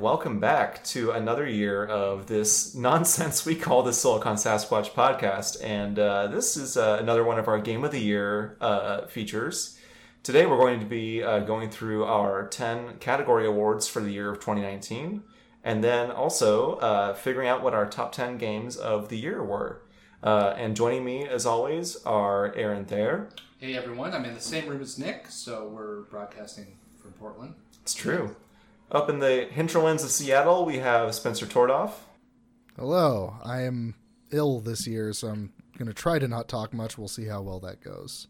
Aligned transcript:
and 0.00 0.04
welcome 0.04 0.40
back 0.40 0.82
to 0.82 1.10
another 1.10 1.46
year 1.46 1.84
of 1.84 2.26
this 2.26 2.74
nonsense 2.88 3.44
we 3.44 3.54
call 3.54 3.82
the 3.82 3.92
Silicon 3.92 4.36
Sasquatch 4.36 4.92
podcast. 4.92 5.62
And 5.62 5.98
uh, 5.98 6.28
this 6.28 6.56
is 6.56 6.78
uh, 6.78 6.96
another 7.00 7.22
one 7.22 7.38
of 7.38 7.48
our 7.48 7.60
Game 7.60 7.84
of 7.84 7.92
the 7.92 8.00
Year 8.00 8.56
uh, 8.62 9.06
features. 9.06 9.78
Today, 10.22 10.46
we're 10.46 10.56
going 10.56 10.80
to 10.80 10.86
be 10.86 11.22
uh, 11.22 11.40
going 11.40 11.68
through 11.68 12.04
our 12.04 12.48
10 12.48 12.96
category 12.98 13.46
awards 13.46 13.88
for 13.88 14.00
the 14.00 14.10
year 14.10 14.30
of 14.30 14.38
2019, 14.38 15.22
and 15.64 15.84
then 15.84 16.10
also 16.10 16.76
uh, 16.76 17.12
figuring 17.12 17.48
out 17.48 17.62
what 17.62 17.74
our 17.74 17.86
top 17.86 18.12
10 18.12 18.38
games 18.38 18.78
of 18.78 19.10
the 19.10 19.18
year 19.18 19.44
were. 19.44 19.82
Uh, 20.22 20.54
and 20.56 20.76
joining 20.76 21.04
me, 21.04 21.28
as 21.28 21.44
always, 21.44 22.02
are 22.04 22.54
Aaron 22.54 22.86
Thayer. 22.86 23.28
Hey 23.58 23.76
everyone, 23.76 24.14
I'm 24.14 24.24
in 24.24 24.34
the 24.34 24.40
same 24.40 24.66
room 24.66 24.80
as 24.80 24.98
Nick, 24.98 25.26
so 25.28 25.68
we're 25.68 26.02
broadcasting 26.02 26.78
from 27.02 27.12
Portland. 27.12 27.54
It's 27.82 27.94
true. 27.94 28.34
Up 28.90 29.08
in 29.08 29.20
the 29.20 29.46
hinterlands 29.50 30.02
of 30.02 30.10
Seattle, 30.10 30.64
we 30.64 30.78
have 30.78 31.14
Spencer 31.14 31.46
Tordoff. 31.46 31.92
Hello, 32.76 33.36
I 33.44 33.62
am 33.62 33.94
ill 34.32 34.60
this 34.60 34.86
year, 34.86 35.12
so 35.12 35.28
I'm 35.28 35.52
going 35.78 35.86
to 35.88 35.94
try 35.94 36.18
to 36.18 36.26
not 36.26 36.48
talk 36.48 36.72
much. 36.72 36.98
We'll 36.98 37.08
see 37.08 37.26
how 37.26 37.42
well 37.42 37.60
that 37.60 37.80
goes. 37.82 38.26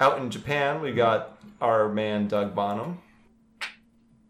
Out 0.00 0.18
in 0.18 0.30
Japan, 0.30 0.80
we 0.80 0.92
got 0.92 1.38
our 1.60 1.88
man 1.88 2.26
Doug 2.26 2.54
Bonham. 2.54 2.98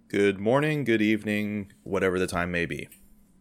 Good 0.09 0.39
morning, 0.39 0.85
good 0.85 1.01
evening, 1.01 1.73
whatever 1.83 2.19
the 2.19 2.27
time 2.27 2.51
may 2.51 2.67
be. 2.67 2.89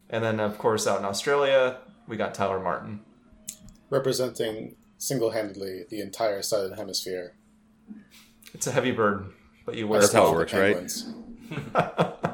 And 0.10 0.24
then, 0.24 0.40
of 0.40 0.58
course, 0.58 0.88
out 0.88 1.00
in 1.00 1.06
Australia, 1.06 1.80
we 2.08 2.16
got 2.18 2.34
Tyler 2.34 2.60
Martin. 2.60 3.02
representing 3.90 4.76
single-handedly 4.98 5.84
the 5.90 6.00
entire 6.02 6.42
southern 6.42 6.78
hemisphere. 6.78 7.34
It's 8.54 8.66
a 8.68 8.72
heavy 8.72 8.92
burden, 8.92 9.34
but 9.66 9.76
you 9.76 9.88
wear 9.88 10.00
That's 10.00 10.14
it. 10.14 10.18
how 10.18 10.28
it 10.28 10.30
The 10.30 10.36
works, 10.36 10.54
right? 10.54 11.23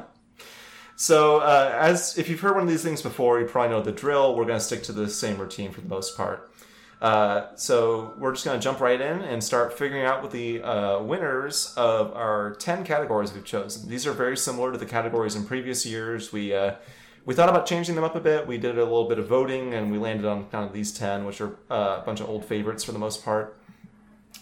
So, 1.00 1.38
uh, 1.38 1.74
as 1.80 2.18
if 2.18 2.28
you've 2.28 2.40
heard 2.40 2.56
one 2.56 2.64
of 2.64 2.68
these 2.68 2.82
things 2.82 3.00
before, 3.00 3.40
you 3.40 3.46
probably 3.46 3.74
know 3.74 3.80
the 3.80 3.90
drill. 3.90 4.36
We're 4.36 4.44
going 4.44 4.58
to 4.58 4.64
stick 4.64 4.82
to 4.82 4.92
the 4.92 5.08
same 5.08 5.38
routine 5.38 5.72
for 5.72 5.80
the 5.80 5.88
most 5.88 6.14
part. 6.14 6.52
Uh, 7.00 7.56
so, 7.56 8.12
we're 8.18 8.32
just 8.32 8.44
going 8.44 8.60
to 8.60 8.62
jump 8.62 8.80
right 8.80 9.00
in 9.00 9.22
and 9.22 9.42
start 9.42 9.78
figuring 9.78 10.04
out 10.04 10.20
what 10.20 10.30
the 10.30 10.62
uh, 10.62 11.02
winners 11.02 11.72
of 11.78 12.12
our 12.12 12.54
10 12.56 12.84
categories 12.84 13.32
we've 13.32 13.46
chosen. 13.46 13.88
These 13.88 14.06
are 14.06 14.12
very 14.12 14.36
similar 14.36 14.72
to 14.72 14.76
the 14.76 14.84
categories 14.84 15.36
in 15.36 15.46
previous 15.46 15.86
years. 15.86 16.34
We 16.34 16.52
uh, 16.52 16.74
we 17.24 17.32
thought 17.32 17.48
about 17.48 17.64
changing 17.64 17.94
them 17.94 18.04
up 18.04 18.14
a 18.14 18.20
bit. 18.20 18.46
We 18.46 18.58
did 18.58 18.76
a 18.76 18.84
little 18.84 19.08
bit 19.08 19.18
of 19.18 19.26
voting, 19.26 19.72
and 19.72 19.90
we 19.90 19.96
landed 19.96 20.26
on 20.26 20.50
kind 20.50 20.66
of 20.66 20.74
these 20.74 20.92
10, 20.92 21.24
which 21.24 21.40
are 21.40 21.56
uh, 21.70 22.00
a 22.00 22.02
bunch 22.04 22.20
of 22.20 22.28
old 22.28 22.44
favorites 22.44 22.84
for 22.84 22.92
the 22.92 22.98
most 22.98 23.24
part. 23.24 23.56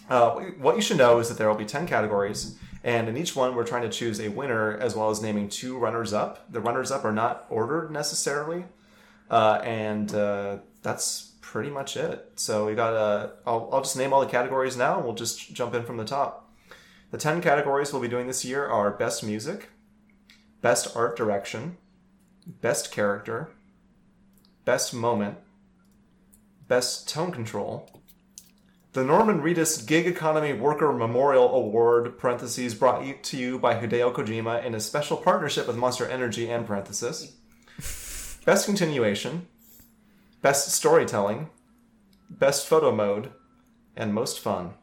Uh, 0.09 0.31
what 0.59 0.75
you 0.75 0.81
should 0.81 0.97
know 0.97 1.19
is 1.19 1.29
that 1.29 1.37
there 1.37 1.47
will 1.47 1.55
be 1.55 1.65
10 1.65 1.87
categories, 1.87 2.57
and 2.83 3.09
in 3.09 3.17
each 3.17 3.35
one, 3.35 3.55
we're 3.55 3.65
trying 3.65 3.81
to 3.81 3.89
choose 3.89 4.19
a 4.19 4.29
winner 4.29 4.77
as 4.77 4.95
well 4.95 5.09
as 5.09 5.21
naming 5.21 5.49
two 5.49 5.77
runners 5.77 6.13
up. 6.13 6.51
The 6.51 6.61
runners 6.61 6.91
up 6.91 7.03
are 7.03 7.11
not 7.11 7.45
ordered 7.49 7.91
necessarily, 7.91 8.65
uh, 9.29 9.61
and 9.63 10.13
uh, 10.13 10.57
that's 10.81 11.33
pretty 11.41 11.69
much 11.69 11.97
it. 11.97 12.31
So 12.35 12.65
we 12.65 12.75
got 12.75 12.93
uh, 12.93 13.29
I'll, 13.45 13.69
I'll 13.71 13.81
just 13.81 13.97
name 13.97 14.13
all 14.13 14.21
the 14.21 14.27
categories 14.27 14.77
now, 14.77 14.95
and 14.95 15.05
we'll 15.05 15.15
just 15.15 15.53
jump 15.53 15.73
in 15.73 15.83
from 15.83 15.97
the 15.97 16.05
top. 16.05 16.49
The 17.11 17.17
10 17.17 17.41
categories 17.41 17.91
we'll 17.91 18.03
be 18.03 18.07
doing 18.07 18.27
this 18.27 18.45
year 18.45 18.67
are 18.67 18.91
Best 18.91 19.23
Music, 19.23 19.69
Best 20.61 20.95
Art 20.95 21.17
Direction, 21.17 21.77
Best 22.45 22.91
Character, 22.91 23.49
Best 24.63 24.93
Moment, 24.93 25.37
Best 26.67 27.09
Tone 27.09 27.31
Control, 27.31 27.89
the 28.93 29.03
Norman 29.03 29.41
Reedus 29.41 29.85
Gig 29.85 30.07
Economy 30.07 30.51
Worker 30.53 30.91
Memorial 30.91 31.53
Award 31.53 32.17
(parentheses) 32.17 32.73
brought 32.73 33.23
to 33.23 33.37
you 33.37 33.59
by 33.59 33.75
Hideo 33.75 34.11
Kojima 34.11 34.65
in 34.65 34.73
a 34.73 34.79
special 34.79 35.15
partnership 35.15 35.67
with 35.67 35.77
Monster 35.77 36.07
Energy 36.07 36.49
and 36.49 36.65
parenthesis). 36.65 37.35
Best 38.45 38.65
Continuation, 38.65 39.47
Best 40.41 40.71
Storytelling, 40.71 41.49
Best 42.31 42.65
Photo 42.65 42.91
Mode, 42.91 43.31
and 43.95 44.11
Most 44.11 44.39
Fun. 44.39 44.73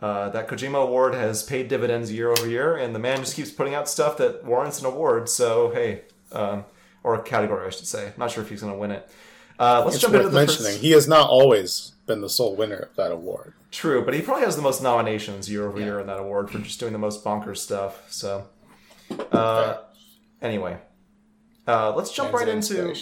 Uh, 0.00 0.30
that 0.30 0.48
Kojima 0.48 0.82
Award 0.82 1.14
has 1.14 1.42
paid 1.42 1.68
dividends 1.68 2.10
year 2.10 2.30
over 2.30 2.48
year, 2.48 2.76
and 2.76 2.94
the 2.94 2.98
man 2.98 3.18
just 3.18 3.36
keeps 3.36 3.50
putting 3.50 3.74
out 3.74 3.90
stuff 3.90 4.16
that 4.16 4.42
warrants 4.42 4.80
an 4.80 4.86
award. 4.86 5.28
So 5.28 5.70
hey, 5.70 6.02
um, 6.32 6.64
or 7.02 7.14
a 7.14 7.22
category, 7.22 7.66
I 7.66 7.70
should 7.70 7.86
say. 7.86 8.14
Not 8.16 8.30
sure 8.30 8.42
if 8.42 8.48
he's 8.48 8.62
going 8.62 8.72
to 8.72 8.78
win 8.78 8.90
it. 8.90 9.10
Uh, 9.58 9.82
let's 9.84 9.96
It's 9.96 10.02
jump 10.02 10.14
into 10.14 10.24
worth 10.26 10.32
the 10.32 10.38
mentioning 10.38 10.72
first. 10.72 10.82
he 10.82 10.90
has 10.92 11.06
not 11.08 11.28
always 11.30 11.92
been 12.06 12.20
the 12.20 12.28
sole 12.28 12.54
winner 12.56 12.76
of 12.76 12.96
that 12.96 13.12
award. 13.12 13.54
True, 13.70 14.04
but 14.04 14.14
he 14.14 14.20
probably 14.20 14.44
has 14.44 14.56
the 14.56 14.62
most 14.62 14.82
nominations 14.82 15.50
year 15.50 15.66
over 15.66 15.78
Yeah. 15.78 15.84
year 15.86 16.00
in 16.00 16.06
that 16.06 16.18
award 16.18 16.50
for 16.50 16.58
just 16.58 16.78
doing 16.80 16.92
the 16.92 16.98
most 16.98 17.24
bonkers 17.24 17.58
stuff. 17.58 18.02
So, 18.10 18.46
uh, 19.32 19.78
anyway, 20.42 20.78
uh, 21.66 21.92
let's 21.94 22.12
jump 22.12 22.30
Fans 22.32 22.40
right 22.40 22.48
into 22.48 22.94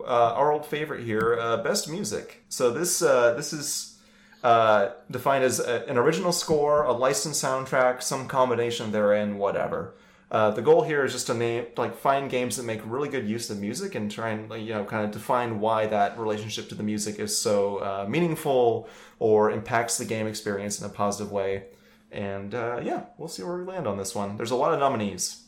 uh, 0.00 0.34
our 0.34 0.52
old 0.52 0.66
favorite 0.66 1.04
here, 1.04 1.38
uh, 1.40 1.58
best 1.58 1.88
music. 1.88 2.44
So 2.48 2.70
this 2.70 3.00
uh, 3.02 3.34
this 3.34 3.52
is 3.52 3.98
uh, 4.42 4.90
defined 5.10 5.44
as 5.44 5.60
a, 5.60 5.84
an 5.88 5.96
original 5.98 6.32
score, 6.32 6.84
a 6.84 6.92
licensed 6.92 7.42
soundtrack, 7.42 8.02
some 8.02 8.28
combination 8.28 8.92
therein, 8.92 9.38
whatever. 9.38 9.94
Uh, 10.30 10.50
the 10.50 10.60
goal 10.60 10.82
here 10.82 11.04
is 11.04 11.12
just 11.12 11.26
to 11.26 11.34
name 11.34 11.64
like 11.76 11.96
find 11.96 12.30
games 12.30 12.56
that 12.56 12.64
make 12.64 12.80
really 12.84 13.08
good 13.08 13.26
use 13.26 13.48
of 13.48 13.58
music 13.58 13.94
and 13.94 14.10
try 14.10 14.30
and 14.30 14.52
you 14.62 14.74
know 14.74 14.84
kind 14.84 15.04
of 15.04 15.10
define 15.10 15.58
why 15.58 15.86
that 15.86 16.18
relationship 16.18 16.68
to 16.68 16.74
the 16.74 16.82
music 16.82 17.18
is 17.18 17.36
so 17.36 17.78
uh, 17.78 18.06
meaningful 18.06 18.88
or 19.18 19.50
impacts 19.50 19.96
the 19.96 20.04
game 20.04 20.26
experience 20.26 20.80
in 20.80 20.86
a 20.86 20.90
positive 20.90 21.32
way. 21.32 21.64
And 22.12 22.54
uh, 22.54 22.80
yeah, 22.82 23.04
we'll 23.16 23.28
see 23.28 23.42
where 23.42 23.56
we 23.56 23.64
land 23.64 23.86
on 23.86 23.96
this 23.96 24.14
one. 24.14 24.36
There's 24.36 24.50
a 24.50 24.56
lot 24.56 24.74
of 24.74 24.80
nominees. 24.80 25.44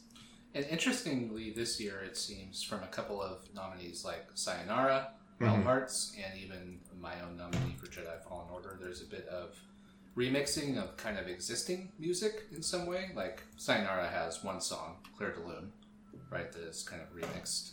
And 0.54 0.64
interestingly, 0.66 1.50
this 1.50 1.78
year 1.78 2.00
it 2.00 2.16
seems 2.16 2.62
from 2.62 2.82
a 2.82 2.88
couple 2.88 3.22
of 3.22 3.48
nominees 3.54 4.04
like 4.04 4.26
Sayonara, 4.34 5.10
Realm 5.38 5.62
Hearts, 5.62 6.16
and 6.22 6.38
even 6.38 6.78
my 7.00 7.14
own 7.22 7.36
nominee 7.36 7.76
for 7.78 7.86
Jedi 7.86 8.22
Fallen 8.28 8.48
Order, 8.52 8.78
there's 8.80 9.00
a 9.00 9.06
bit 9.06 9.26
of 9.28 9.56
remixing 10.20 10.76
of 10.82 10.96
kind 10.96 11.18
of 11.18 11.26
existing 11.28 11.92
music 11.98 12.34
in 12.54 12.62
some 12.62 12.84
way. 12.86 13.10
Like 13.14 13.42
Sayonara 13.56 14.08
has 14.08 14.44
one 14.44 14.60
song, 14.60 14.96
Clair 15.16 15.32
de 15.32 15.40
Lune, 15.40 15.72
right, 16.30 16.50
that 16.52 16.62
is 16.62 16.82
kind 16.82 17.02
of 17.02 17.08
remixed. 17.20 17.72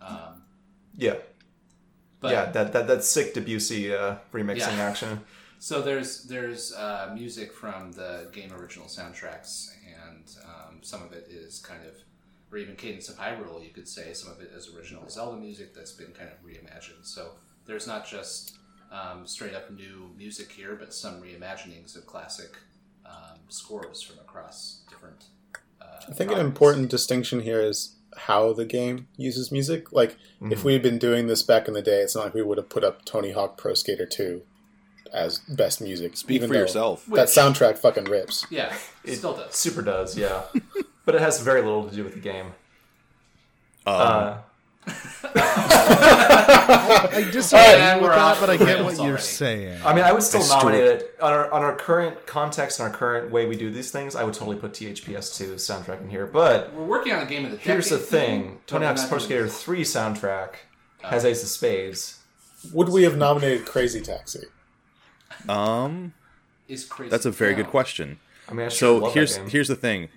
Um, 0.00 0.42
Yeah, 0.94 1.16
but 2.20 2.32
yeah, 2.32 2.44
that, 2.52 2.72
that 2.72 2.86
that 2.86 3.04
sick 3.04 3.34
Debussy 3.34 3.94
uh, 3.94 4.16
remixing 4.32 4.76
Yeah. 4.78 4.88
action. 4.90 5.20
So 5.58 5.80
there's 5.80 6.24
there's 6.24 6.74
uh, 6.74 7.10
music 7.14 7.50
from 7.50 7.90
the 7.92 8.28
game 8.30 8.52
original 8.52 8.88
soundtracks, 8.88 9.70
and 10.04 10.26
um, 10.44 10.74
some 10.82 11.02
of 11.02 11.12
it 11.14 11.28
is 11.30 11.60
kind 11.60 11.82
of, 11.90 11.94
or 12.52 12.58
even 12.58 12.76
Cadence 12.76 13.08
of 13.08 13.16
Hyrule, 13.16 13.64
you 13.64 13.70
could 13.72 13.88
say. 13.88 14.12
Some 14.12 14.30
of 14.34 14.38
it 14.42 14.50
is 14.54 14.74
original 14.76 15.08
Zelda 15.08 15.38
music 15.40 15.74
that's 15.74 15.92
been 15.92 16.12
kind 16.12 16.28
of 16.28 16.38
reimagined. 16.44 17.04
So 17.04 17.22
there's 17.64 17.86
not 17.86 18.06
just 18.06 18.58
um, 18.96 19.26
straight 19.26 19.54
up 19.54 19.70
new 19.70 20.10
music 20.16 20.52
here, 20.52 20.74
but 20.78 20.94
some 20.94 21.20
reimaginings 21.20 21.96
of 21.96 22.06
classic 22.06 22.56
um, 23.04 23.38
scores 23.48 24.00
from 24.02 24.18
across 24.18 24.80
different. 24.88 25.24
Uh, 25.80 25.84
I 26.08 26.12
think 26.12 26.30
an 26.32 26.38
important 26.38 26.88
distinction 26.90 27.40
here 27.40 27.60
is 27.60 27.96
how 28.16 28.52
the 28.52 28.64
game 28.64 29.08
uses 29.16 29.52
music. 29.52 29.92
Like, 29.92 30.16
if 30.40 30.64
we 30.64 30.72
had 30.72 30.82
been 30.82 30.98
doing 30.98 31.26
this 31.26 31.42
back 31.42 31.68
in 31.68 31.74
the 31.74 31.82
day, 31.82 32.00
it's 32.00 32.14
not 32.14 32.24
like 32.24 32.34
we 32.34 32.42
would 32.42 32.56
have 32.58 32.68
put 32.70 32.82
up 32.84 33.04
Tony 33.04 33.32
Hawk 33.32 33.58
Pro 33.58 33.74
Skater 33.74 34.06
2 34.06 34.40
as 35.12 35.38
best 35.40 35.80
music. 35.80 36.16
Speak 36.16 36.36
even 36.36 36.48
for 36.48 36.54
yourself. 36.54 37.04
That 37.06 37.10
Which- 37.12 37.28
soundtrack 37.30 37.78
fucking 37.78 38.04
rips. 38.04 38.46
Yeah, 38.50 38.74
it 39.04 39.16
still 39.16 39.34
does. 39.36 39.54
Super 39.54 39.82
does, 39.82 40.16
yeah. 40.16 40.42
but 41.04 41.14
it 41.14 41.20
has 41.20 41.40
very 41.40 41.60
little 41.60 41.88
to 41.88 41.94
do 41.94 42.04
with 42.04 42.14
the 42.14 42.20
game. 42.20 42.46
Um, 43.86 43.94
Uh, 43.94 44.38
I 45.98 47.28
disagree 47.32 47.60
and 47.64 48.00
with 48.00 48.10
we're 48.10 48.16
that, 48.16 48.40
but 48.40 48.50
I 48.50 48.56
get 48.56 48.84
what 48.84 48.94
you're 48.96 49.06
already. 49.06 49.22
saying. 49.22 49.80
I 49.84 49.94
mean, 49.94 50.04
I 50.04 50.12
would 50.12 50.22
still 50.22 50.40
It's 50.40 50.50
nominate 50.50 50.84
it 50.84 51.16
on 51.20 51.32
our, 51.32 51.50
on 51.50 51.62
our 51.62 51.74
current 51.76 52.26
context 52.26 52.78
and 52.80 52.88
our 52.88 52.94
current 52.96 53.30
way 53.30 53.46
we 53.46 53.56
do 53.56 53.70
these 53.70 53.90
things. 53.90 54.14
I 54.16 54.24
would 54.24 54.34
totally 54.34 54.56
put 54.56 54.72
THPS2 54.72 55.54
soundtrack 55.54 56.00
in 56.02 56.10
here. 56.10 56.26
But 56.26 56.72
We're 56.74 56.84
working 56.84 57.12
on 57.12 57.22
a 57.22 57.26
game 57.26 57.44
of 57.44 57.50
the 57.52 57.56
here's 57.58 57.88
the 57.90 57.96
decade 57.96 58.10
thing: 58.10 58.58
Tony 58.66 58.86
Hawk's 58.86 59.04
Pro 59.06 59.18
Skater 59.18 59.48
3 59.48 59.82
soundtrack 59.82 60.50
has 61.02 61.24
Ace 61.24 61.42
of 61.42 61.48
Spades. 61.48 62.20
Would 62.72 62.88
we 62.88 63.02
have 63.04 63.16
nominated 63.16 63.66
Crazy 63.66 64.00
Taxi? 64.00 64.44
um, 65.48 66.12
is 66.68 66.84
crazy. 66.84 67.10
that's 67.10 67.26
a 67.26 67.30
very 67.30 67.54
good 67.54 67.68
question. 67.68 68.18
I 68.48 68.54
mean, 68.54 68.66
I 68.66 68.68
So 68.70 68.98
love 68.98 69.14
here's 69.14 69.34
that 69.34 69.42
game. 69.42 69.50
here's 69.50 69.68
the 69.68 69.76
thing. 69.76 70.08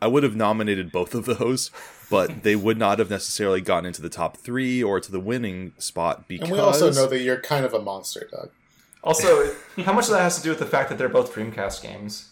I 0.00 0.06
would 0.06 0.22
have 0.22 0.36
nominated 0.36 0.92
both 0.92 1.12
of 1.14 1.24
those, 1.24 1.70
but 2.10 2.42
they 2.42 2.56
would 2.56 2.78
not 2.78 2.98
have 2.98 3.10
necessarily 3.10 3.60
gotten 3.60 3.86
into 3.86 4.00
the 4.02 4.08
top 4.08 4.36
three 4.36 4.82
or 4.82 5.00
to 5.00 5.10
the 5.12 5.20
winning 5.20 5.72
spot 5.78 6.26
because 6.28 6.48
And 6.48 6.52
we 6.56 6.58
also 6.60 6.90
know 6.92 7.06
that 7.06 7.20
you're 7.20 7.40
kind 7.40 7.64
of 7.64 7.74
a 7.74 7.80
monster, 7.80 8.28
Doug. 8.30 8.50
Also, 9.04 9.54
how 9.84 9.92
much 9.92 10.06
of 10.06 10.10
that 10.12 10.20
has 10.22 10.36
to 10.38 10.42
do 10.42 10.50
with 10.50 10.58
the 10.58 10.66
fact 10.66 10.88
that 10.88 10.98
they're 10.98 11.08
both 11.08 11.32
Dreamcast 11.34 11.82
games? 11.82 12.30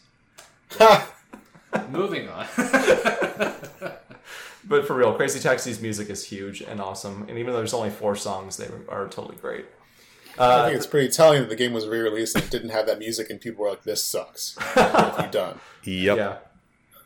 Moving 1.91 2.29
on. 2.29 2.47
But 4.69 4.85
for 4.85 4.95
real, 4.97 5.15
Crazy 5.15 5.39
Taxi's 5.39 5.81
music 5.81 6.11
is 6.11 6.25
huge 6.25 6.61
and 6.61 6.81
awesome, 6.81 7.25
and 7.29 7.39
even 7.39 7.53
though 7.53 7.59
there's 7.59 7.73
only 7.73 7.89
four 7.91 8.17
songs, 8.17 8.57
they 8.57 8.67
are 8.89 9.07
totally 9.07 9.37
great. 9.37 9.65
I 10.37 10.43
Uh, 10.43 10.65
think 10.65 10.77
it's 10.77 10.89
pretty 10.89 11.09
telling 11.09 11.41
that 11.43 11.49
the 11.49 11.55
game 11.55 11.73
was 11.73 11.87
re-released 11.87 12.35
and 12.35 12.45
it 12.45 12.51
didn't 12.51 12.71
have 12.71 12.85
that 12.87 12.99
music, 12.99 13.31
and 13.31 13.41
people 13.41 13.63
were 13.63 13.71
like, 13.71 13.85
"This 13.85 14.03
sucks." 14.05 14.57
what 14.57 14.75
have 14.93 15.25
you 15.27 15.31
done? 15.31 15.61
Yep. 15.85 16.17
Yeah. 16.17 16.37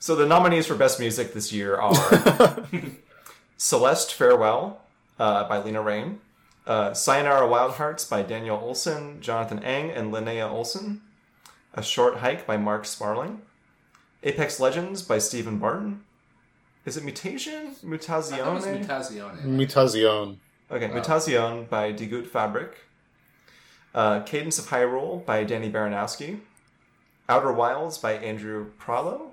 So 0.02 0.16
the 0.16 0.24
nominees 0.24 0.66
for 0.66 0.74
best 0.74 0.98
music 0.98 1.34
this 1.34 1.52
year 1.52 1.76
are 1.76 1.94
Celeste 3.58 4.14
Farewell 4.14 4.80
uh, 5.18 5.46
by 5.46 5.58
Lena 5.58 5.82
Raine, 5.82 6.20
uh, 6.66 6.94
Sayonara 6.94 7.46
Wild 7.46 7.72
Hearts 7.72 8.06
by 8.06 8.22
Daniel 8.22 8.56
Olson, 8.56 9.20
Jonathan 9.20 9.62
Eng, 9.62 9.90
and 9.90 10.10
Linnea 10.10 10.50
Olsson, 10.50 11.00
A 11.74 11.82
Short 11.82 12.16
Hike 12.20 12.46
by 12.46 12.56
Mark 12.56 12.86
Sparling, 12.86 13.42
Apex 14.22 14.58
Legends 14.58 15.02
by 15.02 15.18
Stephen 15.18 15.58
Barton. 15.58 16.00
Is 16.86 16.96
it 16.96 17.04
Mutation? 17.04 17.74
That 17.82 17.90
was 17.90 18.10
Mutazione? 18.30 18.86
Mutazione. 18.86 19.44
Mutazione. 19.44 20.36
Okay, 20.70 20.88
Mutation 20.88 21.66
by 21.68 21.92
Die 21.92 22.06
Gute 22.06 22.26
Fabrik. 22.26 22.72
Uh, 23.94 24.20
Cadence 24.20 24.58
of 24.58 24.68
Hyrule 24.68 25.26
by 25.26 25.44
Danny 25.44 25.70
Baranowski. 25.70 26.40
Outer 27.28 27.52
Wilds 27.52 27.98
by 27.98 28.14
Andrew 28.14 28.70
Prahlow. 28.80 29.29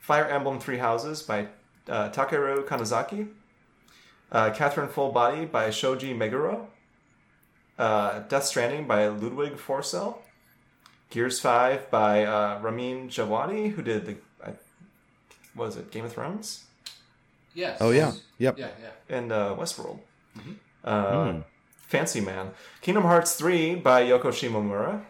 Fire 0.00 0.26
Emblem 0.26 0.58
Three 0.58 0.78
Houses 0.78 1.22
by 1.22 1.46
uh, 1.88 2.10
Takeru 2.10 2.64
Kanazaki. 2.66 3.28
Uh, 4.32 4.50
Catherine 4.50 4.88
Full 4.88 5.12
Body 5.12 5.44
by 5.44 5.70
Shoji 5.70 6.14
Meguro. 6.14 6.66
Uh, 7.78 8.20
Death 8.20 8.44
Stranding 8.44 8.86
by 8.86 9.06
Ludwig 9.06 9.56
Forsell. 9.56 10.18
Gears 11.10 11.40
5 11.40 11.90
by 11.90 12.24
uh, 12.24 12.60
Ramin 12.60 13.08
Djawadi, 13.08 13.72
who 13.72 13.82
did 13.82 14.06
the, 14.06 14.16
uh, 14.44 14.52
what 15.54 15.66
was 15.66 15.76
it, 15.76 15.90
Game 15.90 16.04
of 16.04 16.12
Thrones? 16.12 16.64
Yes. 17.52 17.78
Oh 17.80 17.90
yeah, 17.90 18.12
yep. 18.38 18.56
Yeah, 18.56 18.68
yeah. 18.80 19.16
and 19.16 19.32
uh, 19.32 19.56
Westworld. 19.58 19.98
Uh, 20.84 21.40
Fancy 21.88 22.20
Man. 22.20 22.52
Kingdom 22.80 23.02
Hearts 23.02 23.34
3 23.34 23.74
by 23.76 24.04
Yoko 24.04 24.30
Shimomura. 24.30 25.02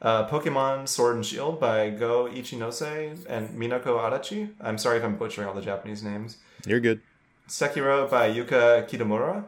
Uh, 0.00 0.28
Pokemon 0.28 0.88
Sword 0.88 1.16
and 1.16 1.26
Shield 1.26 1.58
by 1.58 1.90
Go 1.90 2.26
Ichinose 2.26 3.26
and 3.28 3.48
Minako 3.50 3.98
Adachi. 3.98 4.50
I'm 4.60 4.78
sorry 4.78 4.98
if 4.98 5.04
I'm 5.04 5.16
butchering 5.16 5.48
all 5.48 5.54
the 5.54 5.60
Japanese 5.62 6.02
names. 6.02 6.38
You're 6.66 6.80
good. 6.80 7.00
Sekiro 7.48 8.08
by 8.08 8.30
Yuka 8.30 8.88
Kitamura. 8.88 9.44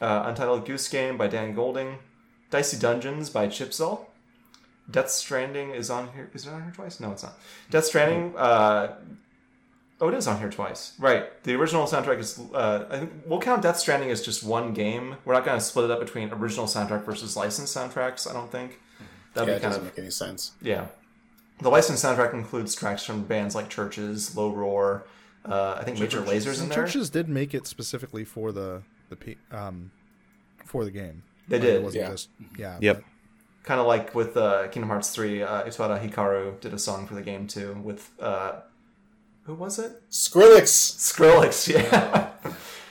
Uh, 0.00 0.24
Untitled 0.26 0.66
Goose 0.66 0.88
Game 0.88 1.16
by 1.16 1.26
Dan 1.26 1.54
Golding. 1.54 1.98
Dicey 2.50 2.78
Dungeons 2.78 3.30
by 3.30 3.46
Chipzel. 3.46 4.06
Death 4.90 5.10
Stranding 5.10 5.70
is 5.70 5.90
on 5.90 6.08
here. 6.14 6.30
Is 6.34 6.46
it 6.46 6.50
on 6.50 6.62
here 6.62 6.72
twice? 6.72 7.00
No, 7.00 7.12
it's 7.12 7.22
not. 7.22 7.38
Death 7.70 7.84
Stranding. 7.84 8.34
Uh, 8.36 8.94
oh, 10.00 10.08
it 10.08 10.14
is 10.14 10.26
on 10.26 10.38
here 10.38 10.50
twice. 10.50 10.92
Right. 10.98 11.42
The 11.44 11.54
original 11.54 11.86
soundtrack 11.86 12.18
is. 12.18 12.38
Uh, 12.52 12.86
I 12.90 12.98
think 13.00 13.12
we'll 13.26 13.40
count 13.40 13.62
Death 13.62 13.78
Stranding 13.78 14.10
as 14.10 14.22
just 14.22 14.42
one 14.42 14.72
game. 14.72 15.16
We're 15.24 15.34
not 15.34 15.44
going 15.44 15.58
to 15.58 15.64
split 15.64 15.86
it 15.86 15.90
up 15.90 16.00
between 16.00 16.30
original 16.32 16.66
soundtrack 16.66 17.04
versus 17.04 17.36
licensed 17.36 17.76
soundtracks. 17.76 18.28
I 18.28 18.32
don't 18.32 18.50
think. 18.50 18.80
That'd 19.38 19.48
Yeah, 19.48 19.58
be 19.58 19.62
kind 19.62 19.72
doesn't 19.72 19.86
of 19.88 19.92
make 19.96 19.98
any 19.98 20.10
sense. 20.10 20.52
yeah. 20.60 20.86
The 21.60 21.68
licensed 21.70 22.04
soundtrack 22.04 22.34
includes 22.34 22.74
tracks 22.74 23.02
from 23.04 23.24
bands 23.24 23.54
like 23.54 23.68
CHVRCHES, 23.68 24.36
Low 24.36 24.52
Roar. 24.52 25.06
Uh, 25.44 25.76
I 25.80 25.84
think 25.84 25.98
Major 25.98 26.20
Lazer's 26.20 26.60
in 26.60 26.68
there. 26.68 26.84
CHVRCHES 26.84 27.10
did 27.10 27.28
make 27.28 27.52
it 27.54 27.66
specifically 27.66 28.24
for 28.24 28.52
the 28.52 28.82
the 29.10 29.36
um 29.50 29.90
for 30.66 30.84
the 30.84 30.90
game. 30.90 31.22
They 31.48 31.56
Like, 31.56 31.62
did, 31.66 31.74
It 31.76 31.82
wasn't 31.82 32.02
yeah. 32.04 32.10
just 32.10 32.28
yeah. 32.58 32.78
Yep. 32.80 33.04
kind 33.64 33.80
of 33.80 33.86
like 33.86 34.14
with 34.14 34.36
uh, 34.36 34.68
Kingdom 34.68 34.90
Hearts 34.90 35.10
3, 35.10 35.42
uh, 35.42 35.62
Utada 35.64 35.98
Hikaru 36.00 36.60
did 36.60 36.74
a 36.74 36.78
song 36.78 37.06
for 37.06 37.14
the 37.14 37.22
game 37.22 37.46
too 37.46 37.80
with 37.82 38.10
uh, 38.20 38.60
who 39.44 39.54
was 39.54 39.78
it? 39.78 40.02
Skrillex. 40.10 40.68
Skrillex. 40.98 41.68
Yeah, 41.74 42.30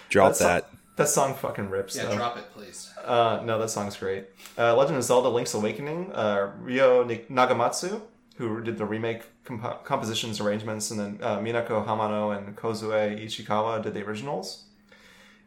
Drop 0.09 0.35
that. 0.39 0.69
That 0.97 1.07
song 1.07 1.35
fucking 1.35 1.69
rips. 1.69 1.95
Yeah, 1.95 2.05
though. 2.05 2.15
drop 2.15 2.37
it, 2.37 2.51
please. 2.53 2.91
Uh, 3.05 3.41
no, 3.45 3.57
that 3.59 3.69
song's 3.69 3.95
great. 3.95 4.25
Uh, 4.57 4.75
Legend 4.75 4.97
of 4.97 5.03
Zelda: 5.03 5.29
Link's 5.29 5.53
Awakening. 5.53 6.11
Uh, 6.11 6.51
Ryo 6.59 7.05
Nagamatsu, 7.07 8.01
who 8.37 8.61
did 8.61 8.77
the 8.79 8.85
remake 8.85 9.21
compo- 9.45 9.79
compositions, 9.83 10.39
arrangements, 10.41 10.89
and 10.91 10.99
then 10.99 11.19
uh, 11.21 11.37
Minako 11.37 11.85
Hamano 11.85 12.35
and 12.35 12.55
Kozue 12.57 13.23
Ichikawa 13.23 13.81
did 13.83 13.93
the 13.93 14.03
originals. 14.03 14.65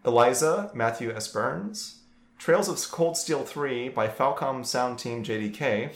Eliza, 0.05 0.71
Matthew 0.73 1.11
S. 1.13 1.29
Burns. 1.29 1.97
Trails 2.39 2.69
of 2.71 2.79
Cold 2.91 3.19
Steel 3.19 3.45
3 3.45 3.91
by 3.91 4.09
Falcom 4.09 4.65
Sound 4.65 4.99
Team 4.99 5.23
JDK. 5.23 5.93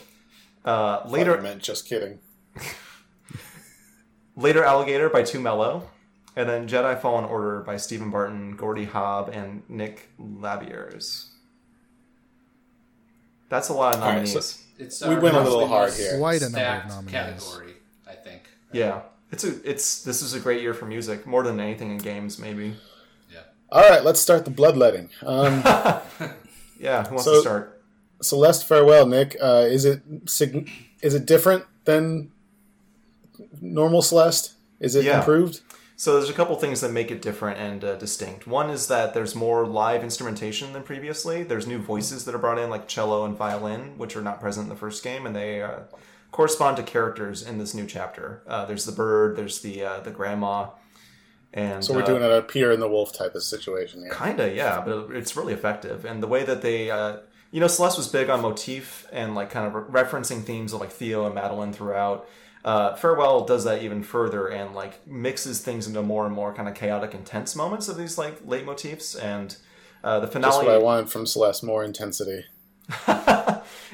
Uh, 0.63 1.01
Later, 1.07 1.31
later, 1.31 1.41
meant 1.41 1.63
just 1.63 1.87
kidding. 1.87 2.19
Later 4.35 4.63
Alligator 4.63 5.09
by 5.09 5.23
2 5.23 5.39
Mello. 5.39 5.89
And 6.35 6.49
then 6.49 6.67
Jedi 6.67 6.99
Fallen 6.99 7.23
Order 7.25 7.61
by 7.61 7.77
Stephen 7.77 8.11
Barton, 8.11 8.55
Gordy 8.57 8.87
Haab, 8.87 9.29
and 9.35 9.63
Nick 9.69 10.09
Laviers. 10.19 11.27
That's 13.49 13.69
a 13.69 13.73
lot 13.73 13.95
of 13.95 14.01
All 14.01 14.07
right, 14.07 14.15
nominees. 14.15 14.33
so- 14.33 14.61
It's 14.77 15.01
We 15.05 15.15
went 15.15 15.37
a 15.37 15.41
little 15.41 15.67
hard 15.67 15.93
here. 15.93 16.17
Quite 16.17 16.41
a 16.41 16.49
number 16.49 16.59
of 16.59 16.87
nominees. 16.89 17.11
category, 17.11 17.73
I 18.05 18.13
think. 18.15 18.41
yeah, 18.73 19.03
it's 19.31 19.45
a 19.45 19.53
it's 19.69 20.03
this 20.03 20.21
is 20.21 20.33
a 20.33 20.39
great 20.41 20.61
year 20.61 20.73
for 20.73 20.85
music, 20.85 21.25
more 21.25 21.43
than 21.43 21.59
anything 21.61 21.91
in 21.91 21.97
games, 21.97 22.37
maybe. 22.39 22.75
Yeah. 23.31 23.39
All 23.71 23.87
right, 23.89 24.03
let's 24.03 24.19
start 24.19 24.43
the 24.43 24.51
bloodletting. 24.51 25.09
Um, 25.23 25.63
Yeah, 26.77 27.03
who 27.05 27.11
wants 27.15 27.23
So- 27.23 27.35
to 27.35 27.41
start? 27.41 27.81
Celeste 28.21 28.67
Farewell, 28.67 29.05
Nick. 29.05 29.37
Uh, 29.41 29.65
is 29.69 29.85
it 29.85 30.01
sig- 30.25 30.69
is 31.01 31.13
it 31.13 31.25
different 31.25 31.63
than 31.85 32.31
normal 33.61 34.01
Celeste? 34.01 34.53
Is 34.81 34.95
it 34.95 35.05
Yeah. 35.05 35.19
improved? 35.19 35.61
So 35.97 36.15
there's 36.15 36.29
a 36.29 36.33
couple 36.33 36.55
things 36.57 36.81
that 36.81 36.91
make 36.91 37.09
it 37.09 37.21
different 37.21 37.57
and 37.57 37.83
uh, 37.83 37.95
distinct. 37.95 38.45
One 38.45 38.69
is 38.69 38.87
that 38.87 39.13
there's 39.13 39.33
more 39.33 39.65
live 39.65 40.03
instrumentation 40.03 40.73
than 40.73 40.83
previously. 40.83 41.43
There's 41.43 41.67
new 41.67 41.79
voices 41.79 42.25
that 42.25 42.35
are 42.35 42.39
brought 42.39 42.57
in, 42.57 42.69
like 42.69 42.87
cello 42.87 43.23
and 43.25 43.37
violin, 43.37 43.97
which 43.97 44.17
are 44.17 44.21
not 44.21 44.41
present 44.41 44.65
in 44.65 44.69
the 44.69 44.75
first 44.75 45.03
game, 45.03 45.25
and 45.25 45.33
they 45.33 45.61
uh, 45.61 45.79
correspond 46.31 46.75
to 46.77 46.83
characters 46.83 47.41
in 47.41 47.59
this 47.59 47.73
new 47.73 47.85
chapter. 47.85 48.41
Uh, 48.45 48.65
there's 48.65 48.85
the 48.85 48.91
bird, 48.91 49.37
there's 49.37 49.61
the 49.61 49.85
uh, 49.85 49.99
the 50.01 50.11
grandma, 50.11 50.67
and 51.53 51.83
So 51.83 51.93
we're 51.93 52.01
doing 52.01 52.23
a 52.23 52.41
Peter 52.41 52.71
and 52.71 52.81
the 52.81 52.89
Wolf 52.89 53.13
type 53.13 53.33
of 53.33 53.43
situation 53.43 54.01
here. 54.01 54.11
Kinda, 54.11 54.53
yeah, 54.53 54.81
but 54.85 55.11
it's 55.11 55.37
really 55.37 55.53
effective. 55.53 56.03
And 56.03 56.21
the 56.21 56.27
way 56.27 56.43
that 56.43 56.61
they, 56.61 56.91
uh, 56.91 57.19
you 57.51 57.61
know, 57.61 57.67
Celeste 57.67 57.97
was 57.97 58.09
big 58.09 58.29
on 58.29 58.41
motif 58.41 59.07
and 59.13 59.33
like 59.33 59.49
kind 59.49 59.65
of 59.65 59.73
re- 59.73 60.03
referencing 60.03 60.43
themes 60.43 60.73
of 60.73 60.81
like 60.81 60.91
Theo 60.91 61.25
and 61.25 61.33
Madeline 61.33 61.71
throughout. 61.71 62.27
Uh, 62.65 62.95
Farewell 62.95 63.45
does 63.45 63.63
that 63.65 63.83
even 63.83 64.01
further 64.01 64.47
and 64.47 64.73
like 64.73 65.05
mixes 65.05 65.61
things 65.61 65.85
into 65.85 66.01
more 66.01 66.25
and 66.25 66.33
more 66.33 66.51
kind 66.51 66.67
of 66.67 66.73
chaotic, 66.73 67.13
intense 67.13 67.55
moments 67.55 67.87
of 67.87 67.95
these 67.95 68.17
like 68.17 68.43
leitmotifs. 68.43 69.21
And 69.21 69.55
uh, 70.03 70.19
the 70.19 70.25
Just 70.25 70.33
finale, 70.33 70.65
what 70.65 70.73
I 70.73 70.79
wanted 70.79 71.09
from 71.09 71.27
Celeste: 71.27 71.63
more 71.63 71.83
intensity. 71.83 72.43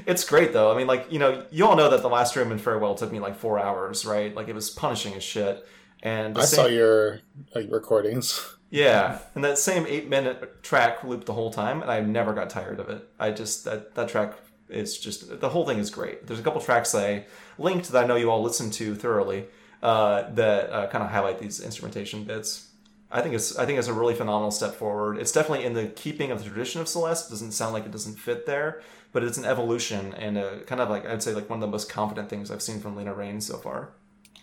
it's 0.05 0.23
great 0.23 0.53
though. 0.53 0.71
I 0.73 0.77
mean, 0.77 0.87
like 0.87 1.11
you 1.11 1.19
know, 1.19 1.45
you 1.51 1.67
all 1.67 1.75
know 1.75 1.89
that 1.89 2.01
the 2.01 2.09
last 2.09 2.35
room 2.37 2.49
in 2.51 2.57
Farewell 2.57 2.95
took 2.95 3.11
me 3.11 3.19
like 3.19 3.35
four 3.35 3.59
hours, 3.59 4.05
right? 4.05 4.33
Like 4.33 4.47
it 4.47 4.55
was 4.55 4.69
punishing 4.69 5.15
as 5.15 5.23
shit. 5.23 5.67
And 6.01 6.37
I 6.37 6.45
same- 6.45 6.55
saw 6.55 6.65
your 6.67 7.19
uh, 7.53 7.67
recordings. 7.67 8.55
Yeah, 8.69 9.19
and 9.35 9.43
that 9.43 9.57
same 9.57 9.85
eight 9.85 10.07
minute 10.07 10.63
track 10.63 11.03
looped 11.03 11.25
the 11.25 11.33
whole 11.33 11.51
time, 11.51 11.81
and 11.81 11.91
I 11.91 11.99
never 11.99 12.33
got 12.33 12.49
tired 12.49 12.79
of 12.79 12.89
it. 12.89 13.05
I 13.19 13.31
just 13.31 13.65
that 13.65 13.95
that 13.95 14.07
track 14.07 14.35
is 14.71 14.97
just 14.97 15.39
the 15.39 15.49
whole 15.49 15.65
thing 15.65 15.77
is 15.77 15.89
great. 15.89 16.27
There's 16.27 16.39
a 16.39 16.43
couple 16.43 16.61
tracks 16.61 16.95
I 16.95 17.25
linked 17.57 17.89
that 17.91 18.03
I 18.03 18.07
know 18.07 18.15
you 18.15 18.31
all 18.31 18.41
listened 18.41 18.73
to 18.73 18.95
thoroughly 18.95 19.45
uh, 19.83 20.29
that 20.31 20.69
uh, 20.71 20.87
kind 20.87 21.03
of 21.03 21.09
highlight 21.09 21.39
these 21.39 21.59
instrumentation 21.59 22.23
bits. 22.23 22.67
I 23.11 23.21
think 23.21 23.35
it's 23.35 23.57
I 23.57 23.65
think 23.65 23.77
it's 23.77 23.87
a 23.87 23.93
really 23.93 24.15
phenomenal 24.15 24.51
step 24.51 24.73
forward. 24.73 25.17
It's 25.17 25.31
definitely 25.31 25.65
in 25.65 25.73
the 25.73 25.87
keeping 25.87 26.31
of 26.31 26.39
the 26.39 26.49
tradition 26.49 26.79
of 26.81 26.87
Celeste. 26.87 27.27
It 27.27 27.31
doesn't 27.31 27.51
sound 27.51 27.73
like 27.73 27.85
it 27.85 27.91
doesn't 27.91 28.15
fit 28.15 28.45
there, 28.45 28.81
but 29.11 29.23
it's 29.23 29.37
an 29.37 29.45
evolution 29.45 30.13
and 30.13 30.37
a, 30.37 30.59
kind 30.61 30.79
of 30.79 30.89
like 30.89 31.05
I'd 31.05 31.21
say 31.21 31.33
like 31.33 31.49
one 31.49 31.57
of 31.57 31.61
the 31.61 31.71
most 31.71 31.89
confident 31.89 32.29
things 32.29 32.49
I've 32.49 32.61
seen 32.61 32.79
from 32.79 32.95
Lena 32.95 33.13
Raine 33.13 33.41
so 33.41 33.57
far. 33.57 33.89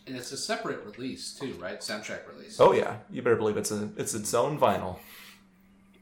And 0.06 0.16
it's 0.16 0.32
a 0.32 0.36
separate 0.36 0.84
release 0.84 1.32
too, 1.32 1.54
right? 1.54 1.80
Soundtrack 1.80 2.28
release. 2.28 2.58
Oh 2.60 2.72
yeah, 2.72 2.96
you 3.10 3.22
better 3.22 3.36
believe 3.36 3.56
it's 3.56 3.70
a 3.70 3.88
it's 3.96 4.14
its 4.14 4.34
own 4.34 4.58
vinyl. 4.58 4.98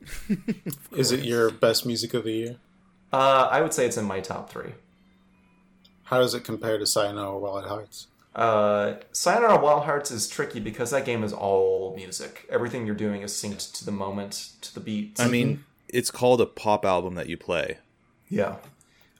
Is 0.92 1.12
it 1.12 1.24
your 1.24 1.50
best 1.50 1.86
music 1.86 2.14
of 2.14 2.24
the 2.24 2.32
year? 2.32 2.56
Uh, 3.16 3.48
I 3.50 3.62
would 3.62 3.72
say 3.72 3.86
it's 3.86 3.96
in 3.96 4.04
my 4.04 4.20
top 4.20 4.50
three. 4.50 4.74
How 6.04 6.18
does 6.18 6.34
it 6.34 6.44
compare 6.44 6.76
to 6.76 6.84
Sayonara 6.84 7.38
Wild 7.38 7.64
Hearts? 7.64 8.08
Uh, 8.34 8.96
Sayonara 9.12 9.58
Wild 9.58 9.84
Hearts 9.84 10.10
is 10.10 10.28
tricky 10.28 10.60
because 10.60 10.90
that 10.90 11.06
game 11.06 11.24
is 11.24 11.32
all 11.32 11.94
music. 11.96 12.46
Everything 12.50 12.84
you're 12.84 12.94
doing 12.94 13.22
is 13.22 13.32
synced 13.32 13.72
to 13.78 13.86
the 13.86 13.90
moment, 13.90 14.50
to 14.60 14.74
the 14.74 14.80
beat. 14.80 15.18
I 15.18 15.28
mean, 15.28 15.64
it's 15.88 16.10
called 16.10 16.42
a 16.42 16.46
pop 16.46 16.84
album 16.84 17.14
that 17.14 17.26
you 17.26 17.38
play, 17.38 17.78
yeah. 18.28 18.56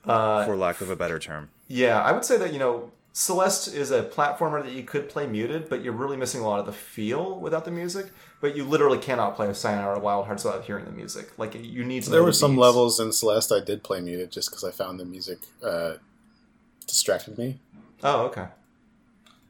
Uh, 0.05 0.45
for 0.45 0.57
lack 0.57 0.83
of 0.83 0.91
a 0.91 0.97
better 0.97 1.19
term. 1.19 1.49
yeah, 1.67 2.00
I 2.00 2.12
would 2.12 2.25
say 2.25 2.37
that, 2.37 2.53
you 2.53 2.59
know, 2.59 2.93
Celeste 3.15 3.69
is 3.75 3.91
a 3.91 4.03
platformer 4.03 4.62
that 4.62 4.73
you 4.73 4.83
could 4.83 5.09
play 5.09 5.26
muted, 5.26 5.71
but 5.71 5.83
you're 5.83 5.95
really 5.95 6.19
missing 6.19 6.43
a 6.43 6.45
lot 6.47 6.61
of 6.61 6.67
the 6.67 6.73
feel 6.73 7.41
without 7.41 7.65
the 7.65 7.71
music. 7.71 8.09
But 8.40 8.55
you 8.57 8.64
literally 8.64 8.99
cannot 8.99 9.35
play 9.35 9.49
a 9.49 9.55
Sayonara 9.55 9.99
Wild 9.99 10.26
Hearts 10.26 10.45
without 10.45 10.64
hearing 10.64 10.85
the 10.85 10.90
music. 10.90 11.38
Like, 11.38 11.55
you 11.55 11.85
need 11.85 12.02
to 12.05 12.11
There 12.11 12.23
were 12.23 12.28
the 12.31 12.35
some 12.35 12.52
beats. 12.52 12.61
levels 12.61 13.00
in 13.00 13.11
Celeste 13.12 13.50
I 13.52 13.61
did 13.61 13.83
play 13.83 14.00
muted 14.00 14.31
just 14.31 14.50
because 14.50 14.62
I 14.62 14.71
found 14.71 15.00
the 15.00 15.05
music 15.07 15.38
uh, 15.64 15.95
distracted 16.87 17.38
me. 17.38 17.59
Oh, 18.05 18.26
okay. 18.26 18.49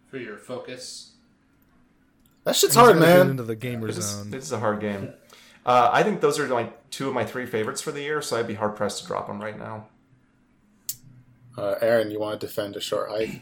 For 0.08 0.18
your 0.18 0.36
focus. 0.36 1.10
That 2.44 2.54
shit's 2.54 2.76
hard, 2.76 2.98
man. 3.00 3.30
Into 3.30 3.42
the 3.42 3.56
gamer 3.56 3.88
It 3.88 3.98
is, 3.98 4.04
zone. 4.08 4.28
it 4.32 4.36
is 4.36 4.52
a 4.52 4.60
hard 4.60 4.78
game. 4.80 5.12
Uh, 5.66 5.90
I 5.92 6.04
think 6.04 6.20
those 6.20 6.38
are 6.38 6.46
like 6.46 6.90
two 6.90 7.08
of 7.08 7.14
my 7.14 7.24
three 7.24 7.44
favorites 7.44 7.80
for 7.82 7.90
the 7.90 8.00
year, 8.00 8.22
so 8.22 8.38
I'd 8.38 8.46
be 8.46 8.54
hard 8.54 8.76
pressed 8.76 9.00
to 9.02 9.06
drop 9.08 9.26
them 9.26 9.40
right 9.42 9.58
now. 9.58 9.88
Uh, 11.58 11.74
Aaron, 11.80 12.10
you 12.12 12.20
want 12.20 12.40
to 12.40 12.46
defend 12.46 12.76
a 12.76 12.80
short 12.80 13.10
hike? 13.10 13.40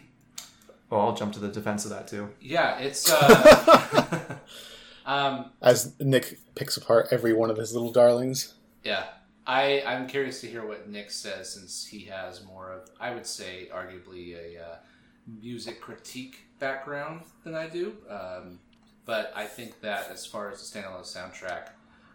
Well, 0.88 1.02
I'll 1.02 1.14
jump 1.14 1.34
to 1.34 1.40
the 1.40 1.48
defense 1.48 1.84
of 1.84 1.90
that 1.90 2.08
too. 2.08 2.30
Yeah, 2.40 2.78
it's. 2.78 3.10
Uh, 3.12 4.36
um, 5.06 5.50
As 5.61 5.92
Nick 6.00 6.38
picks 6.54 6.76
apart 6.76 7.08
every 7.11 7.32
one 7.32 7.50
of 7.50 7.56
his 7.56 7.73
little 7.73 7.92
darlings. 7.92 8.54
yeah, 8.82 9.04
I 9.46 9.82
I'm 9.87 10.06
curious 10.06 10.40
to 10.40 10.46
hear 10.46 10.66
what 10.66 10.88
Nick 10.88 11.11
says 11.11 11.52
since 11.52 11.87
he 11.87 12.04
has 12.06 12.44
more 12.44 12.73
of 12.73 12.90
I 13.00 13.12
would 13.14 13.26
say 13.26 13.68
arguably 13.73 14.34
a 14.34 14.62
uh, 14.62 14.76
music 15.40 15.80
critique 15.80 16.46
background 16.58 17.23
than 17.44 17.54
I 17.54 17.68
do. 17.68 17.96
Um, 18.08 18.61
but 19.04 19.32
I 19.37 19.44
think 19.44 19.80
that 19.82 20.11
as 20.11 20.25
far 20.25 20.50
as 20.50 20.58
the 20.61 20.78
standalone 20.78 21.02
soundtrack, 21.02 21.68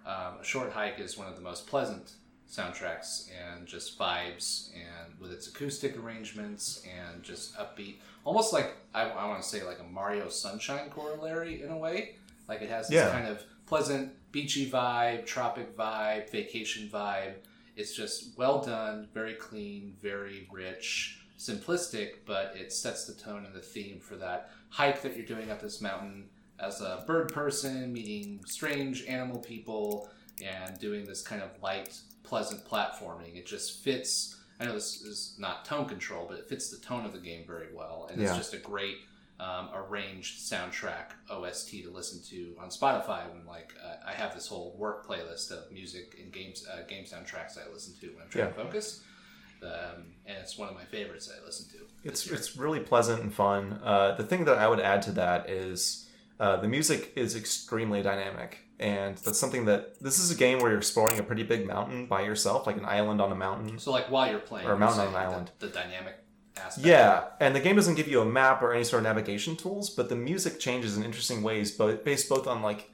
um, 0.06 0.40
a 0.42 0.44
short 0.44 0.72
hike 0.72 1.00
is 1.00 1.18
one 1.18 1.28
of 1.28 1.36
the 1.36 1.42
most 1.42 1.68
pleasant 1.68 2.14
soundtracks 2.50 3.30
and 3.30 3.68
just 3.68 3.98
vibes 4.00 4.72
and 4.74 5.20
with 5.20 5.32
its 5.32 5.48
acoustic 5.48 5.96
arrangements 5.98 6.82
and 6.84 7.22
just 7.22 7.56
upbeat 7.58 7.98
almost 8.24 8.52
like 8.52 8.74
i, 8.96 9.04
I 9.04 9.28
want 9.28 9.40
to 9.44 9.48
say 9.48 9.64
like 9.64 9.80
a 9.80 9.84
mario 9.84 10.30
sunshine 10.30 10.90
corollary 10.90 11.62
in 11.62 11.70
a 11.70 11.78
way 11.78 12.16
like 12.50 12.62
it 12.62 12.70
has 12.70 12.88
this 12.90 12.96
Yeah. 12.96 13.12
kind 13.12 13.28
of 13.28 13.44
pleasant 13.66 14.12
beachy 14.32 14.70
vibe 14.70 15.26
tropic 15.26 15.78
vibe 15.78 16.30
vacation 16.30 16.90
vibe 16.92 17.36
it's 17.78 17.96
just 17.96 18.38
well 18.38 18.62
done 18.62 19.08
very 19.14 19.36
clean 19.36 19.96
very 20.02 20.48
rich 20.52 21.22
simplistic 21.38 22.16
but 22.26 22.54
it 22.58 22.74
sets 22.74 23.06
the 23.06 23.14
tone 23.14 23.46
and 23.46 23.54
the 23.56 23.62
theme 23.62 24.00
for 24.00 24.16
that 24.18 24.52
hike 24.70 25.02
that 25.02 25.16
you're 25.16 25.26
doing 25.26 25.50
up 25.52 25.62
this 25.62 25.80
mountain 25.82 26.28
as 26.60 26.82
a 26.82 27.04
bird 27.08 27.32
person 27.34 27.94
meeting 27.94 28.42
strange 28.46 29.06
animal 29.06 29.40
people 29.40 30.10
and 30.46 30.78
doing 30.80 31.06
this 31.06 31.22
kind 31.22 31.42
of 31.42 31.50
light, 31.62 32.00
pleasant 32.24 32.66
platforming. 32.66 33.36
It 33.36 33.46
just 33.46 33.84
fits. 33.84 34.38
I 34.60 34.66
know 34.66 34.74
this 34.74 35.02
is 35.02 35.36
not 35.38 35.66
tone 35.66 35.86
control, 35.86 36.26
but 36.30 36.38
it 36.38 36.48
fits 36.48 36.70
the 36.70 36.78
tone 36.78 37.06
of 37.06 37.12
the 37.14 37.20
game 37.20 37.44
very 37.46 37.68
well, 37.74 38.08
and 38.12 38.22
it's 38.22 38.36
just 38.38 38.54
a 38.54 38.58
great 38.58 38.98
um, 39.40 39.70
arranged 39.74 40.40
soundtrack 40.40 41.12
OST 41.30 41.70
to 41.84 41.90
listen 41.92 42.22
to 42.30 42.56
on 42.62 42.70
Spotify. 42.70 43.30
When 43.32 43.46
like 43.46 43.74
uh, 43.84 43.96
I 44.06 44.12
have 44.14 44.34
this 44.36 44.48
whole 44.48 44.76
work 44.78 45.08
playlist 45.08 45.52
of 45.52 45.72
music 45.72 46.18
and 46.22 46.32
games, 46.32 46.66
uh, 46.72 46.82
game 46.88 47.06
soundtracks 47.06 47.58
I 47.58 47.72
listen 47.72 47.94
to 48.02 48.08
when 48.14 48.24
I'm 48.24 48.30
trying 48.30 48.50
to 48.50 48.54
focus, 48.54 49.02
um, 49.64 50.06
and 50.26 50.38
it's 50.40 50.58
one 50.58 50.70
of 50.70 50.76
my 50.76 50.86
favorites 50.86 51.28
that 51.28 51.36
I 51.42 51.46
listen 51.46 51.70
to. 51.78 51.86
It's 52.04 52.28
it's 52.28 52.58
really 52.58 52.80
pleasant 52.80 53.22
and 53.22 53.34
fun. 53.34 53.80
Uh, 53.84 54.16
the 54.16 54.24
thing 54.24 54.46
that 54.46 54.58
I 54.58 54.68
would 54.68 54.80
add 54.80 55.02
to 55.04 55.12
that 55.14 55.50
is 55.50 56.10
uh, 56.40 56.58
the 56.58 56.68
music 56.68 57.14
is 57.16 57.36
extremely 57.36 58.02
dynamic, 58.02 58.60
and 58.80 59.18
that's 59.20 59.40
something 59.40 59.66
that 59.66 60.00
this 60.02 60.20
is 60.20 60.32
a 60.32 60.36
game 60.36 60.60
where 60.60 60.70
you're 60.72 60.80
exploring 60.80 61.18
a 61.20 61.24
pretty 61.24 61.44
big 61.44 61.66
mountain 61.68 62.06
by 62.08 62.22
yourself, 62.22 62.68
like 62.68 62.78
an 62.78 62.86
island 62.86 63.22
on 63.22 63.32
a 63.32 63.36
mountain. 63.36 63.80
So 63.80 63.92
like 63.92 64.10
while 64.12 64.30
you're 64.30 64.40
playing, 64.40 64.68
Or 64.68 64.74
a 64.74 64.78
mountain 64.78 65.02
on 65.02 65.08
an 65.08 65.14
the- 65.14 65.20
island. 65.20 65.52
the, 65.60 65.68
dynamic 65.68 66.16
aspect. 66.60 66.86
Yeah, 66.86 67.26
and 67.40 67.56
the 67.56 67.60
game 67.60 67.76
doesn't 67.76 67.96
give 67.96 68.08
you 68.08 68.22
a 68.22 68.26
map 68.26 68.62
or 68.62 68.74
any 68.74 68.84
sort 68.84 69.02
of 69.02 69.04
navigation 69.06 69.56
tools, 69.56 69.90
but 69.90 70.10
the 70.10 70.16
music 70.16 70.60
changes 70.60 70.98
in 70.98 71.04
interesting 71.04 71.42
ways, 71.42 71.72
but 71.72 72.06
based 72.06 72.30
both 72.30 72.48
on 72.48 72.62
like 72.62 72.92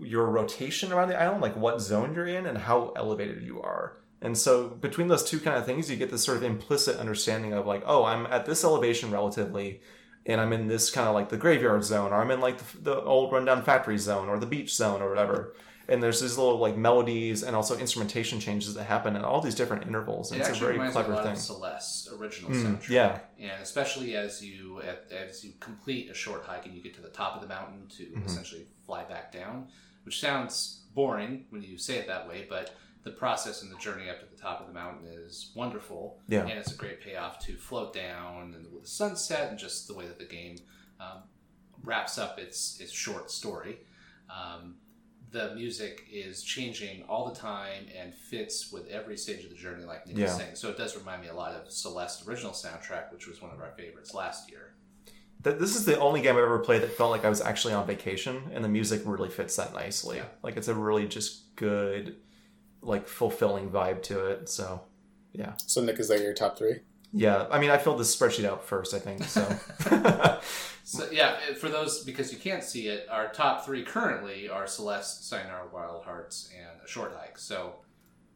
your 0.00 0.26
rotation 0.26 0.92
around 0.92 1.08
the 1.08 1.20
island, 1.20 1.42
like 1.42 1.56
what 1.56 1.80
zone 1.80 2.14
you're 2.14 2.26
in, 2.26 2.46
and 2.46 2.58
how 2.58 2.92
elevated 2.96 3.42
you 3.42 3.60
are. 3.60 3.98
And 4.20 4.36
so 4.36 4.68
between 4.68 5.08
those 5.08 5.24
two 5.24 5.38
kind 5.38 5.56
of 5.56 5.64
things, 5.64 5.90
you 5.90 5.96
get 5.96 6.10
this 6.10 6.24
sort 6.24 6.38
of 6.38 6.42
implicit 6.42 6.96
understanding 6.96 7.52
of 7.52 7.66
like, 7.66 7.82
oh, 7.86 8.04
I'm 8.04 8.26
at 8.26 8.46
this 8.46 8.64
elevation 8.64 9.10
relatively, 9.10 9.80
and 10.26 10.40
I'm 10.40 10.52
in 10.52 10.66
this 10.66 10.90
kind 10.90 11.08
of 11.08 11.14
like 11.14 11.28
the 11.28 11.36
graveyard 11.36 11.84
zone, 11.84 12.12
or 12.12 12.16
I'm 12.16 12.30
in 12.30 12.40
like 12.40 12.58
the, 12.58 12.80
the 12.80 13.00
old 13.00 13.32
rundown 13.32 13.62
factory 13.62 13.98
zone, 13.98 14.28
or 14.28 14.38
the 14.38 14.46
beach 14.46 14.74
zone, 14.74 15.02
or 15.02 15.08
whatever. 15.08 15.54
And 15.90 16.02
there's 16.02 16.20
these 16.20 16.36
little 16.36 16.58
like 16.58 16.76
melodies 16.76 17.42
and 17.42 17.56
also 17.56 17.78
instrumentation 17.78 18.40
changes 18.40 18.74
that 18.74 18.84
happen 18.84 19.16
at 19.16 19.24
all 19.24 19.40
these 19.40 19.54
different 19.54 19.86
intervals. 19.86 20.30
And 20.32 20.40
It 20.40 20.46
it's 20.48 20.56
a 20.56 20.60
very 20.60 20.72
reminds 20.72 20.94
me 20.94 21.00
a 21.00 21.04
clever 21.04 21.16
lot 21.16 21.24
thing. 21.24 21.32
of 21.32 21.38
Celeste 21.38 22.08
original 22.12 22.50
Mm, 22.50 22.64
soundtrack. 22.78 22.88
yeah. 22.90 23.20
and 23.38 23.62
especially 23.62 24.14
as 24.16 24.44
you 24.44 24.82
as 24.82 25.42
you 25.44 25.52
complete 25.60 26.10
a 26.10 26.14
short 26.14 26.44
hike 26.44 26.66
and 26.66 26.74
you 26.74 26.82
get 26.82 26.94
to 26.96 27.00
the 27.00 27.08
top 27.08 27.34
of 27.36 27.40
the 27.42 27.48
mountain 27.48 27.86
to 27.96 28.02
Mm-hmm. 28.04 28.26
essentially 28.26 28.66
fly 28.84 29.04
back 29.04 29.32
down, 29.32 29.68
which 30.04 30.20
sounds 30.20 30.82
boring 30.94 31.46
when 31.50 31.62
you 31.62 31.78
say 31.78 31.96
it 31.96 32.06
that 32.06 32.28
way, 32.28 32.46
but 32.48 32.74
the 33.04 33.10
process 33.12 33.62
and 33.62 33.72
the 33.72 33.76
journey 33.78 34.10
up 34.10 34.20
to 34.20 34.26
the 34.26 34.36
top 34.36 34.60
of 34.60 34.66
the 34.66 34.74
mountain 34.74 35.06
is 35.06 35.52
wonderful. 35.54 36.18
Yeah. 36.28 36.40
and 36.40 36.50
it's 36.58 36.72
a 36.72 36.76
great 36.76 37.00
payoff 37.00 37.38
to 37.46 37.56
float 37.56 37.94
down 37.94 38.52
and 38.54 38.70
with 38.72 38.82
the 38.82 38.88
sunset 38.88 39.48
and 39.50 39.58
just 39.58 39.88
the 39.88 39.94
way 39.94 40.06
that 40.06 40.18
the 40.18 40.26
game 40.26 40.56
um, 41.00 41.22
wraps 41.82 42.18
up 42.18 42.38
its 42.38 42.78
its 42.80 42.92
short 42.92 43.30
story. 43.30 43.78
Um, 44.28 44.74
the 45.30 45.54
music 45.54 46.06
is 46.10 46.42
changing 46.42 47.02
all 47.08 47.28
the 47.28 47.34
time 47.38 47.84
and 47.98 48.14
fits 48.14 48.72
with 48.72 48.88
every 48.88 49.16
stage 49.16 49.44
of 49.44 49.50
the 49.50 49.56
journey, 49.56 49.84
like 49.84 50.06
Nick 50.06 50.16
was 50.16 50.34
saying. 50.36 50.54
So 50.54 50.70
it 50.70 50.78
does 50.78 50.96
remind 50.96 51.20
me 51.22 51.28
a 51.28 51.34
lot 51.34 51.52
of 51.52 51.70
Celeste 51.70 52.26
original 52.26 52.52
soundtrack, 52.52 53.12
which 53.12 53.26
was 53.26 53.42
one 53.42 53.50
of 53.52 53.60
our 53.60 53.72
favorites 53.76 54.14
last 54.14 54.50
year. 54.50 54.74
Th- 55.44 55.58
This 55.58 55.76
is 55.76 55.84
the 55.84 55.98
only 55.98 56.22
game 56.22 56.36
I've 56.36 56.42
ever 56.44 56.58
played 56.60 56.82
that 56.82 56.92
felt 56.92 57.10
like 57.10 57.24
I 57.24 57.28
was 57.28 57.40
actually 57.40 57.74
on 57.74 57.86
vacation, 57.86 58.50
and 58.52 58.64
the 58.64 58.68
music 58.68 59.02
really 59.04 59.28
fits 59.28 59.56
that 59.56 59.74
nicely. 59.74 60.16
Yeah. 60.16 60.24
Like 60.42 60.56
it's 60.56 60.68
a 60.68 60.74
really 60.74 61.06
just 61.06 61.54
good, 61.56 62.16
like 62.80 63.06
fulfilling 63.06 63.70
vibe 63.70 64.02
to 64.04 64.26
it. 64.26 64.48
So, 64.48 64.82
yeah, 65.32 65.52
So 65.66 65.82
Nick, 65.82 65.98
is 66.00 66.08
that 66.08 66.20
your 66.22 66.32
top 66.32 66.56
three? 66.56 66.80
Yeah. 67.12 67.46
I 67.50 67.58
mean, 67.58 67.70
I 67.70 67.78
filled 67.78 67.98
this 67.98 68.14
spreadsheet 68.14 68.44
out 68.44 68.64
first, 68.64 68.94
I 68.94 68.98
think. 68.98 69.24
So, 69.24 69.46
So 70.88 71.06
yeah, 71.12 71.36
for 71.60 71.68
those 71.68 72.02
because 72.02 72.32
you 72.32 72.38
can't 72.38 72.64
see 72.64 72.88
it, 72.88 73.06
our 73.10 73.28
top 73.28 73.66
three 73.66 73.82
currently 73.82 74.48
are 74.48 74.66
Celeste, 74.66 75.28
Sayonara 75.28 75.66
Wild 75.70 76.02
Hearts, 76.04 76.50
and 76.58 76.80
A 76.82 76.88
Short 76.88 77.12
Hike. 77.14 77.36
So, 77.36 77.74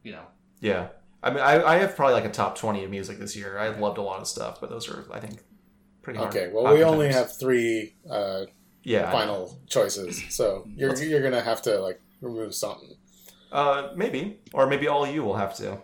you 0.03 0.13
know, 0.13 0.25
yeah. 0.61 0.89
I 1.23 1.31
mean, 1.31 1.39
I, 1.39 1.65
I 1.65 1.79
have 1.79 1.97
probably 1.97 2.13
like 2.13 2.27
a 2.27 2.31
top 2.31 2.59
twenty 2.59 2.85
of 2.85 2.91
music 2.91 3.19
this 3.19 3.35
year. 3.35 3.57
I 3.57 3.69
loved 3.71 3.97
a 3.97 4.03
lot 4.03 4.21
of 4.21 4.29
stuff, 4.29 4.61
but 4.61 4.69
those 4.69 4.87
are, 4.91 5.07
I 5.11 5.19
think, 5.19 5.43
pretty 6.03 6.19
hard. 6.19 6.37
Okay, 6.37 6.51
well 6.53 6.75
we 6.75 6.85
only 6.85 7.07
contenders. 7.07 7.15
have 7.15 7.39
three 7.39 7.95
uh, 8.11 8.45
yeah 8.83 9.11
final 9.11 9.59
choices, 9.67 10.23
so 10.29 10.69
you're 10.77 10.95
you're 11.03 11.23
gonna 11.23 11.41
have 11.41 11.63
to 11.63 11.81
like 11.81 12.03
remove 12.21 12.55
something. 12.55 12.97
Uh, 13.51 13.93
maybe, 13.97 14.41
or 14.53 14.67
maybe 14.67 14.89
all 14.89 15.07
you 15.07 15.25
will 15.25 15.37
have 15.37 15.57
to. 15.57 15.79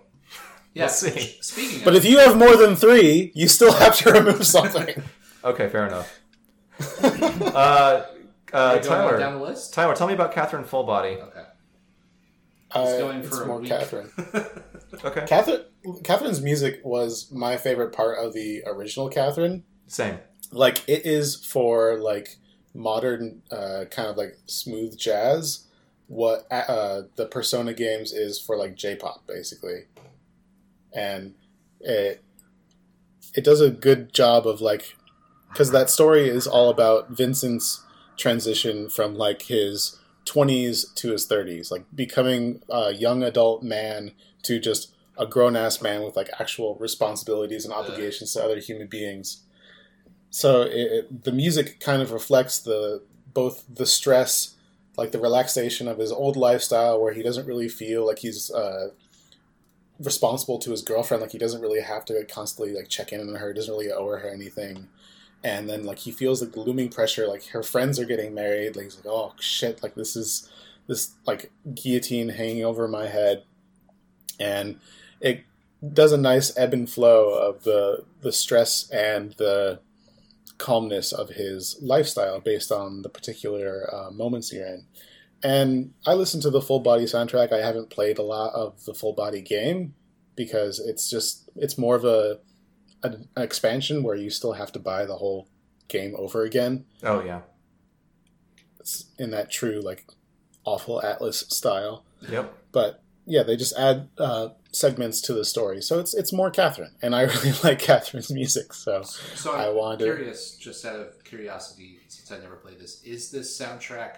Yeah. 0.75 0.85
We'll 0.85 0.89
see. 0.89 1.39
Speaking 1.41 1.85
But 1.85 1.95
of, 1.95 2.05
if 2.05 2.11
you 2.11 2.19
have 2.19 2.37
more 2.37 2.57
than 2.57 2.77
three, 2.77 3.33
you 3.35 3.49
still 3.49 3.73
have 3.73 3.97
to 3.99 4.13
remove 4.13 4.47
something. 4.47 5.03
Okay, 5.45 5.69
fair 5.69 5.87
enough. 5.87 6.21
uh, 7.01 7.05
uh, 7.05 8.05
we 8.53 8.53
going 8.53 8.83
Tyler, 8.83 9.19
down 9.19 9.35
the 9.35 9.41
list. 9.41 9.73
Tyler, 9.73 9.95
tell 9.95 10.09
me 10.09 10.15
about 10.15 10.33
Catherine 10.33 10.65
Fullbody. 10.65 11.23
Okay. 11.23 11.45
Uh, 12.73 12.99
going 12.99 13.19
it's 13.21 13.29
for 13.29 13.45
a 13.45 13.47
more 13.47 13.61
week. 13.61 13.69
Catherine. 13.71 14.11
Okay, 15.05 15.27
Catherine. 15.27 15.65
Catherine's 16.03 16.41
music 16.41 16.81
was 16.83 17.31
my 17.31 17.57
favorite 17.59 17.93
part 17.93 18.19
of 18.19 18.33
the 18.33 18.63
original 18.67 19.09
Catherine. 19.09 19.63
same. 19.87 20.19
Like 20.51 20.83
it 20.89 21.05
is 21.05 21.37
for 21.45 21.99
like 22.01 22.37
modern 22.75 23.43
uh, 23.51 23.85
kind 23.91 24.09
of 24.09 24.17
like 24.17 24.39
smooth 24.47 24.99
jazz. 24.99 25.67
What 26.07 26.47
uh, 26.51 27.03
the 27.17 27.27
Persona 27.27 27.75
games 27.75 28.13
is 28.13 28.41
for 28.41 28.57
like 28.57 28.77
J-pop 28.77 29.27
basically, 29.27 29.85
and 30.99 31.35
it 31.81 32.23
it 33.35 33.45
does 33.45 33.61
a 33.61 33.71
good 33.71 34.13
job 34.13 34.47
of 34.47 34.61
like 34.61 34.97
because 35.51 35.71
that 35.71 35.91
story 35.91 36.29
is 36.29 36.47
all 36.47 36.69
about 36.69 37.11
Vincent's 37.11 37.85
transition 38.17 38.89
from 38.89 39.15
like 39.15 39.43
his 39.43 39.99
20s 40.27 40.93
to 40.95 41.13
his 41.13 41.27
30s 41.27 41.71
like 41.71 41.85
becoming 41.95 42.61
a 42.69 42.93
young 42.93 43.23
adult 43.23 43.63
man 43.63 44.13
to 44.43 44.59
just 44.59 44.93
a 45.17 45.27
grown-ass 45.27 45.83
man 45.83 46.03
with 46.03 46.17
like 46.17 46.31
actual 46.39 46.77
responsibilities 46.77 47.65
and 47.65 47.75
obligations 47.75 48.33
to 48.33 48.43
other 48.43 48.61
human 48.61 48.87
beings. 48.87 49.43
So 50.31 50.63
it, 50.63 50.71
it, 50.71 51.25
the 51.25 51.33
music 51.33 51.81
kind 51.81 52.01
of 52.01 52.13
reflects 52.13 52.61
the 52.61 53.03
both 53.35 53.65
the 53.73 53.87
stress 53.87 54.55
like 54.97 55.13
the 55.13 55.19
relaxation 55.19 55.87
of 55.87 55.99
his 55.99 56.11
old 56.11 56.37
lifestyle 56.37 57.01
where 57.01 57.13
he 57.13 57.23
doesn't 57.23 57.47
really 57.47 57.69
feel 57.69 58.07
like 58.07 58.19
he's 58.19 58.51
uh, 58.51 58.89
responsible 60.01 60.59
to 60.59 60.71
his 60.71 60.83
girlfriend 60.83 61.21
like 61.21 61.33
he 61.33 61.39
doesn't 61.39 61.61
really 61.61 61.81
have 61.81 62.05
to 62.05 62.15
like, 62.15 62.29
constantly 62.29 62.75
like 62.75 62.89
check 62.89 63.13
in 63.13 63.21
on 63.21 63.35
her 63.35 63.53
doesn't 63.53 63.73
really 63.73 63.91
owe 63.93 64.09
her 64.09 64.29
anything. 64.29 64.89
And 65.43 65.69
then 65.69 65.85
like 65.85 65.99
he 65.99 66.11
feels 66.11 66.43
like 66.43 66.53
the 66.53 66.61
looming 66.61 66.89
pressure 66.89 67.27
like 67.27 67.47
her 67.49 67.63
friends 67.63 67.99
are 67.99 68.05
getting 68.05 68.35
married 68.35 68.77
like 68.77 68.85
he's 68.85 68.97
like 68.97 69.07
oh 69.07 69.35
shit 69.41 69.83
like 69.83 69.95
this 69.95 70.17
is 70.17 70.49
this 70.87 71.13
like 71.27 71.51
guillotine 71.75 72.31
hanging 72.31 72.65
over 72.65 72.87
my 72.89 73.09
head. 73.09 73.45
And 74.41 74.79
it 75.21 75.45
does 75.93 76.13
a 76.13 76.19
nice 76.19 76.57
ebb 76.57 76.73
and 76.73 76.89
flow 76.89 77.31
of 77.31 77.65
the 77.65 78.05
the 78.21 78.33
stress 78.33 78.89
and 78.91 79.33
the 79.39 79.81
calmness 80.59 81.13
of 81.13 81.31
his 81.31 81.77
lifestyle 81.81 82.41
based 82.41 82.73
on 82.73 83.03
the 83.03 83.09
particular 83.09 83.89
uh, 83.93 84.11
moments 84.11 84.53
you're 84.53 84.67
in 84.67 84.85
and 85.43 85.93
I 86.07 86.15
listened 86.15 86.43
to 86.45 86.51
the 86.51 86.61
full 86.63 86.81
body 86.81 87.05
soundtrack. 87.05 87.53
I 87.53 87.59
haven't 87.65 87.91
played 87.91 88.19
a 88.19 88.23
lot 88.23 88.53
of 88.55 88.85
the 88.85 88.95
full 88.95 89.13
body 89.13 89.41
game 89.43 89.95
because 90.37 90.79
it's 90.81 91.09
just 91.11 91.49
it's 91.57 91.77
more 91.79 91.97
of 91.97 92.05
a 92.05 92.39
an, 93.03 93.29
an 93.37 93.43
expansion 93.43 94.03
where 94.03 94.17
you 94.17 94.31
still 94.31 94.55
have 94.55 94.73
to 94.73 94.79
buy 94.79 95.05
the 95.05 95.17
whole 95.17 95.49
game 95.89 96.15
over 96.19 96.43
again. 96.43 96.85
Oh 97.03 97.23
yeah. 97.25 97.41
It's 98.81 99.07
in 99.19 99.31
that 99.31 99.51
true 99.51 99.81
like 99.81 100.07
awful 100.65 101.01
Atlus 101.05 101.51
style. 101.53 102.05
Yep. 102.29 102.53
But 102.73 103.03
yeah, 103.27 103.43
they 103.43 103.57
just 103.57 103.77
add 103.79 104.09
uh, 104.19 104.49
segments 104.73 105.21
to 105.23 105.35
the 105.35 105.45
story. 105.45 105.83
So 105.83 105.99
it's 105.99 106.15
it's 106.15 106.33
more 106.33 106.51
Catherine, 106.51 106.95
and 107.03 107.15
I 107.15 107.23
really 107.35 107.53
like 107.63 107.79
Catherine's 107.79 108.31
music. 108.33 108.73
So 108.73 109.03
So 109.03 109.53
I'm 109.55 109.61
I 109.61 109.69
wanted- 109.71 110.05
curious, 110.05 110.57
just 110.57 110.85
out 110.85 110.99
of 110.99 111.23
curiosity, 111.25 112.01
since 112.09 112.33
I 112.33 112.39
never 112.43 112.57
played 112.57 112.79
this, 112.79 113.03
is 113.05 113.31
this 113.31 113.59
soundtrack 113.61 114.17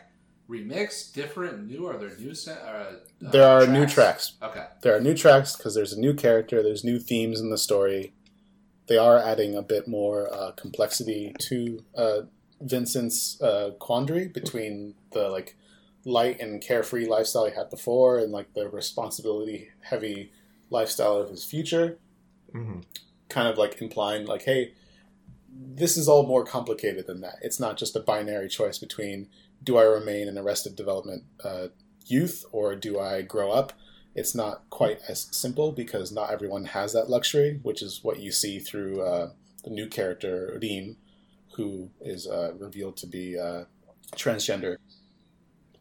remixed, 0.51 1.13
different, 1.15 1.67
new? 1.69 1.87
Are 1.87 1.97
there 1.97 2.17
new? 2.19 2.35
sa- 2.35 2.53
Uh, 2.53 2.93
uh, 3.27 3.31
there 3.31 3.47
are 3.47 3.67
new 3.67 3.87
tracks. 3.87 4.33
Okay. 4.43 4.67
There 4.83 4.97
are 4.97 5.01
new 5.01 5.15
tracks 5.15 5.57
because 5.57 5.75
there's 5.75 5.93
a 5.93 6.01
new 6.01 6.15
character. 6.15 6.63
There's 6.63 6.85
new 6.85 6.99
themes 6.99 7.41
in 7.41 7.51
the 7.51 7.59
story. 7.59 8.13
They 8.89 8.97
are 8.97 9.19
adding 9.19 9.55
a 9.57 9.63
bit 9.63 9.87
more 9.87 10.33
uh, 10.35 10.51
complexity 10.53 11.35
to 11.39 11.85
uh, 11.97 12.21
Vincent's 12.61 13.41
uh, 13.41 13.71
quandary 13.79 14.27
between 14.29 14.95
the 15.13 15.29
like 15.29 15.57
light 16.05 16.41
and 16.41 16.61
carefree 16.61 17.07
lifestyle 17.07 17.47
he 17.47 17.55
had 17.55 17.71
before 17.71 18.19
and 18.19 18.33
like 18.33 18.53
the 18.55 18.69
responsibility 18.69 19.69
heavy 19.83 20.33
lifestyle 20.71 21.17
of 21.19 21.31
his 21.31 21.45
future. 21.45 21.99
hmm 22.53 22.81
kind 23.29 23.47
of 23.47 23.57
like 23.57 23.81
implying 23.81 24.27
like 24.27 24.43
hey 24.43 24.73
this 25.53 25.97
is 25.97 26.09
all 26.09 26.27
more 26.27 26.45
complicated 26.45 27.07
than 27.07 27.21
that 27.21 27.37
it's 27.43 27.61
not 27.61 27.77
just 27.77 27.95
a 27.95 28.01
binary 28.01 28.49
choice 28.49 28.77
between 28.77 29.29
do 29.63 29.77
i 29.77 29.83
remain 29.83 30.29
an 30.29 30.39
arrested 30.39 30.77
development 30.77 31.25
uh, 31.45 31.69
youth 32.07 32.45
or 32.53 32.75
do 32.75 32.99
i 32.99 33.23
grow 33.23 33.51
up? 33.51 33.73
It's 34.15 34.35
not 34.35 34.69
quite 34.71 34.99
as 35.09 35.29
simple 35.31 35.71
because 35.71 36.11
not 36.11 36.33
everyone 36.33 36.65
has 36.67 36.93
that 36.93 37.09
luxury 37.09 37.61
which 37.63 37.83
is 37.83 38.01
what 38.03 38.19
you 38.19 38.33
see 38.33 38.59
through 38.59 39.03
uh, 39.03 39.31
the 39.65 39.71
new 39.71 39.87
character 39.87 40.59
Rin, 40.61 40.97
who 41.57 41.91
is 42.01 42.27
uh, 42.27 42.53
revealed 42.59 42.97
to 42.99 43.07
be 43.07 43.39
uh, 43.39 43.65
transgender. 44.17 44.77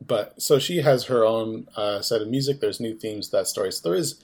But 0.06 0.42
so 0.42 0.60
she 0.60 0.78
has 0.78 1.06
her 1.06 1.26
own 1.26 1.68
uh, 1.76 2.02
set 2.02 2.22
of 2.22 2.30
music. 2.30 2.60
There's 2.60 2.80
new 2.80 2.96
themes 2.96 3.30
to 3.30 3.38
that 3.38 3.48
story. 3.48 3.72
So 3.72 3.90
there 3.90 3.98
is 3.98 4.24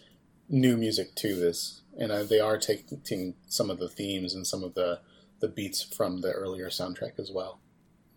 new 0.50 0.78
music 0.78 1.16
to 1.16 1.36
this, 1.36 1.82
and 1.98 2.12
uh, 2.12 2.24
they 2.24 2.40
are 2.40 2.58
taking 2.58 3.36
some 3.48 3.70
of 3.70 3.80
the 3.80 3.90
themes 3.90 4.34
and 4.34 4.48
some 4.48 4.64
of 4.64 4.74
the 4.74 5.00
the 5.42 5.48
beats 5.50 5.84
from 5.84 6.22
the 6.22 6.32
earlier 6.32 6.70
soundtrack 6.70 7.20
as 7.20 7.30
well. 7.32 7.60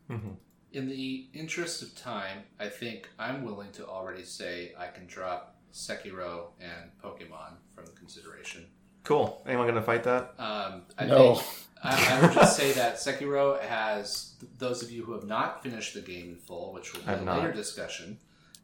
hmm 0.09 0.35
In 0.73 0.89
the 0.89 1.27
interest 1.33 1.83
of 1.83 1.95
time, 1.97 2.39
I 2.61 2.69
think 2.69 3.09
I'm 3.19 3.43
willing 3.45 3.73
to 3.73 3.87
already 3.87 4.25
say 4.25 4.73
I 4.79 4.89
can 4.89 5.07
drop 5.07 5.57
Sekiro 5.73 6.49
and 6.61 6.91
Pokemon 7.03 7.55
from 7.75 7.87
consideration. 7.97 8.67
Cool. 9.05 9.43
Anyone 9.47 9.67
gonna 9.67 9.81
fight 9.83 10.05
that? 10.05 10.35
Um, 10.39 10.83
I 10.99 11.07
No. 11.07 11.37
think 11.37 11.47
I, 11.83 12.17
I 12.19 12.21
would 12.23 12.33
just 12.35 12.57
say 12.57 12.73
that 12.73 12.97
Sekiro 12.97 13.61
has 13.63 14.35
those 14.59 14.83
of 14.83 14.91
you 14.91 15.05
who 15.05 15.13
have 15.13 15.25
not 15.25 15.63
finished 15.63 15.95
the 15.95 16.01
game 16.01 16.31
in 16.31 16.37
full, 16.37 16.73
which 16.75 16.93
will 16.93 17.01
be 17.01 17.07
I 17.07 17.11
have 17.13 17.23
a 17.23 17.25
not. 17.25 17.39
later 17.39 17.53
discussion 17.53 18.19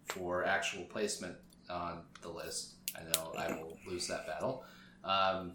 for 0.09 0.45
actual 0.45 0.83
placement 0.85 1.37
on 1.71 2.01
the 2.23 2.29
list. 2.29 2.73
I 2.95 3.03
know 3.05 3.33
I 3.39 3.53
will 3.53 3.79
lose 3.89 4.07
that 4.09 4.27
battle. 4.27 4.65
Um, 5.05 5.53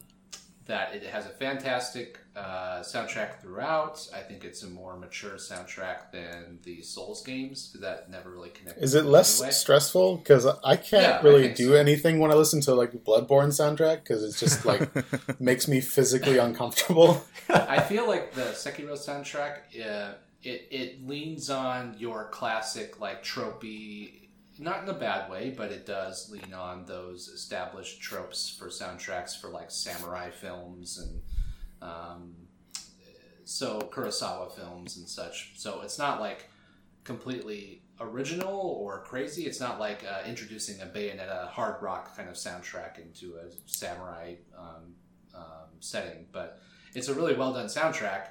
that 0.69 0.93
it 0.95 1.03
has 1.03 1.25
a 1.25 1.29
fantastic 1.29 2.19
uh, 2.35 2.79
soundtrack 2.81 3.41
throughout. 3.41 4.07
I 4.15 4.19
think 4.19 4.45
it's 4.45 4.63
a 4.63 4.69
more 4.69 4.95
mature 4.95 5.31
soundtrack 5.33 6.11
than 6.13 6.59
the 6.63 6.81
Souls 6.83 7.21
games 7.23 7.67
because 7.67 7.81
that 7.81 8.09
never 8.09 8.29
really 8.29 8.49
connected. 8.51 8.83
Is 8.83 8.93
it 8.95 9.05
less 9.05 9.39
anyway. 9.41 9.51
stressful? 9.51 10.17
Because 10.17 10.45
I 10.63 10.75
can't 10.77 11.03
Yeah, 11.03 11.21
really 11.23 11.43
think 11.45 11.57
do 11.57 11.69
so. 11.69 11.73
anything 11.75 12.19
when 12.19 12.31
I 12.31 12.35
listen 12.35 12.61
to 12.61 12.75
like 12.75 12.91
Bloodborne 13.03 13.49
soundtrack 13.51 14.03
because 14.03 14.23
it's 14.23 14.39
just 14.39 14.63
like 14.65 14.87
makes 15.41 15.67
me 15.67 15.81
physically 15.81 16.37
uncomfortable. 16.37 17.25
I 17.49 17.81
feel 17.81 18.07
like 18.07 18.33
the 18.35 18.51
Sekiro 18.53 18.93
soundtrack, 18.93 19.53
uh, 19.83 20.13
it 20.43 20.67
it 20.71 21.07
leans 21.07 21.49
on 21.49 21.95
your 21.97 22.29
classic 22.29 22.99
like 23.01 23.23
tropey, 23.23 24.28
not 24.59 24.83
in 24.83 24.89
a 24.89 24.93
bad 24.93 25.29
way, 25.29 25.53
but 25.55 25.71
it 25.71 25.85
does 25.85 26.29
lean 26.29 26.53
on 26.53 26.85
those 26.85 27.27
established 27.29 28.01
tropes 28.01 28.49
for 28.49 28.67
soundtracks 28.67 29.39
for 29.39 29.49
like 29.49 29.71
samurai 29.71 30.29
films 30.29 30.97
and 30.97 31.21
um, 31.81 32.35
so 33.45 33.79
Kurosawa 33.79 34.51
films 34.55 34.97
and 34.97 35.07
such. 35.07 35.53
So 35.55 35.81
it's 35.81 35.97
not 35.97 36.19
like 36.19 36.49
completely 37.03 37.81
original 37.99 38.77
or 38.79 39.01
crazy. 39.01 39.45
It's 39.45 39.59
not 39.59 39.79
like 39.79 40.05
uh, 40.05 40.27
introducing 40.27 40.81
a 40.81 40.85
Bayonetta 40.85 41.47
hard 41.47 41.81
rock 41.81 42.15
kind 42.15 42.29
of 42.29 42.35
soundtrack 42.35 42.99
into 42.99 43.35
a 43.37 43.49
samurai 43.65 44.35
um, 44.57 44.93
um, 45.35 45.69
setting, 45.79 46.25
but 46.31 46.61
it's 46.93 47.07
a 47.07 47.13
really 47.13 47.35
well 47.35 47.53
done 47.53 47.65
soundtrack. 47.65 48.27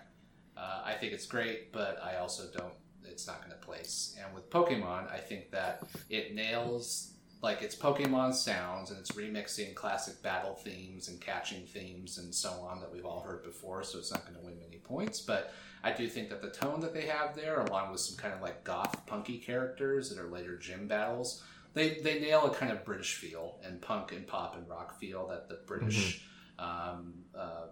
Uh, 0.57 0.83
I 0.85 0.95
think 0.95 1.13
it's 1.13 1.27
great, 1.27 1.73
but 1.73 2.01
I 2.03 2.17
also 2.17 2.45
don't. 2.57 2.75
It's 3.19 3.27
not 3.27 3.41
going 3.41 3.51
to 3.51 3.67
place. 3.67 4.15
And 4.25 4.33
with 4.33 4.49
Pokemon, 4.49 5.13
I 5.13 5.19
think 5.19 5.51
that 5.51 5.83
it 6.09 6.37
nails 6.37 7.15
like 7.43 7.63
it's 7.63 7.75
Pokemon 7.75 8.33
sounds 8.33 8.91
and 8.91 8.99
it's 9.01 9.11
remixing 9.11 9.75
classic 9.75 10.23
battle 10.23 10.55
themes 10.55 11.09
and 11.09 11.21
catching 11.21 11.67
themes 11.67 12.19
and 12.19 12.33
so 12.33 12.51
on 12.71 12.79
that 12.79 12.93
we've 12.93 13.05
all 13.05 13.19
heard 13.19 13.43
before. 13.43 13.83
So 13.83 13.99
it's 13.99 14.13
not 14.13 14.25
going 14.25 14.39
to 14.39 14.47
win 14.47 14.61
many 14.61 14.77
points, 14.77 15.21
but 15.21 15.53
I 15.83 15.91
do 15.91 16.07
think 16.07 16.29
that 16.31 16.43
the 16.43 16.51
tone 16.51 16.79
that 16.79 16.95
they 16.95 17.07
have 17.07 17.35
there, 17.35 17.59
along 17.63 17.91
with 17.91 18.01
some 18.01 18.17
kind 18.17 18.33
of 18.33 18.41
like 18.41 18.63
goth 18.63 19.05
punky 19.07 19.39
characters 19.39 20.11
that 20.11 20.21
are 20.21 20.29
later 20.29 20.57
gym 20.57 20.87
battles, 20.87 21.43
they 21.75 21.99
they 21.99 22.21
nail 22.21 22.47
a 22.47 22.55
kind 22.55 22.71
of 22.71 22.85
British 22.85 23.17
feel 23.17 23.59
and 23.65 23.83
punk 23.83 24.13
and 24.13 24.29
pop 24.29 24.55
and 24.55 24.69
rock 24.69 24.97
feel 25.01 25.27
that 25.27 25.49
the 25.49 25.59
British 25.67 26.23
um, 26.61 27.15
uh, 27.37 27.67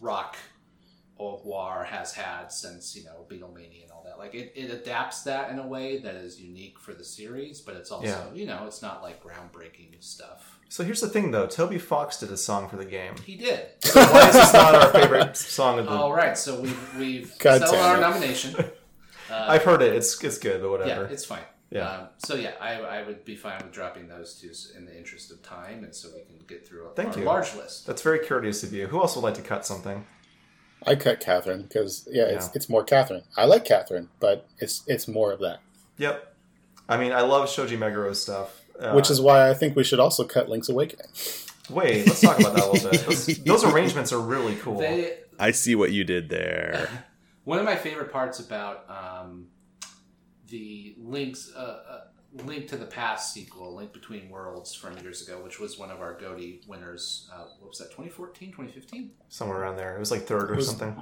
rock 0.00 0.36
au 1.18 1.36
revoir 1.36 1.84
has 1.84 2.12
had 2.12 2.48
since 2.52 2.96
you 2.96 3.04
know 3.04 3.24
Beatlemania 3.28 3.82
and 3.82 3.92
all 3.92 4.02
that. 4.06 4.18
Like 4.18 4.34
it, 4.34 4.52
it 4.56 4.70
adapts 4.70 5.22
that 5.22 5.50
in 5.50 5.58
a 5.58 5.66
way 5.66 5.98
that 5.98 6.14
is 6.16 6.40
unique 6.40 6.78
for 6.78 6.92
the 6.94 7.04
series, 7.04 7.60
but 7.60 7.76
it's 7.76 7.90
also 7.90 8.06
Yeah. 8.06 8.32
you 8.34 8.46
know 8.46 8.64
it's 8.66 8.82
not 8.82 9.02
like 9.02 9.22
groundbreaking 9.22 10.02
stuff. 10.02 10.58
So 10.68 10.82
here's 10.82 11.00
the 11.00 11.08
thing, 11.08 11.30
though. 11.30 11.46
Toby 11.46 11.78
Fox 11.78 12.18
did 12.18 12.32
a 12.32 12.36
song 12.36 12.68
for 12.68 12.76
the 12.76 12.84
game. 12.84 13.14
He 13.24 13.36
did. 13.36 13.66
So 13.84 14.00
why 14.06 14.28
is 14.28 14.34
this 14.34 14.52
not 14.52 14.74
our 14.74 14.90
favorite 14.90 15.36
song 15.36 15.78
of 15.78 15.84
the? 15.86 15.92
All 15.92 16.12
right, 16.12 16.36
so 16.36 16.60
we've 16.60 16.98
we've 16.98 17.38
God 17.38 17.60
settled 17.60 17.78
our 17.80 17.96
it. 17.96 18.00
nomination. 18.00 18.56
Uh, 19.30 19.46
I've 19.48 19.62
heard 19.64 19.80
it. 19.80 19.94
It's 19.96 20.22
it's 20.22 20.36
good, 20.36 20.60
but 20.60 20.68
whatever. 20.70 20.88
yeah, 20.90 20.96
whatever. 20.96 21.14
it's 21.14 21.24
fine. 21.24 21.40
Yeah. 21.70 21.88
Um, 21.90 22.08
so 22.18 22.34
yeah, 22.34 22.52
I, 22.60 22.74
I 22.74 23.02
would 23.04 23.24
be 23.24 23.34
fine 23.36 23.56
with 23.62 23.72
dropping 23.72 24.06
those 24.06 24.34
two 24.34 24.50
in 24.76 24.84
the 24.84 24.94
interest 24.96 25.30
of 25.32 25.42
time, 25.42 25.82
and 25.82 25.94
so 25.94 26.10
we 26.14 26.20
can 26.24 26.44
get 26.46 26.68
through 26.68 26.88
Thank 26.94 27.14
our 27.14 27.18
you. 27.20 27.24
large 27.24 27.54
list. 27.54 27.86
That's 27.86 28.02
very 28.02 28.18
courteous 28.18 28.62
of 28.62 28.74
you. 28.74 28.86
Who 28.86 29.00
else 29.00 29.16
would 29.16 29.22
like 29.24 29.34
to 29.36 29.42
cut 29.42 29.64
something? 29.64 30.04
I 30.86 30.94
cut 30.96 31.20
Catherine 31.20 31.62
because 31.62 32.06
yeah, 32.10 32.24
it's 32.24 32.46
Yeah. 32.46 32.52
it's 32.54 32.68
more 32.68 32.84
Catherine. 32.84 33.22
I 33.36 33.44
like 33.46 33.64
Catherine, 33.64 34.08
but 34.20 34.46
it's 34.58 34.82
it's 34.86 35.08
more 35.08 35.32
of 35.32 35.40
that, 35.40 35.60
Yep. 35.98 36.34
I 36.88 36.96
mean, 36.98 37.12
I 37.12 37.22
love 37.22 37.48
Shoji 37.50 37.76
Meguro's 37.76 38.20
stuff. 38.20 38.60
Uh, 38.78 38.92
which 38.92 39.08
is 39.10 39.20
why 39.20 39.48
I 39.48 39.54
think 39.54 39.76
we 39.76 39.84
should 39.84 40.00
also 40.00 40.24
cut 40.24 40.48
Link's 40.48 40.68
Awakening. 40.68 41.06
wait. 41.70 42.06
Let's 42.06 42.20
talk 42.20 42.38
about 42.40 42.54
that 42.56 42.64
a 42.64 42.70
little 42.72 42.90
bit. 42.90 43.00
Those, 43.06 43.26
those 43.26 43.64
arrangements 43.64 44.12
are 44.12 44.18
really 44.20 44.56
cool. 44.56 44.78
They 44.78 45.18
I 45.38 45.52
see 45.52 45.74
what 45.76 45.92
you 45.92 46.02
did 46.04 46.28
there. 46.28 46.88
One 47.44 47.58
of 47.58 47.64
my 47.64 47.76
favorite 47.76 48.10
parts 48.12 48.40
about 48.40 48.84
um, 48.90 49.46
the 50.48 50.94
links, 50.98 51.52
uh, 51.54 51.58
uh, 51.58 52.00
Link 52.42 52.66
to 52.68 52.76
the 52.76 52.86
Past 52.86 53.32
sequel, 53.32 53.76
Link 53.76 53.92
Between 53.92 54.28
Worlds 54.28 54.74
from 54.74 54.98
years 54.98 55.26
ago, 55.26 55.40
which 55.42 55.60
was 55.60 55.78
one 55.78 55.90
of 55.90 56.00
our 56.00 56.14
GOTY 56.14 56.62
winners. 56.66 57.30
Uh, 57.32 57.44
what 57.60 57.68
was 57.68 57.78
that? 57.78 57.90
2014, 57.90 58.48
2015? 58.50 59.10
Somewhere 59.28 59.60
around 59.60 59.76
there. 59.76 59.94
It 59.94 60.00
was 60.00 60.10
like 60.10 60.26
third 60.26 60.50
or 60.50 60.56
was- 60.56 60.66
something. 60.68 60.96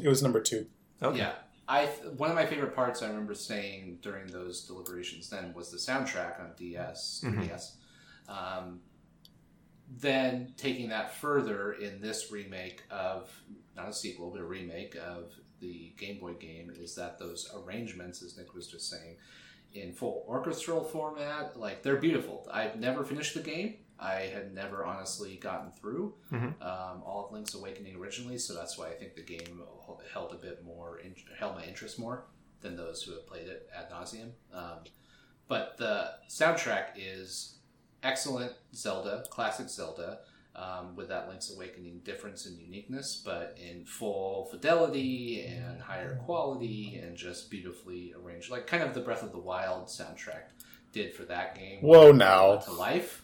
It 0.00 0.08
was 0.08 0.22
number 0.22 0.40
two. 0.40 0.66
Okay. 1.02 1.18
Yeah. 1.18 1.32
I 1.70 1.84
one 2.16 2.30
of 2.30 2.36
my 2.36 2.46
favorite 2.46 2.74
parts 2.74 3.02
I 3.02 3.08
remember 3.08 3.34
saying 3.34 3.98
during 4.00 4.26
those 4.28 4.62
deliberations 4.66 5.28
then 5.28 5.52
was 5.52 5.70
the 5.70 5.76
soundtrack 5.76 6.40
on 6.40 6.52
DS. 6.56 7.20
Mhm. 7.22 7.42
DS. 7.46 7.76
Um, 8.26 8.80
then 9.98 10.54
taking 10.56 10.88
that 10.88 11.14
further 11.14 11.72
in 11.72 12.00
this 12.00 12.32
remake 12.32 12.82
of 12.90 13.30
not 13.76 13.88
a 13.88 13.92
sequel 13.92 14.30
but 14.30 14.40
a 14.40 14.44
remake 14.44 14.96
of 14.96 15.32
the 15.60 15.92
Game 15.98 16.18
Boy 16.20 16.34
game 16.34 16.70
is 16.74 16.94
that 16.94 17.18
those 17.18 17.50
arrangements, 17.54 18.22
as 18.22 18.36
Nick 18.38 18.54
was 18.54 18.66
just 18.66 18.88
saying, 18.88 19.16
in 19.74 19.92
full 19.92 20.24
orchestral 20.26 20.82
format, 20.84 21.58
like 21.58 21.82
they're 21.82 21.96
beautiful. 21.96 22.48
I've 22.52 22.76
never 22.76 23.04
finished 23.04 23.34
the 23.34 23.40
game. 23.40 23.76
I 24.00 24.22
had 24.32 24.54
never 24.54 24.84
honestly 24.84 25.36
gotten 25.36 25.72
through 25.72 26.14
Mhm. 26.32 26.60
um, 26.62 27.02
all 27.04 27.26
of 27.26 27.32
Link's 27.32 27.54
Awakening 27.54 27.96
originally, 27.96 28.38
so 28.38 28.54
that's 28.54 28.78
why 28.78 28.88
I 28.88 28.94
think 28.94 29.14
the 29.16 29.22
game 29.22 29.62
held 30.12 30.32
a 30.32 30.36
bit 30.36 30.62
more, 30.64 30.98
in, 31.00 31.14
held 31.38 31.56
my 31.56 31.64
interest 31.64 31.98
more 31.98 32.24
than 32.60 32.76
those 32.76 33.02
who 33.02 33.12
have 33.12 33.26
played 33.26 33.48
it 33.48 33.68
ad 33.74 33.90
nauseum. 33.90 34.30
Um, 34.52 34.78
but 35.48 35.76
the 35.78 36.12
soundtrack 36.28 36.90
is 36.96 37.56
excellent 38.02 38.52
Zelda, 38.74 39.24
classic 39.30 39.68
Zelda, 39.68 40.20
um, 40.56 40.96
with 40.96 41.08
that 41.08 41.28
Link's 41.28 41.52
Awakening 41.54 42.00
difference 42.04 42.46
and 42.46 42.58
uniqueness, 42.58 43.20
but 43.24 43.56
in 43.58 43.84
full 43.84 44.46
fidelity 44.50 45.42
and 45.42 45.80
higher 45.80 46.16
quality 46.24 47.00
and 47.02 47.16
just 47.16 47.50
beautifully 47.50 48.14
arranged, 48.20 48.50
like 48.50 48.66
kind 48.66 48.82
of 48.82 48.94
the 48.94 49.00
Breath 49.00 49.22
of 49.22 49.32
the 49.32 49.38
Wild 49.38 49.86
soundtrack 49.86 50.50
did 50.92 51.14
for 51.14 51.24
that 51.24 51.54
game. 51.54 51.80
Whoa, 51.80 52.12
now. 52.12 52.56
to 52.56 52.72
life. 52.72 53.22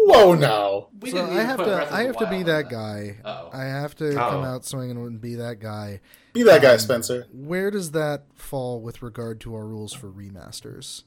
Whoa, 0.00 0.34
now 0.34 0.88
We 1.00 1.10
so 1.10 1.26
I 1.26 1.42
have 1.42 1.58
to 1.58 1.88
I 1.92 2.04
have 2.04 2.16
to 2.18 2.26
be 2.26 2.36
Wild 2.36 2.46
that 2.46 2.68
guy. 2.70 3.16
Uh-oh. 3.24 3.50
I 3.52 3.64
have 3.64 3.96
to 3.96 4.12
come 4.14 4.44
Uh-oh. 4.44 4.54
out 4.54 4.64
swinging 4.64 4.96
and 4.96 5.20
be 5.20 5.34
that 5.34 5.58
guy. 5.58 6.00
be 6.32 6.44
that 6.44 6.62
guy, 6.62 6.74
Um, 6.74 6.78
Spencer. 6.78 7.26
Where 7.32 7.72
does 7.72 7.90
that 7.90 8.22
fall 8.36 8.80
with 8.80 9.02
regard 9.02 9.40
to 9.40 9.56
our 9.56 9.66
rules 9.66 9.92
for 9.92 10.08
remasters? 10.08 11.02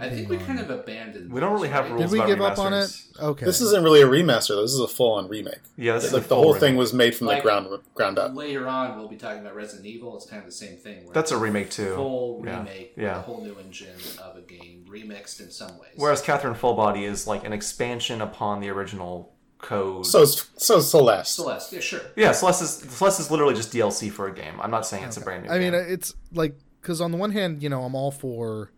I 0.00 0.08
think 0.10 0.28
we 0.28 0.36
kind 0.38 0.58
of 0.60 0.70
abandoned. 0.70 1.32
We 1.32 1.40
don't 1.40 1.52
really 1.52 1.68
have 1.68 1.84
right? 1.84 1.92
rules. 1.92 2.02
Did 2.04 2.12
we 2.12 2.18
about 2.18 2.28
give 2.28 2.40
up 2.40 2.58
on 2.58 2.72
it? 2.74 2.90
Okay. 3.20 3.44
This 3.44 3.60
isn't 3.60 3.82
really 3.82 4.02
a 4.02 4.06
remaster 4.06 4.48
though. 4.50 4.62
This 4.62 4.72
is 4.72 4.80
a 4.80 4.88
full 4.88 5.12
on 5.14 5.28
remake. 5.28 5.58
Yeah, 5.76 5.94
this 5.94 6.04
is 6.04 6.12
Like 6.12 6.26
a 6.26 6.28
the 6.28 6.34
whole 6.36 6.46
remake. 6.54 6.60
thing 6.60 6.76
was 6.76 6.92
made 6.92 7.14
from 7.16 7.26
Like- 7.26 7.38
the 7.38 7.42
ground 7.42 7.68
ground 7.94 8.18
up. 8.18 8.34
Later 8.36 8.68
on, 8.68 8.96
we'll 8.98 9.08
be 9.08 9.16
talking 9.16 9.40
about 9.40 9.54
Resident 9.56 9.86
Evil. 9.86 10.16
It's 10.16 10.26
kind 10.26 10.40
of 10.40 10.46
the 10.46 10.52
same 10.52 10.76
thing. 10.76 11.04
where 11.04 11.14
That's 11.14 11.30
a 11.32 11.36
remake 11.36 11.70
too. 11.70 11.94
Full 11.94 12.42
Yeah. 12.44 12.58
remake, 12.58 12.92
Yeah. 12.96 13.16
with 13.16 13.18
a 13.18 13.20
whole 13.22 13.42
new 13.42 13.56
engine 13.58 13.96
of 14.22 14.36
a 14.36 14.40
game, 14.42 14.84
remixed 14.88 15.40
in 15.40 15.50
some 15.50 15.78
ways. 15.78 15.90
Whereas 15.96 16.20
Catherine 16.22 16.54
Fullbody 16.54 17.02
is 17.04 17.26
like 17.26 17.44
an 17.44 17.52
expansion 17.52 18.20
upon 18.20 18.60
the 18.60 18.68
original 18.70 19.32
code. 19.58 20.06
So 20.06 20.22
it's 20.22 20.46
so 20.56 20.78
it's 20.78 20.86
Celeste. 20.88 21.34
Celeste, 21.34 21.72
yeah, 21.72 21.80
sure. 21.80 22.00
yeah, 22.14 22.30
Celeste 22.32 22.62
is 22.62 22.70
Celeste 22.96 23.18
is 23.20 23.30
literally 23.30 23.54
just 23.54 23.72
DLC 23.72 24.08
for 24.10 24.28
a 24.28 24.32
game. 24.34 24.54
I'm 24.60 24.70
not 24.70 24.86
saying 24.86 25.02
it's 25.04 25.16
a 25.16 25.20
brand 25.20 25.44
new. 25.44 25.50
I 25.50 25.58
mean, 25.58 25.74
it's 25.74 26.14
like 26.32 26.54
because 26.80 27.00
on 27.00 27.10
the 27.10 27.18
one 27.18 27.32
hand, 27.32 27.60
you 27.62 27.68
know, 27.68 27.82
I'm 27.82 27.96
all 27.96 28.12
for, 28.12 28.70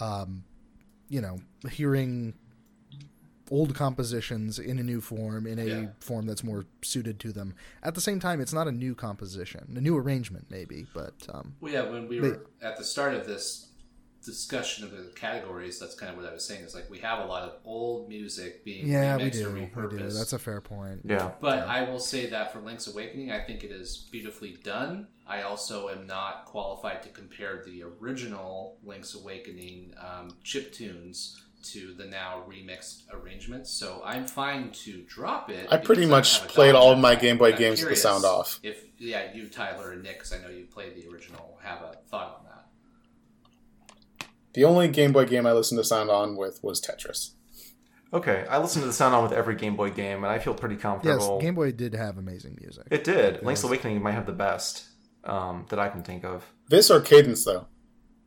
um, 0.00 0.44
you 1.12 1.20
know, 1.20 1.38
hearing 1.70 2.32
old 3.50 3.74
compositions 3.74 4.58
in 4.58 4.78
a 4.78 4.82
new 4.82 4.98
form, 5.02 5.46
in 5.46 5.58
a 5.58 5.64
Yeah. 5.66 5.86
form 6.00 6.24
that's 6.24 6.42
more 6.42 6.64
suited 6.80 7.20
to 7.20 7.32
them. 7.32 7.54
At 7.82 7.94
the 7.94 8.00
same 8.00 8.18
time, 8.18 8.40
it's 8.40 8.54
not 8.54 8.66
a 8.66 8.72
new 8.72 8.94
composition, 8.94 9.74
a 9.76 9.80
new 9.82 9.94
arrangement, 9.94 10.46
maybe, 10.48 10.86
but 10.94 11.12
um, 11.28 11.54
Well, 11.60 11.70
yeah, 11.70 11.82
when 11.90 12.08
we 12.08 12.18
were 12.18 12.46
at 12.62 12.78
the 12.78 12.84
start 12.84 13.12
of 13.12 13.26
this 13.26 13.66
discussion 14.24 14.84
of 14.84 14.90
the 14.92 15.10
categories, 15.14 15.78
that's 15.78 15.94
kind 15.94 16.10
of 16.10 16.16
what 16.16 16.26
I 16.26 16.32
was 16.32 16.44
saying. 16.44 16.64
Is 16.64 16.74
like 16.74 16.88
we 16.90 16.98
have 16.98 17.20
a 17.20 17.26
lot 17.26 17.42
of 17.42 17.56
old 17.64 18.08
music 18.08 18.64
being 18.64 18.86
yeah, 18.86 19.16
we 19.16 19.24
remixed 19.24 19.32
do, 19.32 19.48
or 19.48 19.52
we 19.52 19.60
repurposed. 19.60 19.98
do. 19.98 20.10
That's 20.10 20.32
a 20.32 20.38
fair 20.38 20.60
point. 20.60 21.00
yeah. 21.04 21.32
But 21.40 21.60
I 21.68 21.82
will 21.88 21.98
say 21.98 22.26
that 22.30 22.52
for 22.52 22.60
Link's 22.60 22.86
Awakening, 22.86 23.32
I 23.32 23.40
think 23.40 23.64
it 23.64 23.70
is 23.70 24.08
beautifully 24.10 24.58
done. 24.62 25.08
I 25.26 25.42
also 25.42 25.88
am 25.88 26.06
not 26.06 26.46
qualified 26.46 27.02
to 27.04 27.08
compare 27.08 27.62
the 27.64 27.84
original 28.00 28.78
Link's 28.84 29.14
Awakening 29.14 29.94
um, 29.98 30.36
chip 30.42 30.72
tunes 30.72 31.40
to 31.62 31.94
the 31.94 32.04
now 32.04 32.42
remixed 32.48 33.02
arrangements. 33.12 33.70
So 33.70 34.02
I'm 34.04 34.26
fine 34.26 34.70
to 34.84 35.02
drop 35.02 35.48
it. 35.50 35.68
I 35.70 35.76
pretty 35.76 36.06
much 36.06 36.40
have 36.40 36.48
a 36.48 36.52
played 36.52 36.74
all 36.74 36.92
of 36.92 36.98
my. 36.98 37.12
Game 37.14 37.38
Boy 37.38 37.52
games 37.52 37.80
with 37.80 37.90
the 37.90 37.96
sound 37.96 38.24
off. 38.24 38.58
If 38.62 38.84
yeah, 38.98 39.32
you 39.32 39.46
Tyler 39.48 39.92
and 39.92 40.02
Nick, 40.02 40.14
because 40.14 40.32
I 40.32 40.38
know 40.38 40.48
you 40.48 40.64
played 40.64 40.96
the 40.96 41.08
original, 41.08 41.58
have 41.62 41.82
a 41.82 41.96
thought 42.08 42.38
on 42.40 42.46
that. 42.46 42.61
The 44.54 44.64
only 44.64 44.88
Game 44.88 45.12
Boy 45.12 45.24
game 45.24 45.46
I 45.46 45.52
listened 45.52 45.78
to 45.78 45.84
sound 45.84 46.10
on 46.10 46.36
with 46.36 46.62
was 46.62 46.80
Tetris. 46.80 47.32
Okay, 48.14 48.44
I 48.50 48.58
listened 48.58 48.82
to 48.82 48.86
the 48.88 48.92
sound 48.92 49.14
on 49.14 49.22
with 49.22 49.32
every 49.32 49.54
Game 49.54 49.74
Boy 49.74 49.90
game, 49.90 50.18
and 50.22 50.26
I 50.26 50.38
feel 50.38 50.52
pretty 50.52 50.76
comfortable. 50.76 51.14
Yes, 51.14 51.18
comfortable. 51.20 51.40
Game 51.40 51.54
Boy 51.54 51.72
did 51.72 51.94
have 51.94 52.18
amazing 52.18 52.58
music. 52.60 52.86
it 52.90 53.04
did. 53.04 53.42
Link's 53.42 53.64
Awakening 53.64 54.02
might 54.02 54.12
have 54.12 54.26
the 54.26 54.32
best 54.32 54.84
um, 55.24 55.64
that 55.70 55.78
I 55.78 55.88
can 55.88 56.02
think 56.02 56.24
of. 56.24 56.44
This 56.68 56.90
or 56.90 57.00
Cadence 57.00 57.44
though, 57.44 57.66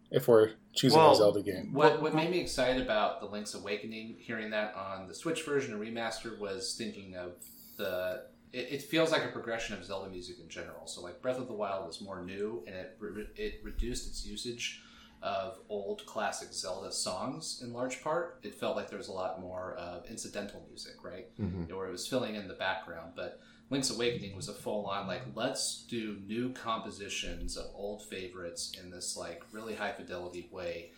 if 0.09 0.27
we're 0.27 0.51
choosing 0.73 0.97
Well, 0.97 1.11
a 1.11 1.15
Zelda 1.15 1.43
game. 1.43 1.71
What 1.71 2.01
what 2.01 2.15
made 2.15 2.31
me 2.31 2.39
excited 2.39 2.81
about 2.81 3.19
the 3.21 3.27
Link's 3.27 3.53
Awakening, 3.53 4.15
hearing 4.19 4.49
that 4.49 4.73
on 4.75 5.07
the 5.07 5.13
Switch 5.13 5.43
version 5.43 5.73
and 5.73 5.81
remaster, 5.81 6.39
was 6.39 6.73
thinking 6.77 7.15
of 7.15 7.33
the. 7.77 8.23
It, 8.53 8.67
it 8.71 8.81
feels 8.83 9.11
like 9.11 9.23
a 9.23 9.27
progression 9.27 9.75
of 9.77 9.83
Zelda 9.85 10.09
music 10.09 10.38
in 10.41 10.47
general. 10.49 10.88
So 10.88 11.01
like 11.01 11.21
Breath 11.21 11.38
of 11.38 11.47
the 11.47 11.53
Wild 11.53 11.85
was 11.85 12.01
more 12.01 12.23
new, 12.25 12.63
and 12.65 12.75
it 12.75 12.97
re- 12.99 13.27
it 13.35 13.59
reduced 13.63 14.07
its 14.07 14.25
usage 14.25 14.81
of 15.21 15.58
old 15.69 16.06
classic 16.06 16.54
Zelda 16.54 16.91
songs 16.91 17.62
in 17.63 17.73
large 17.73 18.04
part. 18.04 18.39
It 18.43 18.56
felt 18.56 18.75
like 18.75 18.89
there 18.89 18.97
was 18.99 19.08
a 19.08 19.13
lot 19.13 19.41
more 19.41 19.73
of 19.80 20.06
incidental 20.10 20.63
music, 20.69 21.04
right, 21.04 21.28
where 21.38 21.88
it 21.88 21.91
was 21.91 22.08
filling 22.08 22.36
in 22.36 22.47
the 22.47 22.54
background, 22.56 23.13
but. 23.15 23.39
Link's 23.71 23.89
Awakening 23.89 24.36
was 24.36 24.47
a 24.47 24.54
full 24.54 24.86
on 24.86 25.08
like 25.08 25.23
let's 25.34 25.86
do 25.89 26.17
new 26.28 26.51
compositions 26.54 27.58
of 27.58 27.65
old 27.73 28.04
favorites 28.06 28.73
in 28.80 28.91
this 28.91 29.17
like 29.17 29.41
really 29.51 29.73
high 29.73 29.91
fidelity 29.91 30.47
way 30.51 30.91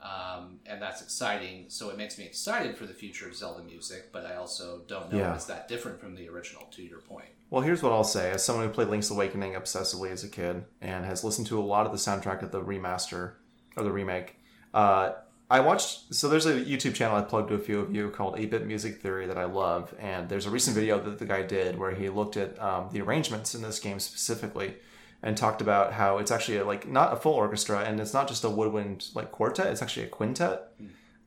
um, 0.00 0.60
and 0.66 0.80
that's 0.82 1.00
exciting. 1.02 1.64
So 1.68 1.88
it 1.90 1.96
makes 1.96 2.18
me 2.18 2.24
excited 2.24 2.76
for 2.76 2.84
the 2.86 2.92
future 2.92 3.26
of 3.26 3.34
Zelda 3.34 3.64
music, 3.64 4.12
but 4.12 4.26
I 4.26 4.36
also 4.36 4.82
don't 4.86 5.10
know 5.10 5.18
Yeah. 5.18 5.30
if 5.30 5.36
it's 5.36 5.44
that 5.46 5.66
different 5.66 5.98
from 5.98 6.14
the 6.14 6.28
original. 6.28 6.64
To 6.72 6.82
your 6.82 6.98
point, 7.00 7.28
Well, 7.50 7.62
here's 7.62 7.82
what 7.82 7.92
I'll 7.92 8.04
say. 8.04 8.30
As 8.30 8.44
someone 8.44 8.66
who 8.66 8.72
played 8.72 8.88
Link's 8.88 9.10
Awakening 9.10 9.52
obsessively 9.54 10.10
as 10.10 10.22
a 10.24 10.28
kid 10.28 10.64
and 10.80 11.04
has 11.04 11.24
listened 11.24 11.46
to 11.48 11.58
a 11.58 11.62
lot 11.62 11.86
of 11.86 11.92
the 11.92 11.98
soundtrack 11.98 12.42
of 12.42 12.50
the 12.52 12.60
remaster 12.62 13.32
or 13.76 13.84
the 13.84 13.92
remake, 13.92 14.38
uh, 14.72 15.12
I 15.50 15.60
watched. 15.60 16.14
So 16.14 16.28
there's 16.28 16.46
a 16.46 16.54
YouTube 16.54 16.94
channel 16.94 17.16
I 17.16 17.22
plugged 17.22 17.48
to 17.48 17.54
a 17.54 17.58
few 17.58 17.80
of 17.80 17.94
you 17.94 18.10
called 18.10 18.36
8-Bit 18.36 18.66
Music 18.66 19.00
Theory 19.00 19.26
that 19.26 19.38
I 19.38 19.44
love, 19.44 19.94
and 19.98 20.28
there's 20.28 20.46
a 20.46 20.50
recent 20.50 20.74
video 20.74 20.98
that 21.00 21.18
the 21.18 21.26
guy 21.26 21.42
did 21.42 21.78
where 21.78 21.92
he 21.92 22.08
looked 22.08 22.36
at 22.36 22.60
um, 22.60 22.88
the 22.92 23.00
arrangements 23.00 23.54
in 23.54 23.62
this 23.62 23.78
game 23.78 24.00
specifically 24.00 24.76
and 25.22 25.36
talked 25.36 25.60
about 25.60 25.92
how 25.92 26.18
it's 26.18 26.30
actually 26.30 26.58
a, 26.58 26.64
like 26.64 26.88
not 26.88 27.12
a 27.12 27.16
full 27.16 27.32
orchestra 27.32 27.80
and 27.80 27.98
it's 28.00 28.12
not 28.12 28.28
just 28.28 28.44
a 28.44 28.50
woodwind 28.50 29.08
like 29.14 29.32
quartet; 29.32 29.66
it's 29.66 29.82
actually 29.82 30.06
a 30.06 30.08
quintet. 30.08 30.72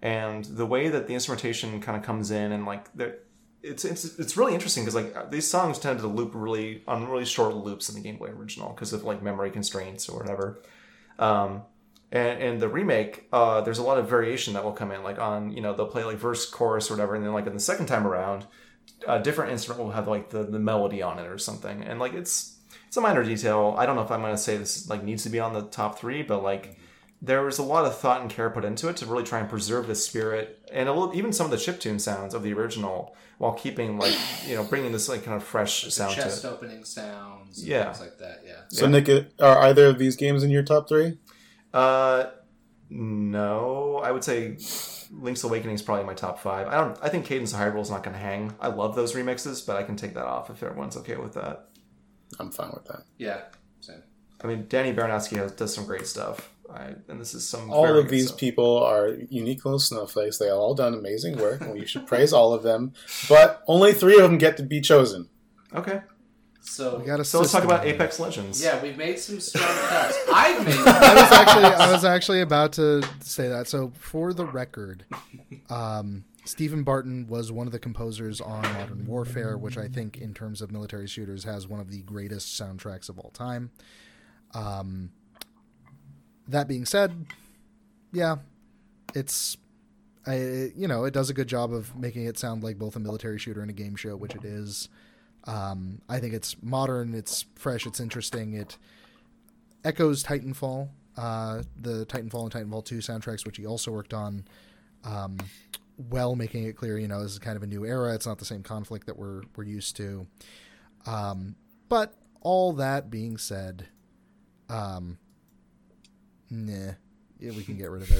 And 0.01 0.45
the 0.45 0.65
way 0.65 0.89
that 0.89 1.07
the 1.07 1.13
instrumentation 1.13 1.81
kind 1.81 1.97
of 1.97 2.03
comes 2.03 2.29
in 2.29 2.51
and 2.51 2.65
like 2.65 2.93
there 2.93 3.17
it's 3.63 3.85
it's 3.85 4.05
it's 4.19 4.37
really 4.37 4.53
interesting 4.53 4.83
because 4.83 4.95
like 4.95 5.31
these 5.31 5.47
songs 5.47 5.79
tend 5.79 5.99
to 5.99 6.07
loop 6.07 6.31
really 6.33 6.83
on 6.87 7.07
really 7.07 7.25
short 7.25 7.55
loops 7.55 7.89
in 7.89 7.95
the 7.95 8.01
Game 8.01 8.17
Boy 8.17 8.27
original 8.27 8.69
because 8.69 8.93
of 8.93 9.03
like 9.03 9.21
memory 9.21 9.51
constraints 9.51 10.07
or 10.09 10.19
whatever. 10.19 10.59
Um, 11.19 11.63
and, 12.11 12.41
and 12.41 12.61
the 12.61 12.69
remake, 12.69 13.27
uh, 13.33 13.61
there's 13.61 13.79
a 13.79 13.83
lot 13.83 13.97
of 13.97 14.09
variation 14.09 14.53
that 14.53 14.63
will 14.63 14.71
come 14.71 14.91
in, 14.91 15.03
like 15.03 15.19
on 15.19 15.51
you 15.51 15.61
know 15.61 15.73
they'll 15.73 15.87
play 15.87 16.03
like 16.03 16.17
verse, 16.17 16.49
chorus, 16.49 16.89
or 16.89 16.93
whatever, 16.93 17.15
and 17.15 17.25
then 17.25 17.33
like 17.33 17.47
in 17.47 17.53
the 17.53 17.59
second 17.59 17.87
time 17.87 18.07
around, 18.07 18.45
a 19.07 19.19
different 19.19 19.51
instrument 19.51 19.83
will 19.83 19.91
have 19.91 20.07
like 20.07 20.29
the, 20.29 20.43
the 20.43 20.59
melody 20.59 21.01
on 21.01 21.19
it 21.19 21.27
or 21.27 21.37
something, 21.37 21.83
and 21.83 21.99
like 21.99 22.13
it's 22.13 22.57
it's 22.87 22.97
a 22.97 23.01
minor 23.01 23.23
detail. 23.23 23.75
I 23.77 23.85
don't 23.85 23.95
know 23.95 24.03
if 24.03 24.11
I'm 24.11 24.21
gonna 24.21 24.37
say 24.37 24.57
this 24.57 24.89
like 24.89 25.03
needs 25.03 25.23
to 25.23 25.29
be 25.29 25.39
on 25.39 25.53
the 25.53 25.63
top 25.63 25.99
three, 25.99 26.23
but 26.23 26.41
like 26.43 26.77
there 27.21 27.41
was 27.43 27.57
a 27.57 27.63
lot 27.63 27.83
of 27.85 27.97
thought 27.97 28.21
and 28.21 28.29
care 28.29 28.49
put 28.51 28.63
into 28.63 28.87
it 28.89 28.95
to 28.97 29.05
really 29.05 29.23
try 29.23 29.39
and 29.39 29.49
preserve 29.49 29.87
the 29.87 29.95
spirit 29.95 30.59
and 30.71 30.87
a 30.87 30.93
little 30.93 31.15
even 31.15 31.33
some 31.33 31.45
of 31.45 31.51
the 31.51 31.57
chip 31.57 31.79
tune 31.79 31.97
sounds 31.97 32.35
of 32.35 32.43
the 32.43 32.53
original 32.53 33.15
while 33.39 33.53
keeping 33.53 33.97
like 33.97 34.15
you 34.47 34.55
know 34.55 34.63
bringing 34.63 34.91
this 34.91 35.09
like 35.09 35.23
kind 35.23 35.35
of 35.35 35.43
fresh 35.43 35.83
the 35.83 35.89
sound 35.91 36.13
to 36.13 36.21
chest 36.21 36.45
it. 36.45 36.47
opening 36.47 36.83
sounds, 36.83 37.57
and 37.59 37.67
Yeah. 37.67 37.85
things 37.85 38.01
like 38.01 38.17
that. 38.19 38.43
Yeah, 38.45 38.53
So 38.69 38.85
Yeah. 38.85 38.91
Nick, 38.91 39.09
are 39.39 39.57
either 39.63 39.87
of 39.87 39.97
these 39.97 40.15
games 40.15 40.43
in 40.43 40.49
your 40.51 40.63
top 40.63 40.87
three? 40.87 41.17
Uh, 41.77 42.31
no, 42.89 44.01
I 44.03 44.11
would 44.11 44.23
say 44.23 44.57
Link's 45.11 45.43
Awakening 45.43 45.75
is 45.75 45.83
probably 45.83 46.05
my 46.05 46.15
top 46.15 46.39
five. 46.39 46.67
I 46.67 46.75
don't. 46.75 46.97
I 47.03 47.09
think 47.09 47.25
Cadence 47.25 47.53
of 47.53 47.59
Hyrule 47.59 47.81
is 47.81 47.91
not 47.91 48.01
going 48.01 48.15
to 48.15 48.19
hang. 48.19 48.55
I 48.59 48.69
love 48.69 48.95
those 48.95 49.13
remixes, 49.13 49.65
but 49.65 49.75
I 49.75 49.83
can 49.83 49.95
take 49.95 50.15
that 50.15 50.25
off 50.25 50.49
if 50.49 50.63
everyone's 50.63 50.97
okay 50.97 51.17
with 51.17 51.33
that. 51.33 51.67
I'm 52.39 52.49
fine 52.51 52.71
with 52.73 52.85
that. 52.85 53.03
yeah, 53.19 53.41
same. 53.79 54.01
I 54.43 54.47
mean, 54.47 54.65
Danny 54.67 54.91
Baranowski 54.93 55.37
has, 55.37 55.51
does 55.51 55.73
some 55.73 55.85
great 55.85 56.07
stuff, 56.07 56.51
I, 56.71 56.95
and 57.09 57.21
this 57.21 57.35
is 57.35 57.47
some. 57.47 57.69
All 57.69 57.95
of 57.95 58.09
these 58.09 58.29
stuff. 58.29 58.39
people 58.39 58.77
are 58.79 59.09
unique 59.29 59.63
little 59.63 59.79
snowflakes. 59.79 60.39
They 60.39 60.47
have 60.47 60.57
all 60.57 60.73
done 60.73 60.95
amazing 60.95 61.37
work, 61.37 61.61
and 61.61 61.73
we 61.73 61.85
should 61.85 62.07
praise 62.07 62.33
all 62.33 62.53
of 62.53 62.63
them. 62.63 62.93
But 63.29 63.61
only 63.67 63.93
three 63.93 64.15
of 64.15 64.23
them 64.23 64.39
get 64.39 64.57
to 64.57 64.63
be 64.63 64.81
chosen. 64.81 65.29
Okay, 65.75 66.01
So 66.67 66.99
We 66.99 67.05
got 67.05 67.19
a 67.19 67.25
so 67.25 67.39
let's 67.39 67.51
talk 67.51 67.63
about 67.63 67.85
here. 67.85 67.95
Apex 67.95 68.19
Legends. 68.19 68.61
yeah, 68.61 68.81
we've 68.81 68.97
made 68.97 69.17
some 69.17 69.39
strong 69.39 69.63
cuts. 69.65 70.17
I've 70.33 70.65
made. 70.65 70.75
I 70.75 71.13
was 71.15 71.31
actually 71.31 71.63
I 71.63 71.91
was 71.91 72.05
actually 72.05 72.41
about 72.41 72.73
to 72.73 73.07
say 73.21 73.47
that. 73.47 73.67
So 73.67 73.91
for 73.97 74.33
the 74.33 74.45
record, 74.45 75.05
um, 75.69 76.25
Stephen 76.45 76.83
Barton 76.83 77.25
was 77.27 77.51
one 77.51 77.67
of 77.67 77.71
the 77.73 77.79
composers 77.79 78.41
on 78.41 78.61
Modern 78.61 79.05
Warfare, 79.07 79.57
which 79.57 79.77
I 79.77 79.87
think, 79.87 80.17
in 80.17 80.33
terms 80.33 80.61
of 80.61 80.71
military 80.71 81.07
shooters, 81.07 81.45
has 81.45 81.67
one 81.67 81.79
of 81.79 81.89
the 81.89 82.01
greatest 82.01 82.59
soundtracks 82.59 83.09
of 83.09 83.17
all 83.17 83.31
time. 83.31 83.71
Um, 84.53 85.11
that 86.47 86.67
being 86.67 86.85
said, 86.85 87.25
yeah, 88.11 88.37
it's. 89.15 89.57
I, 90.25 90.71
you 90.75 90.89
know, 90.89 91.05
it 91.05 91.13
does 91.13 91.29
a 91.29 91.33
good 91.33 91.47
job 91.47 91.71
of 91.71 91.95
making 91.95 92.25
it 92.25 92.37
sound 92.37 92.61
like 92.61 92.77
both 92.77 92.97
a 92.97 92.99
military 92.99 93.39
shooter 93.39 93.61
and 93.61 93.69
a 93.69 93.73
game 93.73 93.95
show, 93.95 94.17
which 94.17 94.35
it 94.35 94.43
is. 94.43 94.89
Um, 95.47 96.01
I 96.09 96.19
think 96.19 96.33
it's 96.33 96.55
modern, 96.61 97.13
it's 97.13 97.45
fresh, 97.55 97.85
it's 97.85 97.99
interesting. 97.99 98.53
It 98.53 98.77
echoes 99.83 100.23
Titanfall, 100.23 100.89
uh, 101.15 101.63
the 101.79 102.05
Titanfall 102.05 102.43
and 102.43 102.51
Titanfall 102.51 102.85
2 102.85 102.97
soundtracks, 102.97 103.45
which 103.45 103.57
he 103.57 103.65
also 103.65 103.91
worked 103.91 104.13
on, 104.13 104.45
um, 105.05 105.37
well 105.97 106.35
making 106.35 106.65
it 106.65 106.75
clear, 106.75 106.99
you 106.99 107.07
know, 107.07 107.23
this 107.23 107.31
is 107.31 107.39
kind 107.39 107.55
of 107.55 107.63
a 107.63 107.67
new 107.67 107.85
era. 107.85 108.13
It's 108.13 108.27
not 108.27 108.37
the 108.37 108.45
same 108.45 108.61
conflict 108.61 109.07
that 109.07 109.17
we're 109.17 109.41
we're 109.55 109.63
used 109.63 109.95
to. 109.97 110.27
Um, 111.05 111.55
but 111.89 112.13
all 112.41 112.73
that 112.73 113.09
being 113.09 113.37
said, 113.37 113.87
um, 114.69 115.17
nah, 116.49 116.91
yeah, 117.39 117.51
we 117.51 117.63
can 117.63 117.77
get 117.77 117.89
rid 117.89 118.01
of 118.03 118.11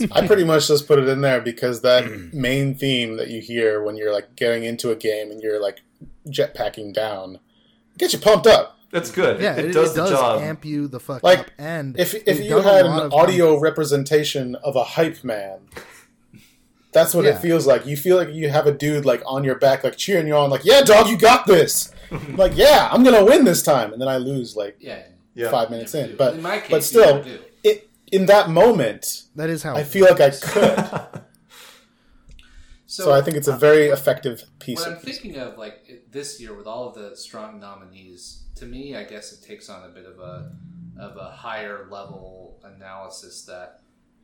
it. 0.00 0.10
I 0.12 0.26
pretty 0.26 0.44
much 0.44 0.68
just 0.68 0.86
put 0.86 0.98
it 0.98 1.08
in 1.08 1.20
there 1.20 1.40
because 1.40 1.80
that 1.82 2.32
main 2.32 2.74
theme 2.74 3.16
that 3.16 3.28
you 3.28 3.40
hear 3.40 3.82
when 3.82 3.96
you're 3.96 4.12
like 4.12 4.34
getting 4.36 4.64
into 4.64 4.90
a 4.90 4.96
game 4.96 5.30
and 5.30 5.40
you're 5.40 5.60
like 5.62 5.80
jetpacking 6.28 6.92
down 6.92 7.38
gets 7.98 8.12
you 8.12 8.18
pumped 8.18 8.46
up. 8.46 8.78
That's 8.90 9.10
good. 9.10 9.40
yeah, 9.40 9.56
it, 9.56 9.66
it, 9.66 9.72
does 9.72 9.90
it 9.92 9.94
the 9.96 10.00
does 10.02 10.10
job. 10.10 10.40
amp 10.42 10.64
you 10.64 10.86
the 10.86 11.00
fuck 11.00 11.22
Like, 11.24 11.40
up. 11.40 11.46
And 11.58 11.98
If 11.98 12.14
if 12.28 12.40
you 12.44 12.60
had 12.60 12.86
an 12.86 12.92
of 12.92 13.12
audio 13.12 13.58
representation 13.58 14.54
of 14.56 14.76
a 14.76 14.84
hype 14.84 15.24
man, 15.24 15.60
that's 16.92 17.12
what 17.14 17.24
Yeah. 17.24 17.32
it 17.36 17.38
feels 17.40 17.66
like. 17.66 17.86
You 17.86 17.96
feel 17.96 18.16
like 18.16 18.32
you 18.32 18.48
have 18.50 18.66
a 18.66 18.72
dude 18.72 19.04
like 19.04 19.22
on 19.26 19.42
your 19.44 19.56
back, 19.56 19.82
like 19.82 19.96
cheering 19.96 20.28
you 20.28 20.36
on, 20.36 20.48
like, 20.50 20.64
"Yeah, 20.64 20.82
dog, 20.82 21.08
you 21.08 21.16
got 21.18 21.46
this." 21.46 21.92
like, 22.36 22.52
yeah, 22.56 22.88
I'm 22.92 23.02
gonna 23.02 23.24
win 23.24 23.44
this 23.44 23.62
time, 23.62 23.92
and 23.92 24.00
then 24.00 24.08
I 24.08 24.18
lose 24.18 24.54
like 24.54 24.76
Yeah, 24.78 25.02
Yeah. 25.34 25.50
five 25.50 25.70
minutes 25.70 25.92
never 25.94 26.10
in. 26.12 26.16
But 26.16 26.34
in 26.34 26.42
my 26.42 26.58
case, 26.60 26.70
but 26.70 26.84
still, 26.84 27.16
never 27.16 27.22
do. 27.28 27.34
it 27.34 27.53
in 28.14 28.26
that 28.26 28.48
moment, 28.50 29.24
That 29.34 29.50
is 29.50 29.62
how 29.62 29.74
I 29.74 29.80
it 29.80 29.86
feel 29.86 30.06
like 30.06 30.20
I 30.20 30.30
could. 30.30 31.22
so 32.86 33.12
I 33.12 33.20
think 33.20 33.36
it's 33.36 33.48
a 33.48 33.54
uh, 33.54 33.58
very 33.58 33.88
effective 33.88 34.44
piece 34.60 34.78
What 34.80 34.88
I'm 34.88 34.94
of 34.94 35.02
thinking 35.02 35.36
of, 35.36 35.58
like 35.58 36.04
this 36.10 36.40
year, 36.40 36.54
with 36.54 36.66
all 36.66 36.88
of 36.88 36.94
the 36.94 37.16
strong 37.16 37.58
nominees, 37.58 38.44
to 38.56 38.66
me, 38.66 38.94
I 38.96 39.04
guess 39.04 39.32
it 39.32 39.44
takes 39.44 39.68
on 39.68 39.84
a 39.84 39.92
bit 39.92 40.06
of 40.06 40.18
a 40.20 40.52
of 40.96 41.16
a 41.16 41.28
higher 41.28 41.88
level 41.90 42.60
analysis 42.62 43.44
that 43.46 43.80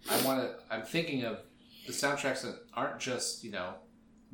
I 0.09 0.23
want 0.23 0.43
to. 0.43 0.55
I'm 0.71 0.83
thinking 0.83 1.25
of 1.25 1.41
the 1.87 1.93
soundtracks 1.93 2.43
that 2.43 2.57
aren't 2.75 3.01
just 3.01 3.43
you 3.43 3.51
know 3.51 3.75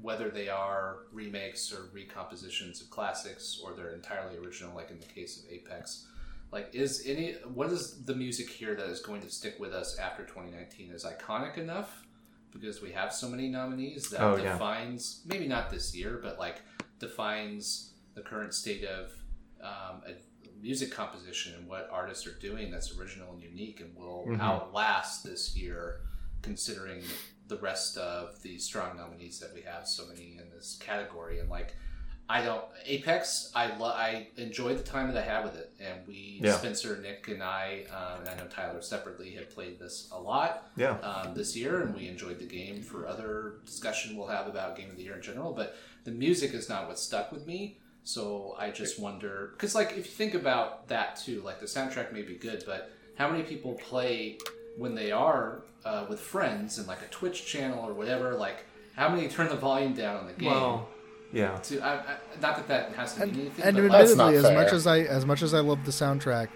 whether 0.03 0.29
they 0.29 0.51
are 0.51 0.99
remakes 1.13 1.73
or 1.73 1.89
recompositions 1.95 2.83
of 2.83 2.91
classics 2.91 3.59
or 3.65 3.73
they're 3.73 3.95
entirely 3.95 4.37
original, 4.37 4.75
like 4.75 4.91
in 4.91 4.99
the 5.01 5.07
case 5.07 5.43
of 5.43 5.51
Apex. 5.51 6.07
Like, 6.53 6.75
is 6.75 7.03
any 7.07 7.33
what 7.53 7.71
is 7.71 8.05
the 8.05 8.15
music 8.15 8.49
here 8.49 8.75
that 8.75 8.87
is 8.89 9.01
going 9.01 9.21
to 9.23 9.31
stick 9.31 9.57
with 9.59 9.73
us 9.73 9.99
after 9.99 10.25
2019 10.25 10.91
is 10.93 11.05
iconic 11.05 11.59
enough 11.59 12.03
because 12.53 12.81
we 12.81 12.93
have 12.93 13.13
so 13.13 13.29
many 13.29 13.49
nominees 13.49 14.09
that 14.11 14.21
Oh, 14.23 14.37
yeah. 14.37 14.53
defines 14.53 15.23
maybe 15.27 15.47
not 15.49 15.71
this 15.71 15.95
year, 15.95 16.19
but 16.23 16.39
like 16.39 16.63
defines 16.99 17.91
the 18.15 18.23
current 18.23 18.55
state 18.55 18.85
of 18.85 19.13
um, 19.61 20.03
music 20.63 20.91
composition 20.91 21.55
and 21.55 21.69
what 21.69 21.89
artists 21.93 22.27
are 22.27 22.39
doing 22.39 22.71
that's 22.71 22.97
original 22.99 23.33
and 23.33 23.43
unique 23.43 23.81
and 23.81 23.95
will 23.95 24.25
Mhm. 24.27 24.41
outlast 24.41 25.25
this 25.25 25.55
year, 25.57 26.01
considering 26.43 27.03
the 27.49 27.57
rest 27.59 27.97
of 27.99 28.41
the 28.43 28.59
strong 28.59 28.97
nominees 28.97 29.39
that 29.41 29.53
we 29.53 29.61
have 29.63 29.87
so 29.87 30.07
many 30.07 30.39
in 30.39 30.49
this 30.51 30.77
category 30.81 31.39
and 31.41 31.51
like. 31.51 31.75
I 32.29 32.43
don't 32.43 32.65
Apex. 32.85 33.53
I 33.55 33.77
lo- 33.77 33.87
I 33.87 34.29
enjoyed 34.37 34.79
the 34.79 34.83
time 34.83 35.13
that 35.13 35.17
I 35.17 35.25
had 35.25 35.45
with 35.45 35.57
it, 35.57 35.73
and 35.81 36.07
we 36.07 36.41
Yeah. 36.43 36.57
Spencer, 36.57 36.99
Nick, 36.99 37.29
and 37.29 37.43
I, 37.43 37.85
um, 37.91 38.21
and 38.21 38.29
I 38.29 38.35
know 38.35 38.49
Tyler 38.49 38.83
separately 38.83 39.31
had 39.31 39.51
played 39.51 39.79
this 39.79 40.09
a 40.13 40.21
lot 40.21 40.71
yeah. 40.77 40.99
um, 41.01 41.35
this 41.35 41.57
year, 41.57 41.83
and 41.83 41.95
we 41.95 42.09
enjoyed 42.09 42.39
the 42.39 42.47
game. 42.47 42.83
For 42.83 43.07
other 43.07 43.55
discussion 43.65 44.17
we'll 44.17 44.29
have 44.29 44.47
about 44.47 44.77
game 44.77 44.91
of 44.91 44.97
the 44.97 45.05
year 45.05 45.15
in 45.15 45.23
general, 45.23 45.53
but 45.53 45.77
the 46.05 46.11
music 46.11 46.53
is 46.53 46.69
not 46.69 46.89
what 46.89 46.99
stuck 46.99 47.33
with 47.33 47.47
me. 47.47 47.79
So 48.03 48.55
I 48.59 48.71
just 48.71 48.99
wonder 49.01 49.51
because, 49.53 49.75
like, 49.75 49.91
if 49.91 49.99
you 49.99 50.03
think 50.05 50.35
about 50.35 50.89
that 50.89 51.17
too, 51.17 51.43
like 51.43 51.61
the 51.61 51.67
soundtrack 51.67 52.13
may 52.13 52.23
be 52.23 52.35
good, 52.35 52.63
but 52.65 52.91
how 53.17 53.29
many 53.29 53.43
people 53.43 53.75
play 53.75 54.39
when 54.77 54.95
they 54.95 55.11
are 55.11 55.63
uh, 55.85 56.07
with 56.09 56.21
friends 56.21 56.79
and 56.79 56.87
like 56.87 57.03
a 57.03 57.09
Twitch 57.09 57.47
channel 57.47 57.85
or 57.85 57.93
whatever? 57.95 58.35
Like, 58.35 58.65
how 58.95 59.09
many 59.09 59.29
turn 59.29 59.49
the 59.49 59.57
volume 59.57 59.95
down 59.95 60.17
on 60.17 60.27
the 60.27 60.33
game? 60.33 60.51
Well, 60.51 60.89
yeah. 61.33 61.57
to, 61.57 61.81
I, 61.81 61.95
I, 61.95 62.01
not 62.41 62.57
that 62.57 62.69
that 62.69 62.93
has 62.95 63.15
to 63.15 63.21
mean 63.21 63.29
And, 63.31 63.41
anything, 63.41 63.65
and 63.65 63.77
but 63.77 63.83
like, 63.85 63.93
That's 63.93 64.17
not 64.17 64.29
admittedly, 64.35 64.51
as 64.57 64.65
much 64.65 64.73
as 64.73 64.87
I 64.87 64.99
as 65.01 65.27
much 65.27 65.43
as 65.43 65.55
I 65.55 65.61
love 65.61 65.85
the 65.85 65.91
soundtrack, 65.93 66.49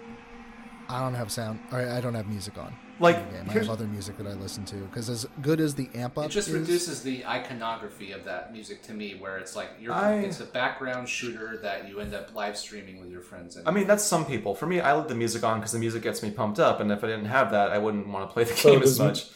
I 0.89 0.99
don't 1.01 1.13
have 1.15 1.31
sound. 1.31 1.59
Or 1.71 1.79
I 1.79 2.01
don't 2.01 2.13
have 2.15 2.27
music 2.27 2.57
on. 2.57 2.75
Like, 2.99 3.15
the 3.31 3.37
game. 3.37 3.49
I 3.49 3.53
have 3.53 3.69
other 3.71 3.87
music 3.87 4.15
that 4.17 4.27
I 4.27 4.33
listen 4.33 4.63
to 4.65 4.75
because 4.75 5.09
as 5.09 5.25
good 5.41 5.59
as 5.59 5.73
the 5.73 5.89
amp 5.95 6.19
up 6.19 6.25
It 6.25 6.29
just 6.29 6.49
is, 6.49 6.53
reduces 6.53 7.01
the 7.01 7.25
iconography 7.25 8.11
of 8.11 8.25
that 8.25 8.53
music 8.53 8.83
to 8.83 8.93
me, 8.93 9.15
where 9.15 9.37
it's 9.39 9.55
like 9.55 9.69
you're, 9.79 9.91
I- 9.91 10.17
it's 10.19 10.39
a 10.39 10.45
background 10.45 11.09
shooter 11.09 11.57
that 11.63 11.89
you 11.89 11.99
end 11.99 12.13
up 12.13 12.35
live 12.35 12.55
streaming 12.55 12.99
with 12.99 13.09
your 13.09 13.21
friends. 13.21 13.55
And 13.55 13.67
I 13.67 13.71
mean, 13.71 13.87
that's 13.87 14.03
some 14.03 14.23
people. 14.23 14.53
For 14.53 14.67
me, 14.67 14.81
I 14.81 14.95
leave 14.95 15.07
the 15.07 15.15
music 15.15 15.43
on 15.43 15.57
because 15.59 15.71
the 15.71 15.79
music 15.79 16.03
gets 16.03 16.21
me 16.21 16.29
pumped 16.29 16.59
up, 16.59 16.79
and 16.79 16.91
if 16.91 17.03
I 17.03 17.07
didn't 17.07 17.25
have 17.25 17.49
that, 17.51 17.71
I 17.71 17.79
wouldn't 17.79 18.07
want 18.07 18.29
to 18.29 18.33
play 18.33 18.43
the 18.43 18.53
So 18.55 18.73
game 18.73 18.83
as 18.83 18.97
does- 18.97 18.99
much. 18.99 19.29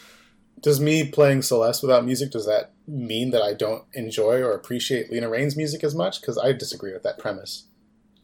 Does 0.66 0.82
me 0.82 1.08
playing 1.08 1.44
Celeste 1.44 1.84
without 1.84 2.06
music 2.06 2.32
does 2.32 2.48
that 2.48 2.72
mean 2.88 3.30
that 3.30 3.44
I 3.44 3.54
don't 3.54 3.84
enjoy 3.94 4.42
or 4.42 4.54
appreciate 4.54 5.12
Lena 5.12 5.30
Raine's 5.30 5.56
music 5.56 5.84
as 5.84 5.94
much? 5.94 6.20
Because 6.20 6.40
I 6.40 6.54
disagree 6.54 6.92
with 6.92 7.04
that 7.04 7.20
premise. 7.20 7.66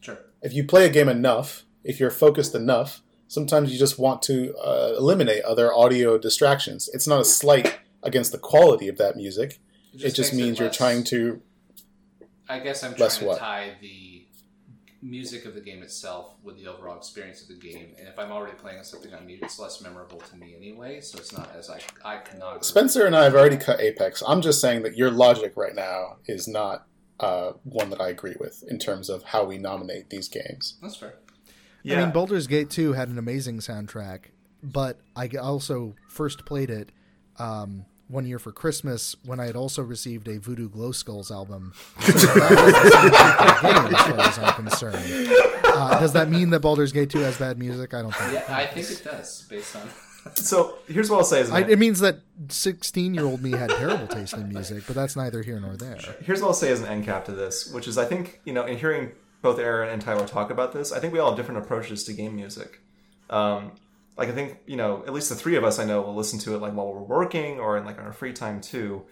sure. 0.00 0.18
If 0.42 0.52
you 0.52 0.64
play 0.64 0.84
a 0.84 0.88
game 0.88 1.08
enough, 1.08 1.62
if 1.84 2.00
you're 2.00 2.10
focused 2.10 2.56
enough, 2.56 3.00
sometimes 3.28 3.72
you 3.72 3.78
just 3.78 3.96
want 3.96 4.22
to 4.22 4.56
uh, 4.56 4.92
eliminate 4.98 5.44
other 5.44 5.72
audio 5.72 6.18
distractions. 6.18 6.90
It's 6.92 7.06
not 7.06 7.20
a 7.20 7.24
slight 7.24 7.78
against 8.02 8.32
the 8.32 8.38
quality 8.38 8.88
of 8.88 8.98
that 8.98 9.14
music. 9.14 9.60
It 9.94 10.10
just, 10.10 10.32
makes 10.32 10.32
means 10.32 10.58
you're 10.58 10.68
trying 10.68 11.04
to. 11.04 11.40
I 12.48 12.58
guess 12.58 12.82
I'm 12.82 12.96
trying 12.96 13.08
to 13.08 13.24
what? 13.24 13.38
tie 13.38 13.76
the 13.80 14.11
music 15.02 15.44
of 15.44 15.54
the 15.54 15.60
game 15.60 15.82
itself 15.82 16.34
with 16.42 16.56
the 16.56 16.68
overall 16.68 16.96
experience 16.96 17.42
of 17.42 17.48
the 17.48 17.54
game, 17.54 17.94
and 17.98 18.06
if 18.06 18.18
I'm 18.18 18.30
already 18.30 18.56
playing 18.56 18.82
something 18.84 19.12
on 19.12 19.26
mute, 19.26 19.40
it's 19.42 19.58
less 19.58 19.82
memorable 19.82 20.18
to 20.18 20.36
me 20.36 20.54
anyway. 20.56 21.00
So 21.00 21.18
it's 21.18 21.36
not 21.36 21.50
as 21.56 21.68
like 21.68 21.82
cannot. 22.24 22.64
Spencer 22.64 23.04
and 23.04 23.16
I 23.16 23.24
have 23.24 23.34
already 23.34 23.56
cut 23.56 23.80
Apex. 23.80 24.22
I'm 24.26 24.40
just 24.40 24.60
saying 24.60 24.82
that 24.82 24.96
your 24.96 25.10
logic 25.10 25.54
right 25.56 25.74
now 25.74 26.16
is 26.26 26.46
not 26.46 26.86
uh, 27.20 27.52
one 27.64 27.90
that 27.90 28.00
I 28.00 28.08
agree 28.08 28.36
with 28.38 28.62
in 28.68 28.78
terms 28.78 29.08
of 29.08 29.24
how 29.24 29.44
we 29.44 29.58
nominate 29.58 30.10
these 30.10 30.28
games. 30.28 30.78
That's 30.80 30.96
fair. 30.96 31.14
Yeah. 31.82 32.00
I 32.00 32.04
mean, 32.04 32.12
Baldur's 32.12 32.46
Gate 32.46 32.70
2 32.70 32.92
had 32.92 33.08
an 33.08 33.18
amazing 33.18 33.58
soundtrack, 33.58 34.26
but 34.62 35.00
I 35.16 35.28
also 35.40 35.96
first 36.08 36.44
played 36.46 36.70
it 36.70 36.90
um, 37.38 37.86
one 38.12 38.26
year 38.26 38.38
for 38.38 38.52
Christmas 38.52 39.16
when 39.24 39.40
I 39.40 39.46
had 39.46 39.56
also 39.56 39.82
received 39.82 40.28
a 40.28 40.38
Voodoo 40.38 40.68
Glow 40.68 40.92
Skulls 40.92 41.30
album. 41.30 41.72
So 42.02 42.26
that 42.26 42.50
was 42.50 42.72
the 42.74 42.90
soundtrack 42.90 43.84
of 43.84 43.90
the 43.90 43.90
game, 43.90 43.94
as 43.94 44.06
far 44.06 44.20
as 44.20 44.38
I'm 44.38 44.54
concerned. 44.54 45.62
Uh, 45.64 45.98
does 45.98 46.12
that 46.12 46.28
mean 46.28 46.50
that 46.50 46.60
Baldur's 46.60 46.92
Gate 46.92 47.10
2 47.10 47.18
has 47.20 47.38
bad 47.38 47.58
music? 47.58 47.94
I 47.94 48.02
don't 48.02 48.14
think. 48.14 48.32
Yeah, 48.34 48.44
I 48.56 48.66
think 48.66 48.90
it 48.90 49.02
does 49.02 49.46
based 49.48 49.74
on. 49.76 49.88
so 50.34 50.78
here's 50.86 51.10
what 51.10 51.18
I'll 51.18 51.24
say: 51.24 51.40
is 51.40 51.50
I, 51.50 51.60
it 51.60 51.78
means 51.78 52.00
that 52.00 52.20
16 52.48 53.14
year 53.14 53.24
old 53.24 53.42
me 53.42 53.52
had 53.52 53.70
terrible 53.70 54.06
taste 54.06 54.34
in 54.34 54.48
music, 54.48 54.84
but 54.86 54.94
that's 54.94 55.16
neither 55.16 55.42
here 55.42 55.58
nor 55.58 55.76
there. 55.76 55.98
here's 56.22 56.40
what 56.40 56.48
I'll 56.48 56.54
say 56.54 56.70
as 56.70 56.80
an 56.80 56.88
end 56.88 57.04
cap 57.04 57.24
to 57.24 57.32
this, 57.32 57.72
which 57.72 57.88
is 57.88 57.98
I 57.98 58.04
think 58.04 58.40
you 58.44 58.52
know, 58.52 58.64
in 58.64 58.78
hearing 58.78 59.12
both 59.40 59.58
Aaron 59.58 59.88
and 59.88 60.00
Tyler 60.00 60.26
talk 60.26 60.50
about 60.50 60.72
this, 60.72 60.92
I 60.92 61.00
think 61.00 61.12
we 61.12 61.18
all 61.18 61.30
have 61.30 61.36
different 61.36 61.64
approaches 61.64 62.04
to 62.04 62.12
game 62.12 62.36
music. 62.36 62.80
Um, 63.30 63.72
like 64.16 64.28
I 64.28 64.32
think 64.32 64.58
you 64.66 64.76
know, 64.76 65.02
at 65.06 65.12
least 65.12 65.28
the 65.28 65.34
three 65.34 65.56
of 65.56 65.64
us 65.64 65.78
I 65.78 65.84
know 65.84 66.02
will 66.02 66.14
listen 66.14 66.38
to 66.40 66.54
it 66.54 66.58
like 66.58 66.74
while 66.74 66.92
we're 66.92 67.00
working 67.00 67.60
or 67.60 67.76
in 67.76 67.84
like 67.84 67.98
on 67.98 68.04
our 68.04 68.12
free 68.12 68.32
time 68.32 68.60
too. 68.60 69.04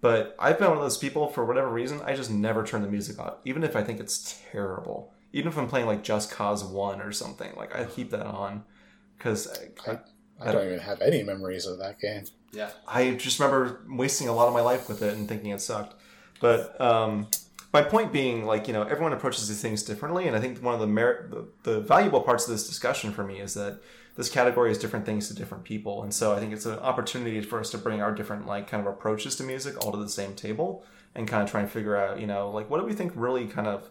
But 0.00 0.36
I've 0.38 0.58
been 0.58 0.68
one 0.68 0.76
of 0.76 0.82
those 0.82 0.98
people 0.98 1.28
for 1.28 1.44
whatever 1.44 1.68
reason 1.68 2.00
I 2.04 2.14
just 2.14 2.30
never 2.30 2.64
turn 2.64 2.82
the 2.82 2.88
music 2.88 3.18
on, 3.18 3.34
even 3.44 3.64
if 3.64 3.74
I 3.74 3.82
think 3.82 4.00
it's 4.00 4.38
terrible. 4.52 5.14
Even 5.32 5.50
if 5.50 5.58
I'm 5.58 5.66
playing 5.66 5.86
like 5.86 6.04
Just 6.04 6.30
Cause 6.30 6.62
One 6.62 7.00
or 7.00 7.10
something, 7.10 7.52
like 7.56 7.74
I 7.74 7.84
keep 7.84 8.10
that 8.10 8.26
on 8.26 8.64
because 9.16 9.48
I, 9.88 9.98
I 10.40 10.52
don't 10.52 10.66
even 10.66 10.78
have 10.78 11.00
any 11.00 11.22
memories 11.22 11.66
of 11.66 11.78
that 11.78 11.98
game. 12.00 12.24
Yeah, 12.52 12.70
I 12.86 13.12
just 13.12 13.40
remember 13.40 13.80
wasting 13.88 14.28
a 14.28 14.32
lot 14.32 14.46
of 14.46 14.54
my 14.54 14.60
life 14.60 14.88
with 14.88 15.02
it 15.02 15.14
and 15.14 15.28
thinking 15.28 15.50
it 15.50 15.60
sucked. 15.60 15.94
But 16.40 16.78
um, 16.80 17.28
my 17.72 17.82
point 17.82 18.12
being, 18.12 18.44
like 18.44 18.68
you 18.68 18.72
know, 18.72 18.82
everyone 18.82 19.12
approaches 19.12 19.48
these 19.48 19.60
things 19.60 19.82
differently, 19.82 20.28
and 20.28 20.36
I 20.36 20.40
think 20.40 20.62
one 20.62 20.74
of 20.74 20.80
the, 20.80 20.86
mer- 20.86 21.28
the 21.30 21.48
the 21.62 21.80
valuable 21.80 22.20
parts 22.20 22.46
of 22.46 22.52
this 22.52 22.68
discussion 22.68 23.12
for 23.12 23.24
me 23.24 23.40
is 23.40 23.54
that 23.54 23.80
this 24.16 24.28
category 24.30 24.70
is 24.70 24.78
different 24.78 25.04
things 25.06 25.28
to 25.28 25.34
different 25.34 25.64
people, 25.64 26.02
and 26.02 26.12
so 26.14 26.32
I 26.34 26.40
think 26.40 26.52
it's 26.52 26.66
an 26.66 26.78
opportunity 26.78 27.40
for 27.40 27.58
us 27.60 27.70
to 27.70 27.78
bring 27.78 28.00
our 28.02 28.12
different 28.14 28.46
like 28.46 28.68
kind 28.68 28.86
of 28.86 28.92
approaches 28.92 29.36
to 29.36 29.42
music 29.42 29.84
all 29.84 29.92
to 29.92 29.98
the 29.98 30.08
same 30.08 30.34
table 30.34 30.84
and 31.14 31.26
kind 31.28 31.42
of 31.42 31.50
try 31.50 31.60
and 31.60 31.70
figure 31.70 31.96
out, 31.96 32.20
you 32.20 32.26
know, 32.26 32.50
like 32.50 32.68
what 32.70 32.80
do 32.80 32.86
we 32.86 32.92
think 32.92 33.12
really 33.14 33.46
kind 33.46 33.66
of. 33.66 33.90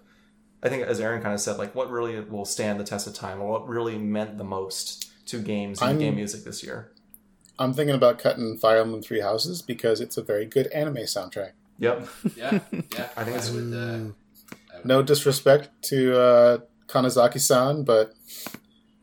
I 0.66 0.70
think, 0.70 0.84
as 0.84 1.02
Aaron 1.02 1.22
kind 1.22 1.34
of 1.34 1.42
said, 1.42 1.58
like 1.58 1.76
what 1.76 1.90
really 1.92 2.18
will 2.22 2.46
stand 2.46 2.80
the 2.80 2.86
test 2.86 3.06
of 3.06 3.14
time, 3.14 3.42
or 3.42 3.50
what 3.52 3.68
really 3.68 3.98
meant 3.98 4.38
the 4.38 4.46
most 4.46 5.12
to 5.28 5.40
games 5.42 5.82
and 5.82 5.90
I'm- 5.90 6.00
game 6.00 6.16
music 6.16 6.44
this 6.46 6.64
year. 6.64 6.90
I'm 7.60 7.74
thinking 7.74 7.94
about 7.96 8.18
cutting 8.18 8.58
Fire 8.58 8.78
Emblem 8.80 9.02
Three 9.04 9.20
Houses 9.22 9.62
because 9.62 10.02
it's 10.02 10.18
a 10.18 10.24
very 10.24 10.46
good 10.46 10.68
anime 10.68 10.96
soundtrack. 11.06 11.52
Yep. 11.80 12.08
yeah, 12.36 12.60
yeah. 12.72 13.10
I 13.16 13.24
think 13.26 13.36
it's- 13.38 13.52
would. 13.52 13.74
Uh, 13.74 13.78
I 14.72 14.78
would- 14.78 14.86
No 14.86 15.04
disrespect 15.04 15.70
to 15.90 16.18
uh, 16.20 16.58
Kanazaki-san, 16.88 17.84
but 17.84 18.14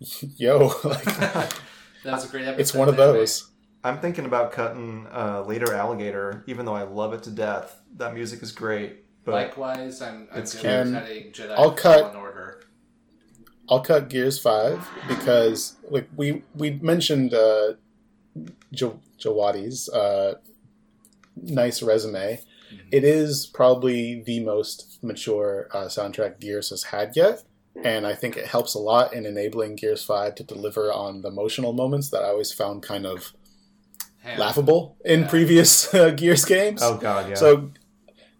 yo, 0.36 0.72
like, 0.84 1.04
That's 2.04 2.24
a 2.24 2.28
great 2.28 2.46
episode. 2.46 2.60
it's 2.60 2.74
one 2.74 2.88
of 2.88 2.98
anyway. 2.98 3.18
those. 3.18 3.50
I'm 3.82 3.98
thinking 3.98 4.24
about 4.26 4.52
cutting 4.52 5.06
uh, 5.10 5.42
later 5.46 5.72
alligator, 5.74 6.44
even 6.46 6.66
though 6.66 6.74
I 6.74 6.82
love 6.82 7.12
it 7.14 7.22
to 7.24 7.30
death. 7.30 7.80
That 7.96 8.14
music 8.14 8.42
is 8.42 8.52
great, 8.52 9.04
but 9.24 9.32
Likewise, 9.32 10.02
I'm, 10.02 10.28
I'm 10.32 10.40
It's 10.40 10.54
going 10.60 10.92
cutting 10.92 11.32
Jedi 11.32 11.54
I'll 11.56 11.72
cut- 11.72 12.00
Fallen 12.00 12.16
Order. 12.16 12.62
I'll 13.68 13.80
cut 13.80 14.08
Gears 14.08 14.38
Five 14.38 14.86
because 15.08 15.76
like 15.90 16.08
we 16.16 16.42
we 16.56 16.72
mentioned 16.72 17.32
uh, 17.32 17.74
jo- 18.72 19.00
Djawadi's 19.18 19.88
uh, 19.88 20.34
nice 21.36 21.82
resume. 21.82 22.40
It 22.92 23.04
is 23.04 23.46
probably 23.46 24.22
the 24.22 24.40
most 24.40 24.98
mature 25.02 25.68
uh, 25.72 25.84
soundtrack 25.84 26.40
Gears 26.40 26.70
has 26.70 26.84
had 26.84 27.12
yet, 27.16 27.44
and 27.84 28.06
I 28.06 28.14
think 28.14 28.36
it 28.36 28.46
helps 28.46 28.74
a 28.74 28.78
lot 28.78 29.12
in 29.14 29.26
enabling 29.26 29.76
Gears 29.76 30.04
Five 30.04 30.34
to 30.36 30.44
deliver 30.44 30.92
on 30.92 31.22
the 31.22 31.28
emotional 31.28 31.72
moments 31.72 32.10
that 32.10 32.22
I 32.22 32.28
always 32.28 32.52
found 32.52 32.82
kind 32.82 33.06
of 33.06 33.32
Ham. 34.18 34.38
laughable 34.38 34.96
in 35.04 35.20
Yeah. 35.22 35.28
previous 35.28 35.92
uh, 35.94 36.10
Gears 36.10 36.44
games. 36.44 36.80
oh 36.82 36.96
god, 36.96 37.28
yeah. 37.30 37.34
So, 37.36 37.70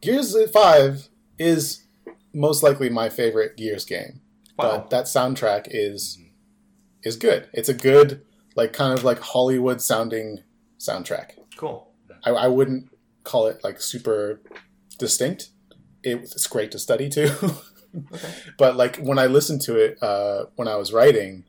Gears 0.02 0.36
Five 0.52 1.08
is 1.38 1.84
most 2.32 2.62
likely 2.62 2.88
my 2.90 3.08
favorite 3.08 3.56
Gears 3.56 3.84
game 3.84 4.20
wow. 4.56 4.78
but 4.78 4.90
that 4.90 5.06
soundtrack 5.06 5.66
is 5.70 6.18
is 7.02 7.16
good. 7.16 7.48
It's 7.52 7.68
a 7.68 7.74
good 7.74 8.22
like 8.56 8.72
kind 8.72 8.96
of 8.96 9.04
like 9.04 9.20
Hollywood 9.20 9.80
sounding 9.80 10.40
soundtrack. 10.78 11.30
cool. 11.56 11.88
I, 12.24 12.30
I 12.30 12.46
wouldn't 12.48 12.90
call 13.24 13.46
it 13.46 13.62
like 13.64 13.80
super 13.80 14.40
distinct. 14.98 15.50
It, 16.02 16.16
it's 16.18 16.46
great 16.46 16.70
to 16.72 16.78
study 16.78 17.08
too. 17.08 17.30
Okay. 18.12 18.28
But 18.58 18.76
like 18.76 18.96
when 18.98 19.18
I 19.18 19.26
listened 19.26 19.60
to 19.62 19.76
it 19.76 20.02
uh, 20.02 20.46
when 20.56 20.68
I 20.68 20.76
was 20.76 20.92
writing, 20.92 21.44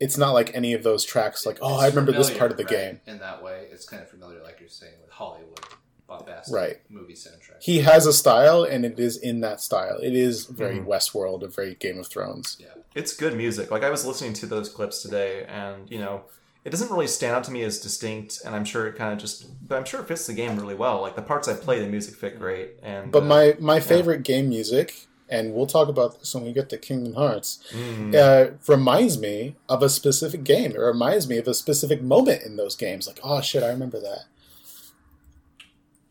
it's 0.00 0.16
not 0.18 0.32
like 0.32 0.54
any 0.54 0.72
of 0.74 0.82
those 0.82 1.04
tracks. 1.04 1.44
Like, 1.46 1.58
oh, 1.62 1.74
It's 1.74 1.84
I 1.84 1.88
remember 1.88 2.12
this 2.12 2.30
part 2.30 2.50
of 2.50 2.56
the 2.56 2.64
right? 2.64 2.70
game. 2.70 3.00
In 3.06 3.18
that 3.18 3.42
way, 3.42 3.66
it's 3.72 3.86
kind 3.88 4.02
of 4.02 4.08
familiar, 4.10 4.42
like 4.42 4.60
you're 4.60 4.68
saying, 4.68 4.92
with 5.02 5.10
Hollywood 5.10 5.60
bombastic 6.06 6.54
Right. 6.54 6.76
movie 6.88 7.14
soundtrack. 7.14 7.60
He 7.60 7.80
has 7.80 8.06
a 8.06 8.12
style, 8.12 8.62
and 8.62 8.84
it 8.84 8.98
is 9.00 9.16
in 9.16 9.40
that 9.40 9.60
style. 9.60 9.98
It 10.02 10.14
is 10.14 10.44
very 10.46 10.76
Mhm. 10.78 10.86
Westworld, 10.86 11.42
a 11.42 11.48
very 11.48 11.74
Game 11.74 11.98
of 11.98 12.06
Thrones. 12.06 12.56
yeah. 12.60 12.68
it's 12.94 13.12
good 13.14 13.36
music. 13.36 13.70
Like 13.70 13.82
I 13.84 13.90
was 13.90 14.06
listening 14.06 14.32
to 14.34 14.46
those 14.46 14.68
clips 14.70 15.02
today, 15.02 15.44
and 15.48 15.90
you 15.90 15.98
know, 15.98 16.22
it 16.64 16.70
doesn't 16.70 16.90
really 16.90 17.06
stand 17.08 17.34
out 17.36 17.44
to 17.44 17.50
me 17.50 17.62
as 17.62 17.78
distinct. 17.78 18.40
And 18.44 18.54
I'm 18.54 18.64
sure 18.64 18.86
it 18.86 18.96
kind 18.96 19.12
of 19.12 19.18
just, 19.18 19.44
but 19.68 19.76
I'm 19.76 19.84
sure 19.84 20.00
it 20.00 20.08
fits 20.08 20.26
the 20.26 20.32
game 20.32 20.56
really 20.58 20.74
well. 20.74 21.00
Like 21.02 21.14
the 21.16 21.22
parts 21.22 21.46
I 21.48 21.54
play, 21.54 21.78
the 21.80 21.86
music 21.88 22.14
fit 22.14 22.38
great. 22.38 22.70
And 22.82 23.10
But 23.12 23.24
uh, 23.24 23.26
my 23.26 23.56
my 23.58 23.80
favorite 23.80 24.22
game 24.22 24.48
music, 24.48 25.06
and 25.28 25.54
we'll 25.54 25.66
talk 25.66 25.88
about 25.88 26.18
this 26.18 26.34
when 26.34 26.44
we 26.44 26.52
get 26.52 26.68
to 26.70 26.78
Kingdom 26.78 27.14
Hearts, 27.14 27.58
mm, 27.72 28.14
uh, 28.14 28.52
reminds 28.68 29.18
me 29.18 29.56
of 29.68 29.82
a 29.82 29.88
specific 29.88 30.44
game. 30.44 30.72
It 30.72 30.78
reminds 30.78 31.28
me 31.28 31.38
of 31.38 31.48
a 31.48 31.54
specific 31.54 32.02
moment 32.02 32.42
in 32.44 32.56
those 32.56 32.76
games. 32.76 33.06
Like, 33.06 33.18
oh 33.22 33.40
shit, 33.40 33.62
I 33.62 33.68
remember 33.68 34.00
that. 34.00 34.24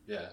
Yeah. 0.07 0.27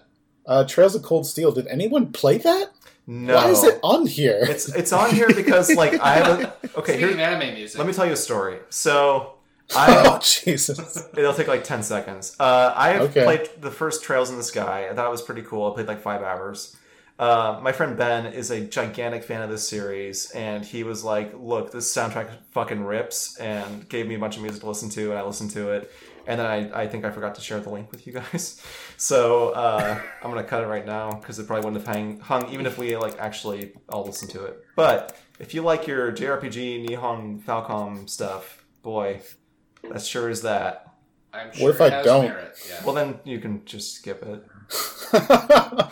Uh, 0.45 0.63
Trails 0.65 0.95
of 0.95 1.03
Cold 1.03 1.25
Steel. 1.25 1.51
Did 1.51 1.67
anyone 1.67 2.11
play 2.11 2.37
that? 2.39 2.71
no, 3.07 3.35
Why 3.35 3.49
is 3.49 3.63
it 3.63 3.79
on 3.83 4.05
here? 4.07 4.39
It's 4.43 4.73
it's 4.73 4.91
on 4.93 5.11
here 5.11 5.29
because 5.33 5.73
like 5.75 5.99
I 5.99 6.15
have 6.15 6.39
a 6.39 6.53
okay. 6.79 6.97
Speaking 6.97 7.17
Here, 7.17 7.25
anime 7.27 7.53
music, 7.53 7.77
let 7.77 7.87
me 7.87 7.93
tell 7.93 8.05
you 8.05 8.13
a 8.13 8.17
story. 8.17 8.59
So 8.69 9.33
I 9.75 10.03
oh 10.07 10.19
Jesus! 10.21 11.07
It'll 11.17 11.33
take 11.33 11.47
like 11.47 11.63
10 11.63 11.83
seconds. 11.83 12.35
Uh, 12.39 12.73
I 12.75 12.89
have 12.89 13.01
Okay. 13.03 13.23
played 13.23 13.49
the 13.61 13.71
first 13.71 14.03
Trails 14.03 14.29
in 14.29 14.37
the 14.37 14.43
Sky. 14.43 14.87
I 14.89 14.93
thought 14.93 15.07
it 15.07 15.11
was 15.11 15.21
pretty 15.21 15.41
cool. 15.41 15.71
I 15.71 15.73
played 15.75 15.87
like 15.87 16.01
five 16.01 16.21
hours. 16.21 16.75
Uh, 17.19 17.59
my 17.61 17.71
friend 17.71 17.95
Ben 17.95 18.25
is 18.25 18.49
a 18.51 18.59
gigantic 18.61 19.23
fan 19.23 19.41
of 19.43 19.49
this 19.49 19.67
series, 19.67 20.31
and 20.31 20.65
he 20.65 20.83
was 20.83 21.03
like, 21.03 21.33
Look, 21.37 21.71
this 21.71 21.93
soundtrack 21.93 22.29
fucking 22.51 22.83
rips, 22.83 23.37
and 23.37 23.87
gave 23.87 24.07
me 24.07 24.15
a 24.15 24.19
bunch 24.19 24.35
of 24.35 24.41
music 24.41 24.61
to 24.61 24.67
listen 24.67 24.89
to, 24.89 25.11
and 25.11 25.19
I 25.19 25.23
listened 25.23 25.51
to 25.51 25.69
it. 25.71 25.91
And 26.25 26.39
then 26.39 26.47
I, 26.47 26.83
I 26.83 26.87
think 26.87 27.03
I 27.05 27.11
forgot 27.11 27.35
to 27.35 27.41
share 27.41 27.59
the 27.59 27.69
link 27.69 27.91
with 27.91 28.07
you 28.07 28.13
guys. 28.13 28.61
So 28.95 29.49
uh, 29.49 29.99
I'm 30.23 30.31
going 30.31 30.41
to 30.41 30.49
cut 30.49 30.63
it 30.63 30.67
right 30.67 30.85
now 30.85 31.11
because 31.11 31.37
it 31.37 31.45
probably 31.45 31.65
wouldn't 31.69 31.85
have 31.85 31.93
hang, 31.93 32.21
hung 32.21 32.49
even 32.53 32.65
if 32.65 32.77
we 32.77 32.95
like 32.95 33.19
actually 33.19 33.73
all 33.89 34.05
listen 34.05 34.29
to 34.29 34.45
it. 34.45 34.63
But 34.77 35.17
if 35.39 35.53
you 35.53 35.61
like 35.61 35.87
your 35.87 36.09
JRPG, 36.13 36.87
Nihon 36.87 37.41
Falcom 37.43 38.09
stuff, 38.09 38.63
boy, 38.81 39.19
that 39.91 40.01
sure 40.03 40.29
is 40.29 40.43
that. 40.43 40.93
I'm 41.33 41.49
What 41.59 41.71
if 41.71 41.81
I 41.81 41.87
it 41.87 41.93
has 41.93 42.05
don't? 42.05 42.25
merit. 42.27 42.55
Yeah. 42.69 42.85
Well, 42.85 42.93
then 42.95 43.19
you 43.25 43.39
can 43.39 43.65
just 43.65 43.95
skip 43.95 44.23
it. 44.23 44.45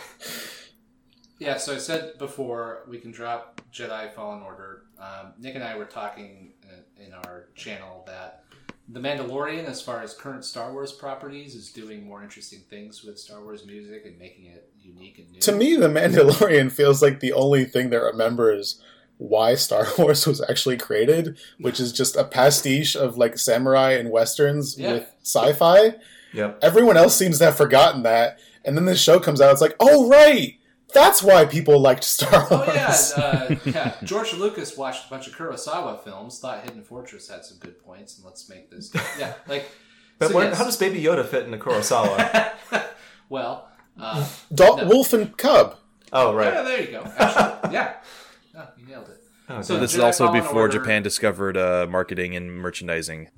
Yeah, 1.42 1.56
so 1.58 1.74
I 1.74 1.78
said 1.78 2.18
before 2.18 2.84
we 2.88 2.98
can 2.98 3.10
drop 3.10 3.60
Jedi 3.72 4.12
Fallen 4.14 4.42
Order. 4.42 4.82
Um, 4.98 5.32
Nick 5.38 5.54
and 5.54 5.64
I 5.64 5.76
were 5.76 5.84
talking 5.84 6.52
in, 6.98 7.06
in 7.06 7.12
our 7.12 7.46
channel 7.56 8.04
that 8.06 8.44
The 8.88 9.00
Mandalorian, 9.00 9.64
as 9.64 9.82
far 9.82 10.02
as 10.02 10.14
current 10.14 10.44
Star 10.44 10.72
Wars 10.72 10.92
properties, 10.92 11.54
is 11.54 11.70
doing 11.70 12.06
more 12.06 12.22
interesting 12.22 12.60
things 12.70 13.02
with 13.02 13.18
Star 13.18 13.42
Wars 13.42 13.66
music 13.66 14.04
and 14.06 14.18
making 14.18 14.46
it 14.46 14.70
unique 14.80 15.18
and 15.18 15.30
new. 15.32 15.40
to 15.40 15.52
me, 15.52 15.76
The 15.76 15.88
Mandalorian 15.88 16.70
feels 16.70 17.02
like 17.02 17.20
the 17.20 17.32
only 17.32 17.64
thing 17.64 17.90
that 17.90 18.00
remembers 18.00 18.80
why 19.18 19.54
Star 19.56 19.86
Wars 19.98 20.26
was 20.26 20.40
actually 20.48 20.76
created, 20.76 21.36
which 21.58 21.80
is 21.80 21.92
just 21.92 22.14
a 22.16 22.24
pastiche 22.24 22.94
of 22.96 23.16
like 23.18 23.36
samurai 23.38 23.92
and 23.92 24.10
westerns 24.10 24.78
Yeah. 24.78 24.92
with 24.92 25.12
sci-fi. 25.22 25.96
Yep. 26.32 26.60
Everyone 26.62 26.96
else 26.96 27.16
seems 27.16 27.38
to 27.38 27.44
have 27.46 27.56
forgotten 27.56 28.04
that, 28.04 28.38
and 28.64 28.76
then 28.76 28.84
this 28.84 29.02
show 29.02 29.18
comes 29.20 29.40
out. 29.40 29.52
It's 29.52 29.60
like, 29.60 29.76
oh 29.80 30.08
right, 30.08 30.58
that's 30.92 31.22
why 31.22 31.44
people 31.44 31.78
liked 31.80 32.04
Star 32.04 32.46
Wars. 32.50 32.68
Oh 32.68 32.72
yeah, 32.74 33.22
uh, 33.24 33.56
yeah. 33.64 33.94
George 34.04 34.32
Lucas 34.34 34.76
watched 34.76 35.06
a 35.06 35.10
bunch 35.10 35.26
of 35.26 35.34
Kurosawa 35.34 36.02
films, 36.02 36.38
thought 36.40 36.62
Hidden 36.64 36.82
Fortress 36.84 37.28
had 37.28 37.44
some 37.44 37.58
good 37.58 37.82
points, 37.84 38.16
and 38.16 38.24
let's 38.24 38.48
make 38.48 38.70
this. 38.70 38.92
Yeah, 39.18 39.34
like. 39.48 39.70
But 40.18 40.28
so 40.30 40.36
where, 40.36 40.44
yes. 40.50 40.58
how 40.58 40.64
does 40.64 40.76
Baby 40.76 41.02
Yoda 41.02 41.26
fit 41.26 41.46
into 41.46 41.58
Kurosawa? 41.58 42.52
well, 43.28 43.68
uh, 43.98 44.24
Dol- 44.54 44.76
No. 44.76 44.86
Wolf 44.86 45.12
and 45.14 45.36
Cub. 45.36 45.76
oh, 46.12 46.32
right. 46.32 46.52
yeah, 46.54 46.62
there 46.62 46.80
you 46.80 46.90
go. 46.92 47.02
Actually, 47.18 47.74
yeah, 47.74 47.94
no, 48.54 48.62
you 48.76 48.86
nailed 48.86 49.08
it. 49.08 49.20
Oh, 49.48 49.62
So 49.62 49.74
damn. 49.74 49.80
This 49.82 49.94
is 49.94 49.98
also 50.00 50.26
Fallen 50.26 50.40
before 50.40 50.60
Order- 50.60 50.78
Japan 50.78 51.02
discovered 51.02 51.56
uh, 51.56 51.88
marketing 51.90 52.36
and 52.36 52.52
merchandising. 52.52 53.30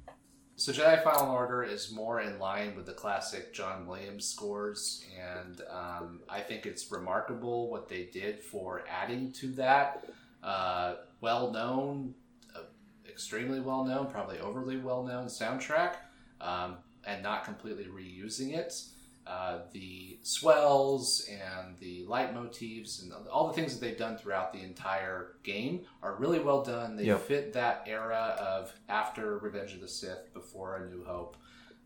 So 0.57 0.73
Jedi 0.73 1.03
Fallen 1.03 1.31
Order 1.31 1.64
is 1.64 1.90
more 1.90 2.21
in 2.21 2.38
line 2.38 2.77
with 2.77 2.87
the 2.87 2.93
classic 2.93 3.53
John 3.53 3.88
Williams 3.88 4.25
scores, 4.27 5.05
and 5.21 5.61
um, 5.69 6.21
I 6.29 6.40
think 6.40 6.64
it's 6.64 6.93
remarkable 6.93 7.69
what 7.69 7.88
they 7.88 8.05
did 8.05 8.40
for 8.40 8.85
adding 8.88 9.33
to 9.33 9.49
that. 9.55 10.09
Uh, 10.45 10.95
well 11.21 11.51
known, 11.51 12.14
uh, 12.55 12.61
extremely 13.09 13.61
well 13.61 13.85
known, 13.85 14.07
probably 14.07 14.38
overly 14.38 14.77
well 14.77 15.03
known 15.03 15.27
soundtrack, 15.27 15.95
um, 16.40 16.77
and 17.05 17.21
not 17.21 17.45
completely 17.45 17.87
reusing 17.87 18.57
it. 18.57 18.81
Uh, 19.27 19.61
the 19.73 20.19
swells 20.23 21.27
and 21.31 21.79
the 21.79 22.05
leitmotifs 22.07 23.03
and 23.03 23.11
all 23.33 23.47
the 23.49 23.55
things 23.55 23.73
that 23.73 23.81
they've 23.81 23.97
done 23.97 24.19
throughout 24.19 24.53
the 24.53 24.61
entire 24.61 25.37
game 25.43 25.81
are 26.03 26.17
really 26.17 26.39
well 26.39 26.63
done. 26.63 26.95
They 26.95 27.05
Yep. 27.07 27.21
fit 27.23 27.53
that 27.55 27.85
era 27.87 28.37
of 28.39 28.73
after 28.89 29.39
Revenge 29.39 29.73
of 29.73 29.81
the 29.81 29.89
Sith, 29.89 30.33
before 30.35 30.77
A 30.77 30.91
New 30.91 31.05
Hope. 31.05 31.39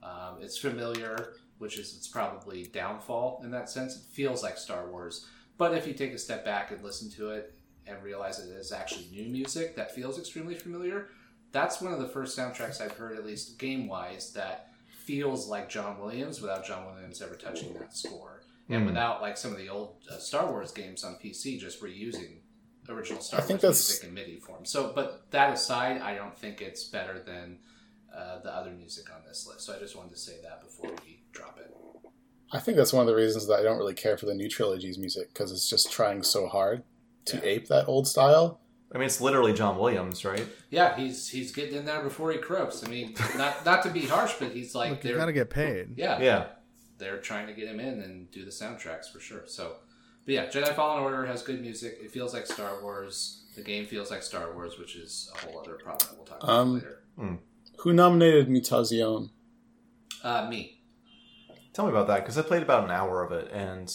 Um, 0.03 0.39
it's 0.41 0.59
familiar, 0.59 1.35
which 1.59 1.79
is 1.79 1.97
its 1.97 2.09
probably 2.09 2.65
downfall 2.65 3.41
in 3.45 3.53
that 3.53 3.71
sense. 3.71 3.97
It 3.97 4.03
feels 4.11 4.43
like 4.43 4.59
Star 4.59 4.91
Wars, 4.91 5.27
but 5.57 5.75
if 5.75 5.87
you 5.87 5.95
take 5.95 6.13
a 6.13 6.19
step 6.19 6.45
back 6.45 6.73
and 6.73 6.83
listen 6.83 7.09
to 7.13 7.31
it 7.31 7.55
and 7.87 8.03
realize 8.03 8.41
it 8.41 8.49
is 8.51 8.73
actually 8.73 9.07
new 9.13 9.29
music 9.29 9.77
that 9.77 9.95
feels 9.95 10.19
extremely 10.19 10.55
familiar, 10.57 11.09
that's 11.53 11.81
one 11.81 11.93
of 11.93 12.01
the 12.01 12.09
first 12.09 12.37
soundtracks 12.37 12.81
I've 12.81 12.97
heard, 12.97 13.17
at 13.17 13.25
least 13.25 13.59
game 13.59 13.87
wise, 13.89 14.33
that 14.33 14.68
feels 15.09 15.49
like 15.49 15.71
John 15.71 15.99
Williams 15.99 16.43
without 16.43 16.67
John 16.67 16.85
Williams 16.85 17.23
ever 17.23 17.35
touching 17.35 17.73
that 17.75 17.97
score, 17.97 18.43
and 18.69 18.83
Hmm. 18.83 18.87
without 18.89 19.23
like 19.23 19.39
some 19.39 19.53
of 19.53 19.57
the 19.59 19.71
old 19.71 19.97
uh, 20.11 20.19
Star 20.19 20.51
Wars 20.51 20.71
games 20.71 21.03
on 21.03 21.15
PC 21.17 21.59
just 21.59 21.81
reusing 21.81 22.41
original 22.91 23.23
Star 23.23 23.41
I 23.41 23.43
think 23.43 23.63
Wars 23.63 23.89
music 23.89 24.05
in 24.07 24.13
MIDI 24.15 24.39
form. 24.39 24.67
So, 24.67 24.93
but 24.95 25.31
that 25.31 25.55
aside, 25.55 26.03
I 26.03 26.15
don't 26.15 26.37
think 26.37 26.61
it's 26.61 26.85
better 26.85 27.19
than 27.21 27.59
uh, 28.15 28.41
the 28.41 28.53
other 28.55 28.71
music 28.71 29.07
on 29.15 29.23
this 29.27 29.47
list. 29.47 29.63
So 29.65 29.75
I 29.75 29.79
just 29.79 29.97
wanted 29.97 30.11
to 30.11 30.19
say 30.19 30.37
that 30.43 30.61
before 30.61 30.91
we 31.07 31.23
drop 31.33 31.59
it. 31.59 31.75
I 32.53 32.59
think 32.61 32.77
that's 32.77 32.93
one 32.93 33.03
of 33.03 33.07
the 33.07 33.15
reasons 33.15 33.47
that 33.47 33.59
I 33.61 33.63
don't 33.63 33.79
really 33.79 33.95
care 33.95 34.17
for 34.19 34.27
the 34.27 34.35
new 34.35 34.49
trilogy's 34.49 34.99
music 34.99 35.29
because 35.33 35.53
it's 35.53 35.69
just 35.71 35.91
trying 35.91 36.23
so 36.23 36.47
hard 36.49 36.83
to 37.27 37.37
Yeah. 37.37 37.43
ape 37.45 37.69
that 37.69 37.87
old 37.89 38.07
style. 38.09 38.61
I 38.93 38.97
mean, 38.99 39.07
it's 39.07 39.21
literally 39.21 39.53
John 39.53 39.79
Williams, 39.79 40.25
right? 40.25 40.47
Yeah, 40.71 40.97
he's 40.97 41.29
he's 41.29 41.53
getting 41.53 41.77
in 41.77 41.85
there 41.85 42.01
before 42.03 42.33
he 42.33 42.39
croaks. 42.39 42.83
I 42.85 42.89
mean, 42.89 43.15
not 43.37 43.65
not 43.67 43.83
to 43.83 43.91
be 43.91 44.07
harsh, 44.07 44.35
but 44.39 44.53
he's 44.53 44.75
like 44.75 44.91
Look, 44.91 45.01
they're 45.03 45.17
gotta 45.17 45.33
get 45.33 45.51
paid. 45.51 45.95
yeah, 45.97 46.19
Yeah. 46.21 46.47
they're 46.97 47.19
trying 47.19 47.47
to 47.49 47.53
get 47.53 47.69
him 47.69 47.81
in 47.81 48.01
and 48.01 48.31
do 48.31 48.45
the 48.45 48.51
soundtracks 48.51 49.13
for 49.13 49.21
sure. 49.21 49.43
So, 49.47 49.77
but 50.25 50.35
yeah, 50.35 50.47
Jedi 50.47 50.75
Fallen 50.75 51.03
Order 51.03 51.27
has 51.27 51.43
good 51.43 51.61
music. 51.61 51.99
It 52.03 52.11
feels 52.11 52.33
like 52.33 52.47
Star 52.47 52.81
Wars. 52.83 53.45
The 53.57 53.63
game 53.63 53.87
feels 53.87 54.11
like 54.11 54.23
Star 54.23 54.55
Wars, 54.55 54.79
which 54.79 54.97
is 54.97 55.31
a 55.35 55.47
whole 55.47 55.61
other 55.61 55.75
problem 55.75 56.11
we'll 56.17 56.25
talk 56.25 56.43
about 56.43 56.51
Um, 56.51 56.75
later. 56.75 57.03
Who 57.81 57.93
nominated 57.93 58.49
Mutazione? 58.49 59.31
Uh, 60.25 60.49
me. 60.49 60.81
Tell 61.73 61.85
me 61.85 61.91
about 61.93 62.07
that 62.09 62.21
because 62.21 62.39
I 62.39 62.43
played 62.43 62.63
about 62.63 62.85
an 62.85 62.91
hour 62.91 63.23
of 63.23 63.33
it, 63.33 63.51
and 63.53 63.93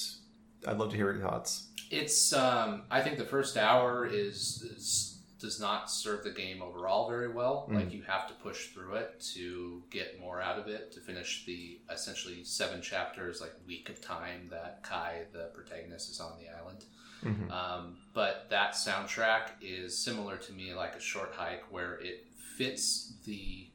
I'd 0.67 0.77
love 0.77 0.89
to 0.91 0.95
hear 0.95 1.11
your 1.13 1.21
thoughts. 1.21 1.67
It's 1.93 2.33
um, 2.33 2.83
I 2.89 3.01
think 3.01 3.17
the 3.17 3.25
first 3.25 3.55
hour 3.55 4.05
is, 4.05 4.63
is 4.75 5.19
does 5.39 5.59
not 5.59 5.91
serve 5.91 6.23
the 6.23 6.31
game 6.31 6.61
overall 6.61 7.09
very 7.09 7.27
well. 7.27 7.67
Mm. 7.69 7.75
Like 7.75 7.93
you 7.93 8.01
have 8.03 8.27
to 8.29 8.33
push 8.35 8.67
through 8.67 8.95
it 8.95 9.19
to 9.35 9.83
get 9.89 10.19
more 10.19 10.41
out 10.41 10.57
of 10.57 10.67
it 10.67 10.91
to 10.93 11.01
finish 11.01 11.45
the 11.45 11.81
essentially 11.91 12.43
seven 12.45 12.81
chapters, 12.81 13.41
like 13.41 13.51
week 13.67 13.89
of 13.89 14.01
time 14.01 14.47
that 14.49 14.81
Kai, 14.83 15.23
the 15.33 15.51
protagonist, 15.53 16.09
is 16.09 16.19
on 16.19 16.31
the 16.39 16.47
island. 16.49 16.85
Mhm. 17.23 17.51
Um, 17.51 17.97
but 18.13 18.47
that 18.49 18.73
soundtrack 18.73 19.51
is 19.61 19.97
similar 19.97 20.37
to 20.37 20.53
me, 20.53 20.73
like 20.73 20.95
a 20.95 20.99
short 20.99 21.33
hike, 21.35 21.71
where 21.71 21.95
it 21.99 22.25
fits 22.57 23.13
the 23.25 23.67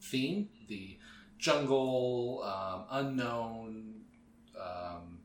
theme, 0.00 0.48
the 0.68 0.98
jungle, 1.38 2.42
um, 2.44 2.84
unknown, 2.90 4.04
um, 4.58 5.19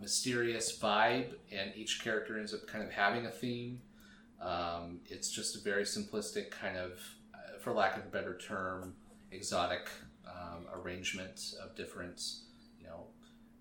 mysterious 0.00 0.76
vibe, 0.78 1.34
and 1.52 1.72
each 1.74 2.02
character 2.02 2.38
ends 2.38 2.54
up 2.54 2.66
kind 2.66 2.84
of 2.84 2.90
having 2.90 3.26
a 3.26 3.30
theme. 3.30 3.80
Um, 4.40 5.00
it's 5.06 5.30
just 5.30 5.56
a 5.56 5.60
very 5.60 5.84
simplistic 5.84 6.50
kind 6.50 6.76
of, 6.76 6.92
uh, 7.34 7.58
for 7.58 7.72
lack 7.72 7.96
of 7.96 8.04
a 8.04 8.08
better 8.08 8.36
term, 8.36 8.94
exotic 9.32 9.88
um, 10.26 10.66
arrangement 10.74 11.54
of 11.62 11.74
different, 11.74 12.22
you 12.78 12.86
know, 12.86 13.06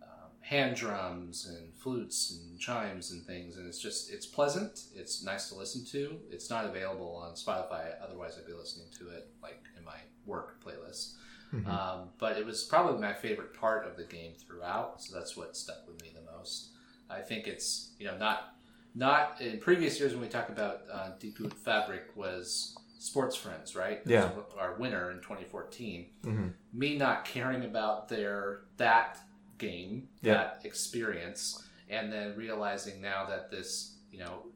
um, 0.04 0.30
hand 0.42 0.76
drums 0.76 1.48
and 1.48 1.74
flutes 1.74 2.32
and 2.32 2.60
chimes 2.60 3.12
and 3.12 3.26
things, 3.26 3.58
and 3.58 3.68
it's 3.68 3.80
just 3.80 4.12
it's 4.12 4.26
pleasant. 4.26 4.82
It's 4.94 5.24
nice 5.24 5.50
to 5.50 5.56
listen 5.56 5.86
to. 5.86 6.20
It's 6.30 6.50
not 6.50 6.66
available 6.66 7.16
on 7.16 7.34
Spotify. 7.36 7.94
Otherwise, 8.04 8.38
I'd 8.38 8.46
be 8.46 8.54
listening 8.54 8.88
to 9.00 9.10
it 9.10 9.30
like 9.42 9.64
in 9.78 9.86
my 9.86 9.98
work 10.26 10.64
playlist. 10.64 11.14
Mhm. 11.54 11.68
Um, 11.68 12.10
but 12.18 12.38
it 12.38 12.46
was 12.46 12.64
probably 12.64 13.00
my 13.02 13.14
favorite 13.14 13.54
part 13.54 13.86
of 13.88 13.96
the 13.98 14.04
game 14.04 14.34
throughout, 14.36 15.02
so 15.02 15.16
that's 15.18 15.36
what 15.38 15.56
stuck 15.56 15.88
with 15.88 16.02
me 16.02 16.12
the 16.14 16.32
most. 16.38 16.70
I 17.10 17.22
think 17.22 17.48
it's 17.48 17.94
you 18.00 18.08
know 18.08 18.18
not 18.18 18.56
not 18.94 19.40
in 19.42 19.60
previous 19.60 20.00
years 20.00 20.14
when 20.14 20.22
we 20.22 20.28
talk 20.28 20.50
about 20.50 20.82
uh, 20.92 21.10
Die 21.20 21.30
Gute 21.38 21.54
Fabrik 21.64 22.16
was 22.16 22.76
Sports 22.98 23.36
Friends, 23.36 23.76
right? 23.76 24.02
Yeah. 24.06 24.32
Our 24.58 24.76
winner 24.76 25.12
in 25.12 25.18
2014. 25.22 26.10
Mhm. 26.24 26.54
Me 26.74 26.98
not 26.98 27.26
caring 27.26 27.64
about 27.66 28.08
their 28.10 28.62
that 28.78 29.20
game, 29.58 30.10
Yeah. 30.22 30.34
that 30.34 30.62
experience, 30.66 31.68
and 31.90 32.12
then 32.12 32.36
realizing 32.36 33.02
now 33.02 33.26
that 33.26 33.52
this, 33.52 33.98
you 34.12 34.20
know, 34.20 34.48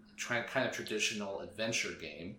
kind 0.48 0.68
of 0.68 0.74
traditional 0.74 1.40
adventure 1.42 1.94
game. 1.94 2.38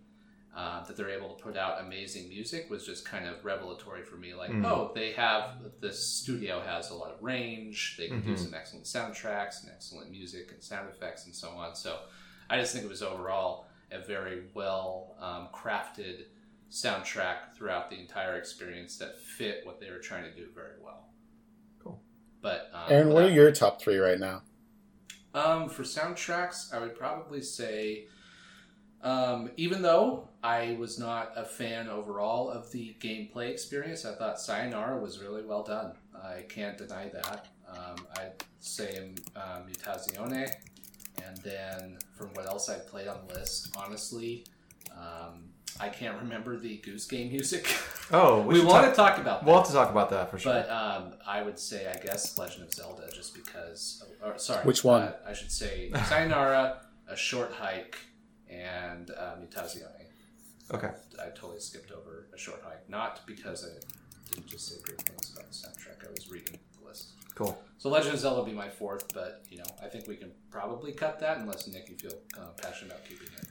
Uh, 0.54 0.82
that 0.84 0.96
they're 0.96 1.10
able 1.10 1.32
to 1.32 1.40
put 1.40 1.56
out 1.56 1.80
amazing 1.80 2.28
music 2.28 2.68
was 2.68 2.84
just 2.84 3.04
kind 3.04 3.24
of 3.24 3.44
revelatory 3.44 4.02
for 4.02 4.16
me. 4.16 4.34
Like, 4.34 4.50
Mhm. 4.50 4.64
oh, 4.66 4.90
they 4.96 5.12
have 5.12 5.62
this 5.80 6.04
studio 6.04 6.60
has 6.60 6.90
a 6.90 6.94
lot 6.94 7.12
of 7.12 7.22
range. 7.22 7.96
They 7.96 8.08
can 8.08 8.20
do 8.20 8.32
Mhm. 8.32 8.38
some 8.38 8.54
excellent 8.54 8.84
soundtracks 8.86 9.62
and 9.62 9.70
excellent 9.70 10.10
music 10.10 10.50
and 10.50 10.60
sound 10.62 10.88
effects 10.90 11.24
and 11.26 11.34
so 11.34 11.50
on. 11.50 11.76
So, 11.76 12.00
I 12.50 12.58
just 12.60 12.72
think 12.72 12.84
it 12.84 12.88
was 12.88 13.00
overall 13.00 13.68
a 13.92 14.00
very 14.00 14.48
well 14.52 15.16
um, 15.20 15.48
crafted 15.54 16.24
soundtrack 16.68 17.52
throughout 17.56 17.88
the 17.90 17.98
entire 18.00 18.34
experience 18.36 18.96
that 18.98 19.20
fit 19.20 19.64
what 19.66 19.78
they 19.80 19.90
were 19.90 19.98
trying 19.98 20.24
to 20.24 20.34
do 20.34 20.48
very 20.54 20.80
well. 20.82 21.10
Cool. 21.78 22.02
But 22.40 22.70
um, 22.72 22.86
Aaron, 22.92 23.08
what 23.12 23.24
are 23.24 23.30
your 23.30 23.52
top 23.52 23.80
three 23.80 23.98
right 23.98 24.18
now? 24.18 24.42
um, 25.32 25.68
for 25.68 25.84
soundtracks, 25.84 26.74
I 26.74 26.80
would 26.80 26.96
probably 26.96 27.40
say, 27.40 28.08
um, 29.02 29.50
even 29.56 29.82
though 29.82 30.28
I 30.42 30.76
was 30.78 30.98
not 30.98 31.32
a 31.36 31.44
fan 31.44 31.88
overall 31.88 32.50
of 32.50 32.70
the 32.72 32.94
gameplay 33.00 33.50
experience, 33.50 34.04
I 34.04 34.14
thought 34.14 34.40
Sayonara 34.40 34.98
was 35.00 35.18
really 35.20 35.42
well 35.42 35.62
done. 35.62 35.92
I 36.14 36.42
can't 36.48 36.76
deny 36.76 37.08
that. 37.08 37.46
Um, 37.68 38.04
I'd 38.16 38.32
say 38.58 39.10
um, 39.36 39.62
Mutazione, 39.70 40.50
and 41.24 41.36
then 41.38 41.98
from 42.16 42.28
what 42.34 42.46
else 42.46 42.68
I 42.68 42.78
played 42.78 43.08
on 43.08 43.18
the 43.28 43.34
list, 43.34 43.74
honestly, 43.76 44.44
um, 44.92 45.44
I 45.78 45.88
can't 45.88 46.18
remember 46.20 46.56
the 46.58 46.76
Goose 46.78 47.06
Game 47.06 47.30
music. 47.30 47.66
Oh, 48.12 48.40
we 48.42 48.56
should 48.56 48.66
want 48.66 48.86
talk- 48.86 48.90
to 48.90 48.96
talk 48.96 49.18
about 49.18 49.40
that. 49.40 49.46
We'll 49.46 49.58
have 49.58 49.68
to 49.68 49.72
talk 49.72 49.88
about 49.92 50.10
that 50.10 50.32
for 50.32 50.36
sure. 50.40 50.52
But 50.52 50.68
um, 50.68 51.12
I 51.24 51.42
would 51.42 51.56
say, 51.60 51.86
I 51.88 51.96
guess, 52.04 52.36
Legend 52.36 52.64
of 52.64 52.74
Zelda, 52.74 53.08
just 53.14 53.36
because. 53.36 54.02
Or, 54.20 54.36
sorry, 54.36 54.64
Which 54.64 54.82
one? 54.82 55.02
Uh, 55.02 55.12
I 55.28 55.32
should 55.32 55.52
say 55.52 55.92
Sayonara, 56.08 56.80
A 57.06 57.14
Short 57.16 57.52
Hike, 57.52 57.96
and 58.50 59.10
uh, 59.10 59.34
Mutazione. 59.40 60.06
okay. 60.74 60.90
I 61.20 61.28
totally 61.30 61.60
skipped 61.60 61.90
over 61.92 62.26
A 62.34 62.38
Short 62.38 62.60
Hike, 62.64 62.88
not 62.88 63.20
because 63.26 63.64
I 63.64 63.78
didn't 64.34 64.46
just 64.46 64.68
say 64.68 64.76
great 64.82 65.00
things 65.02 65.32
about 65.32 65.48
the 65.50 65.54
soundtrack. 65.54 66.06
I 66.08 66.10
was 66.10 66.30
reading 66.30 66.58
the 66.80 66.86
list. 66.88 67.10
Cool. 67.34 67.60
So 67.78 67.88
Legend 67.88 68.14
of 68.14 68.20
Zelda 68.20 68.40
will 68.40 68.46
be 68.46 68.52
my 68.52 68.68
fourth, 68.68 69.12
but 69.14 69.42
you 69.50 69.58
know, 69.58 69.64
I 69.82 69.86
think 69.86 70.06
we 70.08 70.16
can 70.16 70.30
probably 70.50 70.92
cut 70.92 71.20
that 71.20 71.38
unless 71.38 71.66
Nick, 71.68 71.88
you 71.88 71.96
feel 71.96 72.18
uh, 72.38 72.48
passionate 72.60 72.92
about 72.92 73.04
keeping 73.06 73.28
it. 73.28 73.46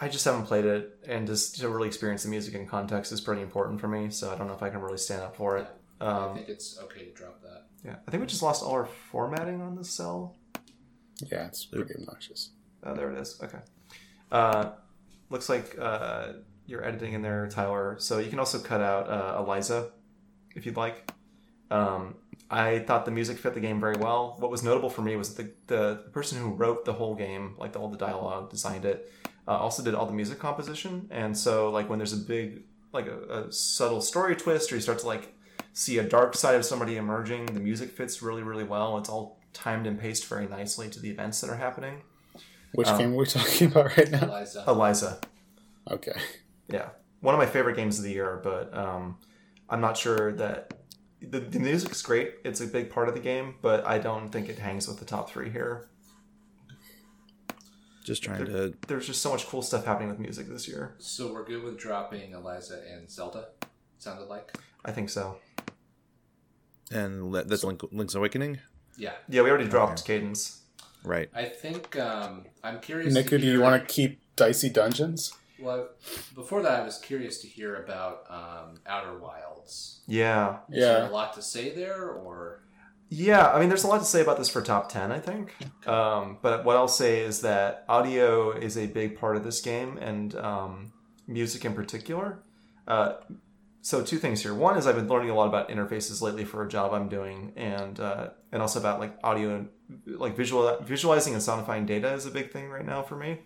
I 0.00 0.08
just 0.08 0.24
haven't 0.24 0.44
played 0.46 0.64
it, 0.64 0.98
and 1.06 1.26
just 1.26 1.60
to 1.60 1.68
really 1.68 1.86
experience 1.86 2.24
the 2.24 2.28
music 2.28 2.54
in 2.54 2.66
context 2.66 3.12
is 3.12 3.20
pretty 3.20 3.42
important 3.42 3.80
for 3.80 3.86
me. 3.88 4.10
So 4.10 4.32
I 4.32 4.36
don't 4.36 4.48
know 4.48 4.54
if 4.54 4.62
I 4.62 4.68
can 4.70 4.80
really 4.80 4.98
stand 4.98 5.22
up 5.22 5.36
for 5.36 5.58
it. 5.58 5.66
I 6.00 6.06
Um, 6.06 6.34
think 6.34 6.48
it's 6.48 6.78
okay 6.82 7.04
to 7.04 7.12
drop 7.12 7.40
that. 7.42 7.66
yeah, 7.84 7.96
I 8.06 8.10
think 8.10 8.20
we 8.22 8.26
just 8.26 8.42
lost 8.42 8.62
all 8.64 8.72
our 8.72 8.86
formatting 8.86 9.60
on 9.60 9.76
the 9.76 9.84
cell. 9.84 10.34
Yeah, 11.30 11.46
it's 11.46 11.64
pretty 11.66 11.94
obnoxious. 11.94 12.50
Oh, 12.82 12.94
there 12.94 13.12
it 13.12 13.18
is. 13.18 13.38
Okay. 13.42 13.58
Uh, 14.30 14.70
looks 15.28 15.48
like 15.48 15.76
uh, 15.78 16.32
you're 16.66 16.84
editing 16.84 17.14
in 17.14 17.22
there, 17.22 17.48
Tyler. 17.48 17.96
So 17.98 18.18
you 18.18 18.30
can 18.30 18.38
also 18.38 18.58
cut 18.58 18.80
out 18.80 19.08
uh, 19.08 19.42
Eliza 19.42 19.90
if 20.54 20.66
you'd 20.66 20.76
like. 20.76 21.10
Um, 21.70 22.16
I 22.50 22.80
thought 22.80 23.04
the 23.04 23.12
music 23.12 23.38
fit 23.38 23.54
the 23.54 23.60
game 23.60 23.80
very 23.80 23.96
well. 23.96 24.36
What 24.38 24.50
was 24.50 24.64
notable 24.64 24.90
for 24.90 25.02
me 25.02 25.14
was 25.14 25.34
the, 25.34 25.52
the, 25.68 26.02
the 26.04 26.10
person 26.10 26.38
who 26.38 26.50
wrote 26.50 26.84
the 26.84 26.92
whole 26.92 27.14
game, 27.14 27.54
like 27.58 27.72
the, 27.72 27.78
all 27.78 27.88
the 27.88 27.96
dialogue, 27.96 28.50
designed 28.50 28.84
it, 28.84 29.12
uh, 29.46 29.52
also 29.52 29.84
did 29.84 29.94
all 29.94 30.06
the 30.06 30.12
music 30.12 30.40
composition. 30.40 31.06
And 31.12 31.36
so, 31.36 31.70
like 31.70 31.88
when 31.88 31.98
there's 31.98 32.12
a 32.12 32.16
big, 32.16 32.64
like 32.92 33.06
a, 33.06 33.44
a 33.46 33.52
subtle 33.52 34.00
story 34.00 34.34
twist, 34.34 34.72
or 34.72 34.74
you 34.74 34.80
start 34.80 34.98
to 35.00 35.06
like 35.06 35.32
see 35.72 35.98
a 35.98 36.02
dark 36.02 36.34
side 36.34 36.56
of 36.56 36.64
somebody 36.64 36.96
emerging, 36.96 37.46
the 37.46 37.60
music 37.60 37.90
fits 37.90 38.20
really, 38.20 38.42
really 38.42 38.64
well. 38.64 38.98
It's 38.98 39.08
all 39.08 39.40
timed 39.52 39.86
and 39.86 39.98
paced 39.98 40.26
very 40.26 40.48
nicely 40.48 40.88
to 40.90 41.00
the 41.00 41.10
events 41.10 41.40
that 41.40 41.50
are 41.50 41.56
happening. 41.56 42.02
Which 42.72 42.88
Um, 42.88 42.98
game 42.98 43.12
are 43.14 43.16
we 43.16 43.26
talking 43.38 43.66
about 43.68 43.96
right 43.96 44.10
now? 44.10 44.22
Eliza. 44.24 44.64
Eliza. 44.66 45.20
Okay. 45.90 46.12
Yeah, 46.68 46.90
one 47.20 47.34
of 47.34 47.38
my 47.38 47.46
favorite 47.46 47.76
games 47.76 47.98
of 47.98 48.04
the 48.04 48.12
year, 48.12 48.40
but 48.44 48.72
um, 48.76 49.18
I'm 49.68 49.80
not 49.80 49.96
sure 49.96 50.32
that 50.32 50.74
the, 51.20 51.40
the 51.40 51.58
music's 51.58 52.00
great. 52.02 52.34
It's 52.44 52.60
a 52.60 52.66
big 52.66 52.90
part 52.90 53.08
of 53.08 53.14
the 53.14 53.20
game, 53.20 53.56
but 53.60 53.84
I 53.86 53.98
don't 53.98 54.28
think 54.30 54.48
it 54.48 54.58
hangs 54.58 54.86
with 54.86 54.98
the 55.00 55.04
top 55.04 55.28
three 55.30 55.50
here. 55.50 55.88
Just 58.04 58.22
trying 58.22 58.46
to. 58.46 58.74
There's 58.88 59.06
just 59.06 59.20
so 59.20 59.30
much 59.32 59.46
cool 59.46 59.62
stuff 59.62 59.84
happening 59.84 60.08
with 60.08 60.18
music 60.18 60.48
this 60.48 60.66
year. 60.66 60.94
So 60.98 61.32
we're 61.32 61.44
good 61.44 61.62
with 61.62 61.78
dropping 61.78 62.32
Eliza 62.32 62.80
and 62.90 63.10
Zelda. 63.10 63.48
Sounded 63.98 64.28
like. 64.28 64.56
I 64.84 64.92
think 64.92 65.10
so. 65.10 65.36
And 66.90 67.30
le- 67.30 67.44
that's 67.44 67.62
Link, 67.62 67.82
Link's 67.92 68.14
Awakening? 68.14 68.58
Yeah, 68.96 69.12
Yeah, 69.28 69.42
we 69.42 69.50
already 69.50 69.68
dropped 69.68 70.04
Cadence. 70.04 70.59
Right. 71.04 71.30
I 71.34 71.44
think 71.46 71.98
um, 71.98 72.46
I'm 72.62 72.80
curious. 72.80 73.14
Nick, 73.14 73.28
do 73.28 73.38
you 73.38 73.60
want 73.60 73.80
to 73.86 73.92
keep 73.92 74.20
Dicey 74.36 74.68
Dungeons? 74.68 75.32
Well, 75.58 75.88
before 76.34 76.62
that, 76.62 76.80
I 76.80 76.84
was 76.84 76.98
curious 76.98 77.40
to 77.42 77.46
hear 77.46 77.76
about 77.76 78.24
um, 78.30 78.76
Outer 78.86 79.18
Wilds. 79.18 80.00
Yeah, 80.06 80.58
Is 80.70 80.80
there 80.82 80.98
Yeah. 81.02 81.08
a 81.08 81.10
lot 81.10 81.34
to 81.34 81.42
say 81.42 81.74
there, 81.74 82.08
or 82.10 82.62
yeah. 83.10 83.50
I 83.52 83.60
mean, 83.60 83.68
there's 83.68 83.84
a 83.84 83.88
lot 83.88 83.98
to 83.98 84.04
say 84.06 84.22
about 84.22 84.38
this 84.38 84.48
for 84.48 84.62
top 84.62 84.88
ten. 84.88 85.12
I 85.12 85.18
think. 85.18 85.54
Um, 85.86 86.38
but 86.42 86.64
what 86.64 86.76
I'll 86.76 86.88
say 86.88 87.20
is 87.20 87.40
that 87.42 87.84
audio 87.88 88.52
is 88.52 88.76
a 88.78 88.86
big 88.86 89.18
part 89.18 89.36
of 89.36 89.44
this 89.44 89.60
game, 89.60 89.98
and 89.98 90.34
um, 90.36 90.92
music 91.26 91.64
in 91.64 91.74
particular. 91.74 92.42
Uh, 92.88 93.14
so 93.82 94.02
two 94.02 94.18
things 94.18 94.42
here. 94.42 94.54
One 94.54 94.76
is 94.76 94.86
I've 94.86 94.96
been 94.96 95.08
learning 95.08 95.30
a 95.30 95.34
lot 95.34 95.48
about 95.48 95.70
interfaces 95.70 96.20
lately 96.20 96.44
for 96.44 96.64
a 96.64 96.68
job 96.68 96.92
I'm 96.92 97.08
doing, 97.08 97.52
and 97.56 97.98
uh, 97.98 98.28
and 98.52 98.60
also 98.60 98.78
about 98.78 99.00
like 99.00 99.16
audio 99.24 99.56
and 99.56 99.68
like 100.06 100.36
visual 100.36 100.78
visualizing 100.82 101.34
and 101.34 101.42
soundifying 101.42 101.86
data 101.86 102.12
is 102.12 102.26
a 102.26 102.30
big 102.30 102.50
thing 102.52 102.68
right 102.68 102.84
now 102.84 103.02
for 103.02 103.16
me. 103.16 103.40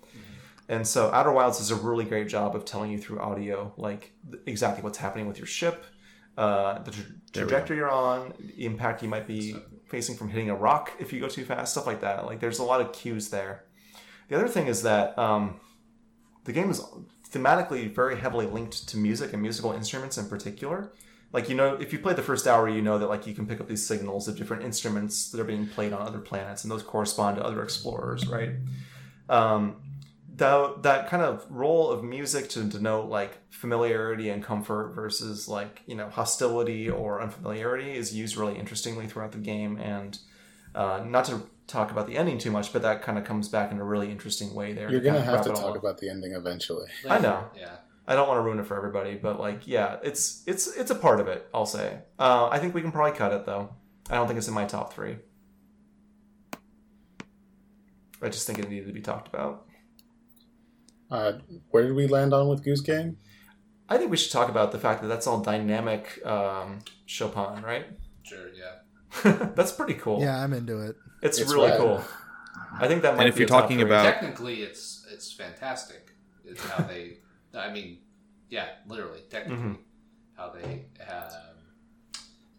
And 0.68 0.86
so 0.86 1.10
Outer 1.12 1.30
Wilds 1.30 1.58
does 1.58 1.70
a 1.70 1.76
really 1.76 2.04
great 2.04 2.28
job 2.28 2.56
of 2.56 2.64
telling 2.64 2.90
you 2.90 2.98
through 2.98 3.20
audio 3.20 3.72
like 3.76 4.12
exactly 4.46 4.82
what's 4.82 4.98
happening 4.98 5.28
with 5.28 5.38
your 5.38 5.46
ship, 5.46 5.84
uh, 6.38 6.82
the 6.82 6.90
tra- 6.90 7.04
trajectory 7.32 7.76
you're 7.76 7.90
on, 7.90 8.32
the 8.38 8.64
impact 8.64 9.02
you 9.02 9.08
might 9.08 9.26
be 9.26 9.54
facing 9.86 10.16
from 10.16 10.30
hitting 10.30 10.50
a 10.50 10.54
rock 10.54 10.92
if 10.98 11.12
you 11.12 11.20
go 11.20 11.28
too 11.28 11.44
fast, 11.44 11.72
stuff 11.72 11.86
like 11.86 12.00
that. 12.00 12.24
Like 12.26 12.40
there's 12.40 12.58
a 12.58 12.64
lot 12.64 12.80
of 12.80 12.92
cues 12.92 13.28
there. 13.28 13.64
The 14.28 14.36
other 14.36 14.48
thing 14.48 14.66
is 14.66 14.82
that 14.82 15.16
um, 15.18 15.60
the 16.44 16.52
game 16.52 16.70
is 16.70 16.82
thematically 17.34 17.92
very 17.92 18.16
heavily 18.16 18.46
linked 18.46 18.88
to 18.88 18.96
music 18.96 19.32
and 19.32 19.42
musical 19.42 19.72
instruments 19.72 20.16
in 20.16 20.28
particular. 20.28 20.92
Like 21.32 21.48
you 21.48 21.56
know, 21.56 21.74
if 21.74 21.92
you 21.92 21.98
play 21.98 22.14
the 22.14 22.22
first 22.22 22.46
hour, 22.46 22.68
you 22.68 22.80
know 22.80 22.98
that 22.98 23.08
like 23.08 23.26
you 23.26 23.34
can 23.34 23.46
pick 23.46 23.60
up 23.60 23.66
these 23.66 23.84
signals 23.84 24.28
of 24.28 24.36
different 24.36 24.62
instruments 24.62 25.30
that 25.30 25.40
are 25.40 25.44
being 25.44 25.66
played 25.66 25.92
on 25.92 26.00
other 26.00 26.20
planets, 26.20 26.62
and 26.62 26.70
those 26.70 26.84
correspond 26.84 27.36
to 27.36 27.44
other 27.44 27.62
explorers, 27.62 28.26
right? 28.28 28.50
Um, 29.28 29.76
that 30.36 30.82
that 30.84 31.08
kind 31.08 31.24
of 31.24 31.44
role 31.50 31.90
of 31.90 32.04
music 32.04 32.48
to 32.50 32.62
denote 32.62 33.08
like 33.08 33.38
familiarity 33.50 34.30
and 34.30 34.44
comfort 34.44 34.92
versus 34.94 35.48
like 35.48 35.82
you 35.86 35.96
know 35.96 36.08
hostility 36.08 36.88
or 36.88 37.20
unfamiliarity 37.20 37.96
is 37.96 38.14
used 38.14 38.36
really 38.36 38.56
interestingly 38.56 39.08
throughout 39.08 39.32
the 39.32 39.38
game, 39.38 39.76
and 39.78 40.18
uh, 40.76 41.02
not 41.04 41.24
to 41.24 41.42
talk 41.66 41.90
about 41.90 42.06
the 42.06 42.16
ending 42.16 42.38
too 42.38 42.50
much, 42.50 42.72
but 42.72 42.82
that 42.82 43.02
kind 43.02 43.18
of 43.18 43.24
comes 43.24 43.48
back 43.48 43.72
in 43.72 43.78
a 43.78 43.84
really 43.84 44.10
interesting 44.10 44.54
way 44.54 44.72
there. 44.72 44.90
You're 44.90 45.00
kind 45.00 45.14
gonna 45.14 45.24
have 45.24 45.44
to 45.44 45.50
talk 45.50 45.76
up. 45.76 45.76
about 45.76 45.98
the 45.98 46.10
ending 46.10 46.32
eventually. 46.32 46.88
I 47.08 47.18
know. 47.18 47.48
Yeah, 47.56 47.76
I 48.06 48.14
don't 48.14 48.28
want 48.28 48.38
to 48.38 48.42
ruin 48.42 48.58
it 48.58 48.66
for 48.66 48.76
everybody, 48.76 49.14
but 49.14 49.40
like, 49.40 49.66
yeah, 49.66 49.96
it's 50.02 50.42
it's 50.46 50.66
it's 50.76 50.90
a 50.90 50.94
part 50.94 51.20
of 51.20 51.28
it. 51.28 51.48
I'll 51.54 51.66
say. 51.66 52.00
Uh, 52.18 52.48
I 52.50 52.58
think 52.58 52.74
we 52.74 52.82
can 52.82 52.92
probably 52.92 53.16
cut 53.16 53.32
it 53.32 53.46
though. 53.46 53.74
I 54.10 54.16
don't 54.16 54.26
think 54.26 54.38
it's 54.38 54.48
in 54.48 54.54
my 54.54 54.66
top 54.66 54.92
three. 54.92 55.16
I 58.22 58.28
just 58.28 58.46
think 58.46 58.58
it 58.58 58.68
needed 58.68 58.86
to 58.86 58.92
be 58.92 59.00
talked 59.00 59.28
about. 59.28 59.66
Uh, 61.10 61.34
where 61.70 61.84
did 61.84 61.94
we 61.94 62.06
land 62.06 62.32
on 62.32 62.48
with 62.48 62.64
Goose 62.64 62.80
Game? 62.80 63.18
I 63.88 63.98
think 63.98 64.10
we 64.10 64.16
should 64.16 64.32
talk 64.32 64.48
about 64.48 64.72
the 64.72 64.78
fact 64.78 65.02
that 65.02 65.08
that's 65.08 65.26
all 65.26 65.40
dynamic 65.40 66.24
um, 66.26 66.80
Chopin, 67.06 67.62
right? 67.62 67.86
sure. 68.22 68.48
Yeah, 68.54 69.50
that's 69.54 69.72
pretty 69.72 69.94
cool. 69.94 70.20
Yeah, 70.20 70.42
I'm 70.42 70.52
into 70.52 70.80
it. 70.80 70.96
It's, 71.24 71.38
It's 71.38 71.50
really 71.52 71.70
rad. 71.70 71.78
cool. 71.80 72.04
I 72.80 72.86
think 72.88 73.02
that 73.02 73.16
might. 73.16 73.22
And 73.24 73.28
if 73.28 73.34
be 73.34 73.40
you're 73.40 73.46
a 73.46 73.48
talking 73.60 73.82
about- 73.82 74.04
technically, 74.04 74.62
it's 74.62 75.06
it's 75.12 75.32
fantastic. 75.32 76.12
It's 76.44 76.62
how 76.64 76.82
they. 76.84 77.18
I 77.54 77.70
mean, 77.72 77.98
yeah, 78.50 78.68
literally, 78.86 79.20
technically, 79.30 79.64
Mhm. 79.64 79.78
how 80.36 80.50
they 80.50 80.86
um, 81.08 81.56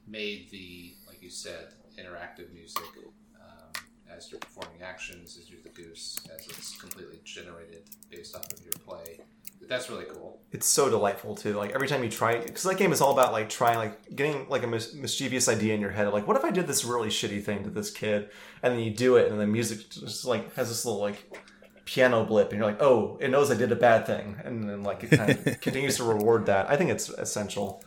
made 0.07 0.49
the 0.51 0.95
like 1.07 1.21
you 1.21 1.29
said 1.29 1.73
interactive 1.97 2.51
music 2.53 2.83
um, 3.39 3.71
as 4.09 4.31
you're 4.31 4.39
performing 4.39 4.81
actions, 4.81 5.37
as 5.37 5.49
you're 5.49 5.61
the 5.61 5.69
goose, 5.69 6.17
as 6.33 6.47
it's 6.47 6.77
completely 6.79 7.19
generated 7.23 7.83
based 8.09 8.35
off 8.35 8.51
of 8.53 8.61
your 8.61 8.71
play. 8.85 9.19
That's 9.67 9.89
really 9.89 10.05
cool. 10.05 10.39
it's 10.51 10.67
so 10.67 10.89
delightful 10.89 11.35
too. 11.35 11.53
Like 11.53 11.71
every 11.71 11.87
time 11.87 12.03
you 12.03 12.09
try, 12.09 12.39
because 12.39 12.63
that 12.63 12.77
game 12.77 12.91
is 12.91 13.01
all 13.01 13.11
about 13.13 13.31
like 13.31 13.49
trying, 13.49 13.77
like 13.77 14.15
getting 14.15 14.47
like 14.49 14.63
a 14.63 14.67
mis- 14.67 14.93
mischievous 14.93 15.47
idea 15.49 15.73
in 15.73 15.81
your 15.81 15.91
head. 15.91 16.07
Of, 16.07 16.13
like, 16.13 16.27
what 16.27 16.37
if 16.37 16.45
I 16.45 16.51
did 16.51 16.67
this 16.67 16.85
really 16.85 17.09
shitty 17.09 17.43
thing 17.43 17.63
to 17.63 17.69
this 17.69 17.91
kid, 17.91 18.29
and 18.63 18.73
then 18.73 18.79
you 18.81 18.91
do 18.91 19.17
it, 19.17 19.31
and 19.31 19.39
the 19.39 19.47
music 19.47 19.89
just 19.89 20.25
like 20.25 20.53
has 20.55 20.69
this 20.69 20.85
little 20.85 21.01
like 21.01 21.35
piano 21.85 22.23
blip, 22.25 22.49
and 22.51 22.57
you're 22.57 22.67
like, 22.67 22.81
oh, 22.81 23.17
it 23.21 23.29
knows 23.29 23.51
I 23.51 23.55
did 23.55 23.71
a 23.71 23.75
bad 23.75 24.05
thing, 24.07 24.37
and 24.43 24.67
then 24.69 24.83
like 24.83 25.03
it 25.03 25.11
kind 25.11 25.31
of 25.31 25.61
continues 25.61 25.97
to 25.97 26.03
reward 26.03 26.45
that. 26.47 26.69
I 26.69 26.77
think 26.77 26.89
it's 26.89 27.09
essential. 27.09 27.83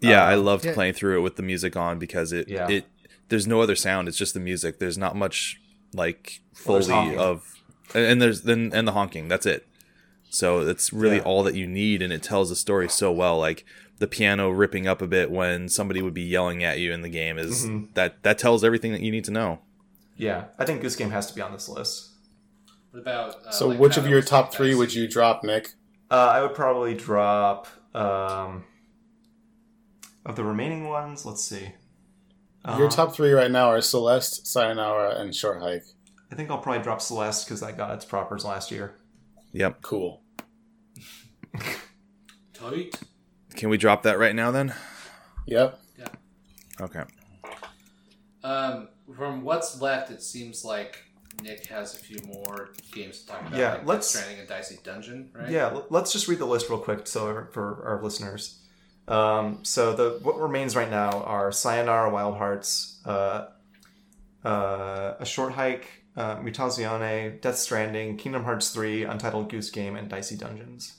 Yeah, 0.00 0.22
um, 0.24 0.30
I 0.30 0.34
loved 0.36 0.64
yeah. 0.64 0.74
playing 0.74 0.94
through 0.94 1.18
it 1.18 1.22
with 1.22 1.36
the 1.36 1.42
music 1.42 1.76
on 1.76 1.98
because 1.98 2.32
it 2.32 2.48
Yeah. 2.48 2.68
it 2.68 2.86
there's 3.28 3.46
no 3.46 3.60
other 3.60 3.76
sound. 3.76 4.08
It's 4.08 4.16
just 4.16 4.32
the 4.34 4.40
music. 4.40 4.78
There's 4.78 4.96
not 4.98 5.14
much 5.16 5.60
like 5.92 6.40
Well, 6.64 6.74
there's 6.74 6.86
foley 6.86 7.16
honking. 7.16 7.18
of 7.20 7.54
and 7.94 8.04
and 8.06 8.22
there's 8.22 8.42
then 8.42 8.70
and 8.72 8.88
the 8.88 8.92
honking. 8.92 9.28
That's 9.28 9.44
it. 9.46 9.66
So 10.30 10.64
that's 10.64 10.92
really 10.92 11.16
Yeah. 11.16 11.22
all 11.22 11.42
that 11.44 11.54
you 11.54 11.66
need, 11.66 12.02
and 12.02 12.12
it 12.12 12.22
tells 12.22 12.48
the 12.50 12.56
story 12.56 12.88
so 12.88 13.10
well. 13.10 13.38
Like 13.38 13.64
the 13.98 14.06
piano 14.06 14.50
ripping 14.50 14.86
up 14.86 15.00
a 15.02 15.06
bit 15.06 15.30
when 15.30 15.68
somebody 15.68 16.02
would 16.02 16.14
be 16.14 16.22
yelling 16.22 16.62
at 16.62 16.78
you 16.78 16.92
in 16.92 17.02
the 17.02 17.08
game 17.08 17.38
is 17.38 17.64
Mm-hmm. 17.66 17.86
that 17.94 18.22
that 18.22 18.38
tells 18.38 18.62
everything 18.62 18.92
that 18.92 19.00
you 19.00 19.10
need 19.10 19.24
to 19.24 19.30
know. 19.32 19.60
Yeah, 20.16 20.44
I 20.58 20.64
think 20.64 20.80
Goose 20.82 20.96
Game 20.96 21.10
has 21.10 21.26
to 21.28 21.34
be 21.34 21.40
on 21.40 21.52
this 21.52 21.68
list. 21.68 22.10
What 22.90 23.00
about? 23.00 23.34
Uh, 23.46 23.50
So, 23.50 23.68
like 23.68 23.78
which 23.78 23.96
of 23.96 24.06
your 24.06 24.20
top 24.22 24.52
three 24.52 24.74
would 24.74 24.92
you 24.94 25.06
drop, 25.08 25.44
Nick? 25.44 25.70
Uh, 26.10 26.14
I 26.34 26.42
would 26.42 26.54
probably 26.54 26.94
drop 26.94 27.66
um, 27.94 28.64
of 30.26 30.36
the 30.36 30.44
remaining 30.44 30.88
ones. 30.88 31.24
Let's 31.24 31.42
see. 31.44 31.72
Your 32.66 32.86
Uh, 32.86 32.90
top 32.90 33.14
three 33.14 33.32
right 33.32 33.50
now 33.50 33.68
are 33.68 33.80
Celeste, 33.80 34.46
Sayonara, 34.46 35.16
and 35.20 35.34
Short 35.34 35.60
Hike. 35.62 35.84
I 36.30 36.34
think 36.34 36.50
I'll 36.50 36.58
probably 36.58 36.82
drop 36.82 37.00
Celeste 37.00 37.46
because 37.46 37.62
I 37.62 37.72
got 37.72 37.94
its 37.94 38.04
propers 38.04 38.44
last 38.44 38.70
year. 38.70 38.96
Yep. 39.52 39.82
Cool. 39.82 40.22
Tight. 42.52 43.00
Can 43.54 43.68
we 43.70 43.76
drop 43.76 44.02
that 44.04 44.18
right 44.18 44.34
now 44.34 44.50
then? 44.50 44.74
Yep. 45.46 45.80
Yeah. 45.98 46.08
Okay. 46.80 47.02
Um, 48.44 48.88
from 49.16 49.42
what's 49.42 49.80
left, 49.80 50.10
it 50.10 50.22
seems 50.22 50.64
like 50.64 51.02
Nick 51.42 51.66
has 51.66 51.94
a 51.94 51.98
few 51.98 52.18
more 52.26 52.70
games 52.92 53.20
to 53.22 53.28
talk 53.28 53.40
about. 53.42 53.58
Yeah, 53.58 53.72
like 53.74 53.86
let's- 53.86 54.08
Stranding 54.08 54.40
and 54.40 54.48
Dicey 54.48 54.78
Dungeon, 54.82 55.30
right? 55.32 55.48
Yeah, 55.50 55.80
let's 55.90 56.12
just 56.12 56.28
read 56.28 56.38
the 56.38 56.46
list 56.46 56.68
real 56.68 56.78
quick 56.78 57.06
so 57.06 57.46
for 57.52 57.84
our 57.84 58.02
listeners. 58.02 58.60
Um, 59.06 59.60
so 59.64 59.94
the 59.94 60.18
what 60.22 60.38
remains 60.38 60.76
right 60.76 60.90
now 60.90 61.22
are 61.22 61.50
Sayonara 61.50 62.10
Wild 62.10 62.36
Hearts, 62.36 63.00
uh, 63.06 63.46
uh, 64.44 65.14
A 65.18 65.24
Short 65.24 65.52
Hike, 65.54 65.97
uh, 66.18 66.36
Mutazione, 66.40 67.40
Death 67.40 67.56
Stranding, 67.58 68.16
Kingdom 68.16 68.42
Hearts 68.44 68.70
3, 68.70 69.04
Untitled 69.04 69.48
Goose 69.50 69.70
Game, 69.70 69.94
and 69.96 70.08
Dicey 70.08 70.36
Dungeons. 70.36 70.94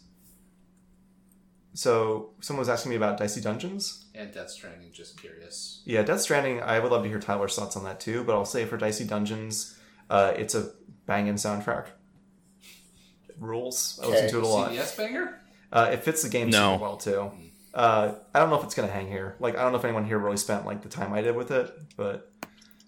So 1.74 2.32
someone 2.42 2.60
was 2.62 2.70
asking 2.70 2.90
me 2.92 2.96
about 2.96 3.18
Dicey 3.18 3.42
Dungeons. 3.42 4.06
And 4.16 4.34
Death 4.34 4.50
Stranding. 4.50 4.92
Just 4.92 5.20
curious. 5.20 5.82
Yeah, 5.86 6.02
Death 6.04 6.22
Stranding, 6.22 6.62
I 6.62 6.80
would 6.80 6.92
love 6.92 7.04
to 7.04 7.10
hear 7.10 7.20
Tyler's 7.20 7.56
thoughts 7.56 7.76
on 7.78 7.84
that 7.84 8.00
too, 8.00 8.24
but 8.24 8.34
I'll 8.36 8.46
say 8.46 8.66
for 8.66 8.78
Dicey 8.78 9.06
Dungeons, 9.06 9.78
uh, 10.10 10.34
it's 10.36 10.56
a 10.56 10.72
banging 11.06 11.36
soundtrack. 11.36 11.88
It 13.30 13.36
rules. 13.40 14.00
I 14.04 14.08
listen 14.08 14.30
to 14.32 14.38
it 14.40 14.44
a 14.44 14.48
lot. 14.48 14.72
CBS 14.72 14.98
banger. 14.98 15.42
Uh, 15.72 15.90
it 15.94 16.04
fits 16.04 16.24
the 16.24 16.30
game 16.30 16.50
No. 16.50 16.74
super 16.74 16.82
well 16.84 16.98
too. 16.98 17.32
Uh, 17.74 18.16
I 18.34 18.40
don't 18.40 18.50
know 18.50 18.58
if 18.58 18.64
it's 18.64 18.74
gonna 18.74 18.88
hang 18.92 19.08
here. 19.08 19.36
Like, 19.40 19.56
I 19.58 19.62
don't 19.62 19.72
know 19.72 19.78
if 19.78 19.86
anyone 19.86 20.06
here 20.06 20.18
really 20.18 20.38
spent 20.38 20.66
like 20.66 20.82
the 20.82 20.90
time 20.90 21.14
I 21.14 21.22
did 21.22 21.36
with 21.36 21.52
it, 21.52 21.72
but 21.96 22.32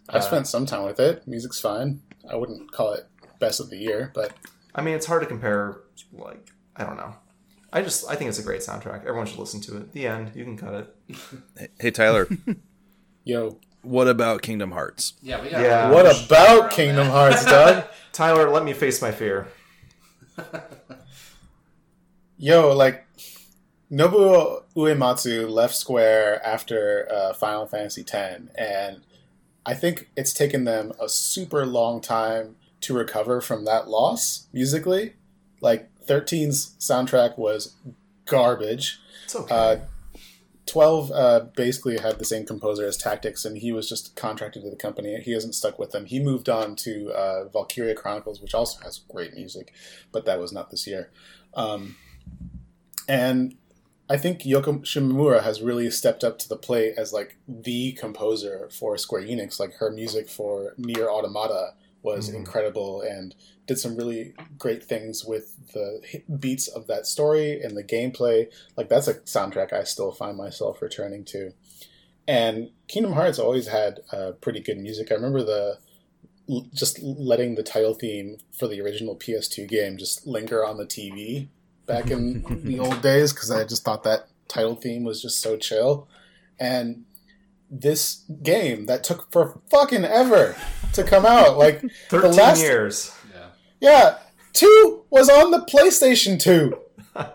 I 0.09 0.17
Uh, 0.17 0.21
spent 0.21 0.47
some 0.47 0.65
time 0.65 0.83
with 0.83 0.99
it. 0.99 1.27
Music's 1.27 1.59
fine. 1.59 2.01
I 2.29 2.35
wouldn't 2.35 2.71
call 2.71 2.93
it 2.93 3.07
best 3.39 3.59
of 3.59 3.69
the 3.69 3.77
year, 3.77 4.11
but 4.13 4.33
I 4.75 4.81
mean, 4.81 4.95
it's 4.95 5.05
hard 5.05 5.21
to 5.21 5.27
compare. 5.27 5.81
Like, 6.13 6.51
I 6.75 6.83
don't 6.83 6.97
know. 6.97 7.15
I 7.73 7.81
just 7.81 8.09
I 8.09 8.15
think 8.15 8.29
it's 8.29 8.39
a 8.39 8.43
great 8.43 8.61
soundtrack. 8.61 9.01
Everyone 9.01 9.25
should 9.25 9.39
listen 9.39 9.61
to 9.61 9.77
it. 9.77 9.93
The 9.93 10.07
end. 10.07 10.31
You 10.35 10.43
can 10.43 10.57
cut 10.57 10.73
it. 10.73 11.69
Hey 11.79 11.91
Tyler, 11.91 12.27
yo, 13.23 13.59
what 13.81 14.07
about 14.07 14.41
Kingdom 14.41 14.71
Hearts? 14.71 15.13
Yeah, 15.21 15.41
we 15.41 15.49
got. 15.49 15.61
Yeah. 15.61 15.89
a 15.89 15.93
what 15.93 16.05
about 16.05 16.59
around 16.59 16.71
Kingdom 16.71 17.07
that. 17.07 17.13
Hearts, 17.13 17.45
Doug? 17.45 17.85
Tyler, 18.11 18.49
let 18.49 18.63
me 18.63 18.73
face 18.73 19.01
my 19.01 19.11
fear. 19.11 19.47
Yo, 22.37 22.75
like 22.75 23.05
Nobuo 23.91 24.63
Uematsu 24.75 25.49
left 25.49 25.75
Square 25.75 26.45
after 26.45 27.07
uh, 27.11 27.33
Final 27.33 27.65
Fantasy 27.67 28.01
X, 28.01 28.41
and 28.55 29.01
I 29.65 29.73
think 29.73 30.09
it's 30.15 30.33
taken 30.33 30.63
them 30.63 30.91
a 30.99 31.07
super 31.07 31.65
long 31.65 32.01
time 32.01 32.55
to 32.81 32.93
recover 32.95 33.41
from 33.41 33.65
that 33.65 33.87
loss 33.87 34.47
musically. 34.51 35.13
Like 35.61 35.89
13's 36.07 36.75
soundtrack 36.79 37.37
was 37.37 37.75
garbage. 38.25 38.99
It's 39.25 39.35
okay. 39.35 39.55
Uh, 39.55 39.75
12 40.67 41.11
uh, 41.11 41.39
basically 41.55 41.97
had 41.99 42.17
the 42.17 42.25
same 42.25 42.45
composer 42.45 42.85
as 42.85 42.95
Tactics, 42.95 43.43
and 43.45 43.57
he 43.57 43.71
was 43.71 43.89
just 43.89 44.15
contracted 44.15 44.63
to 44.63 44.69
the 44.69 44.75
company. 44.75 45.19
He 45.19 45.33
hasn't 45.33 45.55
stuck 45.55 45.77
with 45.77 45.91
them. 45.91 46.05
He 46.05 46.19
moved 46.19 46.49
on 46.49 46.75
to 46.77 47.11
uh, 47.11 47.49
Valkyria 47.49 47.95
Chronicles, 47.95 48.41
which 48.41 48.53
also 48.53 48.81
has 48.83 48.99
great 49.11 49.33
music, 49.33 49.73
but 50.11 50.25
that 50.25 50.39
was 50.39 50.53
not 50.53 50.69
this 50.69 50.87
year. 50.87 51.11
Um, 51.55 51.97
and 53.07 53.55
I 54.11 54.17
think 54.17 54.41
Yoko 54.41 54.81
Shimomura 54.81 55.41
has 55.41 55.61
really 55.61 55.89
stepped 55.89 56.21
up 56.21 56.37
to 56.39 56.49
the 56.49 56.57
plate 56.57 56.95
as 56.97 57.13
like 57.13 57.37
the 57.47 57.93
composer 57.93 58.67
for 58.69 58.97
Square 58.97 59.23
Enix. 59.23 59.57
Like 59.57 59.75
her 59.75 59.89
music 59.89 60.27
for 60.27 60.73
NieR 60.77 61.07
Automata 61.07 61.75
was 62.03 62.29
Mhm. 62.29 62.35
incredible 62.35 62.99
and 63.01 63.33
did 63.67 63.79
some 63.79 63.95
really 63.95 64.33
great 64.57 64.83
things 64.83 65.23
with 65.23 65.55
the 65.71 66.01
beats 66.39 66.67
of 66.67 66.87
that 66.87 67.05
story 67.07 67.61
and 67.61 67.77
the 67.77 67.83
gameplay. 67.85 68.51
Like 68.75 68.89
that's 68.89 69.07
a 69.07 69.13
soundtrack 69.21 69.71
I 69.71 69.85
still 69.85 70.11
find 70.11 70.35
myself 70.35 70.81
returning 70.81 71.23
to. 71.25 71.53
And 72.27 72.71
Kingdom 72.89 73.13
Hearts 73.13 73.39
always 73.39 73.67
had 73.67 74.01
uh, 74.11 74.31
pretty 74.41 74.59
good 74.59 74.77
music. 74.79 75.09
I 75.09 75.15
remember 75.15 75.41
the 75.43 75.77
just 76.73 77.01
letting 77.01 77.55
the 77.55 77.63
title 77.63 77.93
theme 77.93 78.39
for 78.51 78.67
the 78.67 78.81
original 78.81 79.15
PS2 79.15 79.65
game 79.65 79.95
just 79.95 80.27
linger 80.27 80.65
on 80.65 80.75
the 80.75 80.85
TV 80.85 81.47
back 81.91 82.09
in 82.09 82.41
the 82.63 82.79
old 82.79 83.01
days 83.01 83.33
because 83.33 83.51
I 83.51 83.63
just 83.65 83.83
thought 83.83 84.03
that 84.03 84.27
title 84.47 84.75
theme 84.75 85.03
was 85.03 85.21
just 85.21 85.41
so 85.41 85.57
chill. 85.57 86.07
And 86.59 87.03
this 87.69 88.23
game 88.43 88.85
that 88.85 89.03
took 89.03 89.31
for 89.31 89.59
fucking 89.69 90.05
ever 90.05 90.55
to 90.93 91.03
come 91.03 91.25
out, 91.25 91.57
like 91.57 91.81
Thirteen 92.09 92.35
last- 92.35 92.61
years. 92.61 93.15
Yeah. 93.33 93.47
yeah, 93.79 94.17
two 94.53 95.03
was 95.09 95.29
on 95.29 95.51
the 95.51 95.59
PlayStation 95.59 96.39
2. 96.39 96.77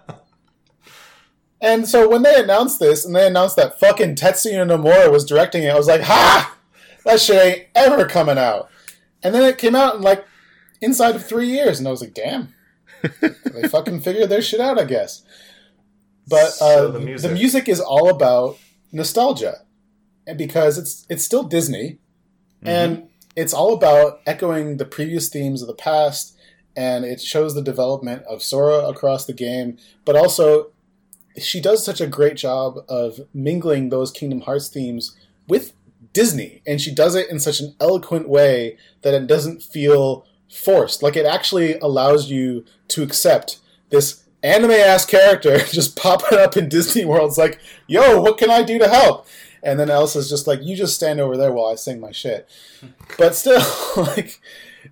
and 1.60 1.88
so 1.88 2.08
when 2.08 2.22
they 2.22 2.34
announced 2.40 2.78
this 2.78 3.04
and 3.04 3.14
they 3.14 3.26
announced 3.26 3.56
that 3.56 3.78
fucking 3.80 4.14
Tetsuya 4.14 4.66
Nomura 4.66 5.10
was 5.10 5.24
directing 5.24 5.62
it, 5.64 5.70
I 5.70 5.76
was 5.76 5.86
like, 5.88 6.02
ha! 6.02 6.56
That 7.04 7.20
shit 7.20 7.44
ain't 7.46 7.66
ever 7.74 8.06
coming 8.06 8.38
out. 8.38 8.68
And 9.22 9.34
then 9.34 9.42
it 9.44 9.58
came 9.58 9.74
out 9.74 9.96
in 9.96 10.02
like 10.02 10.24
inside 10.80 11.16
of 11.16 11.26
three 11.26 11.48
years, 11.48 11.78
and 11.78 11.88
I 11.88 11.90
was 11.90 12.00
like, 12.00 12.14
damn. 12.14 12.52
They 13.22 13.68
fucking 13.68 14.00
figured 14.00 14.28
their 14.28 14.42
shit 14.42 14.60
out, 14.60 14.78
I 14.78 14.84
guess. 14.84 15.22
But 16.28 16.50
So 16.50 16.66
uh, 16.66 16.86
the 16.92 16.98
the, 16.98 17.00
music. 17.00 17.32
music. 17.32 17.68
is 17.68 17.80
all 17.80 18.08
about 18.08 18.58
nostalgia, 18.92 19.62
and 20.26 20.36
because 20.36 20.76
it's 20.78 21.06
it's 21.08 21.24
still 21.24 21.44
Disney, 21.44 21.98
and 22.62 23.08
it's 23.36 23.52
all 23.54 23.72
about 23.74 24.20
echoing 24.26 24.78
the 24.78 24.84
previous 24.84 25.28
themes 25.28 25.62
of 25.62 25.68
the 25.68 25.74
past, 25.74 26.36
and 26.76 27.04
it 27.04 27.20
shows 27.20 27.54
the 27.54 27.62
development 27.62 28.22
of 28.24 28.42
Sora 28.42 28.88
across 28.88 29.24
the 29.24 29.32
game, 29.32 29.76
but 30.04 30.16
also 30.16 30.72
she 31.38 31.60
does 31.60 31.84
such 31.84 32.00
a 32.00 32.06
great 32.06 32.36
job 32.36 32.78
of 32.88 33.20
mingling 33.34 33.90
those 33.90 34.10
Kingdom 34.10 34.40
Hearts 34.40 34.68
themes 34.68 35.14
with 35.46 35.74
Disney, 36.12 36.62
and 36.66 36.80
she 36.80 36.92
does 36.94 37.14
it 37.14 37.28
in 37.30 37.38
such 37.38 37.60
an 37.60 37.76
eloquent 37.78 38.28
way 38.28 38.78
that 39.02 39.14
it 39.14 39.26
doesn't 39.26 39.62
feel 39.62 40.24
forced. 40.50 41.02
Like 41.02 41.14
it 41.14 41.26
actually 41.26 41.78
allows 41.80 42.30
you 42.30 42.64
to 42.88 43.02
accept 43.02 43.58
this 43.90 44.24
anime 44.42 44.70
ass 44.70 45.04
character 45.04 45.58
just 45.72 45.96
popping 45.96 46.38
up 46.38 46.56
in 46.56 46.68
Disney 46.68 47.04
World's 47.04 47.38
like, 47.38 47.58
yo, 47.86 48.20
what 48.20 48.38
can 48.38 48.50
I 48.50 48.62
do 48.62 48.78
to 48.78 48.88
help? 48.88 49.26
And 49.62 49.80
then 49.80 49.90
Elsa's 49.90 50.30
just 50.30 50.46
like, 50.46 50.62
you 50.62 50.76
just 50.76 50.94
stand 50.94 51.20
over 51.20 51.36
there 51.36 51.52
while 51.52 51.66
I 51.66 51.74
sing 51.74 51.98
my 51.98 52.12
shit. 52.12 52.48
But 53.18 53.34
still, 53.34 53.62
like, 53.96 54.40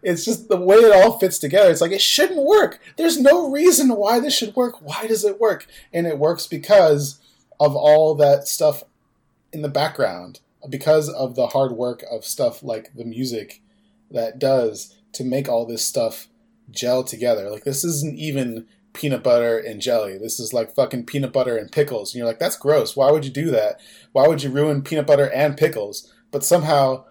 it's 0.03 0.25
just 0.25 0.49
the 0.49 0.57
way 0.57 0.77
it 0.77 0.93
all 0.93 1.19
fits 1.19 1.39
together. 1.39 1.71
It's 1.71 1.81
like, 1.81 1.93
it 1.93 2.01
shouldn't 2.01 2.45
work. 2.45 2.81
There's 2.97 3.21
no 3.21 3.51
reason 3.51 3.91
why 3.91 4.19
this 4.19 4.37
should 4.37 4.57
work. 4.57 4.83
Why 4.83 5.07
does 5.07 5.25
it 5.25 5.41
work? 5.41 5.69
And 5.93 6.07
it 6.07 6.19
works 6.19 6.47
because 6.49 7.21
of 7.61 7.77
all 7.77 8.17
that 8.17 8.49
stuff 8.49 8.83
in 9.53 9.63
the 9.63 9.69
background, 9.69 10.41
because 10.69 11.09
of 11.09 11.37
the 11.37 11.49
hard 11.49 11.73
work 11.73 12.05
of 12.11 12.25
stuff 12.25 12.63
like 12.63 12.95
the 12.95 13.05
music 13.05 13.63
that 14.11 14.41
does 14.41 14.97
to 15.13 15.23
make 15.23 15.49
all 15.49 15.65
this 15.65 15.85
stuff 15.85 16.27
gel 16.71 17.05
together. 17.05 17.51
Like, 17.51 17.65
this 17.65 17.85
isn't 17.85 18.19
even 18.19 18.67
peanut 18.93 19.23
butter 19.25 19.59
and 19.59 19.81
jelly. 19.81 20.17
This 20.19 20.39
is 20.39 20.53
like 20.53 20.75
fucking 20.75 21.05
peanut 21.07 21.33
butter 21.33 21.57
and 21.57 21.71
pickles. 21.73 22.13
And 22.13 22.19
you're 22.19 22.27
like, 22.29 22.39
that's 22.39 22.57
gross. 22.57 22.95
Why 22.97 23.11
would 23.11 23.25
you 23.25 23.31
do 23.31 23.51
that? 23.51 23.81
Why 24.13 24.29
would 24.29 24.43
you 24.43 24.51
ruin 24.51 24.83
peanut 24.83 25.07
butter 25.07 25.29
and 25.31 25.57
pickles? 25.57 26.13
But 26.31 26.45
somehow, 26.45 27.05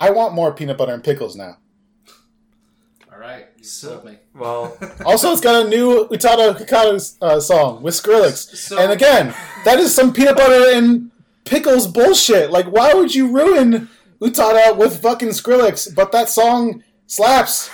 I 0.00 0.10
want 0.10 0.34
more 0.34 0.52
peanut 0.54 0.78
butter 0.78 0.92
and 0.94 1.02
pickles 1.04 1.34
now. 1.36 1.58
All 3.12 3.18
right. 3.18 3.46
You 3.58 3.64
So- 3.64 3.88
sold 3.88 4.04
me. 4.04 4.18
Well, 4.34 4.76
Also, 5.04 5.30
it's 5.32 5.40
got 5.40 5.66
a 5.66 5.68
new 5.68 6.06
Utada 6.08 6.56
Hikaru 6.56 7.16
uh, 7.22 7.40
song 7.40 7.82
with 7.82 7.94
Skrillex. 7.94 8.54
So- 8.56 8.78
and 8.78 8.92
again, 8.92 9.34
that 9.64 9.78
is 9.78 9.94
some 9.94 10.12
peanut 10.12 10.36
butter 10.36 10.76
and 10.76 11.10
pickles 11.44 11.86
bullshit. 11.86 12.50
Like, 12.50 12.66
why 12.66 12.94
would 12.94 13.14
you 13.14 13.28
ruin 13.28 13.88
Utada 14.20 14.76
with 14.76 15.02
fucking 15.02 15.28
Skrillex? 15.30 15.94
But 15.94 16.12
that 16.12 16.28
song 16.28 16.82
slaps. 17.06 17.70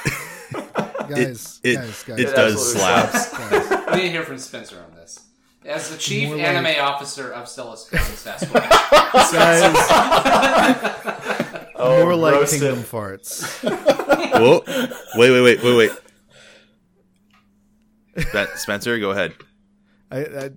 Guys, 1.11 1.61
it, 1.63 1.75
guys, 1.75 2.03
guys, 2.05 2.19
it 2.21 2.29
It 2.29 2.35
does 2.35 2.55
absolutely 2.55 2.81
slap. 2.81 3.11
slaps. 3.11 3.71
guys. 3.71 3.87
We 3.91 3.97
need 3.97 4.03
to 4.07 4.11
hear 4.11 4.23
from 4.25 4.39
Spencer 4.39 4.77
on 4.89 4.95
this. 4.97 5.21
As 5.65 5.91
the 5.91 5.99
chief 5.99 6.29
More 6.29 6.37
like- 6.39 6.47
anime 6.47 6.85
officer 6.85 7.33
of 7.33 7.47
Celis 7.49 7.89
Sasquatch. 7.91 8.71
guys, 9.33 9.73
Oh, 11.77 12.03
more 12.03 12.15
like 12.15 12.35
roasted. 12.35 12.61
Kingdom 12.61 12.83
Farts. 12.85 13.43
Whoa. 14.41 14.63
Wait, 15.19 15.31
wait, 15.31 15.41
wait, 15.43 15.63
wait, 15.63 15.77
wait. 15.77 15.91
Spen- 18.27 18.49
Spencer, 18.57 18.99
go 18.99 19.11
ahead. 19.11 19.35
I, 20.11 20.19
I, 20.25 20.51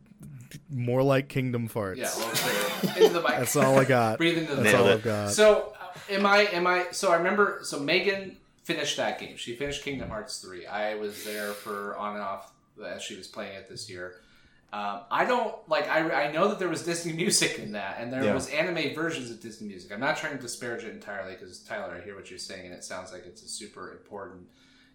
more 0.70 1.04
like 1.04 1.30
Kingdom 1.30 1.70
Farts. 1.70 1.98
yeah, 1.98 2.10
well, 2.18 2.98
into 2.98 3.14
the 3.14 3.22
mic. 3.22 3.30
That's 3.40 3.56
all 3.56 3.78
I 3.80 3.86
got. 3.86 4.18
Breathe 4.18 4.38
into 4.40 4.56
the 4.56 4.62
That's 4.64 4.74
Nailed 4.74 4.88
all. 4.88 4.94
I've 4.94 5.04
got. 5.04 5.32
So 5.32 5.74
uh, 5.80 5.86
am 6.10 6.26
I? 6.26 6.40
Am 6.52 6.66
I? 6.68 6.88
So 6.92 7.12
I 7.12 7.18
remember. 7.18 7.60
So 7.64 7.80
Megan 7.80 8.38
finished 8.64 8.98
that 8.98 9.20
game. 9.20 9.38
She 9.38 9.56
finished 9.56 9.84
Kingdom 9.84 10.10
Hearts 10.10 10.40
three. 10.40 10.66
I 10.66 10.96
was 10.96 11.24
there 11.24 11.52
for 11.52 11.96
on 11.98 12.16
and 12.16 12.24
off 12.24 12.52
as 12.86 13.02
she 13.04 13.16
was 13.16 13.28
playing 13.28 13.56
it 13.56 13.70
this 13.70 13.90
year. 13.90 14.16
Um, 14.72 15.02
I 15.12 15.26
don't 15.26 15.54
like. 15.70 15.88
I, 15.88 16.26
I 16.28 16.32
know 16.32 16.48
that 16.48 16.58
there 16.58 16.68
was 16.70 16.84
Disney 16.84 17.14
music 17.24 17.60
in 17.60 17.74
that, 17.74 17.98
and 18.00 18.12
there 18.12 18.24
Yeah. 18.24 18.34
was 18.34 18.50
anime 18.50 18.96
versions 18.96 19.30
of 19.30 19.40
Disney 19.40 19.68
music. 19.68 19.92
I'm 19.92 20.00
not 20.00 20.18
trying 20.18 20.36
to 20.36 20.42
disparage 20.42 20.84
it 20.84 20.94
entirely 20.94 21.34
because 21.34 21.60
Tyler, 21.60 21.96
I 22.02 22.04
hear 22.04 22.16
what 22.16 22.30
you're 22.32 22.40
saying, 22.40 22.66
and 22.66 22.74
it 22.74 22.84
sounds 22.84 23.12
like 23.14 23.26
it's 23.28 23.44
a 23.44 23.48
super 23.48 23.92
important, 23.92 24.48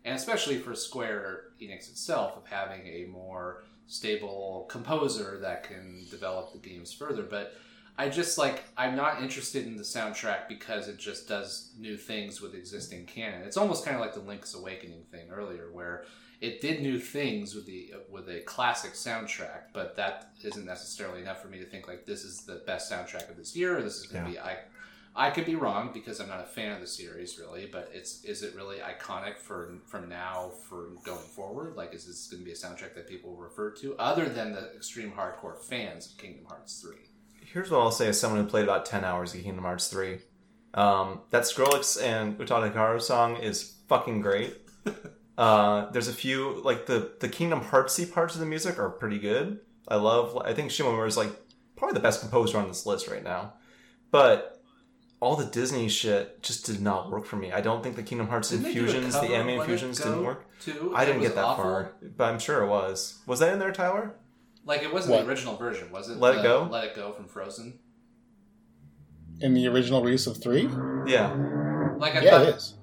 and 0.05 0.17
especially 0.17 0.59
for 0.59 0.75
Square 0.75 1.43
Enix 1.63 1.89
itself, 1.91 2.37
of 2.37 2.47
having 2.49 2.85
a 2.89 3.05
more 3.05 3.63
stable 3.87 4.67
composer 4.69 5.39
that 5.41 5.63
can 5.63 6.05
develop 6.11 6.53
the 6.53 6.59
games 6.59 6.93
further. 6.93 7.23
But 7.23 7.55
I 7.99 8.09
just 8.09 8.39
like 8.39 8.63
I'm 8.77 8.95
not 8.95 9.21
interested 9.21 9.67
in 9.67 9.77
the 9.77 9.83
soundtrack 9.83 10.47
because 10.49 10.87
it 10.87 10.99
just 10.99 11.29
does 11.29 11.73
new 11.77 11.97
things 11.97 12.41
with 12.41 12.55
existing 12.55 13.07
canon. 13.07 13.43
It's 13.43 13.57
almost 13.57 13.85
kind 13.85 13.97
of 13.97 14.01
like 14.01 14.15
the 14.15 14.21
Link's 14.21 14.55
Awakening 14.55 15.03
thing 15.11 15.29
earlier, 15.31 15.71
where 15.73 16.05
it 16.41 16.61
did 16.61 16.81
new 16.81 17.01
things 17.01 17.57
with 17.57 17.67
the 17.67 17.95
with 18.09 18.29
a 18.29 18.41
classic 18.43 18.93
soundtrack, 18.93 19.73
but 19.75 19.97
that 19.97 20.31
isn't 20.45 20.65
necessarily 20.65 21.21
enough 21.21 21.43
for 21.43 21.49
me 21.49 21.59
to 21.59 21.65
think 21.65 21.89
like 21.89 22.07
this 22.07 22.23
is 22.23 22.45
the 22.45 22.63
best 22.67 22.91
soundtrack 22.91 23.29
of 23.29 23.37
this 23.37 23.57
year. 23.57 23.77
Or 23.77 23.83
this 23.83 23.97
is 23.97 24.07
going 24.07 24.25
to 24.25 24.31
be 24.31 24.39
I. 24.39 24.59
I 25.17 25.31
could 25.31 25.47
be 25.47 25.57
wrong 25.57 25.91
because 25.93 26.21
I'm 26.21 26.29
not 26.29 26.41
a 26.41 26.47
fan 26.47 26.71
of 26.71 26.81
the 26.81 26.87
series 26.87 27.41
really, 27.41 27.67
but 27.67 27.91
it's 27.93 28.23
is 28.25 28.45
it 28.45 28.55
really 28.55 28.77
iconic 28.77 29.39
for 29.39 29.79
from 29.85 30.09
now 30.09 30.53
for 30.69 30.91
going 31.03 31.27
forward? 31.35 31.75
Like, 31.75 31.93
is 31.93 32.07
this 32.07 32.29
going 32.29 32.41
to 32.41 32.45
be 32.45 32.53
a 32.53 32.55
soundtrack 32.55 32.95
that 32.95 33.09
people 33.09 33.35
refer 33.35 33.73
to 33.81 33.97
other 33.97 34.29
than 34.29 34.53
the 34.53 34.73
extreme 34.77 35.11
hardcore 35.11 35.59
fans 35.59 36.13
of 36.13 36.19
Kingdom 36.19 36.45
Hearts 36.45 36.81
three? 36.81 37.08
Here's 37.53 37.71
what 37.71 37.81
I'll 37.81 37.91
say 37.91 38.09
as 38.09 38.21
someone 38.21 38.43
who 38.43 38.49
played 38.49 38.65
about 38.65 38.85
10 38.87 39.05
hours 39.05 39.35
of 39.35 39.43
Kingdom 39.43 39.65
Hearts 39.65 39.89
3. 39.89 40.19
Um, 40.75 41.21
that 41.31 41.45
Skrillex 41.45 42.03
and 42.03 42.39
Utada 42.39 42.73
Hikaru 42.73 43.01
song 43.01 43.37
is 43.37 43.77
fucking 43.89 44.21
great. 44.21 44.57
Uh, 45.39 45.89
there's 45.93 46.09
a 46.09 46.13
few, 46.13 46.61
like, 46.65 46.87
the, 46.87 47.13
the 47.21 47.29
Kingdom 47.29 47.61
Heartsy 47.61 48.13
parts 48.13 48.35
of 48.35 48.41
the 48.41 48.47
music 48.47 48.77
are 48.77 48.91
pretty 48.91 49.21
good. 49.21 49.61
I 49.87 49.95
love, 49.95 50.37
I 50.45 50.53
think 50.53 50.73
Shimomura 50.73 51.07
is, 51.07 51.17
like, 51.17 51.31
probably 51.77 51.95
the 51.95 52.01
best 52.01 52.19
composer 52.19 52.59
on 52.59 52.67
this 52.67 52.87
list 52.87 53.07
right 53.07 53.23
now. 53.23 53.53
But 54.11 54.61
all 55.21 55.37
the 55.37 55.45
Disney 55.45 55.89
shit 55.89 56.43
just 56.43 56.67
did 56.67 56.81
not 56.81 57.09
work 57.09 57.25
for 57.25 57.37
me. 57.37 57.53
I 57.53 57.61
don't 57.61 57.85
think 57.85 57.95
the 57.95 58.03
Kingdom 58.03 58.27
Hearts 58.27 58.51
Didn't 58.51 58.65
they 58.65 58.75
do 58.75 58.81
a 58.81 58.85
infusions, 58.87 59.15
the 59.15 59.29
anime 59.29 59.61
infusions 59.61 59.99
didn't 59.99 60.25
work. 60.25 60.45
Too, 60.59 60.93
I 60.93 61.05
didn't 61.05 61.23
get 61.23 61.37
that 61.37 61.45
awful. 61.45 61.63
far, 61.63 61.93
but 62.17 62.25
I'm 62.25 62.41
sure 62.41 62.65
it 62.65 62.69
was. 62.69 63.21
Was 63.27 63.39
that 63.39 63.53
in 63.53 63.61
there, 63.61 63.71
Tyler? 63.71 64.17
Like 64.69 64.83
it 64.83 64.93
wasn't 64.93 65.15
What? 65.17 65.23
the 65.25 65.29
original 65.31 65.57
version, 65.57 65.91
was 65.91 66.09
it? 66.11 66.19
Let 66.19 66.37
It 66.37 66.43
Go? 66.43 66.69
Let 66.71 66.85
it 66.85 66.95
go 66.95 67.11
from 67.13 67.27
Frozen. 67.27 67.79
In 69.41 69.55
the 69.55 69.67
original 69.69 70.03
release 70.03 70.27
of 70.27 70.37
three, 70.43 70.69
Yeah. 71.07 71.33
Like 71.99 72.15
I 72.17 72.21
yeah, 72.21 72.31
thought, 72.31 72.43
it 72.49 72.55
is. 72.57 72.75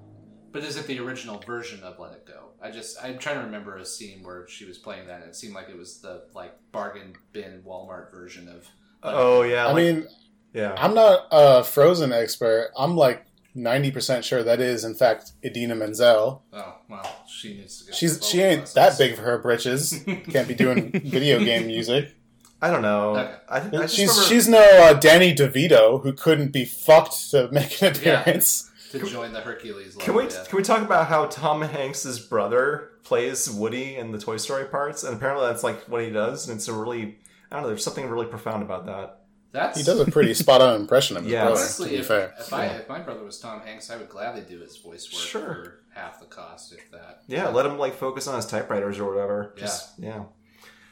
but 0.52 0.64
is 0.64 0.78
it 0.78 0.88
the 0.88 1.00
original 1.00 1.38
version 1.40 1.84
of 1.84 2.00
Let 2.00 2.14
It 2.14 2.26
Go? 2.26 2.50
I 2.62 2.72
just 2.72 2.98
I'm 3.04 3.18
trying 3.20 3.38
to 3.40 3.44
remember 3.46 3.78
a 3.78 3.86
scene 3.86 4.24
where 4.24 4.48
she 4.48 4.66
was 4.66 4.78
playing 4.80 5.08
that, 5.08 5.22
and 5.22 5.30
it 5.30 5.36
seemed 5.36 5.54
like 5.54 5.70
it 5.70 5.78
was 5.78 6.00
the 6.02 6.24
like 6.34 6.54
bargain 6.72 7.14
bin 7.34 7.62
Walmart 7.66 8.12
version 8.12 8.48
of. 8.50 8.68
Let 9.04 9.14
It 9.14 9.18
Oh, 9.18 9.42
yeah. 9.44 9.68
I 9.68 9.72
like- 9.72 9.76
mean, 9.76 10.08
yeah. 10.54 10.74
I'm 10.78 10.96
not 10.96 11.28
a 11.32 11.64
Frozen 11.64 12.12
expert. 12.14 12.72
I'm 12.76 12.96
like 12.98 13.26
90% 13.56 14.24
sure 14.24 14.43
that 14.43 14.60
is, 14.60 14.84
in 14.84 14.95
fact, 14.95 15.32
Idina 15.43 15.76
Menzel. 15.76 16.43
Oh 16.53 16.76
well, 16.89 17.24
she 17.28 17.56
needs 17.58 17.80
to 17.80 17.86
get. 17.88 17.95
She's 17.95 18.26
she 18.28 18.41
ain't 18.41 18.62
lessons. 18.62 18.74
that 18.76 18.97
big 18.97 19.16
for 19.16 19.22
her 19.24 19.38
britches. 19.38 20.03
Can't 20.30 20.47
be 20.47 20.53
doing 20.53 20.91
video 20.91 21.39
game 21.39 21.68
music. 21.68 22.14
I 22.62 22.72
don't 22.72 22.82
know. 22.82 23.16
Okay. 23.18 23.36
I, 23.49 23.58
I 23.58 23.86
She's 23.86 23.99
remember, 24.10 24.22
she's 24.24 24.47
no 24.47 24.84
uh, 24.84 24.93
Danny 24.93 25.36
DeVito 25.36 26.01
who 26.01 26.14
couldn't 26.14 26.51
be 26.51 26.66
fucked 26.66 27.30
to 27.32 27.49
make 27.51 27.82
an 27.82 27.93
Yeah. 28.01 28.22
appearance. 28.22 28.72
to 28.91 28.99
join 29.06 29.34
the 29.34 29.41
Hercules. 29.41 29.95
Can 29.99 30.16
we 30.16 30.24
yeah. 30.24 30.43
can 30.47 30.58
we 30.58 30.64
talk 30.64 30.82
about 30.82 31.08
how 31.08 31.26
Tom 31.28 31.62
Hanks's 31.62 32.20
brother 32.20 32.91
plays 33.03 33.49
Woody 33.49 33.97
in 33.97 34.12
the 34.12 34.18
Toy 34.18 34.38
Story 34.38 34.66
parts? 34.66 35.03
And 35.03 35.16
apparently 35.16 35.45
that's 35.47 35.64
like 35.64 35.84
what 35.84 36.01
he 36.03 36.10
does, 36.10 36.47
and 36.49 36.58
it's 36.58 36.68
a 36.68 36.74
really 36.74 37.20
I 37.51 37.56
don't 37.56 37.64
know. 37.64 37.68
There's 37.70 37.84
something 37.84 38.08
really 38.10 38.26
profound 38.26 38.64
about 38.64 38.86
that. 38.88 39.20
That's 39.56 39.78
He 39.80 39.84
does 39.84 39.99
a 39.99 40.06
pretty 40.12 40.34
spot 40.34 40.62
on 40.62 40.76
impression 40.82 41.16
of 41.18 41.24
his 41.24 41.32
Yeah. 41.32 41.45
brother. 41.45 41.60
honestly. 41.62 41.88
to 41.89 41.93
be 41.95 41.99
If, 42.01 42.08
fair, 42.08 42.34
if 42.39 42.51
I 42.53 42.66
Yeah. 42.66 42.72
if 42.74 42.89
my 42.89 42.99
brother 42.99 43.24
was 43.24 43.39
Tom 43.39 43.62
Hanks, 43.62 43.89
I 43.89 43.95
would 43.95 44.10
gladly 44.10 44.41
do 44.41 44.60
his 44.60 44.78
voice 44.78 45.12
work 45.14 45.22
Sure. 45.22 45.41
for 45.41 45.80
half 45.93 46.20
the 46.20 46.26
cost, 46.26 46.74
if 46.74 46.91
that. 46.91 47.22
Yeah, 47.28 47.47
let 47.49 47.66
him 47.66 47.78
like 47.80 47.95
focus 47.95 48.28
on 48.28 48.36
his 48.36 48.45
typewriters 48.45 48.99
or 48.99 49.10
whatever. 49.12 49.53
Just 49.58 49.91
yeah. 49.97 50.24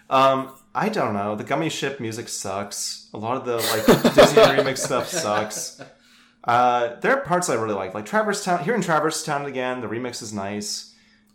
Um, 0.10 0.54
I 0.76 0.90
don't 0.90 1.14
know. 1.14 1.36
The 1.36 1.44
Gummy 1.44 1.70
Ship 1.70 2.00
music 2.00 2.30
sucks. 2.30 3.08
A 3.14 3.18
lot 3.18 3.38
of 3.38 3.46
the 3.46 3.58
like 3.58 3.86
Disney 4.16 4.42
remix 4.44 4.78
stuff 4.80 5.08
sucks. 5.10 5.82
Uh, 6.44 6.96
there 7.02 7.14
are 7.18 7.22
parts 7.22 7.50
I 7.50 7.56
really 7.56 7.74
like, 7.74 7.94
like 7.94 8.06
Traverse 8.06 8.44
Town. 8.44 8.64
Here 8.64 8.76
in 8.76 8.82
Traverse 8.82 9.24
Town 9.24 9.46
again, 9.46 9.82
the 9.82 9.88
remix 9.88 10.22
is 10.22 10.34
nice. 10.34 10.93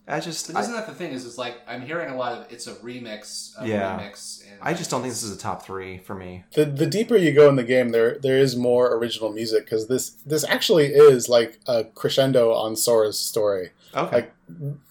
I 0.09 0.21
just, 0.21 0.53
But 0.53 0.61
isn't 0.61 0.73
I, 0.75 0.79
that 0.79 0.87
the 0.87 0.95
thing? 0.95 1.13
Is 1.13 1.27
it's 1.27 1.37
like 1.39 1.61
I'm 1.69 1.83
hearing 1.83 2.11
a 2.11 2.17
lot 2.17 2.33
of 2.33 2.51
it's 2.53 2.67
a 2.67 2.75
remix, 2.77 3.55
of 3.57 3.67
Yeah. 3.67 3.99
remix, 3.99 4.43
and 4.51 4.59
I 4.63 4.73
just 4.75 4.91
don't 4.91 5.03
think 5.03 5.13
this 5.13 5.23
is 5.23 5.35
a 5.37 5.39
top 5.39 5.65
three 5.65 5.99
for 5.99 6.15
me. 6.15 6.45
the 6.55 6.65
the 6.65 6.87
deeper 6.87 7.17
you 7.17 7.33
go 7.33 7.49
in 7.49 7.57
the 7.57 7.63
game, 7.65 7.91
there 7.91 8.19
there 8.19 8.39
is 8.39 8.57
more 8.57 8.95
original 8.95 9.31
music 9.33 9.65
because 9.67 9.89
this 9.89 10.11
this 10.25 10.45
actually 10.45 10.87
is 10.87 11.29
like 11.29 11.59
a 11.67 11.85
crescendo 11.85 12.55
on 12.55 12.75
Sora's 12.77 13.19
story. 13.19 13.71
Okay, 13.95 14.17
Like 14.17 14.33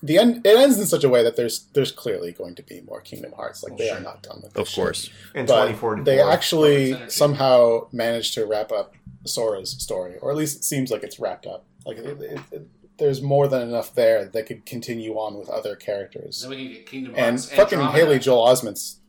the 0.02 0.18
end, 0.18 0.46
it 0.46 0.58
ends 0.58 0.80
in 0.80 0.86
such 0.88 1.04
a 1.04 1.10
way 1.10 1.24
that 1.24 1.36
there's 1.36 1.66
there's 1.74 1.92
clearly 1.92 2.32
going 2.32 2.56
to 2.56 2.64
be 2.64 2.82
more 2.82 3.02
Kingdom 3.02 3.32
Hearts. 3.34 3.64
Like 3.64 3.78
they 3.78 3.88
Sure. 3.88 3.98
are 3.98 4.02
not 4.02 4.24
done 4.24 4.42
with 4.44 4.54
this. 4.54 4.62
Of 4.62 4.66
this 4.68 4.76
course. 4.76 5.02
shit. 5.04 5.14
in 5.36 5.46
but 5.46 6.06
they 6.06 6.20
actually 6.20 7.10
somehow 7.10 7.88
managed 7.92 8.34
to 8.36 8.46
wrap 8.46 8.72
up 8.72 8.94
Sora's 9.26 9.72
story, 9.72 10.16
or 10.22 10.32
at 10.32 10.38
least 10.38 10.58
it 10.58 10.64
seems 10.64 10.90
like 10.92 11.04
it's 11.04 11.20
wrapped 11.20 11.46
up. 11.46 11.64
Like 11.86 11.98
it, 11.98 12.06
it, 12.22 12.40
it, 12.52 12.68
there's 12.98 13.22
more 13.22 13.48
than 13.48 13.62
enough 13.62 13.94
there 13.96 14.26
that 14.26 14.46
could 14.48 14.66
continue 14.66 15.14
on 15.14 15.38
with 15.38 15.50
other 15.50 15.76
characters. 15.76 16.42
then 16.42 16.50
we 16.50 16.56
can 16.58 16.74
get 16.74 16.86
Kingdom 16.86 17.14
And 17.16 17.36
Hearts 17.38 17.50
fucking 17.52 17.80
Andromeda. 17.80 18.06
Haley 18.06 18.20
Joel 18.20 18.48
Osment's 18.48 19.00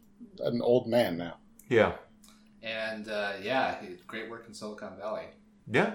an 0.40 0.60
old 0.62 0.86
man 0.86 1.16
now. 1.16 1.36
yeah, 1.68 1.92
and 2.62 3.08
uh, 3.08 3.32
yeah, 3.42 3.80
he- 3.80 3.96
great 4.06 4.28
work 4.30 4.44
in 4.46 4.54
Silicon 4.54 4.96
Valley. 4.98 5.24
yeah. 5.70 5.92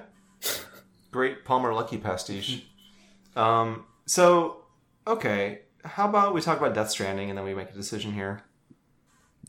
Great 1.11 1.45
Palmer 1.45 1.71
Luckey 1.71 2.01
pastiche. 2.01 2.65
um, 3.35 3.85
so 4.07 4.63
okay, 5.05 5.61
how 5.85 6.09
about 6.09 6.33
we 6.33 6.41
talk 6.41 6.57
about 6.57 6.73
Death 6.73 6.89
Stranding 6.89 7.29
and 7.29 7.37
then 7.37 7.45
we 7.45 7.53
make 7.53 7.69
a 7.69 7.73
decision 7.73 8.13
here. 8.13 8.41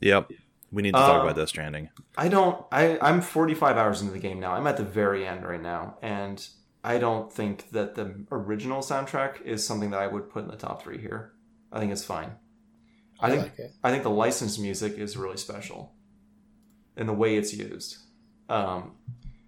Yep. 0.01 0.31
We 0.71 0.81
need 0.83 0.91
to 0.93 0.99
talk 0.99 1.21
Uh, 1.21 1.23
about 1.23 1.35
Death 1.37 1.49
Stranding. 1.49 1.89
I 2.17 2.27
don't. 2.27 2.63
I 2.71 2.97
I'm 3.01 3.21
45 3.21 3.77
hours 3.77 4.01
into 4.01 4.13
the 4.13 4.19
game 4.19 4.39
now. 4.39 4.51
I'm 4.53 4.67
at 4.67 4.77
the 4.77 4.83
very 4.83 5.25
end 5.25 5.43
right 5.45 5.61
now, 5.61 5.97
and 6.01 6.45
I 6.85 6.99
don't 6.99 7.33
think 7.33 7.71
that 7.71 7.95
the 7.95 8.25
original 8.31 8.81
soundtrack 8.81 9.41
is 9.41 9.65
something 9.65 9.89
that 9.89 9.99
I 9.99 10.05
would 10.05 10.29
put 10.29 10.43
in 10.43 10.51
the 10.51 10.55
top 10.55 10.83
three 10.83 10.99
here. 10.99 11.33
I 11.71 11.79
think 11.79 11.91
it's 11.91 12.05
fine. 12.05 12.33
I, 13.19 13.27
I 13.27 13.29
think 13.31 13.41
like. 13.57 13.71
I 13.83 13.89
think 13.89 14.03
the 14.03 14.11
licensed 14.11 14.59
music 14.59 14.99
is 14.99 15.17
really 15.17 15.37
special, 15.37 15.93
in 16.95 17.07
the 17.07 17.13
way 17.13 17.37
it's 17.37 17.53
used. 17.53 17.97
Um, 18.49 18.91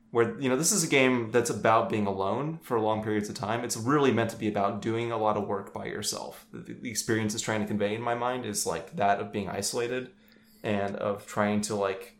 where 0.09 0.39
you 0.39 0.49
know 0.49 0.57
this 0.57 0.71
is 0.71 0.83
a 0.83 0.88
game 0.88 1.29
that's 1.29 1.51
about 1.51 1.89
being 1.89 2.07
alone 2.07 2.57
for 2.63 2.79
long 2.79 3.03
periods 3.03 3.29
of 3.29 3.35
time. 3.35 3.63
It's 3.63 3.77
really 3.77 4.11
meant 4.11 4.31
to 4.31 4.38
be 4.38 4.47
about 4.47 4.81
doing 4.81 5.11
a 5.11 5.17
lot 5.17 5.38
of 5.38 5.47
work 5.47 5.73
by 5.75 5.85
yourself. 5.85 6.47
The, 6.51 6.73
the 6.73 6.89
experience 6.89 7.35
is 7.35 7.41
trying 7.43 7.61
to 7.61 7.67
convey 7.67 7.93
in 7.93 8.01
my 8.01 8.15
mind 8.15 8.47
is 8.47 8.65
like 8.65 8.95
that 8.95 9.19
of 9.19 9.31
being 9.31 9.47
isolated 9.47 10.09
and 10.63 10.95
of 10.95 11.27
trying 11.27 11.61
to 11.61 11.75
like 11.75 12.15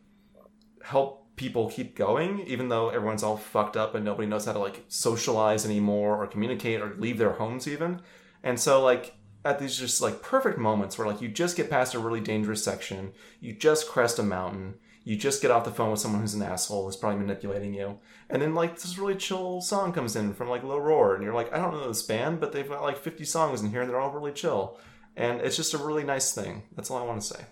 help 0.84 1.26
people 1.38 1.70
keep 1.70 1.96
going 1.96 2.40
even 2.40 2.68
though 2.68 2.90
everyone's 2.90 3.22
all 3.22 3.36
fucked 3.36 3.76
up 3.76 3.94
and 3.94 4.04
nobody 4.04 4.28
knows 4.28 4.44
how 4.44 4.52
to 4.52 4.58
like 4.58 4.84
socialize 4.88 5.64
anymore 5.64 6.22
or 6.22 6.26
communicate 6.26 6.82
or 6.82 6.94
leave 6.96 7.16
their 7.16 7.32
homes 7.32 7.66
even. 7.66 8.02
And 8.42 8.60
so 8.60 8.82
like 8.82 9.14
at 9.44 9.58
these 9.58 9.78
just 9.78 10.02
like 10.02 10.20
perfect 10.20 10.58
moments 10.58 10.98
where 10.98 11.06
like 11.06 11.22
you 11.22 11.28
just 11.28 11.56
get 11.56 11.70
past 11.70 11.94
a 11.94 11.98
really 11.98 12.20
dangerous 12.20 12.62
section 12.62 13.12
you 13.40 13.54
just 13.54 13.88
crest 13.88 14.18
a 14.18 14.22
mountain 14.22 14.74
you 15.04 15.16
just 15.16 15.40
get 15.40 15.50
off 15.50 15.64
the 15.64 15.70
phone 15.70 15.92
with 15.92 16.00
someone 16.00 16.20
who's 16.20 16.34
an 16.34 16.42
asshole 16.42 16.84
who's 16.84 16.96
probably 16.96 17.18
manipulating 17.18 17.72
you 17.72 17.98
and 18.28 18.42
then 18.42 18.54
like 18.54 18.74
this 18.74 18.98
really 18.98 19.14
chill 19.14 19.60
song 19.60 19.92
comes 19.92 20.16
in 20.16 20.34
from 20.34 20.48
like 20.48 20.62
low 20.64 20.76
roar 20.78 21.14
and 21.14 21.22
you're 21.22 21.32
like 21.34 21.52
i 21.52 21.56
don't 21.56 21.72
know 21.72 21.88
this 21.88 22.02
band 22.02 22.40
but 22.40 22.52
they've 22.52 22.68
got 22.68 22.82
like 22.82 22.98
50 22.98 23.24
songs 23.24 23.62
in 23.62 23.70
here 23.70 23.80
and 23.80 23.88
they're 23.88 24.00
all 24.00 24.10
really 24.10 24.32
chill. 24.32 24.78
And 25.16 25.40
it's 25.40 25.56
just 25.56 25.74
a 25.74 25.78
really 25.78 26.04
nice 26.04 26.32
thing. 26.32 26.62
That's 26.76 26.92
all 26.92 26.98
i 26.98 27.04
want 27.04 27.20
to 27.20 27.26
say. 27.26 27.44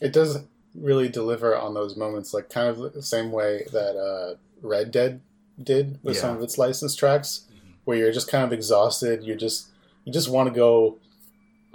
It 0.00 0.12
does 0.14 0.42
really 0.78 1.08
deliver 1.08 1.56
on 1.56 1.74
those 1.74 1.96
moments, 1.96 2.32
like 2.34 2.48
kind 2.50 2.68
of 2.68 2.92
the 2.92 3.02
same 3.02 3.32
way 3.32 3.66
that 3.72 3.96
uh, 3.96 4.36
Red 4.62 4.90
Dead 4.90 5.20
did 5.62 5.98
with 6.02 6.16
some 6.18 6.36
of 6.36 6.42
its 6.42 6.58
licensed 6.58 6.98
tracks. 6.98 7.42
where 7.84 7.96
you're 7.96 8.12
just 8.12 8.28
kind 8.30 8.44
of 8.44 8.52
exhausted. 8.52 9.22
You 9.22 9.34
just 9.36 9.68
you 10.04 10.12
just 10.12 10.28
want 10.28 10.48
to 10.48 10.54
go 10.54 10.98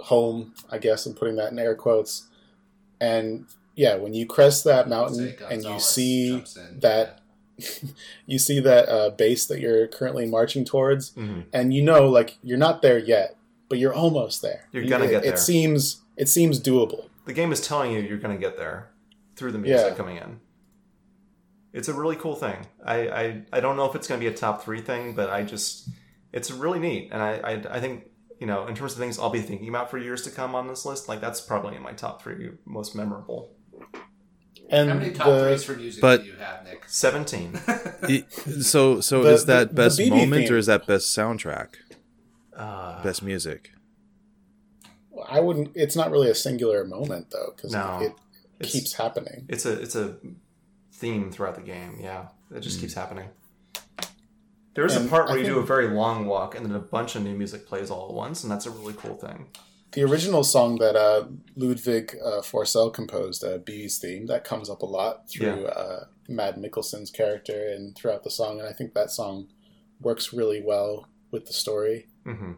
home, 0.00 0.54
I 0.70 0.78
guess. 0.78 1.06
I'm 1.06 1.14
putting 1.14 1.36
that 1.36 1.52
in 1.52 1.58
air 1.58 1.74
quotes. 1.74 2.26
And 3.00 3.46
yeah, 3.74 3.96
when 3.96 4.14
you 4.14 4.26
crest 4.26 4.64
that 4.64 4.88
mountain 4.88 5.34
and 5.50 5.64
you 5.64 5.80
see 5.80 6.44
that 6.80 7.20
you 8.26 8.38
see 8.38 8.60
that 8.60 8.88
uh, 8.88 9.10
base 9.10 9.46
that 9.46 9.60
you're 9.60 9.86
currently 9.86 10.26
marching 10.26 10.64
towards, 10.64 11.10
Mhm. 11.12 11.44
and 11.52 11.72
you 11.74 11.82
know 11.82 12.08
like 12.08 12.38
you're 12.42 12.58
not 12.58 12.82
there 12.82 12.98
yet, 12.98 13.36
but 13.68 13.78
you're 13.78 13.94
almost 13.94 14.42
there. 14.42 14.68
You're 14.72 14.84
gonna 14.84 15.04
it, 15.06 15.10
get 15.10 15.22
there. 15.22 15.32
It 15.34 15.38
seems 15.38 16.02
it 16.16 16.28
seems 16.28 16.60
doable. 16.60 17.08
The 17.24 17.32
game 17.32 17.52
is 17.52 17.60
telling 17.66 17.92
you 17.92 18.00
you're 18.00 18.18
going 18.18 18.36
to 18.36 18.40
get 18.40 18.56
there 18.56 18.90
through 19.42 19.50
the 19.52 19.58
music 19.58 19.86
Yeah. 19.90 19.94
coming 19.96 20.16
in. 20.18 20.38
It's 21.72 21.88
a 21.88 21.94
really 21.94 22.14
cool 22.16 22.36
thing. 22.36 22.64
I, 22.84 23.08
I, 23.08 23.42
I 23.54 23.60
don't 23.60 23.76
know 23.76 23.86
if 23.86 23.96
it's 23.96 24.06
going 24.06 24.20
to 24.20 24.24
be 24.24 24.32
a 24.32 24.36
top 24.36 24.62
three 24.62 24.80
thing, 24.80 25.14
but 25.14 25.30
I 25.30 25.42
just 25.42 25.88
it's 26.32 26.50
really 26.52 26.78
neat, 26.78 27.08
and 27.12 27.20
I, 27.20 27.32
I 27.38 27.52
I 27.76 27.80
think 27.80 28.04
you 28.38 28.46
know 28.46 28.66
in 28.68 28.74
terms 28.76 28.92
of 28.92 28.98
things 28.98 29.18
I'll 29.18 29.30
be 29.30 29.40
thinking 29.40 29.68
about 29.68 29.90
for 29.90 29.98
years 29.98 30.22
to 30.22 30.30
come 30.30 30.54
on 30.54 30.68
this 30.68 30.84
list, 30.86 31.08
like 31.08 31.20
that's 31.20 31.40
probably 31.40 31.74
in 31.74 31.82
my 31.82 31.92
top 31.92 32.22
three 32.22 32.50
most 32.64 32.94
memorable. 32.94 33.50
And 34.70 34.88
How 34.90 34.96
many 34.96 35.12
top 35.12 35.26
the, 35.26 35.40
threes 35.44 35.64
for 35.64 35.74
music 35.74 36.00
but- 36.00 36.22
do 36.22 36.28
you 36.28 36.36
have, 36.36 36.64
Nick? 36.64 36.84
Seventeen. 36.88 37.58
So 38.60 39.00
so 39.00 39.22
The- 39.22 39.30
is 39.34 39.46
that 39.46 39.68
the- 39.70 39.74
the 39.74 39.82
best 39.82 39.98
BB 39.98 40.10
moment 40.10 40.44
theme. 40.46 40.54
or 40.54 40.58
is 40.58 40.66
that 40.66 40.86
best 40.86 41.16
soundtrack? 41.16 41.68
Uh, 42.56 43.02
Best 43.02 43.22
music? 43.22 43.70
I 45.28 45.40
wouldn't. 45.40 45.70
It's 45.74 45.96
not 45.96 46.10
really 46.10 46.28
a 46.30 46.34
singular 46.34 46.84
moment 46.84 47.30
though, 47.30 47.52
because 47.56 47.72
No. 47.72 47.98
it 48.02 48.12
It's- 48.62 48.72
keeps 48.72 48.92
happening. 48.94 49.46
It's 49.48 49.64
a 49.66 49.80
it's 49.80 49.94
a 49.96 50.16
theme 50.92 51.30
throughout 51.30 51.54
the 51.56 51.62
game. 51.62 51.98
Yeah, 52.00 52.26
it 52.54 52.60
just 52.60 52.80
keeps 52.80 52.94
happening. 52.94 53.28
There's 54.74 54.96
a 54.96 55.04
part 55.06 55.28
where 55.28 55.36
I 55.36 55.40
you 55.40 55.44
do 55.46 55.58
a 55.58 55.62
very 55.66 55.88
long 55.88 56.26
walk, 56.26 56.54
and 56.54 56.64
then 56.64 56.74
a 56.74 56.78
bunch 56.78 57.14
of 57.14 57.22
new 57.22 57.34
music 57.34 57.66
plays 57.66 57.90
all 57.90 58.08
at 58.08 58.14
once, 58.14 58.42
and 58.42 58.50
that's 58.50 58.64
a 58.64 58.70
really 58.70 58.94
cool 58.94 59.16
thing. 59.16 59.48
The 59.92 60.02
original 60.04 60.42
song 60.44 60.78
that 60.78 60.96
uh, 60.96 61.26
Ludwig 61.56 62.16
uh, 62.24 62.40
Forssell 62.40 62.90
composed, 62.94 63.44
uh, 63.44 63.58
Bee's 63.58 63.98
theme, 63.98 64.26
that 64.28 64.44
comes 64.44 64.70
up 64.70 64.80
a 64.80 64.86
lot 64.86 65.28
through 65.28 65.66
uh, 65.66 66.04
Mads 66.26 66.56
Mikkelsen's 66.56 67.10
character 67.10 67.68
and 67.68 67.94
throughout 67.94 68.24
the 68.24 68.30
song, 68.30 68.60
and 68.60 68.66
I 68.66 68.72
think 68.72 68.94
that 68.94 69.10
song 69.10 69.48
works 70.00 70.32
really 70.32 70.62
well 70.62 71.06
with 71.30 71.44
the 71.44 71.52
story. 71.52 72.06
hmm 72.24 72.52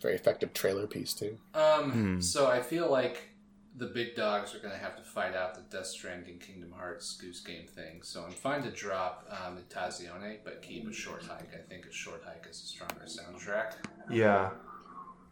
Very 0.00 0.14
effective 0.14 0.52
trailer 0.54 0.86
piece 0.86 1.14
too. 1.14 1.38
Um, 1.54 1.90
Hmm. 1.90 2.20
So 2.20 2.46
I 2.46 2.62
feel 2.62 2.88
like 2.88 3.30
the 3.78 3.86
big 3.86 4.14
dogs 4.16 4.54
are 4.54 4.58
going 4.58 4.72
to 4.72 4.78
have 4.80 4.96
to 4.96 5.02
fight 5.02 5.34
out 5.36 5.54
the 5.54 5.60
Death 5.76 5.86
Stranding 5.86 6.38
Kingdom 6.38 6.72
Hearts 6.76 7.16
Goose 7.16 7.40
Game 7.40 7.66
thing. 7.66 8.00
So 8.02 8.24
I'm 8.24 8.32
fine 8.32 8.62
to 8.62 8.70
drop 8.70 9.28
um, 9.30 9.58
Itazione, 9.58 10.38
but 10.44 10.62
keep 10.62 10.88
a 10.88 10.92
short 10.92 11.22
hike. 11.24 11.50
I 11.54 11.58
think 11.68 11.84
a 11.86 11.92
short 11.92 12.22
hike 12.24 12.46
is 12.50 12.62
a 12.62 12.66
stronger 12.66 13.04
soundtrack. 13.06 13.72
Yeah, 14.10 14.50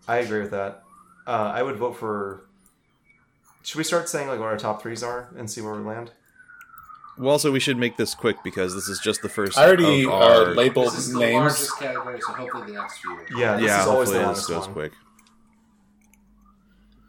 I 0.07 0.19
agree 0.19 0.41
with 0.43 0.51
that. 0.51 0.83
Uh, 1.27 1.53
I 1.55 1.63
would 1.63 1.77
vote 1.77 1.97
for. 1.97 2.45
Should 3.63 3.79
we 3.79 3.85
start 3.85 4.11
saying 4.11 4.29
like 4.29 4.39
what 4.39 4.49
our 4.49 4.59
top 4.59 4.83
threes 4.83 5.03
are 5.03 5.31
and 5.39 5.51
see 5.51 5.63
where 5.63 5.73
we 5.75 5.81
land? 5.81 6.11
Well, 7.17 7.31
also 7.31 7.51
we 7.53 7.61
should 7.61 7.79
make 7.79 7.97
this 7.97 8.15
quick 8.15 8.37
because 8.45 8.75
this 8.75 8.89
is 8.89 8.99
just 8.99 9.23
the 9.23 9.29
first. 9.29 9.57
I 9.57 9.67
already 9.69 10.05
of 10.05 10.11
uh, 10.11 10.15
our... 10.17 10.47
labeled 10.55 10.89
This 10.89 10.99
is 10.99 11.13
the 11.13 11.21
names. 11.21 11.35
largest 11.35 11.79
category, 11.79 12.21
so 12.21 12.33
hopefully 12.35 12.67
the 12.67 12.73
next 12.75 12.99
few. 12.99 13.15
will- 13.15 13.41
Yeah, 13.41 13.57
this 13.57 13.67
Yeah, 13.67 13.81
is 13.83 13.87
always 13.87 14.11
the 14.11 14.19
hopefully 14.19 14.19
this 14.19 14.25
longest 14.27 14.49
goes 14.49 14.61
one. 14.67 14.73
quick. 14.73 14.93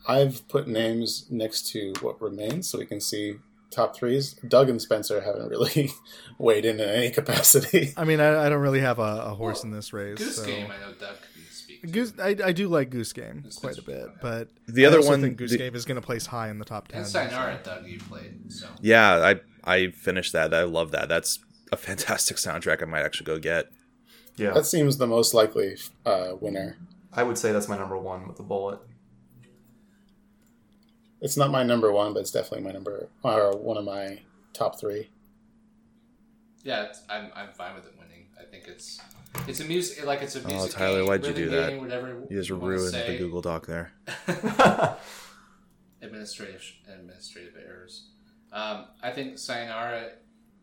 I've 0.08 0.48
put 0.48 0.68
names 0.68 1.26
next 1.30 1.70
to 1.72 1.94
what 2.02 2.22
remains 2.22 2.70
so 2.70 2.78
we 2.80 2.86
can 2.86 3.02
see 3.02 3.36
top 3.72 3.96
threes. 3.96 4.34
Doug 4.48 4.70
and 4.70 4.82
Spencer 4.82 5.22
haven't 5.22 5.50
really 5.50 5.92
weighed 6.38 6.66
in 6.66 6.80
in 6.80 6.90
any 6.90 7.12
capacity. 7.12 7.94
I 7.98 8.04
mean, 8.06 8.20
I, 8.20 8.46
I 8.46 8.50
don't 8.50 8.62
really 8.62 8.80
have 8.82 9.00
a, 9.00 9.24
a 9.28 9.34
horse 9.36 9.64
in 9.64 9.72
this 9.72 9.92
race. 9.94 10.18
Goose 10.18 10.38
so. 10.38 10.46
Game, 10.46 10.66
I 10.72 10.78
know 10.86 10.94
Doug 11.00 11.16
can 11.22 11.52
speak. 11.52 11.82
to. 11.82 11.88
Goose, 11.88 12.14
I, 12.22 12.36
I 12.44 12.52
do 12.52 12.68
like 12.68 12.90
Goose 12.90 13.14
Game 13.14 13.44
It's 13.46 13.58
quite 13.58 13.74
a 13.74 13.76
just- 13.76 13.88
bit, 13.88 14.08
but 14.22 14.50
The 14.68 14.86
I 14.86 14.88
other 14.90 14.98
also 14.98 15.10
one- 15.12 15.22
think 15.22 15.38
Goose 15.38 15.52
the- 15.52 15.58
Game 15.58 15.76
is 15.76 15.86
going 15.86 16.00
to 16.00 16.06
place 16.06 16.26
high 16.28 16.50
in 16.50 16.60
the 16.60 16.66
top 16.66 16.88
ten. 16.88 17.00
And 17.00 17.08
Sayonara, 17.08 17.60
Doug, 17.64 17.88
you 17.88 18.00
played. 18.00 18.52
So 18.54 18.68
Yeah, 18.82 19.16
I 19.16 19.40
I 19.70 19.88
finished 19.92 20.34
that. 20.34 20.54
I 20.54 20.64
love 20.64 20.92
that. 20.92 21.10
That's 21.10 21.40
a 21.72 21.78
fantastic 21.78 22.38
soundtrack. 22.46 22.82
I 22.82 22.86
might 22.86 23.02
actually 23.04 23.26
go 23.26 23.40
get. 23.40 23.72
Yeah, 24.38 24.52
That 24.52 24.66
seems 24.66 24.98
the 24.98 25.08
most 25.08 25.34
likely 25.34 25.78
uh, 26.06 26.34
winner. 26.40 26.78
I 27.14 27.24
would 27.24 27.38
say 27.38 27.54
that's 27.54 27.70
my 27.70 27.78
number 27.78 27.98
one 27.98 28.28
with 28.28 28.36
the 28.38 28.44
bullet. 28.44 28.80
It's 31.22 31.38
not 31.38 31.50
my 31.52 31.64
number 31.64 31.92
one, 31.92 32.14
but 32.14 32.20
it's 32.20 32.32
definitely 32.32 32.66
my 32.66 32.72
number 32.72 33.08
or 33.24 33.58
one 33.58 33.78
of 33.78 33.86
my 33.86 34.20
top 34.54 34.80
three. 34.80 35.10
yeah, 36.64 36.84
it's, 36.84 37.02
I'm, 37.10 37.32
I'm 37.36 37.50
fine 37.54 37.76
with 37.76 37.86
it 37.86 37.94
winning. 37.98 38.28
I 38.40 38.44
think 38.44 38.66
it's 38.68 39.00
it's 39.48 39.60
a 39.60 39.66
music 39.66 40.06
like 40.06 40.22
it's 40.22 40.36
a 40.36 40.46
music. 40.48 40.74
Oh, 40.76 40.78
Tyler, 40.80 41.00
game, 41.00 41.08
why'd 41.08 41.26
you 41.26 41.34
do 41.34 41.50
that? 41.50 41.70
game, 41.72 41.82
Whatever 41.82 42.24
You 42.30 42.38
just 42.38 42.52
wanna 42.52 42.66
ruined 42.66 42.94
the 42.94 43.18
Google 43.18 43.42
Doc 43.42 43.66
there. 43.66 43.92
administrative 46.02 46.64
administrative 46.88 47.54
errors. 47.58 48.08
Um, 48.52 48.86
I 49.02 49.12
think 49.12 49.38
Sayonara, 49.38 50.12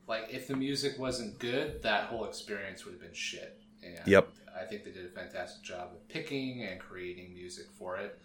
like 0.07 0.29
if 0.31 0.47
the 0.49 0.57
music 0.57 0.99
wasn't 0.99 1.39
good, 1.39 1.83
that 1.83 2.05
whole 2.05 2.25
experience 2.25 2.85
would 2.85 2.93
have 2.93 3.01
been 3.01 3.13
shit. 3.15 3.61
And 3.83 3.99
Yep. 4.07 4.29
I 4.61 4.65
think 4.65 4.85
they 4.85 4.91
did 4.91 5.07
a 5.07 5.09
fantastic 5.09 5.63
job 5.63 5.91
of 5.93 6.09
picking 6.09 6.63
and 6.63 6.79
creating 6.79 7.35
music 7.35 7.67
for 7.79 7.97
it. 7.97 8.19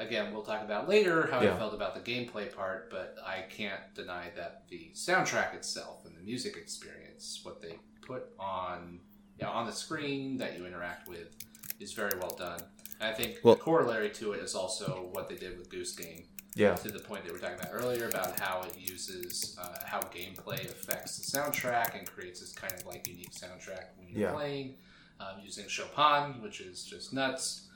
Again, 0.00 0.32
we'll 0.32 0.42
talk 0.42 0.62
about 0.62 0.88
later 0.88 1.28
how 1.30 1.42
Yeah. 1.42 1.54
I 1.54 1.58
felt 1.58 1.74
about 1.74 1.94
the 1.94 2.00
gameplay 2.00 2.50
part, 2.54 2.90
but 2.90 3.16
I 3.24 3.42
can't 3.42 3.82
deny 3.94 4.30
that 4.34 4.62
the 4.68 4.90
soundtrack 4.94 5.54
itself 5.54 6.06
and 6.06 6.16
the 6.16 6.22
music 6.22 6.56
experience, 6.56 7.40
what 7.42 7.60
they 7.60 7.78
put 8.00 8.24
on 8.38 9.00
you 9.38 9.44
know, 9.46 9.52
on 9.52 9.66
the 9.66 9.72
screen 9.72 10.36
that 10.38 10.58
you 10.58 10.66
interact 10.66 11.06
with, 11.08 11.34
is 11.78 11.92
very 11.92 12.18
well 12.18 12.34
done. 12.36 12.60
And 13.00 13.08
I 13.10 13.14
think 13.14 13.38
Well- 13.42 13.54
the 13.56 13.60
corollary 13.60 14.10
to 14.10 14.32
it 14.32 14.40
is 14.42 14.54
also 14.54 15.08
what 15.12 15.28
they 15.28 15.36
did 15.36 15.58
with 15.58 15.68
Goose 15.70 15.92
Game 15.94 16.26
yeah, 16.54 16.74
to 16.76 16.90
the 16.90 16.98
point 16.98 17.24
that 17.24 17.32
we 17.32 17.38
were 17.38 17.42
talking 17.42 17.58
about 17.60 17.72
earlier 17.72 18.08
about 18.08 18.38
how 18.40 18.62
it 18.62 18.76
uses 18.78 19.56
uh, 19.58 19.76
how 19.84 20.00
gameplay 20.00 20.64
affects 20.64 21.16
the 21.18 21.38
soundtrack 21.38 21.96
and 21.98 22.10
creates 22.10 22.40
this 22.40 22.52
kind 22.52 22.72
of 22.72 22.84
like 22.86 23.06
unique 23.06 23.32
soundtrack 23.32 23.96
when 23.98 24.08
you're 24.08 24.28
Yeah. 24.28 24.32
playing 24.32 24.76
um, 25.20 25.38
using 25.42 25.68
Chopin, 25.68 26.40
which 26.42 26.60
is 26.62 26.84
just 26.84 27.12
nuts. 27.12 27.66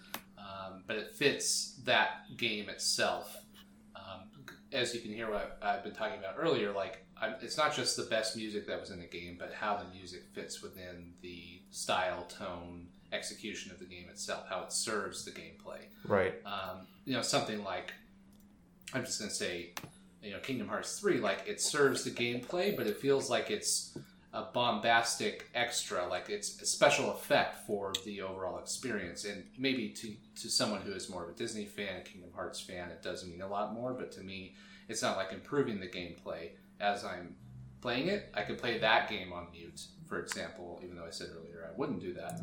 Um, 0.44 0.84
but 0.86 0.96
it 0.96 1.14
fits 1.14 1.80
that 1.84 2.36
game 2.36 2.68
itself. 2.68 3.44
Um, 3.96 4.28
as 4.72 4.94
you 4.94 5.00
can 5.00 5.12
hear 5.12 5.30
what 5.30 5.58
I've 5.62 5.82
been 5.82 5.94
talking 5.94 6.18
about 6.18 6.34
earlier, 6.38 6.70
like 6.72 7.06
I'm, 7.20 7.34
it's 7.40 7.56
not 7.56 7.74
just 7.74 7.96
the 7.96 8.02
best 8.04 8.36
music 8.36 8.66
that 8.66 8.78
was 8.78 8.90
in 8.90 9.00
the 9.00 9.06
game, 9.06 9.36
but 9.38 9.52
how 9.52 9.76
the 9.76 9.86
music 9.96 10.24
fits 10.34 10.62
within 10.62 11.14
the 11.22 11.62
style, 11.70 12.24
tone, 12.24 12.88
execution 13.12 13.70
of 13.72 13.78
the 13.78 13.84
game 13.86 14.08
itself, 14.10 14.44
how 14.48 14.62
it 14.62 14.72
serves 14.72 15.24
the 15.24 15.30
gameplay 15.30 15.78
right. 16.06 16.34
um, 16.44 16.86
you 17.04 17.14
know 17.14 17.22
something 17.22 17.62
like 17.64 17.92
i'm 18.92 19.04
just 19.04 19.18
going 19.18 19.28
to 19.28 19.34
say 19.34 19.72
you 20.22 20.30
know 20.32 20.38
kingdom 20.40 20.68
hearts 20.68 20.98
3 21.00 21.18
like 21.18 21.42
it 21.46 21.60
serves 21.60 22.04
the 22.04 22.10
gameplay 22.10 22.76
but 22.76 22.86
it 22.86 22.98
feels 22.98 23.30
like 23.30 23.50
it's 23.50 23.96
a 24.34 24.42
bombastic 24.52 25.48
extra 25.54 26.06
like 26.08 26.28
it's 26.28 26.60
a 26.60 26.66
special 26.66 27.12
effect 27.12 27.66
for 27.66 27.92
the 28.04 28.20
overall 28.20 28.58
experience 28.58 29.24
and 29.24 29.44
maybe 29.56 29.88
to, 29.90 30.12
to 30.34 30.48
someone 30.50 30.80
who 30.82 30.92
is 30.92 31.08
more 31.08 31.22
of 31.22 31.28
a 31.30 31.32
disney 31.32 31.64
fan 31.64 32.02
kingdom 32.04 32.30
hearts 32.34 32.60
fan 32.60 32.90
it 32.90 33.00
does 33.02 33.24
mean 33.24 33.40
a 33.42 33.46
lot 33.46 33.72
more 33.72 33.92
but 33.92 34.10
to 34.10 34.20
me 34.22 34.52
it's 34.88 35.00
not 35.02 35.16
like 35.16 35.32
improving 35.32 35.78
the 35.78 35.86
gameplay 35.86 36.48
as 36.80 37.04
i'm 37.04 37.34
playing 37.80 38.08
it 38.08 38.28
i 38.34 38.42
could 38.42 38.58
play 38.58 38.76
that 38.78 39.08
game 39.08 39.32
on 39.32 39.46
mute 39.52 39.82
for 40.08 40.18
example 40.18 40.80
even 40.82 40.96
though 40.96 41.06
i 41.06 41.10
said 41.10 41.28
earlier 41.38 41.70
i 41.72 41.78
wouldn't 41.78 42.00
do 42.00 42.12
that 42.12 42.40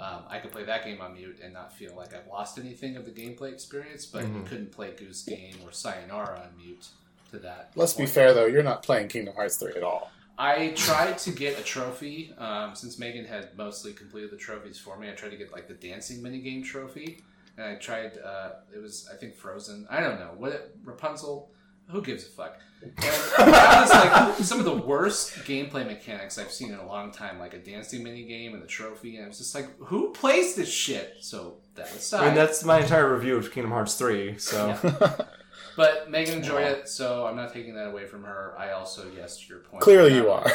um, 0.00 0.24
I 0.28 0.38
could 0.40 0.50
play 0.50 0.64
that 0.64 0.84
game 0.84 1.00
on 1.00 1.14
mute 1.14 1.38
and 1.40 1.54
not 1.54 1.72
feel 1.72 1.94
like 1.94 2.12
I've 2.14 2.26
lost 2.26 2.58
anything 2.58 2.96
of 2.96 3.04
the 3.04 3.12
gameplay 3.12 3.52
experience, 3.52 4.04
but 4.04 4.22
you 4.24 4.28
Mhm. 4.40 4.46
couldn't 4.46 4.72
play 4.72 4.90
Goose 4.90 5.22
Game 5.22 5.54
or 5.64 5.70
Sayonara 5.70 6.40
on 6.50 6.56
mute 6.56 6.88
to 7.30 7.38
that. 7.38 7.70
Let's 7.76 7.92
be 7.94 8.04
fair 8.04 8.34
though, 8.34 8.46
you're 8.46 8.64
not 8.64 8.82
playing 8.82 9.06
Kingdom 9.06 9.36
Hearts 9.36 9.56
3 9.56 9.74
at 9.76 9.84
all. 9.84 10.10
I 10.38 10.68
tried 10.70 11.18
to 11.18 11.30
get 11.30 11.58
a 11.58 11.62
trophy 11.62 12.32
um, 12.38 12.74
since 12.74 12.98
Megan 12.98 13.24
had 13.24 13.56
mostly 13.56 13.92
completed 13.92 14.30
the 14.30 14.36
trophies 14.36 14.78
for 14.78 14.98
me. 14.98 15.08
I 15.08 15.12
tried 15.12 15.30
to 15.30 15.36
get 15.36 15.52
like 15.52 15.68
the 15.68 15.74
dancing 15.74 16.22
minigame 16.22 16.64
trophy, 16.64 17.22
and 17.56 17.66
I 17.66 17.76
tried. 17.76 18.18
Uh, 18.18 18.50
it 18.74 18.78
was 18.78 19.08
I 19.12 19.16
think 19.16 19.34
Frozen. 19.36 19.86
I 19.90 20.00
don't 20.00 20.18
know 20.18 20.32
what 20.36 20.74
Rapunzel. 20.84 21.50
Who 21.88 22.00
gives 22.00 22.26
a 22.26 22.30
fuck? 22.30 22.58
And 22.82 22.96
that 22.98 23.80
was 23.82 23.90
like 23.90 24.44
some 24.44 24.58
of 24.58 24.64
the 24.64 24.74
worst 24.74 25.34
gameplay 25.44 25.86
mechanics 25.86 26.38
I've 26.38 26.50
seen 26.50 26.72
in 26.72 26.78
a 26.78 26.86
long 26.86 27.12
time, 27.12 27.38
like 27.38 27.52
a 27.52 27.58
dancing 27.58 28.02
minigame 28.02 28.54
and 28.54 28.62
the 28.62 28.66
trophy. 28.66 29.16
And 29.16 29.26
I 29.26 29.28
was 29.28 29.36
just 29.36 29.54
like, 29.54 29.68
who 29.78 30.10
plays 30.12 30.54
this 30.54 30.70
shit? 30.70 31.16
So 31.20 31.58
that 31.74 31.90
aside, 31.92 32.22
I 32.22 32.26
mean, 32.26 32.34
that's 32.36 32.64
my 32.64 32.80
entire 32.80 33.12
review 33.14 33.36
of 33.36 33.52
Kingdom 33.52 33.72
Hearts 33.72 33.96
3, 33.96 34.38
so. 34.38 34.78
Yeah. 34.82 35.16
But 35.76 36.10
Megan 36.10 36.34
enjoyed 36.38 36.62
it, 36.66 36.88
so 36.88 37.26
I'm 37.26 37.36
not 37.36 37.52
taking 37.52 37.74
that 37.74 37.88
away 37.88 38.06
from 38.06 38.22
her. 38.24 38.54
I 38.56 38.72
also, 38.72 39.10
yes, 39.16 39.38
to 39.40 39.46
your 39.48 39.58
point. 39.60 39.82
Clearly 39.82 40.14
you 40.14 40.30
are. 40.30 40.46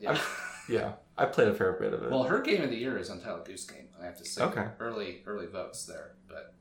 Yeah. 0.00 0.18
Yeah, 0.70 0.92
I 1.16 1.24
played 1.24 1.48
a 1.48 1.54
fair 1.54 1.72
bit 1.80 1.94
of 1.94 2.02
it. 2.02 2.10
well, 2.10 2.24
her 2.24 2.42
game 2.42 2.60
of 2.62 2.68
the 2.68 2.76
year 2.76 2.98
is 2.98 3.08
Untitled 3.08 3.46
Goose 3.46 3.64
Game. 3.64 3.88
I 3.98 4.04
have 4.04 4.18
to 4.18 4.24
say, 4.26 4.42
Okay. 4.44 4.66
early 4.78 5.22
early 5.26 5.46
votes 5.46 5.86
there, 5.86 6.16
but 6.28 6.52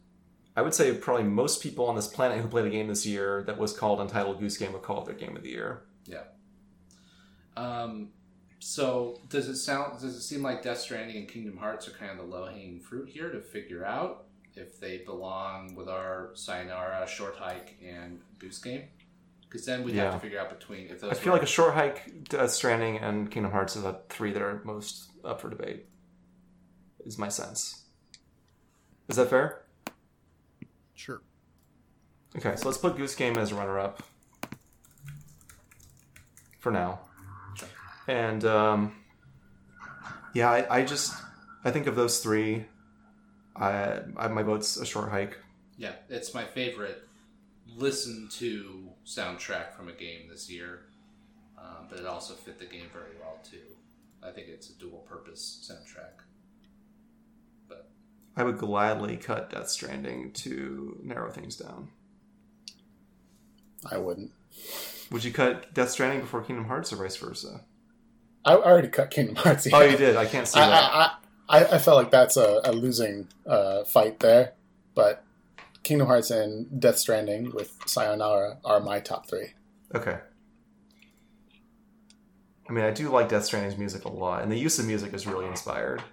I 0.56 0.62
would 0.62 0.74
say 0.74 0.94
probably 0.94 1.26
most 1.26 1.62
people 1.62 1.88
on 1.88 1.98
this 1.98 2.08
planet 2.08 2.40
who 2.42 2.48
played 2.48 2.64
a 2.64 2.70
game 2.70 2.88
this 2.88 3.06
year 3.06 3.44
that 3.48 3.58
was 3.58 3.74
called 3.74 4.00
Untitled 4.00 4.40
Goose 4.40 4.56
Game 4.58 4.72
would 4.72 4.82
call 4.82 5.02
it 5.02 5.08
their 5.08 5.14
game 5.16 5.36
of 5.36 5.44
the 5.44 5.50
year. 5.50 5.82
yeah. 6.06 6.22
Um, 7.58 8.12
So 8.60 9.20
does 9.30 9.50
it 9.50 9.58
sound? 9.58 10.00
Does 10.00 10.16
it 10.16 10.22
seem 10.22 10.42
like 10.42 10.64
Death 10.64 10.80
Stranding 10.80 11.18
and 11.18 11.28
Kingdom 11.28 11.58
Hearts 11.58 11.86
are 11.90 11.92
kind 11.92 12.12
of 12.12 12.18
the 12.18 12.24
low 12.24 12.46
hanging 12.46 12.80
fruit 12.80 13.10
here 13.10 13.30
to 13.30 13.42
figure 13.42 13.84
out 13.86 14.27
if 14.58 14.80
they 14.80 15.00
belong 15.00 15.76
with 15.76 15.88
our 15.88 16.32
Sayonara, 16.34 17.08
Short 17.08 17.36
Hike, 17.38 17.78
and 17.86 18.20
Goose 18.40 18.60
Game? 18.60 18.84
Because 19.42 19.66
then 19.66 19.84
we'd 19.84 19.96
have 19.96 20.14
to 20.16 20.20
figure 20.20 20.40
out 20.40 20.50
between 20.50 20.88
if 20.90 21.00
those. 21.00 21.12
I 21.12 21.14
feel 21.14 21.32
were- 21.32 21.38
like 21.40 21.44
a 21.48 21.50
short 21.50 21.74
hike, 21.74 22.28
Death 22.30 22.52
Stranding, 22.52 22.98
and 22.98 23.32
Kingdom 23.32 23.52
Hearts 23.54 23.78
are 23.78 23.82
the 23.82 24.00
three 24.10 24.32
that 24.34 24.42
are 24.42 24.62
most 24.66 25.10
up 25.24 25.40
for 25.40 25.50
debate. 25.50 25.86
Is 27.06 27.18
my 27.18 27.30
sense. 27.30 27.84
Is 29.08 29.16
that 29.16 29.30
fair? 29.30 29.62
Sure. 30.96 31.22
Okay, 32.38 32.56
so 32.58 32.68
let's 32.68 32.78
put 32.78 32.98
Goose 32.98 33.16
Game 33.16 33.38
as 33.38 33.54
a 33.54 33.56
runner-up 33.56 34.04
for 36.60 36.72
now. 36.72 37.00
And 38.10 38.44
um, 38.44 38.96
yeah, 40.34 40.50
I, 40.50 40.80
I 40.80 40.84
just 40.84 41.14
I 41.64 41.72
think 41.72 41.88
of 41.88 41.96
those 41.96 42.20
three. 42.20 42.66
I, 43.60 44.00
I 44.18 44.28
my 44.28 44.44
vote's 44.44 44.78
a 44.78 44.86
short 44.86 45.10
hike. 45.10 45.38
Yeah, 45.78 45.94
it's 46.10 46.34
my 46.34 46.44
favorite 46.44 47.08
listen 47.76 48.30
to 48.34 48.90
soundtrack 49.06 49.74
from 49.74 49.88
a 49.90 49.94
game 49.94 50.28
this 50.30 50.50
year, 50.50 50.82
um, 51.58 51.88
but 51.90 52.00
it 52.00 52.06
also 52.06 52.34
fit 52.34 52.60
the 52.60 52.66
game 52.66 52.88
very 52.92 53.16
well 53.20 53.40
too. 53.44 53.58
I 54.24 54.32
think 54.32 54.48
it's 54.48 54.70
a 54.70 54.74
dual 54.74 55.00
purpose 55.08 55.70
soundtrack. 55.70 56.24
But 57.68 57.90
I 58.36 58.44
would 58.44 58.58
gladly 58.58 59.18
cut 59.18 59.52
Death 59.52 59.70
Stranding 59.70 60.32
to 60.34 61.00
narrow 61.04 61.32
things 61.32 61.56
down. 61.56 61.90
I 63.90 63.98
wouldn't. 63.98 64.32
Would 65.12 65.24
you 65.24 65.32
cut 65.32 65.74
Death 65.74 65.92
Stranding 65.92 66.22
before 66.22 66.42
Kingdom 66.42 66.66
Hearts 66.66 66.92
or 66.92 66.98
vice 66.98 67.16
versa? 67.16 67.62
I 68.44 68.56
already 68.56 68.88
cut 68.88 69.12
Kingdom 69.12 69.36
Hearts. 69.36 69.68
Oh, 69.72 69.82
you 69.82 69.98
did. 69.98 70.16
I 70.16 70.26
can't 70.26 70.48
see 70.48 70.60
I, 70.60 70.68
that. 70.68 70.84
I, 70.84 70.98
I, 70.98 71.16
I 71.50 71.78
felt 71.78 71.98
like 71.98 72.12
that's 72.12 72.36
a, 72.38 72.60
a 72.64 72.72
losing 72.74 73.28
uh, 73.46 73.84
fight 73.86 74.20
there, 74.20 74.54
but 74.96 75.24
Kingdom 75.84 76.08
Hearts 76.08 76.30
and 76.30 76.80
Death 76.82 76.98
Stranding 76.98 77.52
with 77.54 77.78
Sayonara 77.86 78.58
are 78.66 78.80
my 78.82 79.00
top 79.00 79.30
three. 79.30 79.54
Okay. 79.96 80.18
I 82.70 82.74
mean, 82.74 82.84
I 82.84 82.92
do 82.92 83.10
like 83.10 83.30
Death 83.30 83.46
Stranding's 83.46 83.78
music 83.78 84.04
a 84.04 84.10
lot, 84.10 84.44
and 84.44 84.52
the 84.52 84.58
use 84.58 84.78
of 84.78 84.86
music 84.86 85.14
is 85.14 85.26
really 85.26 85.46
inspired. 85.46 86.04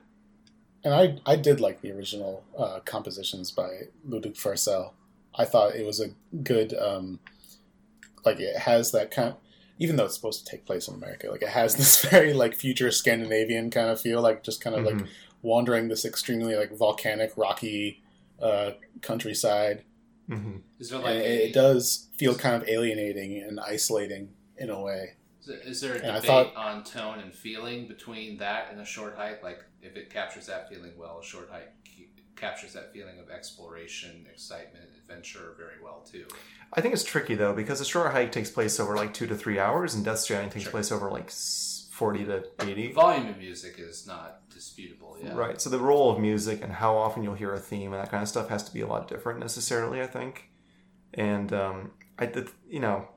And 0.84 0.94
I, 0.94 1.18
I 1.26 1.34
did 1.36 1.60
like 1.60 1.80
the 1.80 1.90
original 1.90 2.44
uh, 2.56 2.78
compositions 2.84 3.50
by 3.50 3.88
Ludwig 4.06 4.34
Forssell. 4.34 4.92
I 5.34 5.46
thought 5.46 5.74
it 5.74 5.84
was 5.84 5.98
a 6.00 6.10
good, 6.44 6.74
um, 6.74 7.18
like 8.24 8.38
it 8.38 8.56
has 8.56 8.92
that 8.92 9.10
kind. 9.10 9.34
even 9.80 9.96
though 9.96 10.04
it's 10.04 10.14
supposed 10.14 10.44
to 10.46 10.50
take 10.50 10.64
place 10.64 10.86
in 10.86 10.94
America, 10.94 11.28
like 11.28 11.42
it 11.42 11.48
has 11.48 11.74
this 11.74 12.04
very 12.10 12.32
like 12.32 12.54
future 12.54 12.92
Scandinavian 12.92 13.70
kind 13.70 13.88
of 13.88 14.00
feel, 14.00 14.22
like 14.22 14.44
just 14.44 14.60
kind 14.62 14.76
of 14.76 14.84
like 14.84 14.94
Mhm. 14.94 15.08
Wandering 15.44 15.88
this 15.88 16.04
extremely 16.04 16.56
like 16.56 16.72
volcanic, 16.76 17.32
rocky 17.36 18.02
uh, 18.42 18.72
countryside. 19.02 19.84
hmm 20.28 20.56
is 20.80 20.90
there 20.90 20.98
like 20.98 21.16
it, 21.16 21.20
a, 21.20 21.48
it 21.48 21.52
does 21.52 22.08
feel 22.16 22.34
kind 22.34 22.60
of 22.60 22.68
alienating 22.68 23.38
and 23.42 23.60
isolating 23.60 24.30
in 24.56 24.70
a 24.70 24.80
way. 24.80 25.12
Is 25.46 25.82
there 25.82 25.92
a 25.92 25.96
And 25.96 26.14
debate 26.16 26.22
thought- 26.24 26.56
on 26.56 26.82
tone 26.84 27.18
and 27.20 27.32
feeling 27.32 27.86
between 27.86 28.38
that 28.38 28.68
and 28.70 28.80
a 28.80 28.84
short 28.84 29.14
hike? 29.16 29.42
Like, 29.42 29.62
if 29.82 29.94
it 29.96 30.08
captures 30.08 30.46
that 30.46 30.70
feeling 30.70 30.92
well, 30.96 31.20
a 31.20 31.24
short 31.24 31.50
hike 31.52 31.70
captures 32.36 32.72
that 32.72 32.92
feeling 32.92 33.18
of 33.20 33.30
exploration, 33.30 34.26
excitement, 34.32 34.86
adventure 34.98 35.54
very 35.56 35.80
well 35.82 36.00
too. 36.10 36.26
I 36.72 36.80
think 36.80 36.92
it's 36.94 37.04
tricky 37.04 37.34
though 37.34 37.52
because 37.54 37.80
a 37.80 37.84
short 37.84 38.10
hike 38.12 38.32
takes 38.32 38.50
place 38.50 38.80
over 38.80 38.96
like 38.96 39.12
two 39.14 39.26
to 39.26 39.36
three 39.36 39.58
hours, 39.58 39.94
and 39.94 40.04
Death 40.04 40.20
Stranding 40.20 40.50
takes 40.50 40.64
Sure. 40.64 40.72
place 40.72 40.90
over 40.90 41.10
like 41.10 41.30
s- 41.94 41.98
forty 41.98 42.24
to 42.24 42.44
eighty. 42.60 42.92
Volume 42.92 43.28
of 43.28 43.38
music 43.38 43.76
is 43.78 44.06
not 44.06 44.48
disputable. 44.50 45.16
Yeah, 45.22 45.34
Right. 45.34 45.60
So 45.60 45.70
the 45.70 45.78
role 45.78 46.10
of 46.10 46.18
music 46.20 46.62
and 46.62 46.72
how 46.72 46.96
often 46.96 47.22
you'll 47.22 47.34
hear 47.34 47.52
a 47.54 47.58
theme 47.60 47.92
and 47.92 48.02
that 48.02 48.10
kind 48.10 48.22
of 48.22 48.28
stuff 48.28 48.48
has 48.48 48.62
to 48.64 48.72
be 48.74 48.80
a 48.80 48.86
lot 48.86 49.08
different 49.08 49.40
necessarily. 49.40 50.00
I 50.00 50.06
think, 50.06 50.50
and 51.14 51.52
um, 51.52 51.92
I, 52.18 52.26
th- 52.26 52.48
you 52.68 52.80
know, 52.80 53.08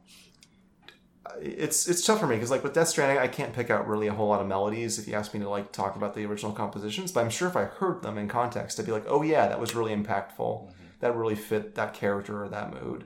it's 1.41 1.87
it's 1.87 2.05
tough 2.05 2.19
for 2.19 2.27
me 2.27 2.35
because 2.35 2.51
like 2.51 2.63
with 2.63 2.73
Death 2.73 2.87
Stranding, 2.87 3.17
I 3.17 3.27
can't 3.27 3.53
pick 3.53 3.69
out 3.69 3.87
really 3.87 4.07
a 4.07 4.13
whole 4.13 4.29
lot 4.29 4.41
of 4.41 4.47
melodies 4.47 4.97
if 4.97 5.07
you 5.07 5.13
ask 5.13 5.33
me 5.33 5.39
to 5.41 5.49
like 5.49 5.71
talk 5.71 5.95
about 5.95 6.15
the 6.15 6.25
original 6.25 6.53
compositions. 6.53 7.11
But 7.11 7.21
I'm 7.21 7.29
sure 7.29 7.47
if 7.47 7.55
I 7.57 7.65
heard 7.65 8.01
them 8.01 8.17
in 8.17 8.27
context, 8.27 8.79
I'd 8.79 8.85
be 8.85 8.91
like, 8.91 9.05
oh 9.07 9.21
yeah, 9.23 9.47
that 9.47 9.59
was 9.59 9.75
really 9.75 9.93
impactful. 9.95 10.71
That 10.99 11.15
really 11.15 11.35
fit 11.35 11.75
that 11.75 11.93
character 11.93 12.43
or 12.43 12.49
that 12.49 12.73
mood. 12.81 13.05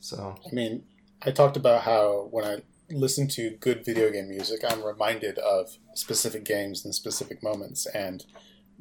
So 0.00 0.34
I 0.50 0.54
mean, 0.54 0.84
I 1.22 1.30
talked 1.30 1.56
about 1.56 1.82
how 1.82 2.28
when 2.30 2.44
I 2.44 2.62
listen 2.92 3.28
to 3.28 3.56
good 3.60 3.84
video 3.84 4.10
game 4.10 4.28
music, 4.28 4.60
I'm 4.68 4.82
reminded 4.82 5.38
of 5.38 5.78
specific 5.94 6.44
games 6.44 6.84
and 6.84 6.94
specific 6.94 7.42
moments, 7.42 7.86
and 7.86 8.24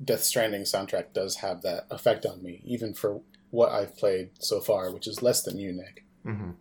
Death 0.04 0.24
Stranding 0.24 0.64
soundtrack 0.64 1.14
does 1.14 1.38
have 1.38 1.62
that 1.62 1.88
effect 1.90 2.26
on 2.26 2.44
me, 2.44 2.62
even 2.66 2.94
for 2.94 3.22
what 3.50 3.72
I've 3.72 3.98
played 3.98 4.32
so 4.40 4.60
far, 4.60 4.92
which 4.92 5.08
is 5.08 5.22
less 5.22 5.44
than 5.44 5.58
you, 5.58 5.72
Nick. 5.74 6.06
hmm 6.24 6.52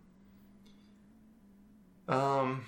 Um, 2.07 2.65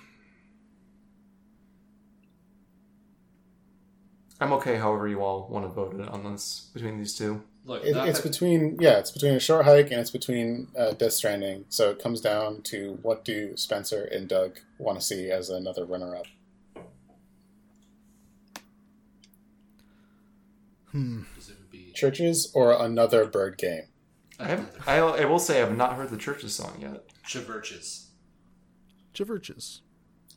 I'm 4.40 4.52
okay. 4.54 4.76
However, 4.76 5.06
you 5.06 5.22
all 5.22 5.46
want 5.48 5.64
to 5.66 5.68
vote 5.68 6.00
on 6.08 6.32
this 6.32 6.70
between 6.72 6.98
these 6.98 7.14
two. 7.14 7.42
Look, 7.66 7.82
It, 7.82 7.96
it's 7.96 8.20
that- 8.20 8.30
between 8.30 8.76
yeah, 8.78 8.98
it's 8.98 9.10
between 9.10 9.34
a 9.34 9.40
short 9.40 9.64
hike 9.64 9.90
and 9.90 10.00
it's 10.00 10.10
between 10.10 10.68
uh, 10.78 10.92
Death 10.92 11.14
Stranding. 11.14 11.64
So 11.70 11.90
it 11.90 11.98
comes 11.98 12.20
down 12.20 12.62
to 12.64 12.98
what 13.02 13.24
do 13.24 13.56
Spencer 13.56 14.04
and 14.04 14.28
Doug 14.28 14.58
want 14.78 15.00
to 15.00 15.04
see 15.04 15.30
as 15.30 15.48
another 15.48 15.84
runner-up. 15.86 16.26
Hmm. 20.90 21.22
be 21.72 21.92
CHVRCHES 21.96 22.54
or 22.54 22.72
another 22.80 23.24
bird 23.24 23.58
game. 23.58 23.88
I, 24.38 24.44
have, 24.44 24.70
I, 24.86 24.98
I 24.98 25.24
will 25.24 25.40
say 25.40 25.56
I 25.56 25.66
have 25.66 25.76
not 25.76 25.94
heard 25.94 26.10
the 26.10 26.16
CHVRCHES 26.16 26.50
song 26.50 26.76
yet. 26.80 27.02
Chiverches. 27.26 28.08
Chiverches. 29.12 29.80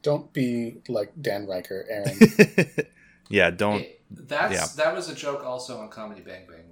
Don't 0.01 0.31
be 0.33 0.77
like 0.87 1.11
Dan 1.21 1.45
Ryckert, 1.45 1.83
Aaron. 1.89 2.87
yeah, 3.29 3.51
don't. 3.51 3.79
Hey, 3.81 3.97
that's 4.09 4.53
yeah. 4.53 4.83
that 4.83 4.95
was 4.95 5.09
a 5.09 5.15
joke 5.15 5.43
also 5.43 5.79
on 5.79 5.89
Comedy 5.89 6.21
Bang 6.21 6.45
Bang 6.47 6.67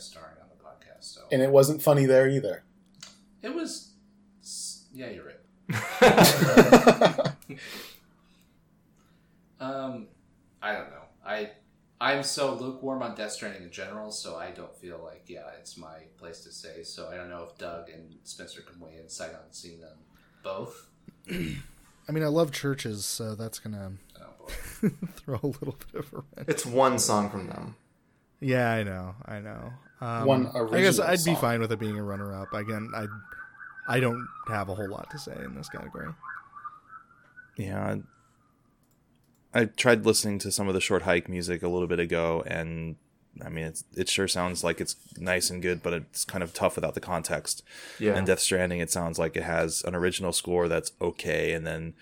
when 0.00 0.06
guest 0.06 0.10
starring 0.10 0.36
on 0.42 0.48
the 0.48 0.64
podcast. 0.64 1.14
So 1.14 1.20
and 1.32 1.42
it 1.42 1.50
wasn't 1.50 1.82
funny 1.82 2.06
there 2.06 2.28
either. 2.28 2.62
it 3.42 3.54
was. 3.54 3.92
Yeah, 4.92 5.10
you're 5.10 5.24
right. 5.24 5.36
Um, 9.60 10.06
I 10.62 10.72
don't 10.72 10.88
know. 10.88 11.02
I 11.24 11.50
I'm 12.00 12.22
so 12.22 12.54
lukewarm 12.54 13.02
on 13.02 13.14
Death 13.14 13.32
Stranding 13.32 13.62
in 13.62 13.70
general, 13.70 14.10
so 14.10 14.36
I 14.36 14.52
don't 14.52 14.74
feel 14.74 14.98
like 15.04 15.24
yeah, 15.26 15.42
it's 15.58 15.76
my 15.76 15.98
place 16.16 16.40
to 16.44 16.50
say. 16.50 16.82
So 16.82 17.10
I 17.12 17.16
don't 17.16 17.28
know 17.28 17.46
if 17.50 17.58
Doug 17.58 17.90
and 17.90 18.14
Spencer 18.24 18.62
can 18.62 18.80
weigh 18.80 18.96
in 18.98 19.08
sight 19.10 19.34
on 19.34 19.50
seeing 19.50 19.80
them 19.80 19.98
both. 20.42 20.88
I 21.30 22.12
mean, 22.12 22.24
I 22.24 22.28
love 22.28 22.52
CHVRCHES, 22.52 23.00
so 23.02 23.34
that's 23.34 23.58
gonna 23.58 23.92
Oh 24.18 24.88
throw 25.16 25.38
a 25.42 25.46
little 25.46 25.76
bit 25.92 26.00
of 26.00 26.12
a 26.14 26.16
wrench. 26.16 26.48
It's 26.48 26.64
one 26.64 26.98
song 26.98 27.28
from 27.30 27.48
them. 27.48 27.76
Yeah, 28.40 28.70
I 28.72 28.82
know, 28.82 29.14
I 29.26 29.40
know. 29.40 29.74
Um, 30.00 30.24
One 30.24 30.46
I 30.72 30.80
guess 30.80 30.98
I'd 30.98 31.24
be 31.24 31.34
fine 31.34 31.60
with 31.60 31.70
it 31.72 31.78
being 31.78 31.98
a 31.98 32.02
runner-up. 32.02 32.52
Again, 32.54 32.90
I, 32.94 33.06
I 33.88 34.00
don't 34.00 34.26
have 34.48 34.68
a 34.68 34.74
whole 34.74 34.88
lot 34.88 35.10
to 35.10 35.18
say 35.18 35.36
in 35.44 35.54
this 35.54 35.68
category. 35.68 36.08
Yeah. 37.56 37.96
I 39.52 39.64
tried 39.66 40.06
listening 40.06 40.38
to 40.40 40.52
some 40.52 40.68
of 40.68 40.74
the 40.74 40.80
short 40.80 41.02
hike 41.02 41.28
music 41.28 41.62
a 41.62 41.68
little 41.68 41.88
bit 41.88 41.98
ago, 41.98 42.42
and 42.46 42.96
I 43.44 43.48
mean, 43.48 43.64
it's, 43.64 43.84
it 43.96 44.08
sure 44.08 44.28
sounds 44.28 44.64
like 44.64 44.80
it's 44.80 44.96
nice 45.18 45.50
and 45.50 45.60
good, 45.60 45.82
but 45.82 45.92
it's 45.92 46.24
kind 46.24 46.42
of 46.42 46.54
tough 46.54 46.76
without 46.76 46.94
the 46.94 47.00
context. 47.00 47.62
Yeah. 47.98 48.14
And 48.14 48.26
Death 48.26 48.40
Stranding, 48.40 48.80
it 48.80 48.90
sounds 48.90 49.18
like 49.18 49.36
it 49.36 49.42
has 49.42 49.82
an 49.84 49.94
original 49.94 50.32
score 50.32 50.68
that's 50.68 50.92
okay, 51.00 51.52
and 51.52 51.66
then 51.66 51.94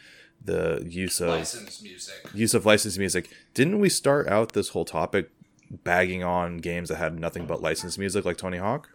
the 0.44 0.84
use 0.86 1.20
of 1.20 1.30
Licensed 1.30 1.82
music. 1.82 2.14
use 2.32 2.54
of 2.54 2.64
licensed 2.64 2.98
music. 2.98 3.28
Didn't 3.54 3.80
we 3.80 3.88
start 3.88 4.28
out 4.28 4.52
this 4.52 4.68
whole 4.68 4.84
topic 4.84 5.30
bagging 5.70 6.22
on 6.24 6.58
games 6.58 6.88
that 6.88 6.96
had 6.96 7.18
nothing 7.18 7.46
but 7.46 7.60
licensed 7.62 7.98
music, 7.98 8.24
like 8.24 8.36
Tony 8.38 8.58
Hawk? 8.58 8.90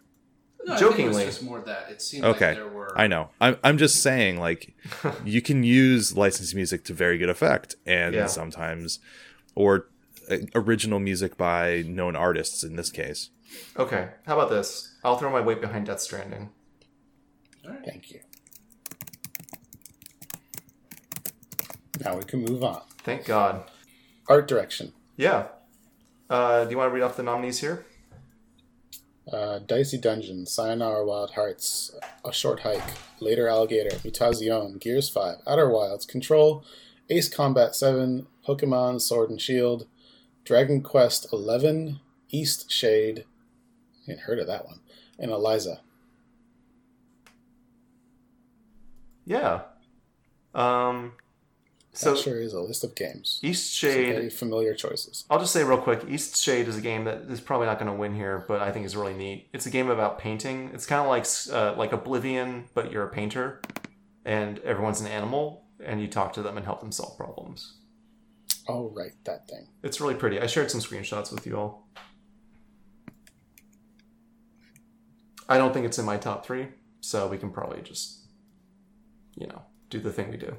No, 0.66 0.74
I 0.74 0.76
think 0.78 0.90
it 0.90 0.92
Jokingly. 0.92 1.24
was 1.26 1.34
just 1.36 1.42
more 1.42 1.60
that 1.60 1.90
it 1.90 2.00
seemed 2.00 2.24
Okay, 2.24 2.46
like 2.48 2.56
there 2.56 2.68
were. 2.68 2.92
I 2.98 3.06
know. 3.06 3.28
I'm 3.40 3.56
I'm 3.62 3.76
just 3.78 4.02
saying, 4.02 4.38
like, 4.38 4.74
you 5.24 5.42
can 5.42 5.62
use 5.62 6.16
licensed 6.16 6.54
music 6.54 6.84
to 6.84 6.94
very 6.94 7.18
good 7.18 7.28
effect, 7.28 7.76
and 7.84 8.14
Yeah. 8.14 8.26
sometimes, 8.26 8.98
or 9.54 9.88
uh, 10.30 10.36
original 10.54 11.00
music 11.00 11.36
by 11.36 11.82
known 11.86 12.16
artists 12.16 12.64
in 12.64 12.76
this 12.76 12.90
case. 12.90 13.28
Okay, 13.76 14.08
how 14.26 14.34
about 14.38 14.48
this? 14.50 14.94
I'll 15.04 15.18
throw 15.18 15.30
my 15.30 15.40
weight 15.40 15.60
behind 15.60 15.86
Death 15.86 16.00
Stranding. 16.00 16.50
All 17.66 17.70
right. 17.72 17.84
Thank 17.84 18.10
you. 18.10 18.20
Now 22.04 22.16
we 22.16 22.24
can 22.24 22.40
move 22.42 22.64
on. 22.64 22.82
Thank 23.02 23.26
God. 23.26 23.64
Art 24.28 24.48
direction. 24.48 24.92
Yeah. 25.16 25.48
Uh, 26.28 26.64
do 26.64 26.70
you 26.70 26.78
want 26.78 26.90
to 26.90 26.94
read 26.94 27.02
off 27.02 27.16
the 27.16 27.22
nominees 27.22 27.60
here? 27.60 27.84
Uh, 29.30 29.58
Dicey 29.58 29.98
Dungeon, 29.98 30.46
Sayonara 30.46 31.04
Wild 31.04 31.32
Hearts, 31.32 31.94
A 32.24 32.32
Short 32.32 32.60
Hike, 32.60 32.82
Later 33.20 33.48
Alligator, 33.48 33.96
Mutazione, 33.98 34.78
Gears 34.78 35.08
5, 35.08 35.36
Outer 35.46 35.70
Wilds, 35.70 36.04
Control, 36.04 36.64
Ace 37.08 37.28
Combat 37.28 37.74
7, 37.74 38.26
Pokemon 38.46 39.00
Sword 39.00 39.30
and 39.30 39.40
Shield, 39.40 39.86
Dragon 40.44 40.82
Quest 40.82 41.26
11, 41.32 42.00
Eastshade, 42.32 43.24
I 44.06 44.12
ain't 44.12 44.20
heard 44.20 44.38
of 44.38 44.46
that 44.46 44.66
one, 44.66 44.80
and 45.18 45.30
Eliza. 45.30 45.80
Yeah. 49.24 49.62
Um, 50.54 51.12
So 51.96 52.14
that 52.14 52.20
sure 52.20 52.40
is 52.40 52.52
a 52.52 52.60
list 52.60 52.82
of 52.82 52.94
games. 52.96 53.40
Eastshade. 53.42 54.14
very 54.14 54.30
familiar 54.30 54.74
choices. 54.74 55.24
I'll 55.30 55.38
just 55.38 55.52
say 55.52 55.62
real 55.62 55.78
quick, 55.78 56.00
Eastshade 56.00 56.66
is 56.66 56.76
a 56.76 56.80
game 56.80 57.04
that 57.04 57.22
is 57.30 57.40
probably 57.40 57.66
not 57.66 57.78
going 57.78 57.90
to 57.90 57.96
win 57.96 58.14
here, 58.14 58.44
but 58.48 58.60
I 58.60 58.72
think 58.72 58.84
is 58.84 58.96
really 58.96 59.14
neat. 59.14 59.48
It's 59.52 59.66
a 59.66 59.70
game 59.70 59.88
about 59.88 60.18
painting. 60.18 60.70
It's 60.74 60.86
kind 60.86 61.00
of 61.00 61.08
like 61.08 61.26
uh, 61.52 61.78
like 61.78 61.92
Oblivion, 61.92 62.64
but 62.74 62.90
you're 62.90 63.04
a 63.04 63.10
painter, 63.10 63.62
and 64.24 64.58
everyone's 64.60 65.00
an 65.00 65.06
animal, 65.06 65.66
and 65.84 66.00
you 66.00 66.08
talk 66.08 66.32
to 66.32 66.42
them 66.42 66.56
and 66.56 66.66
help 66.66 66.80
them 66.80 66.90
solve 66.90 67.16
problems. 67.16 67.78
Oh, 68.68 68.90
right, 68.94 69.12
that 69.24 69.46
thing. 69.48 69.68
It's 69.82 70.00
really 70.00 70.14
pretty. 70.14 70.40
I 70.40 70.46
shared 70.46 70.70
some 70.70 70.80
screenshots 70.80 71.30
with 71.30 71.46
you 71.46 71.56
all. 71.56 71.88
I 75.48 75.58
don't 75.58 75.72
think 75.72 75.86
it's 75.86 75.98
in 75.98 76.04
my 76.04 76.16
top 76.16 76.44
three, 76.44 76.68
so 77.00 77.28
we 77.28 77.38
can 77.38 77.50
probably 77.50 77.82
just, 77.82 78.24
you 79.36 79.46
know, 79.46 79.62
do 79.90 80.00
the 80.00 80.10
thing 80.10 80.30
we 80.30 80.38
do. 80.38 80.56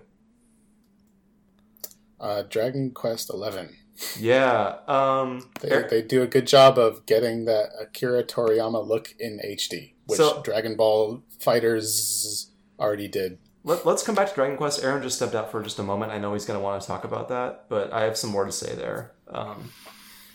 Uh, 2.19 2.43
Dragon 2.43 2.91
Quest 2.91 3.29
11. 3.33 3.75
Yeah. 4.19 4.75
Um, 4.87 5.49
They, 5.61 5.69
Er- 5.71 5.87
they 5.89 6.01
do 6.01 6.21
a 6.21 6.27
good 6.27 6.47
job 6.47 6.77
of 6.77 7.05
getting 7.05 7.45
that 7.45 7.69
Akira 7.79 8.23
Toriyama 8.23 8.85
look 8.85 9.13
in 9.19 9.39
HD, 9.39 9.93
which 10.07 10.17
So- 10.17 10.41
Dragon 10.43 10.75
Ball 10.75 11.23
FighterZ 11.39 12.47
already 12.79 13.07
did. 13.07 13.37
Let, 13.63 13.85
us 13.87 14.03
come 14.03 14.13
back 14.13 14.29
to 14.29 14.35
Dragon 14.35 14.57
Quest. 14.57 14.83
Aaron 14.83 15.01
just 15.01 15.15
stepped 15.15 15.33
out 15.33 15.49
for 15.49 15.63
just 15.63 15.79
a 15.79 15.83
moment. 15.83 16.11
I 16.11 16.19
know 16.19 16.33
he's 16.33 16.45
going 16.45 16.59
to 16.59 16.63
want 16.63 16.79
to 16.81 16.87
talk 16.87 17.03
about 17.03 17.29
that, 17.29 17.65
but 17.67 17.91
I 17.91 18.03
have 18.03 18.15
some 18.15 18.29
more 18.29 18.45
to 18.45 18.51
say 18.51 18.75
there. 18.75 19.13
Um, 19.27 19.71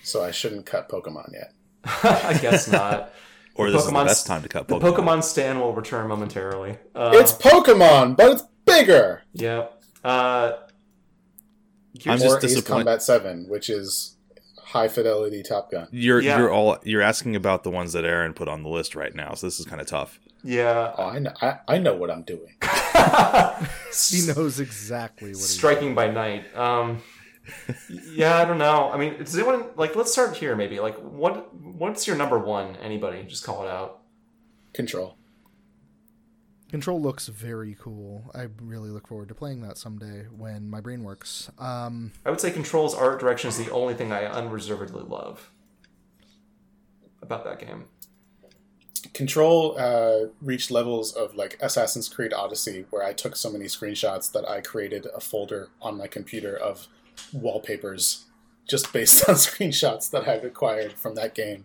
So 0.03 0.25
I 0.25 0.33
shouldn't 0.33 0.67
cut 0.67 0.89
Pokemon 0.89 1.33
yet. 1.33 1.53
I 1.85 2.39
guess 2.41 2.69
not. 2.69 3.13
Or 3.57 3.67
The 3.67 3.73
this 3.77 3.83
is 3.85 3.89
the 3.91 3.95
Pokemon 3.97 4.07
best 4.07 4.27
time 4.27 4.43
to 4.43 4.49
cut 4.49 4.69
The 4.69 4.79
Pokemon. 4.79 4.97
Pokemon 4.97 5.25
stand 5.25 5.61
will 5.61 5.75
return 5.75 6.07
momentarily. 6.09 6.79
Uh, 6.95 7.11
it's 7.15 7.33
Pokemon, 7.33 8.17
but 8.17 8.31
it's 8.33 8.43
bigger. 8.65 9.23
yeah. 9.35 9.67
Uh, 10.03 10.53
I'm 12.07 12.19
here's- 12.19 12.23
just 12.43 12.57
or 12.57 12.59
Ace 12.59 12.63
Combat 12.67 13.03
7, 13.03 13.47
which 13.49 13.69
is 13.69 14.17
high 14.59 14.89
fidelity 14.89 15.43
Top 15.43 15.71
Gun. 15.71 15.89
You're 15.91 16.21
Yeah. 16.21 16.39
you're 16.39 16.51
all 16.53 16.79
you're 16.85 17.03
asking 17.03 17.35
about 17.37 17.65
the 17.65 17.71
ones 17.71 17.93
that 17.93 18.05
Aaron 18.05 18.33
put 18.35 18.49
on 18.49 18.63
the 18.63 18.69
list 18.69 18.95
right 18.95 19.15
now, 19.15 19.35
so 19.35 19.47
this 19.47 19.59
is 19.59 19.67
kind 19.67 19.81
of 19.81 19.87
tough. 19.89 20.21
yeah. 20.45 20.95
Oh, 20.97 21.05
I 21.07 21.19
know, 21.19 21.33
I, 21.43 21.59
I 21.69 21.79
know 21.79 21.95
what 21.95 22.11
I'm 22.11 22.23
doing. 22.23 22.55
He 24.11 24.27
knows 24.27 24.61
exactly 24.61 25.31
what 25.31 25.37
he's 25.39 25.49
striking 25.51 25.95
by 25.95 26.11
night. 26.11 26.55
Um, 26.57 27.03
yeah, 27.89 28.37
I 28.39 28.45
don't 28.45 28.59
know. 28.59 28.91
I 28.93 28.97
mean, 28.97 29.19
does 29.19 29.35
anyone 29.37 29.67
like? 29.77 29.97
Let's 29.97 30.13
start 30.13 30.37
here, 30.37 30.55
maybe. 30.55 30.79
Like, 30.81 30.97
what 30.99 31.53
what's 31.55 32.07
your 32.07 32.17
number 32.17 32.39
one? 32.39 32.77
Anybody? 32.77 33.25
Just 33.25 33.45
call 33.45 33.65
it 33.65 33.69
out. 33.71 34.03
Control. 34.73 35.17
Control 36.71 37.03
looks 37.03 37.27
very 37.27 37.77
cool. 37.81 38.31
I 38.33 38.47
really 38.63 38.91
look 38.91 39.09
forward 39.09 39.27
to 39.29 39.35
playing 39.35 39.61
that 39.63 39.77
someday 39.77 40.27
when 40.31 40.71
my 40.71 40.81
brain 40.81 41.03
works. 41.03 41.51
Um, 41.59 42.13
I 42.25 42.31
would 42.31 42.41
say 42.41 42.53
Control's 42.53 42.95
art 42.95 43.19
direction 43.19 43.49
is 43.49 43.59
the 43.59 43.71
only 43.73 43.95
thing 43.95 44.13
I 44.13 44.27
unreservedly 44.27 45.03
love 45.03 45.51
about 47.21 47.43
that 47.43 47.59
game. 47.59 47.87
Control 49.15 49.77
uh, 49.81 50.27
reached 50.41 50.71
levels 50.71 51.13
of 51.13 51.35
like 51.35 51.59
Assassin's 51.61 52.09
Creed 52.09 52.33
Odyssey, 52.33 52.87
where 52.91 53.03
I 53.03 53.15
took 53.15 53.35
so 53.35 53.51
many 53.51 53.65
screenshots 53.65 54.31
that 54.31 54.49
I 54.49 54.61
created 54.61 55.09
a 55.13 55.19
folder 55.19 55.71
on 55.83 55.99
my 55.99 56.07
computer 56.07 56.57
of 56.57 56.87
wallpapers 57.33 58.27
just 58.69 58.93
based 58.93 59.25
on 59.29 59.35
screenshots 59.35 60.09
that 60.11 60.29
I've 60.29 60.45
acquired 60.45 60.93
from 60.93 61.17
that 61.17 61.35
game. 61.35 61.65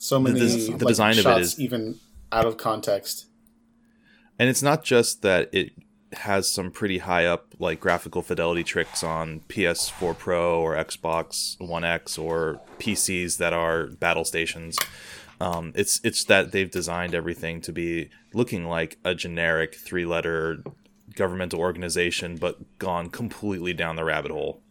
So 0.00 0.18
many 0.18 0.40
the 0.40 0.70
like, 0.70 0.86
design 0.86 1.12
of 1.12 1.18
it 1.18 1.22
shots, 1.22 1.40
is- 1.42 1.60
even 1.60 2.00
out 2.32 2.46
of 2.46 2.56
context. 2.56 3.26
And 4.38 4.48
it's 4.48 4.62
not 4.62 4.82
just 4.82 5.20
that 5.20 5.50
it 5.52 5.72
has 6.14 6.50
some 6.50 6.70
pretty 6.70 6.98
high 6.98 7.26
up 7.26 7.54
like 7.58 7.80
graphical 7.80 8.22
fidelity 8.22 8.64
tricks 8.64 9.04
on 9.04 9.40
PS4 9.48 10.16
Pro 10.16 10.58
or 10.58 10.74
Xbox 10.74 11.60
One 11.60 11.84
X 11.84 12.16
or 12.16 12.60
PCs 12.78 13.36
that 13.36 13.52
are 13.52 13.88
battle 13.88 14.24
stations. 14.24 14.78
Um, 15.38 15.72
it's 15.74 16.00
it's 16.02 16.24
that 16.24 16.52
they've 16.52 16.70
designed 16.70 17.14
everything 17.14 17.60
to 17.60 17.72
be 17.72 18.08
looking 18.32 18.64
like 18.64 18.96
a 19.04 19.14
generic 19.14 19.74
three 19.74 20.06
letter 20.06 20.64
governmental 21.14 21.60
organization, 21.60 22.36
but 22.36 22.78
gone 22.78 23.10
completely 23.10 23.74
down 23.74 23.96
the 23.96 24.04
rabbit 24.04 24.30
hole. 24.30 24.62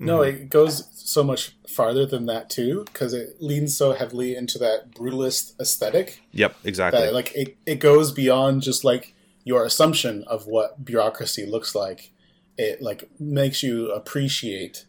No, 0.00 0.20
mm-hmm. 0.20 0.44
it 0.44 0.48
goes 0.50 0.88
so 0.94 1.22
much 1.22 1.54
farther 1.68 2.06
than 2.06 2.26
that 2.26 2.48
too, 2.48 2.84
because 2.86 3.12
it 3.12 3.36
leans 3.40 3.76
so 3.76 3.92
heavily 3.92 4.34
into 4.34 4.58
that 4.58 4.92
brutalist 4.92 5.60
aesthetic. 5.60 6.22
Yep, 6.32 6.56
exactly. 6.64 7.00
that 7.00 7.14
like 7.14 7.34
it, 7.34 7.56
it 7.66 7.80
goes 7.80 8.10
beyond 8.10 8.62
just 8.62 8.82
like 8.82 9.14
your 9.44 9.64
assumption 9.64 10.24
of 10.26 10.46
what 10.46 10.84
bureaucracy 10.84 11.46
looks 11.46 11.74
like 11.74 12.12
it 12.60 12.82
like 12.82 13.10
makes 13.18 13.62
you 13.62 13.90
appreciate 13.90 14.84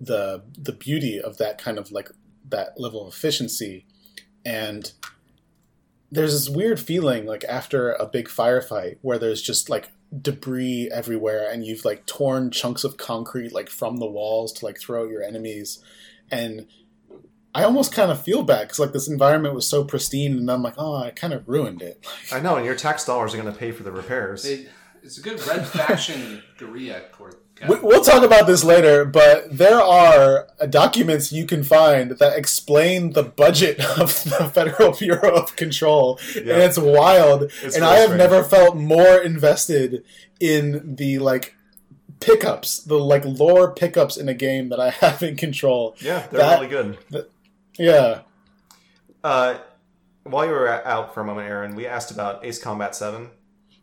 the 0.00 0.42
the 0.58 0.72
beauty 0.72 1.20
of 1.20 1.36
that 1.36 1.58
kind 1.58 1.78
of 1.78 1.92
like 1.92 2.10
that 2.48 2.80
level 2.80 3.06
of 3.06 3.12
efficiency 3.12 3.84
and 4.44 4.92
there's 6.10 6.32
this 6.32 6.48
weird 6.48 6.80
feeling 6.80 7.26
like 7.26 7.44
after 7.44 7.92
a 7.92 8.06
big 8.06 8.28
firefight 8.28 8.96
where 9.02 9.18
there's 9.18 9.42
just 9.42 9.68
like 9.68 9.90
debris 10.22 10.88
everywhere 10.92 11.50
and 11.50 11.66
you've 11.66 11.84
like 11.84 12.06
torn 12.06 12.50
chunks 12.50 12.84
of 12.84 12.96
concrete 12.96 13.52
like 13.52 13.68
from 13.68 13.96
the 13.96 14.06
walls 14.06 14.52
to 14.52 14.64
like 14.64 14.78
throw 14.78 15.04
at 15.04 15.10
your 15.10 15.22
enemies 15.22 15.82
and 16.30 16.66
I 17.56 17.64
almost 17.64 17.90
kind 17.90 18.10
of 18.10 18.20
feel 18.20 18.42
bad 18.42 18.64
because 18.64 18.78
like 18.78 18.92
this 18.92 19.08
environment 19.08 19.54
was 19.54 19.66
so 19.66 19.82
pristine, 19.82 20.36
and 20.36 20.50
I'm 20.50 20.62
like, 20.62 20.74
oh, 20.76 20.94
I 20.96 21.10
kind 21.10 21.32
of 21.32 21.48
ruined 21.48 21.80
it. 21.80 22.06
I 22.30 22.38
know, 22.38 22.56
and 22.56 22.66
your 22.66 22.74
tax 22.74 23.06
dollars 23.06 23.32
are 23.32 23.38
going 23.38 23.50
to 23.50 23.58
pay 23.58 23.72
for 23.72 23.82
the 23.82 23.90
repairs. 23.90 24.42
They, 24.42 24.66
it's 25.02 25.16
a 25.16 25.22
good 25.22 25.44
red 25.46 25.66
faction 25.66 26.42
guerrilla 26.58 27.00
court. 27.12 27.45
We- 27.68 27.78
We'll 27.80 28.04
talk 28.04 28.22
about 28.22 28.46
this 28.46 28.62
later, 28.64 29.04
but 29.04 29.56
there 29.56 29.80
are 29.80 30.48
uh, 30.60 30.66
documents 30.66 31.32
you 31.32 31.46
can 31.46 31.62
find 31.64 32.12
that 32.12 32.36
explain 32.38 33.12
the 33.12 33.22
budget 33.22 33.80
of 33.98 34.22
the 34.24 34.50
Federal 34.52 34.92
Bureau 34.92 35.34
of 35.34 35.56
Control, 35.56 36.18
and 36.36 36.46
it's 36.48 36.78
wild. 36.78 37.44
It's 37.62 37.74
and 37.76 37.84
I 37.84 37.96
have 37.96 38.10
strange. 38.10 38.18
never 38.18 38.42
felt 38.44 38.76
more 38.76 39.16
invested 39.18 40.04
in 40.38 40.96
the 40.96 41.18
like 41.18 41.54
pickups, 42.20 42.78
the 42.80 42.96
like 42.98 43.24
lore 43.24 43.72
pickups 43.72 44.16
in 44.18 44.28
a 44.28 44.34
game 44.34 44.68
that 44.68 44.80
I 44.80 44.90
have 45.00 45.22
in 45.22 45.36
Control. 45.36 45.96
yeah, 46.00 46.26
they're 46.30 46.40
That- 46.40 46.60
really 46.60 46.68
good. 47.10 47.26
Yeah, 47.78 48.20
Uh, 49.24 49.58
while 50.24 50.44
you 50.46 50.50
were 50.52 50.68
out 50.86 51.14
for 51.14 51.20
a 51.20 51.24
moment, 51.24 51.48
Aaron, 51.48 51.74
we 51.74 51.86
asked 51.86 52.10
about 52.10 52.44
Ace 52.44 52.58
Combat 52.58 52.94
7. 52.94 53.30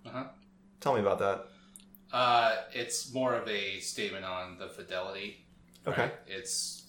Uh-huh. 0.05 0.23
Tell 0.79 0.93
me 0.95 0.99
about 1.01 1.19
that. 1.19 1.45
Uh, 2.13 2.57
it's 2.73 3.11
more 3.11 3.33
of 3.33 3.47
a 3.47 3.79
statement 3.79 4.23
on 4.23 4.57
the 4.59 4.69
fidelity. 4.69 5.43
Okay. 5.87 6.03
right? 6.03 6.13
It's 6.27 6.83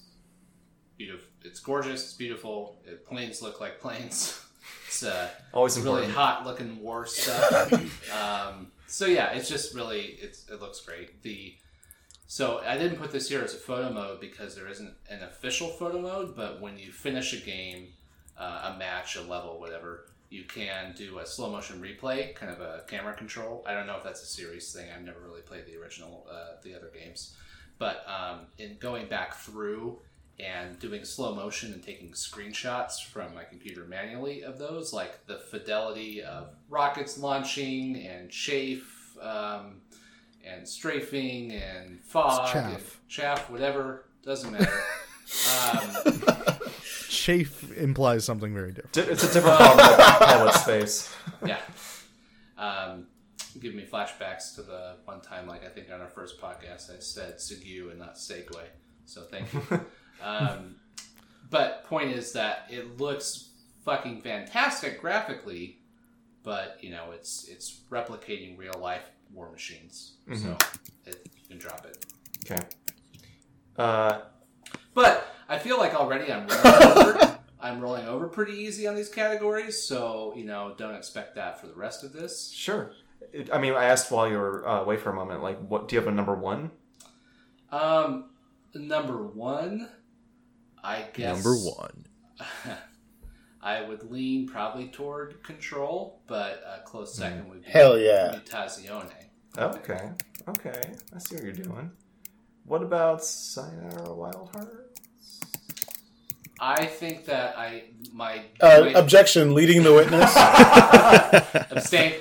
beautiful. 0.98 1.26
It's 1.42 1.60
gorgeous. 1.60 2.04
It's 2.04 2.12
beautiful. 2.12 2.78
It, 2.86 3.06
planes 3.06 3.42
look 3.42 3.60
like 3.60 3.80
planes. 3.80 4.40
It's 4.86 5.02
uh, 5.02 5.28
Always 5.52 5.76
really 5.76 6.04
important. 6.04 6.12
hot 6.14 6.46
looking 6.46 6.80
war 6.80 7.04
stuff. 7.04 7.72
um, 8.14 8.68
so 8.86 9.06
yeah, 9.06 9.32
it's 9.32 9.48
just 9.48 9.74
really 9.74 10.16
it's 10.22 10.48
it 10.48 10.60
looks 10.60 10.80
great. 10.80 11.20
The 11.22 11.54
so 12.28 12.60
I 12.64 12.78
didn't 12.78 12.98
put 12.98 13.10
this 13.10 13.28
here 13.28 13.42
as 13.42 13.54
a 13.54 13.58
photo 13.58 13.92
mode 13.92 14.20
because 14.20 14.54
there 14.54 14.68
isn't 14.68 14.94
an 15.10 15.24
official 15.24 15.68
photo 15.68 16.00
mode. 16.00 16.36
But 16.36 16.60
when 16.60 16.78
you 16.78 16.92
finish 16.92 17.32
a 17.32 17.44
game, 17.44 17.88
uh, 18.38 18.72
a 18.74 18.78
match, 18.78 19.16
a 19.16 19.22
level, 19.22 19.58
whatever, 19.58 20.06
you 20.30 20.44
can 20.44 20.94
do 20.96 21.18
a 21.18 21.26
slow 21.26 21.50
motion 21.50 21.80
replay, 21.80 22.34
kind 22.34 22.50
of 22.52 22.60
a 22.60 22.82
camera 22.88 23.14
control. 23.14 23.64
I 23.66 23.74
don't 23.74 23.86
know 23.86 23.96
if 23.96 24.02
that's 24.02 24.22
a 24.22 24.26
serious 24.26 24.72
thing. 24.72 24.86
I've 24.94 25.04
never 25.04 25.20
really 25.20 25.42
played 25.42 25.66
the 25.66 25.76
original, 25.76 26.26
uh, 26.30 26.56
the 26.62 26.74
other 26.74 26.90
games, 26.92 27.36
but 27.78 28.04
um, 28.08 28.46
in 28.58 28.76
going 28.78 29.06
back 29.06 29.34
through 29.34 29.98
and 30.40 30.78
doing 30.78 31.04
slow 31.04 31.34
motion 31.34 31.72
and 31.72 31.82
taking 31.82 32.10
screenshots 32.10 33.04
from 33.04 33.34
my 33.34 33.44
computer 33.44 33.84
manually 33.84 34.42
of 34.42 34.58
those, 34.58 34.92
like 34.92 35.24
the 35.26 35.38
fidelity 35.38 36.22
of 36.22 36.48
rockets 36.68 37.18
launching 37.18 37.96
and 38.04 38.30
chafe 38.30 39.16
um, 39.20 39.80
and 40.44 40.68
strafing 40.68 41.52
and 41.52 42.00
fog 42.00 42.52
chaff. 42.52 42.74
and 42.74 43.08
chaff, 43.08 43.50
whatever, 43.50 44.06
doesn't 44.24 44.52
matter. 44.52 44.72
um, 45.72 46.53
Chafe 47.14 47.72
implies 47.76 48.24
something 48.24 48.52
very 48.52 48.72
different. 48.72 48.92
Di- 48.92 49.12
It's 49.12 49.22
a 49.24 49.32
different 49.32 49.56
problem 49.58 49.78
than 49.86 49.98
pilot's 49.98 50.62
face. 50.64 51.14
yeah. 51.46 51.58
Um, 52.58 53.06
give 53.60 53.74
me 53.74 53.84
flashbacks 53.90 54.54
to 54.56 54.62
the 54.62 54.96
one 55.04 55.20
time, 55.20 55.46
like 55.46 55.64
I 55.64 55.68
think 55.68 55.88
on 55.92 56.00
our 56.00 56.08
first 56.08 56.40
podcast, 56.40 56.94
I 56.94 56.98
said 57.00 57.36
Segue 57.38 57.90
and 57.90 57.98
not 57.98 58.14
Segway. 58.16 58.66
So 59.06 59.22
thank 59.22 59.52
you. 59.52 59.60
um, 60.22 60.76
but 61.50 61.84
point 61.84 62.10
is 62.12 62.32
that 62.32 62.66
it 62.70 62.98
looks 63.00 63.50
fucking 63.84 64.22
fantastic 64.22 65.00
graphically, 65.00 65.78
but 66.42 66.78
you 66.80 66.90
know 66.90 67.10
it's 67.12 67.46
it's 67.48 67.80
replicating 67.90 68.56
real 68.58 68.78
life 68.80 69.10
War 69.32 69.50
Machines. 69.50 70.14
Mm-hmm. 70.28 70.42
So 70.42 70.56
it, 71.06 71.28
you 71.36 71.48
can 71.48 71.58
drop 71.58 71.84
it. 71.86 72.06
Okay. 72.50 72.62
Uh, 73.76 74.20
But 74.94 75.33
I 75.48 75.58
feel 75.58 75.78
like 75.78 75.94
already 75.94 76.32
I'm 76.32 76.46
rolling 76.46 76.98
over. 76.98 77.38
I'm 77.60 77.80
rolling 77.80 78.06
over 78.06 78.28
pretty 78.28 78.52
easy 78.52 78.86
on 78.86 78.94
these 78.94 79.08
categories, 79.08 79.82
so 79.82 80.34
you 80.36 80.44
know, 80.44 80.74
don't 80.76 80.94
expect 80.94 81.34
that 81.36 81.60
for 81.60 81.66
the 81.66 81.74
rest 81.74 82.04
of 82.04 82.12
this. 82.12 82.50
sure. 82.52 82.92
It, 83.32 83.48
I 83.52 83.58
mean, 83.58 83.72
I 83.72 83.84
asked 83.86 84.10
while 84.10 84.28
you 84.28 84.36
were 84.36 84.68
uh, 84.68 84.82
away 84.82 84.98
for 84.98 85.10
a 85.10 85.14
moment. 85.14 85.42
Like, 85.42 85.58
what 85.66 85.88
do 85.88 85.96
you 85.96 86.00
have 86.00 86.08
a 86.08 86.14
number 86.14 86.34
one? 86.34 86.70
Um, 87.72 88.30
number 88.74 89.26
one, 89.26 89.88
I 90.82 91.06
guess 91.14 91.42
Number 91.42 91.56
one. 91.56 92.06
I 93.62 93.80
would 93.80 94.10
lean 94.10 94.46
probably 94.46 94.88
toward 94.88 95.42
Control, 95.42 96.20
but 96.26 96.62
a 96.66 96.82
close 96.84 97.14
second 97.16 97.48
would 97.48 97.64
be 97.64 97.70
Hell 97.70 97.98
yeah. 97.98 98.38
Mutazione. 98.38 99.10
Okay. 99.56 100.10
Okay. 100.48 100.82
I 101.14 101.18
see 101.18 101.36
what 101.36 101.44
you're 101.44 101.52
doing. 101.54 101.90
What 102.66 102.82
about 102.82 103.24
Sayonara 103.24 104.12
Wild 104.14 104.50
Hearts? 104.54 104.83
I 106.60 106.86
think 106.86 107.26
that 107.26 107.58
I 107.58 107.84
my, 108.12 108.42
Uh, 108.60 108.80
my 108.80 108.90
objection, 108.92 109.54
leading 109.54 109.82
the 109.82 109.92
witness. 109.92 110.32
abstain. 111.70 112.14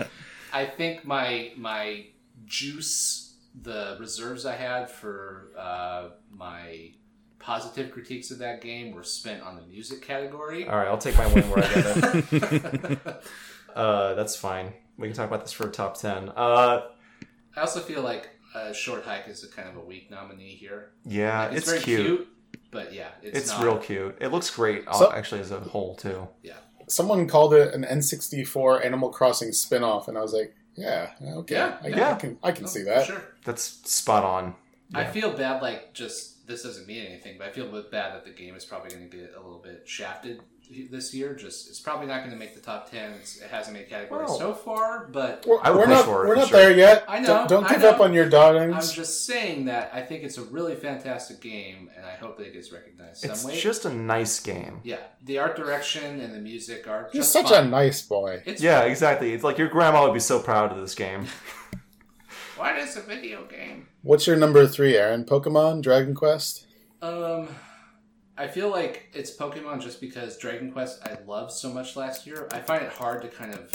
I 0.51 0.65
think 0.65 1.05
my 1.05 1.51
my 1.55 2.05
juice, 2.45 3.35
the 3.61 3.97
reserves 3.99 4.45
I 4.45 4.55
had 4.55 4.89
for 4.89 5.51
uh, 5.57 6.09
my 6.31 6.91
positive 7.39 7.91
critiques 7.91 8.31
of 8.31 8.39
that 8.39 8.61
game 8.61 8.93
were 8.93 9.03
spent 9.03 9.43
on 9.43 9.55
the 9.55 9.61
music 9.63 10.01
category. 10.01 10.67
All 10.67 10.77
right, 10.77 10.87
I'll 10.87 10.97
take 10.97 11.17
my 11.17 11.27
win 11.27 11.43
where 11.49 11.63
I 11.63 11.73
get 11.73 12.91
it. 12.91 13.23
uh, 13.75 14.13
that's 14.15 14.35
fine. 14.35 14.73
We 14.97 15.07
can 15.07 15.15
talk 15.15 15.27
about 15.27 15.41
this 15.41 15.51
for 15.51 15.67
a 15.67 15.71
top 15.71 15.97
ten. 15.99 16.29
Uh, 16.29 16.83
I 17.55 17.61
also 17.61 17.81
feel 17.81 18.01
like 18.01 18.29
uh, 18.55 18.73
Short 18.73 19.03
Hike 19.03 19.27
is 19.27 19.43
a 19.43 19.47
kind 19.47 19.67
of 19.69 19.77
a 19.77 19.81
weak 19.81 20.09
nominee 20.09 20.55
here. 20.55 20.91
yeah, 21.05 21.47
Like, 21.47 21.57
it's, 21.57 21.69
very 21.69 21.81
cute. 21.81 22.27
But 22.73 22.91
yeah, 22.93 23.09
it's, 23.21 23.37
It's 23.37 23.49
not, 23.51 23.63
real 23.63 23.77
cute. 23.77 24.17
It 24.19 24.29
looks 24.29 24.49
great, 24.49 24.85
uh, 24.87 24.93
So- 24.93 25.11
actually, 25.13 25.41
as 25.41 25.51
a 25.51 25.59
whole 25.59 25.95
too. 25.95 26.27
Yeah, 26.41 26.53
Someone 26.87 27.27
called 27.27 27.53
it 27.53 27.73
an 27.73 27.83
N64 27.85 28.83
Animal 28.85 29.09
Crossing 29.09 29.53
spin-off, 29.53 30.07
and 30.09 30.17
I 30.17 30.21
was 30.21 30.33
like, 30.33 30.53
yeah, 30.75 31.11
okay. 31.21 31.55
Yeah, 31.55 31.77
I, 31.83 31.87
yeah. 31.87 32.11
I 32.11 32.15
can, 32.15 32.37
I 32.43 32.51
can 32.51 32.63
No, 32.63 32.69
see 32.69 32.83
that. 32.83 33.05
Sure. 33.05 33.21
That's 33.45 33.63
spot 33.89 34.23
on. 34.23 34.55
I 34.93 35.05
feel 35.05 35.31
bad, 35.31 35.61
like 35.61 35.93
just 35.93 36.45
this 36.47 36.63
doesn't 36.63 36.87
mean 36.87 37.05
anything, 37.05 37.37
but 37.37 37.47
I 37.47 37.51
feel 37.51 37.67
bad 37.71 38.13
that 38.15 38.25
the 38.25 38.31
game 38.31 38.55
is 38.55 38.65
probably 38.65 38.89
going 38.89 39.09
to 39.09 39.17
get 39.17 39.33
a 39.35 39.41
little 39.41 39.59
bit 39.59 39.83
shafted 39.85 40.41
this 40.89 41.13
year. 41.13 41.35
Just 41.35 41.69
it's 41.69 41.79
probably 41.79 42.07
not 42.07 42.19
going 42.19 42.31
to 42.31 42.37
make 42.37 42.53
the 42.55 42.61
top 42.61 42.89
ten. 42.89 43.11
It's, 43.13 43.37
it 43.41 43.49
hasn't 43.49 43.75
made 43.75 43.89
categories 43.89 44.29
Well- 44.29 44.37
so 44.39 44.53
far, 44.53 45.07
but 45.11 45.45
We're, 45.47 45.59
I 45.61 45.71
we're 45.71 45.85
push 45.85 45.89
not, 45.89 46.05
for 46.05 46.25
it, 46.25 46.29
we're 46.29 46.35
not 46.35 46.47
sure. 46.47 46.57
there 46.59 46.75
yet. 46.77 47.05
I 47.07 47.19
know, 47.19 47.27
Don't, 47.27 47.49
don't 47.49 47.63
I 47.65 47.69
give 47.73 47.81
know. 47.81 47.89
up 47.89 47.99
on 47.99 48.13
your 48.13 48.25
I'm 48.25 48.29
darlings. 48.31 48.91
just 48.93 49.25
saying 49.25 49.65
that 49.65 49.91
I 49.93 50.01
think 50.01 50.23
it's 50.23 50.37
a 50.37 50.43
really 50.43 50.75
fantastic 50.75 51.41
game, 51.41 51.89
and 51.95 52.05
I 52.05 52.15
hope 52.15 52.37
that 52.37 52.47
it 52.47 52.53
gets 52.53 52.71
recognized 52.71 53.23
It's 53.25 53.41
some 53.41 53.49
way. 53.49 53.53
It's 53.55 53.63
just 53.63 53.85
a 53.85 53.93
nice 53.93 54.39
game. 54.39 54.79
yeah, 54.83 54.97
the 55.23 55.39
art 55.39 55.55
direction 55.55 56.19
and 56.21 56.33
the 56.33 56.39
music 56.39 56.87
are 56.87 57.09
You're 57.13 57.21
just 57.21 57.31
such 57.33 57.49
fine. 57.49 57.65
a 57.65 57.69
nice 57.69 58.01
boy. 58.01 58.41
It's 58.45 58.61
Yeah, 58.61 58.81
exactly. 58.81 59.33
It's 59.33 59.43
like 59.43 59.57
your 59.57 59.67
grandma 59.69 60.05
would 60.05 60.13
be 60.13 60.19
so 60.19 60.39
proud 60.39 60.71
of 60.71 60.79
this 60.79 60.95
game. 60.95 61.27
what 62.57 62.77
is 62.77 62.95
a 62.97 63.01
video 63.01 63.45
game? 63.45 63.87
What's 64.01 64.27
your 64.27 64.35
number 64.37 64.67
three, 64.67 64.95
Aaron? 64.97 65.23
Pokemon, 65.25 65.81
Dragon 65.81 66.13
Quest. 66.15 66.67
Um, 67.01 67.47
I 68.37 68.47
feel 68.47 68.69
like 68.69 69.09
it's 69.13 69.35
Pokemon 69.35 69.81
just 69.81 70.01
because 70.01 70.37
Dragon 70.37 70.71
Quest 70.71 71.01
I 71.07 71.17
loved 71.27 71.51
so 71.51 71.71
much 71.71 71.95
last 71.95 72.25
year. 72.25 72.47
I 72.51 72.59
find 72.59 72.83
it 72.83 72.91
hard 72.91 73.21
to 73.21 73.27
kind 73.27 73.53
of 73.53 73.71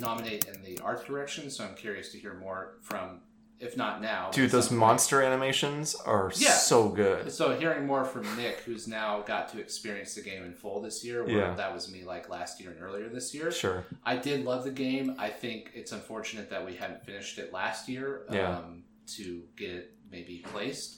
nominate 0.00 0.46
in 0.46 0.62
the 0.62 0.78
art 0.82 1.06
direction, 1.06 1.50
so 1.50 1.64
I'm 1.64 1.74
curious 1.74 2.10
to 2.12 2.18
hear 2.18 2.34
more 2.34 2.78
from, 2.82 3.20
if 3.60 3.76
not 3.76 4.00
now, 4.00 4.30
Dude, 4.32 4.50
those 4.50 4.70
monster 4.70 5.22
animations 5.22 5.94
are 5.94 6.32
Yeah. 6.36 6.50
so 6.50 6.88
good. 6.88 7.30
So 7.30 7.56
hearing 7.56 7.86
more 7.86 8.04
from 8.04 8.24
Nick, 8.36 8.60
who's 8.60 8.88
now 8.88 9.20
got 9.22 9.48
to 9.50 9.60
experience 9.60 10.14
the 10.14 10.22
game 10.22 10.42
in 10.44 10.54
full 10.54 10.80
this 10.80 11.04
year, 11.04 11.24
where 11.24 11.36
Yeah. 11.36 11.54
that 11.54 11.72
was 11.72 11.88
me 11.90 12.02
like 12.04 12.28
last 12.28 12.60
year 12.60 12.70
and 12.70 12.80
earlier 12.82 13.08
this 13.08 13.32
year. 13.34 13.50
Sure. 13.52 13.84
I 14.04 14.16
did 14.16 14.44
love 14.44 14.64
the 14.64 14.70
game. 14.72 15.14
I 15.18 15.28
think 15.28 15.70
it's 15.74 15.92
unfortunate 15.92 16.50
that 16.50 16.64
we 16.64 16.74
hadn't 16.74 17.04
finished 17.04 17.38
it 17.38 17.52
last 17.52 17.88
year 17.88 18.22
Yeah. 18.30 18.56
um, 18.58 18.84
to 19.16 19.44
get 19.56 19.70
it 19.70 19.94
maybe 20.10 20.38
placed. 20.52 20.96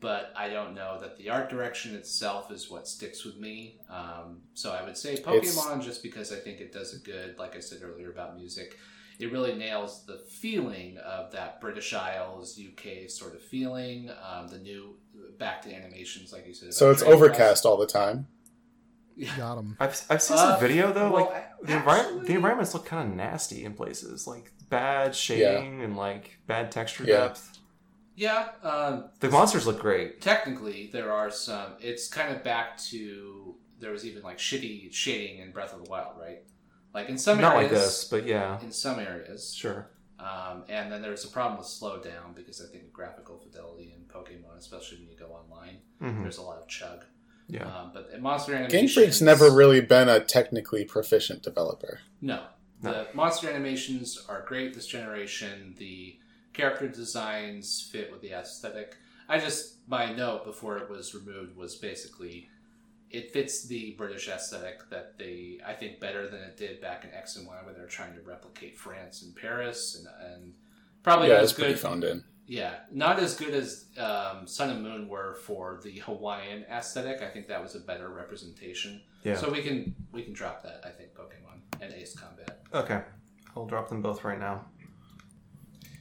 But 0.00 0.32
I 0.34 0.48
don't 0.48 0.74
know 0.74 0.98
that 1.00 1.18
the 1.18 1.28
art 1.28 1.50
direction 1.50 1.94
itself 1.94 2.50
is 2.50 2.70
what 2.70 2.88
sticks 2.88 3.24
with 3.24 3.36
me. 3.38 3.78
Um, 3.90 4.38
so 4.54 4.72
I 4.72 4.82
would 4.82 4.96
say 4.96 5.16
Pokemon 5.16 5.82
just 5.82 6.02
because 6.02 6.32
I 6.32 6.36
think 6.36 6.60
it 6.60 6.72
does 6.72 6.94
a 6.94 6.98
good, 6.98 7.38
like 7.38 7.54
I 7.54 7.60
said 7.60 7.80
earlier 7.82 8.10
about 8.10 8.34
music. 8.36 8.78
It 9.18 9.30
really 9.30 9.54
nails 9.54 10.06
the 10.06 10.16
feeling 10.30 10.96
of 10.98 11.30
that 11.32 11.60
British 11.60 11.92
Isles, 11.92 12.58
UK 12.58 13.10
sort 13.10 13.34
of 13.34 13.42
feeling. 13.42 14.10
Um, 14.26 14.48
the 14.48 14.56
new 14.58 14.96
back 15.38 15.60
to 15.62 15.74
animations, 15.74 16.32
like 16.32 16.46
you 16.46 16.54
said. 16.54 16.72
So 16.72 16.90
it's 16.90 17.02
overcast 17.02 17.66
all 17.66 17.76
the 17.76 17.86
time. 17.86 18.26
Quest. 19.18 19.36
Got 19.36 19.58
him. 19.58 19.76
I've, 19.78 20.02
I've 20.08 20.22
seen 20.22 20.38
Uh, 20.38 20.52
some 20.52 20.60
video 20.60 20.92
though. 20.94 21.12
well, 21.12 21.26
like 21.26 21.60
the 21.62 21.76
environment, 21.76 22.26
the 22.26 22.32
environments 22.34 22.72
look 22.72 22.86
kind 22.86 23.10
of 23.10 23.14
nasty 23.14 23.64
in 23.66 23.74
places, 23.74 24.26
like 24.26 24.50
bad 24.70 25.14
shading 25.14 25.82
and 25.82 25.94
like 25.94 26.38
bad 26.46 26.72
texture 26.72 27.04
Yeah. 27.04 27.26
depth. 27.26 27.49
Yeah, 28.20 28.48
um, 28.62 29.04
The 29.20 29.30
monsters 29.30 29.66
look 29.66 29.80
great. 29.80 30.20
technically 30.20 30.90
there 30.92 31.10
are 31.12 31.30
some 31.30 31.68
it's 31.80 32.06
kind 32.08 32.34
of 32.36 32.44
back 32.44 32.76
to 32.90 33.54
there 33.80 33.92
was 33.92 34.04
even 34.04 34.22
like 34.22 34.36
shitty 34.38 34.92
shading 34.92 35.38
in 35.38 35.52
breath 35.52 35.72
of 35.72 35.82
the 35.84 35.90
wild 35.90 36.18
right 36.20 36.42
like 36.92 37.08
in 37.08 37.16
some 37.16 37.40
Not 37.40 37.54
like 37.56 37.68
areas 37.68 37.80
this, 37.82 38.04
but 38.04 38.26
yeah, 38.26 38.60
in 38.60 38.72
some 38.72 38.98
areas 38.98 39.54
sure. 39.54 39.88
um, 40.18 40.64
and 40.68 40.92
then 40.92 41.00
there's 41.00 41.24
a 41.24 41.28
problem 41.28 41.56
with 41.58 41.66
slowdown 41.66 42.34
because 42.34 42.60
i 42.60 42.66
think 42.70 42.92
graphical 42.92 43.38
fidelity 43.38 43.94
in 43.96 44.02
pokemon 44.14 44.58
especially 44.58 44.98
when 44.98 45.08
you 45.08 45.16
go 45.16 45.30
online 45.42 45.78
hmm 45.98 46.22
there's 46.22 46.36
a 46.38 46.42
lot 46.42 46.58
of 46.58 46.68
chug 46.68 47.04
Yeah. 47.48 47.64
um, 47.64 47.90
but 47.94 48.10
in 48.14 48.20
monster 48.20 48.52
Game 48.68 48.86
Freak's 48.88 49.22
never 49.22 49.50
really 49.50 49.80
been 49.80 50.08
a 50.10 50.20
technically 50.20 50.84
proficient 50.84 51.42
developer. 51.42 52.00
no 52.20 52.38
the 52.82 53.08
monster 53.14 53.48
animations 53.48 54.08
are 54.28 54.42
great 54.46 54.74
this 54.74 54.86
generation 54.86 55.74
the 55.78 56.18
character 56.52 56.88
designs 56.88 57.88
fit 57.92 58.10
with 58.10 58.20
the 58.20 58.32
aesthetic 58.32 58.96
i 59.28 59.38
just 59.38 59.76
my 59.88 60.12
note 60.12 60.44
before 60.44 60.76
it 60.78 60.88
was 60.90 61.14
removed 61.14 61.56
was 61.56 61.76
basically 61.76 62.48
it 63.10 63.32
fits 63.32 63.66
the 63.66 63.94
british 63.98 64.28
aesthetic 64.28 64.80
that 64.90 65.16
they 65.18 65.58
i 65.66 65.72
think 65.72 66.00
better 66.00 66.28
than 66.28 66.40
it 66.40 66.56
did 66.56 66.80
back 66.80 67.04
in 67.04 67.10
x 67.12 67.36
and 67.36 67.46
y 67.46 67.56
where 67.64 67.74
they're 67.74 67.86
trying 67.86 68.14
to 68.14 68.20
replicate 68.22 68.76
france 68.78 69.22
and 69.22 69.34
paris 69.36 69.96
and, 69.98 70.32
and 70.32 70.52
probably 71.02 71.28
yeah, 71.28 71.40
it's 71.42 71.52
pretty 71.52 71.72
good 71.72 71.80
phoned 71.80 72.04
in. 72.04 72.22
yeah 72.46 72.74
not 72.92 73.18
as 73.18 73.34
good 73.36 73.54
as 73.54 73.86
um, 73.98 74.46
sun 74.46 74.70
and 74.70 74.82
moon 74.82 75.08
were 75.08 75.34
for 75.44 75.80
the 75.84 75.98
hawaiian 76.00 76.64
aesthetic 76.70 77.22
i 77.22 77.28
think 77.28 77.46
that 77.48 77.62
was 77.62 77.74
a 77.74 77.80
better 77.80 78.08
representation 78.10 79.00
Yeah. 79.24 79.36
so 79.36 79.50
we 79.50 79.62
can 79.62 79.94
we 80.12 80.22
can 80.22 80.32
drop 80.32 80.62
that 80.64 80.80
i 80.84 80.90
think 80.90 81.14
pokemon 81.14 81.60
and 81.80 81.92
ace 81.94 82.14
combat 82.16 82.60
okay. 82.74 83.02
I'll 83.56 83.66
drop 83.66 83.88
them 83.88 84.00
both 84.00 84.22
right 84.22 84.38
now. 84.38 84.64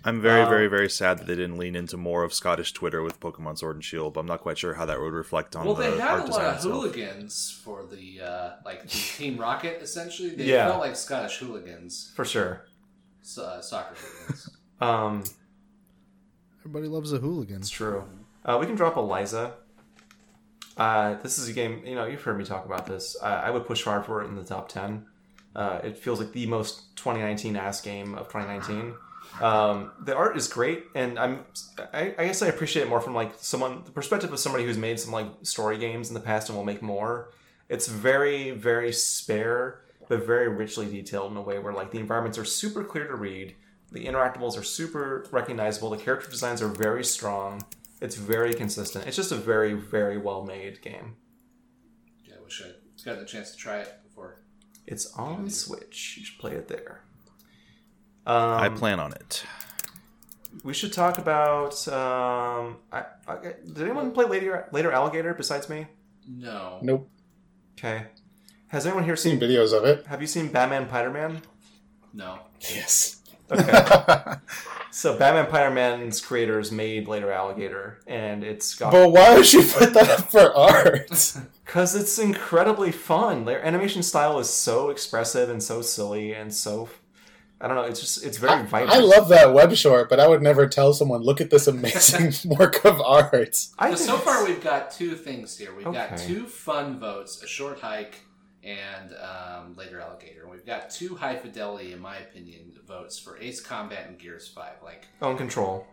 I'm 0.05 0.21
very, 0.21 0.41
Um, 0.43 0.49
very, 0.49 0.67
very 0.67 0.89
sad 0.89 1.17
that 1.19 1.27
they 1.27 1.35
didn't 1.35 1.57
lean 1.57 1.75
into 1.75 1.97
more 1.97 2.23
of 2.23 2.33
Scottish 2.33 2.71
Twitter 2.71 3.01
with 3.03 3.19
Pokemon 3.19 3.57
Sword 3.57 3.75
and 3.75 3.83
Shield, 3.83 4.13
but 4.13 4.21
I'm 4.21 4.25
not 4.25 4.39
quite 4.41 4.57
sure 4.57 4.75
how 4.75 4.85
that 4.85 4.99
would 4.99 5.11
reflect 5.13 5.55
on 5.57 5.65
well, 5.65 5.75
the 5.75 5.83
they 5.83 5.97
had 5.97 6.09
art 6.09 6.29
a 6.29 6.31
lot 6.31 6.41
of 6.45 6.55
itself. 6.55 6.63
hooligans 6.73 7.61
for 7.63 7.85
the 7.85 8.21
uh, 8.21 8.51
like 8.63 8.81
the 8.83 8.87
Team 9.17 9.37
Rocket. 9.37 9.81
Essentially, 9.81 10.29
they 10.29 10.45
Yeah. 10.45 10.67
felt 10.69 10.79
like 10.79 10.95
Scottish 10.95 11.37
hooligans, 11.39 12.11
For 12.15 12.23
sure. 12.25 12.65
so, 13.21 13.43
uh, 13.43 13.61
soccer 13.61 13.95
hooligans. 13.95 14.49
Um, 14.81 15.25
Everybody 16.61 16.87
loves 16.87 17.11
a 17.11 17.17
hooligan. 17.17 17.57
it's 17.57 17.69
true. 17.69 18.05
Uh, 18.45 18.57
we 18.61 18.65
can 18.65 18.75
drop 18.75 18.95
Eliza. 18.95 19.55
Uh, 20.77 21.15
this 21.21 21.37
is 21.37 21.49
a 21.49 21.53
game, 21.53 21.81
you 21.85 21.95
know, 21.95 22.05
you've 22.05 22.21
heard 22.21 22.37
me 22.37 22.45
talk 22.45 22.65
about 22.65 22.85
this. 22.85 23.17
I, 23.21 23.33
I 23.35 23.49
would 23.49 23.65
push 23.65 23.83
hard 23.83 24.05
for 24.05 24.21
it 24.23 24.27
in 24.27 24.35
the 24.35 24.43
top 24.45 24.69
10. 24.69 25.05
Uh, 25.53 25.79
it 25.83 25.97
feels 25.97 26.19
like 26.21 26.31
the 26.31 26.45
most 26.45 26.95
2019 26.95 27.57
ass 27.57 27.81
game 27.81 28.15
of 28.15 28.27
2019. 28.29 28.93
Um, 29.41 29.91
the 30.01 30.15
art 30.15 30.35
is 30.37 30.47
great, 30.47 30.85
and 30.95 31.17
I'm, 31.17 31.45
I, 31.93 32.13
I 32.17 32.25
guess 32.25 32.41
I 32.41 32.47
appreciate 32.47 32.83
it 32.83 32.89
more 32.89 33.01
from 33.01 33.13
like 33.13 33.33
someone, 33.37 33.83
the 33.85 33.91
perspective 33.91 34.31
of 34.33 34.39
somebody 34.39 34.65
who's 34.65 34.77
made 34.77 34.99
some 34.99 35.11
like 35.11 35.27
story 35.43 35.77
games 35.77 36.09
in 36.09 36.13
the 36.13 36.19
past 36.19 36.49
and 36.49 36.57
will 36.57 36.65
make 36.65 36.81
more. 36.81 37.31
It's 37.69 37.87
very, 37.87 38.51
very 38.51 38.91
spare, 38.91 39.81
but 40.07 40.25
very 40.25 40.49
richly 40.49 40.87
detailed 40.87 41.31
in 41.31 41.37
a 41.37 41.41
way 41.41 41.59
where 41.59 41.73
like 41.73 41.91
the 41.91 41.99
environments 41.99 42.37
are 42.37 42.45
super 42.45 42.83
clear 42.83 43.07
to 43.07 43.15
read, 43.15 43.55
the 43.91 44.05
interactables 44.05 44.57
are 44.57 44.63
super 44.63 45.25
recognizable, 45.31 45.89
the 45.89 45.97
character 45.97 46.29
designs 46.29 46.61
are 46.61 46.67
very 46.67 47.03
strong. 47.03 47.61
It's 48.01 48.15
very 48.15 48.53
consistent. 48.53 49.07
It's 49.07 49.17
just 49.17 49.31
a 49.31 49.35
very, 49.35 49.73
very 49.73 50.17
well 50.17 50.43
made 50.43 50.81
game. 50.81 51.17
yeah, 52.23 52.35
I 52.39 52.43
wish 52.43 52.61
I 52.61 52.71
got 53.03 53.19
the 53.19 53.25
chance 53.25 53.51
to 53.51 53.57
try 53.57 53.79
it 53.79 53.93
before. 54.07 54.41
It's 54.87 55.13
on 55.17 55.49
Switch. 55.49 56.15
You 56.17 56.25
should 56.25 56.39
play 56.39 56.53
it 56.53 56.67
there. 56.67 57.03
Um, 58.25 58.59
I 58.59 58.69
plan 58.69 58.99
on 58.99 59.13
it. 59.13 59.43
We 60.63 60.73
should 60.73 60.93
talk 60.93 61.17
about. 61.17 61.87
Um, 61.87 62.77
I, 62.91 63.05
I, 63.27 63.37
did 63.65 63.81
anyone 63.81 64.11
play 64.11 64.25
later, 64.25 64.67
later 64.71 64.91
Alligator 64.91 65.33
besides 65.33 65.69
me? 65.69 65.87
No, 66.27 66.79
Nope. 66.81 67.09
Okay. 67.77 68.07
Has 68.67 68.85
anyone 68.85 69.03
here 69.03 69.15
Seen 69.15 69.39
seen? 69.39 69.49
videos 69.49 69.73
of 69.75 69.83
it. 69.85 70.05
Have 70.07 70.21
you 70.21 70.27
seen 70.27 70.47
Batman 70.49 70.87
Spider 70.87 71.09
Man? 71.09 71.41
no. 72.13 72.39
Yes. 72.61 73.21
Okay. 73.51 74.35
so 74.91 75.17
Batman 75.17 75.47
Spider 75.47 75.71
Man's 75.71 76.21
creators 76.21 76.71
made 76.71 77.07
Later 77.07 77.31
Alligator, 77.31 77.99
and 78.05 78.43
it's 78.43 78.75
got 78.75 78.91
but 78.91 79.09
why 79.09 79.33
would 79.35 79.51
you 79.51 79.63
put 79.63 79.93
that 79.93 80.09
up 80.09 80.29
for 80.29 80.53
art? 80.55 81.09
because 81.65 81.95
it's 81.95 82.19
incredibly 82.19 82.91
fun. 82.91 83.45
Their 83.45 83.65
animation 83.65 84.03
style 84.03 84.37
is 84.39 84.49
so 84.49 84.89
expressive 84.89 85.49
and 85.49 85.63
so 85.63 85.81
silly 85.81 86.33
and 86.33 86.53
so 86.53 86.89
I 87.61 87.67
don't 87.67 87.75
know. 87.75 87.83
It's 87.83 87.99
just 87.99 88.23
it's 88.25 88.37
very 88.37 88.53
I, 88.53 88.61
vibrant. 88.63 88.91
I 88.93 88.99
love 88.99 89.27
that 89.29 89.53
web 89.53 89.75
short, 89.75 90.07
but 90.09 90.19
I 90.19 90.27
would 90.27 90.41
never 90.41 90.65
tell 90.67 90.93
someone, 90.93 91.21
"Look 91.21 91.41
at 91.41 91.49
this 91.49 91.67
amazing 91.67 92.33
work 92.57 92.85
of 92.85 93.01
art." 93.01 93.65
I 93.77 93.89
But 93.89 93.97
think 93.99 94.09
so 94.09 94.17
far, 94.17 94.45
we've 94.45 94.61
got 94.63 94.91
two 94.91 95.15
things 95.15 95.57
here. 95.57 95.75
We've 95.75 95.85
got 95.85 96.17
two 96.17 96.45
fun 96.45 96.99
votes: 96.99 97.43
a 97.43 97.47
short 97.47 97.79
hike 97.81 98.15
and 98.63 99.13
um, 99.15 99.75
later 99.75 99.99
alligator. 99.99 100.47
We've 100.49 100.65
got 100.65 100.89
two 100.89 101.15
high 101.15 101.35
fidelity, 101.37 101.91
in 101.91 101.99
my 101.99 102.17
opinion, 102.17 102.73
votes 102.87 103.19
for 103.19 103.37
Ace 103.39 103.59
Combat 103.61 104.05
and 104.07 104.17
Gears 104.17 104.47
Five. 104.47 104.75
Like, 104.83 105.07
on 105.21 105.37
control. 105.37 105.85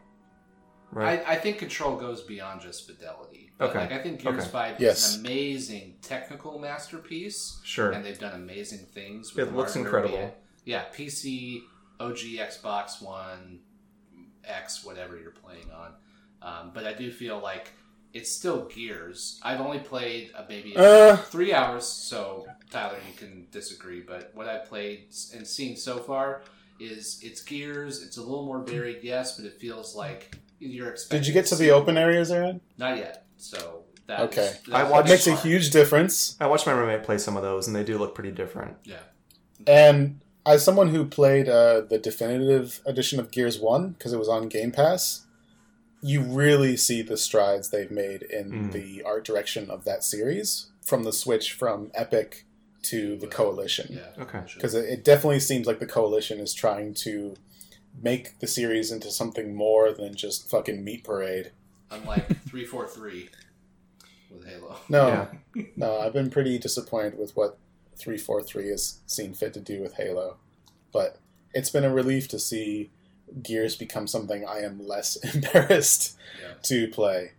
Right. 0.92 1.20
I, 1.26 1.32
I 1.32 1.36
think 1.36 1.58
Control 1.58 1.96
goes 1.96 2.22
beyond 2.22 2.60
just 2.60 2.86
fidelity. 2.86 3.50
But, 3.58 3.70
Okay. 3.70 3.80
Like, 3.80 3.92
I 3.92 3.98
think 3.98 4.22
Gears 4.22 4.42
Okay. 4.42 4.48
Five 4.48 4.80
Yes. 4.80 5.04
is 5.08 5.14
an 5.16 5.26
amazing 5.26 5.96
technical 6.00 6.60
masterpiece, 6.60 7.58
sure. 7.64 7.90
and 7.90 8.04
they've 8.04 8.18
done 8.18 8.34
amazing 8.34 8.86
things. 8.94 9.34
With 9.34 9.48
It 9.48 9.54
looks 9.56 9.74
incredible. 9.74 10.16
it- 10.16 10.38
Yeah, 10.66 10.84
PC, 10.94 11.62
OG, 11.98 12.18
Xbox 12.38 13.00
One, 13.00 13.60
X, 14.44 14.84
whatever 14.84 15.16
you're 15.18 15.30
playing 15.30 15.70
on. 15.74 15.92
Um, 16.42 16.70
but 16.74 16.86
I 16.86 16.92
do 16.92 17.10
feel 17.10 17.38
like 17.38 17.70
it's 18.12 18.30
still 18.30 18.66
Gears. 18.66 19.40
I've 19.42 19.60
only 19.60 19.78
played 19.78 20.32
uh, 20.36 20.42
maybe 20.48 20.74
Uh. 20.76 21.16
three 21.16 21.52
hours, 21.54 21.86
so 21.86 22.46
Tyler, 22.70 22.98
you 23.08 23.14
can 23.16 23.46
disagree. 23.50 24.00
But 24.00 24.32
what 24.34 24.48
I've 24.48 24.66
played 24.66 25.06
and 25.34 25.46
seen 25.46 25.76
so 25.76 25.98
far 25.98 26.42
is 26.78 27.20
it's 27.22 27.40
Gears. 27.42 28.02
It's 28.02 28.16
a 28.18 28.20
little 28.20 28.44
more 28.44 28.60
varied, 28.60 28.98
yes, 29.02 29.36
but 29.36 29.46
it 29.46 29.54
feels 29.54 29.94
like 29.96 30.36
you're 30.58 30.90
expecting. 30.90 31.20
Did 31.20 31.26
you 31.28 31.32
get 31.32 31.46
to 31.46 31.56
the 31.56 31.70
open 31.70 31.96
areas, 31.96 32.30
Aaron? 32.30 32.60
Not 32.76 32.98
yet. 32.98 33.24
So 33.38 33.84
that 34.06 34.20
Okay. 34.20 34.42
is- 34.46 34.56
I 34.68 34.70
that's- 34.70 34.90
watched- 34.90 35.08
It 35.08 35.12
makes 35.12 35.26
a 35.26 35.36
huge 35.36 35.70
difference. 35.70 36.36
I 36.40 36.46
watched 36.46 36.66
my 36.66 36.72
roommate 36.72 37.02
play 37.04 37.18
some 37.18 37.36
of 37.36 37.42
those, 37.42 37.66
and 37.66 37.74
they 37.76 37.84
do 37.84 37.98
look 37.98 38.14
pretty 38.14 38.30
different. 38.32 38.76
Yeah. 38.84 39.00
And 39.66 40.20
as 40.46 40.64
someone 40.64 40.88
who 40.88 41.04
played 41.04 41.48
uh, 41.48 41.80
the 41.82 41.98
definitive 41.98 42.80
edition 42.86 43.18
of 43.20 43.30
Gears 43.30 43.58
One 43.58 43.90
because 43.90 44.12
it 44.12 44.18
was 44.18 44.28
on 44.28 44.48
Game 44.48 44.70
Pass, 44.70 45.26
you 46.00 46.20
really 46.22 46.76
see 46.76 47.02
the 47.02 47.16
strides 47.16 47.70
they've 47.70 47.90
made 47.90 48.22
in 48.22 48.52
Mm. 48.52 48.72
the 48.72 49.02
art 49.02 49.24
direction 49.24 49.70
of 49.70 49.84
that 49.84 50.04
series 50.04 50.66
from 50.84 51.02
the 51.02 51.12
switch 51.12 51.52
from 51.52 51.90
Epic 51.94 52.44
to 52.82 53.16
the 53.16 53.26
Coalition. 53.26 53.94
Yeah. 54.00 54.22
Okay. 54.22 54.42
Because 54.54 54.74
it, 54.74 54.84
it 54.88 55.04
definitely 55.04 55.40
seems 55.40 55.66
like 55.66 55.80
the 55.80 55.86
Coalition 55.86 56.38
is 56.38 56.54
trying 56.54 56.94
to 56.94 57.34
make 58.00 58.38
the 58.38 58.46
series 58.46 58.92
into 58.92 59.10
something 59.10 59.54
more 59.54 59.90
than 59.90 60.14
just 60.14 60.48
fucking 60.48 60.84
meat 60.84 61.02
parade. 61.02 61.50
Unlike 61.90 62.44
three 62.48 62.64
four 62.64 62.86
three 62.86 63.30
with 64.30 64.46
Halo. 64.46 64.76
No, 64.88 65.28
Yeah. 65.54 65.64
no, 65.76 65.98
I've 65.98 66.12
been 66.12 66.30
pretty 66.30 66.58
disappointed 66.58 67.18
with 67.18 67.34
what 67.36 67.58
343 67.96 68.68
has 68.70 69.00
seen 69.06 69.34
fit 69.34 69.52
to 69.54 69.60
do 69.60 69.80
with 69.80 69.94
Halo. 69.94 70.36
But 70.92 71.18
it's 71.54 71.70
been 71.70 71.84
a 71.84 71.92
relief 71.92 72.28
to 72.28 72.38
see 72.38 72.90
Gears 73.42 73.76
become 73.76 74.06
something 74.06 74.46
I 74.46 74.60
am 74.60 74.86
less 74.86 75.16
embarrassed 75.34 76.16
Yeah. 76.40 76.54
to 76.62 76.88
play. 76.88 77.32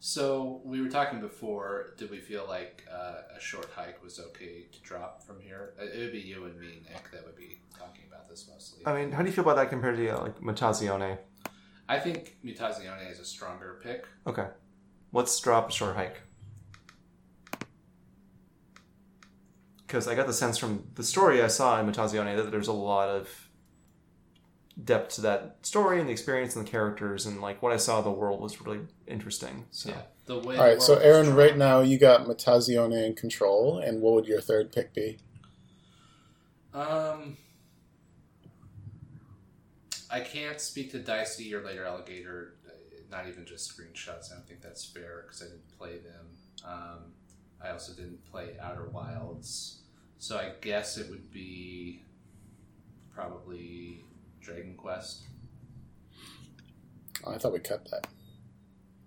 So 0.00 0.60
we 0.64 0.82
were 0.82 0.88
talking 0.90 1.20
before. 1.20 1.94
Did 1.96 2.10
we 2.10 2.18
feel 2.18 2.44
like 2.46 2.84
uh, 2.92 3.22
a 3.36 3.40
short 3.40 3.70
hike 3.74 4.02
was 4.02 4.18
okay 4.20 4.66
to 4.70 4.80
drop 4.82 5.22
from 5.22 5.40
here? 5.40 5.72
It 5.80 5.98
would 5.98 6.12
be 6.12 6.18
you 6.20 6.44
and 6.44 6.58
me, 6.60 6.82
Nick, 6.90 7.10
that 7.12 7.24
would 7.24 7.36
be 7.36 7.58
talking 7.78 8.04
about 8.08 8.28
this 8.28 8.46
mostly. 8.52 8.86
I 8.86 8.92
mean, 8.94 9.12
how 9.12 9.22
do 9.22 9.28
you 9.28 9.32
feel 9.32 9.44
about 9.44 9.56
that 9.56 9.70
compared 9.70 9.96
to 9.96 10.08
uh, 10.08 10.20
like 10.20 10.40
Mutazione? 10.40 11.16
I 11.88 11.98
think 11.98 12.36
Mutazione 12.44 13.10
is 13.10 13.18
a 13.18 13.24
stronger 13.24 13.80
pick. 13.82 14.04
Okay. 14.26 14.46
Let's 15.12 15.38
drop 15.40 15.70
a 15.70 15.72
short 15.72 15.96
hike. 15.96 16.20
Because 19.94 20.08
I 20.08 20.16
got 20.16 20.26
the 20.26 20.32
sense 20.32 20.58
from 20.58 20.88
the 20.96 21.04
story 21.04 21.40
I 21.40 21.46
saw 21.46 21.78
in 21.78 21.86
Mutazione 21.86 22.34
that 22.34 22.50
there's 22.50 22.66
a 22.66 22.72
lot 22.72 23.08
of 23.08 23.28
depth 24.82 25.14
to 25.14 25.20
that 25.20 25.58
story 25.62 26.00
and 26.00 26.08
the 26.08 26.12
experience 26.12 26.56
and 26.56 26.66
the 26.66 26.68
characters 26.68 27.26
and 27.26 27.40
like 27.40 27.62
what 27.62 27.72
I 27.72 27.76
saw 27.76 28.00
the 28.00 28.10
world 28.10 28.40
was 28.40 28.60
really 28.60 28.80
interesting. 29.06 29.66
So 29.70 29.90
Yeah, 29.90 30.02
the 30.26 30.40
way. 30.40 30.56
All 30.56 30.64
right, 30.64 30.74
the 30.74 30.80
so 30.80 30.96
Aaron, 30.96 31.26
drawn. 31.26 31.38
right 31.38 31.56
now 31.56 31.78
you 31.78 31.96
got 31.96 32.26
Mutazione 32.26 33.06
in 33.06 33.14
control, 33.14 33.78
and 33.78 34.00
what 34.02 34.14
would 34.14 34.26
your 34.26 34.40
third 34.40 34.72
pick 34.72 34.92
be? 34.94 35.18
Um, 36.72 37.36
I 40.10 40.18
can't 40.18 40.60
speak 40.60 40.90
to 40.90 40.98
Dicey 40.98 41.54
or 41.54 41.62
later 41.64 41.84
Alligator. 41.84 42.56
uh, 42.66 42.72
Not 43.12 43.28
even 43.28 43.46
just 43.46 43.70
screenshots. 43.70 44.32
I 44.32 44.38
don't 44.38 44.48
think 44.48 44.60
that's 44.60 44.84
fair 44.84 45.22
because 45.22 45.40
I 45.40 45.44
didn't 45.44 45.68
play 45.78 45.98
them. 45.98 46.26
Um, 46.66 47.12
I 47.64 47.70
also 47.70 47.92
didn't 47.94 48.24
play 48.30 48.56
Outer 48.60 48.88
Wilds, 48.90 49.83
so 50.24 50.38
I 50.38 50.52
guess 50.62 50.96
it 50.96 51.10
would 51.10 51.30
be 51.30 52.00
probably 53.14 54.02
Dragon 54.40 54.74
Quest. 54.74 55.24
Oh, 57.24 57.32
I 57.32 57.36
thought 57.36 57.52
we 57.52 57.58
cut 57.58 57.86
that. 57.90 58.06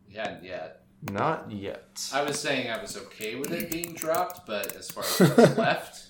We 0.08 0.14
hadn't 0.14 0.44
yet. 0.44 0.84
not 1.12 1.52
yet. 1.52 2.08
I 2.14 2.22
was 2.22 2.40
saying 2.40 2.70
I 2.70 2.80
was 2.80 2.96
okay 2.96 3.34
with 3.34 3.52
it 3.52 3.72
being 3.72 3.96
dropped, 3.96 4.46
but 4.46 4.76
as 4.76 4.92
far 4.92 5.06
as 5.06 5.36
what's 5.36 5.58
left, 5.58 6.06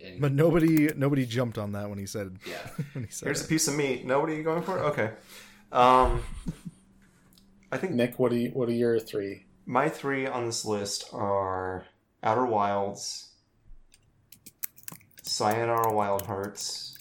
in, 0.00 0.18
But 0.20 0.32
nobody 0.32 0.88
nobody 0.96 1.24
jumped 1.24 1.56
on 1.56 1.70
that 1.72 1.88
when 1.88 2.00
he 2.00 2.06
said 2.06 2.38
yeah, 2.44 2.56
when 2.94 3.04
he 3.04 3.10
said 3.12 3.26
Here's 3.26 3.44
a 3.44 3.48
piece 3.48 3.68
of 3.68 3.76
meat. 3.76 4.04
Nobody 4.04 4.42
going 4.42 4.62
for 4.62 4.78
it? 4.78 4.82
Okay. 4.82 5.12
Um, 5.70 6.24
I 7.70 7.76
think 7.76 7.92
Nick, 7.92 8.18
what 8.18 8.32
are 8.32 8.36
you, 8.36 8.50
what 8.50 8.68
are 8.68 8.72
your 8.72 8.98
three? 8.98 9.44
my 9.66 9.88
three 9.88 10.26
on 10.26 10.46
this 10.46 10.64
list 10.64 11.04
are 11.12 11.86
Outer 12.24 12.46
Wilds, 12.46 13.27
Sayonara 15.28 15.92
Wild 15.92 16.26
Hearts. 16.26 16.96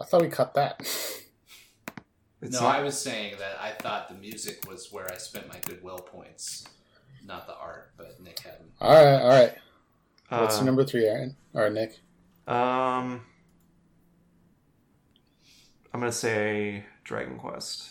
I 0.00 0.04
thought 0.04 0.22
we 0.22 0.28
cut 0.28 0.54
that. 0.54 0.80
It's 0.80 2.52
no, 2.54 2.60
not- 2.60 2.76
I 2.76 2.82
was 2.82 3.00
saying 3.00 3.36
that 3.38 3.58
I 3.60 3.70
thought 3.70 4.08
the 4.08 4.14
music 4.14 4.64
was 4.68 4.90
where 4.92 5.10
I 5.12 5.16
spent 5.16 5.48
my 5.48 5.58
goodwill 5.64 5.98
points, 5.98 6.64
not 7.24 7.46
the 7.46 7.54
art. 7.56 7.92
But 7.96 8.20
Nick 8.20 8.40
hadn't. 8.40 8.72
all 8.80 8.92
right, 8.92 9.20
all 9.22 9.28
right. 9.28 9.54
What's 10.28 10.56
uh, 10.56 10.58
your 10.58 10.66
number 10.66 10.84
three, 10.84 11.06
Aaron 11.06 11.36
or 11.54 11.70
Nick? 11.70 12.00
Um, 12.48 13.22
I'm 15.94 16.00
gonna 16.00 16.10
say 16.12 16.84
Dragon 17.04 17.38
Quest. 17.38 17.88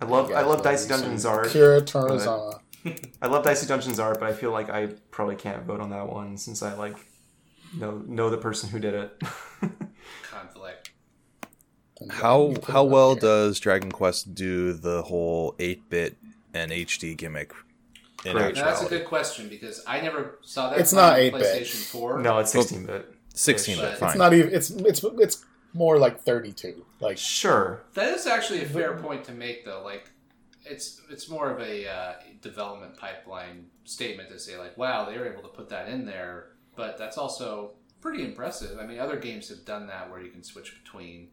I 0.00 0.06
love 0.06 0.30
I 0.32 0.40
love 0.40 0.46
love 0.46 0.62
Dicey 0.62 0.88
you 0.88 0.94
some 0.94 1.00
Dungeons 1.02 1.24
art. 1.26 1.48
Kira 1.48 1.80
Toriyama. 1.82 2.60
I 3.22 3.26
love 3.26 3.44
Dicey 3.44 3.66
Dungeons 3.66 3.98
art, 3.98 4.18
but 4.20 4.28
I 4.28 4.32
feel 4.32 4.52
like 4.52 4.70
I 4.70 4.86
probably 5.10 5.36
can't 5.36 5.64
vote 5.64 5.80
on 5.80 5.90
that 5.90 6.08
one 6.08 6.36
since 6.36 6.62
I 6.62 6.74
like 6.74 6.96
know 7.76 8.02
know 8.06 8.30
the 8.30 8.38
person 8.38 8.70
who 8.70 8.78
did 8.78 8.94
it. 8.94 9.22
Conflict. 10.30 10.90
How 12.10 12.54
how 12.66 12.84
well 12.84 13.14
does 13.14 13.60
Dragon 13.60 13.92
Quest 13.92 14.34
do 14.34 14.72
the 14.72 15.02
whole 15.02 15.54
eight 15.58 15.88
bit 15.90 16.16
and 16.54 16.72
HD 16.72 17.16
gimmick 17.16 17.52
in 18.24 18.36
Now, 18.36 18.50
that's 18.52 18.82
a 18.82 18.88
good 18.88 19.04
question 19.06 19.48
because 19.48 19.82
I 19.86 20.00
never 20.00 20.38
saw 20.42 20.70
that. 20.70 20.78
It's 20.80 20.92
on 20.92 20.98
not 20.98 21.18
8-bit. 21.18 21.42
PlayStation 21.42 21.84
Four. 21.90 22.18
no, 22.20 22.38
it's 22.38 22.52
16 22.52 22.86
bit. 22.86 23.14
Sixteen 23.32 23.76
bit. 23.78 23.90
it's 23.92 24.00
fine. 24.00 24.08
It's 24.10 24.18
not 24.18 24.32
even. 24.34 24.52
It's 24.52 24.70
it's 24.70 25.04
it's 25.04 25.44
more 25.72 25.98
like 25.98 26.20
thirty-two. 26.20 26.84
Like 27.00 27.16
Sure. 27.16 27.82
that 27.94 28.12
is 28.12 28.26
actually 28.26 28.62
a 28.62 28.66
fair 28.66 28.94
point 28.96 29.24
to 29.26 29.32
make, 29.32 29.64
though. 29.64 29.82
Like, 29.84 30.10
it's 30.70 31.00
it's 31.10 31.28
more 31.28 31.50
of 31.50 31.60
a 31.60 31.88
uh, 31.88 32.12
development 32.40 32.96
pipeline 32.96 33.66
statement 33.84 34.30
to 34.30 34.38
say, 34.38 34.56
like, 34.56 34.78
wow, 34.78 35.04
they 35.04 35.18
were 35.18 35.30
able 35.30 35.42
to 35.42 35.48
put 35.48 35.68
that 35.70 35.88
in 35.88 36.06
there, 36.06 36.52
but 36.76 36.96
that's 36.96 37.18
also 37.18 37.72
pretty 38.00 38.24
impressive. 38.24 38.78
I 38.78 38.86
mean, 38.86 38.98
other 38.98 39.18
games 39.18 39.48
have 39.48 39.64
done 39.64 39.86
that 39.88 40.10
where 40.10 40.20
you 40.20 40.30
can 40.30 40.42
switch 40.42 40.82
between 40.82 41.28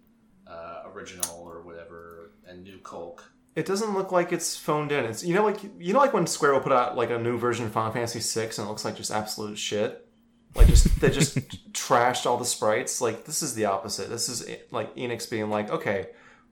uh, 0.47 0.83
original 0.93 1.39
or 1.39 1.61
whatever 1.61 2.31
and 2.47 2.63
new 2.63 2.79
Colk. 2.79 3.31
It 3.55 3.65
doesn't 3.65 3.93
look 3.93 4.11
like 4.11 4.31
it's 4.31 4.57
phoned 4.57 4.91
in. 4.91 5.05
It's 5.05 5.23
you 5.23 5.33
know 5.33 5.43
like 5.43 5.59
you 5.79 5.93
know 5.93 5.99
like 5.99 6.13
when 6.13 6.27
Square 6.27 6.53
will 6.53 6.61
put 6.61 6.71
out 6.71 6.97
like 6.97 7.11
a 7.11 7.19
new 7.19 7.37
version 7.37 7.65
of 7.65 7.71
Final 7.71 7.91
Fantasy 7.91 8.19
VI 8.19 8.47
and 8.47 8.59
it 8.59 8.63
looks 8.63 8.85
like 8.85 8.95
just 8.95 9.11
absolute 9.11 9.57
shit. 9.57 10.07
Like 10.55 10.67
just 10.67 10.99
they 10.99 11.09
just 11.09 11.37
trashed 11.73 12.25
all 12.25 12.37
the 12.37 12.45
sprites. 12.45 13.01
Like 13.01 13.25
this 13.25 13.43
is 13.43 13.53
the 13.53 13.65
opposite. 13.65 14.09
This 14.09 14.29
is 14.29 14.47
like 14.71 14.95
Enix 14.95 15.29
being 15.29 15.49
like, 15.49 15.69
okay, 15.69 16.07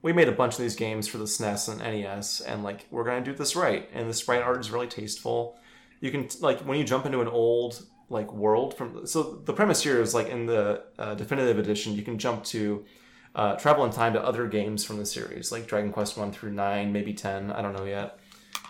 we 0.05 0.13
made 0.13 0.29
a 0.29 0.31
bunch 0.31 0.53
of 0.53 0.59
these 0.59 0.75
games 0.75 1.07
for 1.07 1.17
the 1.17 1.25
SNES 1.25 1.67
and 1.67 1.79
NES, 1.79 2.39
and 2.41 2.63
like 2.63 2.85
we're 2.91 3.03
gonna 3.03 3.25
do 3.25 3.33
this 3.33 3.55
right. 3.55 3.89
And 3.91 4.07
the 4.07 4.13
sprite 4.13 4.43
art 4.43 4.59
is 4.59 4.69
really 4.69 4.85
tasteful. 4.85 5.57
You 5.99 6.11
can 6.11 6.29
like 6.41 6.59
when 6.59 6.77
you 6.77 6.83
jump 6.83 7.07
into 7.07 7.21
an 7.21 7.27
old 7.27 7.83
like 8.09 8.31
world 8.31 8.77
from. 8.77 9.07
So 9.07 9.41
the 9.43 9.51
premise 9.51 9.81
here 9.81 9.99
is 9.99 10.13
like 10.13 10.27
in 10.27 10.45
the 10.45 10.83
uh, 10.99 11.15
definitive 11.15 11.57
edition, 11.57 11.95
you 11.95 12.03
can 12.03 12.19
jump 12.19 12.43
to 12.45 12.85
uh, 13.33 13.55
travel 13.55 13.83
in 13.83 13.89
time 13.91 14.13
to 14.13 14.23
other 14.23 14.47
games 14.47 14.85
from 14.85 14.97
the 14.97 15.07
series, 15.07 15.51
like 15.51 15.65
Dragon 15.65 15.91
Quest 15.91 16.17
one 16.17 16.31
through 16.31 16.51
nine, 16.51 16.93
maybe 16.93 17.11
ten. 17.11 17.51
I 17.51 17.63
don't 17.63 17.75
know 17.75 17.85
yet. 17.85 18.19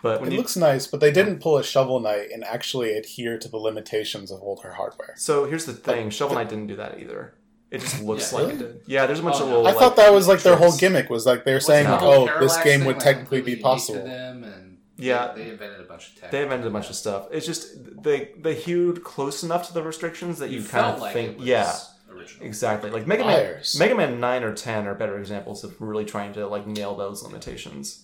But 0.01 0.25
it 0.25 0.31
you 0.31 0.37
looks 0.37 0.55
nice, 0.55 0.87
but 0.87 1.01
they 1.01 1.11
didn't 1.11 1.41
pull 1.41 1.57
a 1.57 1.63
Shovel 1.65 1.99
Knight 1.99 2.29
and 2.33 2.45
actually 2.45 2.95
adhere 2.97 3.37
to 3.39 3.49
the 3.49 3.57
limitations 3.57 4.31
of 4.31 4.39
older 4.41 4.71
hardware. 4.71 5.15
so 5.17 5.43
here's 5.43 5.65
the 5.65 5.73
thing, 5.73 6.11
Shovel 6.11 6.35
Knight 6.35 6.47
didn't 6.47 6.67
do 6.67 6.77
that 6.77 7.01
either. 7.01 7.33
It 7.75 7.81
just 7.81 8.01
looks 8.01 8.31
Yeah. 8.31 8.39
like 8.39 8.53
it 8.53 8.57
did. 8.59 8.81
Yeah, 8.87 9.05
there's 9.05 9.19
a 9.19 9.23
bunch 9.23 9.35
Oh, 9.39 9.43
of 9.43 9.47
little. 9.49 9.67
I 9.67 9.71
like, 9.71 9.77
thought 9.79 9.95
that 9.97 10.13
was 10.13 10.27
like 10.27 10.41
their 10.41 10.55
whole 10.55 10.75
gimmick 10.77 11.09
was 11.09 11.25
like 11.25 11.43
they 11.43 11.53
were 11.53 11.59
saying, 11.59 11.85
the 11.85 11.91
like, 11.93 12.01
"Oh, 12.03 12.25
parallax 12.27 12.39
this 12.55 12.63
game 12.63 12.79
thing, 12.79 12.87
would 12.87 12.95
like, 12.97 13.03
technically 13.03 13.41
be 13.41 13.55
possible." 13.57 14.05
And 14.05 14.77
Yeah. 14.97 15.33
they, 15.35 15.43
they 15.43 15.49
invented 15.51 15.81
a 15.81 15.83
bunch 15.83 16.09
of 16.09 16.15
tech. 16.21 16.31
They 16.31 16.41
invented 16.43 16.67
a 16.67 16.69
bunch 16.69 16.89
of 16.89 16.95
stuff. 16.95 17.27
It's 17.31 17.45
just 17.45 17.63
they 18.03 18.31
they 18.39 18.55
hewed 18.55 19.03
close 19.03 19.43
enough 19.43 19.67
to 19.67 19.73
the 19.73 19.83
restrictions 19.83 20.39
that 20.39 20.49
you, 20.51 20.61
You 20.61 20.67
kind 20.67 20.85
of 20.95 21.01
like 21.01 21.13
think, 21.13 21.31
it 21.33 21.37
was 21.39 21.47
yeah, 21.47 21.73
original. 22.11 22.45
exactly. 22.47 22.89
Like 22.91 23.05
Mega 23.07 23.25
Man, 23.25 23.33
Liars. 23.33 23.75
Mega 23.77 23.95
Man 23.95 24.19
nine 24.19 24.43
or 24.43 24.53
ten 24.53 24.87
are 24.87 24.95
better 24.95 25.17
examples 25.19 25.63
of 25.65 25.79
really 25.81 26.05
trying 26.05 26.31
to 26.33 26.47
like 26.47 26.65
nail 26.65 26.95
those 26.95 27.23
limitations. 27.23 28.03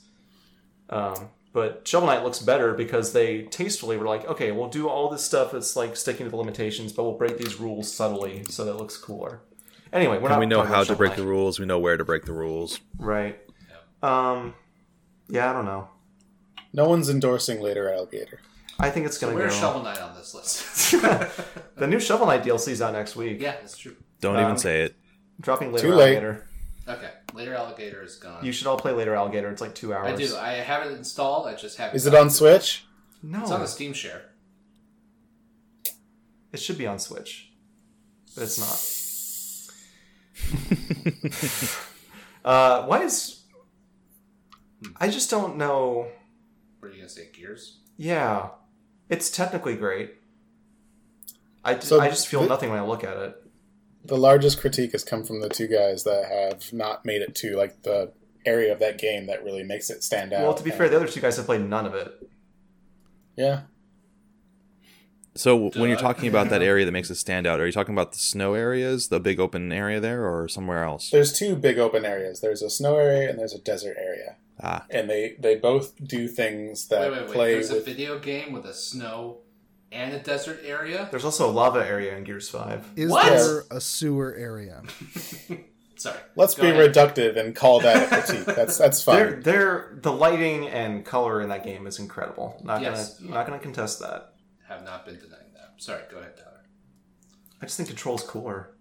Um, 0.90 1.30
but 1.54 1.88
Shovel 1.88 2.08
Knight 2.08 2.24
looks 2.24 2.40
better 2.40 2.74
because 2.74 3.12
they 3.14 3.44
tastefully 3.44 3.98
were 3.98 4.06
like, 4.06 4.26
okay, 4.26 4.52
we'll 4.52 4.70
do 4.70 4.88
all 4.90 5.10
this 5.10 5.24
stuff 5.24 5.52
that's 5.52 5.76
like 5.76 5.96
sticking 5.98 6.26
to 6.26 6.30
the 6.30 6.38
limitations, 6.38 6.92
but 6.94 7.04
we'll 7.04 7.18
break 7.18 7.38
these 7.38 7.60
rules 7.60 7.92
subtly 7.94 8.44
so 8.50 8.64
that 8.66 8.72
it 8.72 8.78
looks 8.78 8.98
cooler. 8.98 9.42
Anyway, 9.94 10.18
we're 10.18 10.24
And 10.28 10.30
not. 10.30 10.40
we 10.40 10.46
know 10.46 10.64
how 10.64 10.84
to 10.84 10.96
break 10.96 11.12
Knight. 11.12 11.18
the 11.18 11.26
rules. 11.28 11.60
We 11.60 11.66
know 11.66 11.80
where 11.80 11.98
to 11.98 12.06
break 12.06 12.26
the 12.26 12.34
rules. 12.34 12.80
Right. 12.98 13.40
Um. 14.02 14.54
Yeah, 15.30 15.50
I 15.50 15.54
don't 15.54 15.66
know. 15.66 15.90
No 16.74 16.88
one's 16.90 17.10
endorsing 17.10 17.62
later 17.62 17.92
alligator. 17.92 18.40
I 18.80 18.90
think 18.90 19.06
it's 19.06 19.18
gonna 19.18 19.36
where's 19.36 19.54
go. 19.54 19.60
Shovel 19.60 19.84
Knight 19.84 20.00
on 20.00 20.16
this 20.16 20.34
list? 20.34 20.92
the 21.76 21.88
new 21.88 22.00
Shovel 22.00 22.26
Knight 22.26 22.44
DLC's 22.44 22.82
out 22.82 22.94
next 22.94 23.16
week. 23.16 23.40
yeah, 23.42 23.52
that's 23.52 23.78
true. 23.78 23.96
Don't 24.22 24.38
Um, 24.38 24.44
even 24.44 24.58
say 24.58 24.82
it. 24.84 24.96
Dropping 25.40 25.72
later 25.72 25.88
Too 25.90 25.94
late. 25.94 26.16
alligator. 26.18 26.48
Okay, 26.88 27.10
later 27.34 27.54
alligator 27.54 28.02
is 28.02 28.16
gone. 28.16 28.44
You 28.44 28.52
should 28.52 28.66
all 28.68 28.78
play 28.78 28.92
later 28.92 29.14
alligator. 29.14 29.50
It's 29.52 29.62
like 29.62 29.76
two 29.76 29.94
hours. 29.94 30.08
I 30.14 30.16
do. 30.16 30.36
I 30.38 30.52
have 30.54 30.86
it 30.86 30.98
installed. 30.98 31.48
I 31.48 31.54
just 31.56 31.78
haven't. 31.78 31.96
Is 31.96 32.08
it 32.08 32.16
on 32.16 32.26
to 32.28 32.34
Switch? 32.34 32.86
No, 33.22 33.42
It's 33.42 33.52
on 33.52 33.60
the 33.60 33.68
Steam 33.68 33.94
Share. 33.94 34.24
it 36.52 36.60
should 36.60 36.78
be 36.78 36.88
on 36.88 36.98
Switch, 37.00 37.52
but 38.36 38.44
it's 38.44 38.58
not. 38.60 38.68
uh, 42.46 42.86
why 42.86 43.04
is? 43.04 43.44
I 45.00 45.10
just 45.10 45.30
don't 45.30 45.58
know. 45.58 46.08
What 46.80 46.90
are 46.90 46.92
you 46.92 46.98
gonna 46.98 47.10
say? 47.10 47.30
Gears? 47.32 47.78
Yeah, 47.98 48.50
it's 49.10 49.30
technically 49.30 49.76
great. 49.76 50.16
I, 51.64 51.78
So 51.80 52.00
I 52.00 52.10
just 52.10 52.28
feel 52.28 52.42
the- 52.42 52.48
nothing 52.50 52.70
when 52.72 52.80
I 52.80 52.84
look 52.84 53.04
at 53.04 53.18
it. 53.18 53.36
The 54.04 54.18
largest 54.18 54.60
critique 54.60 54.94
has 54.94 55.04
come 55.04 55.24
from 55.24 55.42
the 55.42 55.50
two 55.50 55.68
guys 55.68 56.04
that 56.06 56.26
have 56.26 56.74
not 56.74 57.06
made 57.06 57.22
it 57.22 57.36
to 57.36 57.56
like 57.56 57.84
the 57.84 58.12
area 58.48 58.74
of 58.74 58.80
that 58.80 58.98
game 58.98 59.28
that 59.28 59.44
really 59.44 59.62
makes 59.62 59.92
it 59.92 60.04
stand 60.04 60.34
out. 60.34 60.42
Well, 60.42 60.56
to 60.56 60.64
be 60.64 60.72
And- 60.72 60.78
fair, 60.80 60.90
the 60.90 60.96
other 60.96 61.08
two 61.08 61.22
guys 61.22 61.38
have 61.38 61.46
played 61.46 61.62
none 61.62 61.86
of 61.86 61.94
it. 61.94 62.28
yeah, 63.38 63.62
So 65.34 65.70
when 65.70 65.90
you're 65.90 65.98
talking 65.98 66.28
about 66.28 66.50
that 66.50 66.62
area 66.62 66.86
that 66.86 66.92
makes 66.92 67.10
it 67.10 67.16
stand 67.16 67.48
out, 67.48 67.60
are 67.62 67.66
you 67.66 67.72
talking 67.72 67.96
about 67.96 68.12
the 68.12 68.18
snow 68.18 68.54
areas, 68.54 69.08
the 69.08 69.20
big 69.20 69.40
open 69.40 69.72
area 69.72 70.00
there, 70.02 70.28
or 70.28 70.48
somewhere 70.50 70.84
else? 70.84 71.10
there's 71.10 71.32
two 71.32 71.56
big 71.56 71.78
open 71.80 72.04
areas. 72.06 72.42
There's 72.42 72.62
a 72.62 72.70
snow 72.70 72.98
area 72.98 73.30
and 73.30 73.40
there's 73.40 73.54
a 73.54 73.60
desert 73.60 73.96
area, 73.98 74.36
Ah, 74.62 74.86
and 74.90 75.10
they 75.10 75.36
they 75.40 75.56
both 75.56 75.94
do 76.06 76.28
things 76.28 76.90
that 76.90 77.02
Wait, 77.02 77.12
wait, 77.12 77.22
wait. 77.28 77.34
play 77.34 77.54
There's 77.54 77.70
a 77.72 77.80
video 77.82 78.20
game 78.20 78.52
with 78.52 78.66
a 78.66 78.74
snow 78.74 79.38
and 79.92 80.14
a 80.14 80.20
desert 80.20 80.60
area. 80.66 81.08
There's 81.12 81.26
also 81.26 81.50
a 81.50 81.52
lava 81.52 81.80
area 81.88 82.16
in 82.18 82.24
Gears 82.26 82.50
Five. 82.50 82.86
Is 82.98 83.10
What? 83.12 83.26
there 83.26 83.64
a 83.72 83.80
sewer 83.80 84.36
area? 84.36 84.82
Sorry. 85.96 86.18
Let's 86.36 86.56
Go 86.56 86.64
be 86.64 86.70
ahead. 86.72 86.94
reductive 86.94 87.38
and 87.38 87.56
call 87.56 87.80
that 87.82 88.12
a 88.12 88.22
critique. 88.22 88.46
That's 88.56 88.78
that's 88.78 89.06
They're, 89.06 89.32
fine. 89.34 89.42
they're, 89.44 89.98
the 90.02 90.12
lighting 90.12 90.68
and 90.68 91.06
color 91.06 91.42
in 91.42 91.50
that 91.50 91.64
game 91.64 91.86
is 91.86 92.00
incredible. 92.00 92.60
Not 92.64 92.82
Yes. 92.82 93.20
gonna 93.20 93.32
not 93.32 93.46
gonna 93.46 93.60
contest 93.60 94.00
that. 94.00 94.31
Have 94.72 94.86
not 94.86 95.06
been 95.06 95.16
denying 95.16 95.52
that. 95.56 95.74
Sorry. 95.78 96.02
Go 96.10 96.18
ahead, 96.20 96.38
Tyler. 96.38 96.64
I 97.62 97.66
just 97.66 97.76
think 97.76 97.90
Control's 97.90 98.24
cooler. 98.24 98.72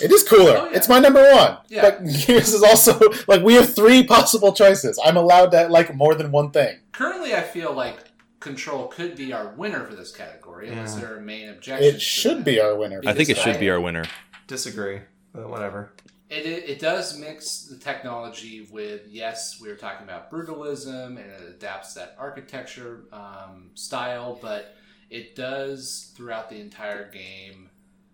It 0.00 0.12
is 0.12 0.22
cooler. 0.22 0.56
Oh, 0.56 0.64
yeah. 0.70 0.76
It's 0.76 0.88
my 0.88 1.00
number 1.00 1.20
one. 1.32 1.58
Yeah. 1.68 1.82
But 1.82 2.04
Gears 2.26 2.54
is 2.54 2.62
also 2.62 3.00
like 3.26 3.42
we 3.42 3.54
have 3.54 3.74
three 3.74 4.04
possible 4.04 4.52
choices. 4.52 5.00
I'm 5.04 5.16
allowed 5.16 5.50
to 5.50 5.66
like 5.68 5.92
more 5.94 6.14
than 6.14 6.30
one 6.30 6.52
thing. 6.52 6.76
Currently, 6.92 7.34
I 7.34 7.42
feel 7.42 7.72
like 7.72 7.98
Control 8.38 8.86
could 8.86 9.16
be 9.16 9.32
our 9.32 9.48
winner 9.56 9.84
for 9.84 9.96
this 9.96 10.12
category, 10.14 10.68
unless 10.68 10.94
Yeah. 10.94 11.00
there 11.00 11.16
are 11.16 11.20
main 11.20 11.48
objections. 11.48 11.94
It 11.96 12.00
should 12.00 12.38
that. 12.38 12.44
be 12.44 12.60
our 12.60 12.76
winner. 12.76 13.00
I 13.04 13.12
think 13.12 13.28
it 13.30 13.36
should 13.36 13.56
I- 13.56 13.60
be 13.60 13.68
our 13.70 13.80
winner. 13.80 14.04
Disagree, 14.46 15.00
but 15.34 15.50
whatever. 15.50 15.92
It, 16.30 16.44
it, 16.44 16.78
does 16.78 17.18
mix 17.18 17.62
the 17.62 17.78
technology 17.78 18.68
with, 18.70 19.08
yes, 19.08 19.58
we 19.62 19.68
were 19.68 19.76
talking 19.76 20.06
about 20.06 20.30
brutalism 20.30 21.06
and 21.06 21.20
it 21.20 21.42
adapts 21.48 21.94
that 21.94 22.16
architecture 22.18 23.04
um, 23.12 23.70
style, 23.72 24.38
but 24.42 24.76
it 25.08 25.34
does 25.34 26.12
throughout 26.14 26.50
the 26.50 26.60
entire 26.60 27.10
game 27.10 27.70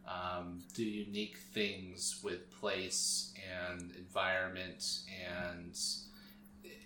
um, 0.07 0.61
do 0.75 0.85
unique 0.85 1.39
things 1.53 2.21
with 2.23 2.51
place 2.61 3.33
and 3.69 3.91
environment. 3.99 5.01
And 5.37 5.77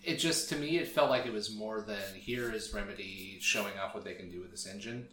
it 0.03 0.17
just, 0.17 0.49
to 0.49 0.57
me, 0.57 0.79
it 0.79 0.89
felt 0.89 1.11
like 1.11 1.27
it 1.27 1.33
was 1.33 1.55
more 1.55 1.83
than 1.83 2.15
here 2.15 2.51
is 2.53 2.73
Remedy 2.73 3.37
showing 3.41 3.79
off 3.79 3.95
what 3.95 4.05
they 4.05 4.15
can 4.15 4.31
do 4.31 4.41
with 4.41 4.51
this 4.51 4.67
engine. 4.67 5.09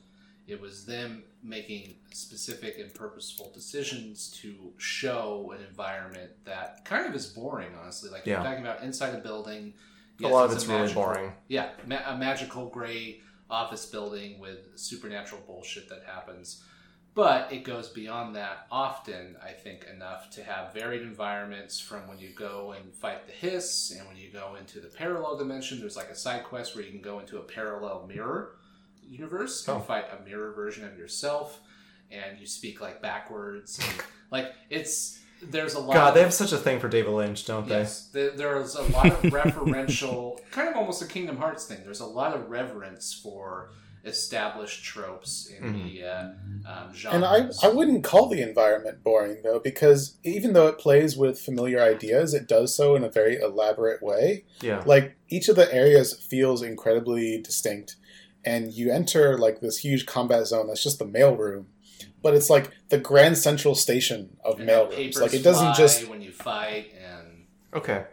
It 0.48 0.62
was 0.62 0.86
them 0.86 1.24
making 1.42 1.96
specific 2.12 2.78
and 2.80 2.94
purposeful 2.94 3.52
decisions 3.54 4.30
to 4.42 4.74
show 4.78 5.54
an 5.58 5.64
environment 5.66 6.32
that 6.46 6.86
kind 6.86 7.06
of 7.08 7.16
is 7.16 7.26
boring, 7.28 7.70
honestly. 7.82 8.10
Like 8.10 8.26
Yeah. 8.26 8.36
you're 8.36 8.44
talking 8.44 8.66
about 8.66 8.84
inside 8.84 9.16
a 9.16 9.20
building. 9.20 9.74
a 10.24 10.28
lot 10.28 10.46
of 10.46 10.52
a 10.52 10.56
it's 10.56 10.66
really 10.66 10.80
magical- 10.82 11.04
boring. 11.04 11.34
Yeah, 11.50 11.72
ma- 11.86 12.02
a 12.06 12.16
magical 12.18 12.68
gray 12.70 13.22
office 13.50 13.86
building 13.86 14.40
with 14.40 14.70
supernatural 14.80 15.42
bullshit 15.46 15.90
that 15.90 16.04
happens. 16.06 16.64
But 17.16 17.52
it 17.52 17.64
goes 17.64 17.90
beyond 17.90 18.36
that 18.36 18.68
often, 18.72 19.36
I 19.44 19.52
think, 19.52 19.86
enough 19.86 20.30
to 20.32 20.44
have 20.44 20.74
varied 20.74 21.02
environments 21.02 21.80
from 21.80 22.08
when 22.08 22.18
you 22.20 22.30
go 22.30 22.72
and 22.74 22.94
fight 22.94 23.26
the 23.26 23.34
hiss 23.34 23.92
and 23.92 24.08
when 24.08 24.16
you 24.18 24.30
go 24.32 24.56
into 24.56 24.80
the 24.80 24.88
parallel 24.88 25.38
dimension. 25.38 25.80
There's 25.80 25.96
like 25.98 26.10
a 26.10 26.16
side 26.16 26.44
quest 26.46 26.76
where 26.76 26.84
you 26.84 26.92
can 26.92 27.02
go 27.02 27.20
into 27.20 27.38
a 27.38 27.44
parallel 27.44 28.06
mirror 28.08 28.56
universe 29.10 29.68
and 29.68 29.78
Oh. 29.78 29.80
fight 29.82 30.06
a 30.18 30.24
mirror 30.24 30.52
version 30.54 30.86
of 30.86 30.98
yourself 30.98 31.62
and 32.12 32.40
you 32.40 32.46
speak 32.46 32.82
like 32.82 33.02
backwards 33.02 33.80
and 33.80 34.04
like 34.32 34.54
it's 34.70 35.20
there's 35.42 35.74
a 35.74 35.80
lot 35.80 35.94
God, 35.94 36.08
of, 36.10 36.14
they 36.16 36.22
have 36.22 36.34
such 36.34 36.54
a 36.54 36.58
thing 36.58 36.80
for 36.80 36.88
David 36.88 37.12
Lynch, 37.12 37.46
don't 37.46 37.68
they? 37.68 37.80
Yes, 37.80 38.08
there, 38.08 38.32
there's 38.32 38.76
a 38.76 38.84
lot 38.84 39.08
of 39.08 39.22
referential, 39.24 40.40
kind 40.52 40.70
of 40.70 40.76
almost 40.76 41.02
a 41.02 41.06
Kingdom 41.06 41.38
Hearts 41.38 41.66
thing. 41.66 41.80
There's 41.84 42.00
a 42.00 42.06
lot 42.06 42.34
of 42.34 42.50
reverence 42.50 43.14
for 43.14 43.72
established 44.06 44.84
tropes 44.84 45.48
in 45.60 45.74
the 45.84 46.04
uh, 46.04 46.30
um, 46.68 46.94
genre. 46.94 47.16
And 47.16 47.26
I, 47.26 47.68
I 47.68 47.72
wouldn't 47.72 48.04
call 48.04 48.28
the 48.30 48.42
environment 48.42 49.04
boring 49.04 49.38
though, 49.44 49.60
because 49.60 50.18
even 50.24 50.54
though 50.54 50.68
it 50.68 50.78
plays 50.78 51.18
with 51.18 51.40
familiar 51.40 51.82
ideas, 51.82 52.34
it 52.34 52.48
does 52.48 52.76
so 52.76 52.96
in 52.96 53.04
a 53.04 53.10
very 53.10 53.36
elaborate 53.38 54.02
way. 54.04 54.46
Yeah. 54.62 54.84
Like 54.86 55.16
each 55.28 55.50
of 55.50 55.56
the 55.56 55.72
areas 55.74 56.14
feels 56.14 56.62
incredibly 56.62 57.42
distinct, 57.42 57.96
and 58.46 58.72
you 58.74 58.92
enter 58.92 59.38
like 59.38 59.60
this 59.62 59.78
huge 59.80 60.06
combat 60.06 60.46
zone 60.48 60.68
that's 60.68 60.84
just 60.84 61.00
the 61.00 61.06
mailroom, 61.06 61.66
but 62.22 62.34
it's 62.34 62.50
like 62.50 62.72
the 62.90 62.98
grand 62.98 63.38
central 63.38 63.76
station 63.76 64.38
of 64.44 64.60
And 64.60 64.70
how 64.70 64.86
mailrooms. 64.88 65.20
Like 65.20 65.34
it 65.34 65.44
doesn't 65.44 65.66
fly 65.66 65.74
just 65.76 66.08
when 66.08 66.22
you 66.22 66.32
fight. 66.32 66.92
And 67.04 67.46
Okay. 67.74 68.06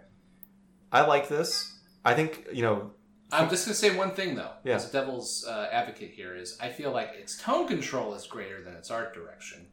I 0.90 1.02
like 1.02 1.28
this. 1.28 1.78
I 2.04 2.14
think 2.14 2.46
you 2.52 2.62
know. 2.62 2.92
I'm 3.30 3.48
just 3.48 3.64
gonna 3.66 3.74
say 3.74 3.96
one 3.96 4.10
thing 4.14 4.34
though, 4.34 4.50
Yeah. 4.64 4.74
as 4.76 4.88
a 4.88 4.92
devil's 4.92 5.46
uh, 5.46 5.68
advocate 5.72 6.10
here 6.10 6.34
is, 6.36 6.58
I 6.60 6.68
feel 6.68 6.90
like 6.92 7.10
its 7.18 7.38
tone 7.40 7.66
control 7.66 8.12
is 8.14 8.26
greater 8.26 8.62
than 8.62 8.74
its 8.74 8.90
art 8.90 9.14
direction. 9.14 9.66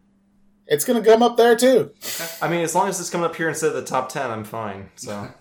it's 0.67 0.85
gonna 0.85 1.03
come 1.03 1.23
up 1.23 1.35
there 1.35 1.55
too. 1.55 1.91
Okay. 1.97 2.29
I 2.41 2.47
mean, 2.47 2.61
as 2.61 2.75
long 2.75 2.87
as 2.87 2.99
it's 2.99 3.09
coming 3.09 3.25
up 3.25 3.35
here 3.35 3.49
instead 3.49 3.69
of 3.69 3.75
the 3.75 3.83
top 3.85 4.09
ten, 4.09 4.29
I'm 4.31 4.43
fine. 4.43 4.91
So. 4.95 5.27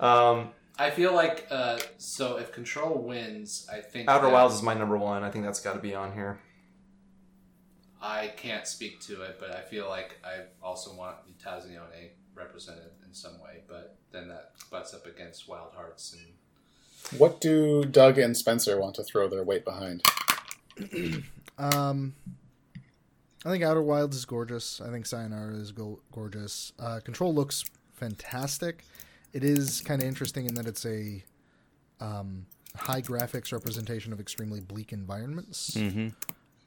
Um, 0.00 0.50
I 0.78 0.90
feel 0.90 1.12
like 1.14 1.46
uh, 1.50 1.78
so 1.98 2.36
if 2.36 2.52
Control 2.52 2.98
wins, 3.02 3.66
I 3.72 3.80
think 3.80 4.08
Outer 4.08 4.26
that- 4.26 4.32
Wilds 4.32 4.54
is 4.54 4.62
my 4.62 4.74
number 4.74 4.96
one. 4.96 5.22
I 5.24 5.30
think 5.30 5.44
that's 5.44 5.60
got 5.60 5.74
to 5.74 5.80
be 5.80 5.94
on 5.94 6.12
here. 6.12 6.38
I 8.00 8.28
can't 8.36 8.66
speak 8.66 9.00
to 9.00 9.22
it, 9.22 9.38
but 9.40 9.50
I 9.50 9.62
feel 9.62 9.88
like 9.88 10.18
I 10.24 10.42
also 10.62 10.94
want 10.94 11.16
Mutazione 11.28 12.10
represented 12.34 12.90
in 13.04 13.12
some 13.12 13.40
way. 13.42 13.62
But 13.66 13.96
then 14.12 14.28
that 14.28 14.52
butts 14.70 14.94
up 14.94 15.04
against 15.06 15.48
Wild 15.48 15.72
Hearts, 15.74 16.14
and 16.16 17.18
What 17.18 17.40
do 17.40 17.84
Doug 17.84 18.18
and 18.18 18.36
Spencer 18.36 18.78
want 18.80 18.94
to 18.96 19.02
throw 19.02 19.28
their 19.28 19.42
weight 19.42 19.64
behind? 19.64 20.02
Um, 21.60 22.14
I 23.44 23.50
think 23.50 23.64
Outer 23.64 23.82
Wilds 23.82 24.16
is 24.16 24.24
gorgeous. 24.24 24.80
I 24.80 24.90
think 24.90 25.06
Sayonara 25.06 25.54
is 25.54 25.72
go- 25.72 25.98
gorgeous. 26.12 26.72
Uh, 26.78 27.00
Control 27.00 27.34
looks 27.34 27.64
fantastic. 27.94 28.84
It 29.32 29.44
is 29.44 29.80
kind 29.82 30.02
of 30.02 30.08
interesting 30.08 30.46
in 30.46 30.54
that 30.54 30.66
it's 30.66 30.84
a 30.86 31.22
um, 32.00 32.46
high 32.76 33.02
graphics 33.02 33.52
representation 33.52 34.12
of 34.12 34.20
extremely 34.20 34.60
bleak 34.60 34.92
environments. 34.92 35.74
hmm 35.74 36.08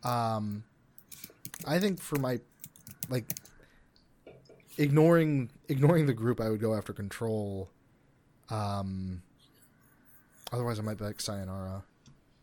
Um, 0.03 0.63
I 1.65 1.79
think 1.79 1.99
for 1.99 2.19
my 2.19 2.39
like 3.09 3.25
ignoring 4.77 5.49
ignoring 5.67 6.05
the 6.05 6.13
group, 6.13 6.39
I 6.41 6.49
would 6.49 6.61
go 6.61 6.73
after 6.73 6.93
Control. 6.93 7.69
Um, 8.49 9.21
otherwise, 10.51 10.79
I 10.79 10.81
might 10.81 10.97
back 10.97 11.21
Sayonara, 11.21 11.83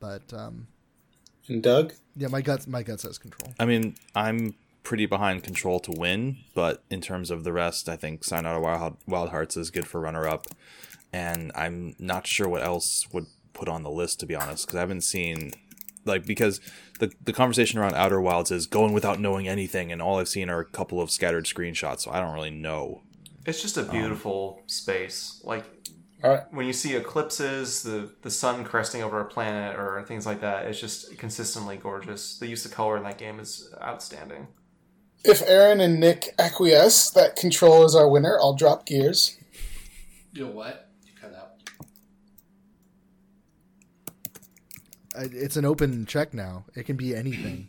but 0.01 0.23
um, 0.33 0.67
And 1.49 1.63
Doug? 1.63 1.93
yeah, 2.17 2.29
my 2.29 2.41
gut 2.41 2.67
my 2.67 2.83
gut 2.83 3.01
says 3.01 3.19
Control. 3.19 3.53
I 3.59 3.67
mean, 3.67 3.95
I'm 4.15 4.55
pretty 4.89 5.05
behind 5.05 5.45
Control 5.45 5.79
to 5.79 5.93
win, 5.93 6.39
but 6.55 6.83
in 6.89 7.03
terms 7.03 7.31
of 7.31 7.45
the 7.45 7.53
rest, 7.53 7.91
I 7.91 7.97
think 7.97 8.25
Sayonara 8.25 8.59
Wild, 8.59 8.97
Wild 9.07 9.29
Hearts 9.29 9.55
is 9.55 9.71
good 9.71 9.87
for 9.87 10.01
runner 10.01 10.27
up. 10.27 10.47
And 11.13 11.53
I'm 11.55 11.95
not 11.99 12.27
sure 12.27 12.49
what 12.49 12.63
else 12.63 13.07
would 13.13 13.27
put 13.53 13.69
on 13.69 13.83
the 13.83 13.91
list 13.91 14.19
to 14.21 14.27
be 14.27 14.35
honest, 14.35 14.67
because 14.67 14.79
I 14.79 14.81
haven't 14.81 15.03
seen 15.03 15.53
like 16.07 16.25
because 16.25 16.59
the 17.01 17.13
the 17.23 17.35
conversation 17.35 17.79
around 17.79 17.97
Outer 17.97 18.19
Wilds 18.19 18.51
is 18.51 18.65
going 18.65 18.95
without 18.95 19.21
knowing 19.21 19.47
anything, 19.47 19.93
and 19.93 20.01
all 20.01 20.19
I've 20.19 20.29
seen 20.29 20.49
are 20.49 20.61
a 20.61 20.65
couple 20.65 21.03
of 21.03 21.11
scattered 21.11 21.45
screenshots, 21.45 22.01
so 22.01 22.11
I 22.11 22.21
don't 22.21 22.33
really 22.33 22.51
know. 22.51 23.03
It's 23.45 23.61
just 23.61 23.77
a 23.77 23.83
um, 23.83 23.91
beautiful 23.91 24.63
space. 24.69 25.43
Like 25.45 25.67
All 26.25 26.31
right. 26.31 26.45
when 26.51 26.67
you 26.67 26.73
see 26.73 26.97
eclipses, 26.97 27.83
the 27.83 28.11
the 28.23 28.31
sun 28.31 28.65
cresting 28.65 29.03
over 29.03 29.21
a 29.21 29.27
planet 29.27 29.79
or 29.79 30.03
things 30.09 30.25
like 30.25 30.41
that, 30.41 30.65
it's 30.65 30.81
just 30.81 31.19
consistently 31.19 31.77
gorgeous. 31.77 32.39
The 32.39 32.47
use 32.47 32.65
of 32.65 32.73
color 32.73 32.97
in 32.97 33.03
that 33.03 33.19
game 33.19 33.39
is 33.39 33.69
outstanding. 33.83 34.47
If 35.25 35.43
Aaron 35.47 35.81
and 35.81 35.99
Nick 36.01 36.35
acquiesce 36.39 37.11
that 37.11 37.37
Control 37.37 37.85
is 37.85 37.95
our 37.95 38.09
winner, 38.09 38.39
I'll 38.41 38.55
drop 38.55 38.87
gears. 38.87 39.37
You 40.33 40.45
know 40.47 40.51
what? 40.53 40.89
You 41.05 41.13
cut 41.21 41.35
out. 41.35 41.51
I- 45.17 45.29
It's 45.33 45.57
an 45.57 45.65
open 45.65 46.07
check 46.07 46.33
now. 46.33 46.65
It 46.75 46.85
can 46.87 46.97
be 46.97 47.15
anything. 47.15 47.69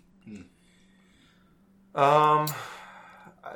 Um, 1.96 2.48
I, 3.44 3.56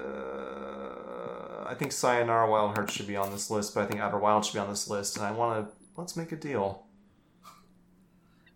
uh, 0.00 1.64
I 1.66 1.74
think 1.78 1.92
Sayonara 1.92 2.50
Wild 2.50 2.74
Hearts 2.76 2.94
should 2.94 3.06
be 3.06 3.14
on 3.14 3.30
this 3.30 3.50
list, 3.50 3.74
but 3.74 3.84
I 3.84 3.86
think 3.86 4.00
Outer 4.00 4.18
Wild 4.18 4.44
should 4.46 4.54
be 4.54 4.58
on 4.58 4.70
this 4.70 4.88
list, 4.88 5.16
and 5.16 5.24
I 5.26 5.30
want 5.30 5.66
to 5.68 5.72
let's 5.96 6.16
make 6.16 6.32
a 6.32 6.36
deal. 6.36 6.86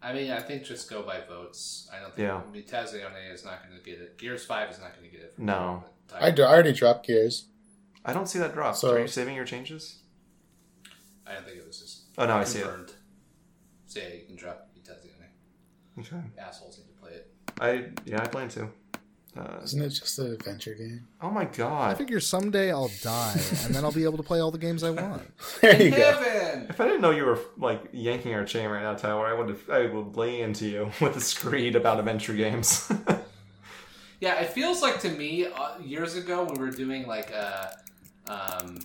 I 0.09 0.13
mean, 0.15 0.31
I 0.31 0.41
think 0.41 0.65
just 0.65 0.89
go 0.89 1.03
by 1.03 1.21
votes. 1.29 1.89
I 1.95 2.01
don't 2.01 2.15
think 2.17 2.27
Yeah. 2.27 2.41
I 2.47 2.51
mean, 2.51 2.63
Tazione 2.63 3.33
is 3.33 3.45
not 3.45 3.63
going 3.63 3.79
to 3.79 3.85
get 3.85 4.01
it. 4.01 4.17
Gears 4.17 4.45
Five 4.45 4.71
is 4.71 4.81
not 4.81 4.97
going 4.97 5.09
to 5.11 5.15
get 5.15 5.23
it. 5.25 5.35
No. 5.39 5.85
the 6.09 6.25
I, 6.25 6.31
do, 6.31 6.43
I 6.43 6.47
already 6.53 6.73
dropped 6.73 7.07
gears. 7.07 7.49
I 8.05 8.15
don't 8.15 8.27
see 8.27 8.39
that 8.39 8.55
drop. 8.55 8.75
So- 8.77 8.95
Are 8.95 9.01
you 9.01 9.07
saving 9.09 9.37
your 9.37 9.45
changes? 9.45 9.99
I 11.27 11.35
don't 11.35 11.45
think 11.45 11.59
it 11.59 11.67
was 11.67 11.79
just. 11.79 12.05
Oh, 12.17 12.25
no, 12.25 12.37
I 12.37 12.45
see 12.45 12.61
it. 12.61 12.63
confirmed. 12.63 12.93
So 13.87 14.01
yeah, 14.01 14.15
you 14.15 14.25
can 14.27 14.37
drop 14.37 14.71
Tazione. 14.83 16.01
Okay. 16.01 16.17
Assholes 16.39 16.79
need 16.79 16.87
to 16.95 17.01
play 17.01 17.13
it. 17.13 17.31
I 17.61 17.91
yeah, 18.07 18.23
I 18.23 18.27
plan 18.29 18.49
to. 18.51 18.69
Uh, 19.39 19.61
Isn't 19.63 19.83
it 19.83 19.91
just 19.91 20.19
an 20.19 20.33
adventure 20.33 20.75
game? 20.75 21.07
oh 21.23 21.31
my 21.31 21.45
god! 21.45 21.93
I 21.93 21.95
figure 21.95 22.19
someday 22.19 22.73
I'll 22.73 22.91
die, 23.03 23.41
and 23.65 23.75
then 23.75 23.85
I'll 23.85 23.93
be 23.93 24.03
able 24.05 24.17
to 24.17 24.23
play 24.25 24.41
all 24.41 24.51
the 24.51 24.59
games 24.59 24.83
I 24.83 24.91
want. 24.91 25.23
There 25.61 25.81
you 25.81 25.91
go. 25.91 26.21
If 26.69 26.81
I 26.81 26.87
didn't 26.87 27.01
know 27.03 27.11
you 27.13 27.25
were 27.25 27.39
like 27.57 27.83
yanking 27.93 28.35
our 28.35 28.45
chain 28.45 28.69
right 28.69 28.83
now, 28.83 28.95
Tyler, 28.95 29.27
I 29.27 29.35
would 29.35 29.49
have 29.51 29.71
I 29.71 29.87
would 29.87 30.17
lay 30.17 30.41
into 30.41 30.67
you 30.67 30.91
with 31.01 31.17
a 31.17 31.21
screed 31.21 31.77
about 31.77 31.99
adventure 31.99 32.35
games. 32.35 32.91
Yeah, 34.21 34.41
it 34.41 34.49
feels 34.49 34.83
like 34.83 34.99
to 35.03 35.11
me 35.11 35.47
uh, 35.47 35.79
years 35.79 36.17
ago 36.17 36.43
we 36.43 36.59
were 36.59 36.73
doing 36.73 37.07
like 37.07 37.31
a, 37.31 37.79
um, 38.27 38.81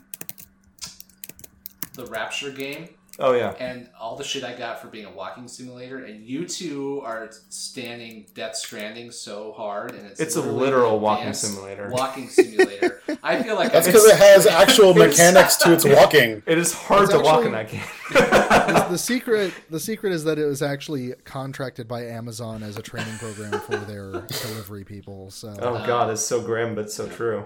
the 1.95 2.05
Rapture 2.05 2.51
game, 2.51 2.89
oh 3.19 3.33
yeah, 3.33 3.51
and 3.59 3.89
all 3.99 4.15
the 4.15 4.23
shit 4.23 4.43
I 4.43 4.53
got 4.53 4.81
for 4.81 4.87
being 4.87 5.05
a 5.05 5.11
walking 5.11 5.47
simulator, 5.47 5.99
and 6.05 6.23
you 6.25 6.47
two 6.47 7.01
are 7.01 7.29
standing 7.49 8.25
Death 8.33 8.55
Stranding 8.55 9.11
so 9.11 9.51
hard, 9.53 9.91
and 9.93 10.05
it's 10.05 10.19
It's 10.19 10.35
a 10.35 10.41
literal 10.41 10.99
walking 10.99 11.33
simulator. 11.33 11.89
Walking 11.89 12.27
simulator. 12.29 13.01
I 13.23 13.41
feel 13.41 13.55
like 13.55 13.71
That's 13.71 13.87
because 13.87 14.05
it 14.05 14.17
has 14.17 14.45
actual 14.47 14.93
mechanics 15.05 15.55
to 15.57 15.73
its 15.73 15.85
walking. 15.85 16.43
it 16.45 16.57
is 16.57 16.73
hard 16.73 17.03
It's 17.03 17.13
to 17.13 17.19
walk 17.19 17.45
in 17.45 17.51
that 17.53 17.69
game. 17.69 17.81
the, 18.11 18.87
the 18.91 18.97
secret, 18.97 19.53
the 19.69 19.79
secret 19.79 20.11
is 20.13 20.23
that 20.25 20.37
it 20.37 20.45
was 20.45 20.61
actually 20.61 21.13
contracted 21.23 21.87
by 21.87 22.03
Amazon 22.05 22.63
as 22.63 22.77
a 22.77 22.81
training 22.81 23.17
program 23.17 23.59
for 23.61 23.77
their 23.77 24.11
delivery 24.41 24.83
people. 24.83 25.31
So 25.31 25.55
oh 25.61 25.85
god, 25.85 26.09
it's 26.09 26.21
so 26.25 26.41
grim 26.41 26.75
but 26.75 26.91
so 26.91 27.07
true. 27.07 27.45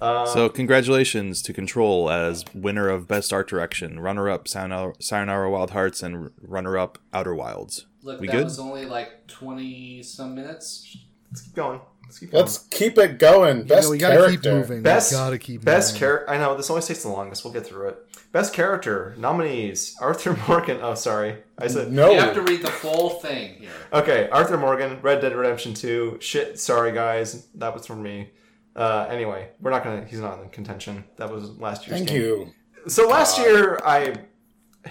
Uh, 0.00 0.24
So 0.26 0.48
congratulations 0.48 1.42
to 1.42 1.52
Control 1.52 2.10
as 2.10 2.44
winner 2.54 2.88
of 2.88 3.08
Best 3.08 3.32
Art 3.32 3.48
Direction, 3.48 3.98
runner-up 4.00 4.46
Sayonara, 4.46 4.94
Sayonara 5.00 5.50
Wild 5.50 5.70
Hearts, 5.70 6.02
and 6.02 6.30
runner-up 6.40 6.98
Outer 7.12 7.34
Wilds. 7.34 7.86
look, 8.02 8.20
we 8.20 8.26
that 8.28 8.32
good? 8.32 8.44
was 8.44 8.58
only 8.58 8.86
like 8.86 9.26
twenty 9.26 10.02
some 10.02 10.34
minutes. 10.34 10.96
let's 11.30 11.42
keep 11.42 11.54
going. 11.54 11.80
Let's 12.04 12.18
keep 12.20 12.30
going. 12.30 12.40
Let's 12.44 12.58
keep 12.58 12.96
it 12.96 13.18
going. 13.18 13.58
you 13.58 13.64
Best 13.64 13.86
know, 13.88 13.90
we 13.90 13.98
gotta 13.98 14.14
character. 14.14 14.36
keep 14.40 14.44
moving. 14.52 14.82
Best, 14.82 15.12
we 15.12 15.16
gotta 15.18 15.38
keep 15.38 15.64
best 15.64 15.96
character. 15.96 16.30
I 16.30 16.38
know 16.38 16.56
this 16.56 16.70
always 16.70 16.86
takes 16.86 17.02
the 17.02 17.08
longest. 17.10 17.44
We'll 17.44 17.52
get 17.52 17.66
through 17.66 17.88
it. 17.88 17.98
Best 18.32 18.54
character 18.54 19.14
nominees: 19.18 19.96
Arthur 20.00 20.38
Morgan. 20.48 20.78
Oh, 20.80 20.94
sorry, 20.94 21.36
I 21.58 21.66
said 21.66 21.90
No. 21.92 22.12
You 22.12 22.20
have 22.20 22.34
to 22.34 22.42
read 22.42 22.62
the 22.62 22.70
full 22.70 23.10
thing 23.10 23.54
here. 23.54 23.70
Okay, 23.92 24.28
Arthur 24.30 24.56
Morgan, 24.58 25.00
Red 25.02 25.20
Dead 25.20 25.34
Redemption 25.34 25.74
Two. 25.74 26.18
Shit, 26.20 26.58
sorry 26.60 26.92
guys, 26.92 27.46
that 27.56 27.74
was 27.74 27.84
from 27.86 28.02
me. 28.02 28.30
Uh, 28.78 29.08
anyway, 29.10 29.48
we're 29.60 29.72
not 29.72 29.82
gonna. 29.82 30.04
He's 30.04 30.20
not 30.20 30.40
in 30.40 30.48
contention. 30.50 31.02
That 31.16 31.32
was 31.32 31.58
last 31.58 31.88
year's. 31.88 31.98
Thank 31.98 32.10
game. 32.10 32.20
you. 32.20 32.54
So 32.86 33.08
last 33.08 33.36
year 33.36 33.80
I 33.84 34.14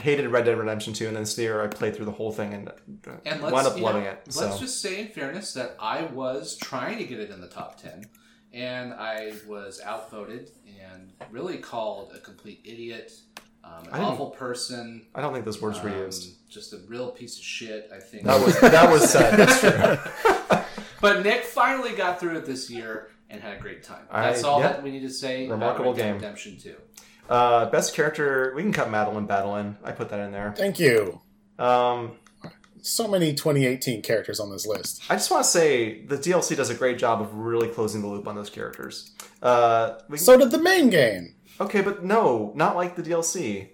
hated 0.02 0.28
Red 0.28 0.44
Dead 0.44 0.58
Redemption 0.58 0.92
Two, 0.92 1.08
and 1.08 1.16
then 1.16 1.24
this 1.24 1.38
year 1.38 1.64
I 1.64 1.68
played 1.68 1.96
through 1.96 2.06
the 2.06 2.12
whole 2.12 2.34
thing 2.34 2.54
and, 2.54 2.70
And 3.26 3.42
wound 3.42 3.66
up 3.66 3.80
loving 3.80 4.04
know, 4.04 4.10
it. 4.10 4.36
Let's 4.36 4.60
just 4.60 4.82
say, 4.82 5.00
in 5.00 5.08
fairness, 5.08 5.54
that 5.54 5.78
I 5.80 6.04
was 6.04 6.58
trying 6.58 6.98
to 6.98 7.06
get 7.06 7.22
it 7.22 7.30
in 7.30 7.40
the 7.40 7.48
top 7.48 7.82
10, 7.82 8.04
and 8.52 8.94
I 8.94 9.32
was 9.48 9.80
outvoted 9.82 10.52
and 10.84 11.14
really 11.32 11.58
called 11.58 12.12
a 12.14 12.20
complete 12.20 12.60
idiot, 12.66 13.14
um, 13.64 13.86
an 13.94 14.02
awful 14.02 14.32
person, 14.32 15.06
I 15.16 15.22
don't 15.22 15.32
think 15.32 15.46
those 15.46 15.62
words 15.62 15.82
were 15.82 15.90
um, 15.90 15.98
used. 15.98 16.50
just 16.50 16.74
a 16.74 16.80
real 16.88 17.12
piece 17.12 17.38
of 17.38 17.44
shit, 17.44 17.90
I 17.94 18.00
think. 18.00 18.24
That 18.26 18.46
was 18.46 18.60
that 18.60 18.92
was 18.92 19.10
said. 19.10 19.38
That's 19.38 19.60
true. 19.62 20.60
but 21.02 21.24
Nick 21.24 21.46
finally 21.46 21.94
got 21.94 22.20
through 22.20 22.38
it 22.38 22.46
this 22.46 22.70
year 22.70 23.12
and 23.30 23.41
had 23.41 23.58
a 23.58 23.60
great 23.60 23.84
time. 23.84 24.06
That's 24.12 24.44
I- 24.44 24.48
all 24.48 24.60
yeah. 24.62 24.68
that 24.70 24.84
we 24.84 24.91
need 24.91 25.02
to 25.02 25.10
say. 25.10 25.48
Remarkable 25.48 25.91
about 25.91 25.98
game. 26.02 26.16
Redemption 26.16 26.58
2. 26.58 26.76
Uh, 27.30 27.70
best 27.70 27.94
character, 27.94 28.54
we 28.56 28.62
can 28.62 28.72
cut 28.72 28.90
Madeline 28.90 29.26
Battle 29.26 29.56
in. 29.58 29.76
I 29.84 29.91
put 29.91 30.10
that 30.10 30.20
in 30.22 30.32
there. 30.32 30.54
Thank 30.56 30.80
you. 30.80 31.22
Um, 31.60 32.18
So 32.82 33.06
many 33.08 33.34
2018 33.34 34.02
characters 34.02 34.40
on 34.40 34.49
this 34.49 34.66
list. 34.66 35.02
I 35.10 35.16
just 35.16 35.30
want 35.30 35.44
to 35.44 35.49
say 35.49 36.06
the 36.06 36.16
DLC 36.16 36.56
does 36.56 36.70
a 36.70 36.74
great 36.76 36.98
job 36.98 37.20
of 37.22 37.34
really 37.36 37.68
closing 37.68 38.02
the 38.02 38.08
loop 38.08 38.28
on 38.30 38.36
those 38.36 38.49
characters. 38.49 39.12
Uh, 39.41 39.95
we 40.08 40.18
can, 40.18 40.24
So 40.26 40.38
did 40.38 40.52
the 40.52 40.62
main 40.62 40.90
game. 40.90 41.36
okay, 41.60 41.82
but 41.82 42.06
no, 42.06 42.54
not 42.56 42.78
like 42.78 42.95
the 42.95 43.04
DLC. 43.04 43.70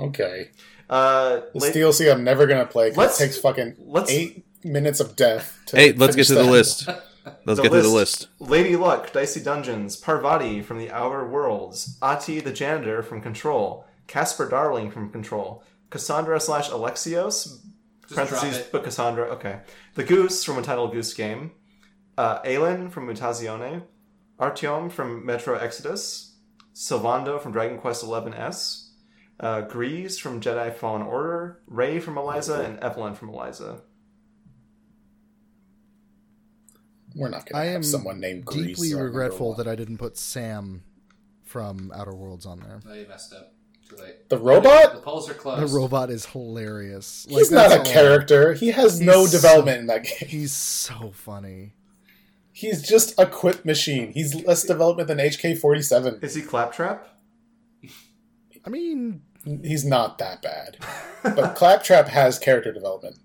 Okay. 0.00 0.50
Uh, 0.90 1.42
This 1.52 1.62
la- 1.62 1.68
DLC 1.70 2.10
I'm 2.10 2.24
never 2.24 2.46
gonna 2.46 2.66
play 2.66 2.88
'cause 2.90 2.96
Let's- 2.98 3.20
it 3.20 3.26
takes 3.26 3.38
fucking 3.38 3.76
let's- 3.86 4.10
eight 4.10 4.44
minutes 4.64 4.98
of 4.98 5.14
death. 5.14 5.60
To 5.66 5.76
Hey, 5.76 5.92
let's 5.92 6.16
get 6.16 6.26
finish 6.26 6.28
to 6.28 6.34
the 6.34 6.50
list. 6.50 6.88
Let's 7.24 7.58
The 7.58 7.62
get 7.62 7.72
to 7.72 7.82
the 7.82 7.88
list. 7.88 8.28
Lady 8.38 8.76
Luck, 8.76 9.12
Dicey 9.12 9.40
Dungeons, 9.42 9.96
Parvati 9.96 10.62
from 10.62 10.78
the 10.78 10.90
Outer 10.90 11.26
Worlds, 11.26 11.98
Ahti 12.02 12.40
the 12.40 12.52
Janitor 12.52 13.02
from 13.02 13.20
Control, 13.20 13.86
Casper 14.06 14.48
Darling 14.48 14.90
from 14.90 15.10
Control, 15.10 15.62
Cassandra 15.90 16.40
slash 16.40 16.68
Alexios, 16.70 17.60
Just 18.02 18.14
parentheses, 18.14 18.66
but 18.70 18.84
Cassandra, 18.84 19.26
okay. 19.26 19.60
The 19.94 20.04
Goose 20.04 20.44
from 20.44 20.58
Untitled 20.58 20.92
Goose 20.92 21.14
Game, 21.14 21.52
uh, 22.18 22.42
Aelin 22.42 22.90
from 22.90 23.06
Mutazione, 23.06 23.82
Artyom 24.38 24.90
from 24.90 25.24
Metro 25.24 25.56
Exodus, 25.56 26.36
Sylvando 26.74 27.40
from 27.40 27.52
Dragon 27.52 27.78
Quest 27.78 28.02
XI 28.04 28.32
S, 28.36 28.92
uh, 29.40 29.62
Greez 29.62 30.20
from 30.20 30.40
Jedi 30.40 30.74
Fallen 30.74 31.02
Order, 31.02 31.60
Rae 31.66 32.00
from 32.00 32.18
Eliza, 32.18 32.60
and 32.60 32.78
Evelyn 32.80 33.14
from 33.14 33.30
Eliza. 33.30 33.82
We're 37.14 37.28
not 37.28 37.46
gonna 37.48 37.62
I 37.62 37.66
have 37.66 37.76
am 37.76 37.82
someone 37.82 38.20
named 38.20 38.44
Greez. 38.46 38.66
deeply 38.68 38.94
regretful 38.94 39.54
that 39.54 39.68
I 39.68 39.74
didn't 39.76 39.98
put 39.98 40.16
Sam 40.16 40.82
from 41.44 41.92
Outer 41.94 42.14
Worlds 42.14 42.46
on 42.46 42.60
there. 42.60 42.80
No, 42.84 42.92
you 42.94 43.06
messed 43.08 43.32
up. 43.32 43.52
Too 43.88 43.96
late. 43.96 44.28
The 44.30 44.38
robot? 44.38 44.94
The 44.94 45.00
polls 45.00 45.28
are 45.28 45.34
closed. 45.34 45.62
The 45.62 45.76
robot 45.76 46.10
is 46.10 46.26
hilarious. 46.26 47.26
one. 47.28 47.38
He's 47.38 47.50
not 47.50 47.70
a 47.70 47.78
all- 47.80 47.84
character. 47.84 48.54
He 48.54 48.68
has 48.70 49.00
no 49.00 49.20
He's 49.22 49.30
development 49.32 49.78
in 49.80 49.86
that 49.88 50.04
game. 50.04 50.28
He's 50.28 50.52
so 50.52 51.12
funny. 51.14 51.74
He's 52.50 52.82
just 52.82 53.18
a 53.18 53.26
quip 53.26 53.64
machine. 53.64 54.12
He's 54.12 54.34
less 54.44 54.62
development 54.64 55.08
than 55.08 55.18
HK47. 55.18 56.22
Is 56.24 56.34
he 56.34 56.42
Claptrap? 56.42 57.08
I 58.64 58.70
mean, 58.70 59.22
He's 59.62 59.84
not 59.84 60.16
that 60.18 60.40
bad. 60.40 60.78
But 61.22 61.54
Claptrap 61.54 62.08
has 62.08 62.38
character 62.38 62.72
development. 62.72 63.18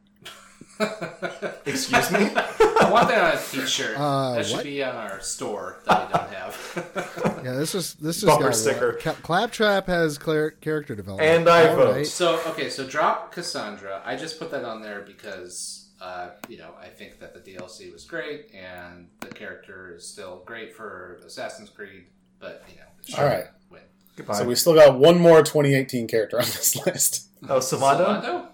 Excuse 1.66 2.12
me? 2.12 2.20
I 2.82 2.90
want 2.92 3.10
that 3.10 3.34
on 3.34 3.38
a 3.38 3.42
t-shirt. 3.42 3.98
Uh, 3.98 4.36
that 4.36 4.46
should 4.46 4.56
what? 4.58 4.64
be 4.64 4.82
on 4.84 4.96
our 4.96 5.20
store 5.22 5.80
that 5.86 6.08
we 6.08 6.14
don't 6.18 6.30
have. 6.32 7.42
yeah, 7.46 7.54
this 7.54 7.76
is 7.76 7.96
this 7.96 8.18
is 8.18 8.24
Bumper 8.26 8.52
sticker. 8.54 8.94
lot. 8.94 9.00
Ca- 9.02 9.16
Claptrap 9.22 9.88
has 9.88 10.18
clar- 10.18 10.52
character 10.52 10.96
development, 10.96 11.30
And 11.30 11.50
I 11.50 11.68
All 11.70 11.76
vote. 11.76 12.08
so 12.08 12.40
okay, 12.48 12.70
so 12.70 12.88
drop 12.88 13.32
Cassandra. 13.34 14.02
I 14.06 14.16
just 14.16 14.40
put 14.40 14.50
that 14.52 14.64
on 14.64 14.82
there 14.82 15.02
because 15.02 15.90
uh, 16.02 16.30
you 16.48 16.58
know 16.58 16.72
I 16.82 16.88
think 16.88 17.20
that 17.20 17.34
the 17.34 17.40
DLC 17.52 17.92
was 17.92 18.06
great 18.06 18.52
and 18.54 19.08
the 19.20 19.28
character 19.28 19.94
is 19.96 20.08
still 20.08 20.42
great 20.46 20.74
for 20.76 21.20
Assassin's 21.26 21.70
Creed, 21.70 22.06
but 22.40 22.64
you 22.70 22.78
know, 22.78 22.84
it 23.08 23.20
All 23.20 23.26
right. 23.26 23.46
win. 23.70 23.82
Goodbye. 24.16 24.36
So 24.36 24.46
we 24.46 24.56
still 24.56 24.74
got 24.76 24.98
one 24.98 25.20
more 25.20 25.40
2018 25.44 26.08
character 26.08 26.38
on 26.40 26.46
this 26.46 26.76
list. 26.86 27.28
oh, 27.50 27.60
Sylvando? 27.60 28.48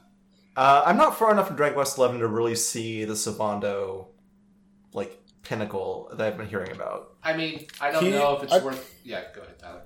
Sylvando? 0.55 0.61
Uh, 0.61 0.83
I'm 0.85 0.97
not 0.97 1.17
far 1.17 1.31
enough 1.31 1.49
in 1.49 1.55
Dragon 1.55 1.75
Quest 1.75 1.95
XI 1.97 2.17
to 2.19 2.27
really 2.27 2.55
see 2.55 3.05
the 3.05 3.13
Sylvando 3.13 4.07
like 4.93 5.17
pinnacle 5.43 6.09
that 6.15 6.25
I've 6.25 6.37
been 6.37 6.47
hearing 6.47 6.71
about. 6.71 7.13
I 7.23 7.35
mean, 7.35 7.67
I 7.81 7.91
don't 7.91 8.03
He- 8.03 8.11
know 8.11 8.37
if 8.37 8.43
it's 8.43 8.53
I- 8.53 8.63
worth. 8.63 8.95
Yeah, 9.03 9.21
go 9.35 9.41
ahead, 9.41 9.59
Tyler. 9.59 9.81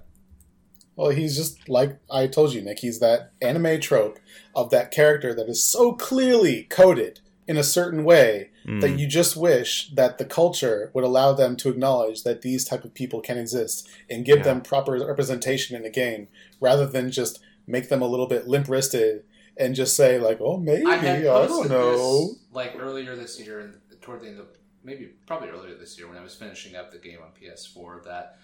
Well, 0.96 1.10
he's 1.12 1.36
just 1.38 1.70
like 1.70 1.98
I 2.12 2.28
told 2.28 2.54
you, 2.54 2.62
Nick. 2.62 2.80
He's 2.80 3.00
that 3.00 3.32
anime 3.42 3.80
trope 3.80 4.20
of 4.56 4.70
that 4.72 4.92
character 4.92 5.34
that 5.34 5.48
is 5.48 5.64
so 5.64 5.94
clearly 5.94 6.64
coded 6.64 7.22
in 7.48 7.56
a 7.58 7.64
certain 7.64 8.04
way 8.04 8.52
Mm. 8.68 8.82
that 8.82 9.00
you 9.00 9.08
just 9.08 9.36
wish 9.38 9.90
that 9.96 10.18
the 10.18 10.26
culture 10.26 10.92
would 10.94 11.04
allow 11.06 11.32
them 11.34 11.56
to 11.56 11.70
acknowledge 11.70 12.24
that 12.24 12.42
these 12.42 12.64
type 12.66 12.84
of 12.84 12.94
people 12.94 13.22
can 13.22 13.38
exist 13.38 13.88
and 14.10 14.26
give 14.26 14.40
Yeah. 14.40 14.44
them 14.44 14.62
proper 14.62 14.92
representation 15.00 15.76
in 15.76 15.86
a 15.86 15.90
game, 15.90 16.28
rather 16.60 16.86
than 16.86 17.10
just 17.10 17.40
make 17.66 17.88
them 17.90 18.02
a 18.02 18.08
little 18.08 18.28
bit 18.28 18.48
limp 18.48 18.68
wristed 18.68 19.24
and 19.60 19.76
just 19.76 19.96
say 19.96 20.18
like, 20.20 20.40
"Oh, 20.42 20.58
maybe 20.58 20.86
I 20.86 20.96
I, 20.96 21.22
don't 21.22 21.70
know." 21.70 22.28
this 22.28 22.40
like 22.52 22.76
earlier 22.80 23.16
this 23.16 23.40
year, 23.40 23.60
and 23.60 23.74
toward 24.02 24.22
the 24.22 24.28
end 24.28 24.40
of 24.40 24.48
maybe 24.84 25.12
probably 25.28 25.50
earlier 25.50 25.76
this 25.76 25.98
year 25.98 26.08
when 26.08 26.18
I 26.18 26.22
was 26.22 26.36
finishing 26.36 26.76
up 26.76 26.92
the 26.92 26.98
game 26.98 27.20
on 27.22 27.30
PS4. 27.40 28.04
That 28.06 28.38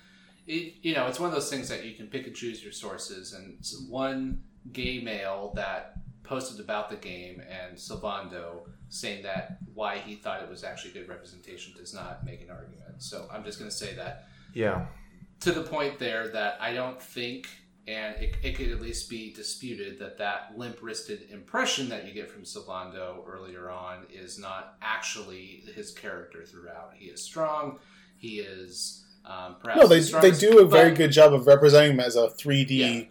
it, 0.45 0.75
you 0.81 0.93
know, 0.93 1.07
it's 1.07 1.19
one 1.19 1.29
of 1.29 1.35
those 1.35 1.49
things 1.49 1.69
that 1.69 1.85
you 1.85 1.93
can 1.93 2.07
pick 2.07 2.27
and 2.27 2.35
choose 2.35 2.63
your 2.63 2.73
sources. 2.73 3.33
And 3.33 3.57
one 3.89 4.43
gay 4.71 5.01
male 5.01 5.53
that 5.55 5.97
posted 6.23 6.59
about 6.59 6.89
the 6.89 6.95
game 6.95 7.41
and 7.41 7.77
Sylvando 7.77 8.67
saying 8.89 9.23
that 9.23 9.59
why 9.73 9.99
he 9.99 10.15
thought 10.15 10.41
it 10.41 10.49
was 10.49 10.63
actually 10.63 10.91
good 10.91 11.07
representation 11.07 11.73
does 11.77 11.93
not 11.93 12.25
make 12.25 12.41
an 12.41 12.49
argument. 12.49 13.01
So 13.01 13.27
I'm 13.31 13.43
just 13.43 13.59
going 13.59 13.69
to 13.69 13.75
say 13.75 13.93
that 13.95 14.25
Yeah, 14.53 14.85
to 15.41 15.51
the 15.51 15.61
point 15.61 15.99
there 15.99 16.27
that 16.29 16.57
I 16.59 16.73
don't 16.73 17.01
think, 17.01 17.47
and 17.87 18.15
it, 18.21 18.35
it 18.43 18.55
could 18.55 18.71
at 18.71 18.81
least 18.81 19.09
be 19.09 19.31
disputed, 19.33 19.99
that 19.99 20.17
that 20.17 20.53
limp 20.57 20.77
wristed 20.81 21.27
impression 21.31 21.89
that 21.89 22.05
you 22.07 22.13
get 22.13 22.31
from 22.31 22.43
Sylvando 22.43 23.17
earlier 23.27 23.69
on 23.69 24.05
is 24.11 24.39
not 24.39 24.75
actually 24.81 25.63
his 25.75 25.91
character 25.91 26.43
throughout. 26.43 26.93
He 26.95 27.05
is 27.05 27.21
strong. 27.21 27.79
He 28.17 28.39
is 28.39 29.03
um, 29.25 29.55
perhaps 29.61 29.81
No, 29.81 29.87
they 29.87 29.99
the 29.99 30.19
they 30.19 30.31
do 30.31 30.59
a 30.59 30.65
very 30.65 30.89
but- 30.89 30.97
good 30.97 31.11
job 31.11 31.33
of 31.33 31.47
representing 31.47 31.91
him 31.93 31.99
as 31.99 32.15
a 32.15 32.27
3D 32.29 32.69
Yeah. 32.77 33.03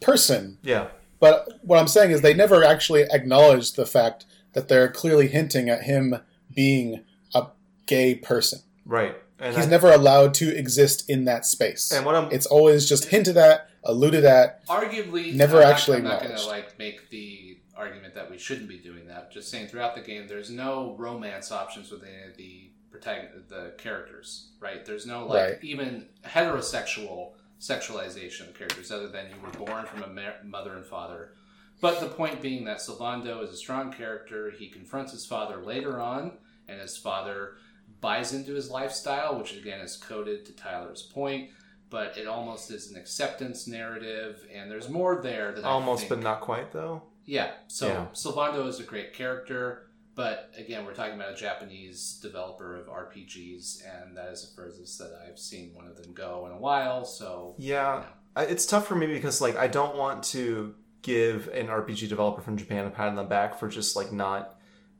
person. 0.00 0.58
yeah, 0.62 0.88
But 1.20 1.58
what 1.62 1.78
I'm 1.78 1.88
saying 1.88 2.10
is 2.10 2.20
they 2.20 2.34
never 2.34 2.62
actually 2.62 3.02
acknowledge 3.10 3.72
the 3.72 3.86
fact 3.86 4.26
that 4.52 4.68
they're 4.68 4.88
clearly 4.90 5.28
hinting 5.28 5.68
at 5.70 5.82
him 5.82 6.16
being 6.54 7.04
a 7.34 7.46
gay 7.86 8.14
person. 8.14 8.60
right. 8.84 9.16
And 9.38 9.54
He's 9.54 9.66
I- 9.66 9.68
never 9.70 9.92
allowed 9.92 10.32
to 10.34 10.56
exist 10.56 11.10
in 11.10 11.26
that 11.26 11.44
space. 11.44 11.92
And 11.92 12.06
what 12.06 12.14
I'm 12.14 12.32
It's 12.32 12.46
always 12.46 12.88
just 12.88 13.06
hinted 13.06 13.36
at, 13.36 13.68
alluded 13.86 14.24
at. 14.24 14.66
arguably 14.66 15.32
Never 15.34 15.56
I'm 15.58 15.62
not- 15.64 15.72
actually 15.72 15.96
I'm 15.98 16.04
not 16.04 16.22
going 16.22 16.36
to 16.36 16.46
like 16.46 16.78
make 16.78 17.08
the 17.10 17.58
argument 17.76 18.14
that 18.14 18.30
we 18.30 18.38
shouldn't 18.38 18.68
be 18.68 18.78
doing 18.78 19.06
that. 19.08 19.30
Just 19.32 19.50
saying 19.50 19.68
throughout 19.68 19.94
the 19.94 20.00
game, 20.00 20.26
there's 20.26 20.50
no 20.50 20.94
romance 20.98 21.50
options 21.52 21.90
with 21.90 22.02
any 22.04 22.22
of 22.30 22.36
the 22.36 22.70
protagon- 22.92 23.48
the 23.48 23.74
characters. 23.78 24.48
Right? 24.60 24.84
There's 24.84 25.06
no 25.06 25.26
like 25.26 25.42
Right. 25.52 25.58
even 25.64 26.08
heterosexual 26.24 27.32
sexualization 27.60 28.48
of 28.48 28.54
characters, 28.54 28.90
other 28.90 29.08
than 29.08 29.26
you 29.30 29.36
were 29.42 29.64
born 29.64 29.86
from 29.86 30.02
a 30.02 30.06
ma- 30.08 30.42
mother 30.44 30.74
and 30.74 30.84
father. 30.84 31.32
But 31.80 32.00
the 32.00 32.08
point 32.08 32.40
being 32.42 32.64
that 32.64 32.78
Sylvando 32.78 33.42
is 33.42 33.50
a 33.50 33.56
strong 33.56 33.92
character. 33.92 34.50
He 34.50 34.68
confronts 34.68 35.12
his 35.12 35.26
father 35.26 35.56
later 35.58 36.00
on, 36.00 36.32
and 36.68 36.80
his 36.80 36.96
father 36.96 37.56
buys 38.00 38.32
into 38.34 38.52
his 38.54 38.70
lifestyle, 38.70 39.38
which 39.38 39.54
again 39.56 39.80
is 39.80 39.96
coded 39.96 40.44
to 40.46 40.52
Tyler's 40.52 41.02
point. 41.02 41.50
But 41.88 42.18
it 42.18 42.26
almost 42.26 42.70
is 42.70 42.90
an 42.90 42.96
acceptance 42.98 43.68
narrative, 43.68 44.44
and 44.52 44.70
there's 44.70 44.88
more 44.88 45.20
there 45.22 45.52
that 45.52 45.64
I 45.64 45.68
almost, 45.68 46.08
but 46.08 46.20
not 46.20 46.40
quite 46.40 46.72
though. 46.72 47.02
yeah. 47.24 47.52
So 47.68 47.86
Yeah. 47.86 48.06
Sylvando 48.12 48.66
is 48.66 48.80
a 48.80 48.82
great 48.82 49.12
character, 49.12 49.88
but 50.16 50.50
again, 50.58 50.84
we're 50.84 50.94
talking 50.94 51.14
about 51.14 51.32
a 51.32 51.36
Japanese 51.36 52.18
developer 52.20 52.76
of 52.76 52.88
RPGs, 52.88 53.82
and 53.86 54.16
that 54.16 54.30
is 54.32 54.42
the 54.48 54.54
furthest 54.56 54.98
that 54.98 55.12
I've 55.28 55.38
seen 55.38 55.74
one 55.74 55.86
of 55.86 56.00
them 56.02 56.12
go 56.12 56.46
in 56.46 56.52
a 56.52 56.58
while. 56.58 57.04
So 57.04 57.54
Yeah, 57.58 58.04
I- 58.34 58.44
it's 58.46 58.66
tough 58.66 58.86
for 58.86 58.96
me 58.96 59.06
because 59.06 59.40
like 59.40 59.56
I 59.56 59.68
don't 59.68 59.96
want 59.96 60.24
to 60.24 60.74
give 61.02 61.46
an 61.48 61.68
RPG 61.68 62.08
developer 62.08 62.40
from 62.42 62.56
Japan 62.56 62.84
a 62.86 62.90
pat 62.90 63.08
on 63.08 63.14
the 63.14 63.22
back 63.22 63.60
for 63.60 63.68
just 63.68 63.94
like 63.94 64.10
not, 64.10 64.58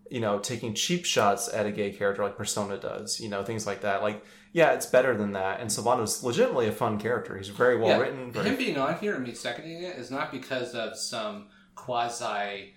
you 0.08 0.20
know, 0.20 0.38
taking 0.38 0.72
cheap 0.72 1.04
shots 1.04 1.52
at 1.52 1.66
a 1.66 1.72
gay 1.72 1.90
character 1.90 2.22
like 2.22 2.36
Persona 2.36 2.78
does. 2.78 3.18
You 3.18 3.28
know, 3.28 3.42
things 3.42 3.66
like 3.66 3.80
that. 3.80 4.02
Like, 4.02 4.22
yeah, 4.56 4.72
it's 4.72 4.86
better 4.86 5.14
than 5.14 5.32
that. 5.32 5.60
And 5.60 5.68
Sylvando's 5.68 6.22
legitimately 6.24 6.66
a 6.66 6.72
fun 6.72 6.98
character. 6.98 7.36
He's 7.36 7.48
very 7.48 7.76
well 7.76 7.88
Yeah, 7.88 7.98
written. 7.98 8.32
Very, 8.32 8.48
him 8.48 8.56
being 8.56 8.78
on 8.78 8.96
here 9.00 9.14
and 9.14 9.22
me 9.22 9.34
seconding 9.34 9.82
it 9.82 9.98
is 9.98 10.10
not 10.10 10.32
because 10.32 10.74
of 10.74 10.96
some 10.96 11.48
quasi 11.74 12.72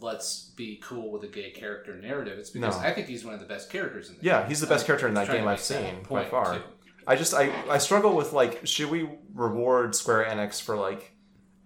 let's 0.00 0.52
be 0.56 0.80
cool 0.82 1.10
with 1.12 1.22
a 1.24 1.26
gay 1.28 1.50
character 1.50 1.94
narrative. 1.96 2.38
It's 2.38 2.48
because 2.48 2.76
No. 2.80 2.82
I 2.82 2.94
think 2.94 3.08
he's 3.08 3.26
one 3.26 3.34
of 3.34 3.40
the 3.40 3.46
best 3.46 3.68
characters 3.68 4.08
in 4.08 4.14
the 4.16 4.20
game. 4.22 4.26
Yeah, 4.26 4.40
game. 4.40 4.48
he's 4.48 4.60
the 4.60 4.66
best 4.66 4.86
character 4.86 5.06
in 5.06 5.12
that 5.14 5.26
game 5.28 5.46
I've 5.46 5.60
seen 5.60 5.96
by 6.08 6.24
far. 6.24 6.54
too. 6.56 6.62
I 7.06 7.14
just 7.14 7.34
I 7.34 7.52
I 7.68 7.76
struggle 7.76 8.16
with 8.16 8.32
like 8.32 8.66
should 8.66 8.88
we 8.88 9.10
reward 9.34 9.94
Square 9.94 10.24
Enix 10.30 10.62
for 10.62 10.76
like 10.76 11.12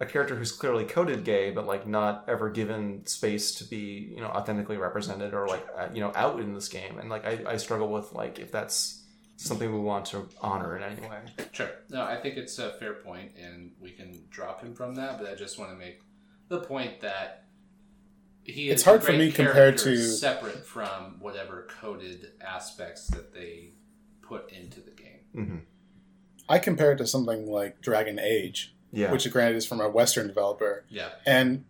a 0.01 0.05
character 0.05 0.35
who's 0.35 0.51
clearly 0.51 0.83
coded 0.83 1.23
gay 1.23 1.51
but 1.51 1.65
like 1.65 1.87
not 1.87 2.25
ever 2.27 2.49
given 2.49 3.05
space 3.05 3.55
to 3.55 3.63
be 3.63 4.11
you 4.13 4.19
know 4.19 4.27
authentically 4.27 4.75
represented 4.75 5.33
or 5.33 5.47
like 5.47 5.65
uh, 5.77 5.87
you 5.93 6.01
know 6.01 6.11
out 6.15 6.41
in 6.41 6.53
this 6.53 6.67
game 6.67 6.97
and 6.99 7.09
like 7.09 7.25
I, 7.25 7.53
I 7.53 7.57
struggle 7.57 7.87
with 7.89 8.11
like 8.11 8.39
if 8.39 8.51
that's 8.51 9.02
something 9.43 9.71
we 9.73 9.79
want 9.79 10.05
to 10.07 10.27
honor 10.41 10.77
in 10.77 10.83
any 10.83 11.01
way. 11.01 11.19
Sure. 11.51 11.69
No, 11.89 12.03
I 12.03 12.15
think 12.19 12.37
it's 12.37 12.57
a 12.59 12.71
fair 12.73 12.93
point, 12.95 13.31
and 13.41 13.71
we 13.79 13.91
can 13.91 14.23
drop 14.29 14.61
him 14.61 14.73
from 14.73 14.95
that. 14.95 15.19
But 15.19 15.29
I 15.29 15.35
just 15.35 15.59
want 15.59 15.71
to 15.71 15.77
make 15.77 16.01
the 16.49 16.59
point 16.59 17.01
that 17.01 17.45
he 18.43 18.67
is 18.69 18.73
It's 18.75 18.83
hard 18.83 19.01
a 19.01 19.05
for 19.05 19.11
me 19.13 19.31
compared 19.31 19.77
to- 19.79 19.97
separate 19.97 20.65
from 20.65 21.17
whatever 21.19 21.67
coded 21.81 22.31
aspects 22.41 23.07
that 23.07 23.33
they 23.33 23.71
put 24.21 24.51
into 24.51 24.79
the 24.81 24.91
game. 24.91 25.19
hmm 25.33 25.57
I 26.49 26.59
compare 26.59 26.91
it 26.91 26.97
to 26.97 27.07
something 27.07 27.45
like 27.49 27.79
Dragon 27.81 28.19
Age, 28.19 28.75
Yeah, 28.91 29.11
which 29.13 29.29
granted 29.31 29.55
is 29.55 29.65
from 29.65 29.79
a 29.79 29.89
Western 29.89 30.27
developer. 30.27 30.83
Yeah. 30.89 31.09
And 31.25 31.63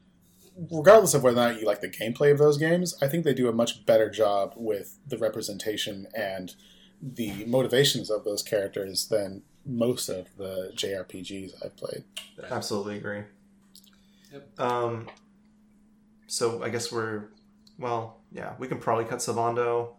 regardless 0.71 1.13
of 1.13 1.21
whether 1.23 1.39
or 1.39 1.49
not 1.49 1.59
you 1.61 1.67
like 1.67 1.81
the 1.81 1.89
gameplay 1.89 2.31
of 2.31 2.39
those 2.39 2.57
games, 2.57 2.95
I 3.01 3.07
think 3.07 3.23
they 3.23 3.35
do 3.35 3.47
a 3.47 3.53
much 3.53 3.85
better 3.85 4.09
job 4.09 4.53
with 4.55 4.97
the 5.07 5.17
representation 5.19 6.07
and 6.15 6.55
the 7.03 7.45
motivations 7.45 8.09
of 8.09 8.23
those 8.23 8.41
characters 8.41 9.07
than 9.07 9.41
most 9.65 10.07
of 10.07 10.27
the 10.37 10.71
JRPGs 10.73 11.53
I've 11.63 11.75
played. 11.75 12.03
absolutely 12.49 12.97
agree. 12.97 13.23
Yep. 14.31 14.59
Um, 14.59 15.09
so 16.27 16.63
I 16.63 16.69
guess 16.69 16.91
we're 16.91 17.25
well, 17.77 18.21
yeah, 18.31 18.53
we 18.59 18.67
can 18.67 18.79
probably 18.79 19.05
cut 19.05 19.19
Sylvando, 19.19 19.89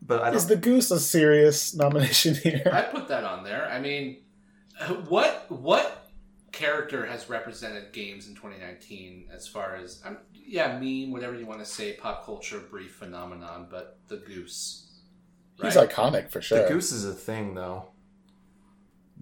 but 0.00 0.22
I 0.22 0.26
don't. 0.26 0.36
Is 0.36 0.46
the 0.46 0.56
Goose 0.56 0.90
a 0.90 0.98
serious 0.98 1.74
nomination 1.76 2.34
here? 2.34 2.70
I 2.72 2.82
put 2.82 3.08
that 3.08 3.24
on 3.24 3.44
there. 3.44 3.68
I 3.70 3.80
mean, 3.80 4.18
what 5.08 5.46
what 5.48 6.10
character 6.52 7.06
has 7.06 7.30
represented 7.30 7.92
games 7.92 8.28
in 8.28 8.34
2019 8.34 9.28
as 9.34 9.48
far 9.48 9.76
as 9.76 10.02
um, 10.04 10.18
yeah, 10.34 10.78
meme, 10.78 11.12
whatever 11.12 11.34
you 11.36 11.46
want 11.46 11.60
to 11.60 11.66
say, 11.66 11.94
pop 11.94 12.24
culture, 12.26 12.58
brief 12.58 12.92
phenomenon, 12.94 13.66
but 13.70 13.98
the 14.08 14.18
goose. 14.18 14.88
He's 15.60 15.76
right? 15.76 15.88
iconic 15.88 16.30
for 16.30 16.40
sure. 16.40 16.62
the 16.62 16.68
goose 16.68 16.92
is 16.92 17.04
a 17.04 17.12
thing 17.14 17.54
though. 17.54 17.88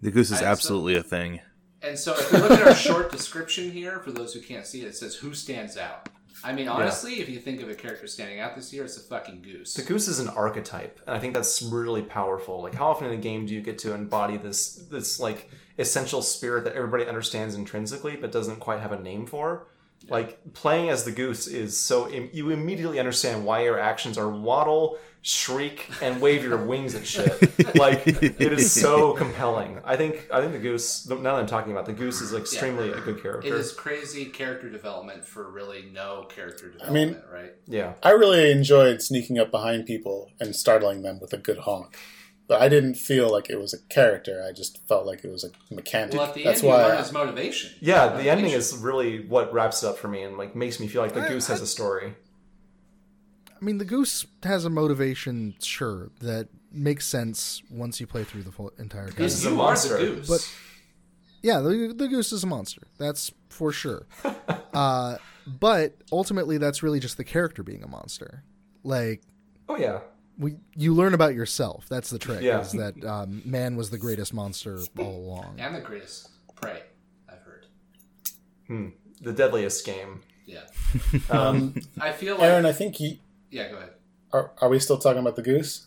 The 0.01 0.11
goose 0.11 0.31
is 0.31 0.39
I- 0.39 0.40
so- 0.40 0.47
absolutely 0.47 0.97
a 0.97 1.02
thing. 1.02 1.40
And 1.82 1.98
so 1.98 2.15
if 2.15 2.31
you 2.31 2.39
look 2.39 2.51
at 2.51 2.62
our 2.66 2.74
short 2.74 3.11
description 3.11 3.70
here, 3.70 4.01
for 4.01 4.12
those 4.12 4.35
who 4.35 4.40
can't 4.40 4.66
see 4.66 4.82
it, 4.82 4.89
it 4.89 4.97
says 4.97 5.15
who 5.15 5.32
stands 5.32 5.78
out. 5.78 6.11
I 6.44 6.52
mean, 6.52 6.69
honestly, 6.69 7.20
if 7.20 7.28
you 7.28 7.39
think 7.39 7.61
of 7.62 7.69
a 7.69 7.74
character 7.74 8.07
standing 8.07 8.40
out 8.40 8.55
this 8.55 8.73
year, 8.73 8.85
it's 8.85 8.97
a 8.97 9.01
fucking 9.01 9.43
goose. 9.43 9.74
The 9.74 9.82
goose 9.82 10.09
is 10.09 10.20
an 10.20 10.28
archetype, 10.28 11.01
and 11.07 11.16
I 11.16 11.19
think 11.19 11.35
that's 11.35 11.61
really 11.62 12.02
powerful. 12.02 12.62
Like, 12.62 12.74
how 12.74 12.89
often 12.89 13.09
in 13.09 13.12
a 13.12 13.20
game 13.20 13.47
do 13.47 13.55
you 13.55 13.61
get 13.61 13.78
to 13.78 13.94
embody 13.94 14.36
this 14.36 14.74
this 14.90 15.20
like 15.20 15.51
essential 15.78 16.23
spirit 16.23 16.65
that 16.65 16.74
everybody 16.74 17.07
understands 17.07 17.55
intrinsically, 17.55 18.16
but 18.16 18.32
doesn't 18.32 18.61
quite 18.61 18.81
have 18.81 18.93
a 18.93 19.01
name 19.01 19.27
for? 19.27 19.66
Like 20.09 20.55
playing 20.55 20.89
as 20.89 21.05
the 21.05 21.12
goose 21.12 21.47
is 21.47 21.78
so 21.78 22.09
im- 22.10 22.31
you 22.32 22.51
immediately 22.51 22.98
understand 22.98 23.44
why 23.44 23.62
your 23.64 23.78
actions 23.78 24.16
are 24.18 24.28
waddle, 24.28 24.98
shriek, 25.22 25.89
and 26.02 26.20
wave 26.20 26.43
your 26.43 26.56
wings 26.64 26.94
at 26.94 27.06
shit. 27.06 27.31
Like 27.77 28.06
it 28.06 28.40
is 28.52 28.72
so 28.72 29.12
compelling. 29.12 29.78
I 29.85 29.97
think 29.97 30.27
I 30.32 30.40
think 30.40 30.52
the 30.52 30.59
goose. 30.59 31.06
Now 31.09 31.16
that 31.16 31.35
I'm 31.35 31.47
talking 31.47 31.70
about 31.72 31.86
the 31.86 31.93
goose, 31.93 32.20
is 32.20 32.32
extremely 32.35 32.90
a 32.90 33.01
good 33.01 33.22
character. 33.22 33.47
It 33.47 33.55
is 33.55 33.72
crazy 33.72 34.24
character 34.27 34.68
development 34.70 35.24
for 35.27 35.48
really 35.51 35.89
no 35.93 36.27
character 36.28 36.70
development. 36.70 37.16
I 37.16 37.20
mean- 37.20 37.22
right? 37.32 37.52
Yeah, 37.66 37.93
I 38.02 38.10
really 38.10 38.51
enjoyed 38.51 39.02
sneaking 39.02 39.39
up 39.39 39.51
behind 39.51 39.86
people 39.86 40.31
and 40.40 40.56
startling 40.56 41.02
them 41.02 41.20
with 41.20 41.32
a 41.32 41.39
good 41.39 41.59
honk. 41.59 41.97
But 42.51 42.60
I 42.60 42.68
didn't 42.68 42.94
feel 42.97 43.31
like 43.31 43.48
it 43.48 43.60
was 43.60 43.72
a 43.72 43.78
character. 43.78 44.44
I 44.44 44.51
just 44.51 44.85
felt 44.89 45.06
like 45.06 45.22
it 45.24 45.31
was 45.31 45.44
a 45.44 45.51
mechanic. 45.72 46.14
Well, 46.14 46.24
at 46.24 46.35
the 46.35 46.43
That's 46.43 46.59
end, 46.59 46.64
you 46.64 46.68
why 46.70 46.82
learn 46.82 46.97
I- 46.97 47.01
his 47.01 47.12
motivation. 47.12 47.70
yeah. 47.81 48.06
The 48.06 48.10
Motivation. 48.14 48.39
ending 48.39 48.52
is 48.55 48.77
really 48.77 49.24
what 49.28 49.52
wraps 49.52 49.85
it 49.85 49.86
up 49.86 49.98
for 49.98 50.09
me, 50.09 50.22
and 50.24 50.36
like 50.36 50.56
makes 50.56 50.81
me 50.81 50.89
feel 50.89 51.01
like 51.01 51.14
the 51.14 51.20
I- 51.20 51.28
goose 51.28 51.47
has 51.47 51.60
I- 51.60 51.62
a 51.62 51.66
story. 51.66 52.16
I 53.48 53.64
mean, 53.64 53.78
the 53.78 53.85
goose 53.85 54.27
has 54.43 54.64
a 54.64 54.70
motivation, 54.70 55.55
sure, 55.60 56.10
that 56.20 56.48
makes 56.72 57.06
sense 57.06 57.62
once 57.70 58.01
you 58.01 58.06
play 58.09 58.24
through 58.24 58.43
the 58.43 58.51
full 58.51 58.72
entire 58.81 59.06
game. 59.06 59.16
Goose 59.16 59.35
is 59.35 59.44
a 59.47 59.51
monster, 59.51 59.98
the 59.98 60.05
goose. 60.16 60.28
but- 60.28 60.55
Yeah, 61.43 61.60
the, 61.60 61.94
the 61.97 62.09
goose 62.09 62.32
is 62.32 62.43
a 62.43 62.47
monster. 62.48 62.82
That's 62.98 63.31
for 63.48 63.70
sure. 63.70 64.06
uh, 64.74 65.18
but 65.47 65.94
ultimately, 66.10 66.59
that's 66.59 66.82
really 66.82 66.98
just 66.98 67.16
the 67.16 67.24
character 67.24 67.62
being 67.62 67.85
a 67.85 67.89
monster. 67.89 68.43
Like, 68.82 69.22
Oh 69.68 69.77
yeah, 69.77 70.01
we 70.40 70.56
you 70.74 70.94
learn 70.94 71.14
about 71.14 71.34
yourself. 71.34 71.86
That's 71.88 72.10
the 72.10 72.18
trick. 72.18 72.40
Yeah. 72.42 72.60
Is 72.60 72.72
that 72.72 73.04
um, 73.04 73.42
man 73.44 73.76
was 73.76 73.90
the 73.90 73.98
greatest 73.98 74.34
monster 74.34 74.78
all 74.98 75.16
along. 75.16 75.56
And 75.60 75.74
the 75.76 75.80
greatest 75.80 76.28
prey, 76.56 76.82
I've 77.28 77.40
heard. 77.42 77.66
Hmm. 78.66 78.88
The 79.20 79.32
deadliest 79.32 79.84
game. 79.86 80.22
Yeah. 80.46 80.62
Um, 81.30 81.74
I 82.00 82.10
feel 82.12 82.34
like. 82.36 82.44
Aaron, 82.44 82.66
I 82.66 82.72
think 82.72 82.98
you 82.98 83.18
yeah, 83.50 83.68
go 83.70 83.76
ahead. 83.76 83.90
are. 84.32 84.50
Are 84.60 84.68
we 84.68 84.80
still 84.80 84.98
talking 84.98 85.20
about 85.20 85.36
the 85.36 85.42
goose? 85.42 85.86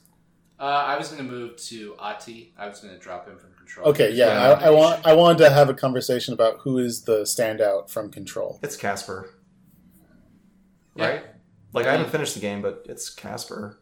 Uh, 0.59 0.63
I 0.63 0.97
was 0.97 1.09
going 1.09 1.17
to 1.25 1.29
move 1.29 1.57
to 1.57 1.95
Ahti. 1.99 2.53
I 2.57 2.69
was 2.69 2.79
going 2.79 2.93
to 2.93 2.99
drop 2.99 3.27
him 3.27 3.37
from 3.37 3.51
control. 3.53 3.89
Okay, 3.89 4.11
yeah. 4.13 4.27
Yeah. 4.27 4.53
I, 4.53 4.67
I 4.67 4.69
want. 4.69 5.05
I 5.05 5.13
wanted 5.13 5.39
to 5.39 5.49
have 5.49 5.67
a 5.67 5.73
conversation 5.73 6.33
about 6.33 6.59
who 6.59 6.77
is 6.77 7.01
the 7.01 7.21
standout 7.23 7.89
from 7.89 8.11
Control. 8.11 8.59
it's 8.63 8.77
Casper, 8.77 9.29
Yeah. 10.95 11.07
right? 11.07 11.23
Like 11.73 11.87
I 11.87 11.91
haven't 11.93 12.11
finished 12.11 12.35
the 12.35 12.39
game, 12.39 12.61
but 12.61 12.85
it's 12.87 13.09
Casper. 13.09 13.79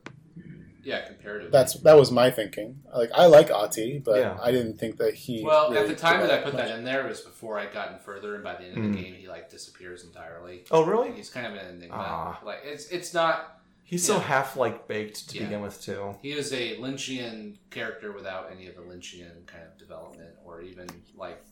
Yeah, 0.84 1.06
comparatively. 1.08 1.52
That's 1.52 1.74
that 1.82 1.96
was 1.98 2.12
my 2.12 2.32
thinking. 2.32 2.82
Like 2.96 3.12
I 3.14 3.28
like 3.28 3.52
Ahti, 3.52 4.00
but 4.00 4.18
Yeah. 4.20 4.38
I 4.42 4.52
didn't 4.52 4.78
think 4.80 4.98
that 4.98 5.14
he. 5.14 5.44
Well, 5.44 5.74
at 5.76 5.88
the 5.88 5.96
time 5.96 6.22
that 6.22 6.32
I 6.32 6.38
put 6.42 6.54
much. 6.54 6.66
that 6.68 6.78
in 6.78 6.84
there, 6.84 7.06
it 7.06 7.10
was 7.10 7.22
before 7.22 7.60
I'd 7.60 7.72
gotten 7.74 8.00
further, 8.00 8.36
and 8.36 8.44
by 8.44 8.56
the 8.56 8.64
end 8.64 8.78
of 8.78 8.84
Hmm. 8.84 8.92
the 8.94 9.02
game, 9.02 9.14
he 9.14 9.28
like 9.28 9.50
disappears 9.50 10.04
entirely. 10.04 10.66
Oh, 10.72 10.84
really? 10.84 11.12
He's 11.12 11.30
kind 11.30 11.46
of 11.46 11.54
an 11.54 11.76
enigma. 11.76 11.96
Ah. 11.98 12.42
Like 12.44 12.60
it's 12.64 12.88
it's 12.88 13.14
not. 13.14 13.60
He's 13.84 14.06
so 14.08 14.16
Yeah. 14.16 14.22
half 14.22 14.56
like 14.56 14.88
baked 14.88 15.30
to 15.30 15.38
Yeah. 15.38 15.44
begin 15.44 15.62
with, 15.62 15.82
too. 15.82 16.16
He 16.22 16.32
is 16.32 16.54
a 16.54 16.78
Lynchian 16.78 17.58
character 17.72 18.14
without 18.14 18.50
any 18.50 18.68
of 18.68 18.76
the 18.76 18.82
Lynchian 18.82 19.46
kind 19.48 19.64
of 19.66 19.78
development, 19.78 20.32
or 20.46 20.62
even 20.62 20.88
like. 21.16 21.44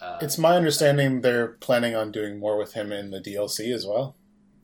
Uh, 0.00 0.18
It's 0.22 0.38
my 0.38 0.54
understanding 0.54 1.22
they're 1.22 1.48
planning 1.60 1.96
on 1.96 2.12
doing 2.12 2.38
more 2.38 2.56
with 2.56 2.74
him 2.74 2.92
in 2.92 3.10
the 3.10 3.18
DLC 3.20 3.72
as 3.72 3.84
well, 3.84 4.14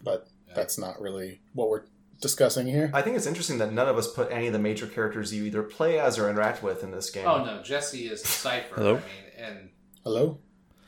but 0.02 0.28
Yeah. 0.46 0.54
that's 0.54 0.78
not 0.78 1.00
really 1.00 1.40
what 1.54 1.68
we're 1.70 1.84
discussing 2.20 2.66
here. 2.66 2.90
I 2.94 3.02
think 3.02 3.16
it's 3.16 3.26
interesting 3.26 3.58
that 3.58 3.72
none 3.72 3.88
of 3.88 3.96
us 3.98 4.10
put 4.12 4.30
any 4.30 4.46
of 4.46 4.52
the 4.52 4.58
major 4.58 4.86
characters 4.86 5.32
you 5.34 5.44
either 5.44 5.62
play 5.62 5.98
as 5.98 6.18
or 6.18 6.28
interact 6.30 6.62
with 6.62 6.82
in 6.82 6.90
this 6.90 7.10
game. 7.10 7.26
Oh 7.26 7.44
no, 7.44 7.62
Jesse 7.62 8.06
is 8.08 8.22
the 8.22 8.28
cipher. 8.28 8.74
Hello? 8.76 8.90
I 8.96 8.98
mean, 8.98 9.46
and 9.48 9.70
Hello, 10.04 10.38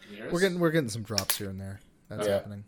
can 0.03 0.11
you 0.13 0.17
hear 0.19 0.27
us? 0.27 0.33
We're 0.33 0.41
getting 0.41 0.59
we're 0.61 0.71
getting 0.71 0.89
some 0.89 1.03
drops 1.03 1.39
here 1.39 1.49
and 1.51 1.61
there. 1.61 1.81
That's 2.09 2.27
Yeah. 2.27 2.35
happening. 2.35 2.65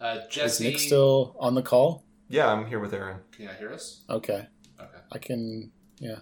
uh, 0.00 0.18
is 0.22 0.28
Jesse. 0.34 0.64
Nick 0.64 0.78
still 0.78 1.36
on 1.38 1.54
the 1.54 1.62
call? 1.62 2.04
Yeah, 2.28 2.48
I'm 2.52 2.66
here 2.66 2.78
with 2.80 2.92
Aaron. 2.94 3.18
Can 3.32 3.44
you 3.44 3.50
hear 3.58 3.72
us? 3.72 4.02
Okay, 4.08 4.46
Okay. 4.80 4.98
I 5.12 5.18
can. 5.18 5.70
Yeah. 5.98 6.16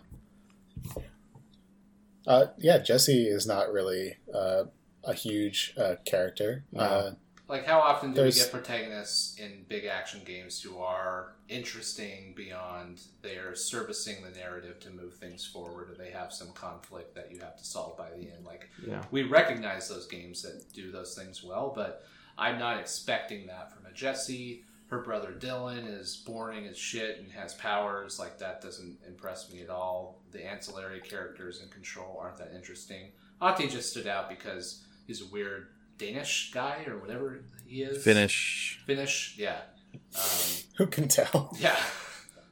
Uh, 2.27 2.47
yeah, 2.59 2.79
Jesse 2.79 3.27
is 3.27 3.47
not 3.47 3.73
really 3.73 4.17
uh, 4.35 4.65
a 5.05 5.15
huge 5.15 5.75
uh, 5.79 5.97
character. 6.05 6.65
No. 6.73 7.17
Like, 7.51 7.65
how 7.67 7.81
often 7.81 8.11
do 8.11 8.21
There's- 8.21 8.37
we 8.37 8.43
get 8.43 8.53
protagonists 8.53 9.37
in 9.37 9.65
big 9.69 9.85
action 9.85 10.23
games 10.25 10.63
who 10.63 10.79
are 10.79 11.35
interesting 11.49 12.33
beyond 12.35 13.01
they're 13.23 13.57
servicing 13.57 14.23
the 14.23 14.31
narrative 14.31 14.79
to 14.81 14.91
move 14.91 15.15
things 15.17 15.45
forward, 15.45 15.91
or 15.91 15.95
they 15.97 16.13
have 16.13 16.33
some 16.33 16.53
conflict 16.53 17.13
that 17.17 17.33
you 17.33 17.41
have 17.41 17.57
to 17.59 17.65
solve 17.65 17.97
by 17.99 18.09
the 18.11 18.31
end? 18.31 18.45
Like, 18.47 18.71
Yeah. 18.87 19.05
we 19.11 19.25
recognize 19.25 19.89
those 19.89 20.07
games 20.07 20.43
that 20.43 20.73
do 20.73 20.93
those 20.93 21.17
things 21.17 21.43
well, 21.43 21.73
but 21.75 22.07
I'm 22.39 22.57
not 22.61 22.79
expecting 22.79 23.49
that 23.49 23.73
from 23.75 23.85
a 23.85 23.91
Jesse. 23.93 24.65
Her 24.87 25.01
brother 25.01 25.33
Dylan 25.33 25.89
is 25.93 26.17
boring 26.19 26.67
as 26.69 26.79
shit 26.79 27.19
and 27.19 27.33
has 27.33 27.55
powers. 27.55 28.21
Like, 28.21 28.39
that 28.39 28.61
doesn't 28.61 29.01
impress 29.09 29.51
me 29.51 29.61
at 29.63 29.71
all. 29.71 30.23
The 30.31 30.45
ancillary 30.47 31.01
characters 31.01 31.61
in 31.61 31.69
Control 31.69 32.17
aren't 32.21 32.37
that 32.39 32.53
interesting. 32.55 33.11
Ahti 33.41 33.67
just 33.67 33.91
stood 33.91 34.07
out 34.07 34.29
because 34.29 34.85
he's 35.09 35.21
a 35.21 35.27
weird 35.27 35.69
Danish 36.01 36.51
guy 36.53 36.85
or 36.87 36.99
whatever 36.99 37.41
he 37.67 37.83
is. 37.83 38.03
Finnish. 38.03 38.81
Finnish, 38.87 39.35
yeah. 39.39 39.61
Um, 39.95 40.23
who 40.77 40.87
can 40.87 41.09
tell? 41.09 41.55
yeah. 41.61 41.77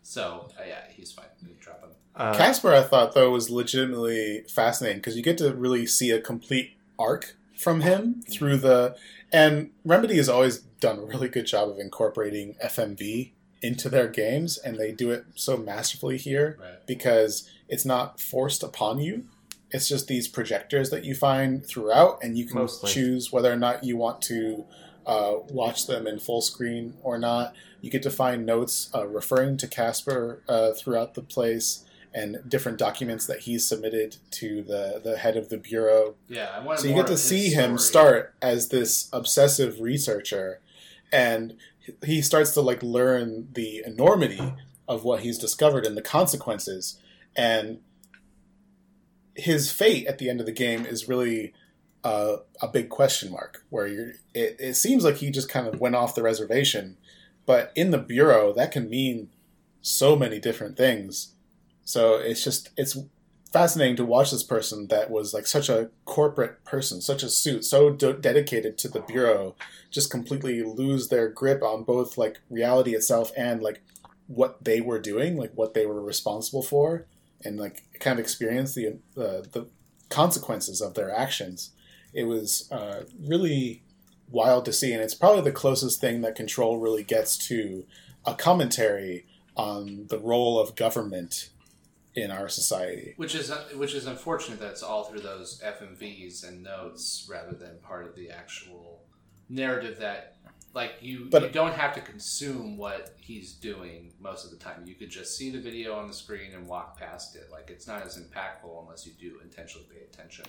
So, 0.02 0.50
uh, 0.58 0.62
yeah, 0.66 0.82
he's 0.90 1.12
fine. 1.12 1.26
You 1.42 1.48
can 1.48 1.56
drop 1.60 1.80
him. 1.82 1.90
Uh, 2.14 2.34
Casper, 2.36 2.72
I 2.74 2.82
thought 2.82 3.14
though 3.14 3.30
was 3.30 3.48
legitimately 3.50 4.44
fascinating 4.48 4.98
because 4.98 5.16
you 5.16 5.22
get 5.22 5.38
to 5.38 5.52
really 5.54 5.86
see 5.86 6.10
a 6.10 6.20
complete 6.20 6.76
arc 6.98 7.36
from 7.56 7.80
him 7.82 8.22
through 8.30 8.56
the 8.58 8.96
and 9.32 9.70
Remedy 9.84 10.16
has 10.16 10.28
always 10.28 10.58
done 10.80 10.98
a 10.98 11.02
really 11.02 11.28
good 11.28 11.46
job 11.46 11.68
of 11.68 11.78
incorporating 11.78 12.54
FMV 12.64 13.32
into 13.60 13.88
their 13.88 14.06
games, 14.08 14.56
and 14.56 14.78
they 14.78 14.92
do 14.92 15.10
it 15.10 15.24
so 15.34 15.56
masterfully 15.56 16.16
here 16.16 16.56
Right. 16.60 16.86
because 16.86 17.48
it's 17.68 17.84
not 17.84 18.20
forced 18.20 18.62
upon 18.62 19.00
you. 19.00 19.24
It's 19.70 19.89
just 19.89 20.07
these 20.09 20.28
projectors 20.28 20.90
that 20.90 21.05
you 21.05 21.15
find 21.15 21.65
throughout, 21.65 22.19
and 22.23 22.39
you 22.39 22.47
can 22.47 22.57
Mostly. 22.57 22.90
choose 22.90 23.32
whether 23.32 23.53
or 23.53 23.57
not 23.57 23.85
you 23.85 23.97
want 23.97 24.23
to 24.23 24.65
uh, 25.07 25.35
watch 25.51 25.86
them 25.86 26.07
in 26.07 26.19
full 26.19 26.40
screen 26.40 26.95
or 27.03 27.19
not. 27.19 27.55
You 27.81 27.90
get 27.90 28.03
to 28.05 28.11
find 28.11 28.45
notes 28.47 28.90
uh, 28.95 29.07
referring 29.07 29.57
to 29.59 29.66
Casper 29.66 30.43
uh, 30.49 30.73
throughout 30.73 31.15
the 31.15 31.23
place 31.23 31.85
and 32.15 32.39
different 32.49 32.78
documents 32.78 33.27
that 33.27 33.40
he's 33.40 33.66
submitted 33.66 34.16
to 34.31 34.62
the, 34.62 35.01
the 35.03 35.19
head 35.19 35.36
of 35.36 35.51
the 35.51 35.59
bureau. 35.59 36.15
Yeah, 36.28 36.49
I 36.55 36.65
want 36.65 36.81
So 36.81 36.89
you 36.89 36.95
get 36.95 37.07
to 37.09 37.16
see 37.16 37.51
him 37.51 37.78
start 37.78 38.35
as 38.40 38.69
this 38.69 39.09
obsessive 39.12 39.81
researcher, 39.81 40.61
and 41.12 41.57
he 42.05 42.23
starts 42.23 42.53
to 42.53 42.61
like 42.61 42.82
learn 42.82 43.49
the 43.53 43.82
enormity 43.85 44.55
of 44.89 45.05
what 45.05 45.20
he's 45.20 45.39
discovered 45.39 45.86
and 45.86 45.97
the 45.97 46.03
consequences. 46.03 46.99
And 47.36 47.81
his 49.39 49.70
fate 49.70 50.06
at 50.06 50.19
the 50.19 50.28
end 50.28 50.40
of 50.40 50.47
the 50.47 50.52
game 50.52 50.85
is 50.85 51.09
really 51.09 51.55
uh, 52.05 52.39
a 52.60 52.69
big 52.69 52.89
question 52.89 53.31
mark. 53.31 53.65
Where 53.70 53.86
you're, 53.86 54.12
it, 54.35 54.56
it 54.59 54.74
seems 54.74 55.05
like 55.05 55.16
he 55.16 55.31
just 55.31 55.48
kind 55.48 55.66
of 55.66 55.81
went 55.81 55.94
off 55.94 56.15
the 56.15 56.23
reservation, 56.23 56.97
but 57.47 57.73
in 57.74 57.90
the 57.90 57.98
bureau 57.98 58.52
that 58.52 58.73
can 58.73 58.90
mean 58.90 59.31
so 59.81 60.16
many 60.16 60.39
different 60.39 60.77
things. 60.77 61.35
So 61.85 62.16
it's 62.16 62.44
just 62.44 62.70
it's 62.77 62.98
fascinating 63.52 63.97
to 63.97 64.05
watch 64.05 64.31
this 64.31 64.43
person 64.43 64.89
that 64.89 65.10
was 65.10 65.32
like 65.32 65.47
such 65.47 65.69
a 65.69 65.90
corporate 66.05 66.62
person, 66.65 67.01
such 67.01 67.23
a 67.23 67.31
suit, 67.31 67.65
so 67.65 67.90
de- 67.90 68.12
dedicated 68.12 68.77
to 68.78 68.89
the 68.89 69.01
bureau, 69.01 69.55
just 69.90 70.10
completely 70.10 70.62
lose 70.62 71.09
their 71.09 71.28
grip 71.28 71.62
on 71.62 71.85
both 71.85 72.19
like 72.19 72.40
reality 72.51 72.94
itself 72.94 73.32
and 73.36 73.62
like 73.62 73.81
what 74.27 74.62
they 74.62 74.81
were 74.81 74.98
doing, 74.98 75.36
like 75.36 75.52
what 75.55 75.73
they 75.73 75.86
were 75.86 76.02
responsible 76.02 76.62
for, 76.62 77.06
and 77.44 77.59
like 77.59 77.85
kind 78.01 78.19
of 78.19 78.23
experience 78.23 78.74
the 78.74 78.98
uh, 79.16 79.43
the 79.52 79.69
consequences 80.09 80.81
of 80.81 80.94
their 80.94 81.15
actions. 81.15 81.70
It 82.12 82.24
was 82.24 82.69
uh, 82.73 83.05
really 83.20 83.82
wild 84.31 84.65
to 84.66 84.73
see, 84.73 84.93
and 84.93 85.02
it's 85.02 85.15
probably 85.15 85.43
the 85.43 85.52
closest 85.52 86.01
thing 86.01 86.23
that 86.23 86.35
Control 86.35 86.78
really 86.78 87.05
gets 87.05 87.36
to 87.48 87.85
a 88.24 88.35
commentary 88.35 89.27
on 89.56 90.06
the 90.09 90.19
role 90.19 90.59
of 90.59 90.77
government 90.77 91.51
in 92.15 92.31
our 92.31 92.48
society. 92.48 93.15
Which 93.16 93.35
is 93.35 93.52
which 93.74 93.94
is 93.94 94.06
unfortunate 94.06 94.60
that 94.60 94.70
it's 94.70 94.82
all 94.82 95.05
through 95.05 95.20
those 95.20 95.62
FMVs 95.65 96.47
and 96.47 96.62
notes 96.62 97.27
rather 97.31 97.55
than 97.55 97.78
part 97.82 98.06
of 98.06 98.15
the 98.15 98.31
actual 98.31 99.02
narrative 99.48 99.98
that 99.98 100.36
like 100.74 100.95
you 101.01 101.28
But- 101.31 101.43
you 101.43 101.49
don't 101.49 101.74
have 101.74 101.95
to 101.95 102.01
consume 102.01 102.77
what 102.77 103.15
he's 103.20 103.53
doing 103.53 104.12
most 104.20 104.45
of 104.45 104.51
the 104.51 104.57
time. 104.57 104.85
You 104.86 104.95
could 104.95 105.11
just 105.11 105.36
see 105.36 105.51
the 105.51 105.61
video 105.61 105.95
on 105.95 106.07
the 106.09 106.15
screen 106.15 106.53
and 106.55 106.66
walk 106.66 106.99
past 106.99 107.36
it. 107.36 107.49
Like 107.51 107.70
it's 107.70 107.86
not 107.86 108.05
as 108.07 108.19
impactful 108.19 108.82
unless 108.82 109.07
you 109.07 109.12
do 109.19 109.39
intentionally 109.43 109.86
pay 109.93 110.03
attention. 110.03 110.45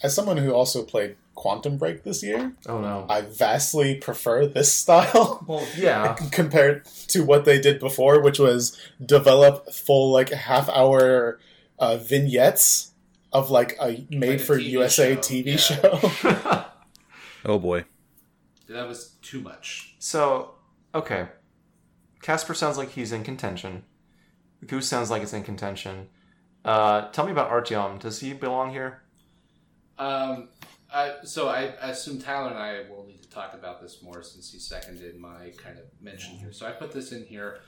As 0.00 0.14
someone 0.14 0.36
who 0.36 0.52
also 0.52 0.84
played 0.84 1.16
Quantum 1.34 1.76
Break 1.76 2.04
this 2.04 2.22
year, 2.22 2.52
oh 2.68 2.80
no. 2.80 3.04
I 3.08 3.22
vastly 3.22 3.96
prefer 3.96 4.46
this 4.46 4.72
style 4.82 5.44
Well, 5.46 5.66
yeah. 5.76 6.14
compared 6.30 6.84
to 7.08 7.24
what 7.24 7.44
they 7.44 7.60
did 7.60 7.80
before, 7.80 8.20
which 8.22 8.38
was 8.38 8.78
develop 9.04 9.72
full 9.72 10.12
like 10.12 10.30
half 10.30 10.68
hour 10.68 11.38
uh, 11.78 11.96
vignettes 11.96 12.92
of 13.32 13.50
like 13.50 13.76
a 13.80 14.06
made 14.10 14.40
for 14.40 14.56
TV 14.56 14.64
USA 14.70 15.14
show, 15.14 15.20
TV 15.20 15.46
yeah. 15.46 15.56
show. 15.56 16.64
Oh 17.44 17.58
boy. 17.58 17.84
That 18.68 18.86
was 18.86 19.16
too 19.22 19.40
much. 19.40 19.94
so, 19.98 20.54
okay. 20.94 21.28
Casper 22.22 22.52
sounds 22.54 22.76
like 22.76 22.90
he's 22.90 23.12
in 23.12 23.22
contention. 23.24 23.84
Goose 24.66 24.88
sounds 24.88 25.08
like 25.10 25.22
it's 25.22 25.32
in 25.32 25.44
contention. 25.44 26.08
Uh, 26.64 27.08
tell 27.12 27.24
me 27.24 27.30
about 27.32 27.50
Artyom. 27.50 27.98
Does 28.00 28.18
he 28.20 28.32
belong 28.32 28.70
here? 28.72 29.02
Um, 29.98 30.48
I, 30.92 31.14
so 31.24 31.48
I, 31.48 31.74
I 31.82 31.90
assume 31.90 32.20
Tyler 32.20 32.48
and 32.50 32.58
I 32.58 32.82
will 32.90 33.06
need 33.06 33.22
to 33.22 33.28
talk 33.30 33.54
about 33.54 33.80
this 33.80 34.02
more 34.02 34.22
since 34.22 34.50
he 34.52 34.58
seconded 34.58 35.18
my 35.18 35.52
kind 35.56 35.78
of 35.78 35.84
mention 36.00 36.34
here. 36.36 36.52
So 36.52 36.66
I 36.66 36.72
put 36.72 36.92
this 36.92 37.12
in 37.12 37.24
here, 37.24 37.60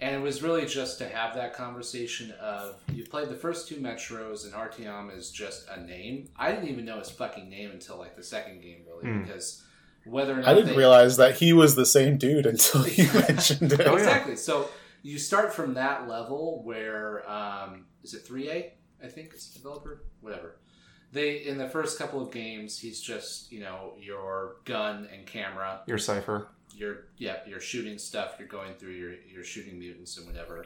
and 0.00 0.14
it 0.14 0.20
was 0.20 0.42
really 0.42 0.66
just 0.66 0.98
to 0.98 1.08
have 1.08 1.34
that 1.36 1.54
conversation 1.54 2.32
of 2.40 2.80
you 2.92 3.04
played 3.06 3.28
the 3.28 3.36
first 3.36 3.68
two 3.68 3.76
Metros, 3.76 4.44
and 4.44 4.52
Artyom 4.52 5.16
is 5.16 5.30
just 5.30 5.68
a 5.68 5.80
name. 5.80 6.28
I 6.36 6.50
didn't 6.50 6.68
even 6.68 6.84
know 6.84 6.98
his 6.98 7.10
fucking 7.10 7.48
name 7.48 7.70
until 7.70 7.98
like 7.98 8.16
the 8.16 8.22
second 8.24 8.62
game, 8.62 8.82
really, 8.86 9.06
Hmm. 9.12 9.22
because 9.22 9.62
whether 10.04 10.32
or 10.34 10.36
not 10.36 10.48
I 10.48 10.54
didn't 10.54 10.70
they- 10.70 10.76
realize 10.76 11.16
that 11.16 11.36
he 11.36 11.52
was 11.52 11.74
the 11.74 11.86
same 11.86 12.16
dude 12.18 12.46
until 12.52 12.86
you 12.88 13.08
mentioned 13.28 13.72
it. 13.72 13.80
Oh, 13.82 13.92
yeah. 13.92 13.98
exactly. 13.98 14.36
So 14.36 14.68
you 15.02 15.18
start 15.18 15.52
from 15.52 15.74
that 15.74 16.08
level 16.08 16.62
where 16.64 17.28
um, 17.30 17.86
is 18.02 18.14
it 18.14 18.26
three 18.26 18.50
A? 18.50 18.72
I 19.02 19.08
think 19.08 19.30
it's 19.34 19.48
the 19.48 19.58
developer. 19.58 20.02
Whatever. 20.20 20.56
They 21.12 21.44
in 21.44 21.58
the 21.58 21.68
first 21.68 21.98
couple 21.98 22.22
of 22.22 22.30
games, 22.30 22.78
he's 22.78 23.00
just 23.00 23.50
you 23.52 23.60
know 23.60 23.94
your 24.00 24.56
gun 24.64 25.08
and 25.12 25.26
camera. 25.26 25.80
Your 25.86 25.98
cipher. 25.98 26.48
You're 26.74 27.04
yeah, 27.18 27.38
you're 27.46 27.60
shooting 27.60 27.98
stuff. 27.98 28.36
You're 28.38 28.48
going 28.48 28.74
through. 28.74 28.92
You're 28.92 29.14
you're 29.30 29.44
shooting 29.44 29.78
mutants 29.78 30.16
and 30.16 30.26
whatever. 30.26 30.64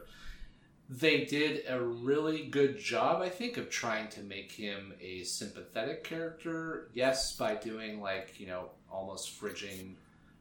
they 0.89 1.25
did 1.25 1.65
a 1.69 1.81
really 1.83 2.47
good 2.47 2.79
job, 2.79 3.21
I 3.21 3.29
think, 3.29 3.57
of 3.57 3.69
trying 3.71 4.09
to 4.11 4.21
make 4.23 4.53
him 4.53 4.95
a 5.01 5.25
sympathetic 5.25 6.05
character. 6.05 6.91
Yes, 6.95 7.35
by 7.37 7.57
doing 7.57 8.01
like 8.01 8.39
you 8.39 8.47
know 8.47 8.71
almost 8.97 9.39
fridging 9.41 9.95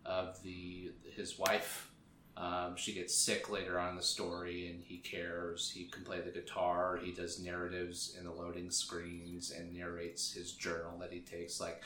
of 0.06 0.42
the 0.44 0.92
his 1.16 1.38
wife. 1.38 1.92
Um, 2.38 2.76
she 2.76 2.94
gets 2.94 3.16
sick 3.16 3.50
later 3.50 3.80
on 3.80 3.92
in 3.92 3.96
the 3.96 4.02
story, 4.04 4.68
and 4.70 4.84
he 4.84 4.98
cares. 4.98 5.72
He 5.74 5.86
can 5.86 6.04
play 6.04 6.20
the 6.22 6.32
guitar. 6.32 7.00
He 7.02 7.12
does 7.14 7.40
narratives 7.42 8.16
in 8.20 8.26
the 8.26 8.32
loading 8.32 8.70
screens 8.72 9.52
and 9.58 9.74
narrates 9.74 10.34
his 10.34 10.52
journal 10.52 10.98
that 11.00 11.14
he 11.14 11.22
takes. 11.22 11.62
Like, 11.62 11.82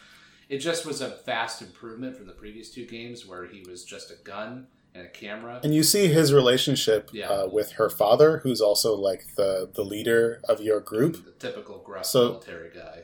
it 0.50 0.58
just 0.58 0.88
was 0.88 1.02
a 1.02 1.20
vast 1.26 1.62
improvement 1.62 2.18
from 2.18 2.26
the 2.26 2.34
previous 2.34 2.72
two 2.72 2.86
games, 2.88 3.28
where 3.28 3.46
he 3.46 3.64
was 3.70 3.84
just 3.86 4.10
a 4.10 4.16
gun 4.24 4.66
and 4.96 5.06
a 5.06 5.10
camera. 5.10 5.60
And 5.64 5.76
you 5.76 5.84
see 5.84 6.08
his 6.08 6.34
relationship 6.34 7.12
Yeah. 7.14 7.30
uh, 7.30 7.48
with 7.48 7.74
her 7.74 7.90
father, 7.92 8.40
who's 8.40 8.60
also 8.60 8.96
like 8.96 9.36
the 9.36 9.70
the 9.72 9.84
leader 9.84 10.42
of 10.50 10.62
your 10.62 10.80
group. 10.80 11.24
The 11.26 11.32
typical 11.48 11.78
gruff 11.78 12.08
So- 12.08 12.30
military 12.32 12.72
guy. 12.74 13.04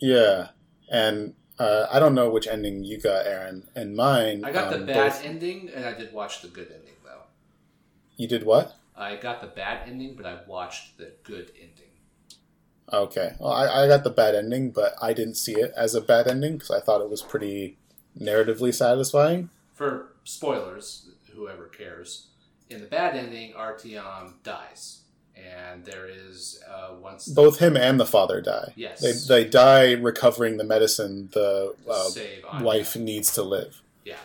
Yeah, 0.00 0.48
and 0.90 1.34
uh, 1.58 1.86
I 1.90 1.98
don't 1.98 2.14
know 2.14 2.30
which 2.30 2.46
ending 2.46 2.84
you 2.84 3.00
got, 3.00 3.26
Aaron. 3.26 3.68
And 3.74 3.96
mine, 3.96 4.44
I 4.44 4.52
got 4.52 4.70
the 4.70 4.80
um, 4.80 4.86
bad 4.86 5.12
both- 5.12 5.24
ending, 5.24 5.70
and 5.74 5.84
I 5.84 5.92
did 5.92 6.12
watch 6.12 6.42
the 6.42 6.48
good 6.48 6.68
ending 6.72 6.94
though. 7.04 7.22
You 8.16 8.28
did 8.28 8.44
what? 8.44 8.76
I 8.96 9.16
got 9.16 9.40
the 9.40 9.46
bad 9.46 9.88
ending, 9.88 10.14
but 10.16 10.26
I 10.26 10.38
watched 10.46 10.98
the 10.98 11.12
good 11.22 11.52
ending. 11.60 11.74
Okay, 12.92 13.34
well, 13.38 13.52
I, 13.52 13.84
I 13.84 13.86
got 13.86 14.02
the 14.02 14.10
bad 14.10 14.34
ending, 14.34 14.70
but 14.70 14.94
I 15.00 15.12
didn't 15.12 15.34
see 15.34 15.52
it 15.52 15.72
as 15.76 15.94
a 15.94 16.00
bad 16.00 16.26
ending 16.26 16.54
because 16.54 16.70
I 16.70 16.80
thought 16.80 17.02
it 17.02 17.10
was 17.10 17.22
pretty 17.22 17.76
narratively 18.18 18.74
satisfying. 18.74 19.50
For 19.74 20.14
spoilers, 20.24 21.10
whoever 21.34 21.66
cares, 21.66 22.28
in 22.70 22.80
the 22.80 22.86
bad 22.86 23.14
ending, 23.14 23.52
Artyom 23.52 24.42
dies, 24.42 25.02
and 25.38 25.84
there 25.84 26.06
is 26.08 26.62
uh, 26.68 26.94
once 27.00 27.26
Both 27.28 27.58
him 27.58 27.76
and 27.76 27.98
the 28.00 28.06
father 28.06 28.40
die. 28.40 28.72
Yes. 28.76 29.00
They, 29.00 29.12
they 29.42 29.48
die 29.48 29.92
recovering 29.92 30.56
the 30.56 30.64
medicine 30.64 31.28
the 31.32 31.74
uh, 31.88 32.60
wife 32.62 32.96
needs 32.96 33.32
to 33.34 33.42
live. 33.42 33.82
Yeah, 34.04 34.16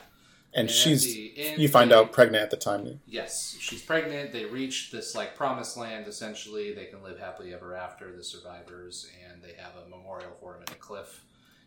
And, 0.54 0.70
at 0.70 0.74
she's, 0.74 1.06
end, 1.38 1.62
you 1.62 1.68
find 1.68 1.92
they- 1.92 1.96
out 1.96 2.12
pregnant 2.12 2.44
at 2.44 2.52
the 2.52 2.58
time. 2.58 3.00
Yes, 3.08 3.56
she's 3.60 3.82
pregnant. 3.82 4.32
They 4.32 4.46
reach 4.46 4.92
this 4.92 5.16
like 5.16 5.36
promised 5.36 5.78
land. 5.78 6.08
Essentially, 6.08 6.74
they 6.74 6.86
can 6.86 7.04
live 7.04 7.20
happily 7.20 7.54
ever 7.54 7.76
after. 7.76 8.16
The 8.16 8.24
survivors, 8.24 9.10
and 9.30 9.42
they 9.42 9.54
have 9.62 9.74
a 9.86 9.90
memorial 9.90 10.32
for 10.40 10.56
him 10.56 10.64
in 10.68 10.74
a 10.74 10.78
cliff. 10.78 11.24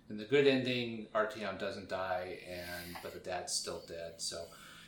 In 0.08 0.16
the 0.18 0.24
good 0.24 0.46
ending, 0.46 1.08
Artyom 1.14 1.58
doesn't 1.58 1.88
die, 1.88 2.38
and 2.48 2.96
but 3.02 3.12
the 3.12 3.18
dad's 3.18 3.52
still 3.52 3.82
dead. 3.88 4.14
So 4.18 4.44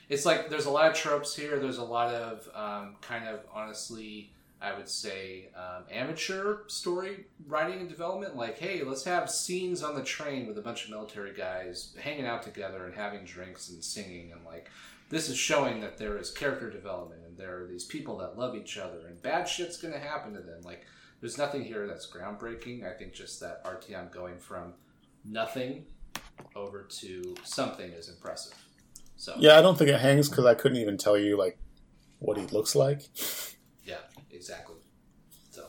it's 0.09 0.24
like 0.24 0.48
there's 0.48 0.66
a 0.66 0.70
lot 0.70 0.89
of 0.90 0.97
tropes 0.97 1.35
here. 1.35 1.59
There's 1.59 1.78
a 1.78 1.85
lot 1.85 2.14
of 2.14 2.48
um, 2.55 2.94
kind 3.02 3.26
of 3.26 3.40
honestly, 3.52 4.30
I 4.60 4.76
would 4.76 4.89
say, 4.89 5.51
um, 5.56 5.85
amateur 5.90 6.66
story 6.66 7.26
writing 7.47 7.80
and 7.80 7.89
development. 7.89 8.36
Like, 8.36 8.59
hey, 8.59 8.82
let's 8.82 9.05
have 9.05 9.30
scenes 9.30 9.82
on 9.82 9.94
the 9.94 10.02
train 10.02 10.47
with 10.47 10.59
a 10.59 10.62
bunch 10.62 10.85
of 10.85 10.90
military 10.90 11.32
guys 11.32 11.94
hanging 12.01 12.26
out 12.26 12.43
together 12.43 12.85
and 12.85 12.94
having 12.94 13.24
drinks 13.24 13.70
and 13.70 13.82
singing, 13.82 14.32
and 14.32 14.44
like 14.44 14.68
this 15.10 15.28
is 15.28 15.39
showing 15.39 15.80
that 15.80 15.97
there 15.97 16.18
is 16.18 16.30
character 16.30 16.70
development 16.70 17.22
and 17.26 17.36
there 17.36 17.62
are 17.62 17.66
these 17.66 17.85
people 17.85 18.18
that 18.18 18.39
love 18.39 18.55
each 18.55 18.76
other 18.76 19.06
and 19.06 19.20
bad 19.22 19.48
shit's 19.48 19.78
going 19.78 19.94
to 19.94 20.01
happen 20.01 20.35
to 20.35 20.40
them. 20.40 20.60
Like, 20.62 20.85
there's 21.20 21.39
nothing 21.39 21.64
here 21.64 21.86
that's 21.86 22.10
groundbreaking. 22.10 22.85
I 22.86 22.97
think 22.97 23.12
just 23.12 23.40
that 23.40 23.64
Artyom 23.64 24.12
going 24.12 24.39
from 24.39 24.74
nothing 25.24 25.86
over 26.55 26.82
to 26.82 27.35
something 27.43 27.90
is 27.93 28.09
impressive. 28.09 28.55
So 29.16 29.35
Yeah, 29.39 29.59
I 29.59 29.62
don't 29.62 29.76
think 29.76 29.90
it 29.90 30.01
hangs 30.01 30.28
because 30.28 30.44
I 30.44 30.55
couldn't 30.55 30.78
even 30.78 30.97
tell 30.97 31.18
you 31.18 31.36
like 31.36 31.59
what 32.18 32.36
he 32.36 32.47
looks 32.47 32.74
like. 32.74 33.02
exactly. 34.39 34.77
So 35.51 35.65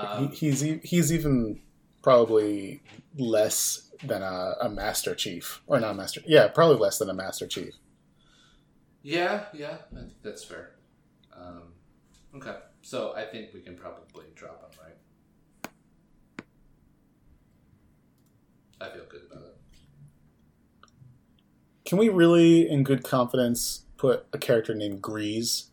he, 0.00 0.06
um, 0.06 0.28
he's 0.32 0.64
e- 0.64 0.80
he's 0.84 1.12
even 1.12 1.60
probably 2.02 2.82
less 3.16 3.90
than 4.02 4.22
a, 4.22 4.54
a 4.60 4.68
master 4.68 5.14
chief 5.14 5.62
or 5.66 5.80
not 5.80 5.92
a 5.92 5.94
master. 5.94 6.20
Yeah, 6.26 6.48
probably 6.48 6.76
less 6.76 6.98
than 6.98 7.08
a 7.08 7.14
master 7.14 7.46
chief. 7.46 7.74
yeah, 9.02 9.44
yeah, 9.52 9.78
I 9.92 9.96
think 10.00 10.12
that's 10.22 10.44
fair. 10.44 10.76
Um, 11.36 11.72
okay, 12.36 12.56
so 12.82 13.14
I 13.16 13.24
think 13.24 13.52
we 13.54 13.60
can 13.60 13.76
probably 13.76 14.26
drop 14.34 14.62
him, 14.62 14.80
right? 14.82 15.70
I 18.80 18.94
feel 18.94 19.04
good 19.08 19.22
about 19.30 19.44
it. 19.44 19.56
Can 21.84 21.98
we 21.98 22.08
really, 22.08 22.68
in 22.68 22.82
good 22.82 23.04
confidence, 23.04 23.84
put 23.96 24.26
a 24.32 24.38
character 24.38 24.74
named 24.74 25.02
Greez 25.02 25.68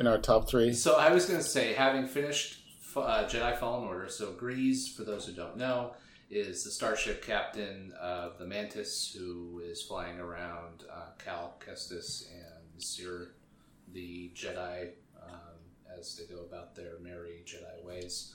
in 0.00 0.06
our 0.06 0.18
top 0.18 0.48
three? 0.48 0.72
So 0.72 0.96
I 0.96 1.12
was 1.12 1.26
going 1.26 1.38
to 1.38 1.46
say, 1.46 1.74
having 1.74 2.08
finished 2.08 2.58
uh, 2.96 3.24
Jedi 3.28 3.56
Fallen 3.58 3.86
Order, 3.86 4.08
so 4.08 4.32
Greez, 4.32 4.88
for 4.96 5.04
those 5.04 5.26
who 5.26 5.32
don't 5.32 5.56
know, 5.56 5.92
is 6.30 6.64
the 6.64 6.70
starship 6.70 7.24
captain 7.24 7.92
of 8.00 8.38
the 8.38 8.46
Mantis 8.46 9.14
who 9.16 9.60
is 9.64 9.82
flying 9.82 10.18
around 10.18 10.84
uh, 10.90 11.10
Cal 11.22 11.54
Kestis 11.64 12.28
and 12.32 12.82
Cere, 12.82 13.32
the 13.92 14.32
Jedi, 14.34 14.90
um, 15.22 15.58
as 15.98 16.16
they 16.16 16.32
go 16.32 16.42
about 16.42 16.74
their 16.74 16.98
merry 17.02 17.42
Jedi 17.44 17.84
ways. 17.84 18.34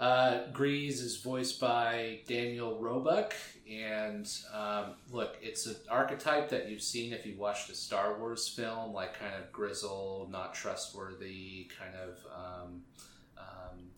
Uh, 0.00 0.46
Greez 0.50 1.02
is 1.02 1.18
voiced 1.18 1.60
by 1.60 2.20
Daniel 2.26 2.78
Roebuck, 2.78 3.34
and 3.70 4.26
um, 4.50 4.94
look, 5.12 5.36
it's 5.42 5.66
an 5.66 5.76
archetype 5.90 6.48
that 6.48 6.70
you've 6.70 6.80
seen 6.80 7.12
if 7.12 7.26
you 7.26 7.36
watched 7.36 7.68
a 7.68 7.74
Star 7.74 8.18
Wars 8.18 8.48
film, 8.48 8.94
like 8.94 9.20
kind 9.20 9.34
of 9.34 9.52
grizzled, 9.52 10.32
not 10.32 10.54
trustworthy, 10.54 11.68
kind 11.78 11.94
of 11.96 12.18
um, 12.34 12.82
um, 13.36 13.90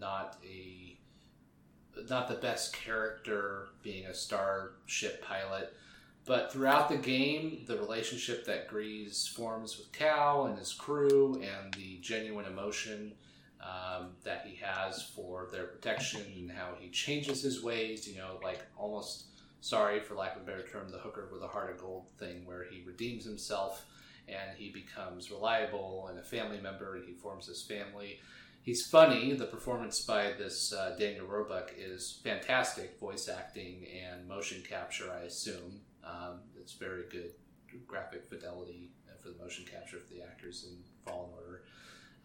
not 0.00 0.38
a 0.42 0.96
not 2.08 2.26
the 2.28 2.36
best 2.36 2.72
character, 2.72 3.66
being 3.82 4.06
a 4.06 4.14
starship 4.14 5.22
pilot. 5.22 5.74
But 6.24 6.50
throughout 6.50 6.88
the 6.88 6.96
game, 6.96 7.64
the 7.66 7.76
relationship 7.76 8.46
that 8.46 8.70
Greez 8.70 9.28
forms 9.28 9.76
with 9.76 9.92
Cal 9.92 10.46
and 10.46 10.58
his 10.58 10.72
crew, 10.72 11.34
and 11.34 11.74
the 11.74 11.98
genuine 12.00 12.46
emotion 12.46 13.12
um, 13.64 14.08
that 14.24 14.44
he 14.46 14.56
has 14.56 15.02
for 15.02 15.48
their 15.50 15.64
protection 15.64 16.22
and 16.36 16.50
how 16.50 16.74
he 16.78 16.90
changes 16.90 17.42
his 17.42 17.62
ways, 17.62 18.06
you 18.06 18.16
know, 18.16 18.38
like 18.42 18.60
almost, 18.76 19.24
sorry 19.60 20.00
for 20.00 20.14
lack 20.14 20.36
of 20.36 20.42
a 20.42 20.44
better 20.44 20.66
term, 20.66 20.90
the 20.90 20.98
hooker 20.98 21.28
with 21.32 21.42
a 21.42 21.48
heart 21.48 21.70
of 21.70 21.78
gold 21.78 22.08
thing, 22.18 22.44
where 22.44 22.64
he 22.70 22.82
redeems 22.86 23.24
himself 23.24 23.86
and 24.28 24.56
he 24.56 24.70
becomes 24.70 25.30
reliable 25.30 26.08
and 26.10 26.18
a 26.18 26.22
family 26.22 26.60
member 26.60 26.96
and 26.96 27.06
he 27.06 27.14
forms 27.14 27.46
his 27.46 27.62
family. 27.62 28.20
He's 28.62 28.86
funny. 28.86 29.34
The 29.34 29.46
performance 29.46 30.00
by 30.00 30.32
this 30.38 30.72
uh, 30.72 30.96
Daniel 30.98 31.26
Roebuck 31.26 31.72
is 31.78 32.20
fantastic, 32.24 32.98
voice 32.98 33.28
acting 33.28 33.86
and 34.04 34.26
motion 34.26 34.62
capture, 34.66 35.10
I 35.10 35.24
assume. 35.24 35.80
Um, 36.02 36.40
it's 36.58 36.72
very 36.72 37.04
good 37.10 37.32
graphic 37.86 38.28
fidelity 38.28 38.90
for 39.22 39.30
the 39.30 39.42
motion 39.42 39.64
capture 39.64 39.96
of 39.96 40.08
the 40.10 40.22
actors 40.22 40.66
in 40.68 40.76
Fallen 41.04 41.30
Order. 41.34 41.62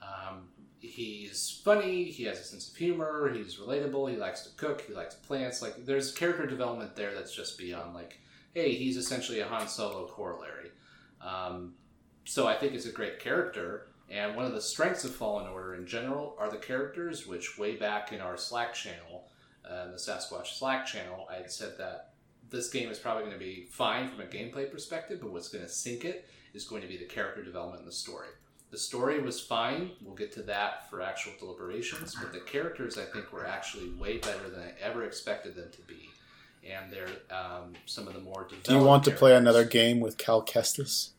Um, 0.01 0.49
he's 0.79 1.61
funny. 1.63 2.05
He 2.05 2.23
has 2.25 2.39
a 2.39 2.43
sense 2.43 2.69
of 2.69 2.75
humor. 2.75 3.31
He's 3.33 3.57
relatable. 3.57 4.09
He 4.09 4.17
likes 4.17 4.41
to 4.43 4.55
cook. 4.55 4.81
He 4.81 4.93
likes 4.93 5.15
plants. 5.15 5.61
Like 5.61 5.85
there's 5.85 6.11
character 6.11 6.45
development 6.45 6.95
there 6.95 7.13
that's 7.13 7.35
just 7.35 7.57
beyond 7.57 7.93
like, 7.93 8.19
hey, 8.53 8.73
he's 8.73 8.97
essentially 8.97 9.39
a 9.39 9.47
Han 9.47 9.67
Solo 9.67 10.07
corollary. 10.07 10.71
Um, 11.21 11.73
so 12.25 12.47
I 12.47 12.55
think 12.55 12.73
it's 12.73 12.85
a 12.85 12.91
great 12.91 13.19
character. 13.19 13.87
And 14.09 14.35
one 14.35 14.45
of 14.45 14.53
the 14.53 14.61
strengths 14.61 15.03
of 15.03 15.15
Fallen 15.15 15.47
Order 15.47 15.75
in 15.75 15.85
general 15.85 16.35
are 16.39 16.49
the 16.49 16.57
characters, 16.57 17.27
which 17.27 17.59
way 17.59 17.75
back 17.75 18.11
in 18.11 18.21
our 18.21 18.37
Slack 18.37 18.73
channel, 18.73 19.27
uh, 19.69 19.87
the 19.87 19.97
Sasquatch 19.97 20.57
Slack 20.57 20.87
channel, 20.87 21.27
I 21.29 21.35
had 21.35 21.51
said 21.51 21.77
that 21.77 22.13
this 22.49 22.69
game 22.69 22.89
is 22.89 22.97
probably 22.97 23.23
going 23.23 23.33
to 23.33 23.39
be 23.39 23.67
fine 23.69 24.09
from 24.09 24.21
a 24.21 24.25
gameplay 24.25 24.71
perspective, 24.71 25.19
but 25.21 25.31
what's 25.31 25.49
going 25.49 25.63
to 25.63 25.69
sink 25.69 26.05
it 26.05 26.27
is 26.55 26.65
going 26.65 26.81
to 26.81 26.87
be 26.87 26.97
the 26.97 27.05
character 27.05 27.43
development 27.43 27.81
and 27.81 27.87
the 27.87 27.95
story. 27.95 28.29
The 28.71 28.77
story 28.77 29.19
was 29.19 29.39
fine. 29.39 29.91
We'll 30.01 30.15
get 30.15 30.31
to 30.33 30.43
that 30.43 30.89
for 30.89 31.01
actual 31.01 31.33
deliberations, 31.39 32.15
but 32.15 32.31
the 32.31 32.39
characters 32.41 32.97
I 32.97 33.05
think 33.05 33.33
were 33.33 33.47
actually 33.47 33.89
way 33.91 34.17
better 34.17 34.47
than 34.49 34.61
I 34.61 34.73
ever 34.79 35.05
expected 35.05 35.55
them 35.55 35.69
to 35.71 35.81
be, 35.81 36.09
and 36.69 36.91
they're 36.91 37.07
um, 37.35 37.73
some 37.85 38.07
of 38.07 38.13
the 38.13 38.19
more. 38.19 38.47
Do 38.63 38.73
you 38.73 38.83
want 38.83 39.03
to 39.05 39.11
play 39.11 39.35
another 39.35 39.65
game 39.65 39.99
with 39.99 40.17
Cal 40.17 40.43
Kestis? 40.43 41.11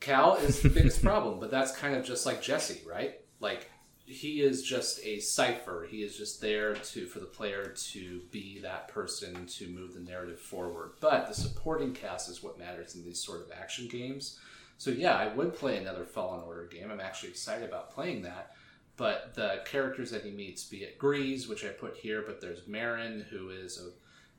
Cal 0.00 0.36
is 0.36 0.60
the 0.60 0.68
biggest 0.68 1.02
problem, 1.02 1.40
but 1.40 1.50
that's 1.50 1.74
kind 1.74 1.96
of 1.96 2.04
just 2.04 2.26
like 2.26 2.42
Jesse, 2.42 2.82
right? 2.86 3.20
Like 3.40 3.70
he 4.06 4.42
is 4.42 4.62
just 4.62 5.02
a 5.04 5.18
cipher. 5.20 5.86
He 5.90 6.02
is 6.02 6.16
just 6.16 6.40
there 6.40 6.74
to 6.74 7.06
for 7.06 7.20
the 7.20 7.26
player 7.26 7.74
to 7.92 8.20
be 8.30 8.60
that 8.60 8.88
person 8.88 9.46
to 9.46 9.68
move 9.68 9.94
the 9.94 10.00
narrative 10.00 10.38
forward. 10.38 10.92
But 11.00 11.28
the 11.28 11.34
supporting 11.34 11.94
cast 11.94 12.28
is 12.28 12.42
what 12.42 12.58
matters 12.58 12.94
in 12.94 13.04
these 13.04 13.24
sort 13.24 13.40
of 13.40 13.50
action 13.58 13.88
games. 13.88 14.38
So 14.76 14.90
yeah, 14.90 15.16
I 15.16 15.28
would 15.28 15.54
play 15.54 15.76
another 15.76 16.04
Fallen 16.04 16.42
Order 16.44 16.66
game. 16.66 16.90
I'm 16.90 17.00
actually 17.00 17.30
excited 17.30 17.68
about 17.68 17.90
playing 17.90 18.22
that. 18.22 18.52
But 18.96 19.34
the 19.34 19.62
characters 19.64 20.10
that 20.12 20.22
he 20.22 20.30
meets, 20.30 20.64
be 20.64 20.78
it 20.78 20.98
Greez, 20.98 21.48
which 21.48 21.64
I 21.64 21.68
put 21.68 21.96
here, 21.96 22.22
but 22.24 22.40
there's 22.40 22.60
Merrin, 22.62 23.24
who 23.24 23.50
is 23.50 23.80
a 23.80 23.90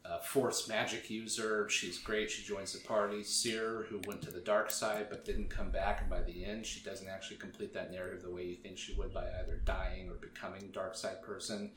a 0.09 0.19
force 0.21 0.67
magic 0.67 1.09
user. 1.09 1.67
She's 1.69 1.97
great. 1.97 2.29
She 2.29 2.43
joins 2.43 2.73
the 2.73 2.87
party. 2.87 3.23
Cere, 3.23 3.85
who 3.89 4.01
went 4.07 4.21
to 4.23 4.31
the 4.31 4.39
dark 4.39 4.69
side 4.69 5.07
but 5.09 5.25
didn't 5.25 5.49
come 5.49 5.71
back, 5.71 6.01
and 6.01 6.09
by 6.09 6.21
the 6.21 6.45
end, 6.45 6.65
she 6.65 6.81
doesn't 6.81 7.07
actually 7.07 7.37
complete 7.37 7.73
that 7.73 7.91
narrative 7.91 8.21
the 8.21 8.31
way 8.31 8.45
you 8.45 8.55
think 8.55 8.77
she 8.77 8.93
would 8.93 9.13
by 9.13 9.25
either 9.41 9.61
dying 9.65 10.09
or 10.09 10.15
becoming 10.15 10.69
dark 10.71 10.95
side 10.95 11.21
person. 11.23 11.71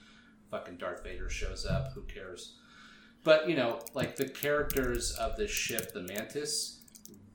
Fucking 0.51 0.77
Darth 0.77 1.05
Vader 1.05 1.31
shows 1.31 1.67
up. 1.67 1.93
Who 1.93 2.03
cares? 2.03 2.57
But 3.25 3.49
you 3.49 3.57
know, 3.57 3.81
like 3.95 4.17
the 4.17 4.29
characters 4.29 5.13
of 5.13 5.37
this 5.37 5.51
ship, 5.51 5.93
the 5.93 6.03
Mantis, 6.03 6.78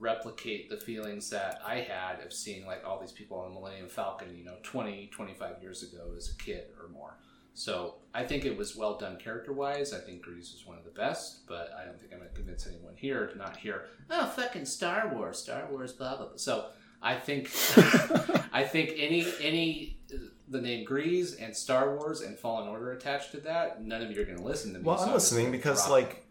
replicate 0.03 0.69
the 0.69 0.77
feelings 0.77 1.29
that 1.29 1.61
I 1.65 1.77
had 1.77 2.19
of 2.23 2.33
seeing 2.33 2.65
like 2.65 2.85
all 2.85 2.99
these 2.99 3.11
people 3.11 3.39
on 3.39 3.53
the 3.53 3.59
Millennium 3.59 3.87
Falcon, 3.87 4.35
you 4.37 4.43
know, 4.43 4.57
20, 4.61 5.07
25 5.07 5.61
years 5.61 5.81
ago 5.81 6.11
as 6.15 6.29
a 6.29 6.43
kid 6.43 6.65
or 6.79 6.89
more. 6.89 7.17
So 7.55 7.95
I 8.13 8.23
think 8.23 8.45
it 8.45 8.57
was 8.57 8.75
well 8.75 8.97
done 8.97 9.17
character 9.17 9.53
wise. 9.53 9.93
I 9.93 9.99
think 9.99 10.25
Greez 10.25 10.53
was 10.53 10.63
one 10.65 10.77
of 10.77 10.83
the 10.83 10.91
best, 10.91 11.47
but 11.47 11.71
I 11.79 11.85
don't 11.85 11.99
think 11.99 12.11
I'm 12.11 12.19
going 12.19 12.29
to 12.29 12.35
convince 12.35 12.67
anyone 12.67 12.95
here 12.95 13.27
to 13.27 13.37
not 13.37 13.57
hear, 13.57 13.85
oh, 14.09 14.25
fucking 14.27 14.65
Star 14.65 15.11
Wars, 15.13 15.37
Star 15.37 15.67
Wars, 15.69 15.93
blah, 15.93 16.17
blah, 16.17 16.27
blah. 16.27 16.37
So 16.37 16.65
I 17.01 17.15
think, 17.15 17.45
I 18.53 18.63
think 18.63 18.93
any, 18.97 19.25
any, 19.39 19.97
uh, 20.11 20.17
the 20.49 20.61
name 20.61 20.85
Greez 20.85 21.41
and 21.41 21.55
Star 21.55 21.95
Wars 21.95 22.21
and 22.21 22.37
Fallen 22.37 22.67
Order 22.67 22.91
attached 22.91 23.31
to 23.31 23.37
that, 23.41 23.83
none 23.83 24.01
of 24.01 24.11
you 24.11 24.19
are 24.21 24.25
going 24.25 24.37
to 24.37 24.43
listen 24.43 24.73
to 24.73 24.79
me. 24.79 24.85
Well, 24.85 24.97
so 24.97 25.05
I'm 25.05 25.13
listening 25.13 25.51
because 25.51 25.79
drop 25.85 25.91
like 25.91 26.22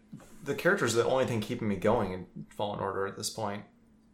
the 0.43 0.55
characters 0.55 0.93
are 0.97 1.03
the 1.03 1.09
only 1.09 1.25
thing 1.25 1.41
keeping 1.41 1.67
me 1.67 1.75
going 1.77 2.11
in 2.13 2.25
Fallen 2.49 2.79
Order 2.79 3.07
at 3.07 3.15
this 3.17 3.29
point. 3.29 3.63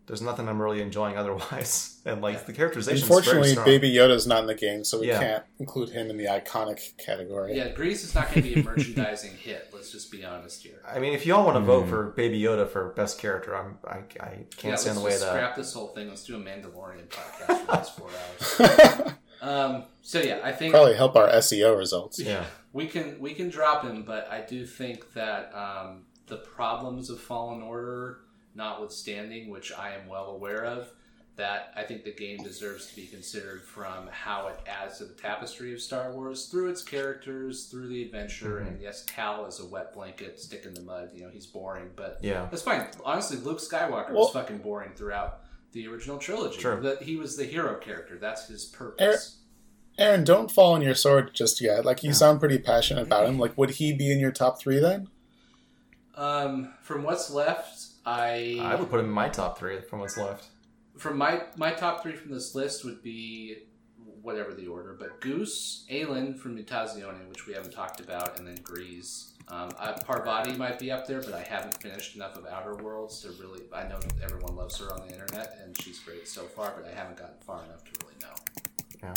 There's 0.08 0.24
nothing 0.24 0.48
I'm 0.50 0.60
really 0.60 0.82
enjoying 0.82 1.18
otherwise, 1.22 2.02
and 2.04 2.20
like 2.22 2.48
the 2.48 2.54
characterization. 2.54 3.04
Unfortunately, 3.04 3.42
very 3.42 3.52
strong. 3.52 3.66
Baby 3.66 3.94
Yoda's 3.94 4.26
not 4.26 4.40
in 4.42 4.48
the 4.48 4.56
game, 4.56 4.84
so 4.84 5.00
we 5.00 5.08
Yeah. 5.10 5.20
can't 5.20 5.44
include 5.60 5.90
him 5.90 6.10
in 6.10 6.18
the 6.18 6.26
iconic 6.26 6.98
category. 6.98 7.56
Yeah, 7.56 7.70
Greez 7.74 8.04
is 8.04 8.16
not 8.16 8.32
going 8.34 8.42
to 8.44 8.54
be 8.56 8.60
a 8.60 8.64
merchandising 8.64 9.36
hit. 9.44 9.70
Let's 9.72 9.92
just 9.92 10.12
be 10.12 10.26
honest 10.26 10.64
here. 10.64 10.82
I 10.88 10.98
mean, 10.98 11.14
if 11.14 11.28
y'all 11.28 11.46
want 11.46 11.58
to 11.58 11.62
vote 11.62 11.88
for 11.88 12.06
Baby 12.12 12.42
Yoda 12.42 12.68
for 12.68 12.90
best 12.94 13.20
character, 13.20 13.56
I'm 13.56 13.78
I, 13.88 13.98
I 14.20 14.30
can't 14.58 14.64
yeah, 14.64 14.76
stand 14.78 14.98
let's 14.98 15.00
the 15.00 15.02
way 15.06 15.12
that. 15.12 15.20
scrap 15.20 15.56
this 15.56 15.74
whole 15.74 15.90
thing. 15.90 16.10
Let's 16.10 16.24
do 16.24 16.36
a 16.36 16.40
Mandalorian 16.40 17.08
podcast 17.10 17.46
for 17.46 17.66
the 17.66 17.74
next 17.74 17.90
four 17.90 18.10
hours. 19.06 19.14
Um, 19.42 19.84
so 20.02 20.20
yeah, 20.20 20.40
I 20.44 20.52
think 20.52 20.74
Probably 20.74 20.96
help 20.96 21.16
our 21.16 21.30
SEO 21.30 21.78
results. 21.78 22.20
Yeah, 22.20 22.44
we 22.74 22.88
can 22.88 23.20
we 23.20 23.34
can 23.36 23.50
drop 23.50 23.84
him, 23.84 24.04
but 24.04 24.28
I 24.32 24.42
do 24.42 24.66
think 24.66 25.14
that 25.14 25.54
um, 25.56 26.06
the 26.30 26.38
problems 26.38 27.10
of 27.10 27.20
Fallen 27.20 27.62
Order, 27.62 28.20
notwithstanding, 28.56 29.50
which 29.50 29.72
I 29.72 29.94
am 29.96 30.08
well 30.08 30.28
aware 30.28 30.66
of, 30.66 30.90
that 31.36 31.72
I 31.76 31.84
think 31.84 32.04
the 32.04 32.12
game 32.12 32.44
deserves 32.44 32.88
to 32.88 32.96
be 32.96 33.08
considered 33.08 33.64
from 33.64 34.10
how 34.12 34.48
it 34.48 34.60
adds 34.68 34.98
to 34.98 35.06
the 35.06 35.14
tapestry 35.14 35.74
of 35.74 35.82
Star 35.82 36.12
Wars 36.12 36.48
through 36.48 36.70
its 36.70 36.84
characters, 36.84 37.66
through 37.66 37.88
the 37.88 38.04
adventure, 38.04 38.60
mm-hmm. 38.60 38.68
and 38.68 38.82
yes, 38.82 39.04
Cal 39.06 39.46
is 39.46 39.60
a 39.60 39.66
wet 39.66 39.94
blanket, 39.94 40.40
stick 40.40 40.66
in 40.66 40.74
the 40.74 40.82
mud. 40.82 41.12
You 41.14 41.24
know, 41.24 41.30
he's 41.30 41.46
boring, 41.46 41.92
but 41.96 42.20
yeah. 42.22 42.48
that's 42.52 42.64
fine. 42.64 42.88
Honestly, 43.06 43.38
Luke 43.38 43.60
Skywalker 43.60 44.12
Well- 44.12 44.26
was 44.26 44.32
fucking 44.32 44.60
boring 44.60 44.92
throughout 44.96 45.42
the 45.72 45.88
original 45.88 46.18
trilogy. 46.18 46.58
True. 46.58 46.82
That 46.82 47.04
he 47.04 47.16
was 47.16 47.38
the 47.38 47.46
hero 47.46 47.76
character. 47.76 48.18
That's 48.18 48.48
his 48.48 48.66
purpose. 48.66 49.38
Aaron, 49.98 50.24
don't 50.24 50.50
fall 50.50 50.74
on 50.74 50.82
your 50.82 50.96
sword 50.96 51.34
just 51.34 51.62
yet. 51.62 51.86
Like 51.86 52.04
you 52.04 52.14
sound 52.14 52.40
pretty 52.40 52.58
passionate 52.58 53.04
about 53.04 53.28
him. 53.28 53.38
Like, 53.38 53.58
would 53.58 53.72
he 53.72 53.94
be 53.94 54.12
in 54.12 54.20
your 54.20 54.32
top 54.32 54.60
three 54.60 54.80
then? 54.80 55.10
Um, 56.20 56.74
from 56.82 57.04
what's 57.04 57.32
left, 57.32 57.86
I 58.06 58.58
I 58.62 58.76
would 58.76 58.90
put 58.90 59.00
him 59.00 59.06
in 59.06 59.12
my 59.12 59.30
top 59.30 59.58
three 59.58 59.80
from 59.80 60.00
what's 60.00 60.18
left. 60.18 60.48
from 60.98 61.18
my 61.18 61.44
my 61.56 61.72
top 61.72 62.04
three 62.04 62.14
from 62.14 62.30
this 62.32 62.54
list 62.54 62.84
would 62.84 63.02
be 63.02 63.60
whatever 64.22 64.54
the 64.54 64.68
order, 64.68 64.98
but 65.00 65.22
Goose, 65.22 65.86
Aelin 65.90 66.38
from 66.38 66.58
Mutazione, 66.58 67.26
which 67.30 67.48
we 67.48 67.54
haven't 67.54 67.72
talked 67.72 68.02
about, 68.02 68.38
and 68.38 68.46
then 68.46 68.58
Greez. 68.58 69.32
Um, 69.48 69.70
I, 69.80 69.94
Parvati 69.94 70.58
might 70.58 70.78
be 70.78 70.92
up 70.92 71.08
there, 71.08 71.22
but 71.22 71.34
I 71.34 71.42
haven't 71.42 71.82
finished 71.82 72.16
enough 72.18 72.36
of 72.38 72.46
Outer 72.46 72.76
Worlds 72.76 73.22
to 73.22 73.30
really. 73.42 73.62
I 73.74 73.88
know 73.88 74.00
everyone 74.22 74.58
loves 74.58 74.78
her 74.80 74.94
on 74.94 75.08
the 75.08 75.14
internet, 75.14 75.58
and 75.64 75.80
she's 75.82 76.00
great 76.00 76.28
so 76.28 76.44
far, 76.44 76.74
but 76.76 76.86
I 76.86 76.94
haven't 76.94 77.18
gotten 77.18 77.38
far 77.48 77.64
enough 77.64 77.86
to 77.86 77.92
really 78.02 78.16
know. 78.22 78.36
Yeah, 79.02 79.14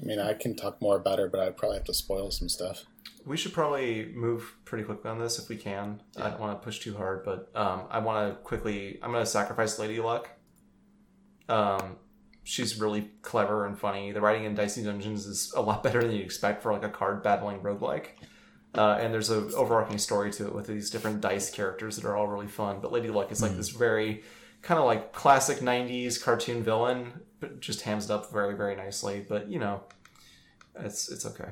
I 0.00 0.04
mean, 0.04 0.20
I 0.20 0.32
can 0.34 0.54
talk 0.54 0.80
more 0.80 0.96
about 0.96 1.18
her, 1.18 1.28
but 1.28 1.40
I'd 1.40 1.56
probably 1.56 1.78
have 1.78 1.86
to 1.86 1.94
spoil 1.94 2.30
some 2.30 2.48
stuff. 2.48 2.84
We 3.26 3.36
should 3.36 3.52
probably 3.52 4.10
move 4.14 4.56
pretty 4.64 4.84
quickly 4.84 5.10
on 5.10 5.18
this 5.18 5.38
if 5.38 5.48
we 5.48 5.56
can. 5.56 6.02
I 6.16 6.30
don't 6.30 6.40
want 6.40 6.60
to 6.60 6.64
push 6.64 6.80
too 6.80 6.96
hard, 6.96 7.24
but 7.24 7.50
um, 7.54 7.82
I 7.90 7.98
want 7.98 8.28
to 8.28 8.40
quickly. 8.42 8.98
I'm 9.02 9.12
going 9.12 9.24
to 9.24 9.30
sacrifice 9.30 9.78
Lady 9.78 10.00
Luck. 10.00 10.28
Um, 11.48 11.96
she's 12.44 12.80
really 12.80 13.10
clever 13.22 13.66
and 13.66 13.78
funny. 13.78 14.12
The 14.12 14.20
writing 14.20 14.44
in 14.44 14.54
Dicey 14.54 14.82
Dungeons 14.82 15.26
is 15.26 15.52
a 15.56 15.60
lot 15.60 15.82
better 15.82 16.02
than 16.02 16.12
you'd 16.12 16.24
expect 16.24 16.62
for 16.62 16.72
like 16.72 16.84
a 16.84 16.88
card 16.88 17.22
battling 17.22 17.60
roguelike. 17.60 18.06
Uh, 18.74 18.98
and 19.00 19.12
there's 19.12 19.30
an 19.30 19.50
overarching 19.56 19.98
story 19.98 20.30
to 20.30 20.46
it 20.46 20.54
with 20.54 20.66
these 20.66 20.90
different 20.90 21.20
dice 21.20 21.50
characters 21.50 21.96
that 21.96 22.04
are 22.04 22.16
all 22.16 22.28
really 22.28 22.46
fun. 22.46 22.78
But 22.80 22.92
Lady 22.92 23.08
Luck 23.08 23.32
is 23.32 23.42
like 23.42 23.56
this 23.56 23.70
very 23.70 24.22
kind 24.62 24.78
of 24.78 24.86
like 24.86 25.12
classic 25.12 25.58
90s 25.58 26.22
cartoon 26.22 26.62
villain, 26.62 27.12
but 27.40 27.60
just 27.60 27.82
hams 27.82 28.04
it 28.04 28.10
up 28.12 28.32
very, 28.32 28.54
very 28.56 28.76
nicely. 28.76 29.26
But 29.28 29.48
you 29.48 29.58
know, 29.58 29.82
it's 30.76 31.10
it's 31.10 31.26
okay. 31.26 31.50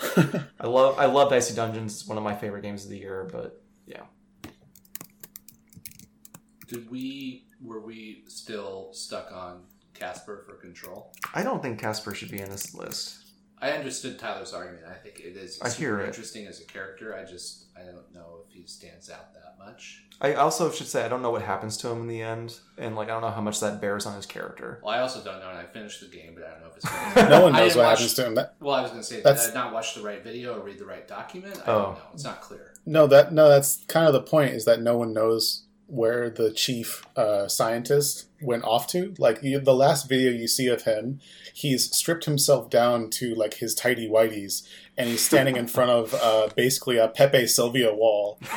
I 0.60 0.66
love 0.66 0.98
I 0.98 1.06
love 1.06 1.30
Dicey 1.30 1.54
Dungeons. 1.54 1.94
It's 2.00 2.06
one 2.06 2.18
of 2.18 2.24
my 2.24 2.34
favorite 2.34 2.62
games 2.62 2.84
of 2.84 2.90
the 2.90 2.98
year. 2.98 3.28
But 3.30 3.60
yeah, 3.86 4.02
Did 6.68 6.90
we 6.90 7.46
were 7.62 7.80
we 7.80 8.24
still 8.28 8.90
stuck 8.92 9.32
on 9.32 9.62
Casper 9.94 10.44
for 10.46 10.54
control? 10.56 11.12
I 11.34 11.42
don't 11.42 11.62
think 11.62 11.80
Casper 11.80 12.14
should 12.14 12.30
be 12.30 12.40
in 12.40 12.50
this 12.50 12.74
list. 12.74 13.27
I 13.60 13.70
understood 13.72 14.18
Tyler's 14.18 14.52
argument. 14.54 14.84
I 14.88 14.94
think 14.94 15.20
it 15.20 15.36
is 15.36 15.60
I 15.60 15.68
super 15.68 16.00
it. 16.00 16.06
interesting 16.06 16.46
as 16.46 16.60
a 16.60 16.64
character. 16.64 17.16
I 17.16 17.24
just 17.24 17.64
I 17.76 17.80
don't 17.84 18.12
know 18.14 18.40
if 18.46 18.52
he 18.54 18.66
stands 18.66 19.10
out 19.10 19.34
that 19.34 19.56
much. 19.58 20.04
I 20.20 20.34
also 20.34 20.70
should 20.72 20.86
say 20.88 21.04
I 21.04 21.08
don't 21.08 21.22
know 21.22 21.30
what 21.30 21.42
happens 21.42 21.76
to 21.78 21.88
him 21.88 22.00
in 22.02 22.06
the 22.08 22.22
end, 22.22 22.58
and 22.76 22.96
like 22.96 23.08
I 23.08 23.12
don't 23.12 23.22
know 23.22 23.30
how 23.30 23.40
much 23.40 23.60
that 23.60 23.80
bears 23.80 24.04
on 24.06 24.14
his 24.16 24.26
character. 24.26 24.80
Well, 24.82 24.92
I 24.94 25.00
also 25.00 25.22
don't 25.22 25.38
know, 25.40 25.48
and 25.48 25.58
I 25.58 25.64
finished 25.64 26.00
the 26.00 26.06
game, 26.08 26.32
but 26.34 26.44
I 26.44 26.50
don't 26.50 26.60
know 26.60 26.68
if 26.68 26.76
it's. 26.76 27.28
No 27.30 27.42
one 27.42 27.52
knows 27.52 27.72
didn't 27.72 27.76
what 27.78 27.84
watch- 27.90 27.98
happens 27.98 28.14
to 28.14 28.26
him. 28.26 28.34
That, 28.34 28.54
Well, 28.60 28.74
I 28.74 28.82
was 28.82 28.90
going 28.90 29.02
to 29.02 29.06
say, 29.06 29.16
did 29.16 29.26
I 29.26 29.54
not 29.54 29.72
watch 29.72 29.94
the 29.94 30.02
right 30.02 30.22
video 30.24 30.56
or 30.58 30.64
read 30.64 30.78
the 30.78 30.84
right 30.86 31.06
document? 31.06 31.58
I 31.66 31.70
Oh. 31.70 31.82
don't 31.82 31.94
know. 31.94 32.00
It's 32.14 32.24
not 32.24 32.40
clear. 32.40 32.72
no, 32.86 33.06
that 33.06 33.32
no, 33.32 33.48
that's 33.48 33.84
kind 33.86 34.06
of 34.06 34.12
the 34.12 34.22
point. 34.22 34.54
Is 34.54 34.64
that 34.64 34.80
no 34.82 34.96
one 34.96 35.12
knows 35.12 35.64
where 35.88 36.28
the 36.28 36.52
chief 36.52 37.04
uh, 37.16 37.48
scientist 37.48 38.26
went 38.42 38.62
off 38.62 38.86
to. 38.88 39.14
Like 39.18 39.42
you, 39.42 39.58
the 39.58 39.74
last 39.74 40.08
video 40.08 40.30
you 40.30 40.46
see 40.46 40.68
of 40.68 40.82
him, 40.82 41.18
he's 41.52 41.94
stripped 41.96 42.26
himself 42.26 42.70
down 42.70 43.10
to 43.10 43.34
like 43.34 43.54
his 43.54 43.74
tidy 43.74 44.08
whities, 44.08 44.68
and 44.96 45.08
he's 45.08 45.24
standing 45.24 45.56
in 45.56 45.66
front 45.66 45.90
of 45.90 46.14
uh, 46.14 46.50
basically 46.54 46.98
a 46.98 47.08
Pepe 47.08 47.46
Sylvia 47.46 47.92
wall. 47.94 48.38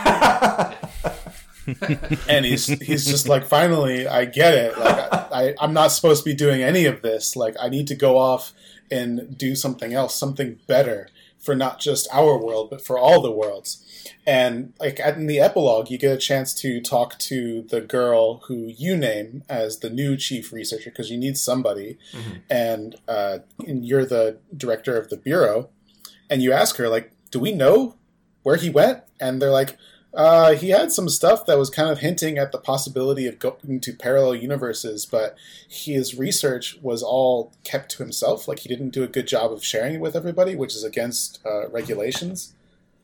and 2.28 2.46
he's 2.46 2.66
he's 2.82 3.06
just 3.06 3.30
like 3.30 3.46
finally 3.46 4.08
i 4.08 4.26
get 4.26 4.56
it 4.56 4.78
like 4.80 5.14
I, 5.32 5.54
i'm 5.60 5.74
not 5.74 5.92
supposed 5.92 6.24
to 6.24 6.30
be 6.30 6.36
doing 6.36 6.64
any 6.64 6.86
of 6.86 7.04
this 7.04 7.36
like 7.36 7.56
i 7.60 7.70
need 7.70 7.86
to 7.88 7.96
go 7.96 8.18
off 8.18 8.52
and 8.90 9.38
do 9.38 9.56
something 9.56 9.94
else 9.94 10.16
something 10.16 10.60
better 10.66 11.08
for 11.42 11.56
not 11.56 11.80
just 11.80 12.08
our 12.12 12.38
world 12.38 12.70
but 12.70 12.82
for 12.86 12.98
all 12.98 13.22
the 13.22 13.32
worlds. 13.32 13.84
And 14.26 14.74
like 14.80 15.00
at- 15.00 15.18
in 15.18 15.28
the 15.28 15.40
epilogue 15.40 15.90
you 15.90 15.98
get 15.98 16.14
a 16.14 16.18
chance 16.18 16.54
to 16.56 16.80
talk 16.82 17.18
to 17.20 17.64
the 17.64 17.82
girl 17.82 18.42
who 18.48 18.68
you 18.78 18.96
name 18.96 19.44
as 19.50 19.80
the 19.80 19.90
new 19.90 20.16
chief 20.18 20.54
researcher 20.54 20.90
because 20.92 21.10
you 21.12 21.18
need 21.18 21.38
somebody. 21.38 21.98
Mhm. 22.14 22.42
and 22.50 22.96
uh, 23.08 23.40
and 23.68 23.86
you're 23.86 24.06
the 24.06 24.38
director 24.56 24.98
of 24.98 25.10
the 25.10 25.18
bureau. 25.18 25.70
And 26.30 26.42
you 26.42 26.52
ask 26.54 26.78
her 26.78 26.88
like 26.90 27.12
do 27.32 27.40
we 27.40 27.52
know 27.54 27.96
where 28.44 28.58
he 28.58 28.70
went? 28.70 29.00
And 29.20 29.42
they're 29.42 29.52
like 29.52 29.78
uh, 30.14 30.54
he 30.54 30.70
had 30.70 30.92
some 30.92 31.08
stuff 31.08 31.46
that 31.46 31.58
was 31.58 31.70
kind 31.70 31.90
of 31.90 32.00
hinting 32.00 32.38
at 32.38 32.52
the 32.52 32.58
possibility 32.58 33.28
of 33.28 33.40
going 33.40 33.80
to 33.80 33.94
parallel 33.94 34.36
universes, 34.36 35.06
but 35.06 35.38
his 35.68 36.18
research 36.18 36.78
was 36.82 37.02
all 37.02 37.54
kept 37.64 37.92
to 37.92 38.04
himself. 38.04 38.48
Like 38.48 38.60
he 38.60 38.70
didn't 38.70 38.90
do 38.90 39.04
a 39.04 39.08
good 39.08 39.28
job 39.28 39.54
of 39.54 39.64
sharing 39.64 39.96
it 39.96 40.02
with 40.02 40.16
everybody, 40.16 40.56
which 40.56 40.76
is 40.76 40.84
against 40.84 41.40
uh, 41.46 41.70
regulations. 41.70 42.54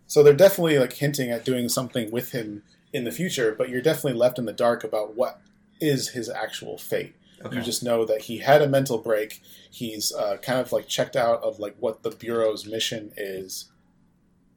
So 0.06 0.22
they're 0.22 0.34
definitely 0.34 0.80
like 0.80 0.94
hinting 0.94 1.32
at 1.32 1.46
doing 1.46 1.70
something 1.70 2.12
with 2.12 2.32
him 2.32 2.64
in 2.92 3.06
the 3.06 3.12
future, 3.12 3.56
but 3.58 3.70
you're 3.70 3.82
definitely 3.82 4.20
left 4.20 4.38
in 4.38 4.46
the 4.46 4.54
dark 4.54 4.84
about 4.84 5.16
what 5.16 5.40
is 5.80 6.10
his 6.10 6.30
actual 6.30 6.78
fate. 6.78 7.16
Okay. 7.46 7.56
You 7.56 7.62
just 7.62 7.84
know 7.84 8.04
that 8.04 8.24
he 8.24 8.40
had 8.40 8.62
a 8.62 8.68
mental 8.68 8.98
break. 8.98 9.42
He's 9.70 10.12
uh, 10.12 10.38
kind 10.42 10.60
of 10.60 10.72
like 10.72 10.88
checked 10.88 11.16
out 11.16 11.42
of 11.44 11.60
like 11.60 11.76
what 11.80 12.04
the 12.04 12.10
bureau's 12.10 12.66
mission 12.66 13.12
is, 13.16 13.70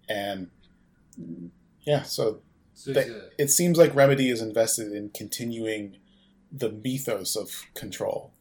and 0.08 0.48
yeah, 1.82 2.02
so 2.02 2.40
So 2.74 2.92
They- 2.92 3.08
a, 3.10 3.28
it 3.38 3.48
seems 3.50 3.76
like 3.76 3.94
Remedy 3.94 4.30
is 4.30 4.40
invested 4.40 4.92
in 4.92 5.10
continuing 5.10 5.98
the 6.50 6.70
mythos 6.70 7.36
of 7.36 7.66
control. 7.74 8.32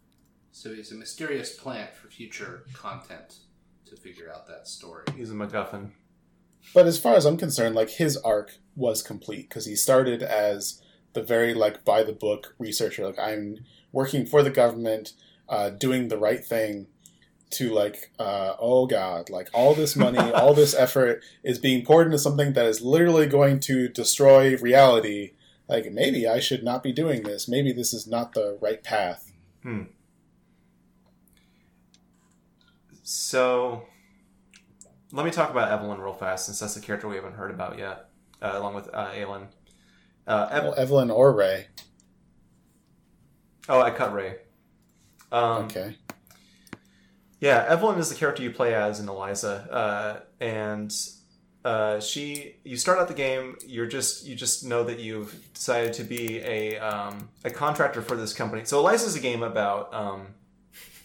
so 0.52 0.74
he's 0.74 0.92
a 0.92 0.96
mysterious 0.96 1.56
plant 1.56 1.94
for 1.94 2.10
future 2.10 2.64
content 2.74 3.38
to 3.86 3.96
figure 3.96 4.30
out 4.32 4.48
that 4.48 4.68
story. 4.68 5.04
He's 5.16 5.32
a 5.32 5.34
MacGuffin. 5.34 5.92
But 6.74 6.86
as 6.86 7.00
far 7.00 7.16
as 7.16 7.26
I'm 7.26 7.38
concerned, 7.38 7.76
like 7.76 7.90
his 7.92 8.18
arc 8.18 8.58
was 8.76 9.02
complete 9.02 9.48
because 9.50 9.66
he 9.66 9.76
started 9.76 10.22
as 10.22 10.82
the 11.14 11.24
very 11.24 11.54
like 11.54 11.84
by 11.86 12.04
the 12.04 12.12
book 12.14 12.56
researcher. 12.60 13.06
Like 13.06 13.20
I'm 13.20 13.66
working 13.92 14.26
for 14.26 14.44
the 14.44 14.50
government, 14.52 15.14
uh, 15.48 15.70
doing 15.72 16.08
the 16.10 16.18
right 16.18 16.44
thing, 16.46 16.88
to 17.52 17.74
like, 17.74 18.12
uh, 18.20 18.54
oh 18.60 18.86
god, 18.86 19.30
like 19.30 19.50
all 19.54 19.74
this 19.74 19.96
money, 19.96 20.18
all 20.34 20.54
this 20.54 20.74
effort 20.76 21.24
is 21.44 21.58
being 21.60 21.84
poured 21.86 22.06
into 22.08 22.20
something 22.20 22.54
that 22.54 22.66
is 22.66 22.82
literally 22.82 23.26
going 23.28 23.60
to 23.62 23.88
destroy 23.90 24.56
reality. 24.58 25.32
Like 25.68 25.92
maybe 25.92 26.28
I 26.28 26.40
should 26.40 26.64
not 26.64 26.84
be 26.84 26.92
doing 26.92 27.24
this. 27.24 27.48
Maybe 27.48 27.72
this 27.72 27.94
is 27.94 28.06
not 28.08 28.34
the 28.34 28.58
right 28.62 28.84
path. 28.84 29.32
Hmm. 29.64 29.84
So, 33.04 33.84
let 35.12 35.26
me 35.26 35.32
talk 35.32 35.50
about 35.50 35.72
Evelyn 35.72 36.00
real 36.00 36.14
fast, 36.14 36.46
since 36.46 36.60
that's 36.60 36.76
the 36.76 36.82
character 36.82 37.08
we 37.08 37.16
haven't 37.16 37.34
heard 37.34 37.50
about 37.52 37.78
yet, 37.80 38.10
uh, 38.42 38.52
along 38.54 38.76
with 38.76 38.88
uh, 38.94 39.10
Aelin. 39.12 39.48
Uh, 40.28 40.48
Ev- 40.52 40.64
Well, 40.64 40.76
Evelyn 40.76 41.10
or 41.10 41.34
Rae. 41.34 41.68
oh, 43.68 43.82
I 43.82 43.90
cut 43.92 44.14
Rae. 44.14 44.36
Um, 45.32 45.64
Okay. 45.66 45.96
Yeah, 47.40 47.66
Evelyn 47.68 48.00
is 48.00 48.10
the 48.10 48.16
character 48.16 48.44
you 48.44 48.52
play 48.52 48.74
as 48.74 49.00
in 49.00 49.08
Eliza, 49.08 49.68
uh, 49.72 50.20
and 50.44 50.94
uh, 51.64 52.00
she. 52.02 52.56
You 52.66 52.76
start 52.76 53.00
out 53.00 53.08
the 53.08 53.14
game. 53.14 53.58
You're 53.66 53.88
just 53.88 54.26
you 54.26 54.36
just 54.36 54.66
know 54.66 54.84
that 54.84 55.00
you've 55.00 55.34
decided 55.54 55.94
to 55.94 56.04
be 56.04 56.40
a 56.40 56.78
um, 56.80 57.30
a 57.46 57.50
contractor 57.50 58.02
for 58.02 58.18
this 58.18 58.34
company. 58.34 58.66
So 58.66 58.80
Eliza 58.80 59.08
is 59.08 59.16
a 59.16 59.22
game 59.22 59.42
about 59.42 59.94
um, 59.94 60.28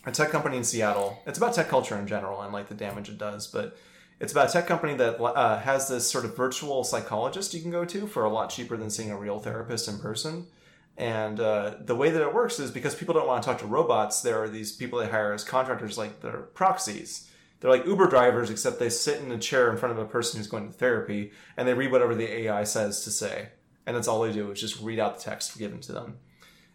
a 0.06 0.12
tech 0.12 0.31
company 0.31 0.56
in 0.56 0.65
Seattle. 0.65 1.23
It's 1.27 1.39
about 1.39 1.55
tech 1.55 1.69
culture 1.69 1.97
in 1.97 2.06
general 2.06 2.43
and 2.43 2.52
like 2.52 2.69
the 2.69 2.74
damage 2.74 3.09
it 3.09 3.19
does, 3.19 3.47
but 3.47 3.77
it's 4.20 4.32
about 4.32 4.51
a 4.51 4.52
tech 4.52 4.66
company 4.66 4.94
that 4.94 5.23
uh, 5.23 5.59
has 5.61 5.89
this 5.89 6.11
sort 6.11 6.24
of 6.24 6.36
virtual 6.36 6.85
psychologist 6.85 7.55
you 7.55 7.61
can 7.61 7.70
go 7.70 7.85
to 7.85 8.06
for 8.06 8.24
a 8.24 8.31
lot 8.31 8.51
cheaper 8.51 8.77
than 8.77 8.90
seeing 8.90 9.11
a 9.11 9.16
real 9.16 9.39
therapist 9.39 9.89
in 9.89 9.98
person. 9.98 10.47
And 10.96 11.40
uh, 11.40 11.74
the 11.80 11.94
way 11.94 12.10
that 12.10 12.22
it 12.22 12.32
works 12.32 12.60
is 12.60 12.70
because 12.70 12.94
people 12.94 13.14
don't 13.14 13.26
want 13.26 13.42
to 13.42 13.48
talk 13.48 13.58
to 13.60 13.66
robots, 13.66 14.22
there 14.22 14.40
are 14.42 14.48
these 14.48 14.72
people 14.72 15.00
they 15.00 15.08
hire 15.08 15.32
as 15.32 15.42
contractors, 15.42 15.98
like 15.98 16.20
they're 16.20 16.42
proxies. 16.54 17.28
They're 17.60 17.70
like 17.70 17.86
Uber 17.86 18.08
drivers, 18.08 18.50
except 18.50 18.78
they 18.78 18.90
sit 18.90 19.22
in 19.22 19.32
a 19.32 19.38
chair 19.38 19.70
in 19.70 19.76
front 19.76 19.98
of 19.98 19.98
a 19.98 20.08
person 20.08 20.38
who's 20.38 20.46
going 20.46 20.66
to 20.66 20.72
therapy 20.72 21.32
and 21.56 21.66
they 21.66 21.74
read 21.74 21.90
whatever 21.90 22.14
the 22.14 22.30
AI 22.30 22.64
says 22.64 23.02
to 23.04 23.10
say. 23.10 23.48
And 23.86 23.96
that's 23.96 24.06
all 24.06 24.22
they 24.22 24.32
do 24.32 24.50
is 24.50 24.60
just 24.60 24.80
read 24.80 24.98
out 24.98 25.16
the 25.16 25.24
text 25.24 25.58
given 25.58 25.80
to 25.80 25.92
them. 25.92 26.18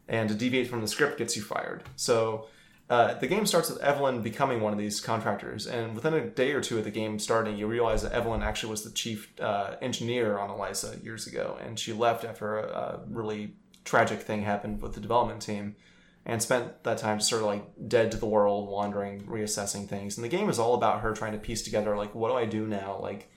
And 0.08 0.28
to 0.30 0.36
deviate 0.36 0.68
from 0.68 0.82
the 0.82 0.88
script 0.88 1.20
gets 1.20 1.36
you 1.36 1.44
fired. 1.44 1.84
So 1.96 2.48
uh, 2.90 3.14
the 3.14 3.28
game 3.28 3.46
starts 3.46 3.70
with 3.70 3.80
Evelyn 3.82 4.22
becoming 4.22 4.62
one 4.62 4.74
of 4.74 4.80
these 4.80 5.00
contractors. 5.00 5.68
And 5.68 5.94
within 5.94 6.16
a 6.16 6.28
day 6.28 6.54
or 6.54 6.62
two 6.62 6.80
of 6.80 6.84
the 6.84 6.92
game 6.92 7.20
starting, 7.20 7.56
you 7.56 7.68
realize 7.68 8.02
that 8.02 8.12
Evelyn 8.12 8.42
actually 8.42 8.72
was 8.72 8.84
the 8.84 8.90
chief 8.90 9.32
uh, 9.40 9.76
engineer 9.82 10.40
on 10.40 10.50
Eliza 10.50 10.98
years 11.04 11.28
ago. 11.28 11.58
And 11.64 11.78
she 11.78 11.94
left 11.94 12.26
after 12.26 12.60
a, 12.60 12.68
a 12.68 13.00
really 13.08 13.54
tragic 13.86 14.22
thing 14.22 14.44
happened 14.44 14.82
with 14.82 14.94
the 14.94 15.02
development 15.02 15.42
team 15.42 15.76
and 16.26 16.42
spent 16.42 16.84
that 16.84 16.98
time 16.98 17.20
sort 17.20 17.42
of 17.42 17.48
like 17.48 17.66
dead 17.88 18.12
to 18.12 18.18
the 18.18 18.26
world, 18.26 18.70
wandering, 18.70 19.22
reassessing 19.22 19.88
things. 19.88 20.18
And 20.18 20.24
the 20.24 20.30
game 20.30 20.50
is 20.50 20.60
all 20.60 20.76
about 20.76 21.02
her 21.02 21.14
trying 21.14 21.32
to 21.34 21.40
piece 21.40 21.64
together 21.64 21.96
like, 21.96 22.14
what 22.14 22.30
do 22.30 22.36
I 22.36 22.46
do 22.46 22.68
now? 22.68 23.00
Like, 23.02 23.32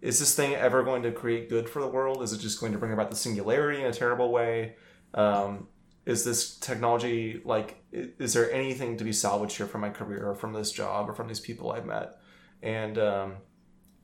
is 0.00 0.18
this 0.18 0.34
thing 0.34 0.54
ever 0.54 0.82
going 0.82 1.02
to 1.02 1.12
create 1.12 1.48
good 1.48 1.68
for 1.68 1.80
the 1.80 1.88
world? 1.88 2.22
Is 2.22 2.32
it 2.32 2.38
just 2.38 2.60
going 2.60 2.72
to 2.72 2.78
bring 2.78 2.92
about 2.92 3.10
the 3.10 3.16
singularity 3.16 3.80
in 3.80 3.86
a 3.86 3.92
terrible 3.92 4.30
way? 4.30 4.76
Um, 5.14 5.68
is 6.06 6.24
this 6.24 6.56
technology 6.56 7.42
like? 7.44 7.82
Is 7.92 8.32
there 8.32 8.50
anything 8.50 8.96
to 8.96 9.04
be 9.04 9.12
salvaged 9.12 9.56
here 9.56 9.66
from 9.66 9.82
my 9.82 9.90
career, 9.90 10.30
or 10.30 10.34
from 10.34 10.52
this 10.52 10.72
job, 10.72 11.10
or 11.10 11.14
from 11.14 11.28
these 11.28 11.40
people 11.40 11.70
I've 11.70 11.84
met? 11.84 12.16
And 12.62 12.96
um, 12.98 13.34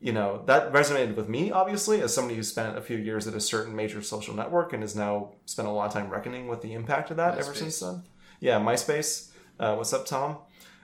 you 0.05 0.13
know 0.13 0.43
that 0.45 0.71
resonated 0.71 1.17
with 1.17 1.31
me 1.31 1.51
obviously 1.51 2.03
as 2.03 2.13
somebody 2.13 2.37
who 2.37 2.43
spent 2.43 2.77
a 2.77 2.83
few 2.83 2.99
years 2.99 3.27
at 3.27 3.33
a 3.33 3.41
certain 3.41 3.75
major 3.75 4.03
social 4.03 4.35
network 4.35 4.75
and 4.75 4.83
has 4.83 4.95
now 4.95 5.31
spent 5.47 5.67
a 5.67 5.71
lot 5.71 5.87
of 5.87 5.95
time 5.95 6.11
reckoning 6.11 6.47
with 6.47 6.61
the 6.61 6.75
impact 6.75 7.11
of 7.11 7.17
that 7.17 7.39
ever 7.39 7.55
since 7.55 7.81
then. 7.81 8.03
Yeah 8.39 8.61
myspace. 8.61 9.31
Uh, 9.59 9.75
what's 9.77 9.95
up 9.95 10.05
tom? 10.05 10.37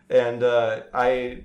And 0.08 0.42
uh, 0.42 0.84
i 0.94 1.44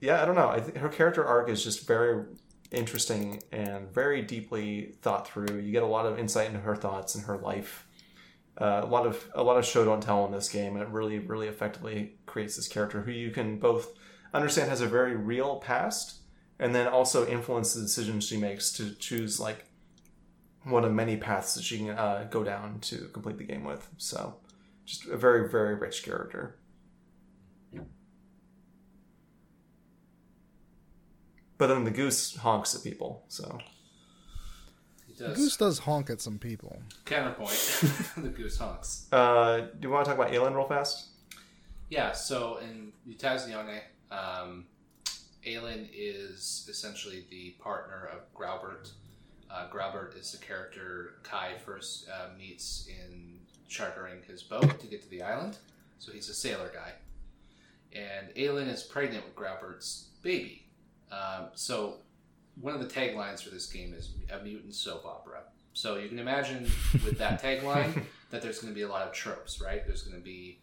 yeah 0.00 0.22
i 0.22 0.24
don't 0.24 0.36
know. 0.36 0.48
I 0.48 0.60
think 0.60 0.76
her 0.76 0.88
character 0.88 1.24
arc 1.24 1.48
is 1.48 1.64
just 1.64 1.84
very 1.84 2.26
interesting 2.70 3.42
and 3.50 3.92
very 3.92 4.22
deeply 4.22 4.94
thought 5.02 5.26
through. 5.26 5.58
You 5.58 5.72
get 5.72 5.82
a 5.82 5.86
lot 5.86 6.06
of 6.06 6.20
insight 6.20 6.46
into 6.46 6.60
her 6.60 6.76
thoughts 6.76 7.16
and 7.16 7.24
her 7.24 7.38
life. 7.38 7.88
Uh, 8.56 8.82
a 8.84 8.86
lot 8.86 9.04
of 9.04 9.28
a 9.34 9.42
lot 9.42 9.56
of 9.58 9.64
show 9.64 9.84
don't 9.84 10.00
tell 10.00 10.24
in 10.26 10.30
this 10.30 10.48
game 10.48 10.76
and 10.76 10.82
it 10.82 10.90
really 10.90 11.18
really 11.18 11.48
effectively 11.48 12.14
creates 12.24 12.54
this 12.54 12.68
character 12.68 13.02
who 13.02 13.10
you 13.10 13.32
can 13.32 13.58
both 13.58 13.94
understand 14.32 14.70
has 14.70 14.80
a 14.80 14.86
very 14.86 15.16
real 15.16 15.56
past 15.56 16.20
and 16.58 16.74
then 16.74 16.86
also 16.86 17.26
influence 17.26 17.74
the 17.74 17.82
decisions 17.82 18.26
she 18.26 18.36
makes 18.36 18.72
to 18.72 18.94
choose 18.94 19.38
like 19.40 19.64
one 20.64 20.84
of 20.84 20.92
many 20.92 21.16
paths 21.16 21.54
that 21.54 21.62
she 21.62 21.78
can 21.78 21.90
uh, 21.90 22.26
go 22.30 22.42
down 22.42 22.80
to 22.80 23.08
complete 23.12 23.38
the 23.38 23.44
game 23.44 23.64
with. 23.64 23.88
So, 23.98 24.36
just 24.84 25.06
a 25.06 25.16
very 25.16 25.48
very 25.48 25.74
rich 25.74 26.02
character. 26.02 26.56
But 31.58 31.68
then 31.68 31.84
the 31.84 31.90
goose 31.90 32.36
honks 32.36 32.74
at 32.74 32.82
people. 32.84 33.24
So 33.28 33.58
The 35.16 35.28
does. 35.28 35.36
goose 35.36 35.56
does 35.56 35.78
honk 35.80 36.10
at 36.10 36.20
some 36.20 36.38
people. 36.38 36.82
Counterpoint. 37.06 37.50
the 38.18 38.28
goose 38.28 38.58
honks. 38.58 39.06
uh, 39.12 39.68
do 39.78 39.88
you 39.88 39.90
want 39.90 40.04
to 40.04 40.10
talk 40.10 40.18
about 40.20 40.32
Aelin 40.34 40.54
real 40.54 40.66
fast? 40.68 41.06
Yeah, 41.88 42.12
so 42.12 42.58
in 42.58 42.92
Mutazione, 43.08 43.80
um, 44.10 44.66
Aelin 45.46 45.88
is 45.94 46.66
essentially 46.68 47.24
the 47.30 47.50
partner 47.62 48.10
of 48.12 48.32
Graubert. 48.34 48.90
Uh, 49.50 49.68
Graubert 49.70 50.18
is 50.18 50.32
the 50.32 50.44
character 50.44 51.14
Kai 51.22 51.52
first 51.64 52.08
uh, 52.08 52.28
meets 52.36 52.88
in 52.88 53.38
chartering 53.68 54.22
his 54.26 54.42
boat 54.42 54.80
to 54.80 54.86
get 54.86 55.02
to 55.02 55.08
the 55.08 55.22
island. 55.22 55.58
So 55.98 56.12
he's 56.12 56.28
a 56.28 56.34
sailor 56.34 56.70
guy. 56.74 56.92
And 57.92 58.34
Aelin 58.34 58.68
is 58.68 58.82
pregnant 58.82 59.24
with 59.24 59.36
Graubert's 59.36 60.08
baby. 60.22 60.66
Um, 61.12 61.46
so 61.54 61.98
one 62.60 62.74
of 62.74 62.80
the 62.80 62.92
taglines 62.92 63.42
for 63.42 63.50
this 63.50 63.66
game 63.66 63.94
is 63.94 64.10
a 64.32 64.42
mutant 64.42 64.74
soap 64.74 65.06
opera. 65.06 65.40
So 65.72 65.96
you 65.96 66.08
can 66.08 66.18
imagine 66.18 66.64
with 67.04 67.18
that 67.18 67.42
tagline 67.42 68.02
that 68.30 68.42
there's 68.42 68.58
going 68.58 68.72
to 68.72 68.74
be 68.74 68.82
a 68.82 68.88
lot 68.88 69.06
of 69.06 69.12
tropes, 69.12 69.60
right? 69.60 69.86
There's 69.86 70.02
going 70.02 70.16
to 70.16 70.24
be 70.24 70.58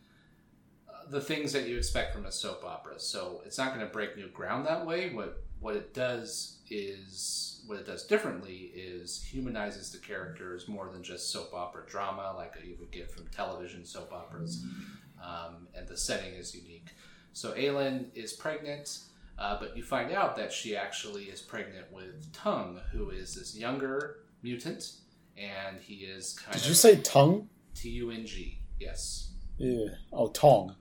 the 1.09 1.21
things 1.21 1.51
that 1.53 1.67
you 1.67 1.77
expect 1.77 2.13
from 2.13 2.25
a 2.25 2.31
soap 2.31 2.63
opera. 2.65 2.99
So 2.99 3.41
it's 3.45 3.57
not 3.57 3.73
going 3.73 3.85
to 3.85 3.91
break 3.91 4.15
new 4.15 4.29
ground 4.29 4.65
that 4.65 4.85
way. 4.85 5.13
What 5.13 5.43
what 5.59 5.75
it 5.75 5.93
does 5.93 6.57
is 6.69 7.61
what 7.67 7.77
it 7.79 7.85
does 7.85 8.05
differently 8.05 8.71
is 8.75 9.23
humanizes 9.23 9.91
the 9.91 9.97
characters 9.99 10.67
more 10.67 10.89
than 10.91 11.01
just 11.03 11.31
soap 11.31 11.53
opera 11.53 11.83
drama 11.87 12.33
like 12.35 12.53
you 12.65 12.75
would 12.79 12.91
get 12.91 13.09
from 13.11 13.27
television 13.27 13.85
soap 13.85 14.11
operas, 14.11 14.63
um, 15.23 15.67
and 15.75 15.87
the 15.87 15.97
setting 15.97 16.33
is 16.33 16.53
unique. 16.53 16.89
So 17.33 17.53
Aelin 17.53 18.05
is 18.13 18.33
pregnant. 18.33 18.99
Uh, 19.39 19.59
but 19.59 19.75
you 19.75 19.81
find 19.81 20.11
out 20.11 20.35
that 20.35 20.53
she 20.53 20.75
actually 20.75 21.23
is 21.23 21.41
pregnant 21.41 21.91
with 21.91 22.31
Tung, 22.33 22.79
who 22.91 23.09
is 23.09 23.33
this 23.33 23.57
younger 23.57 24.17
mutant, 24.43 24.91
and 25.35 25.81
he 25.81 26.05
is 26.05 26.37
kind 26.37 26.53
Did 26.53 26.61
of 26.61 26.69
you 26.69 26.75
say 26.75 26.97
tongue? 26.97 27.49
T 27.73 27.89
U 27.89 28.11
N 28.11 28.27
G. 28.27 28.59
Yes. 28.79 29.31
Yeah. 29.57 29.87
Oh, 30.11 30.27
tong. 30.27 30.75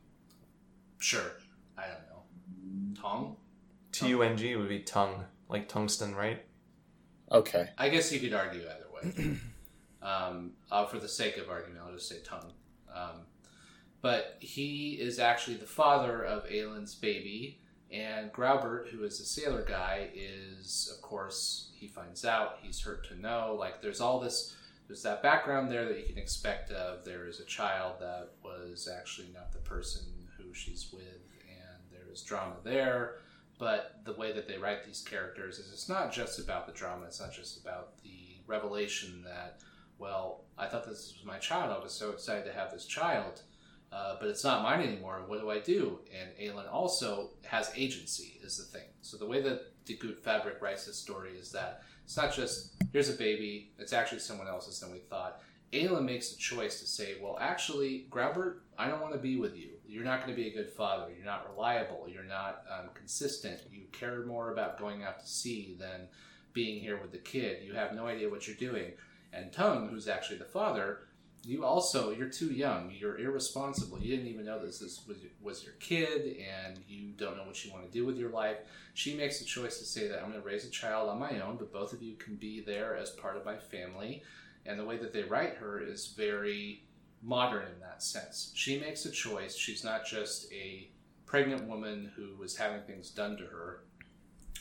Sure. 1.03 1.33
I 1.77 1.83
don't 1.83 2.07
know. 2.09 3.01
Tong? 3.01 3.37
T 3.91 4.09
U 4.09 4.23
N 4.23 4.37
G 4.37 4.55
would 4.55 4.69
be 4.69 4.79
tongue, 4.79 5.25
like 5.49 5.69
tungsten, 5.69 6.15
right? 6.15 6.45
Okay. 7.31 7.71
I 7.77 7.89
guess 7.89 8.13
you 8.13 8.21
could 8.21 8.33
argue 8.33 8.61
either 8.61 8.87
way. 8.95 9.37
um, 10.03 10.53
uh, 10.71 10.87
for 10.87 11.01
the 11.01 11.09
sake 11.09 11.39
of 11.39 11.51
argument, 11.51 11.81
I'll 11.85 11.93
just 11.93 12.09
say 12.09 12.19
tongue. 12.25 12.53
Um, 12.95 13.27
but 14.01 14.37
he 14.39 14.93
is 14.93 15.19
actually 15.19 15.57
the 15.57 15.67
father 15.67 16.23
of 16.23 16.45
Aelin's 16.49 16.95
baby, 16.95 17.61
and 17.91 18.33
Graubert, 18.33 18.89
who 18.91 19.03
is 19.03 19.19
a 19.19 19.25
sailor 19.25 19.65
guy, 19.69 20.09
is, 20.15 20.93
of 20.95 21.03
course, 21.03 21.71
he 21.75 21.89
finds 21.89 22.25
out, 22.25 22.59
he's 22.63 22.81
hurt 22.81 23.09
to 23.09 23.21
know. 23.21 23.57
Like, 23.59 23.83
there's 23.83 24.01
all 24.01 24.21
this, 24.21 24.55
there's 24.87 25.03
that 25.03 25.23
background 25.23 25.71
there 25.71 25.85
that 25.87 25.99
you 25.99 26.05
can 26.05 26.19
expect 26.19 26.71
of 26.71 27.05
there 27.05 27.27
is 27.27 27.41
a 27.41 27.45
child 27.45 27.95
that 28.01 28.31
was 28.45 28.89
actually 28.89 29.29
not 29.35 29.53
the 29.53 29.59
person 29.59 30.03
she's 30.55 30.91
with, 30.93 31.03
and 31.49 31.81
there 31.91 32.13
is 32.13 32.23
drama 32.23 32.57
there. 32.65 33.17
But 33.59 34.01
the 34.05 34.15
way 34.15 34.33
that 34.33 34.49
they 34.49 34.59
write 34.59 34.85
these 34.85 35.03
characters 35.03 35.59
is 35.59 35.73
it's 35.73 35.89
not 35.89 36.13
just 36.13 36.39
about 36.39 36.67
the 36.67 36.73
drama, 36.73 37.07
it's 37.07 37.21
not 37.21 37.33
just 37.33 37.61
about 37.61 38.03
the 38.03 38.41
revelation 38.47 39.23
that, 39.25 39.61
well, 39.99 40.45
I 40.59 40.67
thought 40.67 40.85
this 40.85 41.15
was 41.17 41.25
my 41.25 41.39
child, 41.39 41.71
I 41.71 41.83
was 41.83 41.93
so 41.93 42.11
excited 42.11 42.45
to 42.47 42.53
have 42.53 42.73
this 42.73 42.87
child. 42.87 43.43
Uh, 43.93 44.17
but 44.19 44.31
it's 44.31 44.43
not 44.43 44.63
mine 44.63 44.81
anymore. 44.81 45.23
What 45.27 45.41
do 45.41 45.51
I 45.51 45.59
do? 45.59 46.01
And 46.19 46.31
Aelin 46.41 46.73
also 46.73 47.33
has 47.45 47.71
agency, 47.77 48.41
is 48.43 48.57
the 48.57 48.65
thing. 48.65 48.89
So 49.03 49.19
the 49.19 49.27
way 49.27 49.43
that 49.43 49.67
the 49.85 49.99
Gute 49.99 50.23
Fabrik 50.23 50.63
writes 50.63 50.87
this 50.87 50.97
story 50.97 51.33
is 51.33 51.53
that 51.53 51.83
it's 52.03 52.17
not 52.17 52.35
just 52.35 52.73
here's 52.93 53.11
a 53.11 53.15
baby. 53.15 53.71
It's 53.79 53.93
actually 53.93 54.21
someone 54.21 54.49
else's 54.49 54.81
than 54.81 54.93
we 54.93 54.99
thought. 54.99 55.43
Aelin 55.73 56.05
makes 56.05 56.33
a 56.33 56.39
choice 56.39 56.81
to 56.81 56.87
say, 56.87 57.17
well, 57.23 57.39
actually, 57.41 58.07
Graubert, 58.11 58.61
I 58.79 58.89
don't 58.89 59.01
want 59.01 59.13
to 59.13 59.19
be 59.19 59.37
with 59.37 59.57
you. 59.57 59.72
You're 59.93 60.05
not 60.05 60.25
going 60.25 60.35
to 60.35 60.43
be 60.43 60.49
a 60.49 60.53
good 60.53 60.71
father. 60.71 61.13
You're 61.15 61.27
not 61.27 61.47
reliable. 61.51 62.07
You're 62.09 62.25
not 62.25 62.65
um, 62.71 62.89
consistent. 62.95 63.61
You 63.71 63.83
care 63.93 64.25
more 64.25 64.51
about 64.51 64.79
going 64.79 65.05
out 65.05 65.21
to 65.21 65.27
sea 65.27 65.77
than 65.79 66.09
being 66.55 66.81
here 66.81 66.99
with 67.01 67.13
the 67.13 67.19
kid. 67.19 67.63
You 67.63 67.75
have 67.75 67.95
no 67.95 68.07
idea 68.07 68.31
what 68.31 68.47
you're 68.47 68.57
doing. 68.57 68.93
And 69.35 69.53
Tung, 69.53 69.89
who's 69.89 70.09
actually 70.09 70.39
the 70.39 70.47
father, 70.47 71.01
you 71.45 71.65
also 71.65 72.11
you're 72.11 72.31
too 72.31 72.53
young. 72.53 72.91
You're 72.99 73.19
irresponsible. 73.19 73.99
You 74.01 74.17
didn't 74.17 74.31
even 74.31 74.47
know 74.47 74.65
this, 74.65 74.79
this 74.79 75.07
was 75.07 75.19
was 75.43 75.63
your 75.63 75.75
kid, 75.75 76.37
and 76.39 76.79
you 76.89 77.13
don't 77.17 77.37
know 77.37 77.45
what 77.45 77.63
you 77.65 77.73
want 77.73 77.85
to 77.85 77.91
do 77.91 78.07
with 78.07 78.17
your 78.17 78.31
life." 78.31 78.59
She 78.95 79.15
makes 79.15 79.41
a 79.41 79.45
choice 79.45 79.79
to 79.79 79.85
say 79.85 80.09
that 80.09 80.21
I'm 80.21 80.31
going 80.31 80.41
to 80.41 80.47
raise 80.47 80.65
a 80.65 80.71
child 80.71 81.09
on 81.09 81.19
my 81.19 81.41
own, 81.41 81.57
but 81.57 81.73
both 81.73 81.93
of 81.93 82.03
you 82.03 82.15
can 82.15 82.37
be 82.37 82.61
there 82.61 82.97
as 82.97 83.11
part 83.11 83.37
of 83.37 83.45
my 83.45 83.57
family. 83.57 84.23
And 84.65 84.79
the 84.79 84.85
way 84.85 84.97
that 84.99 85.13
they 85.13 85.25
write 85.25 85.57
her 85.57 85.81
is 85.81 86.15
very 86.17 86.85
modern 87.23 87.67
in 87.73 87.81
that 87.81 88.03
sense. 88.03 88.53
She 88.55 88.79
makes 88.81 89.05
a 89.07 89.11
choice. 89.11 89.57
She's 89.57 89.85
not 89.85 90.05
just 90.07 90.51
a 90.53 90.89
pregnant 91.27 91.69
woman 91.69 92.11
who 92.17 92.35
was 92.39 92.57
having 92.57 92.83
things 92.83 93.11
done 93.11 93.37
to 93.37 93.45
her. 93.45 93.85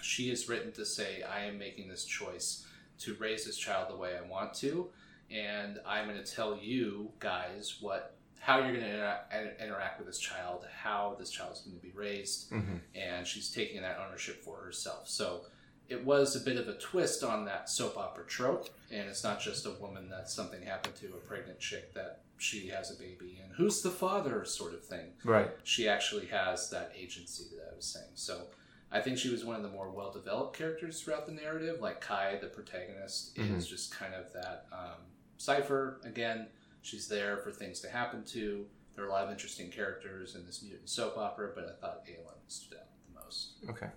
She 0.02 0.30
is 0.32 0.48
written 0.50 0.72
to 0.74 0.86
say, 0.86 1.24
I 1.24 1.46
am 1.46 1.58
making 1.58 1.90
this 1.90 2.06
choice 2.06 2.66
to 3.00 3.16
raise 3.20 3.46
this 3.46 3.58
child 3.58 3.90
the 3.90 3.98
way 3.98 4.12
I 4.18 4.28
want 4.28 4.54
to, 4.56 4.88
and 5.30 5.80
I'm 5.88 6.08
going 6.08 6.24
to 6.24 6.36
tell 6.36 6.58
you 6.58 7.12
guys 7.20 7.78
what 7.82 8.16
how 8.40 8.58
you're 8.58 8.72
going 8.76 8.82
to 8.84 8.90
intera- 8.90 9.60
interact 9.64 10.00
with 10.00 10.08
this 10.08 10.18
child, 10.18 10.66
how 10.76 11.16
this 11.20 11.30
child 11.30 11.54
is 11.54 11.60
going 11.60 11.78
to 11.78 11.82
be 11.82 11.92
raised, 11.94 12.50
Mm-hmm. 12.52 12.78
and 12.96 13.28
she's 13.28 13.52
taking 13.52 13.82
that 13.84 14.00
ownership 14.04 14.44
for 14.44 14.58
herself. 14.58 15.08
So 15.08 15.42
it 15.92 16.06
was 16.06 16.38
a 16.38 16.40
bit 16.40 16.56
of 16.56 16.70
a 16.70 16.74
twist 16.76 17.22
on 17.22 17.44
that 17.46 17.70
soap 17.70 17.98
opera 17.98 18.26
trope, 18.26 18.70
and 18.90 19.10
it's 19.10 19.26
not 19.26 19.42
just 19.42 19.66
a 19.66 19.72
woman 19.72 20.10
that 20.10 20.30
something 20.30 20.62
happened 20.64 20.96
to, 20.96 21.08
a 21.08 21.18
pregnant 21.28 21.60
chick 21.60 21.94
that 21.94 22.22
she 22.38 22.70
has 22.70 22.90
a 22.92 22.96
baby, 22.96 23.40
and 23.44 23.54
who's 23.54 23.82
the 23.82 23.92
father 23.92 24.46
sort 24.46 24.74
of 24.74 24.86
thing. 24.86 25.08
Right. 25.26 25.52
She 25.64 25.90
actually 25.90 26.28
has 26.28 26.70
that 26.70 26.94
agency 26.98 27.44
that 27.56 27.70
I 27.72 27.76
was 27.76 27.86
saying. 27.86 28.14
So 28.16 28.48
I 28.90 29.02
think 29.02 29.18
she 29.18 29.30
was 29.30 29.44
one 29.44 29.58
of 29.58 29.64
the 29.64 29.70
more 29.70 29.92
well 29.92 30.12
developed 30.12 30.58
characters 30.58 31.02
throughout 31.02 31.26
the 31.28 31.34
narrative. 31.34 31.82
Like 31.82 32.00
Kai, 32.00 32.38
the 32.42 32.48
protagonist, 32.48 33.38
is 33.38 33.68
just 33.68 33.94
kind 33.94 34.14
of 34.14 34.32
that 34.32 34.68
um, 34.72 35.02
cipher. 35.38 36.00
Again, 36.06 36.48
she's 36.82 37.08
there 37.08 37.38
for 37.38 37.52
things 37.52 37.82
to 37.82 37.90
happen 37.90 38.24
to. 38.28 38.66
There 38.96 39.04
are 39.04 39.08
a 39.08 39.12
lot 39.12 39.26
of 39.26 39.32
interesting 39.32 39.70
characters 39.70 40.36
in 40.36 40.46
this 40.46 40.64
mutant 40.64 40.90
soap 40.90 41.18
opera, 41.18 41.52
but 41.54 41.66
I 41.66 41.82
thought 41.82 42.06
Aelin 42.06 42.40
stood 42.48 42.78
out 42.78 42.88
the 43.14 43.24
most. 43.24 43.56
Okay. 43.70 43.88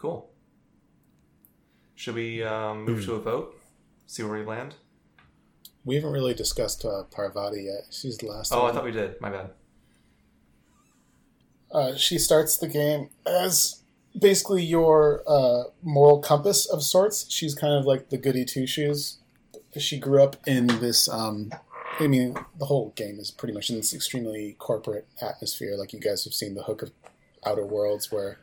Cool. 0.00 0.30
Should 1.94 2.14
we 2.14 2.42
um, 2.42 2.86
move 2.86 3.04
to 3.04 3.14
a 3.14 3.20
vote? 3.20 3.60
See 4.06 4.22
where 4.22 4.38
we 4.38 4.44
land? 4.46 4.76
We 5.84 5.96
haven't 5.96 6.12
really 6.12 6.32
discussed 6.32 6.84
uh, 6.86 7.02
Parvati 7.10 7.64
yet. 7.64 7.86
She's 7.90 8.16
the 8.16 8.26
last. 8.26 8.52
Oh, 8.52 8.64
I 8.64 8.72
thought 8.72 8.84
we 8.84 8.92
did. 8.92 9.20
My 9.20 9.28
bad. 9.28 9.50
Uh, 11.70 11.94
she 11.96 12.18
starts 12.18 12.56
the 12.56 12.66
game 12.66 13.10
as 13.26 13.82
basically 14.18 14.64
your 14.64 15.22
uh, 15.26 15.64
moral 15.82 16.20
compass 16.20 16.64
of 16.66 16.82
sorts. 16.82 17.30
She's 17.30 17.54
kind 17.54 17.74
of 17.74 17.84
like 17.84 18.08
the 18.08 18.16
goody 18.16 18.46
two 18.46 18.66
shoes. 18.66 19.18
She 19.76 19.98
grew 19.98 20.22
up 20.22 20.36
in 20.46 20.66
this. 20.66 21.08
Um, 21.10 21.52
I 21.98 22.06
mean, 22.06 22.36
the 22.58 22.64
whole 22.64 22.94
game 22.96 23.20
is 23.20 23.30
pretty 23.30 23.52
much 23.52 23.68
in 23.68 23.76
this 23.76 23.92
extremely 23.92 24.56
corporate 24.58 25.06
atmosphere. 25.20 25.76
Like 25.76 25.92
you 25.92 26.00
guys 26.00 26.24
have 26.24 26.32
seen 26.32 26.54
the 26.54 26.62
hook 26.62 26.80
of 26.80 26.90
Outer 27.44 27.66
Worlds, 27.66 28.10
where 28.10 28.38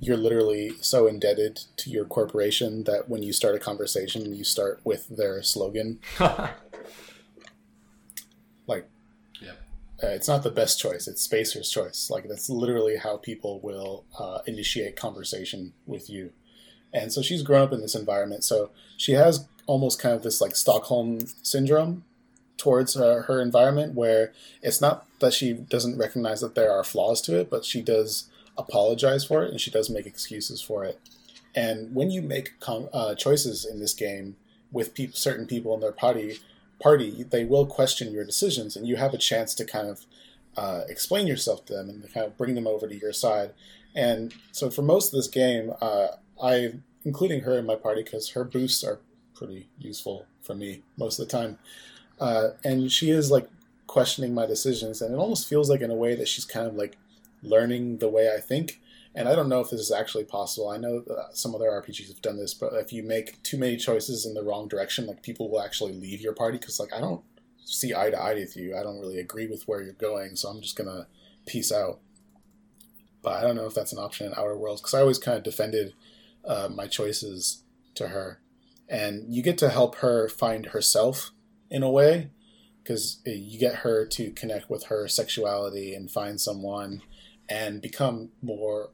you're 0.00 0.16
literally 0.16 0.72
so 0.80 1.06
indebted 1.06 1.60
to 1.76 1.90
your 1.90 2.04
corporation 2.04 2.84
that 2.84 3.08
when 3.08 3.22
you 3.22 3.32
start 3.32 3.54
a 3.54 3.58
conversation, 3.58 4.34
you 4.34 4.44
start 4.44 4.80
with 4.84 5.08
their 5.08 5.42
slogan. 5.42 5.98
Like 8.66 8.88
Yeah. 9.40 9.52
uh, 10.02 10.08
it's 10.08 10.28
not 10.28 10.42
the 10.42 10.50
best 10.50 10.78
choice. 10.78 11.08
It's 11.08 11.22
Spacer's 11.22 11.70
choice. 11.70 12.10
Like 12.10 12.28
that's 12.28 12.50
literally 12.50 12.96
how 12.96 13.16
people 13.16 13.60
will 13.60 14.04
uh, 14.18 14.40
initiate 14.46 14.96
conversation 14.96 15.72
with 15.86 16.10
you. 16.10 16.32
And 16.92 17.12
so 17.12 17.22
she's 17.22 17.42
grown 17.42 17.62
up 17.62 17.72
in 17.72 17.80
this 17.80 17.94
environment. 17.94 18.44
So 18.44 18.70
she 18.96 19.12
has 19.12 19.46
almost 19.66 19.98
kind 20.00 20.14
of 20.14 20.22
this 20.22 20.40
like 20.40 20.56
Stockholm 20.56 21.20
syndrome 21.42 22.04
towards 22.56 22.96
uh, 22.96 23.22
her 23.26 23.40
environment, 23.40 23.94
where 23.94 24.32
it's 24.62 24.80
not 24.80 25.06
that 25.20 25.32
she 25.32 25.52
doesn't 25.52 25.98
recognize 25.98 26.40
that 26.40 26.54
there 26.54 26.72
are 26.72 26.82
flaws 26.82 27.20
to 27.22 27.38
it, 27.38 27.48
but 27.50 27.64
she 27.64 27.82
does 27.82 28.28
apologize 28.58 29.24
for 29.24 29.44
it 29.44 29.50
and 29.50 29.60
she 29.60 29.70
does 29.70 29.88
make 29.88 30.06
excuses 30.06 30.60
for 30.60 30.84
it. 30.84 31.00
And 31.54 31.94
when 31.94 32.10
you 32.10 32.20
make 32.20 32.60
com- 32.60 32.88
uh, 32.92 33.14
choices 33.14 33.64
in 33.64 33.80
this 33.80 33.94
game 33.94 34.36
with 34.70 34.94
peop 34.94 35.16
certain 35.16 35.46
people 35.46 35.72
in 35.74 35.80
their 35.80 35.92
party, 35.92 36.38
party, 36.80 37.24
they 37.24 37.44
will 37.44 37.66
question 37.66 38.12
your 38.12 38.24
decisions, 38.24 38.76
and 38.76 38.86
you 38.86 38.96
have 38.96 39.14
a 39.14 39.18
chance 39.18 39.54
to 39.54 39.64
kind 39.64 39.88
of 39.88 40.06
uh, 40.56 40.82
explain 40.88 41.26
yourself 41.26 41.64
to 41.66 41.72
them 41.72 41.88
and 41.88 42.12
kind 42.12 42.26
of 42.26 42.36
bring 42.36 42.54
them 42.54 42.66
over 42.66 42.86
to 42.86 42.96
your 42.96 43.12
side. 43.12 43.52
And 43.94 44.34
so, 44.52 44.70
for 44.70 44.82
most 44.82 45.08
of 45.08 45.12
this 45.12 45.28
game, 45.28 45.72
uh, 45.80 46.08
I, 46.42 46.74
including 47.04 47.40
her 47.40 47.58
in 47.58 47.66
my 47.66 47.74
party, 47.74 48.02
because 48.02 48.30
her 48.30 48.44
boosts 48.44 48.84
are 48.84 49.00
pretty 49.34 49.68
useful 49.78 50.26
for 50.42 50.54
me 50.54 50.82
most 50.96 51.18
of 51.18 51.26
the 51.26 51.32
time, 51.32 51.58
uh, 52.20 52.50
and 52.64 52.90
she 52.90 53.10
is 53.10 53.30
like 53.30 53.48
questioning 53.86 54.34
my 54.34 54.46
decisions, 54.46 55.00
and 55.00 55.14
it 55.14 55.18
almost 55.18 55.48
feels 55.48 55.70
like 55.70 55.80
in 55.80 55.90
a 55.90 55.94
way 55.94 56.14
that 56.14 56.28
she's 56.28 56.44
kind 56.44 56.66
of 56.66 56.74
like 56.74 56.96
learning 57.42 57.98
the 57.98 58.08
way 58.08 58.32
I 58.34 58.40
think. 58.40 58.80
And 59.14 59.28
I 59.28 59.34
don't 59.34 59.48
know 59.48 59.60
if 59.60 59.70
this 59.70 59.80
is 59.80 59.90
actually 59.90 60.24
possible. 60.24 60.68
I 60.68 60.76
know 60.76 61.02
uh, 61.10 61.32
some 61.32 61.54
other 61.54 61.66
RPGs 61.66 62.08
have 62.08 62.22
done 62.22 62.36
this, 62.36 62.54
but 62.54 62.72
if 62.74 62.92
you 62.92 63.02
make 63.02 63.42
too 63.42 63.58
many 63.58 63.76
choices 63.76 64.26
in 64.26 64.34
the 64.34 64.44
wrong 64.44 64.68
direction, 64.68 65.06
like 65.06 65.22
people 65.22 65.50
will 65.50 65.62
actually 65.62 65.92
leave 65.92 66.20
your 66.20 66.34
party 66.34 66.58
because, 66.58 66.78
like, 66.78 66.92
I 66.92 67.00
don't 67.00 67.24
see 67.64 67.94
eye 67.94 68.10
to 68.10 68.20
eye 68.20 68.34
with 68.34 68.56
you. 68.56 68.76
I 68.76 68.82
don't 68.82 69.00
really 69.00 69.18
agree 69.18 69.46
with 69.46 69.66
where 69.66 69.82
you're 69.82 69.92
going, 69.94 70.36
so 70.36 70.48
I'm 70.48 70.60
just 70.60 70.76
gonna 70.76 71.06
peace 71.46 71.72
out. 71.72 72.00
But 73.22 73.32
I 73.32 73.42
don't 73.42 73.56
know 73.56 73.66
if 73.66 73.74
that's 73.74 73.92
an 73.92 73.98
option 73.98 74.26
in 74.26 74.34
Outer 74.36 74.56
Worlds 74.56 74.80
because 74.80 74.94
I 74.94 75.00
always 75.00 75.18
kind 75.18 75.36
of 75.36 75.42
defended 75.42 75.94
uh, 76.44 76.68
my 76.72 76.86
choices 76.86 77.64
to 77.94 78.08
her, 78.08 78.40
and 78.88 79.34
you 79.34 79.42
get 79.42 79.58
to 79.58 79.70
help 79.70 79.96
her 79.96 80.28
find 80.28 80.66
herself 80.66 81.32
in 81.70 81.82
a 81.82 81.90
way 81.90 82.30
because 82.82 83.20
you 83.26 83.58
get 83.58 83.76
her 83.76 84.06
to 84.06 84.30
connect 84.30 84.70
with 84.70 84.84
her 84.84 85.08
sexuality 85.08 85.94
and 85.94 86.10
find 86.10 86.40
someone 86.40 87.02
and 87.48 87.80
become 87.80 88.30
more 88.42 88.90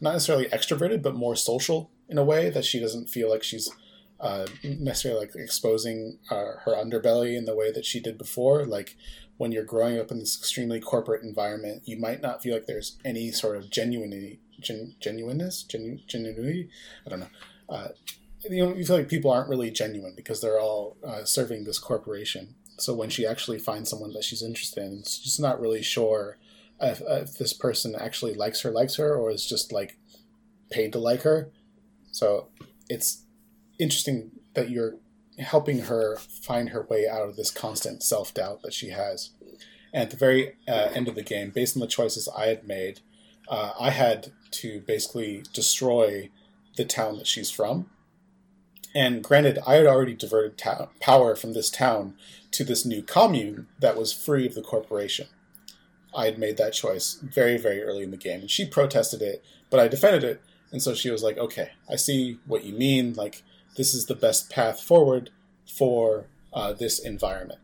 not 0.00 0.12
necessarily 0.12 0.46
extroverted 0.46 1.02
but 1.02 1.14
more 1.14 1.36
social 1.36 1.90
in 2.08 2.18
a 2.18 2.24
way 2.24 2.50
that 2.50 2.64
she 2.64 2.80
doesn't 2.80 3.08
feel 3.08 3.30
like 3.30 3.42
she's 3.42 3.70
uh, 4.20 4.46
necessarily 4.62 5.20
like 5.20 5.34
exposing 5.34 6.18
uh, 6.30 6.52
her 6.64 6.74
underbelly 6.76 7.36
in 7.36 7.44
the 7.44 7.56
way 7.56 7.72
that 7.72 7.84
she 7.84 7.98
did 7.98 8.16
before. 8.16 8.64
Like 8.64 8.96
when 9.36 9.50
you're 9.50 9.64
growing 9.64 9.98
up 9.98 10.12
in 10.12 10.20
this 10.20 10.38
extremely 10.38 10.78
corporate 10.78 11.24
environment 11.24 11.82
you 11.86 11.98
might 11.98 12.22
not 12.22 12.42
feel 12.42 12.54
like 12.54 12.66
there's 12.66 12.98
any 13.04 13.32
sort 13.32 13.56
of 13.56 13.64
genuinity 13.64 14.38
gen, 14.60 14.94
genuineness 15.00 15.62
genu, 15.64 15.98
genuinity? 16.06 16.68
I 17.06 17.10
don't 17.10 17.20
know. 17.20 17.26
Uh, 17.68 17.88
you 18.48 18.64
know 18.64 18.74
you 18.74 18.84
feel 18.84 18.96
like 18.96 19.08
people 19.08 19.30
aren't 19.30 19.48
really 19.48 19.70
genuine 19.70 20.14
because 20.16 20.40
they're 20.40 20.60
all 20.60 20.96
uh, 21.04 21.24
serving 21.24 21.64
this 21.64 21.78
corporation. 21.78 22.54
So 22.78 22.94
when 22.94 23.10
she 23.10 23.26
actually 23.26 23.58
finds 23.58 23.90
someone 23.90 24.12
that 24.12 24.24
she's 24.24 24.42
interested 24.42 24.82
in 24.82 25.02
she's 25.02 25.18
just 25.18 25.40
not 25.40 25.60
really 25.60 25.82
sure 25.82 26.38
if, 26.82 27.00
if 27.06 27.38
this 27.38 27.52
person 27.52 27.94
actually 27.94 28.34
likes 28.34 28.62
her 28.62 28.70
likes 28.70 28.96
her 28.96 29.14
or 29.14 29.30
is 29.30 29.46
just 29.46 29.72
like 29.72 29.96
paid 30.70 30.92
to 30.92 30.98
like 30.98 31.22
her. 31.22 31.50
So 32.10 32.48
it's 32.88 33.24
interesting 33.78 34.32
that 34.54 34.70
you're 34.70 34.96
helping 35.38 35.80
her 35.80 36.16
find 36.16 36.70
her 36.70 36.82
way 36.82 37.08
out 37.08 37.22
of 37.22 37.36
this 37.36 37.50
constant 37.50 38.02
self-doubt 38.02 38.62
that 38.62 38.74
she 38.74 38.90
has. 38.90 39.30
And 39.92 40.02
at 40.02 40.10
the 40.10 40.16
very 40.16 40.54
uh, 40.68 40.90
end 40.94 41.08
of 41.08 41.14
the 41.14 41.22
game 41.22 41.50
based 41.50 41.76
on 41.76 41.80
the 41.80 41.86
choices 41.86 42.28
i 42.36 42.46
had 42.46 42.66
made 42.66 43.00
uh, 43.48 43.72
i 43.78 43.90
had 43.90 44.32
to 44.50 44.80
basically 44.80 45.42
destroy 45.52 46.30
the 46.76 46.84
town 46.84 47.16
that 47.18 47.26
she's 47.26 47.50
from. 47.50 47.90
And 48.94 49.22
granted 49.22 49.58
i 49.66 49.74
had 49.74 49.86
already 49.86 50.14
diverted 50.14 50.58
ta- 50.58 50.88
power 51.00 51.34
from 51.34 51.54
this 51.54 51.70
town 51.70 52.14
to 52.50 52.64
this 52.64 52.84
new 52.84 53.02
commune 53.02 53.68
that 53.80 53.96
was 53.96 54.12
free 54.12 54.46
of 54.46 54.54
the 54.54 54.62
corporation 54.62 55.28
I 56.14 56.26
had 56.26 56.38
made 56.38 56.56
that 56.58 56.72
choice 56.72 57.14
very, 57.22 57.56
very 57.56 57.82
early 57.82 58.02
in 58.02 58.10
the 58.10 58.16
game, 58.16 58.40
and 58.40 58.50
she 58.50 58.66
protested 58.66 59.22
it, 59.22 59.42
but 59.70 59.80
I 59.80 59.88
defended 59.88 60.24
it, 60.24 60.42
and 60.70 60.82
so 60.82 60.94
she 60.94 61.10
was 61.10 61.22
like, 61.22 61.38
"Okay, 61.38 61.70
I 61.88 61.96
see 61.96 62.38
what 62.46 62.64
you 62.64 62.74
mean. 62.74 63.14
Like, 63.14 63.42
this 63.76 63.94
is 63.94 64.06
the 64.06 64.14
best 64.14 64.50
path 64.50 64.80
forward 64.80 65.30
for 65.66 66.26
uh, 66.52 66.72
this 66.72 66.98
environment." 66.98 67.60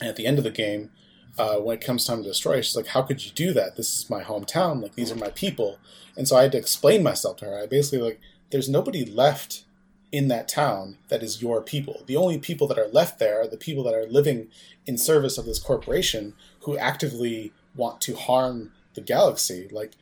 And 0.00 0.08
at 0.08 0.16
the 0.16 0.26
end 0.26 0.38
of 0.38 0.44
the 0.44 0.50
game, 0.50 0.90
uh, 1.38 1.56
when 1.56 1.76
it 1.78 1.84
comes 1.84 2.04
time 2.04 2.22
to 2.22 2.28
destroy, 2.28 2.60
she's 2.60 2.76
like, 2.76 2.88
"How 2.88 3.02
could 3.02 3.24
you 3.24 3.30
do 3.32 3.52
that? 3.52 3.76
This 3.76 3.96
is 3.96 4.10
my 4.10 4.22
hometown. 4.22 4.82
Like, 4.82 4.94
these 4.94 5.12
are 5.12 5.16
my 5.16 5.30
people." 5.30 5.78
And 6.16 6.26
so 6.28 6.36
I 6.36 6.42
had 6.42 6.52
to 6.52 6.58
explain 6.58 7.02
myself 7.02 7.36
to 7.38 7.46
her. 7.46 7.62
I 7.62 7.66
basically 7.66 8.02
like, 8.02 8.20
"There's 8.50 8.68
nobody 8.68 9.04
left." 9.04 9.64
In 10.10 10.28
that 10.28 10.46
town, 10.46 10.98
that 11.08 11.22
is 11.22 11.40
your 11.40 11.62
people. 11.62 12.02
The 12.04 12.16
only 12.18 12.36
people 12.36 12.66
that 12.66 12.78
are 12.78 12.88
left 12.88 13.18
there 13.18 13.40
are 13.40 13.48
the 13.48 13.56
people 13.56 13.82
that 13.84 13.94
are 13.94 14.06
living 14.06 14.48
in 14.84 14.98
service 14.98 15.38
of 15.38 15.46
this 15.46 15.58
corporation 15.58 16.34
who 16.64 16.76
actively 16.76 17.52
want 17.74 18.00
to 18.02 18.14
harm 18.14 18.72
the 18.94 19.00
galaxy. 19.00 19.68
Like, 19.70 19.92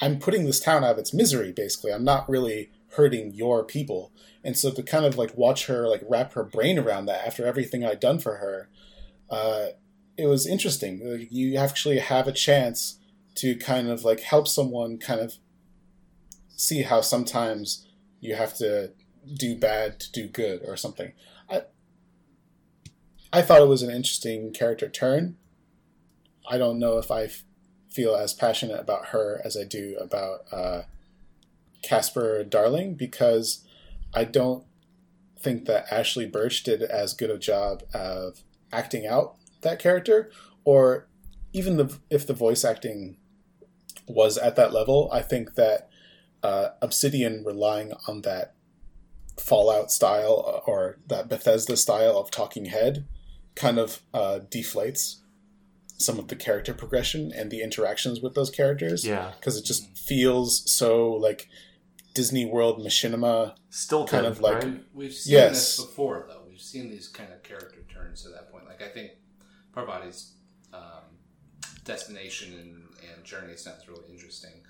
I'm 0.00 0.18
putting 0.18 0.44
this 0.44 0.60
town 0.60 0.84
out 0.84 0.92
of 0.92 0.98
its 0.98 1.12
misery, 1.12 1.52
basically. 1.52 1.92
I'm 1.92 2.04
not 2.04 2.28
really 2.28 2.70
hurting 2.92 3.32
your 3.34 3.64
people. 3.64 4.12
And 4.42 4.56
so 4.56 4.70
to 4.70 4.82
kind 4.82 5.04
of 5.04 5.18
like 5.18 5.36
watch 5.36 5.66
her 5.66 5.88
like 5.88 6.02
wrap 6.08 6.32
her 6.34 6.44
brain 6.44 6.78
around 6.78 7.06
that 7.06 7.26
after 7.26 7.44
everything 7.44 7.84
I'd 7.84 8.00
done 8.00 8.18
for 8.18 8.36
her, 8.36 8.68
uh, 9.28 9.66
it 10.16 10.26
was 10.26 10.46
interesting. 10.46 11.00
Like, 11.04 11.28
you 11.30 11.56
actually 11.56 11.98
have 11.98 12.26
a 12.26 12.32
chance 12.32 12.98
to 13.36 13.54
kind 13.56 13.88
of 13.88 14.04
like 14.04 14.20
help 14.20 14.48
someone 14.48 14.98
kind 14.98 15.20
of 15.20 15.34
see 16.56 16.82
how 16.82 17.02
sometimes 17.02 17.86
you 18.20 18.34
have 18.34 18.54
to 18.54 18.92
do 19.34 19.56
bad 19.56 20.00
to 20.00 20.12
do 20.12 20.26
good 20.26 20.62
or 20.64 20.76
something. 20.76 21.12
I 21.50 21.62
I 23.32 23.42
thought 23.42 23.60
it 23.60 23.68
was 23.68 23.82
an 23.82 23.90
interesting 23.90 24.52
character 24.52 24.88
turn. 24.88 25.36
I 26.48 26.58
don't 26.58 26.78
know 26.78 26.98
if 26.98 27.10
I 27.10 27.24
f- 27.24 27.44
feel 27.90 28.14
as 28.14 28.32
passionate 28.32 28.80
about 28.80 29.06
her 29.06 29.40
as 29.44 29.56
I 29.56 29.64
do 29.64 29.96
about 30.00 30.40
uh, 30.52 30.82
Casper 31.82 32.44
Darling 32.44 32.94
because 32.94 33.64
I 34.14 34.24
don't 34.24 34.64
think 35.38 35.66
that 35.66 35.86
Ashly 35.90 36.26
Burch 36.30 36.62
did 36.62 36.82
as 36.82 37.14
good 37.14 37.30
a 37.30 37.38
job 37.38 37.82
of 37.94 38.42
acting 38.72 39.06
out 39.06 39.36
that 39.62 39.78
character, 39.78 40.30
or 40.64 41.06
even 41.52 41.76
the 41.76 41.98
if 42.10 42.26
the 42.26 42.34
voice 42.34 42.64
acting 42.64 43.16
was 44.06 44.38
at 44.38 44.56
that 44.56 44.72
level. 44.72 45.08
I 45.12 45.22
think 45.22 45.54
that 45.54 45.88
uh, 46.42 46.70
Obsidian 46.82 47.44
relying 47.44 47.92
on 48.06 48.22
that 48.22 48.54
Fallout 49.38 49.90
style 49.90 50.62
or 50.66 50.98
that 51.06 51.28
Bethesda 51.28 51.76
style 51.76 52.18
of 52.18 52.30
talking 52.30 52.66
head 52.66 53.04
kind 53.54 53.78
of 53.78 54.00
uh, 54.14 54.40
deflates 54.50 55.16
some 55.98 56.18
of 56.18 56.28
the 56.28 56.36
character 56.36 56.74
progression 56.74 57.32
and 57.34 57.50
the 57.50 57.62
interactions 57.62 58.20
with 58.20 58.34
those 58.34 58.50
characters 58.50 59.04
Yeah. 59.04 59.32
because 59.38 59.56
it 59.56 59.64
just 59.64 59.96
feels 59.96 60.70
so 60.70 61.12
like 61.12 61.48
Disney 62.14 62.44
World 62.46 62.80
machinima 62.80 63.54
Still 63.70 64.06
kind 64.06 64.26
of 64.26 64.40
like- 64.40 64.62
right? 64.62 64.84
We've 64.94 65.12
seen 65.12 65.32
Yes. 65.34 65.76
this 65.76 65.84
before, 65.86 66.26
though. 66.28 66.44
We've 66.48 66.60
seen 66.60 66.90
these 66.90 67.08
kind 67.08 67.32
of 67.32 67.42
character 67.42 67.82
turns 67.92 68.22
to 68.22 68.30
that 68.30 68.50
point. 68.50 68.66
Like 68.66 68.82
I 68.82 68.88
think 68.88 69.12
Parvati's 69.74 70.32
um, 70.72 71.04
destination 71.84 72.52
and, 72.58 72.82
and 73.14 73.24
journey 73.24 73.56
sounds 73.56 73.86
really 73.88 74.04
interesting, 74.10 74.62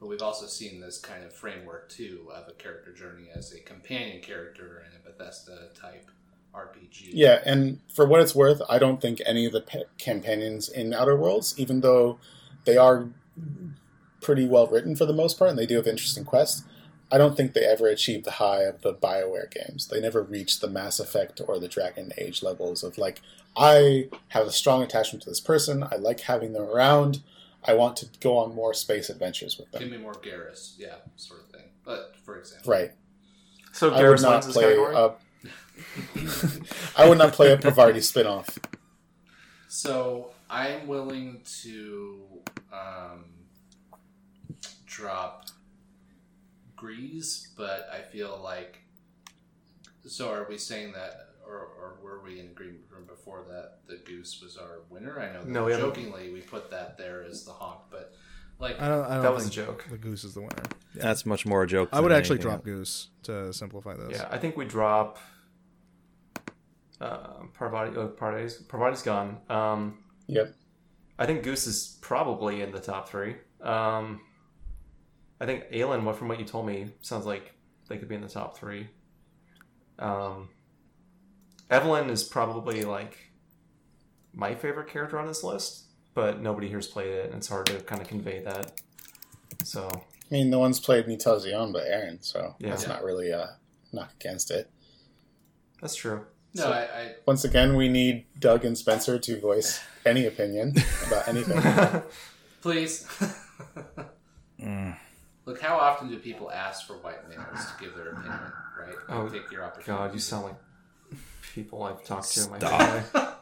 but 0.00 0.06
we've 0.06 0.22
also 0.22 0.46
seen 0.46 0.80
this 0.80 0.98
kind 0.98 1.24
of 1.24 1.32
framework 1.32 1.88
too 1.88 2.28
of 2.34 2.48
a 2.48 2.52
character 2.52 2.92
journey 2.92 3.28
as 3.34 3.52
a 3.52 3.60
companion 3.60 4.20
character 4.22 4.84
in 4.88 4.96
a 4.96 5.02
Bethesda 5.04 5.70
type 5.74 6.10
RPG. 6.54 7.10
Yeah, 7.12 7.40
and 7.44 7.80
for 7.92 8.06
what 8.06 8.20
it's 8.20 8.34
worth, 8.34 8.62
I 8.68 8.78
don't 8.78 9.00
think 9.00 9.20
any 9.26 9.46
of 9.46 9.52
the 9.52 9.60
pe- 9.60 9.84
companions 9.98 10.68
in 10.68 10.92
Outer 10.94 11.16
Worlds, 11.16 11.54
even 11.58 11.80
though 11.80 12.18
they 12.64 12.76
are 12.76 13.08
pretty 14.20 14.46
well 14.46 14.66
written 14.66 14.96
for 14.96 15.04
the 15.04 15.12
most 15.12 15.38
part 15.38 15.50
and 15.50 15.58
they 15.58 15.66
do 15.66 15.76
have 15.76 15.86
interesting 15.86 16.24
quests, 16.24 16.64
I 17.12 17.18
don't 17.18 17.36
think 17.36 17.52
they 17.52 17.64
ever 17.64 17.86
achieved 17.86 18.24
the 18.24 18.32
high 18.32 18.62
of 18.62 18.80
the 18.82 18.94
BioWare 18.94 19.50
games. 19.50 19.88
They 19.88 20.00
never 20.00 20.22
reached 20.22 20.60
the 20.60 20.68
Mass 20.68 20.98
Effect 20.98 21.40
or 21.46 21.58
the 21.58 21.68
Dragon 21.68 22.12
Age 22.16 22.42
levels 22.42 22.82
of 22.82 22.96
like, 22.98 23.20
I 23.56 24.08
have 24.28 24.46
a 24.46 24.52
strong 24.52 24.82
attachment 24.82 25.22
to 25.24 25.30
this 25.30 25.40
person, 25.40 25.84
I 25.84 25.96
like 25.96 26.20
having 26.20 26.54
them 26.54 26.62
around, 26.64 27.22
I 27.62 27.74
want 27.74 27.96
to 27.98 28.06
go 28.20 28.36
on 28.38 28.54
more 28.54 28.74
space 28.74 29.10
adventures 29.10 29.58
with 29.58 29.70
them. 29.70 29.82
Give 29.82 29.90
me 29.90 29.98
more 29.98 30.14
Garrus, 30.14 30.74
yeah, 30.78 30.96
sort 31.16 31.40
of 31.40 31.46
thing. 31.48 31.68
But 31.84 32.14
for 32.24 32.38
example, 32.38 32.70
Right. 32.72 32.92
So 33.72 33.90
I 33.90 34.02
would 34.02 34.18
Garrus 34.18 34.22
not 34.22 34.32
wins 34.32 34.46
this 34.46 34.54
play 34.54 34.64
category. 34.64 34.94
a. 34.94 35.12
I 36.96 37.08
would 37.08 37.18
not 37.18 37.32
play 37.32 37.52
a 37.52 37.56
Pavarti 37.56 37.96
spinoff. 37.98 38.56
So 39.68 40.30
I'm 40.50 40.86
willing 40.86 41.40
to 41.62 42.22
um, 42.72 43.24
drop 44.86 45.46
Greez, 46.76 47.48
but 47.56 47.88
I 47.92 48.00
feel 48.02 48.40
like. 48.42 48.78
So 50.06 50.30
are 50.30 50.46
we 50.48 50.58
saying 50.58 50.92
that, 50.92 51.28
or, 51.46 51.54
or 51.56 51.96
were 52.02 52.20
we 52.22 52.38
in 52.40 52.46
agreement 52.46 52.88
from 52.90 53.04
before 53.06 53.44
that 53.48 53.78
the 53.88 53.96
Goose 54.04 54.40
was 54.42 54.56
our 54.58 54.80
winner? 54.90 55.18
I 55.18 55.32
know 55.32 55.40
that 55.40 55.48
No, 55.48 55.64
we 55.64 55.72
haven't- 55.72 55.88
jokingly 55.94 56.30
we 56.32 56.40
put 56.40 56.70
that 56.70 56.98
there 56.98 57.24
as 57.24 57.44
the 57.44 57.52
honk, 57.52 57.80
but 57.90 58.14
like 58.58 58.80
I 58.80 58.88
don't. 58.88 59.04
I 59.06 59.14
don't 59.14 59.22
that 59.22 59.34
was 59.34 59.46
a 59.46 59.50
joke. 59.50 59.84
The 59.90 59.96
goose 59.98 60.22
is 60.24 60.34
the 60.34 60.40
winner. 60.40 60.62
That's 60.94 61.26
much 61.26 61.44
more 61.46 61.62
a 61.62 61.66
joke. 61.66 61.88
I 61.92 62.00
would 62.00 62.12
actually 62.12 62.38
drop 62.38 62.58
else. 62.58 62.64
goose 62.64 63.08
to 63.24 63.52
simplify 63.52 63.94
this. 63.94 64.18
Yeah, 64.18 64.28
I 64.30 64.38
think 64.38 64.56
we 64.56 64.64
drop 64.64 65.18
uh, 67.04 67.44
Parvati. 67.52 67.96
Oh, 67.96 68.08
Parvati's, 68.08 68.54
Parvati's 68.56 69.02
gone. 69.02 69.38
Um, 69.48 69.98
Yep. 70.26 70.54
I 71.18 71.26
think 71.26 71.42
Goose 71.42 71.66
is 71.66 71.98
probably 72.00 72.62
in 72.62 72.72
the 72.72 72.80
top 72.80 73.08
three. 73.08 73.36
Um, 73.60 74.20
I 75.40 75.46
think 75.46 75.64
Aelin, 75.70 76.02
what 76.04 76.16
from 76.16 76.28
what 76.28 76.38
you 76.38 76.44
told 76.44 76.66
me, 76.66 76.92
sounds 77.02 77.26
like 77.26 77.52
they 77.88 77.98
could 77.98 78.08
be 78.08 78.14
in 78.14 78.22
the 78.22 78.28
top 78.28 78.56
three. 78.56 78.88
Um, 79.98 80.48
Evelyn 81.70 82.10
is 82.10 82.24
probably 82.24 82.84
like 82.84 83.18
my 84.32 84.54
favorite 84.54 84.88
character 84.88 85.18
on 85.18 85.26
this 85.26 85.44
list, 85.44 85.84
but 86.14 86.40
nobody 86.40 86.68
here's 86.68 86.86
played 86.88 87.08
it, 87.08 87.26
and 87.26 87.36
it's 87.36 87.48
hard 87.48 87.66
to 87.66 87.80
kind 87.82 88.00
of 88.00 88.08
convey 88.08 88.40
that. 88.42 88.80
So 89.62 89.88
I 89.92 90.34
mean, 90.34 90.50
no 90.50 90.58
one's 90.58 90.80
played 90.80 91.06
Mutazione 91.06 91.72
but 91.72 91.84
Aaron, 91.86 92.20
so 92.22 92.54
Yeah. 92.58 92.70
that's 92.70 92.86
not 92.88 93.04
really 93.04 93.30
a 93.30 93.56
knock 93.92 94.12
against 94.20 94.50
it. 94.50 94.70
that's 95.80 95.94
true. 95.94 96.24
No, 96.54 96.62
So- 96.64 96.72
I, 96.72 96.82
I 96.82 97.14
Once 97.26 97.44
again, 97.44 97.76
we 97.76 97.88
need 97.88 98.26
Doug 98.38 98.64
and 98.64 98.76
Spencer 98.78 99.18
to 99.18 99.40
voice 99.40 99.80
any 100.06 100.26
opinion 100.26 100.74
about 101.06 101.26
anything. 101.28 101.60
please. 102.62 103.06
Mm. 104.60 104.96
Look, 105.46 105.60
how 105.60 105.76
often 105.76 106.08
do 106.08 106.18
people 106.18 106.50
ask 106.50 106.86
for 106.86 106.94
white 106.94 107.28
males 107.28 107.42
to 107.66 107.84
give 107.84 107.94
their 107.96 108.10
opinion? 108.10 108.40
Right? 108.78 108.94
Oh, 109.08 109.28
Take 109.28 109.50
your 109.50 109.64
opportunity. 109.64 110.04
God, 110.04 110.14
you 110.14 110.20
sound 110.20 110.44
like 110.44 111.20
people 111.54 111.82
I've 111.82 112.02
talked 112.04 112.32
to 112.34 112.44
in 112.44 112.50
my 112.50 112.58
Stop. 112.58 112.80
family. 112.80 113.30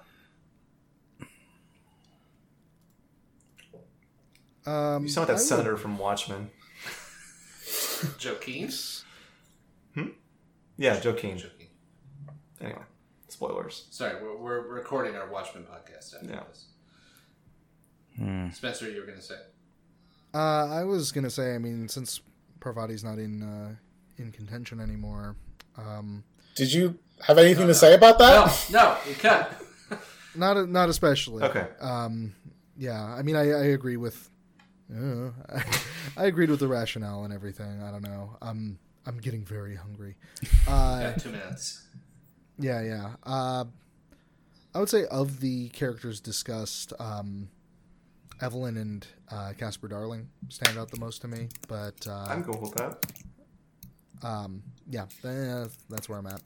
Um, 4.64 5.02
You 5.02 5.08
sound 5.08 5.28
like 5.28 5.34
I 5.34 5.38
that 5.38 5.40
would- 5.40 5.48
senator 5.48 5.76
from 5.76 5.98
Watchmen. 5.98 6.50
Joaquin. 8.24 8.70
Hmm? 9.94 10.08
Yeah, 10.76 10.98
Joe 11.00 11.14
Keene. 11.14 11.36
Joaquin. 11.36 11.68
Anyway, 12.60 12.82
spoilers. 13.46 13.86
Sorry, 13.90 14.14
we're, 14.22 14.36
we're 14.36 14.60
recording 14.68 15.16
our 15.16 15.28
Watchmen 15.28 15.64
podcast 15.64 16.14
after 16.14 16.26
Yeah. 16.30 16.40
this. 16.48 16.66
Hmm. 18.16 18.50
Spencer, 18.50 18.88
you 18.90 19.00
were 19.00 19.06
going 19.06 19.18
to 19.18 19.24
say. 19.24 19.34
Uh, 20.34 20.66
I 20.70 20.84
was 20.84 21.12
gonna 21.12 21.28
say. 21.28 21.54
I 21.54 21.58
mean, 21.58 21.88
since 21.88 22.20
Parvati's 22.60 23.04
not 23.04 23.18
in 23.18 23.42
uh, 23.42 23.74
in 24.16 24.32
contention 24.32 24.80
anymore, 24.80 25.36
um, 25.76 26.24
Did 26.54 26.72
you 26.72 26.98
have 27.20 27.36
anything 27.36 27.66
No, 27.66 27.66
to 27.66 27.72
no. 27.74 27.78
say 27.78 27.94
about 27.94 28.18
that? 28.18 28.66
no, 28.70 28.78
no, 28.82 28.96
you 29.06 29.14
cut. 29.14 29.52
not 30.34 30.68
not 30.70 30.88
especially. 30.88 31.42
Okay. 31.42 31.66
Um, 31.82 32.34
yeah. 32.78 33.02
I 33.04 33.20
mean, 33.22 33.36
I, 33.36 33.42
I 33.50 33.64
agree 33.74 33.98
with. 33.98 34.30
Uh, 34.90 35.30
I 36.16 36.24
agreed 36.26 36.48
with 36.48 36.60
the 36.60 36.68
rationale 36.68 37.24
and 37.24 37.34
everything. 37.34 37.82
I 37.82 37.90
don't 37.90 38.02
know. 38.02 38.34
I'm 38.40 38.78
I'm 39.04 39.18
getting 39.18 39.44
very 39.44 39.74
hungry. 39.76 40.16
Uh, 40.66 41.10
Got 41.10 41.20
two 41.20 41.30
minutes. 41.30 41.88
Yeah, 42.62 42.80
yeah. 42.82 43.10
Uh, 43.24 43.64
I 44.74 44.78
would 44.78 44.88
say 44.88 45.04
of 45.06 45.40
the 45.40 45.68
characters 45.70 46.20
discussed, 46.20 46.92
um, 46.98 47.48
Evelyn 48.40 48.76
and 48.76 49.06
uh, 49.30 49.52
Casper 49.58 49.88
Darling 49.88 50.28
stand 50.48 50.78
out 50.78 50.90
the 50.90 50.98
most 51.00 51.20
to 51.22 51.28
me. 51.28 51.48
But 51.68 52.06
uh, 52.08 52.26
I'm 52.28 52.44
cool 52.44 52.60
with 52.60 52.74
that. 52.74 53.04
um, 54.22 54.62
yeah, 54.88 55.06
eh, 55.24 55.66
that's 55.90 56.08
where 56.08 56.18
I'm 56.18 56.26
at. 56.26 56.40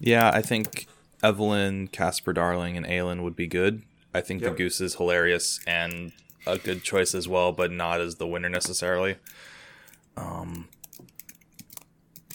Yeah, 0.00 0.30
I 0.32 0.42
think 0.42 0.86
Evelyn, 1.22 1.88
Casper 1.88 2.32
Darling, 2.32 2.76
and 2.76 2.86
Aelin 2.86 3.22
would 3.22 3.36
be 3.36 3.46
good. 3.46 3.82
I 4.14 4.20
think 4.20 4.42
Yep. 4.42 4.50
the 4.52 4.56
Goose 4.56 4.80
is 4.80 4.96
hilarious 4.96 5.60
and 5.66 6.12
a 6.46 6.58
good 6.58 6.82
choice 6.82 7.14
as 7.14 7.28
well, 7.28 7.52
but 7.52 7.70
not 7.70 8.00
as 8.00 8.16
the 8.16 8.26
winner 8.26 8.48
necessarily. 8.48 9.16
Um, 10.16 10.68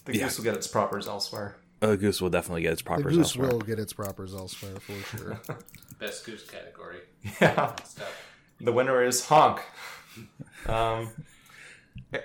The 0.05 0.15
Yeah. 0.17 0.23
goose 0.25 0.37
will 0.37 0.45
get 0.45 0.55
its 0.55 0.67
propers 0.67 1.05
elsewhere. 1.07 1.57
A 1.81 1.95
Goose 1.95 2.21
will 2.21 2.29
definitely 2.29 2.63
get 2.63 2.73
its 2.73 2.81
The 2.81 2.87
proper 2.87 3.09
goose 3.11 3.35
will 3.35 3.59
get 3.59 3.77
its 3.79 3.93
proper 3.93 4.25
elsewhere 4.25 4.79
for 4.79 5.17
sure. 5.17 5.41
Best 5.99 6.25
goose 6.25 6.45
category. 6.49 6.99
Yeah. 7.41 7.75
The 8.59 8.71
winner 8.71 9.03
is 9.03 9.25
Honk. 9.25 9.61
Um, 10.65 11.11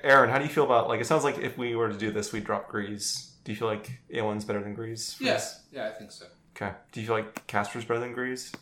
Aaron, 0.02 0.30
how 0.30 0.38
do 0.38 0.44
you 0.44 0.50
feel 0.50 0.64
about 0.64 0.88
like? 0.88 1.00
It 1.00 1.06
sounds 1.06 1.24
like 1.24 1.38
if 1.38 1.58
we 1.58 1.74
were 1.76 1.90
to 1.90 1.98
do 1.98 2.10
this, 2.10 2.32
we'd 2.32 2.44
drop 2.44 2.70
Greez. 2.70 3.32
Do 3.44 3.52
you 3.52 3.58
feel 3.58 3.68
like 3.68 3.90
Aelin's 4.10 4.44
better 4.44 4.62
than 4.62 4.74
Greez? 4.74 5.20
Yes, 5.20 5.64
yeah, 5.72 5.88
I 5.88 5.90
think 5.90 6.10
so. 6.10 6.26
Okay. 6.56 6.72
Do 6.92 7.00
you 7.00 7.06
feel 7.06 7.16
like 7.16 7.46
Casper's 7.46 7.84
better 7.84 8.00
than 8.00 8.14
Greez? 8.14 8.54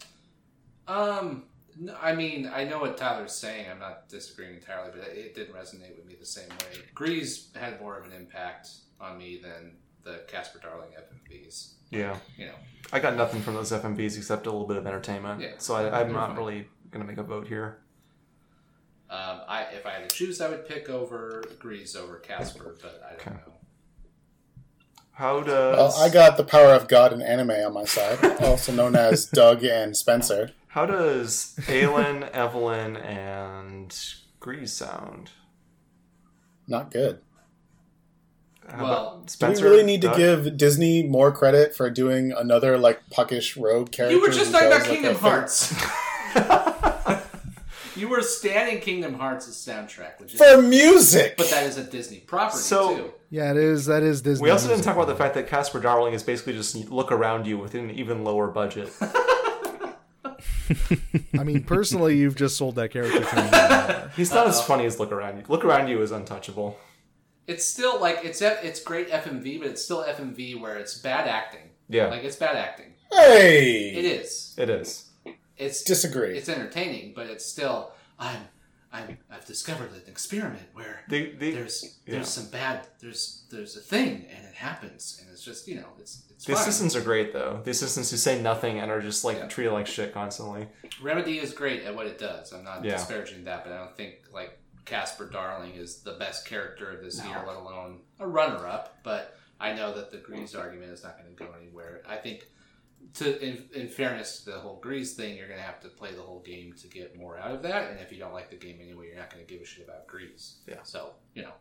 Um, 0.89 1.45
no, 1.79 1.95
I 2.01 2.15
mean, 2.15 2.51
I 2.53 2.65
know 2.65 2.81
what 2.81 2.97
Tyler's 2.97 3.33
saying. 3.33 3.67
I'm 3.71 3.79
not 3.79 4.09
disagreeing 4.09 4.55
entirely, 4.55 4.91
but 4.97 5.07
it 5.09 5.35
didn't 5.35 5.55
resonate 5.55 5.97
with 5.97 6.07
me 6.07 6.17
the 6.19 6.27
same 6.27 6.49
way. 6.49 6.83
Greez 6.95 7.55
had 7.57 7.81
more 7.81 7.97
of 7.99 8.05
an 8.07 8.13
impact 8.13 8.69
on 9.01 9.19
me 9.19 9.41
than 9.43 9.77
the 10.05 10.23
Casper 10.29 10.59
Darling 10.63 10.91
FMVs. 10.99 11.73
Yeah. 11.91 12.17
You 12.39 12.47
know, 12.47 12.55
I 12.93 13.01
got 13.01 13.17
nothing 13.17 13.41
from 13.43 13.55
those 13.55 13.73
FMVs 13.73 14.17
except 14.17 14.47
a 14.47 14.51
little 14.51 14.67
bit 14.67 14.77
of 14.77 14.87
entertainment. 14.87 15.41
Yeah. 15.41 15.53
So 15.59 15.75
I, 15.75 16.01
I'm 16.01 16.07
They're 16.09 16.17
not 16.17 16.29
fine. 16.31 16.37
really 16.39 16.69
gonna 16.91 17.05
make 17.05 17.19
a 17.19 17.23
vote 17.23 17.47
here. 17.49 17.79
um, 19.11 19.41
I 19.49 19.63
if 19.73 19.85
I 19.87 19.91
had 19.91 20.09
to 20.09 20.15
choose, 20.17 20.41
I 20.41 20.49
would 20.49 20.67
pick 20.69 20.89
over 20.89 21.43
Greez 21.61 21.97
over 21.97 22.17
Casper, 22.19 22.77
but 22.81 23.03
I 23.05 23.11
don't 23.17 23.21
Okay. 23.21 23.31
know. 23.47 23.53
How 25.13 25.41
does 25.43 25.77
Well, 25.97 26.03
I 26.03 26.09
got 26.09 26.37
the 26.37 26.45
power 26.45 26.73
of 26.73 26.89
God 26.89 27.13
and 27.13 27.23
anime 27.23 27.51
on 27.51 27.75
my 27.75 27.85
side, 27.85 28.25
also 28.43 28.73
known 28.73 28.97
as 28.97 29.27
Doug 29.27 29.63
and 29.65 29.95
Spencer. 29.97 30.53
how 30.69 30.87
does 30.87 31.55
Aelin, 31.63 32.31
Evelyn, 32.31 32.97
and 32.97 33.91
Greez 34.41 34.69
sound? 34.71 35.31
Not 36.67 36.91
good. 36.91 37.21
How 38.71 38.85
Well, 38.85 38.93
about 39.27 39.55
Do 39.57 39.63
we 39.63 39.69
really 39.69 39.83
need 39.85 40.03
to 40.03 40.13
give 40.17 40.57
Disney 40.57 41.03
more 41.03 41.33
credit 41.33 41.75
for 41.75 41.91
doing 41.91 42.33
another 42.33 42.79
like 42.79 43.01
puckish 43.11 43.57
rogue 43.57 43.91
character? 43.91 44.15
You 44.17 44.23
were 44.23 44.29
just 44.31 44.53
talking 44.53 44.69
about 44.69 44.81
like, 44.83 44.91
Kingdom 44.91 45.13
a 45.13 45.15
thing? 45.15 45.31
Hearts. 45.31 45.75
you 47.97 48.09
were 48.09 48.23
standing 48.23 48.81
Kingdom 48.81 49.15
Hearts' 49.15 49.49
soundtrack, 49.49 50.21
which 50.21 50.35
is, 50.35 50.41
for 50.41 50.63
music. 50.63 51.37
but 51.37 51.51
that 51.51 51.65
is 51.67 51.77
a 51.79 51.85
Disney 51.85 52.19
property 52.19 52.59
So- 52.59 52.97
too. 52.97 53.13
Yeah, 53.33 53.53
it 53.53 53.59
is. 53.59 53.87
That 53.87 54.03
is 54.03 54.23
Disney. 54.23 54.43
We 54.43 54.51
also 54.51 54.67
didn't 54.69 54.83
talk 54.83 54.97
about 54.97 55.07
the 55.07 55.15
fact 55.15 55.35
that 55.35 55.47
Casper 55.47 55.79
Darling 55.79 56.15
is 56.15 56.25
basically 56.25 56.53
just 56.55 56.75
look 56.91 57.13
around 57.13 57.47
you 57.47 57.59
with 57.59 57.77
an 57.77 57.89
even 57.93 58.25
lower 58.25 58.49
budget. 58.49 58.93
I 61.39 61.45
mean, 61.45 61.63
personally, 61.63 62.17
you've 62.17 62.35
just 62.35 62.57
sold 62.57 62.75
that 62.75 62.91
character 62.91 63.21
to 63.21 63.37
me. 63.37 64.11
He's 64.17 64.33
not 64.33 64.49
as 64.49 64.61
funny 64.63 64.85
as 64.85 64.99
look 64.99 65.13
around 65.13 65.37
you. 65.37 65.45
Look 65.47 65.65
around 65.65 65.87
you 65.87 66.03
is 66.03 66.11
untouchable. 66.11 66.77
It's 67.51 67.65
still 67.65 68.01
like 68.01 68.19
it's 68.25 68.41
F- 68.43 68.65
it's 68.65 68.81
great 68.91 69.09
FMV, 69.11 69.59
but 69.61 69.69
it's 69.69 69.83
still 69.85 70.03
FMV 70.05 70.61
where 70.61 70.77
it's 70.79 70.95
bad 70.99 71.27
acting. 71.29 71.67
Yeah, 71.89 72.07
Like 72.07 72.23
it's 72.25 72.37
bad 72.37 72.57
acting. 72.57 72.93
hey, 73.11 73.91
It 74.01 74.05
is. 74.05 74.55
it 74.57 74.71
is. 74.71 75.09
It's 75.57 75.83
disagree. 75.83 76.39
it's 76.39 76.49
entertaining, 76.49 77.13
but 77.15 77.27
it's 77.27 77.45
still 77.45 77.93
I'm 78.19 78.43
I'm 78.93 79.19
I've 79.31 79.45
discovered 79.47 79.91
an 79.93 80.03
experiment 80.07 80.67
where 80.73 81.03
The, 81.09 81.33
the, 81.41 81.51
there's 81.53 81.99
yeah. 82.07 82.15
there's 82.15 82.29
some 82.29 82.47
bad 82.51 82.87
there's 83.01 83.45
there's 83.51 83.77
a 83.77 83.81
thing 83.81 84.27
and 84.35 84.47
it 84.47 84.55
happens 84.55 85.19
and 85.21 85.29
it's 85.33 85.45
just 85.45 85.67
you 85.69 85.77
know 85.77 85.89
it's 85.99 86.23
it's 86.31 86.45
the 86.47 86.55
fine. 86.55 86.63
assistants 86.63 86.95
are 86.97 87.03
great 87.03 87.33
though. 87.33 87.61
The 87.65 87.73
assistants 87.73 88.11
who 88.13 88.17
say 88.17 88.41
nothing 88.41 88.79
and 88.81 88.91
are 88.91 89.01
just 89.03 89.25
like 89.25 89.37
Yeah. 89.39 89.49
treated 89.49 89.73
like 89.73 89.87
shit 89.89 90.15
constantly. 90.15 90.69
Remedy 91.03 91.39
is 91.39 91.53
great 91.53 91.83
at 91.83 91.95
what 91.95 92.07
it 92.07 92.19
does. 92.19 92.53
I'm 92.53 92.65
not 92.65 92.85
Yeah. 92.85 92.93
disparaging 92.97 93.45
that, 93.45 93.65
but 93.65 93.73
I 93.73 93.79
don't 93.79 93.97
think 93.97 94.15
like 94.33 94.59
Casper 94.91 95.27
Darling 95.27 95.75
is 95.77 96.03
the 96.03 96.15
best 96.15 96.45
character 96.45 96.91
of 96.91 97.01
this 97.01 97.25
year, 97.25 97.37
let 97.47 97.57
alone 97.57 98.01
a 98.19 98.27
runner-up. 98.27 98.99
But 99.05 99.39
I 99.61 99.73
know 99.73 99.95
that 99.95 100.11
the 100.11 100.17
Greez 100.19 100.59
argument 100.59 100.91
is 100.91 101.05
not 101.05 101.17
going 101.17 101.31
to 101.33 101.37
go 101.37 101.53
anywhere. 101.57 102.03
I 102.09 102.17
think, 102.17 102.49
to 103.15 103.41
in, 103.41 103.67
in 103.73 103.87
fairness 103.87 104.41
to 104.41 104.51
the 104.51 104.59
whole 104.59 104.81
Greez 104.85 105.15
thing, 105.15 105.37
you're 105.37 105.47
going 105.47 105.61
to 105.61 105.65
have 105.65 105.79
to 105.83 105.89
play 105.89 106.13
the 106.13 106.23
whole 106.23 106.41
game 106.41 106.73
to 106.81 106.89
get 106.89 107.17
more 107.17 107.39
out 107.39 107.53
of 107.53 107.63
that. 107.63 107.93
And 107.93 108.01
if 108.01 108.11
you 108.11 108.19
don't 108.19 108.33
like 108.33 108.51
the 108.51 108.57
game 108.57 108.81
anyway, 108.83 109.07
you're 109.07 109.17
not 109.17 109.33
going 109.33 109.47
to 109.47 109.53
give 109.53 109.63
a 109.63 109.65
shit 109.65 109.85
about 109.85 110.09
Greez. 110.09 110.55
Yeah. 110.67 110.83
So 110.83 111.13
you 111.35 111.43
know, 111.43 111.53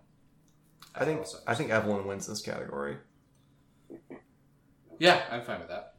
I 0.95 1.05
think 1.05 1.23
I 1.45 1.53
think 1.53 1.69
Evelyn 1.69 2.07
wins 2.07 2.25
this 2.25 2.41
category. 2.41 2.97
yeah, 4.97 5.21
I'm 5.29 5.43
fine 5.43 5.59
with 5.59 5.69
that. 5.69 5.93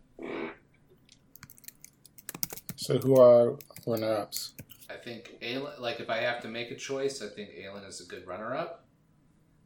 so 2.75 2.99
who 2.99 3.21
are 3.21 3.57
runner-ups? 3.87 4.55
I 4.93 4.97
think 4.97 5.39
Aelin, 5.41 5.79
like 5.79 6.01
if 6.01 6.11
I 6.11 6.19
have 6.19 6.41
to 6.43 6.49
make 6.49 6.71
a 6.71 6.75
choice, 6.77 7.23
I 7.23 7.29
think 7.29 7.51
Aelin 7.51 7.87
is 7.89 8.01
a 8.01 8.05
good 8.05 8.27
runner-up. 8.27 8.85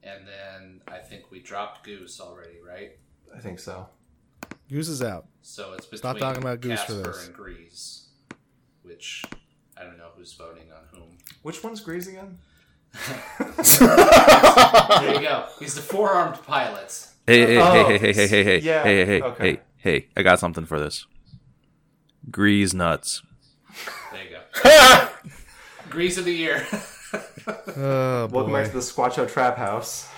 And 0.02 0.26
then 0.26 0.82
I 0.86 0.98
think 0.98 1.30
we 1.30 1.40
dropped 1.40 1.82
Goose 1.84 2.20
already, 2.20 2.58
right? 2.66 2.92
I 3.34 3.38
think 3.40 3.58
so. 3.58 3.88
Goose 4.68 4.88
is 4.88 5.02
out. 5.02 5.26
So 5.42 5.72
it's 5.72 5.86
between 5.86 5.98
Stop 5.98 6.18
talking 6.18 6.42
about 6.42 6.60
Goose 6.60 6.80
for 6.82 6.92
Casper 6.92 7.10
this. 7.12 7.26
and 7.26 7.34
Greez, 7.36 8.04
which 8.82 9.24
I 9.78 9.84
don't 9.84 9.96
know 9.96 10.08
who's 10.16 10.32
voting 10.34 10.64
on 10.72 10.82
whom. 10.98 11.16
Which 11.42 11.62
one's 11.64 11.82
Greez 11.82 12.06
again? 12.08 12.38
There 15.00 15.14
you 15.14 15.20
go. 15.26 15.46
He's 15.58 15.74
the 15.74 15.80
four-armed 15.82 16.42
pilot. 16.44 17.06
Hey, 17.26 17.46
hey, 17.46 17.58
Oh, 17.60 17.88
hey, 17.88 17.98
hey, 17.98 18.12
hey, 18.12 18.26
hey, 18.28 18.44
hey, 18.44 18.58
yeah, 18.60 18.82
hey, 18.82 18.96
hey, 18.96 19.04
hey, 19.06 19.22
okay. 19.22 19.50
hey, 19.52 19.60
hey! 19.78 20.08
I 20.16 20.22
got 20.22 20.38
something 20.38 20.66
for 20.66 20.78
this. 20.78 21.06
Greez 22.30 22.74
nuts. 22.74 23.22
There 24.12 24.22
you 24.24 24.30
go. 24.30 24.33
Greez 25.90 26.16
of 26.16 26.24
the 26.24 26.32
year. 26.32 26.66
Oh 27.76 28.28
boy. 28.28 28.36
Welcome 28.36 28.52
back 28.52 28.66
to 28.66 28.72
the 28.72 28.78
Squatcho 28.78 29.30
Trap 29.30 29.56
House. 29.56 30.08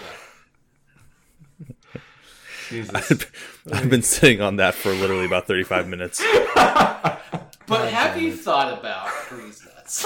Jesus. 2.69 3.27
I've 3.73 3.89
been 3.89 4.03
sitting 4.03 4.41
on 4.41 4.57
that 4.57 4.75
for 4.75 4.91
literally 4.93 5.25
about 5.25 5.47
thirty-five 5.47 5.89
minutes. 5.89 6.23
but 6.55 7.89
have 7.91 8.21
you 8.21 8.33
thought 8.35 8.79
about 8.79 9.07
Greez 9.29 9.65
nuts? 9.65 10.05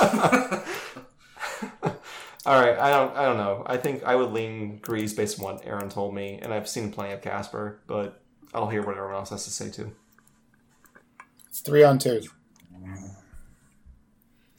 All 2.46 2.58
right, 2.58 2.78
I 2.78 2.90
don't, 2.90 3.16
I 3.16 3.24
don't 3.24 3.36
know. 3.36 3.64
I 3.66 3.76
think 3.76 4.02
I 4.04 4.14
would 4.14 4.30
lean 4.32 4.80
Greez 4.80 5.14
based 5.16 5.38
on 5.40 5.44
what 5.44 5.66
Aaron 5.66 5.88
told 5.90 6.14
me, 6.14 6.38
and 6.40 6.54
I've 6.54 6.68
seen 6.68 6.90
plenty 6.90 7.12
of 7.12 7.20
Casper, 7.20 7.80
but 7.86 8.22
I'll 8.54 8.68
hear 8.68 8.82
what 8.82 8.96
everyone 8.96 9.16
else 9.16 9.30
has 9.30 9.44
to 9.44 9.50
say 9.50 9.70
too. 9.70 9.92
it's 11.48 11.60
three 11.60 11.82
on 11.82 11.98
two. 11.98 12.22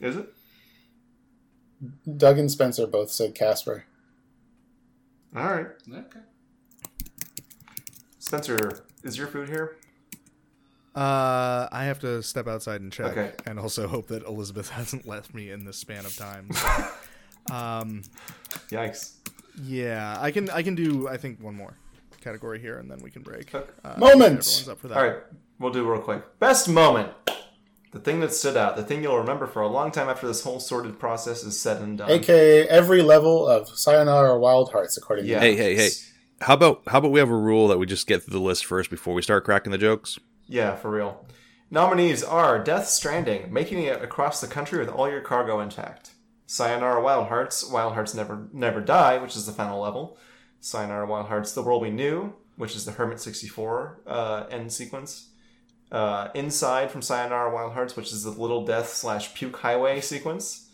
Is 0.02 0.16
it? 0.18 0.34
Doug 2.18 2.38
and 2.38 2.52
Spencer 2.52 2.86
both 2.88 3.12
said 3.12 3.34
Casper. 3.36 3.86
All 5.36 5.46
right, 5.46 5.68
okay. 5.90 6.20
Spencer, 8.20 8.84
is 9.04 9.18
your 9.18 9.28
food 9.28 9.48
here? 9.50 9.78
Uh, 10.94 11.70
I 11.72 11.86
have 11.86 12.00
to 12.00 12.22
step 12.22 12.48
outside 12.48 12.82
and 12.82 12.92
check, 12.92 13.12
Okay. 13.18 13.32
and 13.46 13.58
also 13.58 13.88
hope 13.88 14.08
that 14.08 14.24
Elizabeth 14.26 14.70
hasn't 14.78 15.08
left 15.08 15.34
me 15.34 15.50
in 15.50 15.64
this 15.66 15.78
span 15.78 16.06
of 16.06 16.16
time. 16.18 16.52
So, 16.52 16.68
um, 17.56 18.02
Yikes! 18.70 19.14
yeah, 19.64 20.18
I 20.20 20.32
can 20.32 20.50
I 20.50 20.62
can 20.64 20.76
do 20.76 21.08
I 21.08 21.16
think 21.18 21.42
one 21.42 21.56
more 21.56 21.76
category 22.20 22.60
here, 22.60 22.78
and 22.78 22.92
then 22.92 23.00
we 23.02 23.10
can 23.10 23.22
break. 23.22 23.54
Okay. 23.56 23.66
Uh, 23.86 23.96
Moments! 23.98 24.60
Everyone's 24.62 24.70
up 24.70 24.80
for 24.80 24.88
that. 24.90 24.98
All 24.98 25.04
right, 25.04 25.18
we'll 25.60 25.72
do 25.72 25.90
real 25.90 26.02
quick. 26.02 26.24
Best 26.40 26.68
moment. 26.68 27.10
The 27.92 28.00
thing 28.00 28.22
that 28.22 28.34
stood 28.34 28.56
out, 28.56 28.78
the 28.78 28.84
thing 28.84 29.04
you'll 29.04 29.18
remember 29.18 29.48
for 29.48 29.62
a 29.62 29.68
long 29.68 29.92
time 29.92 30.08
after 30.08 30.26
this 30.26 30.44
whole 30.44 30.60
sorted 30.62 30.98
process 30.98 31.44
is 31.44 31.60
said 31.60 31.82
and 31.82 31.98
done. 31.98 32.10
AKA 32.10 32.68
every 32.70 33.02
level 33.02 33.46
of 33.48 33.68
Sayonara 33.68 34.40
Wild 34.40 34.72
Hearts, 34.72 34.98
according 34.98 35.26
Yeah. 35.26 35.40
to 35.40 35.46
Hey, 35.46 35.56
hey, 35.58 35.76
hey! 35.76 35.90
How 36.40 36.54
about 36.54 36.84
how 36.88 37.00
about 37.00 37.12
we 37.12 37.20
have 37.20 37.30
a 37.30 37.36
rule 37.36 37.68
that 37.68 37.78
we 37.78 37.86
just 37.86 38.08
get 38.08 38.24
through 38.24 38.32
the 38.40 38.44
list 38.44 38.66
first 38.66 38.90
before 38.90 39.14
we 39.14 39.22
start 39.22 39.44
cracking 39.44 39.72
the 39.74 39.78
jokes? 39.78 40.18
Yeah, 40.48 40.76
for 40.76 40.90
real. 40.90 41.26
Nominees 41.70 42.24
are 42.24 42.64
Death 42.64 42.88
Stranding, 42.88 43.52
making 43.54 43.84
it 43.84 44.02
across 44.02 44.42
the 44.42 44.48
country 44.48 44.80
with 44.80 44.90
all 44.90 45.10
your 45.10 45.22
cargo 45.22 45.60
intact. 45.60 46.12
Sayonara 46.46 47.02
Wild 47.02 47.28
Hearts, 47.28 47.70
Wild 47.70 47.94
Hearts 47.94 48.14
Never 48.14 48.48
Never 48.54 48.80
Die, 48.82 49.18
which 49.18 49.36
is 49.36 49.46
the 49.46 49.52
final 49.54 49.82
level. 49.82 50.18
Sayonara 50.62 51.08
Wild 51.08 51.28
Hearts, 51.28 51.52
The 51.54 51.62
World 51.62 51.82
We 51.82 51.90
Knew, 51.90 52.34
which 52.56 52.76
is 52.76 52.86
the 52.86 52.92
Hermit 52.94 53.20
64 53.20 54.02
uh, 54.08 54.46
end 54.50 54.72
sequence. 54.72 55.28
Uh, 55.92 56.30
Inside 56.34 56.90
from 56.90 57.02
Sayonara 57.02 57.54
Wild 57.54 57.74
Hearts, 57.74 57.96
which 57.96 58.12
is 58.12 58.24
the 58.24 58.32
Little 58.32 58.66
Death 58.66 58.90
slash 58.90 59.34
Puke 59.34 59.58
Highway 59.58 60.00
sequence. 60.00 60.70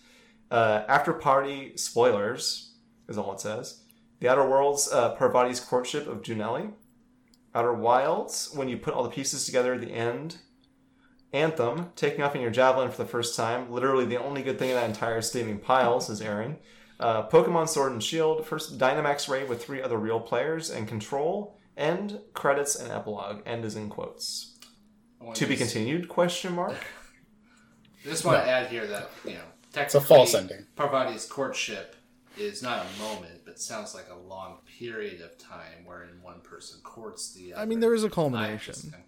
Uh, 0.52 0.84
After 0.88 1.11
Party 1.14 1.73
Spoilers 1.76 2.73
is 3.10 3.18
all 3.18 3.34
it 3.34 3.39
says. 3.39 3.81
The 4.19 4.30
Outer 4.30 4.48
Worlds, 4.48 4.89
uh, 4.91 5.15
Parvati's 5.15 5.60
Courtship 5.60 6.07
of 6.07 6.22
Junlei. 6.22 6.72
Outer 7.53 7.73
Wilds, 7.73 8.52
when 8.53 8.69
you 8.69 8.77
put 8.77 8.94
all 8.94 9.03
the 9.03 9.10
pieces 9.10 9.45
together 9.45 9.73
at 9.73 9.81
the 9.81 9.91
end. 9.91 10.38
Anthem, 11.34 11.91
taking 11.95 12.22
off 12.22 12.35
in 12.35 12.41
your 12.41 12.52
javelin 12.52 12.89
for 12.89 12.98
the 12.98 13.10
first 13.10 13.35
time. 13.35 13.72
Literally 13.72 14.06
the 14.06 14.22
only 14.22 14.41
good 14.44 14.57
thing 14.57 14.69
in 14.69 14.76
that 14.76 14.89
entire 14.89 15.22
steaming 15.22 15.60
pile, 15.60 15.99
says 15.99 16.22
Aaron. 16.22 16.57
Uh, 16.99 17.27
Pokemon 17.27 17.69
Sword 17.69 17.91
and 17.91 18.03
Shield, 18.03 18.45
first 18.45 18.77
Dynamax 18.80 19.30
raid 19.30 19.49
with 19.49 19.64
three 19.64 19.81
other 19.81 19.98
real 19.98 20.19
players, 20.19 20.69
and 20.69 20.88
Control, 20.88 21.60
end, 21.76 22.19
credits, 22.34 22.76
and 22.76 22.91
epilogue. 22.91 23.41
End 23.45 23.65
is 23.65 23.76
in 23.76 23.89
quotes. 23.89 24.57
I 25.19 25.23
wanna 25.23 25.48
be 25.48 25.56
continued? 25.56 26.07
Question 26.07 26.53
mark. 26.53 26.73
I 26.73 28.07
just 28.10 28.23
want 28.26 28.44
to 28.44 28.49
add 28.49 28.68
here 28.68 28.85
that 28.88 29.10
you 29.26 29.31
know, 29.31 29.39
technically, 29.73 29.81
It's 29.84 29.95
a 29.95 30.02
false 30.02 30.34
ending. 30.34 30.65
Parvati's 30.76 31.26
courtship 31.26 31.95
is 32.38 32.61
not 32.61 32.85
a 32.85 32.99
moment, 33.02 33.41
but 33.45 33.60
sounds 33.60 33.95
like 33.95 34.06
a 34.11 34.15
long 34.15 34.60
period 34.80 35.22
of 35.22 35.38
time 35.39 35.84
wherein 35.85 36.22
one 36.22 36.39
person 36.41 36.80
courts 36.84 37.34
the 37.34 37.53
other. 37.53 37.61
I 37.61 37.65
mean, 37.65 37.80
there 37.80 37.94
is 37.95 38.03
a 38.03 38.07
I'm 38.07 38.11
culmination. 38.11 38.73
just- 38.73 38.85
I'm. 38.94 39.03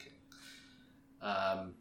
Um, 1.22 1.74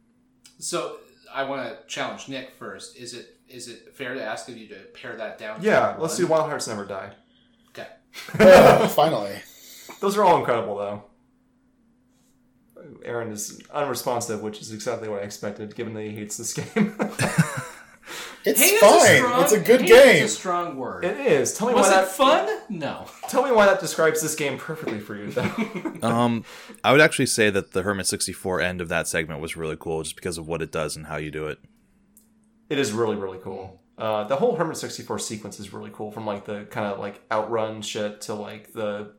so 0.59 0.97
I 1.33 1.45
want 1.45 1.69
to 1.69 1.79
challenge 1.87 2.29
Nick 2.29 2.51
first. 2.59 2.97
Is 2.97 3.15
it 3.15 3.37
is 3.49 3.69
it 3.69 3.95
fair 3.95 4.15
to 4.15 4.23
ask 4.23 4.49
of 4.49 4.57
you 4.59 4.69
to 4.69 4.75
pare 4.95 5.17
that 5.17 5.39
down? 5.39 5.61
to 5.61 5.67
Yeah, 5.67 5.97
let's 5.99 6.17
do 6.17 6.25
one? 6.27 6.39
Wild 6.41 6.51
Hearts 6.51 6.69
Never 6.69 6.85
Die. 6.85 7.13
Okay. 7.71 7.87
Oh, 8.41 8.87
finally. 8.95 9.37
Those 10.01 10.17
are 10.17 10.23
all 10.25 10.39
incredible, 10.39 10.77
though. 10.77 11.05
Aaron 13.05 13.31
is 13.33 13.61
unresponsive, 13.73 14.41
which 14.43 14.61
is 14.61 14.73
exactly 14.73 15.09
what 15.09 15.21
I 15.23 15.25
expected, 15.25 15.75
given 15.75 15.95
that 15.95 16.03
he 16.03 16.11
hates 16.11 16.37
this 16.37 16.53
game. 16.55 16.97
It's 18.45 18.61
Hate 18.63 18.75
is 18.77 18.81
fine. 18.81 19.17
strong- 19.19 19.43
it's 19.43 19.53
a 19.53 19.61
good 19.61 19.81
hate 19.83 19.89
game. 19.89 20.25
Is 20.25 20.33
a 20.33 20.35
strong 20.37 20.77
word. 20.77 21.05
it 21.05 21.19
is. 21.19 21.53
Tell 21.53 21.67
me 21.69 21.75
Was 21.75 21.89
why 21.89 21.93
it 21.93 21.97
that. 21.97 22.09
fun? 22.09 22.61
No. 22.71 23.07
Tell 23.29 23.45
me 23.45 23.51
why 23.51 23.67
that 23.67 23.81
describes 23.81 24.23
this 24.23 24.35
game 24.35 24.57
perfectly 24.59 25.01
for 25.01 25.17
you, 25.17 25.31
though. 25.31 25.53
Um, 26.03 26.45
I 26.85 26.93
would 26.93 27.01
actually 27.01 27.27
say 27.27 27.51
that 27.51 27.73
the 27.73 27.83
Hermit 27.83 28.07
64 28.07 28.61
end 28.61 28.81
of 28.81 28.89
that 28.89 29.09
segment 29.09 29.41
was 29.43 29.57
really 29.57 29.77
cool 29.79 30.03
just 30.05 30.15
because 30.17 30.39
of 30.39 30.47
what 30.47 30.63
it 30.63 30.71
does 30.71 30.97
and 30.97 31.07
how 31.07 31.17
you 31.17 31.31
do 31.33 31.49
it. 31.49 31.59
It 32.71 32.79
is 32.79 32.93
really, 32.93 33.17
really 33.17 33.39
cool. 33.43 33.83
Uh, 33.99 34.25
the 34.25 34.37
whole 34.37 34.55
Hermit 34.55 34.77
64 34.77 35.19
sequence 35.19 35.59
is 35.59 35.73
really 35.73 35.91
cool 35.93 36.13
from 36.13 36.25
like 36.25 36.45
the 36.45 36.65
kind 36.71 36.87
of 36.87 37.01
like 37.01 37.21
outrun 37.33 37.83
shit 37.83 38.21
to 38.23 38.35
like 38.35 38.73
the 38.73 39.13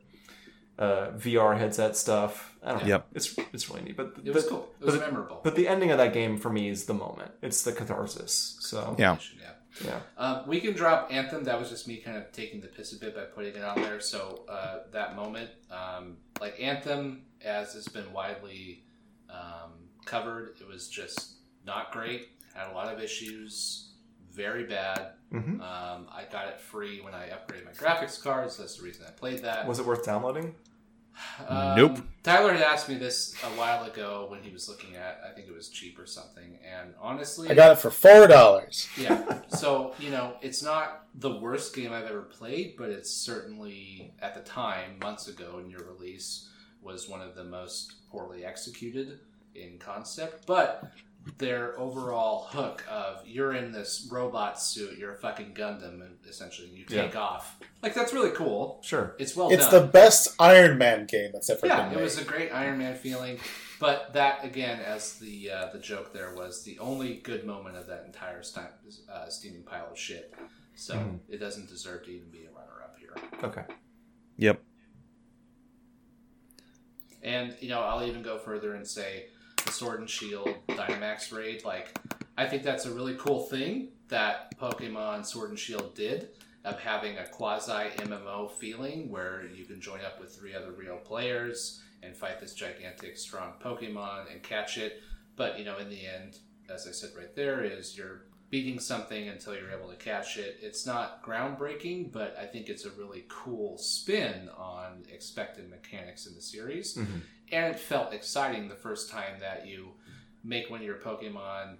uh, 0.80 1.12
VR 1.16 1.56
headset 1.58 1.96
stuff. 1.96 2.56
I 2.64 2.72
don't 2.72 2.82
know. 2.82 2.88
Yep. 2.88 3.06
It's 3.14 3.38
it's 3.52 3.68
really 3.70 3.82
neat. 3.82 3.96
But 3.96 4.14
It 4.24 4.34
was 4.34 4.44
but, 4.44 4.50
cool. 4.50 4.68
It 4.80 4.86
was 4.86 4.96
but, 4.96 5.06
memorable. 5.06 5.40
But 5.44 5.54
the 5.54 5.68
ending 5.68 5.90
of 5.92 5.98
that 5.98 6.12
game 6.12 6.38
for 6.38 6.50
me 6.50 6.68
is 6.68 6.86
the 6.86 6.94
moment. 6.94 7.30
It's 7.42 7.62
the 7.62 7.72
catharsis. 7.72 8.56
So 8.60 8.96
Yeah. 8.98 9.18
yeah. 9.40 9.50
Yeah. 9.84 10.00
Um, 10.18 10.48
we 10.48 10.60
can 10.60 10.72
drop 10.74 11.12
Anthem. 11.12 11.44
That 11.44 11.58
was 11.58 11.70
just 11.70 11.86
me 11.86 11.98
kind 11.98 12.16
of 12.16 12.32
taking 12.32 12.60
the 12.60 12.66
piss 12.66 12.92
a 12.92 12.98
bit 12.98 13.14
by 13.14 13.22
putting 13.22 13.54
it 13.54 13.62
on 13.62 13.80
there. 13.80 14.00
So 14.00 14.44
uh, 14.48 14.80
that 14.92 15.14
moment, 15.14 15.48
um, 15.70 16.16
like 16.40 16.60
Anthem, 16.60 17.22
as 17.44 17.74
it's 17.76 17.88
been 17.88 18.12
widely 18.12 18.82
um, 19.30 19.72
covered, 20.06 20.56
it 20.60 20.66
was 20.66 20.88
just 20.88 21.34
not 21.64 21.92
great. 21.92 22.30
Had 22.52 22.68
a 22.70 22.74
lot 22.74 22.92
of 22.92 23.00
issues. 23.00 23.92
Very 24.32 24.64
bad. 24.64 25.12
hmm 25.30 25.60
Um, 25.60 26.08
I 26.10 26.24
got 26.30 26.48
it 26.48 26.60
free 26.60 27.00
when 27.00 27.14
I 27.14 27.28
upgraded 27.28 27.64
my 27.66 27.72
graphics 27.72 28.20
cards. 28.22 28.56
That's 28.56 28.76
the 28.76 28.82
reason 28.84 29.04
I 29.06 29.12
played 29.12 29.40
that. 29.40 29.66
Was 29.66 29.78
it 29.78 29.86
worth 29.86 30.04
downloading? 30.04 30.54
Um, 31.48 31.76
Nope. 31.76 31.98
Tyler 32.22 32.52
had 32.52 32.62
asked 32.62 32.88
me 32.88 32.96
this 32.96 33.34
a 33.42 33.46
while 33.58 33.84
ago 33.84 34.26
when 34.28 34.42
he 34.42 34.50
was 34.50 34.68
looking 34.68 34.94
at. 34.96 35.20
I 35.26 35.32
think 35.34 35.48
it 35.48 35.54
was 35.54 35.68
cheap 35.68 35.98
or 35.98 36.04
something. 36.06 36.58
And 36.64 36.94
honestly, 37.00 37.48
I 37.50 37.54
got 37.54 37.72
it 37.72 37.78
for 37.78 37.90
four 37.90 38.26
dollars. 38.26 38.88
yeah. 38.96 39.40
So 39.48 39.94
you 39.98 40.10
know, 40.10 40.36
it's 40.42 40.62
not 40.62 41.06
the 41.14 41.36
worst 41.38 41.74
game 41.74 41.92
I've 41.92 42.04
ever 42.04 42.22
played, 42.22 42.74
but 42.76 42.90
it's 42.90 43.10
certainly 43.10 44.12
at 44.20 44.34
the 44.34 44.40
time, 44.42 44.98
months 45.02 45.28
ago, 45.28 45.60
in 45.62 45.70
your 45.70 45.84
release, 45.84 46.48
was 46.82 47.08
one 47.08 47.20
of 47.22 47.34
the 47.34 47.44
most 47.44 47.94
poorly 48.10 48.44
executed 48.44 49.20
in 49.54 49.78
concept. 49.78 50.46
But 50.46 50.90
their 51.38 51.78
overall 51.78 52.44
hook 52.50 52.84
of 52.90 53.26
you're 53.26 53.52
in 53.54 53.72
this 53.72 54.08
robot 54.10 54.60
suit, 54.60 54.96
you're 54.98 55.12
a 55.12 55.16
fucking 55.18 55.52
Gundam, 55.54 56.00
and 56.02 56.16
essentially 56.28 56.68
you 56.68 56.84
take 56.84 57.14
off. 57.16 57.58
Like 57.82 57.94
that's 57.94 58.12
really 58.12 58.30
cool. 58.30 58.80
Sure. 58.82 59.14
It's 59.18 59.36
well 59.36 59.50
It's 59.50 59.68
done. 59.68 59.82
the 59.82 59.86
best 59.88 60.34
Iron 60.38 60.78
Man 60.78 61.06
game 61.06 61.30
that's 61.32 61.50
ever 61.50 61.66
yeah, 61.66 61.88
been 61.88 61.98
it 61.98 62.02
was 62.02 62.18
a 62.18 62.24
great 62.24 62.50
Iron 62.50 62.78
Man 62.78 62.96
feeling. 62.96 63.38
But 63.78 64.12
that 64.14 64.44
again, 64.44 64.80
as 64.80 65.14
the 65.18 65.50
uh, 65.50 65.66
the 65.72 65.78
joke 65.78 66.12
there 66.12 66.34
was 66.34 66.64
the 66.64 66.78
only 66.78 67.16
good 67.16 67.44
moment 67.44 67.76
of 67.76 67.86
that 67.88 68.04
entire 68.06 68.42
sti- 68.42 68.68
uh, 69.12 69.28
steaming 69.28 69.62
pile 69.62 69.88
of 69.90 69.98
shit. 69.98 70.34
So 70.74 70.94
Mhm. 70.94 71.18
it 71.28 71.38
doesn't 71.38 71.68
deserve 71.68 72.04
to 72.04 72.10
even 72.10 72.30
be 72.30 72.44
a 72.46 72.50
runner 72.50 72.82
up 72.82 72.96
here. 72.98 73.14
Okay. 73.44 73.64
Yep. 74.38 74.62
And 77.22 77.54
you 77.60 77.68
know, 77.68 77.80
I'll 77.80 78.04
even 78.06 78.22
go 78.22 78.38
further 78.38 78.74
and 78.74 78.86
say 78.86 79.26
the 79.64 79.72
Sword 79.72 80.00
and 80.00 80.10
Shield 80.10 80.54
Dynamax 80.68 81.32
raid. 81.32 81.64
Like, 81.64 81.98
I 82.36 82.46
think 82.46 82.62
that's 82.62 82.86
a 82.86 82.90
really 82.90 83.14
cool 83.18 83.44
thing 83.44 83.88
that 84.08 84.56
Pokemon 84.58 85.26
Sword 85.26 85.50
and 85.50 85.58
Shield 85.58 85.94
did 85.94 86.30
of 86.64 86.78
having 86.78 87.16
a 87.18 87.26
quasi 87.26 87.90
MMO 87.96 88.50
feeling 88.52 89.10
where 89.10 89.46
you 89.54 89.64
can 89.64 89.80
join 89.80 90.00
up 90.00 90.20
with 90.20 90.34
three 90.34 90.54
other 90.54 90.72
real 90.72 90.96
players 90.96 91.82
and 92.02 92.16
fight 92.16 92.40
this 92.40 92.54
gigantic, 92.54 93.16
strong 93.16 93.52
Pokemon 93.62 94.30
and 94.32 94.42
catch 94.42 94.78
it. 94.78 95.02
But 95.36 95.58
you 95.58 95.64
know, 95.64 95.78
in 95.78 95.88
the 95.88 96.06
end, 96.06 96.38
as 96.68 96.86
I 96.86 96.92
said 96.92 97.10
right 97.16 97.34
there, 97.34 97.64
is 97.64 97.96
you're 97.96 98.26
beating 98.50 98.80
something 98.80 99.28
until 99.28 99.54
you're 99.54 99.70
able 99.70 99.88
to 99.88 99.96
catch 99.96 100.36
it. 100.36 100.58
It's 100.60 100.84
not 100.84 101.22
groundbreaking, 101.24 102.10
but 102.10 102.36
I 102.38 102.46
think 102.46 102.68
it's 102.68 102.84
a 102.84 102.90
really 102.90 103.24
cool 103.28 103.78
spin 103.78 104.48
on 104.58 105.04
expected 105.10 105.70
mechanics 105.70 106.26
in 106.26 106.34
the 106.34 106.42
series. 106.42 106.96
Mhm. 106.96 107.20
And 107.52 107.66
it 107.74 107.78
felt 107.80 108.12
exciting 108.12 108.68
the 108.68 108.76
first 108.76 109.10
time 109.10 109.40
that 109.40 109.66
you 109.66 109.90
make 110.44 110.70
one 110.70 110.80
of 110.80 110.86
your 110.86 110.96
Pokemon 110.98 111.76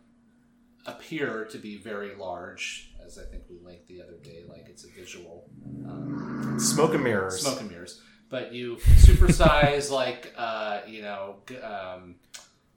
appear 0.87 1.45
to 1.47 1.59
be 1.59 1.77
very 1.77 2.15
large, 2.15 2.91
as 3.05 3.19
I 3.19 3.25
think 3.25 3.45
we 3.49 3.59
linked 3.65 3.87
the 3.87 4.03
other 4.03 4.17
day, 4.23 4.45
like 4.49 4.67
it's 4.69 4.85
a 4.85 4.89
visual 4.89 5.49
um, 5.87 6.57
Smoke 6.59 6.95
and 6.95 7.05
mirrors. 7.05 7.41
smoke 7.43 7.61
and 7.61 7.71
mirrors. 7.71 8.01
But 8.29 8.53
you 8.53 8.77
supersize 8.77 9.91
like 10.03 10.33
uh, 10.37 10.81
you 10.87 11.03
know 11.03 11.37
um, 11.63 12.17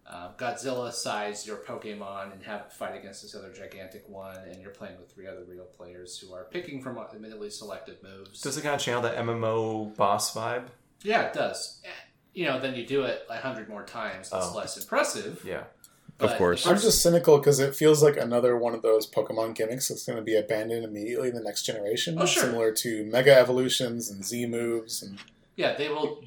uh, 0.05 0.29
Godzilla 0.37 0.91
size 0.91 1.45
your 1.47 1.57
Pokemon 1.57 2.33
and 2.33 2.43
have 2.43 2.61
it 2.61 2.73
fight 2.73 2.95
against 2.97 3.21
this 3.21 3.35
other 3.35 3.51
gigantic 3.53 4.07
one, 4.09 4.37
and 4.37 4.61
you're 4.61 4.71
playing 4.71 4.97
with 4.97 5.11
three 5.11 5.27
other 5.27 5.43
real 5.47 5.65
players 5.65 6.17
who 6.17 6.33
are 6.33 6.45
picking 6.45 6.81
from 6.81 6.97
admittedly 6.97 7.49
selected 7.49 7.97
moves. 8.03 8.41
Does 8.41 8.57
it 8.57 8.61
kind 8.63 8.75
of 8.75 8.81
channel 8.81 9.01
that 9.03 9.15
MMO 9.17 9.95
boss 9.95 10.33
vibe? 10.33 10.65
yeah, 11.03 11.23
it 11.23 11.33
does. 11.33 11.81
You 12.33 12.45
know, 12.45 12.59
then 12.59 12.75
you 12.75 12.85
do 12.85 13.03
it 13.03 13.25
a 13.29 13.37
hundred 13.37 13.69
more 13.69 13.83
times. 13.83 14.27
It's 14.27 14.33
Oh. 14.33 14.53
less 14.55 14.77
impressive. 14.77 15.43
Yeah. 15.45 15.63
Of 16.19 16.35
course. 16.37 16.65
I'm 16.65 16.77
just 16.79 17.01
cynical 17.01 17.37
because 17.37 17.59
it 17.59 17.75
feels 17.75 18.01
like 18.01 18.17
another 18.17 18.55
one 18.57 18.73
of 18.73 18.81
those 18.81 19.09
Pokemon 19.09 19.55
gimmicks 19.55 19.89
that's 19.89 20.05
going 20.05 20.17
to 20.17 20.23
be 20.23 20.35
abandoned 20.35 20.85
immediately 20.85 21.29
in 21.29 21.35
the 21.35 21.41
next 21.41 21.63
generation, 21.63 22.17
Oh, 22.19 22.25
sure. 22.25 22.43
similar 22.43 22.71
to 22.71 23.03
Mega 23.05 23.35
Evolutions 23.37 24.09
and 24.09 24.23
Z 24.23 24.45
moves. 24.45 25.01
And 25.03 25.17
Yeah, 25.55 25.75
they 25.75 25.89
will. 25.89 26.23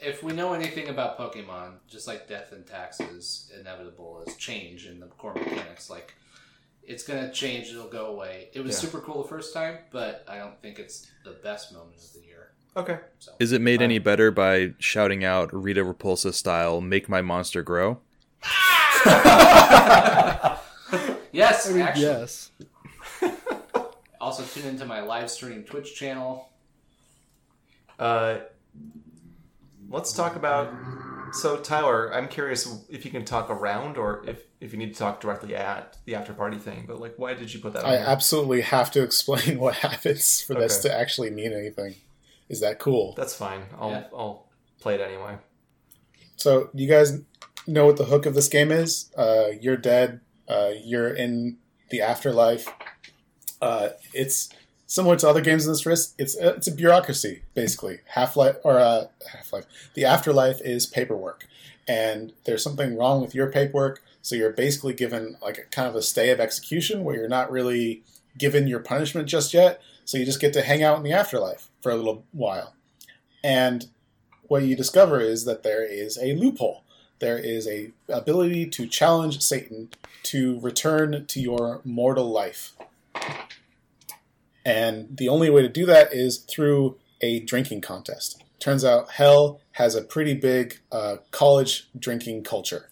If 0.00 0.22
we 0.22 0.32
know 0.32 0.52
anything 0.54 0.88
about 0.88 1.18
Pokemon, 1.18 1.74
just 1.88 2.06
like 2.06 2.28
death 2.28 2.50
and 2.52 2.66
taxes, 2.66 3.52
inevitable 3.58 4.22
is 4.26 4.34
change 4.36 4.86
in 4.86 5.00
the 5.00 5.06
core 5.06 5.34
mechanics. 5.34 5.90
Like, 5.90 6.14
it's 6.82 7.02
gonna 7.04 7.30
change. 7.32 7.68
It'll 7.70 7.88
go 7.88 8.06
away. 8.06 8.48
It 8.54 8.60
was 8.60 8.72
Yeah. 8.74 8.80
super 8.88 9.00
cool 9.00 9.22
the 9.22 9.28
first 9.28 9.52
time, 9.52 9.78
but 9.90 10.24
I 10.26 10.38
don't 10.38 10.60
think 10.62 10.78
it's 10.78 11.06
the 11.24 11.32
best 11.32 11.72
moment 11.72 11.96
of 11.96 12.12
the 12.14 12.20
year. 12.26 12.35
Okay. 12.76 12.98
So 13.18 13.32
Is 13.38 13.52
it 13.52 13.60
made 13.62 13.80
any 13.80 13.98
better 13.98 14.30
by 14.30 14.74
shouting 14.78 15.24
out 15.24 15.52
Rita 15.54 15.82
Repulsa 15.82 16.32
style 16.34 16.80
"Make 16.80 17.08
my 17.08 17.22
monster 17.22 17.62
grow"? 17.62 18.00
yes, 21.32 21.68
I 21.68 21.72
mean, 21.72 21.82
actually. 21.82 22.02
yes. 22.04 22.50
Also, 24.18 24.42
tune 24.42 24.66
into 24.68 24.84
my 24.84 25.02
live 25.02 25.30
stream 25.30 25.62
Twitch 25.62 25.94
channel. 25.94 26.48
Uh, 27.98 28.38
let's 29.88 30.12
talk 30.12 30.34
about. 30.34 30.72
So 31.32 31.58
Tyler, 31.58 32.12
I'm 32.12 32.26
curious 32.26 32.66
if 32.88 33.04
you 33.04 33.10
can 33.12 33.24
talk 33.24 33.50
around 33.50 33.96
or 33.98 34.24
if 34.26 34.42
if 34.60 34.72
you 34.72 34.78
need 34.78 34.94
to 34.94 34.98
talk 34.98 35.20
directly 35.20 35.54
at 35.54 35.98
the 36.06 36.14
after 36.16 36.32
party 36.32 36.58
thing. 36.58 36.86
But 36.88 36.98
like, 37.00 37.14
why 37.18 37.34
did 37.34 37.52
you 37.54 37.60
put 37.60 37.74
that? 37.74 37.84
on 37.84 37.90
I 37.92 37.96
here? 37.98 38.06
absolutely 38.08 38.62
have 38.62 38.90
to 38.92 39.02
explain 39.02 39.58
what 39.60 39.74
happens 39.76 40.40
for 40.40 40.54
this 40.54 40.78
to 40.78 40.92
actually 40.92 41.30
mean 41.30 41.52
anything. 41.52 41.94
Is 42.48 42.60
that 42.60 42.78
cool? 42.78 43.14
That's 43.16 43.34
fine. 43.34 43.64
I'll 43.78 43.90
Yeah. 43.90 44.04
I'll 44.14 44.46
play 44.80 44.94
it 44.94 45.00
anyway. 45.00 45.38
So, 46.36 46.70
you 46.74 46.86
guys 46.86 47.20
know 47.66 47.86
what 47.86 47.96
the 47.96 48.04
hook 48.04 48.26
of 48.26 48.34
this 48.34 48.48
game 48.48 48.70
is? 48.70 49.10
Uh, 49.16 49.48
you're 49.60 49.76
dead. 49.76 50.20
Uh, 50.48 50.70
you're 50.82 51.08
in 51.08 51.58
the 51.90 52.00
afterlife. 52.00 52.68
Uh, 53.60 53.90
it's 54.12 54.48
similar 54.86 55.16
to 55.16 55.28
other 55.28 55.40
games 55.40 55.66
in 55.66 55.72
this 55.72 55.84
list. 55.84 56.14
It's 56.18 56.36
a, 56.36 56.50
it's 56.50 56.68
a 56.68 56.72
bureaucracy 56.72 57.42
basically. 57.54 58.00
Half 58.08 58.36
life 58.36 58.56
or 58.64 58.78
uh, 58.78 59.06
half 59.32 59.52
life. 59.52 59.66
The 59.94 60.04
afterlife 60.04 60.60
is 60.60 60.86
paperwork, 60.86 61.46
and 61.88 62.32
there's 62.44 62.62
something 62.62 62.96
wrong 62.96 63.20
with 63.20 63.34
your 63.34 63.50
paperwork. 63.50 64.02
So 64.22 64.34
you're 64.36 64.52
basically 64.52 64.94
given 64.94 65.36
like 65.42 65.58
a 65.58 65.62
kind 65.62 65.88
of 65.88 65.94
a 65.94 66.02
stay 66.02 66.30
of 66.30 66.40
execution 66.40 67.04
where 67.04 67.16
you're 67.16 67.28
not 67.28 67.50
really 67.50 68.02
given 68.38 68.66
your 68.66 68.80
punishment 68.80 69.28
just 69.28 69.54
yet. 69.54 69.80
So 70.04 70.18
you 70.18 70.24
just 70.24 70.40
get 70.40 70.52
to 70.52 70.62
hang 70.62 70.82
out 70.82 70.98
in 70.98 71.02
the 71.02 71.12
afterlife 71.12 71.70
for 71.86 71.92
a 71.92 71.96
little 71.96 72.24
while, 72.32 72.74
and 73.44 73.86
what 74.48 74.64
you 74.64 74.74
discover 74.74 75.20
is 75.20 75.44
that 75.44 75.62
there 75.62 75.84
is 75.84 76.18
a 76.18 76.34
loophole. 76.34 76.82
There 77.20 77.38
is 77.38 77.68
a 77.68 77.92
ability 78.08 78.66
to 78.70 78.88
challenge 78.88 79.40
Satan 79.40 79.90
to 80.24 80.58
return 80.58 81.26
to 81.26 81.40
your 81.40 81.82
mortal 81.84 82.28
life. 82.28 82.72
And 84.64 85.16
the 85.16 85.28
only 85.28 85.48
way 85.48 85.62
to 85.62 85.68
do 85.68 85.86
that 85.86 86.12
is 86.12 86.38
through 86.38 86.96
a 87.20 87.38
drinking 87.38 87.82
contest. 87.82 88.42
Turns 88.58 88.84
out 88.84 89.12
hell 89.12 89.60
has 89.72 89.94
a 89.94 90.02
pretty 90.02 90.34
big 90.34 90.80
uh, 90.90 91.18
college 91.30 91.88
drinking 91.96 92.42
culture. 92.42 92.90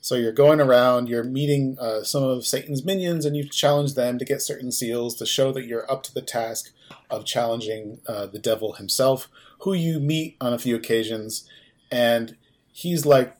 So 0.00 0.16
you're 0.16 0.32
going 0.32 0.60
around, 0.60 1.08
you're 1.08 1.22
meeting 1.22 1.78
uh, 1.80 2.02
some 2.02 2.24
of 2.24 2.44
Satan's 2.44 2.84
minions, 2.84 3.24
and 3.24 3.36
you 3.36 3.48
challenge 3.48 3.94
them 3.94 4.18
to 4.18 4.24
get 4.24 4.42
certain 4.42 4.72
seals 4.72 5.14
to 5.14 5.26
show 5.26 5.52
that 5.52 5.66
you're 5.66 5.88
up 5.88 6.02
to 6.02 6.12
the 6.12 6.22
task 6.22 6.73
of 7.10 7.24
challenging 7.24 8.00
uh, 8.06 8.26
the 8.26 8.38
devil 8.38 8.74
himself, 8.74 9.28
who 9.60 9.72
you 9.72 10.00
meet 10.00 10.36
on 10.40 10.52
a 10.52 10.58
few 10.58 10.76
occasions. 10.76 11.48
And 11.90 12.36
he's 12.72 13.06
like, 13.06 13.36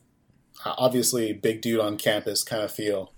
obviously, 0.64 1.32
big 1.32 1.60
dude 1.60 1.80
on 1.80 1.96
campus 1.96 2.42
kind 2.42 2.62
of 2.62 2.72
feel. 2.72 3.12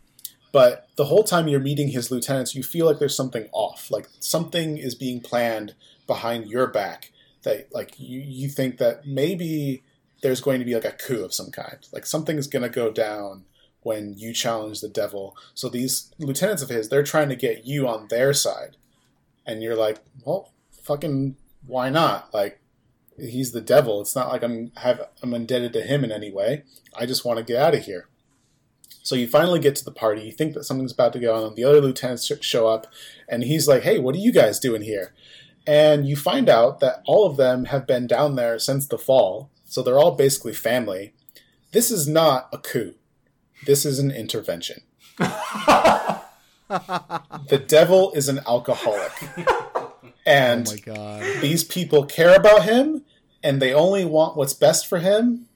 But 0.53 0.89
the 0.97 1.05
whole 1.07 1.24
time 1.24 1.48
you're 1.48 1.61
meeting 1.61 1.89
his 1.89 2.11
lieutenants, 2.11 2.55
you 2.55 2.62
feel 2.62 2.86
like 2.86 2.98
there's 2.98 3.16
something 3.16 3.48
off. 3.53 3.90
Like 3.90 4.09
something 4.20 4.78
is 4.78 4.94
being 4.94 5.20
planned 5.20 5.74
behind 6.07 6.47
your 6.47 6.66
back. 6.66 7.12
That 7.43 7.69
like 7.73 7.98
you, 7.98 8.20
you 8.20 8.48
think 8.48 8.78
that 8.78 9.07
maybe 9.07 9.82
there's 10.23 10.40
going 10.40 10.59
to 10.61 10.65
be 10.65 10.74
like 10.74 10.85
a 10.85 10.93
coup 10.93 11.24
of 11.24 11.35
some 11.35 11.51
kind. 11.51 11.86
Like 11.93 12.07
something's 12.07 12.47
going 12.47 12.62
to 12.62 12.69
go 12.69 12.90
down 12.90 13.44
when 13.82 14.15
you 14.16 14.32
challenge 14.32 14.81
the 14.81 14.89
devil. 14.89 15.36
So 15.55 15.69
these 15.69 16.12
lieutenants 16.19 16.62
of 16.62 16.70
his, 16.70 16.89
they're 16.89 17.03
trying 17.03 17.28
to 17.28 17.36
get 17.36 17.66
you 17.66 17.86
on 17.86 18.09
their 18.09 18.32
side. 18.32 18.77
And 19.47 19.62
you're 19.62 19.77
like, 19.77 19.98
well, 20.24 20.52
fucking 20.82 21.36
why 21.66 21.90
not? 21.90 22.32
Like 22.32 22.60
he's 23.18 23.52
the 23.52 23.60
devil. 23.60 24.01
It's 24.01 24.16
not 24.16 24.28
like 24.28 24.43
I'm 24.43 24.73
have 24.77 25.09
I'm 25.23 25.35
indebted 25.35 25.73
to 25.74 25.82
him 25.82 26.05
in 26.05 26.12
any 26.12 26.31
way. 26.31 26.64
I 26.94 27.06
just 27.06 27.24
want 27.24 27.39
to 27.39 27.44
get 27.44 27.60
out 27.60 27.74
of 27.74 27.85
here. 27.85 28.09
So 29.02 29.14
you 29.14 29.28
finally 29.28 29.60
get 29.60 29.77
to 29.77 29.85
the 29.85 29.93
party. 29.93 30.23
You 30.23 30.32
think 30.32 30.55
that 30.55 30.64
something's 30.64 30.93
about 30.93 31.12
to 31.12 31.20
go 31.20 31.35
on. 31.35 31.55
The 31.55 31.64
other 31.64 31.81
lieutenants 31.81 32.31
show 32.40 32.66
up, 32.66 32.89
and 33.28 33.44
he's 33.44 33.68
like, 33.68 33.82
"Hey, 33.82 33.98
what 33.98 34.14
are 34.14 34.18
you 34.18 34.32
guys 34.32 34.59
doing 34.59 34.82
here?" 34.82 35.14
And 35.66 36.09
you 36.09 36.16
find 36.16 36.48
out 36.48 36.81
that 36.81 37.02
all 37.06 37.27
of 37.27 37.36
them 37.36 37.66
have 37.66 37.86
been 37.86 38.06
down 38.06 38.36
there 38.36 38.59
since 38.59 38.86
the 38.86 38.98
fall. 38.98 39.51
So 39.64 39.82
they're 39.82 39.98
all 39.98 40.14
basically 40.14 40.55
family. 40.55 41.12
This 41.73 41.90
is 41.90 42.06
not 42.06 42.48
a 42.52 42.59
coup. 42.59 42.94
This 43.64 43.85
is 43.85 43.98
an 43.98 44.10
intervention. 44.10 44.82
the 46.68 47.62
devil 47.66 48.12
is 48.12 48.28
an 48.28 48.40
alcoholic. 48.47 49.12
And 50.28 50.66
Oh 50.66 50.72
my 50.72 50.78
god. 50.94 51.40
these 51.40 51.62
people 51.62 52.05
care 52.05 52.34
about 52.34 52.64
him 52.64 53.05
and 53.44 53.62
they 53.62 53.72
only 53.72 54.05
want 54.05 54.36
what's 54.36 54.55
best 54.55 54.88
for 54.88 54.98
him 54.98 55.47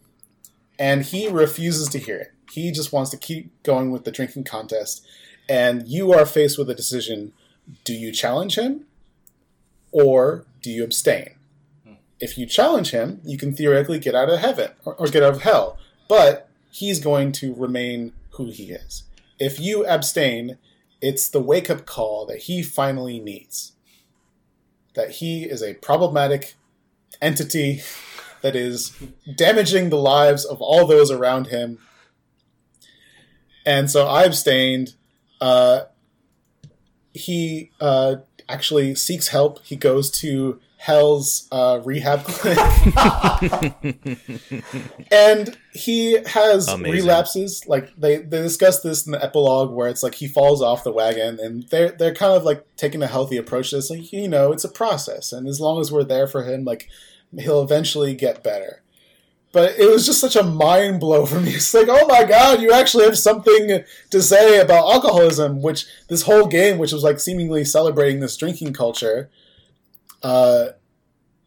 and 0.79 1.03
he 1.03 1.27
refuses 1.29 1.89
to 1.89 1.99
hear 1.99 2.19
it. 2.19 2.33
He 2.53 2.71
just 2.71 2.93
wants 2.93 3.11
to 3.11 3.17
keep 3.17 3.51
going 3.65 3.91
with 3.91 4.05
the 4.05 4.13
drinking 4.13 4.45
contest. 4.45 5.05
And 5.49 5.89
you 5.89 6.13
are 6.13 6.25
faced 6.25 6.57
with 6.57 6.71
a 6.71 6.75
decision. 6.77 7.33
Do 7.83 7.93
you 7.95 8.13
challenge 8.13 8.55
him 8.57 8.85
or 9.91 10.47
do 10.63 10.71
you 10.71 10.85
abstain? 10.85 11.31
If 12.21 12.39
you 12.39 12.47
challenge 12.47 12.93
him 12.93 13.21
you 13.25 13.37
can 13.37 13.53
theoretically 13.53 13.99
get 13.99 14.15
out 14.15 14.31
of 14.31 14.39
heaven 14.39 14.71
or, 14.85 14.95
or 14.95 15.09
get 15.09 15.25
out 15.25 15.35
of 15.35 15.43
hell. 15.43 15.79
But 16.09 16.49
he's 16.71 17.01
going 17.01 17.33
to 17.33 17.55
remain 17.55 18.13
who 18.35 18.51
he 18.53 18.71
is. 18.71 19.03
If 19.41 19.59
you 19.59 19.85
abstain 19.85 20.59
it's 21.01 21.29
the 21.29 21.41
wake-up 21.41 21.87
call 21.87 22.27
that 22.27 22.39
he 22.39 22.63
finally 22.63 23.19
needs 23.19 23.73
that 24.95 25.13
he 25.13 25.45
is 25.45 25.63
a 25.63 25.75
problematic 25.75 26.55
entity 27.23 27.83
that 28.43 28.57
is 28.57 28.97
damaging 29.37 29.91
the 29.91 29.97
lives 29.97 30.45
of 30.45 30.61
all 30.61 30.87
those 30.87 31.11
around 31.11 31.49
him. 31.49 31.79
And 33.67 33.91
so 33.91 34.07
I 34.07 34.25
abstained. 34.25 34.95
Uh, 35.41 35.83
he 37.13 37.71
uh, 37.81 38.17
actually 38.49 38.95
seeks 38.95 39.29
help. 39.29 39.63
He 39.65 39.77
goes 39.77 40.11
to 40.21 40.61
Hell's 40.81 41.47
uh, 41.53 41.83
rehab 41.85 42.25
clinic. 42.25 42.57
and 45.13 45.59
he 45.75 46.13
has 46.25 46.69
Amazing. 46.69 46.95
relapses. 46.95 47.67
Like 47.67 47.95
they, 47.99 48.17
they 48.17 48.41
discuss 48.41 48.81
this 48.81 49.05
in 49.05 49.13
the 49.13 49.23
epilogue 49.23 49.73
where 49.73 49.91
it's 49.91 50.03
like 50.03 50.15
he 50.15 50.27
falls 50.27 50.63
off 50.63 50.83
the 50.83 50.91
wagon 50.91 51.39
and 51.39 51.65
they're 51.65 51.91
they're 51.91 52.15
kind 52.15 52.33
of 52.33 52.45
like 52.45 52.65
taking 52.77 53.03
a 53.03 53.07
healthy 53.07 53.37
approach 53.37 53.69
to 53.71 53.77
this. 53.77 53.91
Like, 53.91 54.11
you 54.11 54.27
know, 54.27 54.53
it's 54.53 54.65
a 54.65 54.71
process 54.71 55.35
and 55.35 55.47
as 55.47 55.61
long 55.61 55.83
as 55.83 55.93
we're 55.93 56.03
there 56.03 56.27
for 56.27 56.45
him, 56.45 56.65
like 56.65 56.89
he'll 57.39 57.61
eventually 57.61 58.15
get 58.15 58.43
better. 58.43 58.81
But 59.53 59.79
it 59.79 59.91
was 59.91 60.07
just 60.07 60.21
such 60.21 60.35
a 60.35 60.43
mind 60.43 60.99
blow 60.99 61.27
for 61.27 61.41
me. 61.41 61.51
It's 61.57 61.75
like, 61.75 61.89
oh 61.91 62.07
my 62.07 62.25
god, 62.25 62.63
you 62.63 62.73
actually 62.73 63.05
have 63.05 63.19
something 63.19 63.85
to 64.09 64.23
say 64.23 64.59
about 64.59 64.91
alcoholism, 64.91 65.61
which 65.61 65.85
this 66.09 66.23
whole 66.23 66.47
game, 66.47 66.79
which 66.79 66.93
was 66.93 67.05
like 67.05 67.21
seemingly 67.21 67.67
celebrating 67.67 68.21
this 68.21 68.39
drinking 68.39 68.73
culture, 68.73 69.29
uh, 70.23 70.69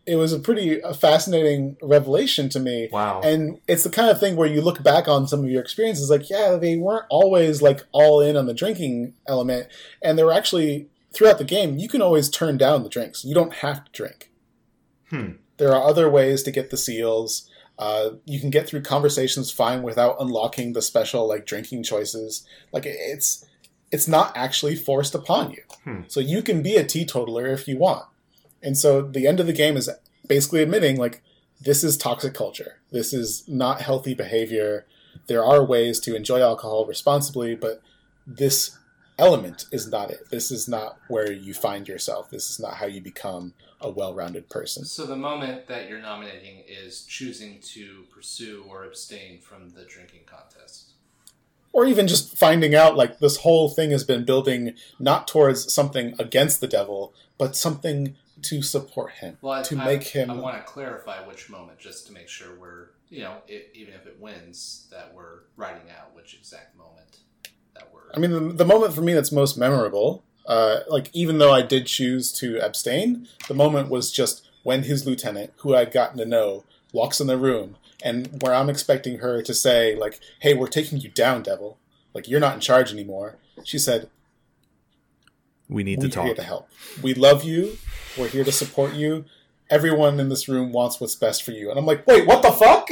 it 0.05 0.15
was 0.15 0.33
a 0.33 0.39
pretty 0.39 0.81
fascinating 0.99 1.77
revelation 1.81 2.49
to 2.49 2.59
me. 2.59 2.89
Wow. 2.91 3.21
And 3.23 3.59
it's 3.67 3.83
the 3.83 3.89
kind 3.89 4.09
of 4.09 4.19
thing 4.19 4.35
where 4.35 4.47
you 4.47 4.61
look 4.61 4.83
back 4.83 5.07
on 5.07 5.27
some 5.27 5.43
of 5.43 5.49
your 5.49 5.61
experiences, 5.61 6.09
like, 6.09 6.29
yeah, 6.29 6.57
they 6.57 6.75
weren't 6.75 7.05
always 7.09 7.61
like 7.61 7.81
all 7.91 8.19
in 8.19 8.35
on 8.35 8.45
the 8.45 8.53
drinking 8.53 9.13
element, 9.27 9.67
and 10.01 10.17
they 10.17 10.23
were 10.23 10.33
actually 10.33 10.89
throughout 11.13 11.37
the 11.37 11.45
game. 11.45 11.77
You 11.77 11.87
can 11.87 12.01
always 12.01 12.29
turn 12.29 12.57
down 12.57 12.83
the 12.83 12.89
drinks. 12.89 13.23
You 13.23 13.33
don't 13.33 13.53
have 13.55 13.85
to 13.85 13.91
drink. 13.91 14.31
Hmm. 15.09 15.33
There 15.57 15.73
are 15.73 15.87
other 15.87 16.09
ways 16.09 16.43
to 16.43 16.51
get 16.51 16.69
the 16.69 16.77
seals. 16.77 17.49
Uh, 17.79 18.11
you 18.25 18.39
can 18.39 18.49
get 18.49 18.67
through 18.67 18.81
conversations 18.81 19.51
fine 19.51 19.83
without 19.83 20.17
unlocking 20.19 20.73
the 20.73 20.81
special 20.81 21.27
like 21.27 21.45
drinking 21.45 21.83
choices. 21.83 22.45
Like 22.71 22.85
it's 22.85 23.45
it's 23.91 24.07
not 24.07 24.35
actually 24.35 24.75
forced 24.75 25.15
upon 25.15 25.51
you. 25.51 25.61
Hmm. 25.83 26.01
So 26.07 26.19
you 26.19 26.41
can 26.41 26.61
be 26.61 26.75
a 26.75 26.83
teetotaler 26.83 27.47
if 27.47 27.67
you 27.67 27.77
want. 27.77 28.05
And 28.63 28.77
so 28.77 29.01
the 29.01 29.27
end 29.27 29.39
of 29.39 29.47
the 29.47 29.53
game 29.53 29.77
is 29.77 29.89
basically 30.27 30.63
admitting 30.63 30.97
like 30.97 31.21
this 31.61 31.83
is 31.83 31.97
toxic 31.97 32.33
culture. 32.33 32.79
This 32.91 33.13
is 33.13 33.43
not 33.47 33.81
healthy 33.81 34.13
behavior. 34.13 34.85
There 35.27 35.43
are 35.43 35.63
ways 35.63 35.99
to 36.01 36.15
enjoy 36.15 36.41
alcohol 36.41 36.85
responsibly, 36.85 37.55
but 37.55 37.81
this 38.25 38.77
element 39.19 39.65
is 39.71 39.87
not 39.91 40.09
it. 40.09 40.29
This 40.31 40.49
is 40.49 40.67
not 40.67 40.97
where 41.07 41.31
you 41.31 41.53
find 41.53 41.87
yourself. 41.87 42.29
This 42.29 42.49
is 42.49 42.59
not 42.59 42.75
how 42.75 42.87
you 42.87 42.99
become 43.01 43.53
a 43.79 43.89
well-rounded 43.89 44.49
person. 44.49 44.85
So 44.85 45.05
the 45.05 45.15
moment 45.15 45.67
that 45.67 45.89
you're 45.89 46.01
nominating 46.01 46.63
is 46.67 47.03
choosing 47.03 47.59
to 47.73 48.05
pursue 48.13 48.63
or 48.67 48.85
abstain 48.85 49.39
from 49.39 49.69
the 49.71 49.83
drinking 49.83 50.21
contest. 50.25 50.93
or 51.73 51.85
even 51.85 52.07
just 52.07 52.37
finding 52.37 52.75
out 52.75 52.95
like 52.95 53.17
this 53.19 53.37
whole 53.37 53.67
thing 53.67 53.89
has 53.89 54.03
been 54.03 54.23
building 54.23 54.75
not 54.99 55.27
towards 55.27 55.73
something 55.73 56.13
against 56.19 56.61
the 56.61 56.67
devil, 56.67 57.13
but 57.39 57.55
something 57.55 58.15
to 58.43 58.61
support 58.61 59.11
him, 59.13 59.37
Well, 59.41 59.53
I, 59.59 59.63
to 59.63 59.77
I- 59.79 59.85
make 59.85 60.03
him. 60.03 60.29
I 60.29 60.35
want 60.35 60.57
to 60.57 60.63
clarify 60.63 61.25
which 61.27 61.49
moment, 61.49 61.79
just 61.79 62.07
to 62.07 62.13
make 62.13 62.27
sure 62.29 62.59
we're, 62.59 62.89
you 63.09 63.21
know, 63.21 63.37
i 63.49 63.61
even 63.73 63.93
if 63.93 64.05
it 64.05 64.17
wins, 64.19 64.87
that 64.91 65.13
we're 65.13 65.41
writing 65.55 65.89
out 65.91 66.15
which 66.15 66.33
exact 66.35 66.77
moment 66.77 67.17
that 67.75 67.89
we're. 67.93 68.01
I 68.15 68.19
mean, 68.19 68.31
the, 68.31 68.53
the 68.53 68.65
moment 68.65 68.93
for 68.93 69.01
me 69.01 69.13
that's 69.13 69.31
most 69.31 69.57
memorable, 69.57 70.23
uh, 70.45 70.79
like 70.87 71.09
even 71.13 71.37
though 71.37 71.53
I 71.53 71.61
did 71.61 71.85
choose 71.87 72.31
to 72.33 72.59
abstain, 72.59 73.27
the 73.47 73.53
moment 73.53 73.89
was 73.89 74.11
just 74.11 74.49
when 74.63 74.83
his 74.83 75.05
lieutenant, 75.05 75.51
who 75.57 75.75
I'd 75.75 75.91
gotten 75.91 76.17
to 76.17 76.25
know, 76.25 76.63
walks 76.93 77.19
in 77.19 77.27
the 77.27 77.37
room, 77.37 77.77
and 78.03 78.41
where 78.41 78.53
I'm 78.53 78.69
expecting 78.69 79.19
her 79.19 79.41
to 79.41 79.53
say 79.53 79.95
like, 79.95 80.19
"Hey, 80.41 80.53
we're 80.53 80.67
taking 80.67 80.99
you 80.99 81.09
down, 81.09 81.43
devil. 81.43 81.77
Like 82.13 82.27
you're 82.27 82.39
not 82.39 82.55
in 82.55 82.59
charge 82.59 82.91
anymore." 82.91 83.37
She 83.63 83.77
said, 83.79 84.09
We 85.69 85.83
need 85.83 85.99
We're 86.01 86.09
to 86.09 86.21
here 86.21 86.29
talk. 86.29 86.35
to 86.37 86.43
help. 86.43 86.69
We 87.01 87.13
love 87.13 87.43
you. 87.43 87.77
We're 88.17 88.27
here 88.27 88.43
to 88.43 88.51
support 88.51 88.93
you. 88.93 89.25
Everyone 89.69 90.19
in 90.19 90.29
this 90.29 90.47
room 90.47 90.71
wants 90.71 90.99
what's 91.01 91.15
best 91.15 91.41
for 91.43 91.51
you. 91.51 91.69
And 91.71 91.79
I'm 91.79 91.85
like, 91.85 92.05
wait, 92.05 92.27
what 92.27 92.43
the 92.43 92.51
fuck? 92.51 92.87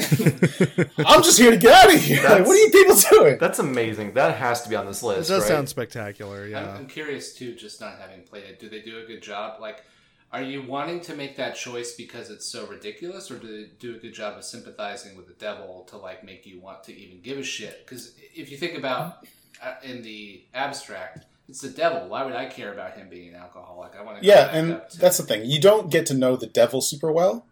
I'm 1.06 1.22
just 1.22 1.38
here 1.38 1.52
to 1.52 1.57
get 1.57 1.73
out 1.73 1.93
of 1.93 2.02
here. 2.02 2.23
Like, 2.23 2.45
what 2.45 2.53
are 2.53 2.56
you 2.56 2.69
people 2.72 2.95
doing? 3.11 3.38
That's 3.39 3.60
amazing. 3.60 4.14
That 4.14 4.38
has 4.38 4.64
to 4.64 4.69
be 4.69 4.76
on 4.76 4.85
this 4.88 5.03
It 5.03 5.07
list. 5.07 5.30
does 5.30 5.41
right? 5.43 5.48
sound 5.48 5.69
spectacular. 5.69 6.43
I'm, 6.45 6.49
Yeah. 6.49 6.73
I'm 6.76 6.88
curious 6.88 7.35
too, 7.35 7.53
just 7.56 7.81
not 7.81 7.99
having 7.99 8.22
played 8.23 8.45
it. 8.45 8.60
Do 8.60 8.68
they 8.69 8.81
do 8.81 8.99
a 8.99 9.06
good 9.06 9.22
job? 9.22 9.61
Like, 9.61 9.84
are 10.31 10.41
you 10.41 10.64
wanting 10.64 11.02
to 11.02 11.14
make 11.14 11.35
that 11.35 11.56
choice 11.56 11.93
because 11.93 12.30
it's 12.31 12.45
so 12.45 12.65
ridiculous, 12.65 13.30
or 13.30 13.38
do 13.38 13.48
they 13.48 13.69
do 13.80 13.95
a 13.95 13.99
good 13.99 14.14
job 14.14 14.38
of 14.38 14.45
sympathizing 14.45 15.18
with 15.18 15.27
the 15.27 15.34
devil 15.34 15.85
to 15.89 15.98
like 15.98 16.23
make 16.23 16.45
you 16.48 16.60
want 16.61 16.84
to 16.85 16.98
even 16.98 17.19
give 17.22 17.38
a 17.38 17.43
shit? 17.43 17.85
Because 17.85 18.14
if 18.34 18.49
you 18.49 18.56
think 18.57 18.77
about 18.77 19.27
uh, 19.61 19.73
in 19.84 20.02
the 20.02 20.41
abstract, 20.53 21.26
it's 21.47 21.61
the 21.61 21.69
devil. 21.69 22.07
Why 22.07 22.23
would 22.23 22.35
I 22.35 22.45
care 22.45 22.72
about 22.73 22.93
him 22.93 23.09
being 23.09 23.30
an 23.30 23.35
alcoholic? 23.35 23.93
I 23.97 24.03
want 24.03 24.22
to. 24.22 24.26
Yeah, 24.26 24.49
and 24.51 24.81
that's 24.97 25.18
the 25.18 25.23
thing. 25.23 25.45
You 25.45 25.59
don't 25.59 25.89
get 25.91 26.05
to 26.07 26.13
know 26.13 26.35
the 26.35 26.47
devil 26.47 26.81
super 26.81 27.11
well, 27.11 27.45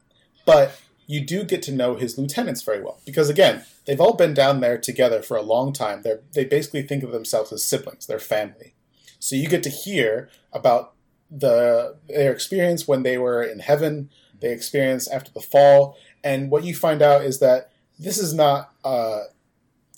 but 0.45 0.79
you 1.05 1.25
do 1.25 1.43
get 1.43 1.63
to 1.63 1.71
know 1.71 1.95
his 1.95 2.17
lieutenants 2.17 2.61
very 2.61 2.81
well. 2.81 2.99
Because 3.05 3.29
again, 3.29 3.65
they've 3.85 3.99
all 3.99 4.13
been 4.13 4.33
down 4.33 4.59
there 4.59 4.77
together 4.77 5.21
for 5.21 5.35
a 5.35 5.41
long 5.41 5.73
time. 5.73 6.03
They're, 6.03 6.21
they 6.33 6.45
basically 6.45 6.83
think 6.83 7.03
of 7.03 7.11
themselves 7.11 7.51
as 7.51 7.63
siblings, 7.63 8.05
they're 8.05 8.19
family. 8.19 8.75
So 9.19 9.35
you 9.35 9.49
get 9.49 9.63
to 9.63 9.69
hear 9.69 10.29
about 10.53 10.93
the 11.31 11.97
their 12.07 12.31
experience 12.31 12.87
when 12.87 13.03
they 13.03 13.17
were 13.17 13.43
in 13.43 13.59
heaven, 13.59 14.09
they 14.39 14.53
experience 14.53 15.07
after 15.07 15.31
the 15.31 15.41
fall, 15.41 15.97
and 16.23 16.49
what 16.49 16.63
you 16.63 16.73
find 16.73 17.01
out 17.01 17.23
is 17.23 17.39
that 17.39 17.71
this 17.99 18.17
is 18.17 18.33
not 18.33 18.71
uh, 18.83 19.21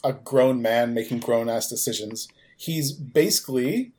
a 0.04 0.14
grown 0.14 0.62
man 0.62 0.94
making 0.94 1.20
grown 1.20 1.50
ass 1.50 1.70
decisions. 1.70 2.28
He's 2.62 2.92
basically 2.92 3.94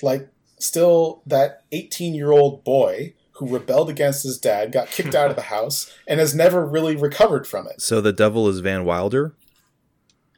like 0.00 0.28
still 0.58 1.20
that 1.26 1.64
18 1.70 2.14
year 2.14 2.30
old 2.32 2.64
boy 2.64 3.12
who 3.32 3.46
rebelled 3.46 3.90
against 3.90 4.22
his 4.22 4.38
dad, 4.38 4.72
got 4.72 4.88
kicked 4.88 5.14
out 5.14 5.28
of 5.28 5.36
the 5.36 5.42
house, 5.56 5.92
and 6.06 6.18
has 6.18 6.34
never 6.34 6.64
really 6.64 6.96
recovered 6.96 7.46
from 7.46 7.66
it. 7.66 7.82
So 7.82 8.00
the 8.00 8.12
devil 8.12 8.48
is 8.48 8.60
Van 8.60 8.84
Wilder. 8.86 9.34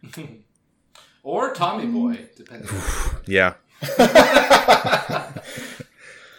or 1.23 1.55
Tommy 1.55 1.87
Boy, 1.87 2.19
depending. 2.37 2.69
on 2.69 2.83
Yeah, 3.27 3.55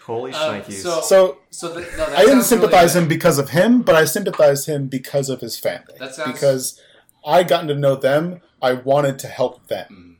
Holy 0.05 0.33
Um, 0.33 0.61
shnikes. 0.61 0.73
so- 0.73 1.01
So 1.01 1.37
So 1.49 1.69
the, 1.73 1.81
no, 1.81 1.87
that 1.97 2.09
I 2.17 2.25
didn't 2.25 2.43
sympathize 2.43 2.93
really 2.95 3.03
him 3.05 3.09
because 3.09 3.37
of 3.39 3.49
him, 3.51 3.81
but 3.81 3.95
I 3.95 4.03
sympathized 4.05 4.67
him 4.67 4.87
because 4.87 5.29
of 5.29 5.39
his 5.41 5.57
family. 5.57 5.95
That 5.99 6.13
sounds- 6.15 6.33
because 6.33 6.81
I 7.25 7.43
gotten 7.43 7.67
to 7.69 7.75
know 7.75 7.95
them. 7.95 8.41
I 8.61 8.73
wanted 8.73 9.19
to 9.19 9.27
help 9.27 9.67
them. 9.67 9.85
Interesting. 9.89 10.12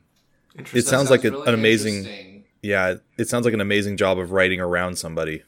It 0.54 0.86
sounds 0.86 1.10
like 1.10 1.24
a- 1.24 1.30
really 1.30 1.48
an 1.48 1.54
amazing- 1.54 2.44
yeah. 2.62 2.94
It 3.18 3.28
sounds 3.28 3.44
like 3.44 3.54
an 3.54 3.60
amazing 3.60 3.96
job 3.96 4.18
of 4.18 4.30
writing 4.32 4.60
around 4.60 4.96
somebody. 4.98 5.42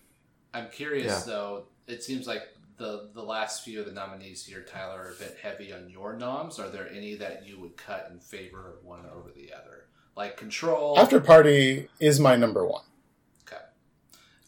I'm 0.53 0.69
curious 0.71 1.07
Yeah. 1.27 1.33
though. 1.33 1.65
It 1.87 2.03
seems 2.03 2.27
like 2.27 2.43
the 2.79 3.09
the 3.15 3.23
last 3.23 3.65
few 3.65 3.81
of 3.81 3.87
the 3.87 3.93
nominees 3.93 4.45
here, 4.45 4.63
Tyler, 4.63 5.01
are 5.03 5.13
a 5.13 5.15
bit 5.15 5.39
heavy 5.43 5.73
on 5.73 5.89
your 5.89 6.15
noms. 6.17 6.59
Are 6.59 6.69
there 6.69 6.89
any 6.91 7.15
that 7.17 7.47
you 7.47 7.59
would 7.61 7.77
cut 7.77 8.09
in 8.13 8.19
favor 8.21 8.71
of 8.79 8.85
one 8.85 9.01
over 9.15 9.31
the 9.35 9.53
other? 9.55 9.87
Like 10.17 10.37
Control. 10.37 10.99
After 10.99 11.21
Party 11.21 11.89
is 12.01 12.19
my 12.21 12.37
number 12.37 12.67
one. 12.67 12.83
Okay. 13.47 13.63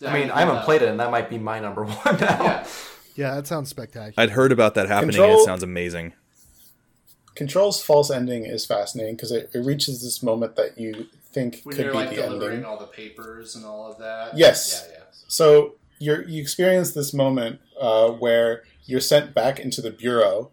I 0.06 0.18
mean, 0.18 0.30
I 0.30 0.40
haven't 0.40 0.56
uh, 0.56 0.64
played 0.64 0.82
it, 0.82 0.88
and 0.88 0.98
that 1.00 1.10
might 1.10 1.28
be 1.30 1.38
my 1.38 1.58
number 1.60 1.84
one 1.84 2.20
now. 2.20 2.42
Yeah. 2.42 2.66
Yeah, 3.14 3.34
that 3.34 3.46
sounds 3.48 3.68
spectacular. 3.68 4.14
I'd 4.16 4.30
heard 4.30 4.52
about 4.52 4.74
that 4.76 4.86
happening. 4.88 5.16
and 5.16 5.24
Control- 5.24 5.40
it 5.42 5.44
sounds 5.44 5.62
amazing. 5.64 6.12
Control's 7.38 7.80
false 7.80 8.10
ending 8.10 8.44
is 8.44 8.66
fascinating 8.66 9.14
because 9.14 9.30
it, 9.30 9.48
it 9.54 9.60
reaches 9.60 10.02
this 10.02 10.24
moment 10.24 10.56
that 10.56 10.76
you 10.76 11.06
think 11.32 11.60
When 11.62 11.76
could 11.76 11.84
you're 11.84 11.92
be 11.92 11.98
like 11.98 12.10
the 12.10 12.16
delivering 12.16 12.56
ending. 12.56 12.64
all 12.64 12.78
the 12.78 12.86
papers 12.88 13.54
and 13.54 13.64
all 13.64 13.88
of 13.90 13.96
that. 13.98 14.36
Yes. 14.36 14.84
Yeah, 14.88 14.94
yeah. 14.98 15.04
So 15.28 15.76
you're, 16.00 16.28
you 16.28 16.42
experience 16.42 16.92
this 16.94 17.14
moment 17.14 17.60
uh, 17.80 18.08
where 18.10 18.64
you're 18.86 19.00
sent 19.00 19.34
back 19.34 19.60
into 19.60 19.80
the 19.80 19.92
bureau, 19.92 20.50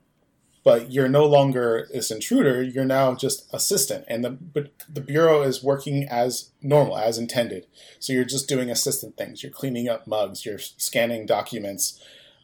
but 0.63 0.91
you're 0.91 1.09
no 1.09 1.25
longer 1.25 1.87
this 1.91 2.11
intruder. 2.11 2.61
You're 2.61 2.85
now 2.85 3.15
just 3.15 3.51
assistant, 3.51 4.05
and 4.07 4.23
the 4.23 4.29
but 4.31 4.71
the 4.87 5.01
bureau 5.01 5.41
is 5.41 5.63
working 5.63 6.07
as 6.09 6.51
normal, 6.61 6.97
as 6.97 7.17
intended. 7.17 7.65
So 7.99 8.13
you're 8.13 8.25
just 8.25 8.47
doing 8.47 8.69
assistant 8.69 9.17
things. 9.17 9.41
You're 9.41 9.51
cleaning 9.51 9.87
up 9.89 10.05
mugs. 10.07 10.45
You're 10.45 10.59
scanning 10.59 11.25
documents. 11.25 11.99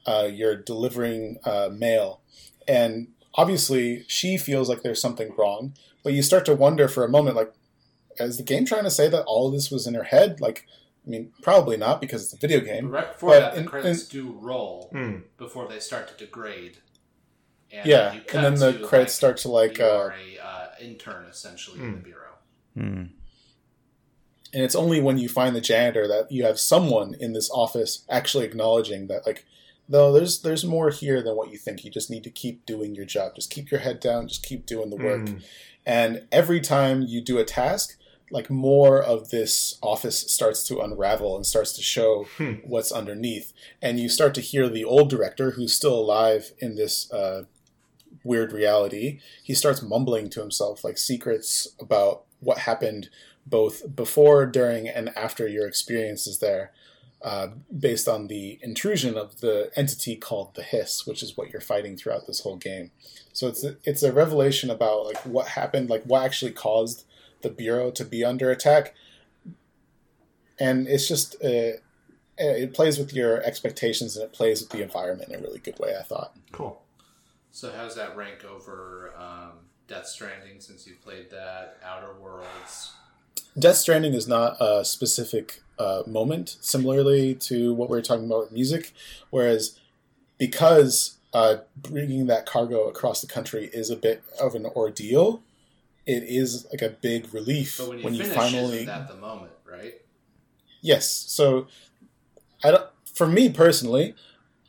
Uh, 0.06 0.28
you're 0.32 0.56
delivering 0.56 1.38
uh, 1.46 1.70
mail, 1.72 2.22
and 2.68 3.08
obviously 3.36 4.04
she 4.08 4.38
feels 4.38 4.70
like 4.70 4.82
there's 4.82 5.02
something 5.02 5.34
wrong. 5.38 5.74
But 6.04 6.14
you 6.14 6.22
start 6.24 6.46
to 6.46 6.56
wonder 6.56 6.88
for 6.88 7.04
a 7.06 7.10
moment, 7.10 7.36
like, 7.36 7.54
is 8.20 8.38
the 8.38 8.44
game 8.44 8.66
trying 8.66 8.84
to 8.84 8.92
say 8.92 9.08
that 9.10 9.24
all 9.26 9.48
of 9.48 9.54
this 9.54 9.70
was 9.72 9.86
in 9.88 9.94
her 9.94 10.04
head? 10.04 10.42
Like, 10.42 10.66
I 11.06 11.10
mean, 11.10 11.32
probably 11.42 11.78
not 11.78 12.02
because 12.02 12.24
it's 12.24 12.34
a 12.34 12.38
video 12.38 12.60
game. 12.62 12.90
Right 12.90 13.12
before 13.14 13.30
But 13.32 13.40
that, 13.40 13.54
the 13.56 13.62
in- 13.62 13.68
credits 13.68 14.08
do 14.08 14.32
roll 14.32 14.90
Hmm. 14.92 15.18
before 15.38 15.68
they 15.68 15.80
start 15.80 16.08
to 16.10 16.16
degrade. 16.26 16.78
And 17.72 17.86
Yeah, 17.86 18.20
and 18.34 18.44
then 18.44 18.56
the 18.56 18.74
to, 18.74 18.86
credits 18.86 19.14
start 19.14 19.38
to 19.38 19.50
like, 19.50 19.78
you 19.78 19.86
uh, 19.86 19.90
are 19.90 20.12
a 20.14 20.46
uh, 20.46 20.68
intern 20.82 21.26
essentially 21.30 21.80
in 21.80 21.92
the 21.92 21.98
Hmm. 21.98 22.04
bureau. 22.04 22.18
Hmm. 22.76 23.04
and 24.54 24.64
it's 24.64 24.76
only 24.76 25.00
when 25.02 25.18
you 25.18 25.30
find 25.30 25.56
the 25.56 25.62
janitor 25.62 26.08
that 26.08 26.30
you 26.32 26.44
have 26.46 26.60
someone 26.60 27.16
in 27.20 27.32
this 27.34 27.50
office 27.52 28.04
actually 28.10 28.44
acknowledging 28.46 29.08
that 29.08 29.26
like 29.26 29.46
no 29.92 30.12
there's 30.14 30.42
there's 30.42 30.66
more 30.66 30.90
here 30.90 31.22
than 31.22 31.36
what 31.36 31.52
you 31.52 31.58
think. 31.58 31.84
You 31.84 31.92
just 31.92 32.10
need 32.10 32.24
to 32.24 32.30
keep 32.32 32.66
doing 32.66 32.96
your 32.96 33.06
job. 33.06 33.36
Just 33.36 33.52
keep 33.52 33.70
your 33.72 33.82
head 33.82 34.00
down. 34.00 34.28
Just 34.28 34.44
keep 34.44 34.66
doing 34.66 34.90
the 34.90 34.96
work. 34.98 35.22
Mm. 35.22 35.42
and 35.86 36.12
every 36.32 36.62
time 36.62 37.02
you 37.02 37.22
do 37.22 37.38
a 37.40 37.44
task 37.46 37.98
like 38.34 38.50
more 38.50 39.04
of 39.04 39.30
this 39.30 39.78
office 39.82 40.20
starts 40.32 40.64
to 40.66 40.80
unravel 40.80 41.36
and 41.36 41.46
starts 41.46 41.74
to 41.74 41.82
show 41.82 42.26
Hmm. 42.38 42.54
what's 42.64 42.90
underneath. 42.92 43.52
And 43.82 44.00
you 44.00 44.08
start 44.08 44.34
to 44.36 44.42
hear 44.42 44.70
the 44.70 44.86
old 44.86 45.10
director 45.10 45.52
who's 45.52 45.74
still 45.74 45.94
alive 46.00 46.54
in 46.60 46.76
this 46.76 47.12
uh, 47.12 47.44
weird 48.24 48.52
reality 48.54 49.20
he 49.44 49.54
starts 49.56 49.82
mumbling 49.82 50.30
to 50.30 50.40
himself 50.42 50.84
like 50.84 50.98
secrets 50.98 51.68
about 51.80 52.24
what 52.40 52.60
happened 52.60 53.10
both 53.48 53.96
before 53.96 54.46
during 54.46 54.88
and 54.88 55.10
after 55.18 55.48
your 55.48 55.68
experiences 55.68 56.38
there 56.40 56.72
uh, 57.24 57.48
based 57.78 58.08
on 58.08 58.28
the 58.28 58.58
intrusion 58.62 59.18
of 59.18 59.42
the 59.42 59.72
entity 59.76 60.16
called 60.16 60.56
the 60.56 60.64
hiss 60.64 61.06
which 61.06 61.22
is 61.22 61.38
what 61.38 61.52
you're 61.52 61.62
fighting 61.62 61.96
throughout 61.96 62.26
this 62.28 62.42
whole 62.42 62.58
game 62.58 62.92
so 63.34 63.48
it's 63.48 63.64
a, 63.64 63.78
it's 63.84 64.04
a 64.04 64.12
revelation 64.12 64.70
about 64.70 65.06
like 65.06 65.18
what 65.26 65.50
happened 65.50 65.90
like 65.90 66.04
what 66.04 66.24
actually 66.24 66.52
caused 66.52 67.06
the 67.42 67.50
bureau 67.50 67.92
to 67.92 68.04
be 68.04 68.24
under 68.24 68.50
attack 68.52 68.94
and 70.60 70.88
it's 70.88 71.08
just 71.08 71.36
uh, 71.44 71.78
it 72.38 72.74
plays 72.74 72.98
with 72.98 73.14
your 73.14 73.42
expectations 73.44 74.16
and 74.16 74.26
it 74.26 74.34
plays 74.34 74.62
with 74.62 74.70
the 74.70 74.82
environment 74.82 75.30
in 75.30 75.40
a 75.40 75.42
really 75.44 75.60
good 75.60 75.78
way 75.80 75.96
i 76.00 76.04
thought 76.04 76.36
Cool. 76.52 76.82
So 77.52 77.72
how's 77.76 77.96
that 77.96 78.16
rank 78.16 78.46
over 78.46 79.14
um, 79.18 79.52
Death 79.88 80.08
Stranding 80.08 80.60
since 80.60 80.88
you 80.88 80.94
played 81.04 81.30
that? 81.32 81.78
Outer 81.84 82.14
Worlds. 82.20 82.94
Death 83.60 83.76
Stranding 83.76 84.14
is 84.14 84.28
not 84.28 84.56
a 84.62 84.86
specific 84.86 85.62
uh, 85.82 86.04
moment, 86.06 86.58
similarly 86.62 87.34
to 87.34 87.74
what 87.74 87.90
we 87.90 87.98
were 87.98 88.02
talking 88.02 88.26
about 88.26 88.42
with 88.42 88.52
music, 88.52 88.94
whereas 89.32 89.80
because 90.38 91.18
uh, 91.34 91.58
bringing 91.76 92.28
that 92.28 92.46
cargo 92.46 92.88
across 92.88 93.22
the 93.22 93.28
country 93.28 93.70
is 93.74 93.90
a 93.90 93.96
bit 93.96 94.24
of 94.40 94.54
an 94.54 94.66
ordeal, 94.68 95.42
it 96.06 96.24
is 96.24 96.68
like 96.72 96.84
a 96.84 96.90
big 96.90 97.34
relief 97.34 97.78
But 97.80 97.90
when 97.90 97.98
you 97.98 98.04
when 98.04 98.14
you 98.14 98.24
finish, 98.24 98.38
finally 98.38 98.74
isn't 98.76 98.86
that 98.86 99.08
the 99.08 99.16
moment, 99.16 99.54
right? 99.70 99.96
Yes. 100.82 101.10
So, 101.10 101.68
I 102.64 102.72
don't. 102.72 102.86
For 103.06 103.28
me 103.28 103.50
personally, 103.50 104.14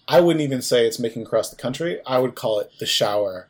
I 0.08 0.20
wouldn't 0.20 0.42
even 0.42 0.62
say 0.62 0.86
it's 0.86 0.98
making 0.98 1.22
across 1.22 1.50
the 1.50 1.56
country. 1.56 2.00
I 2.06 2.18
would 2.18 2.34
call 2.34 2.58
it 2.60 2.70
the 2.78 2.86
shower 2.86 3.48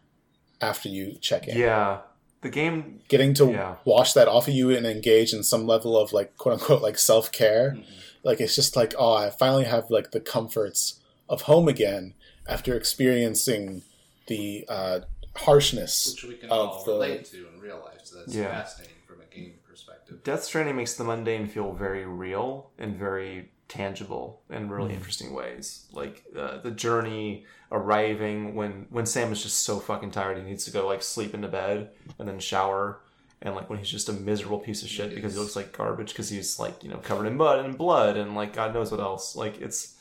after 0.60 0.88
you 0.88 1.16
check 1.20 1.46
in. 1.48 1.56
Yeah. 1.58 1.98
The 2.42 2.50
game. 2.50 3.00
Getting 3.08 3.34
to 3.34 3.46
Yeah. 3.52 3.76
wash 3.84 4.12
that 4.12 4.28
off 4.28 4.46
of 4.48 4.54
you 4.54 4.70
and 4.70 4.86
engage 4.86 5.32
in 5.32 5.42
some 5.42 5.66
level 5.66 5.96
of 5.98 6.12
like 6.12 6.36
quote 6.36 6.54
unquote 6.60 6.82
like 6.82 6.98
self 6.98 7.32
care. 7.32 7.76
Mhm. 7.78 7.84
Like 8.24 8.40
it's 8.40 8.54
just 8.54 8.76
like 8.76 8.94
oh, 8.98 9.14
I 9.14 9.30
finally 9.30 9.64
have 9.64 9.90
like 9.90 10.10
the 10.10 10.20
comforts 10.20 11.00
of 11.28 11.42
home 11.42 11.68
again 11.68 12.14
after 12.46 12.76
experiencing 12.76 13.82
the 14.26 14.64
uh, 14.68 15.00
harshness. 15.36 16.12
Which 16.14 16.24
we 16.24 16.34
can 16.36 16.50
Of 16.50 16.68
all 16.68 16.84
the- 16.84 16.92
relate 16.92 17.24
to 17.26 17.48
in 17.48 17.60
real 17.60 17.80
life. 17.84 18.00
So 18.04 18.16
that's 18.18 18.34
Yeah. 18.34 18.48
fascinating 18.50 18.96
from 19.06 19.20
a 19.20 19.34
game 19.34 19.54
perspective. 19.68 20.22
Death 20.24 20.44
Stranding 20.44 20.76
makes 20.76 20.94
the 20.94 21.04
mundane 21.04 21.46
feel 21.48 21.72
very 21.72 22.04
real 22.04 22.70
and 22.78 22.96
very 22.96 23.50
tangible 23.68 24.42
in 24.50 24.68
really 24.68 24.92
interesting 24.94 25.32
ways. 25.32 25.86
Like 25.92 26.24
uh, 26.36 26.58
the 26.58 26.70
journey 26.70 27.46
arriving 27.72 28.54
when 28.54 28.86
when 28.90 29.06
Sam 29.06 29.32
is 29.32 29.42
just 29.42 29.60
so 29.60 29.80
fucking 29.80 30.12
tired 30.12 30.36
he 30.36 30.44
needs 30.44 30.64
to 30.66 30.70
go 30.70 30.86
like 30.86 31.02
sleep 31.02 31.34
into 31.34 31.48
bed 31.48 31.90
and 32.18 32.28
then 32.28 32.38
shower. 32.38 33.00
And 33.44 33.56
like 33.56 33.68
when 33.68 33.80
he's 33.80 33.90
just 33.90 34.08
a 34.08 34.12
miserable 34.12 34.60
piece 34.60 34.82
of 34.84 34.88
shit 34.88 35.12
because 35.16 35.32
he 35.34 35.40
looks 35.40 35.56
like 35.56 35.76
garbage 35.76 36.10
because 36.10 36.28
he's 36.28 36.60
like 36.60 36.84
you 36.84 36.90
know 36.90 36.98
covered 36.98 37.26
in 37.26 37.36
mud 37.36 37.64
and 37.64 37.76
blood 37.76 38.16
and 38.16 38.36
like 38.36 38.52
God 38.52 38.72
knows 38.72 38.92
what 38.92 39.00
else. 39.00 39.34
Like 39.34 39.60
it's, 39.60 39.96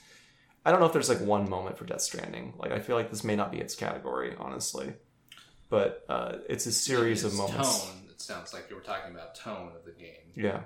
I 0.63 0.69
don't 0.69 0.79
know 0.79 0.85
if 0.85 0.93
there's 0.93 1.09
like 1.09 1.21
one 1.21 1.49
moment 1.49 1.75
for 1.75 1.85
Death 1.85 2.01
Stranding. 2.01 2.53
Like 2.59 2.71
I 2.71 2.79
feel 2.79 2.95
like 2.95 3.09
this 3.09 3.23
may 3.23 3.35
not 3.35 3.51
be 3.51 3.57
its 3.57 3.73
category 3.75 4.35
honestly, 4.37 4.93
but 5.69 6.05
uh, 6.07 6.33
it's 6.47 6.67
a 6.67 6.71
series 6.71 7.23
of 7.23 7.33
moments. 7.33 7.83
Tone. 7.85 7.95
It 8.11 8.21
sounds 8.21 8.53
like 8.53 8.67
you 8.69 8.75
were 8.75 8.83
talking 8.83 9.11
about 9.15 9.33
tone 9.33 9.71
of 9.75 9.85
the 9.85 9.91
game. 9.91 10.33
Yeah, 10.35 10.59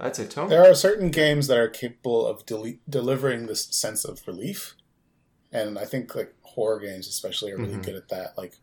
I'd 0.00 0.16
say 0.16 0.26
tone. 0.26 0.48
There 0.48 0.64
are 0.64 0.74
certain 0.74 1.10
games 1.10 1.48
that 1.48 1.58
are 1.58 1.68
capable 1.68 2.26
of 2.26 2.46
deli- 2.46 2.80
delivering 2.88 3.46
this 3.46 3.64
sense 3.64 4.06
of 4.06 4.26
relief, 4.26 4.74
and 5.52 5.78
I 5.78 5.84
think 5.84 6.14
like 6.14 6.34
horror 6.42 6.80
games 6.80 7.08
especially 7.08 7.52
are 7.52 7.56
really 7.58 7.74
Mhm. 7.74 7.84
good 7.84 7.94
at 7.96 8.08
that. 8.08 8.36
Like 8.36 8.56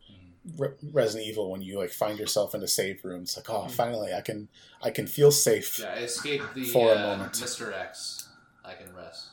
Re- 0.58 0.74
Resident 0.92 1.26
Evil, 1.26 1.50
when 1.50 1.62
you 1.62 1.78
like 1.78 1.90
find 1.90 2.18
yourself 2.18 2.54
in 2.54 2.62
a 2.62 2.68
safe 2.68 3.02
room, 3.04 3.22
it's 3.22 3.36
like 3.36 3.48
oh, 3.48 3.66
finally 3.68 4.12
I 4.12 4.20
can 4.20 4.48
I 4.82 4.90
can 4.90 5.06
feel 5.06 5.30
safe. 5.32 5.78
Yeah, 5.78 5.94
I 5.96 5.98
escaped 6.00 6.54
the 6.54 6.64
For 6.64 6.92
a 6.92 6.96
uh, 6.98 7.02
moment. 7.02 7.32
Mr. 7.32 7.72
X. 7.72 8.28
I 8.64 8.74
can 8.74 8.94
rest. 8.94 9.28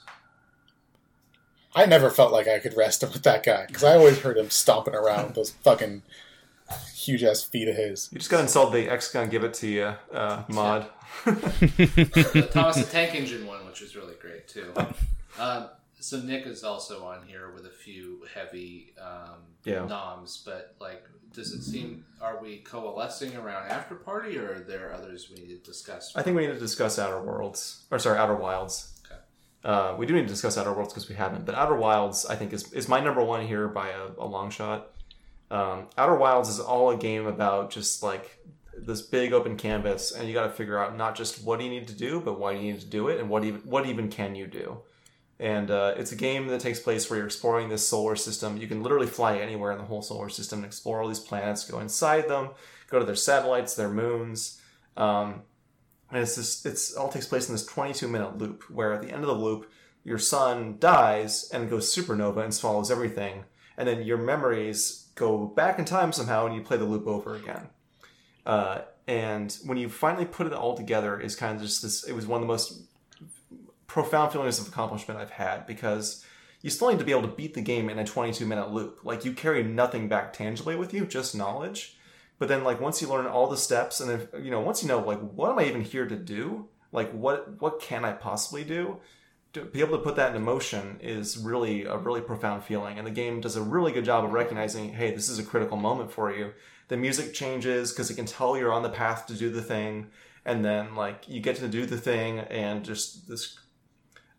I 1.74 1.86
never 1.86 2.10
felt 2.10 2.32
like 2.34 2.48
I 2.48 2.60
could 2.60 2.76
rest 2.76 3.02
with 3.14 3.24
that 3.24 3.44
guy 3.44 3.66
because 3.68 3.84
I 3.84 3.96
always 3.96 4.20
heard 4.20 4.38
him 4.38 4.50
stomping 4.50 4.96
around 4.96 5.28
with 5.28 5.36
those 5.36 5.52
fucking 5.52 6.04
huge 6.96 7.24
ass 7.24 7.44
feet 7.44 7.68
of 7.68 7.76
his. 7.76 8.10
You 8.12 8.20
just 8.20 8.30
gotta 8.32 8.44
install 8.44 8.70
the 8.70 8.90
X 8.90 9.12
gun, 9.12 9.30
give 9.30 9.44
it 9.44 9.54
to 9.56 9.68
you 9.68 9.94
uh, 10.14 10.44
mod. 10.50 10.88
the 11.26 12.50
Thomas 12.54 12.78
the 12.78 12.84
Tank 12.90 13.16
Engine 13.16 13.46
one, 13.46 13.66
which 13.66 13.82
was 13.82 13.96
really 13.96 14.16
great 14.22 14.48
too. 14.48 14.74
Um, 15.40 15.68
so 16.02 16.20
Nick 16.20 16.46
is 16.48 16.64
also 16.64 17.06
on 17.06 17.26
here 17.28 17.52
with 17.54 17.66
a 17.66 17.70
few 17.70 18.26
heavy 18.34 18.94
um, 19.00 19.38
Yeah. 19.64 19.86
noms, 19.86 20.42
but 20.46 20.76
like, 20.80 21.04
does 21.34 21.54
it 21.54 21.64
seem 21.64 22.06
are 22.22 22.42
we 22.42 22.58
coalescing 22.58 23.36
around 23.38 23.70
After 23.70 23.96
Party, 23.96 24.38
or 24.38 24.56
are 24.56 24.60
there 24.60 24.94
others 24.94 25.30
we 25.30 25.42
need 25.42 25.64
to 25.64 25.72
discuss? 25.72 26.14
I 26.16 26.22
think 26.24 26.36
we 26.36 26.46
need 26.46 26.54
to 26.54 26.60
discuss 26.60 27.00
Outer 27.00 27.22
Worlds, 27.22 27.86
or 27.92 28.00
sorry, 28.00 28.18
Outer 28.18 28.36
Wilds. 28.36 29.00
Okay. 29.06 29.20
Uh, 29.64 29.96
we 29.98 30.06
do 30.06 30.14
need 30.14 30.24
to 30.24 30.28
discuss 30.28 30.58
Outer 30.58 30.74
Worlds 30.74 30.92
because 30.92 31.08
we 31.08 31.16
haven't, 31.16 31.46
but 31.46 31.56
Outer 31.56 31.76
Wilds 31.76 32.26
I 32.26 32.36
think 32.36 32.52
is, 32.52 32.72
is 32.74 32.90
my 32.90 33.00
number 33.00 33.24
one 33.24 33.46
here 33.48 33.68
by 33.68 33.90
a, 33.90 34.08
a 34.18 34.26
long 34.26 34.50
shot. 34.50 34.90
Um, 35.50 35.88
Outer 35.98 36.16
Wilds 36.16 36.50
is 36.50 36.60
all 36.60 36.92
a 36.92 36.98
game 36.98 37.28
about 37.28 37.72
just 37.72 38.02
like 38.04 38.38
this 38.78 39.02
big 39.02 39.32
open 39.34 39.56
canvas, 39.58 40.12
and 40.12 40.28
you 40.28 40.34
got 40.34 40.48
to 40.48 40.52
figure 40.54 40.80
out 40.80 40.98
not 40.98 41.16
just 41.16 41.44
what 41.44 41.60
do 41.60 41.66
you 41.66 41.72
need 41.72 41.88
to 41.90 41.94
do, 41.94 42.20
but 42.20 42.40
why 42.40 42.54
do 42.54 42.60
you 42.60 42.72
need 42.74 42.82
to 42.82 42.88
do 42.88 43.08
it, 43.10 43.20
and 43.20 43.30
what 43.30 43.44
even 43.44 43.62
what 43.62 43.86
even 43.86 44.10
can 44.10 44.34
you 44.36 44.48
do. 44.48 44.80
And 45.42 45.72
uh, 45.72 45.96
it's 45.98 46.12
a 46.12 46.16
game 46.16 46.46
that 46.48 46.62
takes 46.62 46.80
place 46.80 47.10
where 47.10 47.18
you're 47.18 47.26
exploring 47.26 47.68
this 47.68 47.88
solar 47.88 48.16
system. 48.16 48.58
You 48.58 48.68
can 48.68 48.84
literally 48.84 49.08
fly 49.08 49.38
anywhere 49.38 49.72
in 49.72 49.80
the 49.80 49.86
whole 49.86 50.04
solar 50.04 50.30
system 50.30 50.60
and 50.60 50.68
explore 50.68 51.02
all 51.02 51.08
these 51.08 51.20
planets, 51.20 51.68
go 51.70 51.80
inside 51.80 52.30
them, 52.30 52.50
go 52.92 53.00
to 53.00 53.06
their 53.06 53.16
satellites, 53.16 53.76
their 53.76 53.90
moons. 53.90 54.62
Um, 54.96 55.42
and 56.12 56.22
it's 56.22 56.36
this, 56.36 56.64
it's 56.64 56.94
all 56.94 57.10
takes 57.10 57.26
place 57.26 57.50
in 57.50 57.56
this 57.56 57.66
22 57.66 58.08
minute 58.08 58.38
loop 58.38 58.70
where 58.70 58.94
at 58.94 59.02
the 59.02 59.10
end 59.10 59.24
of 59.24 59.28
the 59.30 59.34
loop, 59.34 59.72
your 60.04 60.20
sun 60.20 60.76
dies 60.78 61.50
and 61.52 61.72
goes 61.72 61.92
supernova 61.92 62.44
and 62.44 62.54
swallows 62.54 62.92
everything. 62.92 63.46
And 63.78 63.88
then 63.88 64.04
your 64.04 64.20
memories 64.20 65.08
go 65.16 65.48
back 65.48 65.80
in 65.80 65.86
time 65.86 66.12
somehow 66.12 66.46
and 66.46 66.54
you 66.54 66.62
play 66.62 66.78
the 66.78 66.86
loop 66.86 67.08
over 67.08 67.34
again. 67.34 67.68
Uh, 68.46 68.82
and 69.08 69.58
when 69.66 69.80
you 69.80 69.90
finally 69.90 70.26
put 70.26 70.46
it 70.46 70.54
all 70.54 70.78
together, 70.78 71.20
is 71.20 71.36
kind 71.36 71.56
of 71.56 71.64
just 71.64 71.82
this. 71.82 72.04
It 72.04 72.14
was 72.14 72.28
one 72.28 72.42
of 72.42 72.48
the 72.48 72.54
most 72.54 72.84
profound 73.92 74.32
feelings 74.32 74.58
of 74.58 74.70
accomplishment 74.70 75.20
I've 75.20 75.32
had 75.32 75.68
because 75.68 76.24
you 76.62 76.70
still 76.70 76.90
need 76.90 77.00
to 77.00 77.04
be 77.04 77.12
able 77.12 77.24
to 77.24 77.28
beat 77.28 77.56
the 77.56 77.62
game 77.62 77.90
in 77.90 78.00
a 78.00 78.06
22 78.06 78.46
minute 78.46 78.72
loop. 78.72 79.02
Like 79.04 79.26
you 79.26 79.34
carry 79.34 79.64
nothing 79.64 80.08
back 80.08 80.32
tangibly 80.32 80.78
with 80.78 80.94
you, 80.94 81.06
just 81.06 81.36
knowledge. 81.36 81.98
But 82.40 82.48
then 82.48 82.64
like 82.64 82.80
once 82.80 83.02
you 83.02 83.10
learn 83.10 83.26
all 83.26 83.50
the 83.50 83.58
steps 83.58 84.00
and 84.00 84.10
if 84.10 84.28
you 84.42 84.50
know 84.50 84.62
once 84.62 84.82
you 84.82 84.88
know 84.88 85.00
like 85.00 85.20
what 85.20 85.52
am 85.52 85.60
I 85.60 85.66
even 85.66 85.82
here 85.82 86.08
to 86.08 86.16
do? 86.16 86.70
Like 86.94 87.12
what 87.12 87.62
what 87.62 87.82
can 87.82 88.06
I 88.06 88.14
possibly 88.14 88.64
do? 88.64 89.00
To 89.54 89.66
be 89.66 89.82
able 89.82 89.98
to 89.98 90.04
put 90.04 90.16
that 90.16 90.30
into 90.30 90.40
motion 90.40 90.98
is 91.02 91.38
really 91.38 91.84
a 91.84 91.98
really 91.98 92.22
profound 92.22 92.64
feeling 92.64 92.98
and 92.98 93.06
the 93.06 93.12
game 93.12 93.42
does 93.42 93.58
a 93.58 93.62
really 93.62 93.92
good 93.92 94.06
job 94.06 94.24
of 94.24 94.32
recognizing 94.32 94.94
hey 94.94 95.14
this 95.14 95.28
is 95.28 95.38
a 95.38 95.44
critical 95.44 95.76
moment 95.76 96.14
for 96.14 96.34
you. 96.34 96.54
The 96.88 96.96
music 96.96 97.34
changes 97.34 97.92
because 97.92 98.10
it 98.10 98.16
can 98.16 98.26
tell 98.26 98.58
you're 98.58 98.72
on 98.72 98.84
the 98.84 98.90
path 98.90 99.28
to 99.28 99.34
do 99.34 99.50
the 99.50 99.62
thing 99.62 100.08
and 100.46 100.64
then 100.64 100.96
like 100.96 101.28
you 101.28 101.42
get 101.42 101.58
to 101.58 101.68
do 101.68 101.86
the 101.86 101.98
thing 101.98 102.40
and 102.40 102.86
just 102.86 103.28
this 103.28 103.60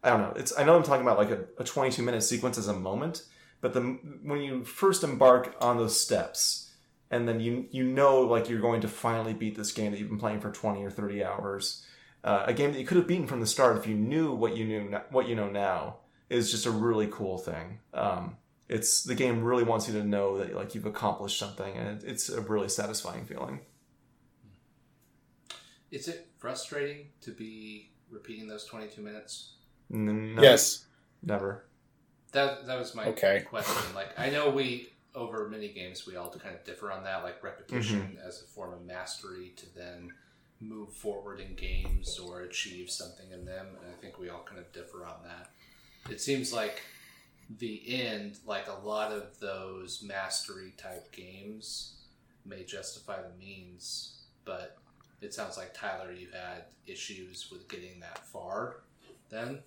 I 0.03 0.11
don't 0.11 0.21
know. 0.21 0.33
It's 0.37 0.57
I 0.59 0.65
know 0.65 0.77
I'm 0.77 0.83
talking 0.83 1.03
about 1.03 1.19
like 1.19 1.31
a, 1.31 1.45
a 1.59 1.65
22 1.65 2.03
minute 2.03 2.23
sequence 2.23 2.59
as 2.59 2.69
a 2.69 2.73
moment, 2.73 3.25
But 3.61 3.73
the 3.73 3.81
when 4.23 4.41
you 4.41 4.65
first 4.65 5.05
embark 5.05 5.55
on 5.61 5.77
those 5.77 5.99
steps, 5.99 6.71
and 7.11 7.29
then 7.29 7.41
you 7.41 7.67
you 7.71 7.85
know 7.85 8.21
like 8.21 8.49
you're 8.49 8.61
going 8.61 8.81
to 8.81 8.89
finally 8.89 9.35
beat 9.35 9.57
this 9.57 9.73
game 9.73 9.93
that 9.93 9.99
you've 9.99 10.09
been 10.09 10.19
playing 10.19 10.41
for 10.41 10.51
twenty 10.51 10.85
or 10.85 10.91
thirty 10.91 11.23
hours, 11.23 11.85
uh, 12.25 12.45
a 12.47 12.53
game 12.53 12.73
that 12.73 12.81
you 12.81 12.87
could 12.87 12.97
have 12.97 13.07
beaten 13.07 13.27
from 13.27 13.41
the 13.41 13.47
start 13.47 13.77
if 13.77 13.87
you 13.87 13.95
knew 13.95 14.33
what 14.35 14.57
you 14.57 14.65
knew 14.65 14.99
what 15.11 15.29
you 15.29 15.37
know 15.37 15.49
now 15.49 15.97
is 16.29 16.51
just 16.51 16.67
a 16.67 16.71
really 16.71 17.09
cool 17.09 17.39
thing. 17.39 17.79
Um, 17.95 18.37
it's 18.69 19.05
the 19.05 19.15
game 19.15 19.45
really 19.45 19.65
wants 19.65 19.87
you 19.87 19.95
to 19.95 20.05
know 20.05 20.39
that 20.39 20.55
like 20.55 20.75
you've 20.75 20.87
accomplished 20.87 21.39
something, 21.39 21.77
and 21.77 22.03
it's 22.03 22.29
a 22.29 22.41
really 22.41 22.69
satisfying 22.69 23.25
feeling. 23.25 23.61
Is 25.91 26.09
it 26.09 26.29
frustrating 26.39 27.09
to 27.21 27.33
be 27.33 27.93
repeating 28.11 28.49
those 28.49 28.65
22 28.65 29.03
minutes? 29.03 29.53
N- 29.93 30.35
no, 30.37 30.43
Yes. 30.43 30.87
never. 31.23 31.65
That 32.33 32.67
that 32.67 32.79
was 32.79 32.95
my 32.95 33.07
Okay. 33.09 33.43
question. 33.43 33.95
Like 33.95 34.19
I 34.19 34.31
know 34.31 34.51
we 34.51 34.93
over 35.15 35.49
many 35.49 35.69
games 35.69 36.07
we 36.07 36.17
all 36.17 36.31
kind 36.31 36.55
of 36.55 36.65
differ 36.65 36.91
on 36.91 37.05
that, 37.05 37.23
like 37.23 37.43
repetition 37.43 38.01
mm-hmm. 38.01 38.27
as 38.27 38.41
a 38.41 38.45
form 38.47 38.73
of 38.73 38.83
mastery 38.87 39.53
to 39.57 39.67
then 39.75 40.13
move 40.61 40.93
forward 40.93 41.41
in 41.41 41.55
games 41.55 42.19
or 42.19 42.41
achieve 42.43 42.89
something 42.89 43.31
in 43.31 43.45
them, 43.45 43.67
and 43.83 43.93
I 43.93 44.01
think 44.01 44.19
we 44.19 44.31
all 44.31 44.45
kind 44.45 44.61
of 44.61 44.73
differ 44.73 45.05
on 45.05 45.23
that. 45.25 45.51
It 46.11 46.21
seems 46.21 46.53
like 46.53 46.83
the 47.59 47.83
end, 47.87 48.39
like 48.47 48.69
a 48.69 48.87
lot 48.87 49.13
of 49.13 49.39
those 49.41 50.03
mastery 50.03 50.73
type 50.77 51.13
games, 51.13 51.95
may 52.45 52.65
justify 52.65 53.21
the 53.21 53.37
means, 53.39 54.23
but 54.45 54.79
it 55.21 55.35
sounds 55.35 55.57
like 55.57 55.75
Tyler, 55.75 56.13
you 56.13 56.29
had 56.33 56.65
issues 56.87 57.51
with 57.51 57.69
getting 57.69 58.01
that 58.01 58.19
far. 58.27 58.77
Then 59.31 59.61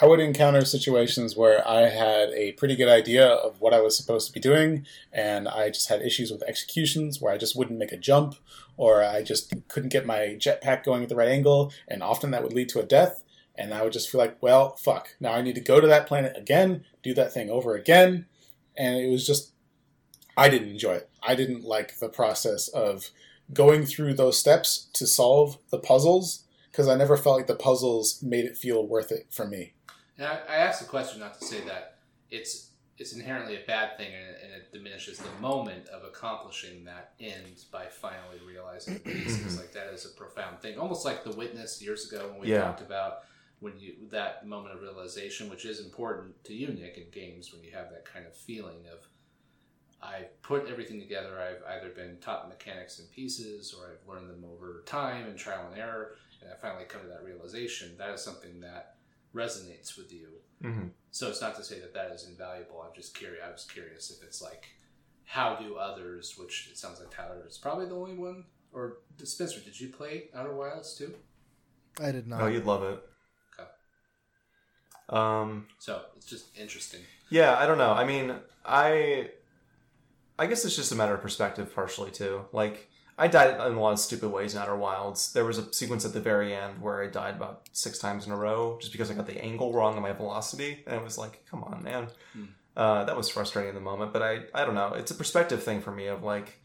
I 0.00 0.06
would 0.06 0.20
encounter 0.20 0.64
situations 0.64 1.36
where 1.36 1.66
I 1.68 1.88
had 1.88 2.30
a 2.30 2.52
pretty 2.52 2.76
good 2.76 2.88
idea 2.88 3.26
of 3.26 3.60
what 3.60 3.74
I 3.74 3.80
was 3.80 3.96
supposed 3.96 4.26
to 4.26 4.32
be 4.32 4.40
doing, 4.40 4.86
and 5.12 5.46
I 5.46 5.68
just 5.68 5.88
had 5.88 6.02
issues 6.02 6.30
with 6.30 6.42
executions 6.42 7.20
where 7.20 7.32
I 7.32 7.38
just 7.38 7.54
wouldn't 7.54 7.78
make 7.78 7.92
a 7.92 7.96
jump, 7.96 8.36
or 8.76 9.04
I 9.04 9.22
just 9.22 9.52
couldn't 9.68 9.92
get 9.92 10.06
my 10.06 10.36
jetpack 10.38 10.84
going 10.84 11.02
at 11.02 11.08
the 11.08 11.16
right 11.16 11.28
angle, 11.28 11.72
and 11.86 12.02
often 12.02 12.30
that 12.30 12.42
would 12.42 12.52
lead 12.52 12.68
to 12.70 12.80
a 12.80 12.84
death. 12.84 13.22
And 13.54 13.74
I 13.74 13.82
would 13.82 13.92
just 13.92 14.08
feel 14.08 14.20
like, 14.20 14.38
well, 14.40 14.76
fuck. 14.76 15.14
Now 15.20 15.32
I 15.32 15.42
need 15.42 15.56
to 15.56 15.60
go 15.60 15.78
to 15.78 15.86
that 15.86 16.06
planet 16.06 16.36
again, 16.36 16.84
do 17.02 17.12
that 17.14 17.34
thing 17.34 17.50
over 17.50 17.74
again. 17.74 18.26
And 18.76 18.96
it 18.96 19.10
was 19.10 19.26
just, 19.26 19.52
I 20.38 20.48
didn't 20.48 20.70
enjoy 20.70 20.94
it. 20.94 21.10
I 21.22 21.34
didn't 21.34 21.62
like 21.62 21.98
the 21.98 22.08
process 22.08 22.68
of 22.68 23.10
going 23.52 23.84
through 23.84 24.14
those 24.14 24.38
steps 24.38 24.88
to 24.94 25.06
solve 25.06 25.58
the 25.70 25.78
puzzles 25.78 26.44
because 26.70 26.88
I 26.88 26.96
never 26.96 27.18
felt 27.18 27.36
like 27.36 27.46
the 27.46 27.54
puzzles 27.54 28.22
made 28.22 28.46
it 28.46 28.56
feel 28.56 28.86
worth 28.86 29.12
it 29.12 29.26
for 29.30 29.46
me. 29.46 29.74
And 30.18 30.26
I, 30.26 30.40
I 30.48 30.56
asked 30.56 30.80
the 30.80 30.88
question 30.88 31.20
not 31.20 31.38
to 31.38 31.44
say 31.44 31.60
that 31.66 31.98
it's 32.30 32.68
it's 32.98 33.14
inherently 33.14 33.56
a 33.56 33.66
bad 33.66 33.96
thing 33.96 34.12
and 34.14 34.28
it, 34.28 34.40
and 34.44 34.52
it 34.52 34.72
diminishes 34.72 35.18
the 35.18 35.30
moment 35.40 35.88
of 35.88 36.04
accomplishing 36.04 36.84
that 36.84 37.14
end 37.18 37.64
by 37.72 37.86
finally 37.86 38.38
realizing 38.46 38.98
pieces. 39.00 39.56
like 39.58 39.72
that 39.72 39.86
is 39.92 40.04
a 40.04 40.10
profound 40.10 40.60
thing, 40.60 40.78
almost 40.78 41.04
like 41.04 41.24
the 41.24 41.32
witness 41.32 41.82
years 41.82 42.10
ago 42.12 42.28
when 42.30 42.40
we 42.40 42.48
Yeah. 42.48 42.62
talked 42.64 42.82
about 42.82 43.20
when 43.60 43.78
you 43.78 43.94
that 44.10 44.46
moment 44.46 44.74
of 44.74 44.82
realization, 44.82 45.48
which 45.48 45.64
is 45.64 45.80
important 45.80 46.44
to 46.44 46.52
you, 46.52 46.68
Nick, 46.68 46.98
in 46.98 47.10
games 47.10 47.52
when 47.52 47.62
you 47.62 47.70
have 47.70 47.90
that 47.90 48.04
kind 48.04 48.26
of 48.26 48.36
feeling 48.36 48.86
of 48.92 49.08
I've 50.02 50.42
put 50.42 50.68
everything 50.68 50.98
together. 50.98 51.40
I've 51.40 51.62
either 51.76 51.90
been 51.90 52.18
taught 52.20 52.48
mechanics 52.48 52.98
in 52.98 53.06
pieces 53.06 53.72
or 53.72 53.92
I've 53.92 54.08
learned 54.08 54.28
them 54.28 54.44
over 54.44 54.82
time 54.84 55.26
and 55.26 55.38
trial 55.38 55.68
and 55.70 55.80
error, 55.80 56.16
and 56.40 56.50
I 56.52 56.56
finally 56.56 56.84
come 56.86 57.02
to 57.02 57.06
that 57.08 57.22
realization. 57.24 57.96
That 57.98 58.10
is 58.10 58.20
something 58.22 58.60
that 58.60 58.96
resonates 59.34 59.96
with 59.96 60.12
you. 60.12 60.28
hmm 60.60 60.88
So 61.10 61.28
it's 61.28 61.40
not 61.40 61.56
to 61.56 61.64
say 61.64 61.80
that 61.80 61.94
that 61.94 62.10
is 62.12 62.26
invaluable. 62.28 62.82
I'm 62.86 62.94
just 62.94 63.14
curious. 63.14 63.42
I 63.46 63.50
was 63.50 63.64
curious 63.64 64.10
if 64.10 64.22
it's 64.26 64.40
like, 64.42 64.66
how 65.24 65.56
do 65.56 65.76
others? 65.76 66.36
Which 66.38 66.68
it 66.70 66.78
sounds 66.78 67.00
like 67.00 67.10
Tyler 67.14 67.42
is 67.48 67.58
probably 67.58 67.86
the 67.86 67.96
only 67.96 68.14
one. 68.16 68.44
Or 68.72 68.98
Spencer, 69.22 69.60
did 69.60 69.78
you 69.78 69.88
play 69.88 70.30
Outer 70.34 70.54
Wilds 70.54 70.94
too? 70.96 71.14
I 72.00 72.10
did 72.12 72.26
not. 72.26 72.40
Oh, 72.40 72.46
you'd 72.46 72.64
love 72.64 72.82
it. 72.84 73.02
Okay. 73.58 73.68
Um, 75.10 75.66
So 75.78 76.00
it's 76.16 76.26
just 76.26 76.56
interesting. 76.58 77.00
yeah, 77.30 77.56
I 77.58 77.66
don't 77.66 77.78
know. 77.78 77.92
I 77.92 78.04
mean, 78.04 78.34
I, 78.64 79.30
I 80.38 80.46
guess 80.46 80.64
it's 80.64 80.76
just 80.76 80.92
a 80.92 80.94
matter 80.94 81.14
of 81.14 81.20
perspective, 81.20 81.74
partially 81.74 82.10
too. 82.10 82.46
Like, 82.52 82.88
I 83.22 83.28
died 83.28 83.50
in 83.54 83.74
a 83.76 83.80
lot 83.80 83.92
of 83.92 84.00
stupid 84.00 84.30
ways 84.30 84.54
in 84.56 84.60
Outer 84.60 84.74
Wilds. 84.74 85.32
There 85.32 85.44
was 85.44 85.56
a 85.56 85.72
sequence 85.72 86.04
at 86.04 86.12
the 86.12 86.20
very 86.20 86.52
end 86.52 86.82
where 86.82 87.00
I 87.00 87.06
died 87.06 87.36
about 87.36 87.68
six 87.72 87.98
times 88.00 88.26
in 88.26 88.32
a 88.32 88.36
row 88.36 88.78
just 88.80 88.90
because 88.90 89.12
I 89.12 89.14
got 89.14 89.28
the 89.28 89.40
angle 89.40 89.72
wrong 89.72 89.94
on 89.94 90.02
my 90.02 90.10
velocity, 90.12 90.82
and 90.88 90.96
it 90.96 91.04
was 91.04 91.18
like, 91.18 91.44
come 91.48 91.62
on, 91.62 91.84
man. 91.84 92.08
Hmm. 92.32 92.44
Uh, 92.76 93.04
that 93.04 93.16
was 93.16 93.28
frustrating 93.28 93.68
in 93.68 93.74
the 93.76 93.80
moment, 93.80 94.12
but 94.12 94.22
I, 94.22 94.40
I 94.52 94.64
don't 94.64 94.74
know. 94.74 94.94
It's 94.94 95.12
a 95.12 95.14
perspective 95.14 95.62
thing 95.62 95.80
for 95.80 95.92
me 95.92 96.08
of 96.08 96.24
like, 96.24 96.58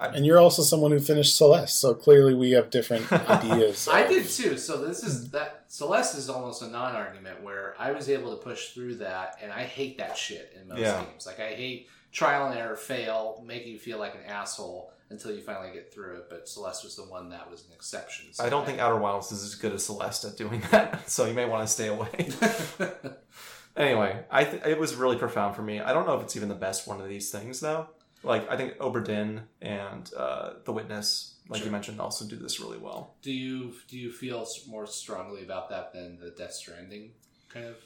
And 0.00 0.24
you're 0.24 0.38
also 0.38 0.62
someone 0.62 0.92
who 0.92 0.98
finished 0.98 1.36
Celeste, 1.36 1.78
so 1.78 1.92
clearly 1.92 2.32
we 2.32 2.52
have 2.52 2.70
different 2.70 3.12
ideas. 3.28 3.86
I 3.86 4.06
did 4.06 4.26
too. 4.30 4.56
So 4.56 4.82
this 4.82 5.02
is 5.02 5.30
that 5.32 5.64
Celeste 5.68 6.16
is 6.16 6.30
almost 6.30 6.62
a 6.62 6.68
non-argument 6.68 7.42
where 7.42 7.74
I 7.78 7.90
was 7.92 8.08
able 8.08 8.30
to 8.34 8.42
push 8.42 8.68
through 8.70 8.94
that, 8.96 9.36
and 9.42 9.52
I 9.52 9.64
hate 9.64 9.98
that 9.98 10.16
shit 10.16 10.56
in 10.58 10.68
most 10.68 10.80
Yeah. 10.80 11.04
games. 11.04 11.26
Like 11.26 11.38
I 11.38 11.50
hate 11.52 11.88
trial 12.12 12.46
and 12.46 12.58
error, 12.58 12.76
fail, 12.76 13.44
make 13.46 13.66
you 13.66 13.78
feel 13.78 13.98
like 13.98 14.14
an 14.14 14.24
asshole 14.26 14.90
until 15.12 15.30
you 15.32 15.40
finally 15.42 15.72
get 15.72 15.92
through 15.94 16.16
it. 16.16 16.26
But 16.30 16.48
Celeste 16.48 16.84
was 16.84 16.96
the 16.96 17.04
one 17.04 17.28
that 17.30 17.50
was 17.50 17.64
an 17.66 17.72
exception. 17.72 18.32
So 18.32 18.44
I 18.44 18.48
don't 18.48 18.66
think 18.66 18.78
Outer 18.80 18.98
Wilds 18.98 19.30
is 19.32 19.44
as 19.44 19.54
good 19.54 19.72
as 19.72 19.84
Celeste 19.86 20.24
at 20.24 20.36
doing 20.36 20.62
that, 20.72 21.08
so 21.08 21.26
you 21.26 21.34
may 21.34 21.44
want 21.46 21.66
to 21.66 21.72
stay 21.72 21.88
away. 21.88 22.30
anyway, 23.76 24.24
I 24.30 24.44
th- 24.44 24.62
it 24.64 24.78
was 24.78 24.94
really 24.94 25.16
profound 25.16 25.54
for 25.56 25.62
me. 25.62 25.80
I 25.80 25.92
don't 25.92 26.06
know 26.06 26.16
if 26.16 26.22
it's 26.22 26.36
even 26.36 26.48
the 26.48 26.54
best 26.54 26.86
one 26.86 27.00
of 27.00 27.08
these 27.08 27.30
things 27.30 27.60
though. 27.60 27.88
Like 28.24 28.48
I 28.50 28.56
think 28.56 28.76
Obra 28.78 29.04
Dinn 29.04 29.42
and 29.60 30.10
uh, 30.16 30.54
The 30.64 30.72
Witness, 30.72 31.34
like 31.48 31.58
Sure. 31.58 31.66
you 31.66 31.72
mentioned, 31.72 32.00
also 32.00 32.24
do 32.24 32.36
this 32.36 32.60
really 32.60 32.78
well. 32.78 33.14
Do 33.22 33.32
you 33.32 33.72
do 33.88 33.98
you 33.98 34.12
feel 34.12 34.46
more 34.68 34.86
strongly 34.86 35.42
about 35.42 35.70
that 35.70 35.92
than 35.92 36.18
the 36.20 36.30
Death 36.30 36.52
Stranding 36.52 37.10
kind 37.48 37.66
of? 37.66 37.76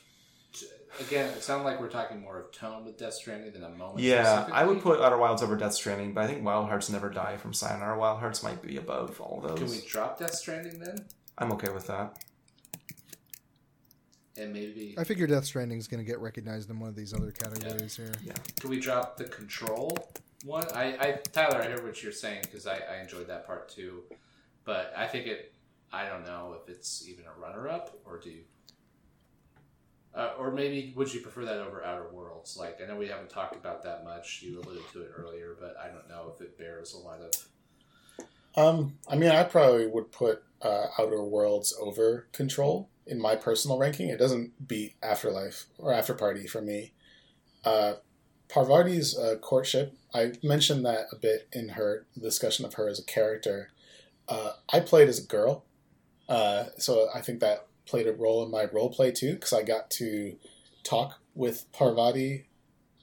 Again, 1.00 1.28
it 1.30 1.42
sounds 1.42 1.64
like 1.64 1.80
we're 1.80 1.90
talking 1.90 2.20
more 2.20 2.38
of 2.38 2.52
tone 2.52 2.84
with 2.84 2.96
Death 2.96 3.14
Stranding 3.14 3.52
than 3.52 3.62
a 3.64 3.68
moment. 3.70 4.00
Yeah, 4.00 4.48
I 4.52 4.64
would 4.64 4.80
put 4.80 5.00
Outer 5.00 5.18
Wilds 5.18 5.42
over 5.42 5.56
Death 5.56 5.74
Stranding, 5.74 6.14
but 6.14 6.24
I 6.24 6.26
think 6.26 6.44
Wild 6.44 6.68
Hearts 6.68 6.88
Never 6.90 7.10
Die 7.10 7.36
from 7.36 7.52
Sayonara 7.52 7.98
Wild 7.98 8.20
Hearts 8.20 8.42
might 8.42 8.62
be 8.62 8.76
above 8.76 9.20
all 9.20 9.40
those. 9.40 9.58
Can 9.58 9.68
we 9.70 9.80
drop 9.86 10.18
Death 10.18 10.34
Stranding 10.34 10.78
then, 10.78 11.04
I'm 11.38 11.52
okay 11.52 11.70
with 11.72 11.86
that. 11.88 12.18
and 14.38 14.52
maybe 14.52 14.94
I 14.98 15.04
figure 15.04 15.26
Death 15.26 15.44
Stranding 15.44 15.78
is 15.78 15.88
going 15.88 16.02
to 16.04 16.10
get 16.10 16.18
recognized 16.20 16.70
in 16.70 16.78
one 16.78 16.88
of 16.88 16.96
these 16.96 17.12
other 17.14 17.30
categories 17.30 17.96
here. 17.96 18.12
Yeah. 18.24 18.34
Can 18.60 18.70
we 18.70 18.80
drop 18.80 19.16
the 19.16 19.24
Control 19.24 19.96
one? 20.44 20.64
I, 20.74 20.96
I 21.00 21.20
Tyler, 21.32 21.62
I 21.62 21.68
hear 21.68 21.82
what 21.82 22.02
you're 22.02 22.12
saying 22.12 22.40
because 22.42 22.66
I, 22.66 22.78
I 22.90 23.00
enjoyed 23.02 23.28
that 23.28 23.46
part 23.46 23.68
too, 23.68 24.02
but 24.64 24.92
I 24.96 25.06
think 25.06 25.26
it. 25.26 25.52
I 25.92 26.08
don't 26.08 26.24
know 26.26 26.56
if 26.60 26.68
it's 26.68 27.06
even 27.08 27.24
a 27.26 27.40
runner-up 27.40 27.96
or 28.04 28.18
do. 28.18 28.30
You, 28.30 28.40
uh, 30.16 30.32
or 30.38 30.50
maybe 30.50 30.92
would 30.96 31.12
you 31.12 31.20
prefer 31.20 31.44
that 31.44 31.58
over 31.58 31.84
Outer 31.84 32.08
Worlds? 32.10 32.56
Like 32.56 32.80
I 32.82 32.86
know 32.86 32.96
we 32.96 33.08
haven't 33.08 33.30
talked 33.30 33.54
about 33.54 33.82
that 33.84 34.04
much. 34.04 34.42
You 34.42 34.60
alluded 34.60 34.84
to 34.92 35.02
it 35.02 35.10
earlier, 35.16 35.56
but 35.60 35.76
I 35.82 35.88
don't 35.88 36.08
know 36.08 36.32
if 36.34 36.40
it 36.40 36.58
bears 36.58 36.94
a 36.94 36.98
lot 36.98 37.20
of 37.20 37.32
Um, 38.56 38.98
I 39.08 39.16
mean, 39.16 39.30
I 39.30 39.44
probably 39.44 39.86
would 39.86 40.10
put 40.10 40.42
uh, 40.62 40.86
Outer 40.98 41.22
Worlds 41.22 41.76
over 41.78 42.26
Control 42.32 42.88
in 43.06 43.20
my 43.20 43.36
personal 43.36 43.78
ranking. 43.78 44.08
It 44.08 44.18
doesn't 44.18 44.66
beat 44.66 44.94
Afterlife 45.02 45.66
or 45.78 45.92
After 45.92 46.14
Party 46.14 46.46
for 46.46 46.62
me. 46.62 46.92
Uh, 47.64 47.94
Parvati's 48.48 49.18
uh, 49.18 49.36
courtship, 49.40 49.94
I 50.14 50.32
mentioned 50.42 50.86
that 50.86 51.06
a 51.12 51.16
bit 51.16 51.48
in 51.52 51.70
her 51.70 52.06
discussion 52.20 52.64
of 52.64 52.74
her 52.74 52.88
as 52.88 52.98
a 52.98 53.04
character. 53.04 53.70
Uh, 54.28 54.52
I 54.72 54.80
played 54.80 55.08
as 55.08 55.22
a 55.22 55.26
girl, 55.26 55.64
uh, 56.28 56.66
so 56.78 57.08
I 57.14 57.20
think 57.20 57.40
that 57.40 57.66
played 57.86 58.06
a 58.06 58.12
role 58.12 58.44
in 58.44 58.50
my 58.50 58.64
role 58.64 58.90
play 58.90 59.12
too, 59.12 59.34
because 59.34 59.52
I 59.52 59.62
got 59.62 59.90
to 59.92 60.36
talk 60.84 61.18
with 61.34 61.66
Parvati 61.72 62.46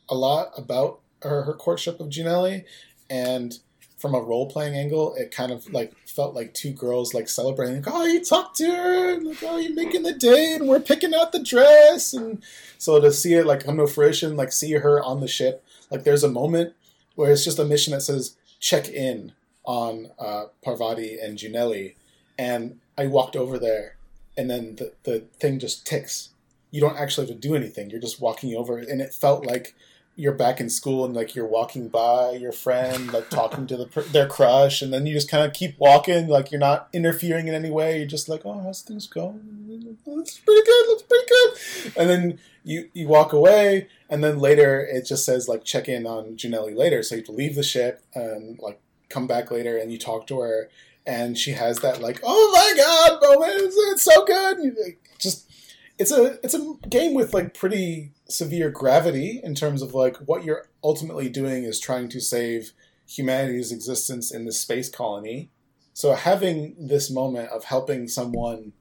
a 0.10 0.16
lot 0.16 0.52
about 0.58 1.00
her, 1.22 1.44
her 1.44 1.54
courtship 1.54 2.00
of 2.00 2.10
Junlei, 2.10 2.66
and 3.10 3.58
from 3.98 4.14
a 4.14 4.22
role 4.22 4.50
playing 4.50 4.76
angle, 4.76 5.16
it 5.16 5.32
kind 5.32 5.52
of 5.52 5.72
like 5.72 5.94
felt 6.06 6.36
like 6.36 6.54
two 6.54 6.72
girls 6.72 7.14
like 7.14 7.30
celebrating. 7.30 7.76
Like, 7.82 7.94
oh, 7.94 8.06
you 8.06 8.24
talked 8.24 8.58
to 8.58 8.66
her, 8.66 9.14
and 9.14 9.28
like, 9.28 9.38
oh, 9.44 9.58
you're 9.58 9.74
making 9.74 10.04
the 10.04 10.14
date, 10.14 10.56
and 10.60 10.68
we're 10.68 10.82
picking 10.82 11.14
out 11.14 11.32
the 11.32 11.42
dress, 11.42 12.14
and 12.14 12.44
so 12.78 13.00
to 13.00 13.12
see 13.14 13.34
it 13.34 13.46
like 13.46 13.64
come 13.64 13.78
to 13.78 13.88
fruition, 13.88 14.36
like 14.36 14.52
see 14.52 14.74
her 14.74 15.02
on 15.02 15.22
the 15.22 15.28
ship, 15.28 15.64
like 15.90 16.04
there's 16.04 16.24
a 16.24 16.30
moment 16.30 16.74
where 17.16 17.32
it's 17.32 17.46
just 17.46 17.60
a 17.60 17.66
mission 17.66 17.94
that 17.94 18.02
says 18.02 18.36
check 18.60 18.90
in 18.90 19.32
on 19.64 20.10
uh, 20.20 20.46
Parvati 20.62 21.18
and 21.20 21.38
Junlei, 21.38 21.96
and 22.38 22.80
I 22.98 23.08
walked 23.08 23.38
over 23.38 23.58
there, 23.58 23.96
and 24.38 24.50
then 24.50 24.76
the 24.78 24.94
the 25.04 25.20
thing 25.40 25.60
just 25.60 25.86
ticks. 25.86 26.30
You 26.72 26.82
don't 26.82 26.98
actually 26.98 27.28
have 27.28 27.36
to 27.36 27.48
do 27.48 27.56
anything. 27.56 27.90
You're 27.90 28.02
just 28.02 28.22
walking 28.22 28.56
over, 28.56 28.78
and 28.78 29.02
it 29.02 29.14
felt 29.14 29.46
like 29.46 29.76
you're 30.16 30.34
back 30.34 30.60
in 30.60 30.70
school 30.70 31.06
and 31.06 31.16
like 31.16 31.34
you're 31.36 31.48
walking 31.48 31.88
by 31.88 32.34
your 32.34 32.52
friend 32.52 33.12
like 33.12 33.32
talking 33.32 33.66
to 33.66 33.76
the 33.76 34.02
their 34.12 34.28
crush 34.28 34.80
and 34.84 34.94
then 34.94 35.08
you 35.08 35.14
just 35.16 35.28
kind 35.28 35.44
of 35.44 35.52
keep 35.54 35.76
walking 35.80 36.28
like 36.28 36.52
you're 36.52 36.60
not 36.60 36.88
interfering 36.94 37.48
in 37.48 37.56
any 37.56 37.72
way 37.72 37.98
you're 37.98 38.06
just 38.06 38.30
like 38.30 38.46
oh 38.46 38.62
how's 38.62 38.84
things 38.84 39.08
going 39.08 39.64
looks 40.06 40.38
pretty 40.40 40.66
good, 40.66 40.88
looks 40.88 41.04
pretty 41.04 41.26
good. 41.28 41.94
And 41.98 42.10
then 42.10 42.40
you 42.64 42.90
you 42.94 43.08
walk 43.08 43.34
away, 43.34 43.88
and 44.10 44.24
then 44.24 44.40
later 44.40 44.82
it 44.82 45.06
just 45.06 45.26
says 45.26 45.48
like 45.48 45.64
check 45.64 45.88
in 45.90 46.06
on 46.06 46.38
Junlei 46.38 46.76
later. 46.76 47.04
So 47.04 47.16
you 47.16 47.20
have 47.20 47.28
to 47.28 47.32
leave 47.32 47.56
the 47.56 47.64
ship 47.64 48.04
and 48.14 48.60
like 48.60 48.80
come 49.10 49.28
back 49.28 49.52
later, 49.52 49.78
and 49.78 49.92
you 49.92 49.98
talk 49.98 50.28
to 50.28 50.40
her, 50.40 50.70
and 51.06 51.38
she 51.38 51.52
has 51.52 51.80
that 51.80 52.02
like 52.02 52.20
oh 52.24 52.52
my 52.54 52.82
god 52.82 53.22
moment, 53.22 53.74
it's, 53.74 54.04
so 54.04 54.26
good. 54.26 54.58
And 54.58 54.78
like, 54.84 55.00
just 55.20 55.50
it's 55.98 56.12
a 56.12 56.40
it's 56.44 56.54
a 56.54 56.76
game 56.90 57.14
with 57.14 57.34
like 57.34 57.54
pretty 57.54 58.12
severe 58.28 58.70
gravity 58.70 59.40
in 59.44 59.56
terms 59.56 59.82
of 59.82 59.94
like 59.94 60.18
what 60.18 60.44
you're 60.44 60.68
ultimately 60.84 61.30
doing 61.30 61.64
is 61.64 61.80
trying 61.80 62.10
to 62.10 62.20
save 62.20 62.72
humanity's 63.08 63.72
existence 63.72 64.34
in 64.34 64.46
this 64.46 64.60
space 64.60 64.90
colony. 64.90 65.50
So 65.94 66.14
having 66.14 66.76
this 66.80 67.12
moment 67.12 67.50
of 67.50 67.66
helping 67.66 68.08
someone 68.08 68.74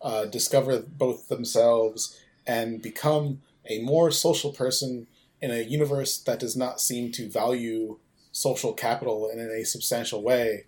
uh, 0.00 0.26
discover 0.26 0.80
both 0.80 1.28
themselves 1.28 2.18
and 2.46 2.80
become 2.80 3.42
a 3.66 3.82
more 3.82 4.10
social 4.10 4.52
person 4.52 5.06
in 5.40 5.50
a 5.50 5.62
universe 5.62 6.16
that 6.18 6.38
does 6.38 6.56
not 6.56 6.80
seem 6.80 7.12
to 7.12 7.28
value 7.28 7.98
social 8.32 8.72
capital 8.72 9.28
in 9.28 9.38
a 9.38 9.64
substantial 9.64 10.22
way, 10.22 10.64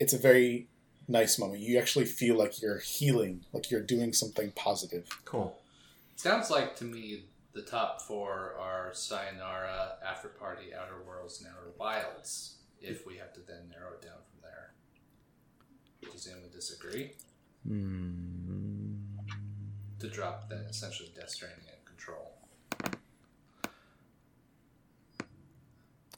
it's 0.00 0.12
a 0.12 0.18
very 0.18 0.68
nice 1.08 1.38
moment. 1.38 1.60
You 1.60 1.78
actually 1.78 2.06
feel 2.06 2.36
like 2.36 2.60
you're 2.60 2.78
healing, 2.78 3.44
like 3.52 3.70
you're 3.70 3.82
doing 3.82 4.12
something 4.12 4.52
positive. 4.56 5.06
Cool. 5.24 5.58
Sounds 6.16 6.50
like 6.50 6.76
to 6.76 6.84
me 6.84 7.24
the 7.52 7.62
top 7.62 8.02
four 8.02 8.54
are 8.58 8.90
Sayonara, 8.92 9.96
After 10.06 10.28
Party, 10.28 10.74
Outer 10.74 11.02
Worlds, 11.06 11.40
and 11.40 11.48
Outer 11.48 11.70
Wilds. 11.78 12.56
If 12.80 13.06
we 13.06 13.16
have 13.16 13.32
to 13.34 13.40
then 13.40 13.70
narrow 13.70 13.92
it 13.94 14.02
down 14.02 14.18
from 14.30 14.40
there. 14.42 14.72
Does 16.12 16.26
anyone 16.26 16.50
disagree? 16.52 17.12
Hmm. 17.66 18.94
To 20.00 20.08
drop 20.08 20.50
then 20.50 20.64
essentially 20.68 21.10
Death 21.14 21.30
Stranding 21.30 21.64
and 21.66 21.84
Control. 21.86 22.33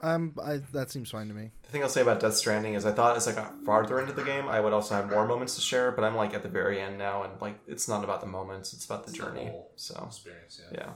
Um, 0.03 0.35
I, 0.45 0.59
that 0.73 0.91
seems 0.91 1.11
fine 1.11 1.29
to 1.29 1.35
me. 1.35 1.51
The 1.63 1.71
thing 1.71 1.83
I'll 1.83 1.89
say 1.89 2.03
about 2.03 2.21
Death 2.21 2.35
Stranding 2.35 2.75
is 2.75 2.85
I 2.85 2.93
thought 2.93 3.17
as 3.17 3.27
I 3.27 3.33
got 3.33 3.65
farther 3.65 3.99
into 3.99 4.13
the 4.13 4.23
game, 4.23 4.47
I 4.47 4.61
would 4.61 4.73
also 4.75 4.95
have 4.95 5.09
more 5.11 5.27
moments 5.27 5.55
to 5.55 5.61
share, 5.63 5.91
but 5.91 6.05
I'm 6.05 6.15
like 6.15 6.35
at 6.35 6.43
the 6.43 6.49
very 6.51 6.81
end 6.81 6.99
now, 6.99 7.23
and 7.23 7.33
like 7.41 7.59
it's 7.67 7.89
not 7.89 8.05
about 8.05 8.21
the 8.21 8.27
moments; 8.27 8.73
it's 8.75 8.85
about 8.85 9.05
the 9.05 9.11
It's 9.11 9.19
the 9.19 9.25
journey. 9.25 9.47
whole 9.47 9.73
So 9.77 10.05
Experience, 10.07 10.61
yeah. 10.71 10.79
yeah, 10.79 10.91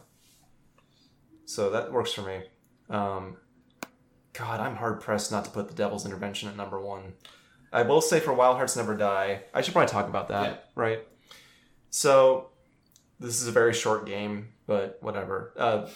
so 1.47 1.70
that 1.70 1.93
works 1.93 2.12
for 2.12 2.23
me. 2.23 2.43
Um, 2.91 3.37
God, 4.33 4.61
I'm 4.61 4.77
hard 4.77 5.01
pressed 5.01 5.33
not 5.33 5.45
to 5.47 5.51
put 5.51 5.69
the 5.69 5.75
Devil's 5.75 6.05
Intervention 6.05 6.49
at 6.49 6.57
number 6.57 6.81
one. 6.81 7.15
I 7.73 7.83
will 7.83 8.01
say 8.01 8.20
for 8.20 8.33
Wild 8.35 8.57
Hearts 8.57 8.77
Never 8.77 8.97
Die, 8.97 9.43
I 9.55 9.61
should 9.62 9.73
probably 9.73 9.91
talk 9.91 10.09
about 10.09 10.29
that, 10.29 10.45
Yeah. 10.45 10.57
right? 10.75 10.99
So 11.91 12.51
this 13.19 13.41
is 13.41 13.49
a 13.49 13.53
very 13.53 13.73
short 13.73 14.07
game, 14.07 14.49
but 14.67 14.99
whatever. 15.01 15.53
Uh, 15.57 15.89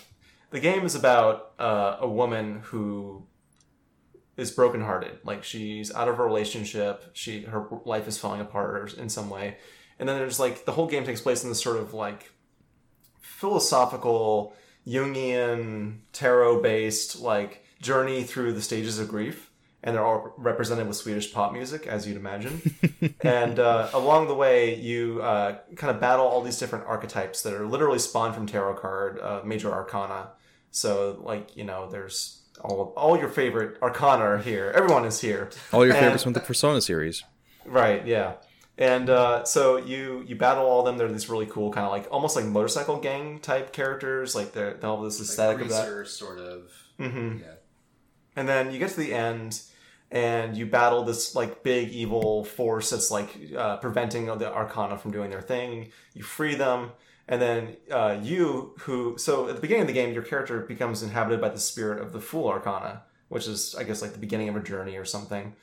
the 0.55 0.61
game 0.61 0.87
is 0.87 0.95
about 0.95 1.51
uh, 1.59 1.97
a 1.99 2.09
woman 2.09 2.61
who 2.67 3.27
is 4.37 4.53
brokenhearted. 4.53 5.19
Like 5.25 5.43
she's 5.43 5.93
out 5.93 6.07
of 6.07 6.21
a 6.21 6.23
relationship. 6.23 7.11
She 7.13 7.43
her 7.43 7.67
life 7.85 8.07
is 8.07 8.19
falling 8.19 8.41
apart 8.41 8.95
in 8.95 9.09
some 9.09 9.29
way, 9.31 9.57
and 9.99 10.09
then 10.09 10.17
there's 10.17 10.39
like 10.39 10.65
the 10.65 10.71
whole 10.71 10.87
game 10.87 11.05
takes 11.05 11.21
place 11.21 11.43
in 11.43 11.49
this 11.49 11.61
sort 11.61 11.77
of 11.77 11.93
like 11.93 12.31
philosophical 13.21 14.55
Jungian 14.87 15.99
tarot 16.13 16.63
based 16.63 17.21
like 17.21 17.65
journey 17.83 18.23
through 18.23 18.53
the 18.53 18.63
stages 18.63 19.01
of 19.01 19.09
grief. 19.09 19.51
And 19.83 19.95
they're 19.95 20.05
all 20.07 20.33
represented 20.39 20.87
with 20.87 20.97
Swedish 20.97 21.31
pop 21.31 21.53
music, 21.53 21.87
as 21.87 22.07
you'd 22.07 22.17
imagine. 22.17 22.63
and 23.21 23.59
uh, 23.59 23.91
along 23.93 24.29
the 24.29 24.35
way, 24.35 24.77
you 24.77 25.21
uh, 25.21 25.59
kind 25.77 25.95
of 25.95 26.01
battle 26.01 26.25
all 26.25 26.41
these 26.41 26.59
different 26.59 26.87
archetypes 26.87 27.43
that 27.43 27.53
are 27.53 27.67
literally 27.67 27.99
spawned 27.99 28.35
from 28.35 28.47
tarot 28.47 28.77
card, 28.77 29.21
uh, 29.21 29.43
major 29.45 29.71
arcana. 29.71 30.29
So, 30.75 31.21
like, 31.23 31.57
you 31.57 31.63
know, 31.63 31.89
there's 31.89 32.41
all, 32.61 32.93
all 32.97 33.17
your 33.17 33.29
favorite 33.29 33.79
arcana 33.81 34.25
are 34.25 34.39
here. 34.39 34.73
Everyone 34.75 35.05
is 35.05 35.21
here. 35.21 35.51
All 35.73 35.85
your 35.87 35.95
And- 35.95 36.03
favorites 36.05 36.25
from 36.25 36.33
the 36.33 36.41
Persona 36.41 36.81
series. 36.81 37.23
Right, 37.65 38.05
yeah. 38.05 38.35
And 38.77 39.09
uh, 39.09 39.45
so 39.45 39.77
you 39.77 40.25
you 40.27 40.35
battle 40.35 40.67
all 40.67 40.81
of 40.81 40.87
them. 40.87 40.99
They're 40.99 41.07
these 41.13 41.29
really 41.31 41.47
cool 41.47 41.71
kind 41.73 41.87
of 41.87 41.93
like 41.93 42.09
almost 42.11 42.35
like 42.35 42.45
motorcycle 42.45 42.99
gang 42.99 43.39
type 43.39 43.73
characters. 43.73 44.35
Like 44.35 44.51
they're 44.53 44.75
they 44.75 44.87
all 44.89 44.97
have 44.97 45.05
this 45.05 45.21
Like 45.21 45.29
aesthetic 45.29 45.61
of 45.63 45.69
that. 45.69 46.09
sort 46.09 46.41
of. 46.41 46.73
hmm 46.99 47.39
Yeah. 47.41 47.53
And 48.35 48.49
then 48.49 48.73
you 48.73 48.81
get 48.81 48.91
to 48.91 48.97
the 48.97 49.15
end, 49.15 49.61
and 50.11 50.57
you 50.57 50.67
battle 50.67 51.05
this 51.05 51.37
like 51.37 51.63
big 51.63 51.91
evil 51.91 52.45
force 52.45 52.91
that's 52.91 53.13
like 53.13 53.31
uh, 53.57 53.77
preventing 53.77 54.27
the 54.27 54.53
Arcana 54.53 54.99
from 54.99 55.13
doing 55.13 55.31
their 55.31 55.41
thing. 55.41 55.93
You 56.15 56.25
free 56.25 56.57
them, 56.57 56.91
and 57.29 57.41
then 57.41 57.77
uh, 57.91 58.19
you 58.23 58.75
who 58.81 59.17
so 59.19 59.49
at 59.49 59.57
the 59.57 59.61
beginning 59.61 59.83
of 59.83 59.87
the 59.89 59.95
game, 59.95 60.13
your 60.13 60.23
character 60.23 60.61
becomes 60.61 61.03
inhabited 61.03 61.41
by 61.41 61.49
the 61.49 61.59
spirit 61.59 62.01
of 62.01 62.13
the 62.13 62.21
Fool 62.21 62.49
Arcana, 62.49 63.03
which 63.29 63.47
is 63.47 63.75
I 63.75 63.85
guess 63.85 64.03
like 64.03 64.13
the 64.13 64.19
beginning 64.19 64.49
of 64.49 64.57
a 64.57 64.61
journey 64.61 64.97
or 64.97 65.05
something. 65.05 65.55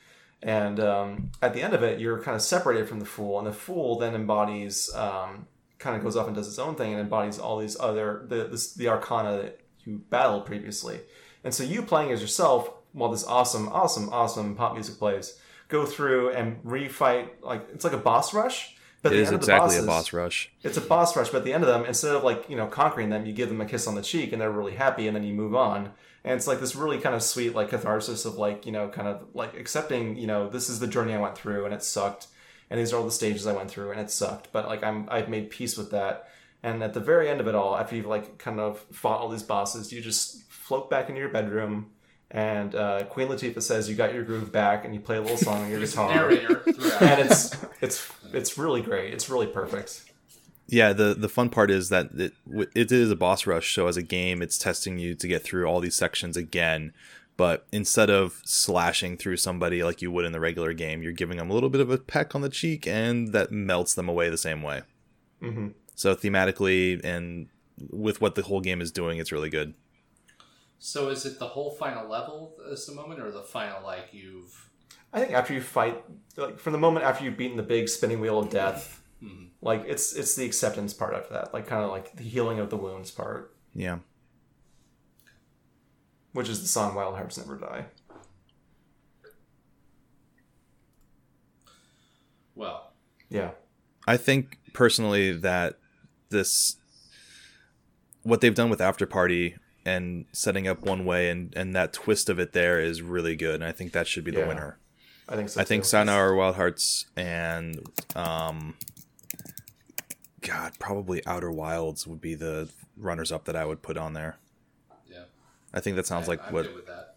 And 0.42 0.80
um, 0.80 1.30
at 1.40 1.54
the 1.54 1.62
end 1.62 1.72
of 1.72 1.84
it, 1.84 2.00
you're 2.00 2.20
kind 2.20 2.34
of 2.34 2.42
separated 2.42 2.88
from 2.88 2.98
the 2.98 3.06
Fool, 3.06 3.38
and 3.38 3.46
the 3.46 3.52
Fool 3.52 3.98
then 3.98 4.14
embodies. 4.14 4.92
Um, 4.94 5.46
kind 5.78 5.96
of 5.96 6.02
goes 6.04 6.16
off 6.16 6.28
and 6.28 6.36
does 6.36 6.46
its 6.46 6.60
own 6.60 6.76
thing 6.76 6.92
and 6.92 7.00
embodies 7.00 7.40
all 7.40 7.58
these 7.58 7.76
other 7.80 8.24
the 8.28 8.44
this, 8.44 8.72
the 8.74 8.86
arcana 8.86 9.42
that 9.42 9.60
you 9.84 10.00
battled 10.10 10.46
previously 10.46 11.00
and 11.44 11.52
so 11.52 11.64
you 11.64 11.82
playing 11.82 12.12
as 12.12 12.20
yourself 12.20 12.70
while 12.92 13.10
this 13.10 13.24
awesome, 13.24 13.68
awesome, 13.68 14.08
awesome 14.10 14.54
pop 14.54 14.74
music 14.74 14.98
plays, 14.98 15.38
go 15.68 15.86
through 15.86 16.30
and 16.30 16.62
refight 16.62 17.28
like 17.40 17.66
it's 17.72 17.84
like 17.84 17.92
a 17.92 17.98
boss 17.98 18.34
rush. 18.34 18.76
But 19.02 19.12
It 19.12 19.16
the 19.16 19.22
is 19.22 19.28
end 19.28 19.34
of 19.34 19.40
the 19.40 19.52
exactly 19.52 19.78
a 19.78 19.82
boss 19.82 20.12
rush. 20.12 20.50
It's 20.62 20.76
a 20.76 20.80
boss 20.80 21.16
rush, 21.16 21.30
but 21.30 21.38
at 21.38 21.44
the 21.44 21.52
end 21.52 21.64
of 21.64 21.68
them, 21.68 21.84
instead 21.84 22.14
of 22.14 22.22
like 22.22 22.48
you 22.48 22.56
know 22.56 22.68
conquering 22.68 23.10
them, 23.10 23.26
you 23.26 23.32
give 23.32 23.48
them 23.48 23.60
a 23.60 23.66
kiss 23.66 23.86
on 23.86 23.96
the 23.96 24.02
cheek, 24.02 24.32
and 24.32 24.40
they're 24.40 24.50
really 24.50 24.74
happy, 24.74 25.08
and 25.08 25.16
then 25.16 25.24
you 25.24 25.34
move 25.34 25.54
on. 25.54 25.90
And 26.24 26.34
it's 26.34 26.46
like 26.46 26.60
this 26.60 26.76
really 26.76 26.98
kind 26.98 27.14
of 27.16 27.22
sweet 27.22 27.54
like 27.54 27.70
catharsis 27.70 28.24
of 28.24 28.36
like 28.36 28.64
you 28.64 28.70
know 28.70 28.88
kind 28.88 29.08
of 29.08 29.24
like 29.34 29.54
accepting 29.54 30.16
you 30.16 30.28
know 30.28 30.48
this 30.48 30.68
is 30.68 30.78
the 30.78 30.86
journey 30.86 31.14
I 31.14 31.20
went 31.20 31.36
through, 31.36 31.64
and 31.64 31.74
it 31.74 31.82
sucked, 31.82 32.28
and 32.70 32.78
these 32.78 32.92
are 32.92 32.96
all 32.96 33.04
the 33.04 33.10
stages 33.10 33.46
I 33.46 33.54
went 33.54 33.70
through, 33.70 33.90
and 33.90 34.00
it 34.00 34.10
sucked. 34.10 34.52
But 34.52 34.68
like 34.68 34.84
I'm 34.84 35.08
I've 35.10 35.28
made 35.28 35.50
peace 35.50 35.76
with 35.76 35.90
that. 35.90 36.28
And 36.62 36.80
at 36.84 36.94
the 36.94 37.00
very 37.00 37.28
end 37.28 37.40
of 37.40 37.48
it 37.48 37.56
all, 37.56 37.76
after 37.76 37.96
you've 37.96 38.06
like 38.06 38.38
kind 38.38 38.60
of 38.60 38.78
fought 38.92 39.20
all 39.20 39.28
these 39.28 39.42
bosses, 39.42 39.92
you 39.92 40.00
just 40.00 40.42
float 40.44 40.88
back 40.88 41.08
into 41.08 41.20
your 41.20 41.28
bedroom, 41.28 41.90
and 42.32 42.74
uh, 42.74 43.04
Queen 43.04 43.28
Latifah 43.28 43.62
says 43.62 43.88
you 43.88 43.94
got 43.94 44.12
your 44.14 44.24
groove 44.24 44.50
back, 44.50 44.84
and 44.84 44.94
you 44.94 45.00
play 45.00 45.18
a 45.18 45.20
little 45.20 45.36
song 45.36 45.62
on 45.62 45.70
your 45.70 45.80
guitar, 45.80 46.14
Narrator 46.14 46.60
throughout. 46.72 47.02
and 47.02 47.20
it's 47.20 47.56
it's 47.80 48.10
it's 48.32 48.58
really 48.58 48.80
great. 48.80 49.12
It's 49.12 49.28
really 49.28 49.46
perfect. 49.46 50.04
Yeah, 50.66 50.94
the 50.94 51.12
the 51.14 51.28
fun 51.28 51.50
part 51.50 51.70
is 51.70 51.90
that 51.90 52.08
it 52.14 52.32
it 52.74 52.90
is 52.90 53.10
a 53.10 53.16
boss 53.16 53.46
rush. 53.46 53.74
So 53.74 53.86
as 53.86 53.98
a 53.98 54.02
game, 54.02 54.40
it's 54.40 54.56
testing 54.56 54.98
you 54.98 55.14
to 55.14 55.28
get 55.28 55.44
through 55.44 55.66
all 55.66 55.80
these 55.80 55.94
sections 55.94 56.36
again. 56.36 56.92
But 57.36 57.66
instead 57.72 58.08
of 58.10 58.40
slashing 58.44 59.16
through 59.16 59.38
somebody 59.38 59.82
like 59.82 60.00
you 60.02 60.10
would 60.10 60.24
in 60.24 60.32
the 60.32 60.40
regular 60.40 60.72
game, 60.72 61.02
you're 61.02 61.12
giving 61.12 61.38
them 61.38 61.50
a 61.50 61.54
little 61.54 61.70
bit 61.70 61.80
of 61.80 61.90
a 61.90 61.98
peck 61.98 62.34
on 62.34 62.40
the 62.40 62.48
cheek, 62.48 62.86
and 62.86 63.32
that 63.32 63.52
melts 63.52 63.94
them 63.94 64.08
away 64.08 64.30
the 64.30 64.38
same 64.38 64.62
way. 64.62 64.82
hmm 65.40 65.68
So 65.94 66.14
thematically 66.14 67.00
and 67.04 67.48
with 67.90 68.20
what 68.20 68.34
the 68.34 68.42
whole 68.42 68.60
game 68.60 68.80
is 68.80 68.90
doing, 68.90 69.18
it's 69.18 69.32
really 69.32 69.50
good. 69.50 69.74
So 70.84 71.10
is 71.10 71.24
it 71.24 71.38
the 71.38 71.46
whole 71.46 71.70
final 71.70 72.08
level 72.08 72.56
is 72.68 72.86
the 72.86 72.92
moment, 72.92 73.20
or 73.20 73.30
the 73.30 73.42
final 73.44 73.84
like 73.84 74.08
you've? 74.10 74.68
I 75.12 75.20
think 75.20 75.30
after 75.32 75.54
you 75.54 75.60
fight, 75.60 76.02
like 76.36 76.58
from 76.58 76.72
the 76.72 76.78
moment 76.80 77.06
after 77.06 77.24
you've 77.24 77.36
beaten 77.36 77.56
the 77.56 77.62
big 77.62 77.88
spinning 77.88 78.18
wheel 78.20 78.40
of 78.40 78.50
death, 78.50 79.00
Hmm. 79.20 79.44
like 79.60 79.84
it's 79.86 80.12
it's 80.12 80.34
the 80.34 80.44
acceptance 80.44 80.92
part 80.92 81.14
after 81.14 81.34
that, 81.34 81.54
like 81.54 81.68
kind 81.68 81.84
of 81.84 81.90
like 81.90 82.16
the 82.16 82.24
healing 82.24 82.58
of 82.58 82.68
the 82.68 82.76
wounds 82.76 83.12
part, 83.12 83.54
Yeah. 83.74 84.00
which 86.32 86.48
is 86.48 86.60
the 86.62 86.66
song 86.66 86.96
"Wild 86.96 87.14
Hearts 87.14 87.38
Never 87.38 87.56
Die." 87.58 87.86
Well, 92.56 92.92
Yeah, 93.30 93.52
I 94.08 94.16
think 94.16 94.58
personally 94.72 95.30
that 95.30 95.78
this 96.30 96.76
what 98.24 98.40
they've 98.40 98.54
done 98.54 98.68
with 98.68 98.80
After 98.80 99.06
Party 99.06 99.56
and 99.84 100.24
setting 100.32 100.66
up 100.68 100.80
one 100.82 101.04
way 101.04 101.28
and 101.30 101.52
and 101.56 101.74
that 101.74 101.92
twist 101.92 102.28
of 102.28 102.38
it 102.38 102.52
there 102.52 102.80
is 102.80 103.02
really 103.02 103.34
good 103.36 103.56
and 103.56 103.64
I 103.64 103.72
think 103.72 103.92
that 103.92 104.06
should 104.06 104.24
be 104.24 104.30
the 104.30 104.40
Yeah. 104.40 104.48
winner. 104.48 104.78
I 105.28 105.36
think 105.36 105.48
so. 105.48 105.60
I 105.60 105.64
think 105.64 105.82
too. 105.84 105.88
Sayonara 105.88 106.36
Wild 106.36 106.56
Hearts 106.56 107.06
and 107.16 107.80
um 108.14 108.74
God, 110.40 110.72
probably 110.78 111.24
Outer 111.26 111.50
Wilds 111.50 112.06
would 112.06 112.20
be 112.20 112.34
the 112.34 112.68
runners 112.96 113.30
up 113.32 113.44
that 113.44 113.56
I 113.56 113.64
would 113.64 113.80
put 113.82 113.96
on 113.96 114.12
there. 114.12 114.38
yeah. 115.08 115.24
I 115.72 115.80
think 115.80 115.96
that 115.96 116.06
sounds 116.06 116.26
I- 116.28 116.32
like 116.32 116.46
I'm 116.48 116.52
what 116.52 116.66
good 116.66 116.74
with 116.74 116.86
that. 116.86 117.16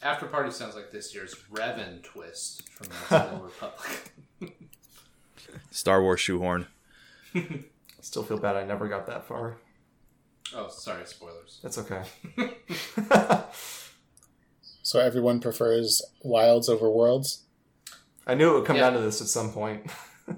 After 0.00 0.26
Party 0.26 0.52
sounds 0.52 0.76
like 0.76 0.92
this 0.92 1.12
year's 1.12 1.34
Revan 1.52 2.02
twist 2.04 2.68
from 2.68 2.86
the 3.10 3.40
Republic. 3.42 4.12
Star 5.72 6.00
Wars 6.02 6.20
shoehorn. 6.20 6.66
I 7.34 7.60
still 8.00 8.22
feel 8.22 8.38
bad. 8.38 8.54
I 8.56 8.64
never 8.64 8.86
got 8.88 9.06
that 9.06 9.26
far. 9.26 9.58
Oh, 10.54 10.68
sorry, 10.70 11.04
spoilers. 11.06 11.60
That's 11.62 11.78
okay. 11.78 12.02
So 14.82 14.98
everyone 15.00 15.40
prefers 15.40 16.00
Wilds 16.22 16.66
over 16.66 16.88
Worlds. 16.90 17.42
I 18.26 18.34
knew 18.34 18.50
it 18.52 18.54
would 18.54 18.64
come 18.64 18.76
Yeah. 18.76 18.84
down 18.84 18.94
to 18.94 19.00
this 19.00 19.20
at 19.20 19.26
some 19.28 19.52
point. 19.52 19.90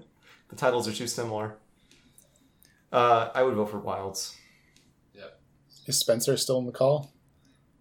The 0.48 0.56
titles 0.56 0.88
are 0.88 0.92
too 0.92 1.06
similar. 1.06 1.54
Uh, 2.90 3.28
I 3.32 3.44
would 3.44 3.54
vote 3.54 3.70
for 3.70 3.78
Wilds. 3.78 4.36
Yep. 5.14 5.40
Is 5.86 6.00
Spencer 6.00 6.36
still 6.36 6.58
in 6.58 6.66
the 6.66 6.72
call? 6.72 7.12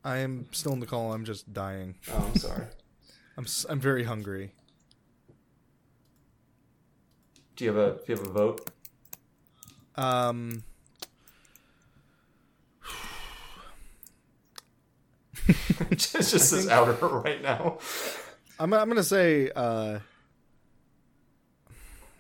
I 0.04 0.18
am 0.18 0.46
still 0.52 0.74
in 0.74 0.80
the 0.80 0.86
call. 0.86 1.12
I'm 1.14 1.26
just 1.26 1.52
dying. 1.52 1.96
Oh, 2.12 2.30
I'm 2.32 2.36
sorry. 2.40 2.66
I'm 3.38 3.46
s- 3.46 3.66
I'm 3.68 3.80
very 3.80 4.04
hungry. 4.04 4.52
do 7.56 7.66
you 7.66 7.74
have 7.74 7.80
a 7.80 7.94
do 7.98 8.04
you 8.14 8.16
have 8.18 8.28
a 8.28 8.30
vote? 8.32 8.70
Um, 9.96 10.64
it 15.92 15.98
just 16.00 16.32
just 16.32 16.50
says 16.50 16.68
outer 16.68 16.94
right 17.08 17.42
now. 17.42 17.78
I'm 18.60 18.74
I'm 18.74 18.88
gonna 18.90 19.04
say, 19.04 19.50
uh, 19.56 20.00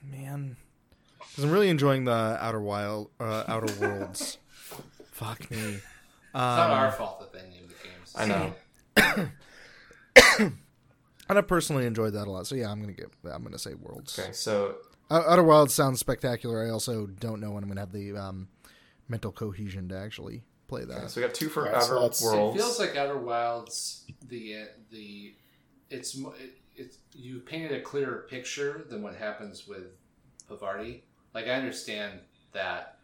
man, 0.04 0.56
because 1.20 1.44
I'm 1.44 1.52
really 1.52 1.70
enjoying 1.70 2.06
the 2.06 2.12
Outer 2.40 2.62
Wild, 2.62 3.10
uh, 3.20 3.44
Outer 3.48 3.74
Worlds. 3.80 4.38
Fuck 5.12 5.50
me. 5.52 5.58
It's 5.58 5.84
not 6.34 6.72
Um, 6.72 6.78
our 6.80 6.92
fault 6.92 7.20
that 7.20 7.34
they 7.34 7.48
named 7.50 7.70
the 7.70 7.76
games. 7.84 8.14
I 8.16 8.26
know. 8.26 9.30
and 11.30 11.38
I 11.38 11.42
personally 11.42 11.86
enjoyed 11.86 12.14
that 12.14 12.28
a 12.28 12.32
lot. 12.32 12.48
So 12.48 12.56
yeah, 12.56 12.72
I'm 12.72 12.80
gonna 12.80 12.94
give. 12.94 13.10
I'm 13.30 13.44
gonna 13.44 13.60
say 13.60 13.74
Worlds. 13.74 14.18
Okay, 14.18 14.32
so 14.32 14.76
Outer 15.12 15.44
Wilds 15.44 15.74
sounds 15.74 16.00
spectacular. 16.00 16.64
I 16.66 16.70
also 16.70 17.06
don't 17.08 17.42
know 17.42 17.52
when 17.52 17.64
I'm 17.64 17.70
gonna 17.70 17.82
have 17.82 17.92
the 17.92 18.16
um, 18.16 18.48
mental 19.08 19.32
cohesion 19.32 19.90
to 19.90 19.98
actually 19.98 20.44
play 20.70 20.86
that. 20.86 21.10
so 21.10 21.20
we 21.20 21.28
got 21.28 21.36
two 21.36 21.50
for 21.50 21.68
Alright, 21.68 21.84
so 21.84 21.92
Outer 21.98 22.02
that's- 22.02 22.22
It 22.22 22.26
Worlds. 22.26 22.58
feels 22.58 22.80
like 22.80 22.96
Outer 22.96 23.18
Wilds. 23.18 24.06
The 24.28 24.68
the 24.92 25.34
it's 25.90 26.16
it, 26.16 26.58
it's 26.76 26.98
you 27.14 27.40
painted 27.40 27.72
a 27.72 27.82
clearer 27.82 28.26
picture 28.30 28.86
than 28.90 29.02
what 29.02 29.16
happens 29.16 29.68
with 29.68 29.88
Pavarti. 30.50 31.02
Like 31.34 31.48
I 31.48 31.52
understand 31.52 32.20
that 32.54 33.00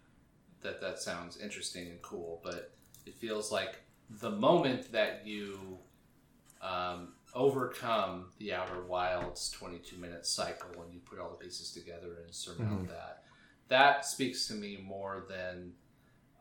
that 0.61 0.79
that 0.81 0.99
sounds 0.99 1.37
interesting 1.37 1.87
and 1.87 2.01
cool, 2.01 2.39
but 2.43 2.71
it 3.05 3.15
feels 3.15 3.51
like 3.51 3.81
the 4.09 4.31
moment 4.31 4.91
that 4.91 5.21
you 5.25 5.77
um, 6.61 7.09
overcome 7.33 8.27
the 8.39 8.53
Outer 8.53 8.81
Wilds 8.83 9.49
22 9.51 9.97
minute 9.97 10.25
cycle 10.25 10.69
and 10.83 10.93
you 10.93 10.99
put 10.99 11.19
all 11.19 11.29
the 11.31 11.43
pieces 11.43 11.71
together 11.71 12.17
and 12.23 12.33
surmount 12.33 12.87
that, 12.87 13.23
that 13.67 14.05
speaks 14.05 14.47
to 14.47 14.53
me 14.53 14.79
more 14.83 15.25
than 15.29 15.71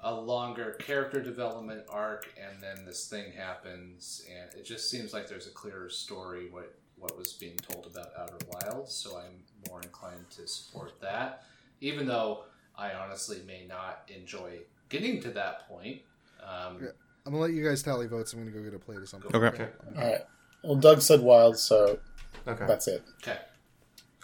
a 0.05 0.15
longer 0.15 0.77
character 0.81 1.21
development 1.23 1.83
arc 1.89 2.33
and 2.41 2.63
then 2.63 2.85
this 2.85 3.09
thing 3.09 3.33
happens 3.33 4.25
and 4.31 4.53
it 4.59 4.65
just 4.65 4.89
seems 4.91 5.13
like 5.13 5.27
there's 5.29 5.47
a 5.47 5.51
clearer 5.51 5.89
story 5.91 6.49
what 6.51 6.75
what 6.99 7.17
was 7.19 7.33
being 7.33 7.57
told 7.57 7.87
about 7.87 8.09
outer 8.19 8.37
wilds 8.53 8.93
so 8.95 9.17
i'm 9.19 9.33
more 9.71 9.81
inclined 9.81 10.29
to 10.31 10.47
support 10.47 10.93
that 11.01 11.43
even 11.81 12.07
though 12.07 12.45
i 12.77 12.93
honestly 12.93 13.39
may 13.47 13.65
not 13.67 14.09
enjoy 14.15 14.59
getting 14.91 15.21
to 15.23 15.31
that 15.31 15.67
point 15.69 16.01
um, 16.41 16.79
Yeah. 16.83 16.89
I'm 17.27 17.33
gonna 17.33 17.43
let 17.43 17.53
you 17.53 17.65
guys 17.67 17.83
tally 17.83 18.07
votes. 18.07 18.35
I'm 18.35 18.41
gonna 18.41 18.51
go 18.51 18.63
get 18.63 18.75
a 18.75 18.79
plate 18.79 18.99
or 18.99 19.07
something. 19.07 19.35
Okay. 19.35 19.47
Okay. 19.47 19.69
All 19.97 20.03
right. 20.03 20.21
Well, 20.63 20.75
Doug 20.77 21.01
said 21.01 21.23
wild, 21.23 21.57
so 21.57 21.99
Okay. 22.47 22.67
that's 22.67 22.87
it. 22.87 23.03
okay 23.23 23.39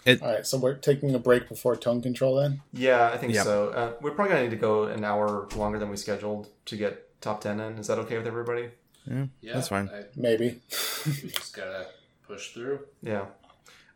All 0.07 0.15
right. 0.21 0.45
So 0.45 0.57
we're 0.57 0.75
taking 0.75 1.13
a 1.13 1.19
break 1.19 1.47
before 1.47 1.75
tone 1.75 2.01
control 2.01 2.35
then. 2.35 2.61
Yeah, 2.73 3.09
I 3.13 3.17
think 3.17 3.33
Yeah. 3.33 3.43
so. 3.43 3.69
Uh, 3.69 3.93
we're 4.01 4.11
probably 4.11 4.31
gonna 4.33 4.43
need 4.43 4.51
to 4.51 4.55
go 4.57 4.85
an 4.85 5.03
hour 5.03 5.47
longer 5.55 5.77
than 5.79 5.89
we 5.89 5.97
scheduled 5.97 6.47
to 6.65 6.75
get 6.77 7.21
top 7.21 7.41
ten 7.41 7.59
in. 7.59 7.77
Is 7.77 7.87
that 7.87 7.99
okay 7.99 8.17
with 8.17 8.27
everybody? 8.27 8.69
Yeah, 9.05 9.25
yeah 9.41 9.53
that's 9.53 9.67
fine. 9.69 9.89
I, 9.93 10.03
Maybe. 10.15 10.61
we 11.05 11.29
just 11.29 11.55
gotta 11.55 11.87
push 12.27 12.49
through 12.53 12.79
Yeah. 13.01 13.25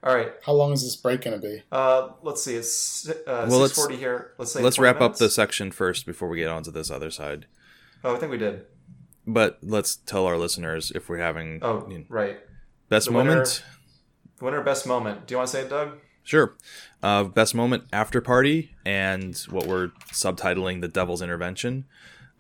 All 0.04 0.14
right. 0.16 0.34
How 0.46 0.54
long 0.54 0.72
is 0.72 0.84
this 0.84 0.96
break 0.96 1.22
going 1.22 1.40
to 1.42 1.48
be? 1.48 1.64
Uh, 1.72 2.10
let's 2.22 2.44
see. 2.44 2.54
It's 2.56 3.10
uh, 3.10 3.48
Well, 3.50 3.58
let's- 3.60 3.74
six 3.74 3.80
forty 3.80 3.96
here. 3.96 4.34
Let's 4.38 4.52
say. 4.52 4.62
Let's 4.62 4.76
20 4.76 4.86
wrap 4.86 5.02
up 5.02 5.16
the 5.18 5.32
section 5.32 5.72
first 5.72 6.06
before 6.06 6.28
we 6.30 6.38
get 6.38 6.48
on 6.50 6.62
to 6.64 6.70
this 6.72 6.92
other 6.92 7.10
side. 7.10 7.48
Oh, 8.04 8.16
I 8.16 8.20
think 8.20 8.32
we 8.32 8.38
did. 8.38 8.66
But 9.26 9.58
let's 9.64 9.96
tell 9.96 10.28
our 10.28 10.38
listeners 10.38 10.92
if 10.94 11.10
we're 11.10 11.18
having 11.18 11.58
Oh, 11.64 11.88
you 11.90 11.98
know, 12.00 12.06
right. 12.10 12.40
best 12.88 13.08
the 13.08 13.14
moment. 13.14 13.38
Winner 13.40 13.46
best 14.62 14.88
moment. 14.88 15.28
Do 15.28 15.34
you 15.34 15.38
want 15.38 15.50
to 15.50 15.58
say 15.58 15.62
it, 15.64 15.70
Doug? 15.70 16.00
Sure. 16.24 16.56
Uh, 17.04 17.24
best 17.24 17.54
moment 17.54 17.84
after 17.94 18.20
party 18.20 18.76
and 18.86 19.38
what 19.50 19.68
we're 19.68 19.90
subtitling 20.12 20.82
the 20.82 20.88
Devil's 20.88 21.22
Intervention. 21.22 21.86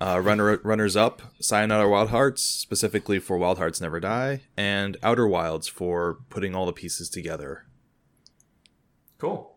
Uh, 0.01 0.19
runner 0.21 0.57
runners 0.57 0.97
up 0.97 1.21
Sayonara 1.39 1.87
Wild 1.87 2.09
Hearts 2.09 2.43
specifically 2.43 3.17
for 3.17 3.37
Wild 3.37 3.57
Hearts 3.57 3.79
Never 3.79 3.99
Die 4.01 4.41
and 4.57 4.97
Outer 5.01 5.27
Wilds 5.27 5.69
for 5.69 6.17
putting 6.29 6.53
all 6.53 6.65
the 6.65 6.73
pieces 6.73 7.09
together. 7.09 7.65
Cool. 9.17 9.55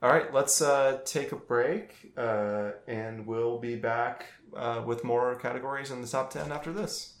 All 0.00 0.10
right, 0.10 0.32
let's 0.34 0.60
uh, 0.60 1.00
take 1.06 1.32
a 1.32 1.36
break, 1.36 2.12
uh, 2.16 2.72
and 2.86 3.26
we'll 3.26 3.58
be 3.58 3.74
back 3.74 4.26
uh, 4.54 4.82
with 4.84 5.02
more 5.02 5.34
categories 5.36 5.90
in 5.90 6.02
the 6.02 6.06
top 6.06 6.30
10 6.30 6.52
after 6.52 6.72
this. 6.72 7.14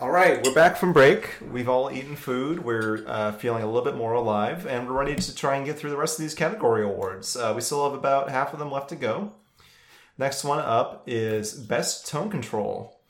All 0.00 0.12
right, 0.12 0.40
we're 0.44 0.54
back 0.54 0.76
from 0.76 0.92
break. 0.92 1.28
We've 1.50 1.68
all 1.68 1.90
eaten 1.90 2.14
food. 2.14 2.64
We're 2.64 3.02
uh, 3.08 3.32
feeling 3.32 3.64
a 3.64 3.66
little 3.66 3.82
bit 3.82 3.96
more 3.96 4.12
alive, 4.12 4.64
and 4.64 4.86
we're 4.86 4.96
ready 4.96 5.16
to 5.16 5.34
try 5.34 5.56
and 5.56 5.66
get 5.66 5.76
through 5.76 5.90
the 5.90 5.96
rest 5.96 6.16
of 6.16 6.22
these 6.22 6.36
category 6.36 6.84
awards. 6.84 7.34
Uh, 7.34 7.52
we 7.52 7.60
still 7.60 7.82
have 7.82 7.98
about 7.98 8.30
half 8.30 8.52
of 8.52 8.60
them 8.60 8.70
left 8.70 8.90
to 8.90 8.94
go. 8.94 9.32
Next 10.16 10.44
one 10.44 10.60
up 10.60 11.02
is 11.08 11.52
Best 11.52 12.06
Tone 12.06 12.30
Control, 12.30 13.00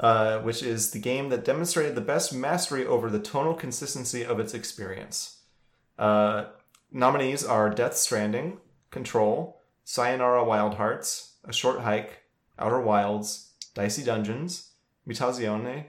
uh, 0.00 0.40
which 0.40 0.64
is 0.64 0.90
the 0.90 0.98
game 0.98 1.28
that 1.28 1.44
demonstrated 1.44 1.94
the 1.94 2.00
best 2.00 2.34
mastery 2.34 2.84
over 2.84 3.08
the 3.08 3.20
tonal 3.20 3.54
consistency 3.54 4.24
of 4.24 4.40
its 4.40 4.52
experience. 4.52 5.42
Uh, 5.96 6.46
nominees 6.90 7.44
are 7.44 7.70
Death 7.70 7.96
Stranding, 7.96 8.58
Control, 8.90 9.60
Sayonara 9.84 10.42
Wild 10.42 10.74
Hearts, 10.74 11.36
A 11.44 11.52
Short 11.52 11.82
Hike, 11.82 12.24
Outer 12.58 12.80
Wilds, 12.80 13.52
Dicey 13.76 14.02
Dungeons, 14.02 14.70
Mutazione. 15.08 15.84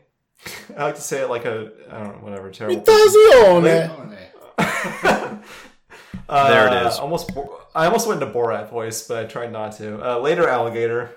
I 0.77 0.83
like 0.83 0.95
to 0.95 1.01
say 1.01 1.21
it 1.21 1.29
like 1.29 1.45
a, 1.45 1.71
I 1.89 1.99
don't 1.99 2.17
know, 2.17 2.23
whatever, 2.23 2.49
terrible. 2.51 2.81
Mutazione! 2.81 4.09
Nay. 4.09 4.29
Uh, 6.29 6.49
There 6.49 6.67
it 6.67 6.87
is. 6.87 6.99
Almost, 6.99 7.31
I 7.75 7.85
almost 7.85 8.07
went 8.07 8.21
into 8.21 8.33
Borat 8.33 8.69
voice, 8.69 9.07
but 9.07 9.17
I 9.23 9.27
tried 9.27 9.51
not 9.51 9.73
to. 9.73 10.01
Uh, 10.01 10.19
later, 10.19 10.47
Alligator, 10.47 11.11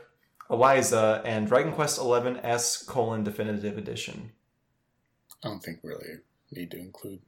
Eliza, 0.51 1.23
and 1.25 1.47
Dragon 1.47 1.73
Quest 1.73 1.97
XI 2.01 2.39
S 2.43 2.83
colon 2.83 3.23
Definitive 3.23 3.79
Edition. 3.79 4.33
I 5.45 5.49
don't 5.49 5.63
think 5.63 5.79
we 5.83 5.91
really 5.91 6.07
need 6.51 6.71
to 6.73 6.79
include 6.79 7.21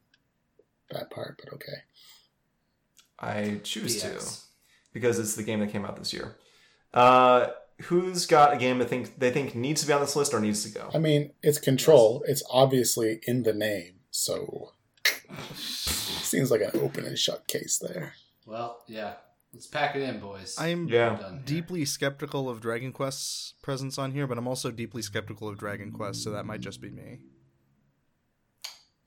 that 0.90 1.10
part, 1.10 1.40
but 1.42 1.52
okay. 1.54 1.82
I 3.18 3.60
choose 3.62 4.00
to 4.02 4.20
because 4.92 5.18
it's 5.18 5.34
the 5.36 5.42
game 5.42 5.60
that 5.60 5.70
came 5.70 5.84
out 5.84 5.96
this 5.96 6.12
year. 6.12 6.36
Uh, 6.92 7.48
who's 7.82 8.26
got 8.26 8.52
a 8.52 8.56
game 8.56 8.78
that 8.78 8.88
think 8.88 9.18
they 9.18 9.30
think 9.30 9.54
needs 9.54 9.80
to 9.82 9.86
be 9.86 9.92
on 9.92 10.00
this 10.00 10.16
list 10.16 10.34
or 10.34 10.40
needs 10.40 10.64
to 10.64 10.70
go? 10.70 10.90
I 10.94 10.98
mean, 10.98 11.32
it's 11.42 11.58
control. 11.58 12.24
It's 12.26 12.42
obviously 12.50 13.20
in 13.26 13.42
the 13.44 13.52
name, 13.54 14.00
so 14.10 14.72
seems 15.54 16.50
like 16.50 16.60
an 16.60 16.70
open 16.74 17.04
and 17.04 17.18
shut 17.18 17.46
case 17.46 17.78
there. 17.78 18.14
well 18.46 18.82
yeah 18.86 19.14
let's 19.52 19.66
pack 19.66 19.94
it 19.96 20.02
in 20.02 20.18
boys 20.20 20.56
I'm 20.58 20.88
Yeah. 20.88 21.18
Deeply 21.44 21.84
skeptical 21.84 22.48
of 22.48 22.60
Dragon 22.60 22.92
Quest's 22.92 23.54
presence 23.62 23.98
on 23.98 24.12
here, 24.12 24.26
but 24.26 24.38
I'm 24.38 24.48
also 24.48 24.70
deeply 24.70 25.02
skeptical 25.02 25.48
of 25.48 25.58
Dragon 25.58 25.92
Quest, 25.92 26.22
so 26.22 26.30
that 26.30 26.44
might 26.46 26.60
just 26.60 26.80
be 26.80 26.90
me. 26.90 27.20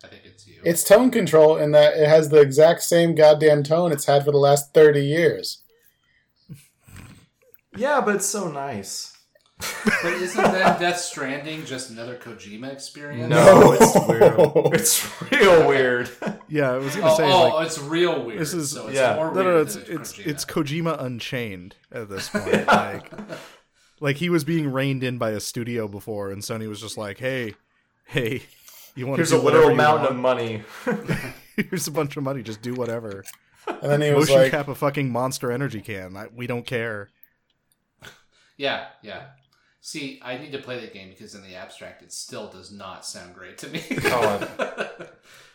i 0.03 0.07
think 0.07 0.23
it's 0.25 0.47
you 0.47 0.61
It's 0.63 0.83
tone 0.83 1.11
control 1.11 1.57
in 1.57 1.71
that 1.71 1.95
it 1.97 2.07
has 2.07 2.29
the 2.29 2.41
exact 2.41 2.81
same 2.83 3.13
goddamn 3.15 3.63
tone 3.63 3.91
it's 3.91 4.05
had 4.05 4.25
for 4.25 4.31
the 4.31 4.37
last 4.37 4.73
30 4.73 5.03
years. 5.03 5.63
Yeah, 7.75 8.01
but 8.01 8.15
it's 8.15 8.25
so 8.25 8.49
nice. 8.49 9.17
But 10.03 10.13
isn't 10.13 10.41
that 10.43 10.79
Death 10.79 10.97
Stranding 10.99 11.65
just 11.65 11.91
another 11.91 12.15
Kojima 12.17 12.71
experience? 12.73 13.29
No, 13.29 13.73
it's 13.73 14.07
weird. 14.07 14.73
It's 14.73 15.21
real 15.31 15.67
weird. 15.67 16.09
Yeah, 16.49 16.71
I 16.71 16.77
was 16.77 16.95
gonna 16.95 17.11
Oh, 17.11 17.17
say 17.17 17.31
oh, 17.31 17.55
like 17.55 17.67
it's 17.67 17.79
real 17.79 18.25
weird. 18.25 18.39
This 18.39 18.53
is- 18.55 18.71
so 18.71 18.87
it's 18.87 18.95
yeah. 18.97 19.15
more 19.15 19.27
no, 19.27 19.33
weird 19.33 19.45
no, 19.45 19.51
no, 19.51 19.61
it's 19.61 19.75
than 19.75 19.99
it's 20.01 20.13
Kojima. 20.13 20.25
it's 20.27 20.45
Kojima 20.45 21.01
Unchained 21.03 21.75
at 21.91 22.09
this 22.09 22.29
point. 22.33 22.65
like, 22.67 23.11
like 23.99 24.15
he 24.17 24.29
was 24.29 24.43
being 24.43 24.71
reined 24.71 25.03
in 25.03 25.17
by 25.19 25.29
a 25.31 25.39
studio 25.39 25.87
before, 25.87 26.31
and 26.31 26.41
Sony 26.41 26.67
was 26.67 26.81
just 26.81 26.97
like, 26.97 27.19
"Hey, 27.19 27.53
hey, 28.05 28.41
you 28.95 29.05
want 29.05 29.19
Here's 29.19 29.29
to 29.29 29.35
a 29.35 29.39
do 29.39 29.45
whatever 29.45 29.65
literal 29.67 29.71
you 29.71 29.77
mountain 29.77 30.17
of 30.17 30.23
want? 30.23 30.39
money. 30.39 30.63
Here's 31.69 31.87
a 31.87 31.91
bunch 31.91 32.17
of 32.17 32.23
money. 32.23 32.41
Just 32.41 32.63
do 32.63 32.73
whatever. 32.73 33.23
And 33.67 33.91
then 33.91 34.01
he 34.01 34.09
was 34.11 34.27
Motion 34.27 34.41
like, 34.41 34.51
cap 34.51 34.67
a 34.69 34.75
fucking 34.75 35.11
monster 35.11 35.51
energy 35.51 35.81
can. 35.81 36.17
I, 36.17 36.27
we 36.33 36.47
don't 36.47 36.65
care." 36.65 37.09
Yeah, 38.61 38.85
yeah. 39.01 39.23
See, 39.79 40.19
I 40.23 40.37
need 40.37 40.51
to 40.51 40.59
play 40.59 40.79
the 40.79 40.85
game 40.93 41.09
because 41.09 41.33
in 41.33 41.41
the 41.41 41.55
abstract, 41.55 42.03
it 42.03 42.13
still 42.13 42.47
does 42.47 42.71
not 42.71 43.03
sound 43.07 43.33
great 43.33 43.57
to 43.57 43.67
me. 43.69 43.81
Oh, 44.05 45.07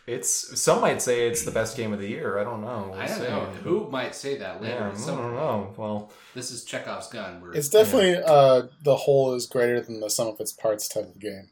It's 0.07 0.59
some 0.61 0.79
might 0.79 1.01
say 1.01 1.27
it's 1.27 1.43
the 1.43 1.51
best 1.51 1.75
game 1.75 1.91
of 1.91 1.99
the 1.99 2.07
year. 2.07 2.37
I 2.39 2.43
don't 2.45 2.61
know. 2.61 2.89
We'll 2.91 2.99
I 2.99 3.07
don't 3.07 3.17
see. 3.17 3.23
know 3.23 3.45
who 3.63 3.89
might 3.89 4.15
say 4.15 4.37
that 4.37 4.61
later. 4.61 4.75
Yeah, 4.75 4.87
at 4.89 5.01
I 5.01 5.05
don't 5.05 5.35
know. 5.35 5.73
Well, 5.75 6.11
This 6.33 6.49
is 6.51 6.63
Chekhov's 6.63 7.07
gun. 7.09 7.41
We're, 7.41 7.53
it's 7.53 7.67
definitely 7.67 8.15
uh, 8.25 8.63
the 8.83 8.95
whole 8.95 9.33
is 9.35 9.45
greater 9.47 9.81
than 9.81 9.99
the 9.99 10.09
sum 10.09 10.27
of 10.27 10.39
its 10.39 10.53
parts 10.53 10.87
type 10.87 11.05
of 11.13 11.19
game. 11.19 11.49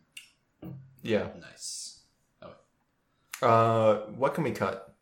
yeah. 1.03 1.27
nice. 1.41 1.99
Uh, 3.41 3.95
what 4.17 4.33
can 4.33 4.43
we 4.45 4.51
cut? 4.51 4.95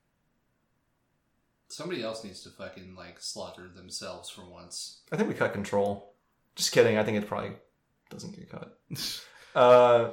Somebody 1.67 2.03
else 2.03 2.23
needs 2.23 2.41
to 2.43 2.49
fucking 2.49 2.95
like 2.95 3.19
slaughter 3.19 3.67
themselves 3.67 4.29
for 4.29 4.41
once. 4.47 5.01
I 5.11 5.15
think 5.15 5.29
we 5.29 5.35
cut 5.35 5.53
control. 5.53 6.12
Just 6.55 6.71
kidding. 6.71 6.97
I 6.97 7.03
think 7.03 7.17
it 7.17 7.27
probably 7.27 7.53
doesn't 8.09 8.35
get 8.35 8.49
cut. 8.49 8.77
uh, 9.55 10.11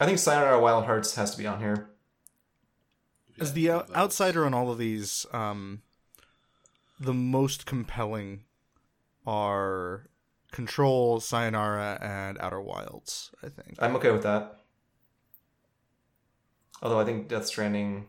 I 0.00 0.06
think 0.06 0.18
Sayonara 0.18 0.60
Wild 0.60 0.84
Hearts 0.84 1.14
has 1.14 1.32
to 1.32 1.38
be 1.38 1.46
on 1.46 1.60
here. 1.60 1.90
As 3.40 3.52
the 3.52 3.70
out- 3.70 3.94
outsider 3.94 4.44
on 4.44 4.54
all 4.54 4.70
of 4.70 4.78
these, 4.78 5.26
um, 5.32 5.82
the 7.00 7.14
most 7.14 7.66
compelling 7.66 8.44
are 9.26 10.08
Control, 10.54 11.18
Sayonara, 11.18 11.98
and 12.00 12.38
Outer 12.38 12.60
Wilds. 12.60 13.32
I 13.42 13.48
think. 13.48 13.76
I'm 13.80 13.96
okay 13.96 14.12
with 14.12 14.22
that. 14.22 14.60
Although 16.80 17.00
I 17.00 17.04
think 17.04 17.28
Death 17.28 17.46
Stranding, 17.46 18.08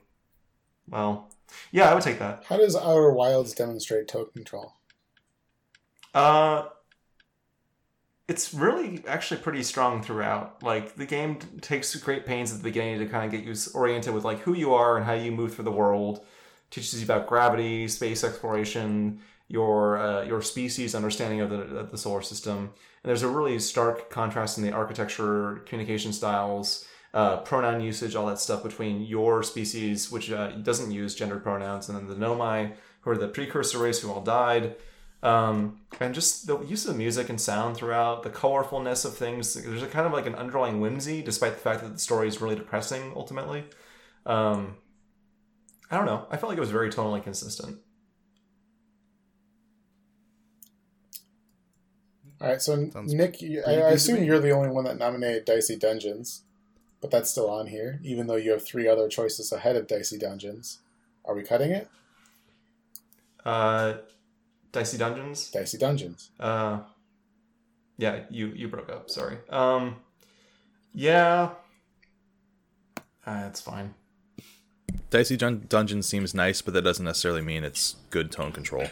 well, 0.88 1.32
yeah, 1.72 1.90
I 1.90 1.95
would 1.95 2.03
take 2.03 2.19
that. 2.19 2.43
How 2.48 2.57
does 2.57 2.75
Outer 2.75 3.11
Wilds 3.11 3.53
demonstrate 3.53 4.07
toe 4.07 4.25
control? 4.25 4.74
Uh, 6.14 6.65
it's 8.27 8.53
really 8.53 9.03
actually 9.07 9.39
pretty 9.41 9.61
strong 9.63 10.01
throughout. 10.01 10.63
Like 10.63 10.95
the 10.95 11.05
game 11.05 11.37
takes 11.61 11.95
great 11.97 12.25
pains 12.25 12.51
at 12.51 12.57
the 12.57 12.63
beginning 12.63 12.99
to 12.99 13.05
kind 13.05 13.25
of 13.25 13.31
get 13.31 13.45
you 13.45 13.55
oriented 13.73 14.13
with 14.13 14.23
like 14.23 14.39
who 14.39 14.53
you 14.53 14.73
are 14.73 14.97
and 14.97 15.05
how 15.05 15.13
you 15.13 15.31
move 15.31 15.53
through 15.53 15.65
the 15.65 15.71
world. 15.71 16.25
Teaches 16.71 16.99
you 16.99 17.05
about 17.05 17.27
gravity, 17.27 17.87
space 17.87 18.23
exploration, 18.23 19.19
your 19.47 19.97
uh, 19.97 20.23
your 20.23 20.41
species 20.41 20.95
understanding 20.95 21.41
of 21.41 21.49
the 21.51 21.61
of 21.77 21.91
the 21.91 21.97
solar 21.97 22.23
system. 22.23 22.57
And 22.57 23.09
there's 23.09 23.21
a 23.21 23.27
really 23.27 23.59
stark 23.59 24.09
contrast 24.09 24.57
in 24.57 24.63
the 24.63 24.71
architecture, 24.71 25.61
communication 25.67 26.11
styles, 26.11 26.87
uh, 27.13 27.37
pronoun 27.37 27.81
usage, 27.81 28.15
all 28.15 28.25
that 28.25 28.39
stuff 28.39 28.63
between 28.63 29.03
your 29.03 29.43
species, 29.43 30.11
which 30.11 30.31
uh, 30.31 30.51
doesn't 30.53 30.91
use 30.91 31.13
gendered 31.13 31.43
pronouns, 31.43 31.87
and 31.87 31.97
then 31.97 32.07
the 32.07 32.15
Nomai, 32.15 32.73
who 33.01 33.11
are 33.11 33.17
the 33.17 33.27
precursor 33.27 33.77
race 33.77 33.99
who 33.99 34.11
all 34.11 34.21
died. 34.21 34.75
Um, 35.25 35.79
and 35.99 36.13
just 36.13 36.45
the 36.45 36.59
use 36.59 36.85
of 36.85 36.95
music 36.95 37.29
and 37.29 37.41
sound 37.41 37.75
throughout, 37.75 38.21
the 38.21 38.29
colorfulness 38.29 39.05
of 39.05 39.17
things. 39.17 39.55
There's 39.55 39.81
a 39.81 39.87
kind 39.87 40.05
of 40.05 40.13
like 40.13 40.27
an 40.27 40.35
underlying 40.35 40.79
whimsy, 40.79 41.23
despite 41.23 41.53
the 41.53 41.59
fact 41.59 41.81
that 41.81 41.93
the 41.93 41.99
story 41.99 42.27
is 42.27 42.39
really 42.41 42.55
depressing 42.55 43.11
ultimately. 43.15 43.63
Um, 44.27 44.75
I 45.89 45.97
don't 45.97 46.05
know. 46.05 46.27
I 46.29 46.37
felt 46.37 46.51
like 46.51 46.57
it 46.57 46.61
was 46.61 46.69
very 46.69 46.91
tonally 46.91 47.23
consistent. 47.23 47.79
All 52.39 52.49
right, 52.49 52.61
so 52.61 52.87
Sounds 52.91 53.11
Nick, 53.11 53.37
I, 53.65 53.71
I 53.71 53.89
assume 53.91 54.23
you're 54.23 54.39
the 54.39 54.51
only 54.51 54.69
one 54.69 54.83
that 54.83 54.99
nominated 54.99 55.45
Dicey 55.45 55.75
Dungeons, 55.75 56.43
but 57.01 57.09
that's 57.09 57.31
still 57.31 57.49
on 57.49 57.65
here, 57.65 57.99
even 58.03 58.27
though 58.27 58.35
you 58.35 58.51
have 58.51 58.63
three 58.63 58.87
other 58.87 59.07
choices 59.07 59.51
ahead 59.51 59.75
of 59.75 59.87
Dicey 59.87 60.19
Dungeons. 60.19 60.79
Are 61.23 61.33
we 61.33 61.41
cutting 61.41 61.71
it? 61.71 61.87
Uh, 63.43 63.95
Dicey 64.75 64.97
Dungeons. 64.97 65.49
Dicey 65.51 65.77
Dungeons. 65.77 66.31
Uh, 66.39 66.79
yeah, 67.97 68.23
you 68.29 68.47
you 68.47 68.67
broke 68.67 68.89
up. 68.91 69.09
Sorry. 69.09 69.37
Um, 69.49 69.95
yeah, 70.93 71.51
uh, 73.25 73.43
it's 73.47 73.61
fine. 73.61 73.93
Dicey 75.09 75.37
Dun- 75.37 75.65
Dungeon 75.69 76.03
seems 76.03 76.33
nice, 76.33 76.61
but 76.61 76.73
that 76.73 76.81
doesn't 76.81 77.05
necessarily 77.05 77.41
mean 77.41 77.63
it's 77.63 77.95
good 78.09 78.31
tone 78.33 78.51
control. 78.51 78.87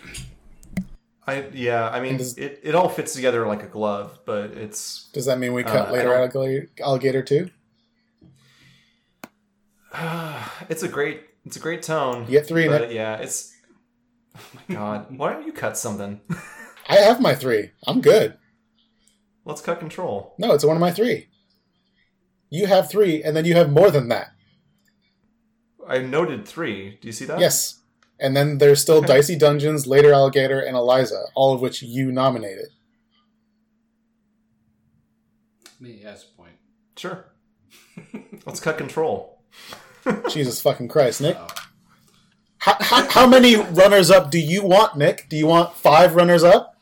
I 1.28 1.48
yeah. 1.54 1.90
I 1.90 2.00
mean, 2.00 2.16
does- 2.18 2.38
it, 2.38 2.62
it 2.64 2.76
all 2.76 2.88
fits 2.88 3.14
together 3.14 3.46
like 3.46 3.62
a 3.62 3.68
glove, 3.68 4.20
but 4.26 4.52
it's 4.52 5.10
Does 5.12 5.26
that 5.26 5.38
mean 5.38 5.52
we 5.54 5.64
cut 5.64 5.90
Uh, 5.90 5.92
later 5.92 6.08
don't- 6.10 6.36
alligator, 6.36 6.70
alligator 6.82 7.22
too? 7.24 7.50
it's 10.70 10.84
a 10.84 10.88
great 10.88 11.22
it's 11.46 11.58
a 11.58 11.60
great 11.60 11.82
tone. 11.84 12.22
You 12.26 12.32
get 12.32 12.48
three, 12.48 12.68
but 12.70 12.82
Nick. 12.84 12.92
yeah, 12.94 13.18
it's. 13.18 13.53
Oh 14.36 14.42
my 14.56 14.76
god! 14.76 15.06
Why 15.18 15.34
don't 15.34 15.46
you 15.46 15.54
cut 15.54 15.78
something? 15.78 16.22
I 16.90 16.96
have 16.96 17.22
my 17.22 17.36
three. 17.36 17.72
I'm 17.88 18.02
good. 18.02 18.38
Let's 19.46 19.62
cut 19.62 19.80
control. 19.80 20.36
No, 20.38 20.54
it's 20.54 20.66
one 20.66 20.76
of 20.76 20.82
my 20.82 20.92
three. 20.92 21.28
You 22.50 22.68
have 22.68 22.90
three, 22.90 23.24
and 23.24 23.36
then 23.36 23.46
you 23.46 23.56
have 23.56 23.72
more 23.72 23.92
than 23.92 24.10
that. 24.10 24.28
I 25.88 26.00
noted 26.00 26.48
three. 26.48 26.98
Do 27.02 27.08
you 27.08 27.12
see 27.12 27.26
that? 27.26 27.40
Yes. 27.40 27.82
And 28.20 28.36
then 28.38 28.58
there's 28.60 28.82
still 28.82 29.02
Dicey 29.14 29.36
Dungeons, 29.36 29.88
Later 29.88 30.14
Alligator, 30.14 30.60
and 30.60 30.78
Eliza, 30.78 31.26
all 31.36 31.54
of 31.54 31.62
which 31.62 31.82
you 31.82 32.12
nominated. 32.12 32.68
Me 35.80 36.00
has 36.04 36.24
a 36.24 36.38
point. 36.38 36.56
Sure. 36.96 37.26
Let's 38.46 38.60
cut 38.60 38.78
control. 38.78 39.42
Jesus 40.30 40.62
fucking 40.62 40.88
Christ, 40.88 41.22
Nick. 41.22 41.38
Oh. 41.38 41.48
How, 42.64 42.78
how, 42.80 43.10
how 43.10 43.28
many 43.28 43.58
runners 43.58 44.10
up 44.10 44.32
do 44.32 44.40
you 44.40 44.64
want, 44.64 44.96
Nick? 44.96 45.28
Do 45.28 45.36
you 45.36 45.48
want 45.48 45.76
five 45.76 46.16
runners 46.16 46.46
up? 46.46 46.78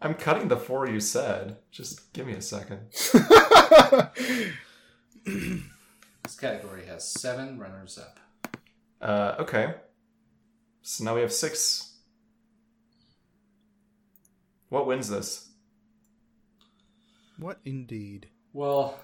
I'm 0.00 0.14
cutting 0.14 0.48
the 0.48 0.56
four 0.56 0.88
you 0.88 1.00
said. 1.00 1.58
Just 1.70 2.10
give 2.14 2.26
me 2.26 2.32
a 2.32 2.40
second. 2.40 2.80
This 5.26 6.36
category 6.40 6.86
has 6.86 7.06
seven 7.06 7.58
runners 7.58 7.98
up. 7.98 8.18
Uh, 9.00 9.36
okay. 9.40 9.74
So 10.80 11.04
now 11.04 11.14
we 11.14 11.20
have 11.20 11.32
six. 11.32 11.96
What 14.70 14.86
wins 14.86 15.10
this? 15.10 15.50
What 17.38 17.58
indeed? 17.64 18.28
Well, 18.54 18.98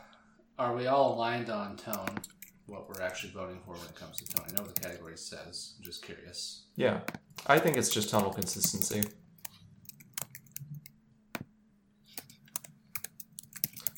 are 0.58 0.74
we 0.74 0.86
all 0.86 1.14
aligned 1.14 1.50
on 1.50 1.76
tone? 1.76 2.20
What 2.70 2.88
we're 2.88 3.04
actually 3.04 3.32
voting 3.32 3.58
for 3.64 3.72
when 3.72 3.82
it 3.82 3.96
comes 3.96 4.18
to 4.18 4.26
tone? 4.32 4.46
I 4.48 4.52
know 4.54 4.62
what 4.62 4.76
the 4.76 4.80
category 4.80 5.16
says. 5.16 5.74
I'm 5.76 5.84
just 5.84 6.04
curious. 6.04 6.66
Yeah, 6.76 7.00
I 7.48 7.58
think 7.58 7.76
it's 7.76 7.88
just 7.88 8.10
tonal 8.10 8.30
consistency. 8.32 9.02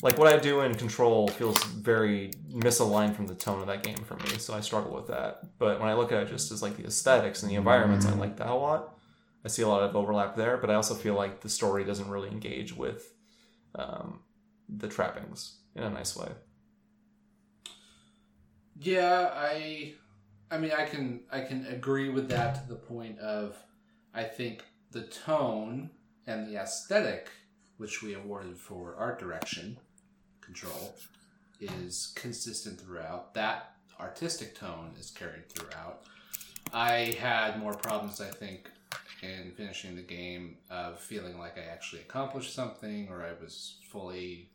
Like 0.01 0.17
what 0.17 0.27
I 0.27 0.37
do 0.37 0.61
in 0.61 0.73
Control 0.73 1.27
feels 1.27 1.63
very 1.65 2.31
misaligned 2.51 3.15
from 3.15 3.27
the 3.27 3.35
tone 3.35 3.61
of 3.61 3.67
that 3.67 3.83
game 3.83 3.95
for 3.97 4.15
me, 4.15 4.39
so 4.39 4.55
I 4.55 4.61
struggle 4.61 4.91
with 4.91 5.07
that. 5.07 5.57
But 5.59 5.79
when 5.79 5.87
I 5.87 5.93
look 5.93 6.11
at 6.11 6.23
it 6.23 6.29
just 6.29 6.51
as 6.51 6.63
like 6.63 6.75
the 6.75 6.85
aesthetics 6.85 7.43
and 7.43 7.51
the 7.51 7.55
environments, 7.55 8.07
I 8.07 8.15
like 8.15 8.37
that 8.37 8.47
a 8.49 8.55
lot. 8.55 8.97
I 9.45 9.49
see 9.49 9.61
a 9.61 9.67
lot 9.67 9.83
of 9.83 9.95
overlap 9.95 10.35
there, 10.35 10.57
but 10.57 10.71
I 10.71 10.73
also 10.73 10.95
feel 10.95 11.13
like 11.13 11.41
the 11.41 11.49
story 11.49 11.85
doesn't 11.85 12.09
really 12.09 12.29
engage 12.29 12.75
with 12.75 13.13
um, 13.75 14.21
the 14.67 14.87
trappings 14.87 15.59
in 15.75 15.83
a 15.83 15.91
nice 15.91 16.15
way. 16.17 16.29
Yeah, 18.83 19.31
I 19.33 19.93
I 20.51 20.57
mean 20.57 20.71
I 20.77 20.85
can 20.85 21.21
I 21.31 21.41
can 21.41 21.65
agree 21.67 22.09
with 22.09 22.27
that 22.29 22.55
to 22.55 22.67
the 22.67 22.79
point 22.79 23.17
of 23.19 23.55
I 24.13 24.23
think 24.23 24.63
the 24.91 25.03
tone 25.03 25.89
and 26.27 26.47
the 26.47 26.57
aesthetic 26.57 27.29
which 27.77 28.03
we 28.03 28.13
awarded 28.13 28.57
for 28.57 28.95
art 28.97 29.19
direction 29.19 29.77
control 30.41 30.95
is 31.59 32.11
consistent 32.15 32.79
throughout. 32.79 33.33
That 33.33 33.73
artistic 33.99 34.53
tone 34.55 34.91
is 34.99 35.11
carried 35.11 35.49
throughout. 35.49 36.03
I 36.73 37.15
had 37.19 37.59
more 37.59 37.73
problems 37.73 38.19
I 38.19 38.31
think 38.31 38.69
in 39.21 39.53
finishing 39.55 39.95
the 39.95 40.01
game 40.01 40.57
of 40.69 40.99
feeling 40.99 41.39
like 41.39 41.57
I 41.57 41.61
actually 41.71 42.01
accomplished 42.01 42.53
something 42.53 43.07
or 43.09 43.23
I 43.23 43.41
was 43.41 43.77
fully 43.89 44.49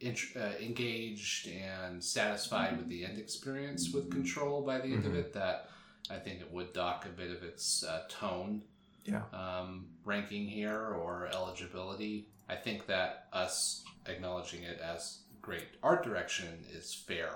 int- 0.00 0.36
uh, 0.36 0.52
engaged 0.60 1.48
and 1.48 2.02
satisfied 2.02 2.76
with 2.76 2.88
the 2.88 3.04
end 3.04 3.18
experience 3.18 3.92
with 3.92 4.10
control 4.10 4.62
by 4.62 4.78
the 4.78 4.92
end 4.92 5.06
of 5.06 5.14
it 5.14 5.32
that 5.32 5.68
i 6.10 6.16
think 6.16 6.40
it 6.40 6.50
would 6.52 6.72
dock 6.72 7.06
a 7.06 7.08
bit 7.08 7.30
of 7.30 7.42
its 7.42 7.82
uh, 7.84 8.02
tone 8.08 8.62
Yeah. 9.04 9.22
um, 9.32 9.86
ranking 10.04 10.46
here 10.48 10.80
or 11.00 11.28
eligibility 11.32 12.28
i 12.48 12.54
think 12.56 12.86
that 12.86 13.26
us 13.32 13.84
acknowledging 14.06 14.62
it 14.62 14.78
as 14.80 15.20
great 15.40 15.68
art 15.82 16.02
direction 16.04 16.64
is 16.72 16.92
fair 16.94 17.30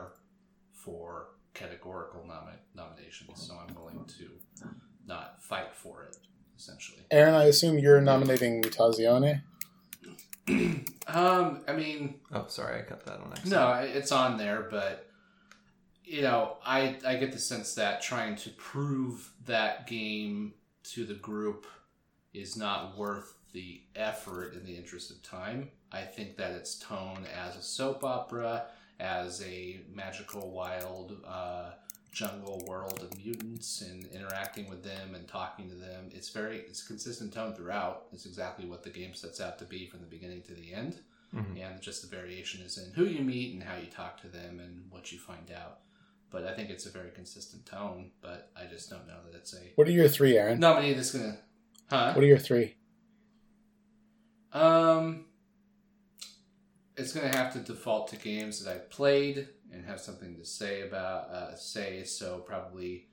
for 0.72 1.28
categorical 1.54 2.20
nomi- 2.28 2.58
nominations 2.74 3.46
so 3.46 3.54
i'm 3.66 3.74
willing 3.74 4.04
to 4.18 4.28
not 5.06 5.42
fight 5.42 5.72
for 5.74 6.04
it 6.04 6.16
essentially 6.58 7.00
Aaron, 7.10 7.34
I 7.34 7.44
assume 7.44 7.78
you're 7.78 8.00
nominating 8.02 8.62
Mutazione. 8.62 9.42
um 11.06 11.60
i 11.68 11.72
mean 11.72 12.20
Oh, 12.32 12.44
sorry, 12.48 12.80
I 12.80 12.82
cut 12.82 13.04
that 13.06 13.20
on 13.20 13.32
accident. 13.32 13.50
No, 13.52 13.72
it's 13.72 14.12
on 14.12 14.36
there, 14.38 14.68
but 14.70 15.08
you 16.04 16.22
know, 16.22 16.56
I 16.64 16.96
I 17.06 17.16
get 17.16 17.32
the 17.32 17.38
sense 17.38 17.74
that 17.74 18.02
trying 18.02 18.36
to 18.36 18.50
prove 18.50 19.32
that 19.46 19.86
game 19.86 20.54
to 20.92 21.04
the 21.04 21.14
group 21.14 21.66
is 22.32 22.56
not 22.56 22.96
worth 22.96 23.34
the 23.52 23.80
effort 23.96 24.54
in 24.54 24.64
the 24.64 24.76
interest 24.76 25.10
of 25.10 25.22
time. 25.22 25.70
I 25.92 26.02
think 26.02 26.36
that 26.36 26.52
its 26.52 26.78
tone 26.78 27.26
as 27.36 27.56
a 27.56 27.62
soap 27.62 28.04
opera, 28.04 28.66
as 29.00 29.42
a 29.42 29.80
magical 29.92 30.50
wild 30.52 31.16
uh, 31.26 31.70
jungle 32.12 32.64
world 32.66 33.00
of 33.02 33.16
mutants 33.16 33.82
and 33.82 34.06
interacting 34.06 34.68
with 34.68 34.82
them 34.82 35.14
and 35.14 35.26
talking 35.28 35.68
to 35.68 35.76
them, 35.76 36.08
it's 36.12 36.28
very 36.30 36.58
it's 36.58 36.82
a 36.82 36.86
consistent 36.86 37.32
tone 37.32 37.54
throughout. 37.54 38.06
It's 38.12 38.26
exactly 38.26 38.66
what 38.66 38.82
the 38.82 38.90
game 38.90 39.14
sets 39.14 39.40
out 39.40 39.58
to 39.60 39.64
be 39.64 39.86
from 39.86 40.00
the 40.00 40.06
beginning 40.06 40.42
to 40.42 40.54
the 40.54 40.72
end 40.74 41.00
Mhm. 41.34 41.60
and 41.64 41.80
just 41.80 42.02
the 42.02 42.08
variation 42.08 42.60
is 42.62 42.76
in 42.76 42.90
who 42.92 43.04
you 43.04 43.22
meet 43.22 43.54
and 43.54 43.62
how 43.62 43.76
you 43.76 43.86
talk 43.86 44.20
to 44.22 44.28
them 44.28 44.58
and 44.58 44.90
what 44.90 45.12
you 45.12 45.18
find 45.18 45.50
out. 45.52 45.80
but 46.32 46.44
I 46.44 46.54
think 46.54 46.70
it's 46.70 46.86
a 46.86 46.90
very 46.90 47.10
consistent 47.10 47.66
tone. 47.66 48.12
But 48.20 48.52
I 48.54 48.66
just 48.66 48.88
don't 48.88 49.04
know 49.08 49.18
that 49.26 49.36
it's 49.36 49.52
a 49.52 49.72
What 49.74 49.88
are 49.88 49.90
your 49.90 50.06
three, 50.06 50.38
Aaron? 50.38 50.60
nominee 50.60 50.92
that's 50.94 51.10
gonna. 51.10 51.36
Huh? 51.88 52.12
What 52.12 52.22
are 52.22 52.26
your 52.28 52.38
three? 52.38 52.76
Um, 54.52 55.26
it's 56.96 57.12
gonna 57.12 57.36
have 57.36 57.52
to 57.54 57.58
default 57.60 58.08
to 58.08 58.16
games 58.16 58.62
that 58.64 58.72
I 58.72 58.78
played 58.78 59.48
and 59.72 59.84
have 59.84 60.00
something 60.00 60.36
to 60.36 60.44
say 60.44 60.82
about 60.82 61.30
uh, 61.30 61.54
say. 61.56 62.04
So 62.04 62.38
probably 62.38 63.06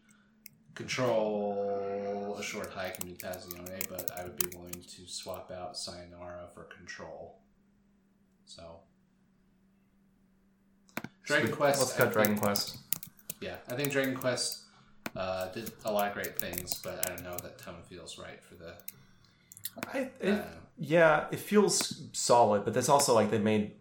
Control, 0.76 2.36
a 2.40 2.44
short 2.44 2.72
hike, 2.72 3.00
and 3.00 3.18
Mutazione, 3.18 3.90
but 3.90 4.12
I 4.18 4.24
would 4.24 4.38
be 4.38 4.56
willing 4.56 4.74
to 4.74 5.08
swap 5.08 5.52
out 5.52 5.76
Sayonara 5.76 6.50
for 6.54 6.66
Control. 6.66 7.40
So. 8.46 8.82
Dragon 11.24 11.52
Quest. 11.52 11.80
Let's 11.80 11.94
cut 11.94 12.14
Dragon 12.14 12.34
think- 12.34 12.44
Quest. 12.44 12.78
Yeah, 13.42 13.56
I 13.70 13.76
think 13.76 13.92
Dragon 13.92 14.16
Quest 14.16 14.64
uh, 15.16 15.48
did 15.50 15.72
a 15.86 15.92
lot 15.92 16.08
of 16.08 16.14
great 16.14 16.40
things, 16.40 16.76
but 16.84 17.06
I 17.06 17.16
don't 17.16 17.24
know 17.24 17.38
that 17.42 17.58
tone 17.58 17.82
feels 17.90 18.18
right 18.18 18.40
for 18.44 18.56
the. 18.56 18.74
I, 19.94 20.10
it, 20.20 20.34
Uh, 20.34 20.42
yeah, 20.78 21.26
it 21.32 21.40
feels 21.40 22.04
solid, 22.14 22.66
but 22.66 22.74
that's 22.74 22.90
also 22.90 23.14
like 23.14 23.30
they 23.32 23.40
made 23.40 23.74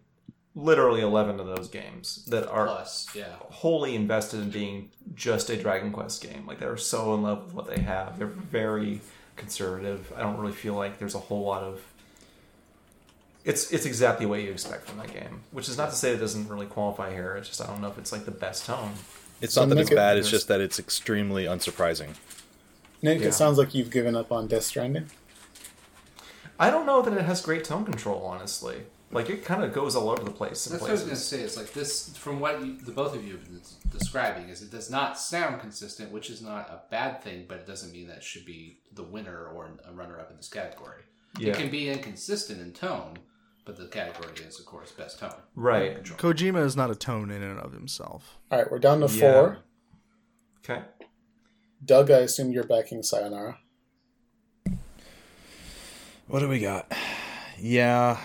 literally 0.57 1.01
eleven 1.01 1.39
of 1.39 1.45
those 1.47 1.69
games 1.69 2.25
that 2.25 2.49
are 2.49 2.65
plus, 2.65 3.07
yeah. 3.15 3.35
wholly 3.49 3.95
invested 3.95 4.41
in 4.41 4.49
being 4.49 4.89
just 5.15 5.49
a 5.51 5.55
Dragon 5.55 5.91
Quest 5.93 6.21
game. 6.21 6.45
Like 6.47 6.59
they're 6.59 6.75
so 6.77 7.13
in 7.13 7.21
love 7.21 7.45
with 7.45 7.53
what 7.53 7.67
they 7.73 7.81
have. 7.81 8.17
They're 8.17 8.27
very 8.27 8.99
conservative. 9.35 10.11
I 10.17 10.21
don't 10.21 10.37
really 10.37 10.51
feel 10.53 10.73
like 10.73 10.97
there's 10.97 11.15
a 11.15 11.19
whole 11.19 11.45
lot 11.45 11.61
of. 11.63 11.81
It's 13.45 13.71
it's 13.71 13.85
exactly 13.85 14.25
what 14.25 14.41
you 14.41 14.51
expect 14.51 14.87
from 14.89 14.97
that 14.97 15.13
game, 15.13 15.41
which 15.51 15.69
is 15.69 15.77
not 15.77 15.91
to 15.91 15.95
say 15.95 16.11
it 16.11 16.17
doesn't 16.17 16.49
really 16.49 16.65
qualify 16.65 17.13
here. 17.13 17.37
It's 17.37 17.47
just 17.47 17.61
I 17.61 17.67
don't 17.67 17.79
know 17.81 17.87
if 17.87 17.97
it's 17.97 18.11
like 18.11 18.25
the 18.25 18.31
best 18.31 18.65
tone. 18.65 18.93
It's 19.39 19.53
So 19.53 19.61
not 19.61 19.69
that 19.69 19.77
it's 19.81 19.89
make 19.89 19.93
it- 19.93 19.95
bad. 19.95 20.17
It's 20.17 20.29
just 20.29 20.47
that 20.47 20.59
it's 20.59 20.79
extremely 20.79 21.45
unsurprising. 21.45 22.15
Nick, 23.03 23.21
Yeah. 23.21 23.27
it 23.27 23.33
sounds 23.35 23.59
like 23.59 23.75
you've 23.75 23.91
given 23.91 24.15
up 24.15 24.31
on 24.31 24.47
Death 24.47 24.63
Stranding. 24.63 25.11
I 26.59 26.71
don't 26.71 26.87
know 26.87 27.03
that 27.03 27.13
it 27.13 27.21
has 27.23 27.39
great 27.41 27.63
tone 27.63 27.85
control, 27.85 28.23
honestly. 28.25 28.81
Like 29.17 29.31
it 29.31 29.43
kind 29.43 29.63
of 29.63 29.73
goes 29.73 29.95
all 29.95 30.11
over 30.11 30.23
the 30.23 30.29
place. 30.29 30.67
In 30.67 30.73
That's 30.73 30.81
what 30.83 30.91
I 30.91 30.93
was 30.93 31.01
going 31.01 31.15
to 31.15 31.19
say. 31.19 31.41
It's 31.41 31.57
like 31.57 31.73
this, 31.73 32.15
from 32.15 32.39
what 32.39 32.63
you, 32.63 32.77
the 32.77 32.91
both 32.91 33.15
of 33.15 33.25
you 33.25 33.31
have 33.31 33.45
been 33.45 33.59
describing, 33.91 34.49
is 34.49 34.61
it 34.61 34.69
does 34.69 34.91
not 34.91 35.17
sound 35.19 35.59
consistent, 35.59 36.11
which 36.11 36.29
is 36.29 36.39
not 36.39 36.69
a 36.69 36.83
bad 36.91 37.23
thing, 37.23 37.45
but 37.47 37.57
it 37.57 37.65
doesn't 37.65 37.91
mean 37.91 38.07
that 38.09 38.17
it 38.17 38.23
should 38.23 38.45
be 38.45 38.77
the 38.93 39.01
winner 39.01 39.47
or 39.47 39.71
a 39.87 39.91
runner-up 39.91 40.29
in 40.29 40.37
this 40.37 40.49
category. 40.49 41.01
Yeah. 41.39 41.49
It 41.49 41.57
can 41.57 41.71
be 41.71 41.89
inconsistent 41.89 42.61
in 42.61 42.73
tone, 42.73 43.17
but 43.65 43.75
the 43.75 43.87
category 43.87 44.35
is, 44.47 44.59
of 44.59 44.67
course, 44.67 44.91
best 44.91 45.17
tone. 45.17 45.33
Right. 45.55 45.95
Control. 45.95 46.33
Kojima 46.33 46.63
is 46.63 46.75
not 46.75 46.91
a 46.91 46.95
tone 46.95 47.31
in 47.31 47.41
and 47.41 47.59
of 47.59 47.73
himself. 47.73 48.37
All 48.51 48.59
right, 48.59 48.69
we're 48.71 48.77
down 48.77 48.99
to 48.99 49.07
Yeah. 49.07 49.31
four. 49.33 49.57
Okay. 50.63 50.83
Doug, 51.83 52.11
I 52.11 52.19
assume 52.19 52.51
you're 52.51 52.65
backing 52.65 53.01
Sayonara. 53.01 53.57
What 56.27 56.41
do 56.41 56.47
we 56.47 56.59
got? 56.59 56.91
Yeah. 57.57 58.19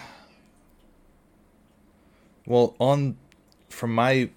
Well, 2.47 2.75
on 2.79 3.17
from 3.69 3.95
my 3.95 4.31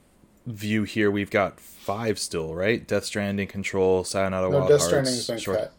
view 0.45 0.84
here, 0.84 1.09
we've 1.09 1.32
got 1.32 1.59
five 1.59 2.19
still, 2.19 2.53
right? 2.53 2.85
Death 2.88 3.06
Stranding, 3.06 3.48
Control, 3.48 4.03
Sayonara, 4.03 4.50
No, 4.50 4.58
Wild 4.59 4.69
Death 4.69 4.80
Hearts, 4.82 4.85
Stranding's 4.88 5.27
been 5.27 5.38
Short- 5.40 5.58
cut. 5.59 5.74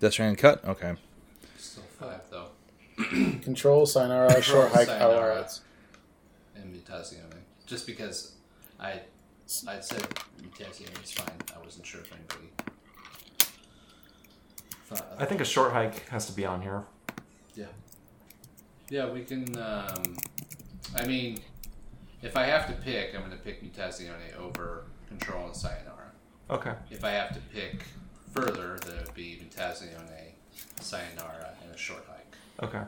Death 0.00 0.12
Stranding 0.12 0.36
cut. 0.36 0.64
Okay. 0.64 0.94
Still 1.58 1.82
five 1.98 2.20
though, 2.30 2.48
Control, 3.42 3.84
Sayonara, 3.86 4.40
Short 4.42 4.70
Hike, 4.72 4.86
Sayonara. 4.86 5.16
Outer 5.18 5.34
Hearts. 5.34 5.60
and 6.56 6.74
Mutazione. 6.74 7.40
Just 7.66 7.86
because 7.86 8.32
I, 8.80 8.92
I 9.68 9.80
said 9.80 10.02
Mutazione 10.42 11.04
is 11.04 11.12
fine. 11.12 11.28
I 11.54 11.62
wasn't 11.64 11.86
sure 11.86 12.00
if 12.00 12.10
anybody. 12.12 12.48
Thought 14.86 15.06
I 15.18 15.24
think 15.24 15.40
a 15.40 15.44
short 15.44 15.72
hike 15.72 16.08
has 16.08 16.26
to 16.26 16.32
be 16.32 16.44
on 16.44 16.62
here. 16.62 16.82
Yeah. 17.54 17.66
Yeah, 18.88 19.08
we 19.10 19.22
can. 19.22 19.56
Um, 19.56 20.16
I 20.96 21.06
mean, 21.06 21.38
if 22.22 22.36
I 22.36 22.44
have 22.44 22.66
to 22.66 22.72
pick, 22.72 23.14
I'm 23.14 23.20
going 23.20 23.32
to 23.32 23.38
pick 23.38 23.62
Mutazione 23.62 24.36
over 24.38 24.84
Control 25.08 25.46
and 25.46 25.56
Sayonara. 25.56 26.12
Okay. 26.50 26.72
If 26.90 27.04
I 27.04 27.10
have 27.10 27.32
to 27.34 27.40
pick 27.52 27.84
further, 28.32 28.78
that 28.86 29.04
would 29.06 29.14
be 29.14 29.40
Mutazione, 29.42 30.34
Sayonara, 30.80 31.54
and 31.62 31.74
a 31.74 31.78
short 31.78 32.04
hike. 32.08 32.36
Okay. 32.62 32.84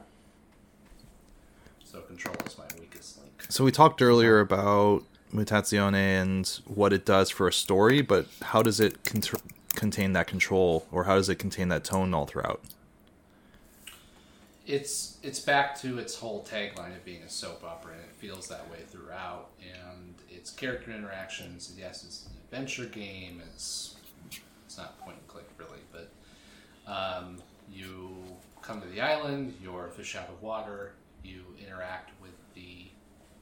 So 1.84 2.00
Control 2.00 2.36
is 2.46 2.56
my 2.58 2.64
weakest 2.78 3.18
link. 3.18 3.44
So 3.48 3.64
we 3.64 3.72
talked 3.72 4.00
earlier 4.02 4.40
about 4.40 5.04
Mutazione 5.32 5.94
and 5.94 6.46
what 6.66 6.92
it 6.92 7.04
does 7.04 7.30
for 7.30 7.48
a 7.48 7.52
story, 7.52 8.02
but 8.02 8.26
how 8.42 8.62
does 8.62 8.80
it 8.80 9.02
contr 9.04 9.40
contain 9.74 10.12
that 10.12 10.26
control, 10.26 10.86
or 10.92 11.04
how 11.04 11.14
does 11.14 11.30
it 11.30 11.36
contain 11.36 11.68
that 11.68 11.82
tone 11.82 12.12
all 12.12 12.26
throughout? 12.26 12.60
It's 14.66 15.16
it's 15.22 15.40
back 15.40 15.80
to 15.80 15.98
its 15.98 16.16
whole 16.16 16.44
tagline 16.44 16.94
of 16.94 17.04
being 17.04 17.22
a 17.22 17.28
soap 17.28 17.64
opera, 17.64 17.92
and 17.92 18.02
it 18.02 18.11
feels 18.22 18.46
that 18.46 18.70
way 18.70 18.78
throughout. 18.86 19.50
And 19.60 20.14
its 20.30 20.50
character 20.50 20.92
interactions, 20.92 21.74
yes, 21.76 22.04
it's 22.04 22.26
an 22.26 22.32
adventure 22.44 22.86
game. 22.86 23.42
It's 23.52 23.96
it's 24.64 24.78
not 24.78 24.98
point 25.00 25.16
and 25.18 25.26
click 25.26 25.48
really, 25.58 25.80
but 25.90 26.10
um, 26.90 27.42
you 27.70 28.16
come 28.62 28.80
to 28.80 28.88
the 28.88 29.00
island, 29.00 29.54
you're 29.60 29.88
a 29.88 29.90
fish 29.90 30.16
out 30.16 30.28
of 30.28 30.40
water, 30.40 30.94
you 31.24 31.42
interact 31.60 32.10
with 32.22 32.30
the 32.54 32.86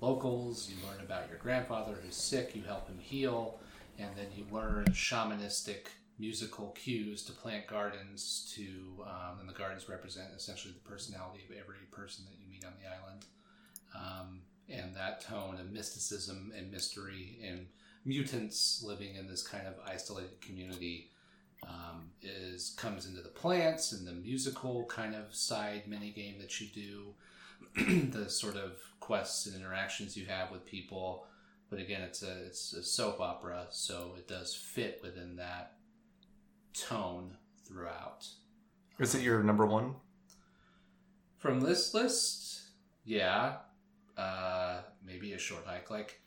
locals, 0.00 0.70
you 0.70 0.76
learn 0.88 1.00
about 1.04 1.28
your 1.28 1.38
grandfather 1.38 1.94
who's 2.02 2.16
sick, 2.16 2.56
you 2.56 2.62
help 2.62 2.88
him 2.88 2.98
heal, 2.98 3.60
and 3.98 4.08
then 4.16 4.26
you 4.34 4.44
learn 4.50 4.86
shamanistic 4.86 5.88
musical 6.18 6.68
cues 6.70 7.22
to 7.22 7.32
plant 7.32 7.66
gardens 7.66 8.52
to 8.56 9.04
um, 9.04 9.40
and 9.40 9.48
the 9.48 9.52
gardens 9.52 9.88
represent 9.88 10.28
essentially 10.36 10.72
the 10.72 10.88
personality 10.90 11.44
of 11.48 11.56
every 11.56 11.76
person 11.90 12.24
that 12.24 12.38
you 12.38 12.50
meet 12.50 12.64
on 12.64 12.72
the 12.82 12.88
island 12.88 13.24
um, 13.94 14.40
and 14.70 14.94
that 14.94 15.20
tone 15.20 15.58
of 15.60 15.70
mysticism 15.70 16.52
and 16.56 16.70
mystery 16.70 17.38
and 17.46 17.66
mutants 18.04 18.82
living 18.86 19.14
in 19.16 19.26
this 19.26 19.46
kind 19.46 19.66
of 19.66 19.74
isolated 19.86 20.40
community 20.40 21.10
um, 21.68 22.10
is 22.22 22.74
comes 22.78 23.06
into 23.06 23.20
the 23.20 23.28
plants 23.28 23.92
and 23.92 24.06
the 24.06 24.12
musical 24.12 24.86
kind 24.86 25.14
of 25.14 25.34
side 25.34 25.82
mini 25.86 26.10
game 26.10 26.38
that 26.38 26.60
you 26.60 26.68
do 26.68 27.14
the 28.10 28.28
sort 28.28 28.56
of 28.56 28.72
quests 29.00 29.46
and 29.46 29.54
interactions 29.54 30.16
you 30.16 30.24
have 30.26 30.50
with 30.50 30.64
people. 30.64 31.26
But 31.68 31.80
again 31.80 32.02
it's 32.02 32.22
a 32.22 32.46
it's 32.46 32.72
a 32.72 32.82
soap 32.82 33.20
opera 33.20 33.66
so 33.70 34.14
it 34.16 34.26
does 34.26 34.54
fit 34.54 35.00
within 35.02 35.36
that 35.36 35.74
tone 36.72 37.36
throughout. 37.66 38.26
Is 38.98 39.14
it 39.14 39.22
your 39.22 39.42
number 39.42 39.66
one? 39.66 39.94
from 41.40 41.60
this 41.60 41.94
list 41.94 42.60
yeah 43.04 43.54
uh, 44.16 44.80
maybe 45.04 45.32
a 45.32 45.38
short 45.38 45.64
hike 45.66 45.90
like 45.90 46.20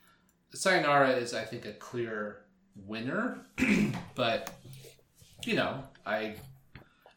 sayonara 0.52 1.10
is 1.10 1.34
i 1.34 1.42
think 1.44 1.64
a 1.66 1.72
clear 1.74 2.44
winner 2.76 3.38
but 4.14 4.50
you 5.44 5.54
know 5.54 5.82
i 6.06 6.34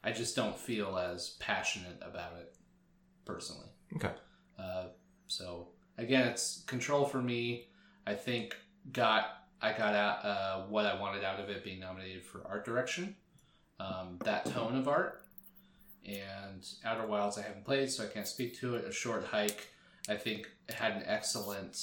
i 0.03 0.11
just 0.11 0.35
don't 0.35 0.57
feel 0.57 0.97
as 0.97 1.35
passionate 1.39 1.97
about 2.01 2.33
it 2.39 2.55
personally 3.25 3.67
Okay. 3.95 4.11
uh, 4.59 4.85
so 5.27 5.69
again, 5.97 6.27
it's 6.27 6.63
control 6.67 7.05
for 7.05 7.21
me. 7.21 7.67
I 8.05 8.13
think 8.13 8.55
got 8.91 9.25
I 9.61 9.71
got 9.71 9.95
out 9.95 10.23
uh, 10.25 10.61
what 10.67 10.85
I 10.85 10.99
wanted 10.99 11.23
out 11.23 11.39
of 11.39 11.49
it 11.49 11.63
being 11.63 11.79
nominated 11.79 12.23
for 12.23 12.43
art 12.47 12.65
direction, 12.65 13.15
um, 13.79 14.17
that 14.23 14.45
tone 14.45 14.77
of 14.77 14.87
art, 14.87 15.23
and 16.05 16.65
Outer 16.85 17.07
Wilds 17.07 17.37
I 17.37 17.41
haven't 17.41 17.65
played, 17.65 17.89
so 17.89 18.03
I 18.03 18.07
can't 18.07 18.27
speak 18.27 18.59
to 18.59 18.75
it. 18.75 18.85
A 18.85 18.91
short 18.91 19.25
hike, 19.25 19.67
I 20.09 20.15
think 20.15 20.47
it 20.67 20.75
had 20.75 20.93
an 20.93 21.03
excellent 21.05 21.79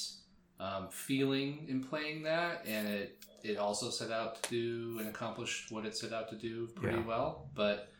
um, 0.59 0.87
feeling 0.89 1.65
in 1.67 1.83
playing 1.83 2.23
that, 2.23 2.65
and 2.67 2.87
it 2.87 3.23
it 3.43 3.57
also 3.57 3.89
set 3.91 4.09
out 4.11 4.41
to 4.41 4.49
do 4.49 4.97
and 4.99 5.07
accomplished 5.07 5.71
what 5.71 5.85
it 5.85 5.95
set 5.95 6.11
out 6.13 6.29
to 6.29 6.35
do 6.35 6.67
pretty 6.75 6.97
Yeah. 6.97 7.05
well, 7.05 7.49
but. 7.55 7.91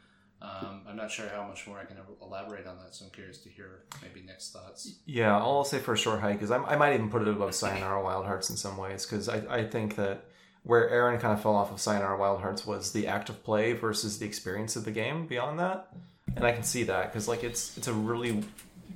Um, 0.42 0.82
I'm 0.88 0.98
not 0.98 1.10
sure 1.10 1.28
how 1.30 1.48
much 1.48 1.66
more 1.66 1.80
I 1.80 1.86
can 1.86 1.98
elaborate 2.22 2.68
on 2.68 2.78
that, 2.78 2.94
so 2.94 3.06
I'm 3.06 3.12
curious 3.12 3.40
to 3.40 3.50
hear 3.50 3.86
maybe 4.02 4.22
next 4.28 4.52
thoughts. 4.52 5.00
Yeah, 5.06 5.40
all 5.40 5.60
I'll 5.60 5.64
say 5.64 5.80
for 5.80 5.94
a 5.94 5.98
short 5.98 6.20
hike 6.20 6.42
is 6.42 6.52
I'm, 6.52 6.66
I 6.66 6.76
might 6.76 6.94
even 6.94 7.10
put 7.10 7.22
it 7.22 7.30
above 7.30 7.56
Sayonara 7.56 8.04
Wild 8.04 8.26
Hearts 8.26 8.50
in 8.50 8.58
some 8.58 8.76
ways 8.78 9.06
because 9.06 9.28
I, 9.30 9.38
I 9.50 9.64
think 9.66 9.95
that 9.95 10.26
where 10.64 10.88
Aaron 10.90 11.20
kind 11.20 11.34
of 11.34 11.42
fell 11.42 11.56
off 11.56 11.72
of 11.72 11.80
Sayonara 11.80 12.18
Wild 12.20 12.42
Hearts 12.42 12.66
was 12.68 12.92
the 12.92 13.08
act 13.08 13.30
of 13.30 13.44
play 13.44 13.72
versus 13.74 14.20
the 14.20 14.26
experience 14.28 14.76
of 14.76 14.84
the 14.84 14.92
game 14.92 15.26
beyond 15.26 15.58
that, 15.60 15.88
and 16.36 16.45
I 16.45 16.52
can 16.52 16.64
see 16.64 16.84
that 16.84 17.12
because 17.12 17.28
like 17.30 17.44
it's 17.44 17.76
it's 17.78 17.88
a 17.88 17.94
really 17.94 18.44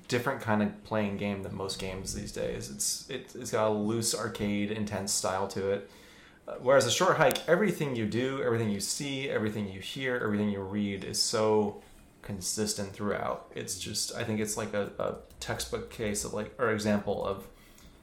different 0.10 0.42
kind 0.42 0.62
of 0.62 0.84
playing 0.84 1.16
game 1.16 1.44
than 1.44 1.56
most 1.56 1.80
games 1.80 2.14
these 2.14 2.34
days. 2.34 2.70
It's 2.70 3.10
it, 3.10 3.32
it's 3.36 3.52
got 3.52 3.70
a 3.70 3.74
loose 3.74 4.14
arcade 4.14 4.72
intense 4.72 5.14
style 5.14 5.48
to 5.50 5.72
it. 5.72 5.90
Uh, 6.48 6.56
Whereas 6.62 6.86
a 6.86 6.92
short 6.92 7.16
hike, 7.16 7.48
everything 7.48 7.96
you 7.96 8.06
do, 8.06 8.44
everything 8.44 8.70
you 8.70 8.82
see, 8.82 9.30
everything 9.30 9.70
you 9.70 9.80
hear, 9.80 10.20
everything 10.22 10.50
you 10.50 10.62
read 10.62 11.06
is 11.06 11.22
so 11.22 11.82
consistent 12.22 12.92
throughout. 12.92 13.50
It's 13.56 13.80
just, 13.80 14.14
I 14.16 14.26
think 14.26 14.42
it's 14.42 14.58
like 14.58 14.74
a, 14.74 14.92
a 15.00 15.16
textbook 15.40 15.90
case 15.90 16.26
of 16.26 16.34
like, 16.34 16.54
or 16.60 16.72
example 16.72 17.26
of 17.26 17.48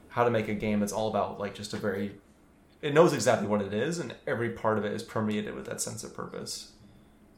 how 0.07 0.23
to 0.23 0.31
make 0.31 0.47
a 0.47 0.55
game 0.55 0.79
that's 0.79 0.93
all 0.93 1.09
about 1.09 1.39
like 1.39 1.53
just 1.53 1.73
a 1.73 1.77
very 1.77 2.13
it 2.81 2.93
knows 2.93 3.13
exactly 3.13 3.47
what 3.47 3.61
it 3.61 3.73
is, 3.73 3.99
and 3.99 4.13
every 4.27 4.51
part 4.51 4.77
of 4.77 4.85
it 4.85 4.93
is 4.93 5.01
permeated 5.03 5.55
with 5.55 5.65
that 5.65 5.81
sense 5.81 6.03
of 6.03 6.13
purpose. 6.13 6.71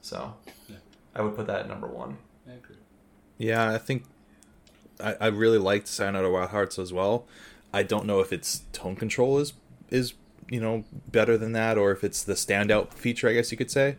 So, 0.01 0.35
Yeah. 0.67 0.75
I 1.15 1.21
would 1.21 1.35
put 1.35 1.47
that 1.47 1.61
at 1.61 1.67
number 1.67 1.87
one. 1.87 2.17
I 2.47 2.53
agree. 2.53 2.75
Yeah, 3.37 3.71
I 3.71 3.77
think 3.77 4.03
I, 4.99 5.15
I 5.19 5.27
really 5.27 5.57
liked 5.57 5.87
Sayonara 5.87 6.31
Wild 6.31 6.49
Hearts 6.49 6.79
as 6.79 6.93
well. 6.93 7.25
I 7.73 7.83
don't 7.83 8.05
know 8.05 8.19
if 8.19 8.33
its 8.33 8.63
tone 8.73 8.95
control 8.95 9.37
is 9.37 9.53
is 9.89 10.13
you 10.49 10.59
know 10.59 10.83
better 11.11 11.37
than 11.37 11.51
that, 11.53 11.77
or 11.77 11.91
if 11.91 12.03
it's 12.03 12.23
the 12.23 12.33
standout 12.33 12.93
feature. 12.93 13.29
I 13.29 13.33
guess 13.33 13.51
you 13.51 13.57
could 13.57 13.71
say 13.71 13.97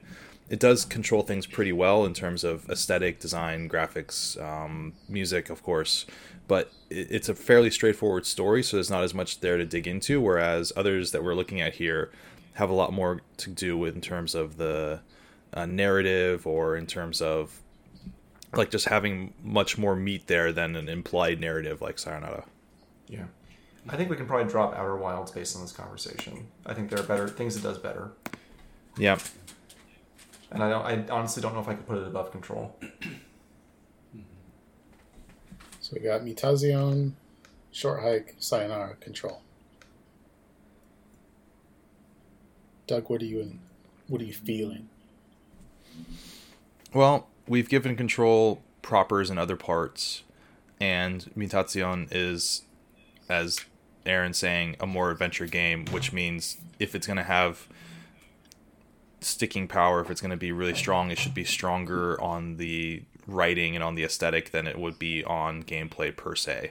it 0.51 0.59
does 0.59 0.85
control 0.85 1.23
things 1.23 1.47
pretty 1.47 1.73
well 1.73 2.05
in 2.05 2.13
terms 2.13 2.43
of 2.43 2.69
aesthetic, 2.69 3.21
design, 3.21 3.69
graphics, 3.69 4.41
um, 4.43 4.93
music, 5.09 5.49
of 5.49 5.63
course. 5.63 6.07
But 6.49 6.73
it, 6.91 7.07
it's 7.11 7.29
a 7.29 7.35
fairly 7.37 7.71
straightforward 7.71 8.27
story, 8.27 8.65
so 8.65 8.77
there's 8.77 8.91
not 8.91 9.05
as 9.05 9.15
much 9.15 9.41
there 9.41 9.57
to 9.57 9.65
dig 9.65 9.87
into. 9.87 10.21
Whereas 10.21 10.73
others 10.77 11.13
that 11.13 11.23
we're 11.23 11.37
looking 11.37 11.61
at 11.61 11.75
here 11.75 12.11
have 12.55 12.69
a 12.69 12.75
lot 12.75 12.93
more 12.93 13.21
to 13.37 13.51
do 13.51 13.79
with 13.79 13.95
in 13.95 14.01
terms 14.01 14.35
of 14.35 14.57
the 14.57 15.01
uh, 15.55 15.67
narrative 15.67 16.47
or 16.47 16.77
in 16.77 16.87
terms 16.87 17.23
of 17.23 17.61
like 18.55 18.71
just 18.71 18.87
having 18.89 19.33
much 19.43 19.79
more 19.79 19.95
meat 19.95 20.27
there 20.27 20.53
than 20.53 20.77
an 20.77 20.89
implied 20.89 21.41
narrative 21.41 21.81
like 21.81 21.99
Sayonara. 21.99 22.45
Yeah. 23.09 23.25
I 23.89 23.97
think 23.97 24.11
we 24.11 24.17
can 24.17 24.27
probably 24.27 24.51
drop 24.51 24.75
Outer 24.75 24.97
Wilds 24.97 25.31
based 25.31 25.57
on 25.57 25.63
this 25.63 25.73
conversation. 25.73 26.47
I 26.67 26.75
think 26.75 26.91
there 26.91 26.99
are 27.01 27.03
better 27.07 27.29
things 27.29 27.57
it 27.57 27.63
does 27.63 27.79
better, 27.79 28.11
Yeah. 28.99 29.19
and 30.51 30.63
I 30.63 30.69
don't. 30.69 30.85
I 30.85 31.13
honestly 31.13 31.41
don't 31.43 31.55
know 31.55 31.61
if 31.61 31.69
I 31.69 31.75
could 31.75 31.87
put 31.87 31.97
it 31.97 32.07
above 32.07 32.31
Control. 32.31 32.77
So 35.81 35.95
we 35.95 36.01
got 36.01 36.21
Mutazione, 36.21 37.13
Short 37.73 38.03
Hike, 38.03 38.37
Sayonara, 38.39 38.97
Control. 38.97 39.41
Doug, 42.87 43.09
what 43.09 43.23
are 43.23 43.27
you 43.27 43.41
in? 43.41 43.61
What 44.09 44.21
are 44.21 44.25
you 44.25 44.33
feeling? 44.35 44.89
Well, 46.93 47.29
we've 47.51 47.69
given 47.69 47.97
control 47.97 48.63
propers 48.81 49.29
and 49.29 49.37
other 49.37 49.57
parts, 49.57 50.23
and 50.81 51.29
Mutation 51.35 52.07
is, 52.13 52.63
as 53.29 53.61
Aaron 54.07 54.33
saying, 54.33 54.77
a 54.79 54.87
more 54.87 55.11
adventure 55.11 55.47
game, 55.47 55.85
which 55.87 56.13
means 56.13 56.59
if 56.79 56.95
it's 56.95 57.09
going 57.09 57.17
to 57.17 57.25
have 57.25 57.67
sticking 59.21 59.67
power, 59.67 60.01
if 60.01 60.11
it's 60.11 60.21
going 60.21 60.31
to 60.31 60.37
be 60.37 60.53
really 60.53 60.77
strong, 60.77 61.11
it 61.11 61.19
should 61.19 61.35
be 61.35 61.43
stronger 61.43 62.19
on 62.21 62.57
the 62.57 63.03
writing 63.27 63.75
and 63.75 63.83
on 63.83 63.97
the 63.97 64.05
aesthetic 64.05 64.53
than 64.53 64.69
it 64.69 64.79
would 64.79 64.99
be 64.99 65.25
on 65.25 65.65
gameplay 65.65 66.17
per 66.17 66.37
se. 66.37 66.71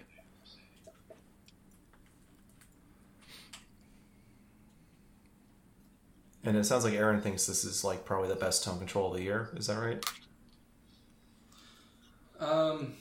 And 6.41 6.55
it 6.55 6.63
sounds 6.63 6.85
like 6.85 6.93
Aaron 6.93 7.19
thinks 7.19 7.45
this 7.45 7.65
is 7.65 7.83
like 7.83 8.05
probably 8.05 8.29
the 8.29 8.35
best 8.35 8.63
tone 8.63 8.77
control 8.77 9.11
of 9.11 9.17
the 9.17 9.23
year. 9.23 9.49
Is 9.57 9.67
that 9.67 9.77
right? 9.77 10.03
Um, 12.39 12.93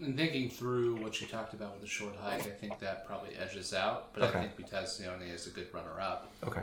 in 0.00 0.16
thinking 0.16 0.50
through 0.50 0.96
what 0.96 1.20
you 1.20 1.26
talked 1.26 1.54
about 1.54 1.72
with 1.72 1.80
the 1.80 1.86
short 1.88 2.14
hike, 2.20 2.42
I 2.46 2.50
think 2.50 2.78
that 2.80 3.06
probably 3.06 3.30
edges 3.36 3.72
out. 3.72 4.12
But 4.12 4.24
Okay. 4.24 4.38
I 4.40 4.42
think 4.48 4.56
Mutazione 4.70 5.32
is 5.32 5.46
a 5.46 5.50
good 5.50 5.68
runner-up. 5.72 6.30
Okay. 6.44 6.62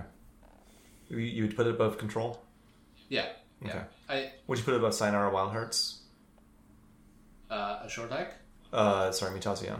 You, 1.09 1.17
you 1.17 1.43
would 1.43 1.55
put 1.55 1.65
it 1.67 1.71
above 1.71 1.97
Control. 1.97 2.41
Yeah, 3.09 3.27
yeah. 3.61 3.69
Okay. 3.69 3.81
I 4.09 4.31
Would 4.47 4.59
you 4.59 4.63
put 4.63 4.73
it 4.75 4.77
above 4.77 4.93
Sayonara 4.93 5.31
Wild 5.31 5.51
Hearts? 5.51 5.99
uh, 7.49 7.79
a 7.83 7.89
short 7.89 8.11
hike. 8.11 8.33
Uh, 8.71 9.11
sorry, 9.11 9.31
Mutation. 9.31 9.75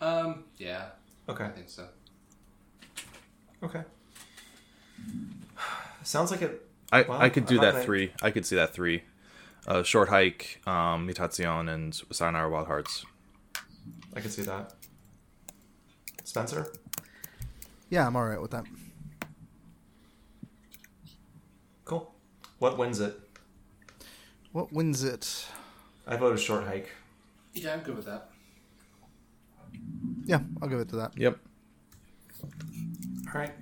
Um, 0.00 0.44
yeah, 0.58 0.86
Okay. 1.28 1.44
I 1.44 1.48
think 1.50 1.68
so. 1.68 1.86
Okay. 3.62 3.82
Sounds 6.02 6.30
like 6.30 6.42
it. 6.42 6.62
I, 6.92 7.02
Well, 7.02 7.20
I 7.20 7.28
could 7.30 7.46
do 7.46 7.58
that 7.60 7.72
gonna- 7.72 7.84
three. 7.84 8.12
I 8.22 8.30
could 8.30 8.46
see 8.46 8.56
that 8.56 8.72
three. 8.72 9.02
Uh, 9.66 9.82
short 9.82 10.08
hike, 10.08 10.60
um, 10.66 11.06
Mutation, 11.06 11.68
and 11.68 12.00
Sayonara 12.12 12.48
Wild 12.48 12.68
Hearts. 12.68 13.04
I 14.14 14.20
could 14.20 14.32
see 14.32 14.42
that. 14.42 14.74
Spencer. 16.22 16.72
Yeah, 17.90 18.06
I'm 18.06 18.14
all 18.14 18.24
right 18.26 18.40
with 18.40 18.52
that. 18.52 18.64
Cool. 21.84 22.12
What 22.58 22.78
wins 22.78 23.00
it? 23.00 23.18
What 24.52 24.72
wins 24.72 25.04
it? 25.04 25.46
I 26.06 26.16
voted 26.16 26.40
Short 26.40 26.64
Hike. 26.64 26.90
Yeah, 27.52 27.74
I'm 27.74 27.80
good 27.80 27.96
with 27.96 28.06
that. 28.06 28.30
Yeah, 30.24 30.40
I'll 30.62 30.68
give 30.68 30.80
it 30.80 30.88
to 30.90 30.96
that. 30.96 31.18
Yep. 31.18 31.38
All 32.42 33.32
right. 33.34 33.52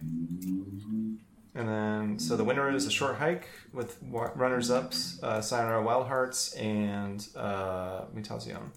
And 1.57 1.69
then, 1.69 2.19
so 2.19 2.37
the 2.37 2.43
winner 2.45 2.69
is 2.75 2.85
a 2.87 2.91
short 2.91 3.17
hike 3.17 3.49
with 3.73 4.03
wa- 4.03 4.31
runners 4.35 4.71
ups 4.73 5.23
uh, 5.23 5.41
Sayonara 5.41 5.83
Wild 5.83 6.09
Hearts 6.09 6.53
and 6.55 7.27
uh, 7.37 8.07
Mutation. 8.13 8.73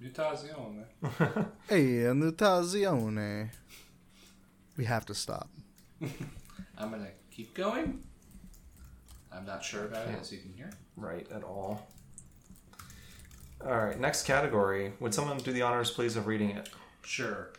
Mutazione. 0.00 0.84
Hey, 1.68 2.04
Mutazione. 2.14 3.50
We 4.76 4.84
have 4.84 5.04
to 5.06 5.14
stop. 5.14 5.48
I'm 6.78 6.90
gonna 6.92 7.08
keep 7.32 7.54
going. 7.54 8.04
I'm 9.32 9.44
not 9.44 9.64
sure 9.64 9.84
about 9.86 10.06
it, 10.08 10.16
as 10.20 10.30
you 10.32 10.38
can 10.38 10.52
hear. 10.52 10.70
right 10.96 11.26
at 11.34 11.42
all. 11.42 11.88
All 13.64 13.76
right, 13.76 13.98
next 13.98 14.24
category. 14.24 14.92
Would 15.00 15.12
someone 15.12 15.38
do 15.38 15.52
the 15.52 15.62
honors, 15.62 15.90
please, 15.90 16.16
of 16.16 16.28
reading 16.28 16.50
it? 16.50 16.68
Sure. 17.02 17.50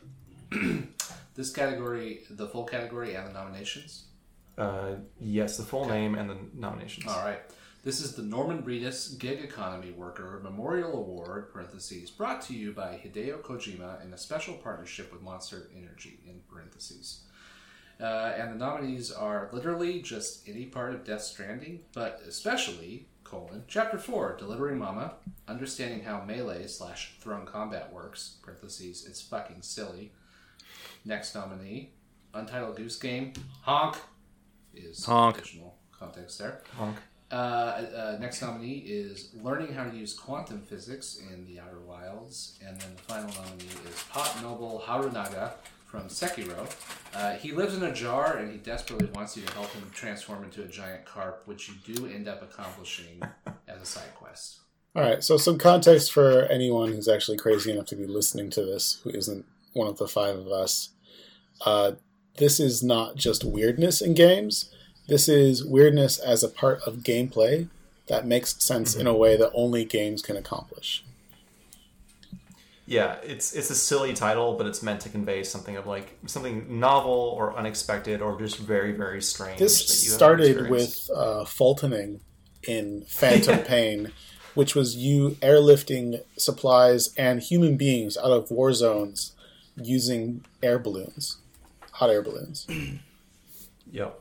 this 1.35 1.51
category, 1.51 2.21
the 2.29 2.47
full 2.47 2.65
category, 2.65 3.15
and 3.15 3.27
the 3.27 3.33
nominations. 3.33 4.05
Uh, 4.57 4.95
yes, 5.19 5.57
the 5.57 5.63
full 5.63 5.88
name 5.88 6.15
and 6.15 6.29
the 6.29 6.38
nominations. 6.53 7.07
All 7.07 7.23
right. 7.23 7.39
This 7.81 8.01
is 8.01 8.13
the 8.13 8.23
Norman 8.23 8.63
Reedus 8.63 9.17
Gig 9.17 9.41
Economy 9.41 9.91
Worker 9.91 10.41
Memorial 10.43 10.97
Award 10.97 11.53
(parentheses) 11.53 12.11
brought 12.11 12.41
to 12.43 12.53
you 12.53 12.73
by 12.73 12.99
Hideo 13.01 13.41
Kojima 13.41 14.03
in 14.03 14.13
a 14.13 14.17
special 14.17 14.55
partnership 14.55 15.13
with 15.13 15.21
Monster 15.21 15.69
Energy 15.73 16.19
(in 16.27 16.41
parentheses). 16.51 17.21
Uh, 18.01 18.33
and 18.38 18.51
the 18.51 18.57
nominees 18.57 19.13
are 19.13 19.49
literally 19.53 20.01
just 20.01 20.45
any 20.45 20.65
part 20.65 20.93
of 20.93 21.05
Death 21.05 21.21
Stranding, 21.21 21.79
but 21.93 22.21
especially 22.27 23.07
colon 23.23 23.63
Chapter 23.69 23.97
Four: 23.97 24.35
Delivering 24.38 24.77
Mama, 24.77 25.13
understanding 25.47 26.03
how 26.03 26.21
melee 26.25 26.67
slash 26.67 27.15
Thrown 27.21 27.45
combat 27.45 27.93
works 27.93 28.35
(parentheses) 28.41 29.05
It's 29.05 29.21
fucking 29.21 29.61
silly. 29.61 30.11
Next 31.05 31.33
nominee, 31.35 31.93
Untitled 32.33 32.75
Goose 32.75 32.97
Game, 32.97 33.33
honk 33.61 33.95
is 34.73 35.05
Honk. 35.05 35.37
additional 35.37 35.75
context 35.91 36.39
there. 36.39 36.61
Honk. 36.77 36.97
Uh, 37.31 37.35
uh, 37.35 38.17
next 38.19 38.41
nominee 38.41 38.79
is 38.87 39.29
learning 39.41 39.71
how 39.73 39.83
to 39.83 39.95
use 39.95 40.13
quantum 40.13 40.61
physics 40.61 41.19
in 41.31 41.45
the 41.45 41.59
Outer 41.59 41.79
Wilds, 41.79 42.57
and 42.65 42.79
then 42.81 42.95
the 42.95 43.01
final 43.03 43.29
nominee 43.43 43.65
is 43.87 44.03
Pot 44.09 44.41
Noble 44.41 44.83
Harunaga 44.85 45.51
from 45.85 46.07
Sekiro. 46.07 46.67
Uh, 47.15 47.33
he 47.33 47.51
lives 47.51 47.75
in 47.75 47.83
a 47.83 47.93
jar, 47.93 48.37
and 48.37 48.51
he 48.51 48.57
desperately 48.57 49.07
wants 49.13 49.37
you 49.37 49.45
to 49.45 49.53
help 49.53 49.71
him 49.71 49.83
transform 49.93 50.43
into 50.43 50.63
a 50.63 50.67
giant 50.67 51.05
carp, 51.05 51.43
which 51.45 51.69
you 51.69 51.75
do 51.93 52.07
end 52.07 52.27
up 52.27 52.41
accomplishing 52.41 53.21
as 53.67 53.81
a 53.81 53.85
side 53.85 54.13
quest. 54.15 54.59
All 54.95 55.03
right, 55.03 55.23
so 55.23 55.37
some 55.37 55.59
context 55.59 56.11
for 56.11 56.43
anyone 56.45 56.91
who's 56.91 57.07
actually 57.07 57.37
crazy 57.37 57.71
enough 57.71 57.85
to 57.87 57.95
be 57.95 58.07
listening 58.07 58.49
to 58.51 58.65
this, 58.65 58.99
who 59.03 59.11
isn't 59.11 59.45
one 59.73 59.88
of 59.88 59.98
the 59.98 60.07
five 60.07 60.38
of 60.38 60.48
us. 60.48 60.89
Uh, 61.65 61.93
this 62.38 62.59
is 62.59 62.81
not 62.81 63.15
just 63.15 63.43
weirdness 63.43 64.01
in 64.01 64.14
games. 64.14 64.73
This 65.07 65.27
is 65.27 65.65
weirdness 65.65 66.17
as 66.17 66.43
a 66.43 66.49
part 66.49 66.81
of 66.85 66.98
gameplay 66.98 67.67
that 68.07 68.25
makes 68.25 68.61
sense 68.64 68.95
in 68.95 69.07
a 69.07 69.14
way 69.14 69.38
that 69.38 69.51
only 69.53 69.85
games 69.85 70.22
can 70.22 70.35
accomplish. 70.35 71.03
Yeah, 72.85 73.17
it's 73.23 73.53
it's 73.53 73.69
a 73.69 73.75
silly 73.75 74.14
title, 74.14 74.57
but 74.57 74.65
it's 74.65 74.81
meant 74.81 75.01
to 75.01 75.09
convey 75.09 75.43
something 75.43 75.77
of 75.77 75.85
like 75.85 76.17
something 76.25 76.80
novel 76.80 77.35
or 77.38 77.56
unexpected 77.56 78.19
or 78.19 78.39
just 78.39 78.57
very 78.57 78.93
very 78.93 79.22
strange. 79.22 79.59
This 79.59 80.11
started 80.11 80.72
with 80.72 81.07
uh, 81.15 81.43
Fultoning 81.45 82.22
in 82.67 83.03
Phantom 83.07 83.59
Pain, 83.64 84.11
which 84.56 84.73
was 84.73 84.95
you 84.95 85.38
airlifting 85.41 86.23
supplies 86.35 87.14
and 87.15 87.41
human 87.41 87.77
beings 87.77 88.17
out 88.17 88.31
of 88.31 88.49
war 88.49 88.73
zones 88.73 89.33
using 89.82 90.45
air 90.64 90.80
balloons, 90.80 91.38
hot 91.91 92.09
air 92.09 92.22
balloons. 92.22 92.67
Yep. 93.91 94.19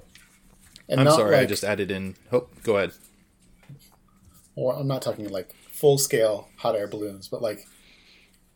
And 0.88 1.00
I'm 1.00 1.04
not 1.04 1.16
sorry, 1.16 1.36
I 1.36 1.44
just 1.44 1.62
added 1.62 1.90
in. 1.90 2.14
Oh, 2.32 2.46
go 2.62 2.78
ahead. 2.78 2.92
or 4.56 4.74
I'm 4.74 4.86
not 4.88 5.02
talking 5.02 5.28
like 5.28 5.54
full 5.70 5.98
scale 5.98 6.48
hot 6.56 6.74
air 6.74 6.86
balloons, 6.88 7.28
but 7.28 7.42
like 7.42 7.66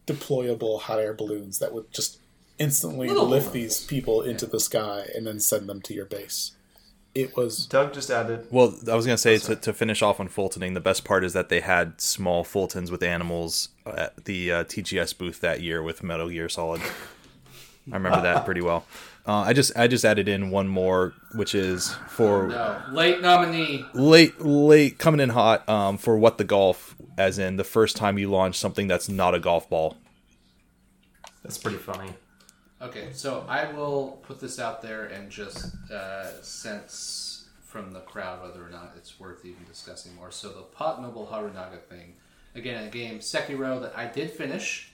deployable 0.06 0.80
hot 0.80 0.98
air 0.98 1.12
balloons 1.12 1.58
that 1.58 1.74
would 1.74 1.90
just 1.92 2.18
instantly 2.58 3.08
Little 3.08 3.26
lift 3.26 3.48
ones. 3.48 3.52
these 3.54 3.84
people 3.84 4.22
into 4.22 4.46
the 4.46 4.58
sky 4.58 5.06
and 5.14 5.26
then 5.26 5.38
send 5.38 5.68
them 5.68 5.82
to 5.82 5.92
your 5.92 6.06
base. 6.06 6.52
It 7.14 7.36
was 7.36 7.66
Doug 7.66 7.92
just 7.92 8.10
added. 8.10 8.46
Well, 8.50 8.74
I 8.90 8.94
was 8.94 9.04
gonna 9.04 9.18
say 9.18 9.36
to, 9.38 9.54
to 9.56 9.72
finish 9.74 10.00
off 10.00 10.18
on 10.18 10.28
Fultoning, 10.28 10.72
the 10.74 10.80
best 10.80 11.04
part 11.04 11.24
is 11.24 11.34
that 11.34 11.50
they 11.50 11.60
had 11.60 12.00
small 12.00 12.42
Fultons 12.44 12.90
with 12.90 13.02
animals 13.02 13.68
at 13.86 14.24
the 14.24 14.50
uh, 14.52 14.64
TGS 14.64 15.18
booth 15.18 15.40
that 15.42 15.60
year 15.60 15.82
with 15.82 16.02
Metal 16.02 16.30
Gear 16.30 16.48
Solid. 16.48 16.80
I 17.90 17.96
remember 17.96 18.22
that 18.22 18.44
pretty 18.46 18.62
well. 18.62 18.86
Uh, 19.26 19.40
I 19.42 19.52
just 19.52 19.76
I 19.76 19.88
just 19.88 20.04
added 20.06 20.26
in 20.26 20.50
one 20.50 20.68
more, 20.68 21.12
which 21.34 21.54
is 21.54 21.94
for 22.08 22.48
No, 22.48 22.82
late 22.90 23.20
nominee. 23.20 23.84
late 23.92 24.40
late 24.40 24.98
coming 24.98 25.20
in 25.20 25.28
hot 25.28 25.68
um, 25.68 25.98
for 25.98 26.16
what 26.16 26.38
the 26.38 26.44
golf, 26.44 26.96
as 27.18 27.38
in 27.38 27.56
the 27.56 27.62
first 27.64 27.94
time 27.96 28.18
you 28.18 28.30
launch 28.30 28.58
something 28.58 28.86
that's 28.88 29.08
not 29.10 29.34
a 29.34 29.38
golf 29.38 29.68
ball. 29.68 29.96
That's 31.42 31.58
pretty 31.58 31.76
funny. 31.78 32.14
Okay, 32.82 33.10
so 33.12 33.44
I 33.48 33.70
will 33.70 34.20
put 34.24 34.40
this 34.40 34.58
out 34.58 34.82
there 34.82 35.04
and 35.04 35.30
just 35.30 35.72
uh, 35.88 36.42
sense 36.42 37.44
from 37.62 37.92
the 37.92 38.00
crowd 38.00 38.42
whether 38.42 38.64
or 38.64 38.70
not 38.70 38.94
it's 38.96 39.20
worth 39.20 39.44
even 39.44 39.64
discussing 39.68 40.14
more. 40.16 40.32
So 40.32 40.48
the 40.48 40.62
Pot 40.62 41.00
Noble 41.00 41.28
Harunaga 41.32 41.80
thing, 41.80 42.14
again, 42.56 42.84
a 42.84 42.90
game 42.90 43.20
Sekiro 43.20 43.80
that 43.80 43.96
I 43.96 44.06
did 44.06 44.32
finish, 44.32 44.90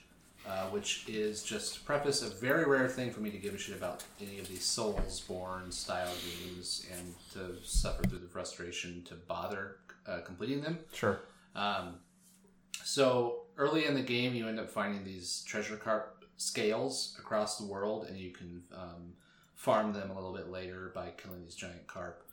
uh, 0.47 0.65
which 0.65 1.05
is 1.07 1.41
just 1.41 1.75
to 1.75 1.79
preface 1.81 2.21
a 2.21 2.29
very 2.29 2.65
rare 2.65 2.87
thing 2.87 3.09
for 3.09 3.21
me 3.21 3.31
to 3.31 3.37
give 3.39 3.55
a 3.55 3.57
shit 3.57 3.75
about 3.75 4.03
any 4.21 4.37
of 4.37 4.47
these 4.47 4.61
Soulsborne 4.61 5.73
style 5.73 6.13
games 6.23 6.85
and 6.93 7.15
to 7.33 7.55
suffer 7.65 8.03
through 8.03 8.19
the 8.19 8.27
frustration 8.27 9.01
to 9.05 9.15
bother 9.15 9.77
uh, 10.07 10.19
completing 10.19 10.61
them. 10.61 10.77
Sure. 10.93 11.21
Um, 11.55 11.95
so 12.83 13.41
early 13.57 13.85
in 13.85 13.95
the 13.95 14.03
game, 14.03 14.35
you 14.35 14.47
end 14.47 14.59
up 14.59 14.69
finding 14.69 15.03
these 15.03 15.43
treasure 15.47 15.75
carp 15.75 16.18
scales 16.39 17.17
across 17.19 17.57
the 17.57 17.65
world, 17.65 18.07
and 18.07 18.17
you 18.17 18.31
can 18.31 18.63
um, 18.73 19.13
farm 19.55 19.91
them 19.91 20.09
a 20.09 20.15
little 20.15 20.33
bit 20.33 20.49
later 20.49 20.89
by 20.95 21.09
killing 21.17 21.43
these 21.43 21.53
giant 21.53 21.85
carp. 21.85 22.23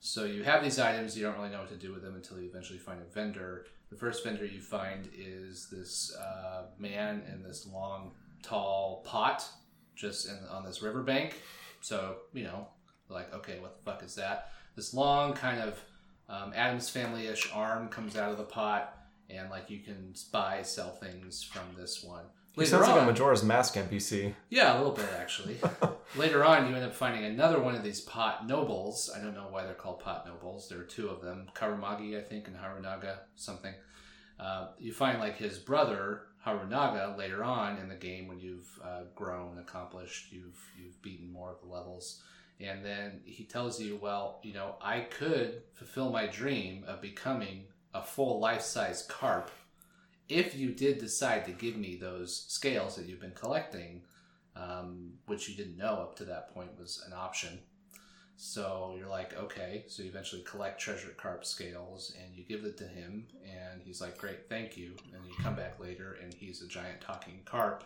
So 0.00 0.24
you 0.24 0.42
have 0.42 0.64
these 0.64 0.80
items, 0.80 1.16
you 1.16 1.22
don't 1.22 1.38
really 1.38 1.50
know 1.50 1.60
what 1.60 1.68
to 1.68 1.76
do 1.76 1.92
with 1.92 2.02
them 2.02 2.16
until 2.16 2.40
you 2.40 2.48
eventually 2.48 2.80
find 2.80 3.00
a 3.00 3.14
vendor. 3.14 3.66
The 3.88 3.96
first 3.96 4.24
vendor 4.24 4.44
you 4.44 4.60
find 4.60 5.08
is 5.16 5.68
this 5.70 6.12
uh, 6.16 6.64
man 6.76 7.22
in 7.32 7.44
this 7.44 7.68
long, 7.72 8.10
tall 8.42 9.02
pot 9.06 9.48
just 9.94 10.28
in, 10.28 10.38
on 10.50 10.64
this 10.64 10.82
riverbank. 10.82 11.40
So, 11.82 12.16
you 12.32 12.42
know, 12.42 12.66
like, 13.08 13.32
okay, 13.32 13.60
what 13.60 13.76
the 13.76 13.82
fuck 13.88 14.02
is 14.02 14.16
that? 14.16 14.50
This 14.74 14.92
long, 14.92 15.34
kind 15.34 15.60
of 15.60 15.80
um, 16.28 16.52
Addams 16.52 16.90
Family 16.90 17.28
ish 17.28 17.48
arm 17.54 17.88
comes 17.88 18.16
out 18.16 18.32
of 18.32 18.38
the 18.38 18.44
pot, 18.44 18.98
and 19.30 19.50
like 19.50 19.70
you 19.70 19.78
can 19.78 20.14
buy, 20.32 20.62
sell 20.62 20.90
things 20.90 21.44
from 21.44 21.62
this 21.78 22.02
one. 22.02 22.24
He 22.54 22.60
Later 22.60 22.70
sounds 22.70 22.88
like 22.88 23.02
a 23.02 23.06
Majora's 23.06 23.42
Mask 23.42 23.74
NPC. 23.74 24.34
yeah, 24.50 24.74
a 24.74 24.78
little 24.78 24.92
bit 24.92 25.08
actually. 25.18 25.56
Later 26.16 26.44
on, 26.44 26.68
you 26.68 26.76
end 26.76 26.84
up 26.84 26.94
finding 26.94 27.24
another 27.24 27.58
one 27.58 27.74
of 27.74 27.82
these 27.82 28.02
pot 28.02 28.46
nobles. 28.46 29.10
I 29.16 29.20
don't 29.22 29.32
know 29.34 29.46
why 29.48 29.64
they're 29.64 29.72
called 29.72 30.00
pot 30.00 30.26
nobles. 30.26 30.68
There 30.68 30.78
are 30.78 30.84
two 30.84 31.08
of 31.08 31.22
them, 31.22 31.46
Karumagi, 31.54 32.18
I 32.18 32.22
think, 32.22 32.48
and 32.48 32.56
Harunaga, 32.56 33.20
something. 33.36 33.72
Uh, 34.38 34.68
you 34.78 34.92
find 34.92 35.18
like 35.18 35.38
his 35.38 35.58
brother 35.58 36.24
Harunaga 36.46 37.16
later 37.16 37.42
on 37.42 37.78
in 37.78 37.88
the 37.88 37.94
game 37.94 38.28
when 38.28 38.38
you've 38.38 38.68
uh, 38.84 39.04
grown, 39.14 39.58
accomplished, 39.58 40.30
you've 40.30 40.60
you've 40.76 41.00
beaten 41.00 41.32
more 41.32 41.50
of 41.52 41.60
the 41.60 41.72
levels, 41.72 42.22
and 42.60 42.84
then 42.84 43.20
he 43.24 43.44
tells 43.44 43.80
you, 43.80 43.96
well, 44.02 44.40
you 44.42 44.52
know, 44.52 44.74
I 44.82 45.00
could 45.00 45.62
fulfill 45.72 46.10
my 46.10 46.26
dream 46.26 46.84
of 46.86 47.00
becoming 47.00 47.64
a 47.94 48.02
full 48.02 48.40
life-size 48.40 49.06
carp 49.08 49.50
if 50.28 50.56
you 50.56 50.70
did 50.72 50.98
decide 50.98 51.44
to 51.44 51.52
give 51.52 51.76
me 51.76 51.96
those 51.96 52.44
scales 52.48 52.96
that 52.96 53.06
you've 53.06 53.20
been 53.20 53.32
collecting, 53.32 54.02
um, 54.56 55.12
which 55.26 55.48
you 55.48 55.56
didn't 55.56 55.76
know 55.76 55.94
up 55.94 56.16
to 56.16 56.24
that 56.24 56.52
point 56.54 56.78
was 56.78 57.02
an 57.06 57.12
option. 57.12 57.58
So 58.36 58.94
you're 58.98 59.08
like, 59.08 59.38
okay. 59.38 59.84
So 59.88 60.02
you 60.02 60.08
eventually 60.08 60.42
collect 60.42 60.80
treasure 60.80 61.14
carp 61.16 61.44
scales 61.44 62.14
and 62.20 62.34
you 62.34 62.44
give 62.44 62.64
it 62.64 62.76
to 62.78 62.84
him, 62.84 63.26
and 63.44 63.80
he's 63.82 64.00
like, 64.00 64.18
great, 64.18 64.48
thank 64.48 64.76
you. 64.76 64.96
And 65.14 65.24
you 65.26 65.34
come 65.42 65.54
back 65.54 65.78
later, 65.78 66.18
and 66.22 66.34
he's 66.34 66.62
a 66.62 66.66
giant 66.68 67.00
talking 67.00 67.40
carp 67.44 67.84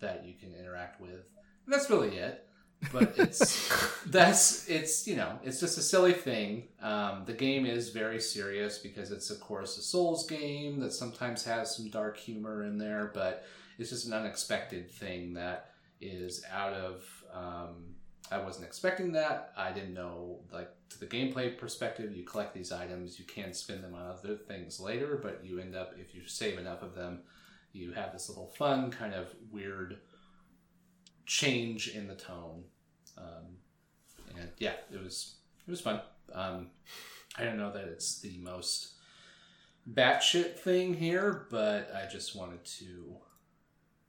that 0.00 0.26
you 0.26 0.34
can 0.34 0.54
interact 0.54 1.00
with. 1.00 1.28
And 1.64 1.72
that's 1.72 1.88
really 1.88 2.16
it. 2.16 2.48
But 2.90 3.14
it's 3.16 3.70
that's 4.06 4.68
it's 4.68 5.06
you 5.06 5.16
know 5.16 5.38
it's 5.42 5.60
just 5.60 5.78
a 5.78 5.82
silly 5.82 6.12
thing. 6.12 6.68
Um, 6.80 7.22
the 7.26 7.32
game 7.32 7.66
is 7.66 7.90
very 7.90 8.20
serious 8.20 8.78
because 8.78 9.10
it's 9.10 9.30
of 9.30 9.40
course 9.40 9.78
a 9.78 9.82
Souls 9.82 10.26
game 10.26 10.80
that 10.80 10.92
sometimes 10.92 11.44
has 11.44 11.76
some 11.76 11.90
dark 11.90 12.16
humor 12.16 12.64
in 12.64 12.78
there, 12.78 13.10
but 13.14 13.44
it's 13.78 13.90
just 13.90 14.06
an 14.06 14.12
unexpected 14.12 14.90
thing 14.90 15.34
that 15.34 15.70
is 16.00 16.44
out 16.52 16.72
of. 16.72 17.04
Um, 17.32 17.94
I 18.30 18.38
wasn't 18.38 18.64
expecting 18.66 19.12
that. 19.12 19.52
I 19.56 19.72
didn't 19.72 19.94
know 19.94 20.40
like 20.52 20.70
to 20.90 21.00
the 21.00 21.06
gameplay 21.06 21.56
perspective. 21.56 22.16
You 22.16 22.24
collect 22.24 22.54
these 22.54 22.72
items, 22.72 23.18
you 23.18 23.24
can 23.24 23.52
spend 23.52 23.84
them 23.84 23.94
on 23.94 24.06
other 24.06 24.36
things 24.36 24.80
later, 24.80 25.18
but 25.22 25.40
you 25.44 25.58
end 25.58 25.74
up 25.74 25.92
if 25.98 26.14
you 26.14 26.26
save 26.26 26.58
enough 26.58 26.82
of 26.82 26.94
them, 26.94 27.20
you 27.72 27.92
have 27.92 28.12
this 28.12 28.28
little 28.28 28.48
fun 28.48 28.90
kind 28.90 29.14
of 29.14 29.28
weird 29.50 29.98
change 31.32 31.88
in 31.88 32.06
the 32.08 32.14
tone. 32.14 32.64
Um, 33.16 33.56
and 34.38 34.50
yeah, 34.58 34.74
it 34.92 35.02
was 35.02 35.36
it 35.66 35.70
was 35.70 35.80
fun. 35.80 36.00
Um, 36.32 36.68
I 37.38 37.44
don't 37.44 37.56
know 37.56 37.72
that 37.72 37.84
it's 37.84 38.20
the 38.20 38.36
most 38.38 38.92
batshit 39.90 40.58
thing 40.58 40.94
here, 40.94 41.46
but 41.50 41.90
I 41.94 42.06
just 42.10 42.36
wanted 42.36 42.64
to 42.78 43.16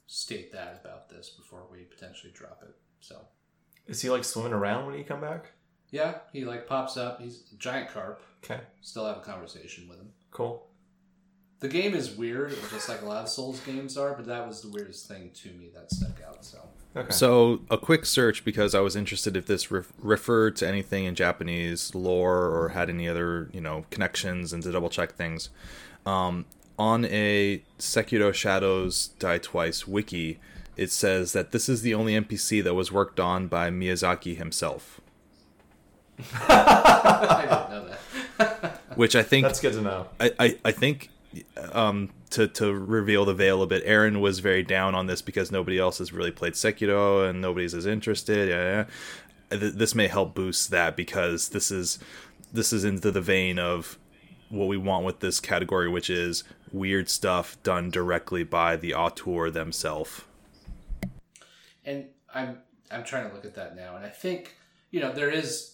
state 0.08 0.52
that 0.52 0.82
about 0.84 1.10
this 1.10 1.30
before 1.30 1.64
we 1.72 1.80
potentially 1.84 2.32
drop 2.34 2.60
it. 2.64 2.76
So 3.00 3.20
Is 3.88 4.02
he 4.02 4.10
like 4.10 4.24
swimming 4.24 4.54
around 4.54 4.86
when 4.86 4.98
you 4.98 5.04
come 5.06 5.22
back? 5.22 5.52
yeah, 5.92 6.16
he 6.34 6.44
like 6.46 6.68
pops 6.68 6.98
up. 6.98 7.22
He's 7.22 7.44
a 7.54 7.58
giant 7.58 7.90
carp. 7.90 8.22
Okay, 8.44 8.62
Still 8.82 9.06
have 9.06 9.18
a 9.18 9.22
conversation 9.22 9.88
with 9.88 10.00
him. 10.00 10.10
cool. 10.32 10.68
The 11.60 11.70
game 11.70 11.94
is 11.96 12.12
weird, 12.18 12.54
just 12.72 12.90
like 12.90 13.04
a 13.04 13.06
lot 13.06 13.24
of 13.24 13.30
Souls 13.30 13.62
games 13.62 13.96
are, 13.98 14.14
but 14.16 14.26
that 14.26 14.46
was 14.46 14.62
the 14.62 14.68
weirdest 14.70 15.08
thing 15.08 15.32
to 15.36 15.50
me 15.52 15.70
that 15.74 15.90
stuck 15.92 16.22
out. 16.28 16.44
So 16.44 16.58
Okay. 16.96 17.12
So 17.12 17.62
a 17.72 17.78
quick 17.78 18.06
search 18.06 18.46
because 18.46 18.76
I 18.76 18.80
was 18.80 18.96
interested 18.96 19.36
if 19.36 19.48
this 19.48 19.72
ref- 19.72 19.92
referred 19.98 20.56
to 20.58 20.68
anything 20.68 21.06
in 21.06 21.16
Japanese 21.16 21.96
lore 21.96 22.46
or 22.50 22.70
had 22.70 22.90
any 22.90 23.10
other 23.10 23.50
you 23.52 23.62
know 23.62 23.86
connections 23.90 24.54
and 24.54 24.62
to 24.64 24.72
double 24.72 24.90
check 24.90 25.14
things. 25.14 25.50
Um, 26.06 26.46
on 26.78 27.06
a 27.06 27.64
Sekiro 27.80 28.34
Shadows 28.34 29.08
Die 29.20 29.38
Twice 29.40 29.88
wiki, 29.88 30.40
it 30.76 30.92
says 30.92 31.34
that 31.34 31.52
this 31.52 31.68
is 31.70 31.82
the 31.82 31.94
only 31.94 32.14
NPC 32.14 32.64
that 32.64 32.74
was 32.74 32.92
worked 32.92 33.20
on 33.20 33.48
by 33.48 33.70
Miyazaki 33.70 34.36
himself, 34.38 35.00
I 36.34 37.42
didn't 37.42 37.70
know 37.70 37.96
that. 38.38 38.82
which 38.96 39.16
I 39.16 39.24
think 39.24 39.46
That's 39.46 39.60
good 39.60 39.74
to 39.74 39.82
know. 39.82 40.08
I, 40.20 40.32
I, 40.40 40.58
I 40.66 40.72
think 40.72 41.10
um, 41.72 42.10
to 42.32 42.48
to 42.48 42.74
reveal 42.74 43.26
the 43.26 43.34
veil 43.34 43.62
a 43.62 43.68
bit, 43.68 43.84
Aaron 43.86 44.20
was 44.22 44.40
very 44.40 44.64
down 44.64 44.96
on 44.96 45.08
this 45.08 45.22
because 45.22 45.52
nobody 45.52 45.78
else 45.80 45.98
has 46.00 46.12
really 46.14 46.32
played 46.32 46.54
Sekiro 46.54 47.28
and 47.30 47.42
nobody's 47.42 47.74
as 47.74 47.86
interested. 47.86 48.50
Yeah, 48.50 48.86
yeah. 49.52 49.60
Th- 49.60 49.74
This 49.74 49.94
may 49.96 50.08
help 50.08 50.34
boost 50.36 50.70
that 50.72 50.96
because 50.96 51.50
this 51.50 51.72
is 51.72 52.00
this 52.52 52.72
is 52.74 52.84
into 52.84 53.12
the 53.12 53.22
vein 53.22 53.58
of 53.60 53.98
what 54.50 54.68
we 54.68 54.78
want 54.78 55.06
with 55.06 55.20
this 55.20 55.40
category, 55.40 55.90
which 55.90 56.10
is 56.10 56.44
weird 56.72 57.10
stuff 57.10 57.62
done 57.64 57.90
directly 57.90 58.44
by 58.44 58.76
the 58.76 58.94
auteur 58.94 59.50
themselves. 59.50 60.22
and 61.86 62.06
I'm 62.34 62.60
I'm 62.92 63.04
trying 63.04 63.28
to 63.28 63.34
look 63.36 63.46
at 63.46 63.56
that 63.56 63.76
now, 63.76 63.96
and 63.96 64.06
I 64.06 64.10
think 64.10 64.56
you 64.92 65.00
know 65.00 65.12
there 65.12 65.30
is 65.32 65.72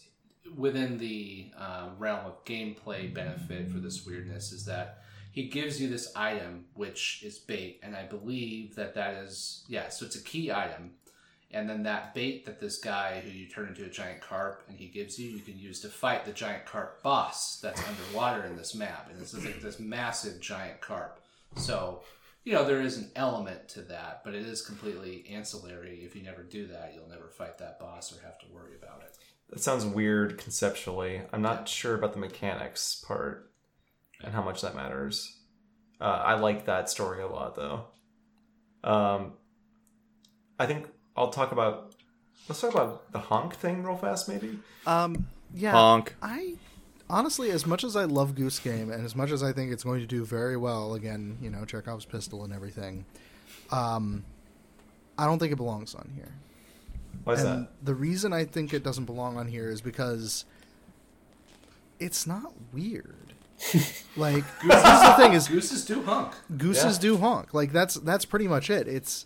within 0.58 0.98
the 0.98 1.52
um, 1.58 1.92
realm 2.00 2.26
of 2.26 2.44
gameplay 2.46 3.14
benefit 3.14 3.70
for 3.72 3.78
this 3.80 4.06
weirdness 4.06 4.52
is 4.52 4.66
that 4.66 5.04
he 5.40 5.46
gives 5.46 5.82
you 5.82 5.88
this 5.88 6.12
item 6.18 6.66
which 6.74 7.22
is 7.24 7.40
bait, 7.40 7.80
and 7.82 7.96
I 7.96 8.04
believe 8.04 8.76
that 8.76 8.94
that 8.96 9.14
is 9.24 9.64
yeah, 9.70 9.88
so 9.88 10.06
it's 10.06 10.18
a 10.18 10.22
key 10.22 10.52
item, 10.52 10.92
and 11.50 11.70
then 11.70 11.84
that 11.84 12.14
bait 12.14 12.46
that 12.46 12.60
this 12.60 12.78
guy 12.78 13.22
who 13.24 13.30
you 13.30 13.48
turn 13.48 13.70
into 13.70 13.86
a 13.86 13.90
giant 13.90 14.20
carp 14.20 14.64
and 14.68 14.78
he 14.78 14.88
gives 14.88 15.18
you, 15.18 15.30
you 15.30 15.40
can 15.40 15.58
use 15.58 15.80
to 15.80 15.88
fight 15.88 16.26
the 16.26 16.34
giant 16.34 16.66
carp 16.66 17.02
boss 17.04 17.58
that's 17.62 17.82
underwater 17.88 18.44
in 18.48 18.58
this 18.58 18.76
map, 18.76 19.08
and 19.10 19.18
this 19.18 19.34
is 19.34 19.46
like 19.46 19.62
this 19.62 19.80
massive 19.80 20.42
giant 20.42 20.82
carp. 20.82 21.22
So 21.56 22.04
you 22.44 22.52
know 22.52 22.66
there 22.66 22.82
is 22.82 22.98
an 22.98 23.10
element 23.16 23.70
to 23.70 23.82
that 23.84 24.22
but 24.26 24.36
it 24.36 24.46
is 24.46 24.62
completely 24.62 25.24
ancillary. 25.32 26.02
If 26.04 26.18
you 26.18 26.22
never 26.22 26.44
do 26.44 26.68
that 26.68 26.92
you'll 26.94 27.08
never 27.08 27.30
fight 27.30 27.60
that 27.60 27.80
boss 27.80 28.12
or 28.12 28.22
have 28.26 28.40
to 28.40 28.46
worry 28.54 28.76
about 28.78 29.04
it. 29.04 29.18
That 29.52 29.62
sounds 29.62 29.86
weird 29.86 30.38
conceptually. 30.38 31.22
I'm 31.32 31.42
not 31.42 31.70
sure 31.70 31.96
about 31.96 32.12
the 32.12 32.20
mechanics 32.20 33.02
part 33.08 33.49
and 34.24 34.34
how 34.34 34.42
much 34.42 34.62
that 34.62 34.76
matters. 34.76 35.38
Uh, 36.02 36.22
I 36.26 36.36
like 36.36 36.66
that 36.66 36.90
story 36.90 37.22
a 37.22 37.28
lot, 37.28 37.56
though. 37.56 37.86
Um, 38.84 39.34
I 40.58 40.66
think 40.66 40.88
I'll 41.16 41.30
talk 41.32 41.52
about. 41.52 41.96
Let's 42.48 42.62
talk 42.62 42.74
about 42.74 43.12
the 43.12 43.20
honk 43.20 43.56
thing 43.56 43.84
real 43.84 43.98
fast, 43.98 44.28
maybe. 44.28 44.58
Um, 44.88 45.28
yeah. 45.54 45.72
Honk. 45.72 46.16
I 46.22 46.56
honestly, 47.10 47.52
as 47.52 47.66
much 47.66 47.84
as 47.84 47.96
I 47.96 48.06
love 48.06 48.36
Goose 48.36 48.60
Game, 48.60 48.92
and 48.92 49.06
as 49.06 49.16
much 49.16 49.32
as 49.32 49.44
I 49.44 49.52
think 49.52 49.72
it's 49.72 49.84
going 49.84 50.00
to 50.02 50.08
do 50.08 50.24
very 50.26 50.58
well, 50.58 50.94
again, 50.94 51.38
you 51.42 51.50
know, 51.50 51.66
Chekhov's 51.66 52.06
pistol 52.06 52.44
and 52.44 52.54
everything, 52.54 53.06
um, 53.72 54.24
I 55.18 55.26
don't 55.26 55.40
think 55.40 55.52
it 55.52 55.58
belongs 55.58 55.96
on 55.96 56.10
here. 56.16 56.32
Why 57.24 57.34
is 57.34 57.44
and 57.44 57.64
that? 57.64 57.86
the 57.86 57.96
reason 57.96 58.34
I 58.34 58.46
think 58.46 58.74
it 58.74 58.84
doesn't 58.84 59.06
belong 59.06 59.38
on 59.38 59.48
here 59.48 59.70
is 59.70 59.82
because 59.82 60.46
it's 62.00 62.26
not 62.26 62.54
weird. 62.72 63.29
Like 64.16 64.44
this 64.62 64.78
is 64.78 65.02
the 65.02 65.14
thing: 65.18 65.34
is 65.34 65.48
gooses 65.48 65.86
do 65.86 66.02
honk 66.04 66.34
gooses 66.58 66.96
Yeah. 66.96 67.02
do 67.02 67.18
honk. 67.18 67.54
Like 67.54 67.72
that's 67.72 67.96
that's 67.96 68.26
pretty 68.26 68.48
much 68.48 68.70
it. 68.70 68.88
It's 68.88 69.26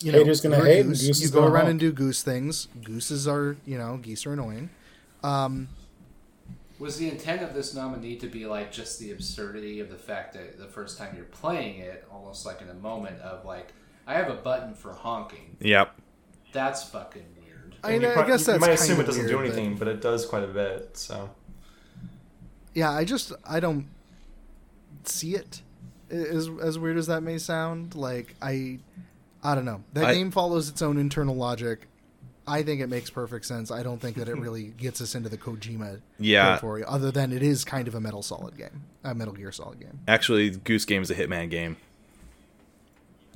you 0.00 0.12
know, 0.12 0.18
Haters 0.18 0.40
gonna 0.42 0.58
you're 0.58 0.66
hate 0.66 0.80
and 0.80 0.90
goose, 0.90 1.06
goose 1.06 1.22
you 1.22 1.28
go 1.30 1.40
gonna 1.40 1.52
around 1.52 1.62
honk. 1.62 1.70
and 1.70 1.80
do 1.80 1.92
goose 1.92 2.22
things. 2.22 2.68
Gooses 2.84 3.26
are, 3.26 3.56
you 3.64 3.78
know, 3.78 3.96
geese 3.96 4.26
are 4.26 4.34
annoying. 4.34 4.68
Um, 5.24 5.68
Was 6.78 6.98
the 6.98 7.08
intent 7.08 7.40
of 7.42 7.54
this 7.54 7.74
nominee 7.74 8.16
to 8.16 8.26
be 8.26 8.44
like 8.44 8.70
just 8.70 8.98
the 8.98 9.10
absurdity 9.12 9.80
of 9.80 9.88
the 9.90 9.96
fact 9.96 10.34
that 10.34 10.58
the 10.58 10.66
first 10.66 10.98
time 10.98 11.14
you're 11.16 11.24
playing 11.24 11.78
it, 11.80 12.06
almost 12.12 12.44
like 12.44 12.60
in 12.60 12.68
a 12.68 12.74
moment 12.74 13.18
of 13.22 13.46
like, 13.46 13.72
I 14.06 14.14
have 14.14 14.28
a 14.28 14.34
button 14.34 14.74
for 14.74 14.92
honking. 14.92 15.56
Yep. 15.60 15.98
That's 16.52 16.84
fucking 16.84 17.24
weird. 17.42 17.76
I, 17.82 17.92
mean, 17.92 18.02
You 18.02 18.10
I 18.10 18.12
prob- 18.12 18.26
guess 18.26 18.40
you 18.46 18.52
that's 18.52 18.60
might 18.60 18.70
assume 18.72 19.00
it 19.00 19.04
doesn't 19.06 19.22
weird, 19.22 19.30
do 19.30 19.36
but- 19.38 19.44
anything, 19.46 19.76
but... 19.76 19.88
it 19.88 20.02
does 20.02 20.26
quite 20.26 20.44
a 20.44 20.48
bit. 20.48 20.90
So 20.98 21.30
yeah, 22.76 22.90
I 22.92 23.04
just 23.04 23.32
I 23.48 23.58
don't 23.58 23.86
see 25.04 25.34
it. 25.34 25.62
As 26.10 26.48
as 26.62 26.78
weird 26.78 26.96
as 26.98 27.08
that 27.08 27.22
may 27.22 27.38
sound, 27.38 27.94
like 27.96 28.36
I, 28.40 28.78
I 29.42 29.54
don't 29.56 29.64
know. 29.64 29.82
That 29.94 30.04
I- 30.04 30.14
game 30.14 30.30
follows 30.30 30.68
its 30.68 30.82
own 30.82 30.98
internal 30.98 31.34
logic. 31.34 31.88
I 32.48 32.62
think 32.62 32.80
it 32.80 32.86
makes 32.86 33.10
perfect 33.10 33.44
sense. 33.44 33.72
I 33.72 33.82
don't 33.82 34.00
think 34.00 34.16
that 34.18 34.28
it 34.28 34.36
really 34.38 34.66
gets 34.66 35.00
us 35.00 35.16
into 35.16 35.28
the 35.28 35.36
Kojima 35.36 36.00
Yeah. 36.20 36.44
territory, 36.50 36.84
other 36.86 37.10
than 37.10 37.32
it 37.32 37.42
is 37.42 37.64
kind 37.64 37.88
of 37.88 37.96
a 37.96 38.00
Metal 38.00 38.22
Solid 38.22 38.56
game, 38.56 38.84
a 39.02 39.16
Metal 39.16 39.34
Gear 39.34 39.50
Solid 39.50 39.80
game. 39.80 39.98
Actually, 40.06 40.50
Goose 40.50 40.84
Game 40.84 41.02
is 41.02 41.10
a 41.10 41.16
Hitman 41.16 41.50
game. 41.50 41.76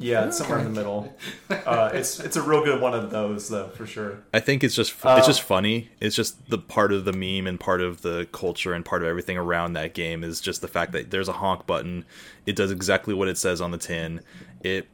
Yeah, 0.01 0.27
it's 0.27 0.39
somewhere 0.39 0.59
in 0.59 0.65
the 0.65 0.71
middle. 0.71 1.15
Uh, 1.51 1.91
it's 1.93 2.19
it's 2.21 2.37
a 2.37 2.43
real 2.43 2.65
good 2.65 2.81
one 2.81 2.95
of 2.95 3.11
those 3.11 3.49
though, 3.49 3.69
for 3.69 3.87
sure. 3.87 4.19
I 4.33 4.41
think 4.41 4.65
it's 4.65 4.75
just 4.75 4.95
Uh, 5.05 5.17
it's 5.19 5.27
just 5.27 5.43
funny. 5.43 5.91
It's 6.01 6.17
just 6.17 6.49
the 6.49 6.59
part 6.59 6.93
of 6.93 7.05
the 7.05 7.13
meme 7.13 7.47
and 7.47 7.61
part 7.61 7.81
of 7.81 8.03
the 8.03 8.27
culture 8.33 8.73
and 8.73 8.85
part 8.85 9.03
of 9.03 9.09
everything 9.09 9.37
around 9.37 9.75
that 9.75 9.93
game 9.95 10.25
is 10.25 10.41
just 10.41 10.63
the 10.63 10.69
fact 10.69 10.93
that 10.93 11.11
there's 11.11 11.29
a 11.29 11.35
honk 11.35 11.67
button. 11.67 12.05
It 12.47 12.57
does 12.57 12.71
exactly 12.71 13.15
what 13.15 13.29
it 13.29 13.37
says 13.37 13.61
on 13.61 13.73
the 13.73 13.79
tin. 13.79 14.21
It 14.63 14.89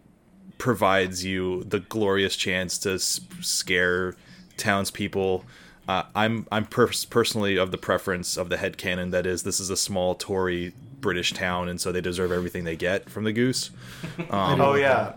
provides 0.58 1.24
you 1.24 1.62
the 1.64 1.80
glorious 1.80 2.36
chance 2.36 2.78
to 2.78 2.94
s- 2.94 3.20
scare 3.40 4.14
townspeople. 4.56 5.44
Uh, 5.88 6.02
I'm 6.14 6.46
I'm 6.50 6.66
pers- 6.66 7.04
personally 7.04 7.56
of 7.56 7.70
the 7.70 7.78
preference 7.78 8.36
of 8.36 8.48
the 8.48 8.56
head 8.56 8.76
headcanon 8.76 9.12
that 9.12 9.26
is 9.26 9.44
this 9.44 9.60
is 9.60 9.70
a 9.70 9.76
small 9.76 10.14
Tory 10.14 10.74
British 11.00 11.32
town 11.32 11.68
and 11.68 11.80
so 11.80 11.92
they 11.92 12.00
deserve 12.00 12.32
everything 12.32 12.64
they 12.64 12.76
get 12.76 13.08
from 13.10 13.24
the 13.24 13.32
goose. 13.32 13.70
Um, 14.30 14.60
oh 14.60 14.74
yeah. 14.74 15.12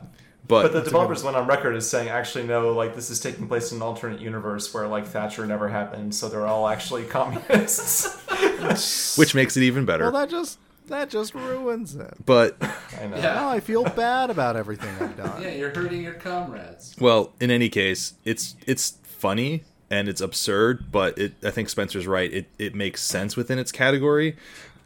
but, 0.47 0.63
But 0.63 0.73
the 0.73 0.81
developers 0.81 1.23
went 1.23 1.37
on 1.37 1.47
record 1.47 1.75
as 1.75 1.89
saying, 1.89 2.09
actually, 2.09 2.45
no, 2.45 2.71
like 2.73 2.95
this 2.95 3.09
is 3.09 3.19
taking 3.19 3.47
place 3.47 3.71
in 3.71 3.77
an 3.77 3.81
alternate 3.81 4.19
universe 4.21 4.71
where 4.73 4.87
like 4.87 5.05
Thatcher 5.07 5.45
never 5.45 5.69
happened, 5.69 6.13
so 6.15 6.27
they're 6.29 6.45
all 6.45 6.67
actually 6.67 7.05
communists. 7.05 8.17
which 9.17 9.33
makes 9.35 9.57
it 9.57 9.63
even 9.63 9.85
better. 9.85 10.03
Well, 10.03 10.13
that 10.13 10.29
just 10.29 10.59
that 10.87 11.09
just 11.09 11.33
ruins 11.35 11.95
it. 11.95 12.13
but 12.25 12.57
I 12.99 13.07
know. 13.07 13.17
Yeah. 13.17 13.33
Now 13.35 13.49
I 13.49 13.59
feel 13.59 13.83
bad 13.95 14.29
about 14.29 14.55
everything 14.55 14.89
I've 14.99 15.15
done. 15.15 15.41
Yeah, 15.41 15.51
you're 15.51 15.73
hurting 15.73 16.01
your 16.01 16.15
comrades. 16.15 16.95
Well, 16.99 17.33
in 17.39 17.51
any 17.51 17.69
case, 17.69 18.13
it's 18.25 18.55
it's 18.65 18.97
funny 19.03 19.63
and 19.91 20.07
it's 20.09 20.21
absurd, 20.21 20.91
but 20.91 21.17
it 21.17 21.33
I 21.43 21.51
think 21.51 21.69
Spencer's 21.69 22.07
right. 22.07 22.31
It 22.31 22.47
it 22.57 22.75
makes 22.75 23.01
sense 23.01 23.35
within 23.37 23.59
its 23.59 23.71
category. 23.71 24.35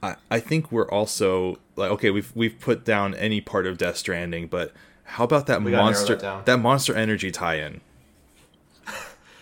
I, 0.03 0.15
I 0.29 0.39
think 0.39 0.71
we're 0.71 0.89
also 0.89 1.57
like 1.75 1.89
okay, 1.91 2.09
we've 2.11 2.31
we've 2.35 2.59
put 2.59 2.83
down 2.85 3.15
any 3.15 3.41
part 3.41 3.65
of 3.65 3.77
Death 3.79 3.97
Stranding, 3.97 4.47
but 4.47 4.71
how 5.05 5.23
about 5.23 5.47
that 5.47 5.63
We 5.63 5.71
monster 5.71 6.15
that 6.15 6.45
down. 6.45 6.61
Monster 6.61 6.93
Energy 6.95 7.31
tie-in? 7.31 7.81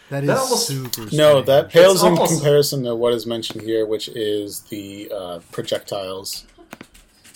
That 0.09 0.23
is 0.23 0.27
That 0.27 0.37
almost- 0.39 0.67
super. 0.67 1.07
No, 1.15 1.41
that 1.41 1.69
pales 1.69 2.03
in 2.03 2.09
almost- 2.09 2.33
comparison 2.35 2.83
to 2.83 2.93
what 2.95 3.13
is 3.13 3.25
mentioned 3.25 3.61
here, 3.63 3.85
which 3.85 4.09
is 4.09 4.59
the 4.69 5.09
uh, 5.15 5.39
projectiles. 5.51 6.45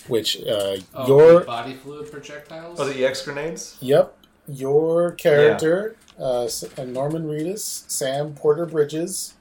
Which 0.08 0.40
uh, 0.42 0.76
Oh, 0.94 1.06
your 1.08 1.40
body 1.40 1.74
fluid 1.74 2.12
projectiles. 2.12 2.78
Oh, 2.78 2.84
the 2.84 3.04
EX 3.04 3.22
grenades? 3.22 3.76
yep, 3.80 4.16
your 4.46 5.12
character, 5.12 5.96
uh, 6.20 6.42
S- 6.44 6.64
uh, 6.78 6.84
Norman 6.84 7.26
Reedus, 7.26 7.90
Sam 7.90 8.34
Porter 8.34 8.66
Bridges, 8.66 9.34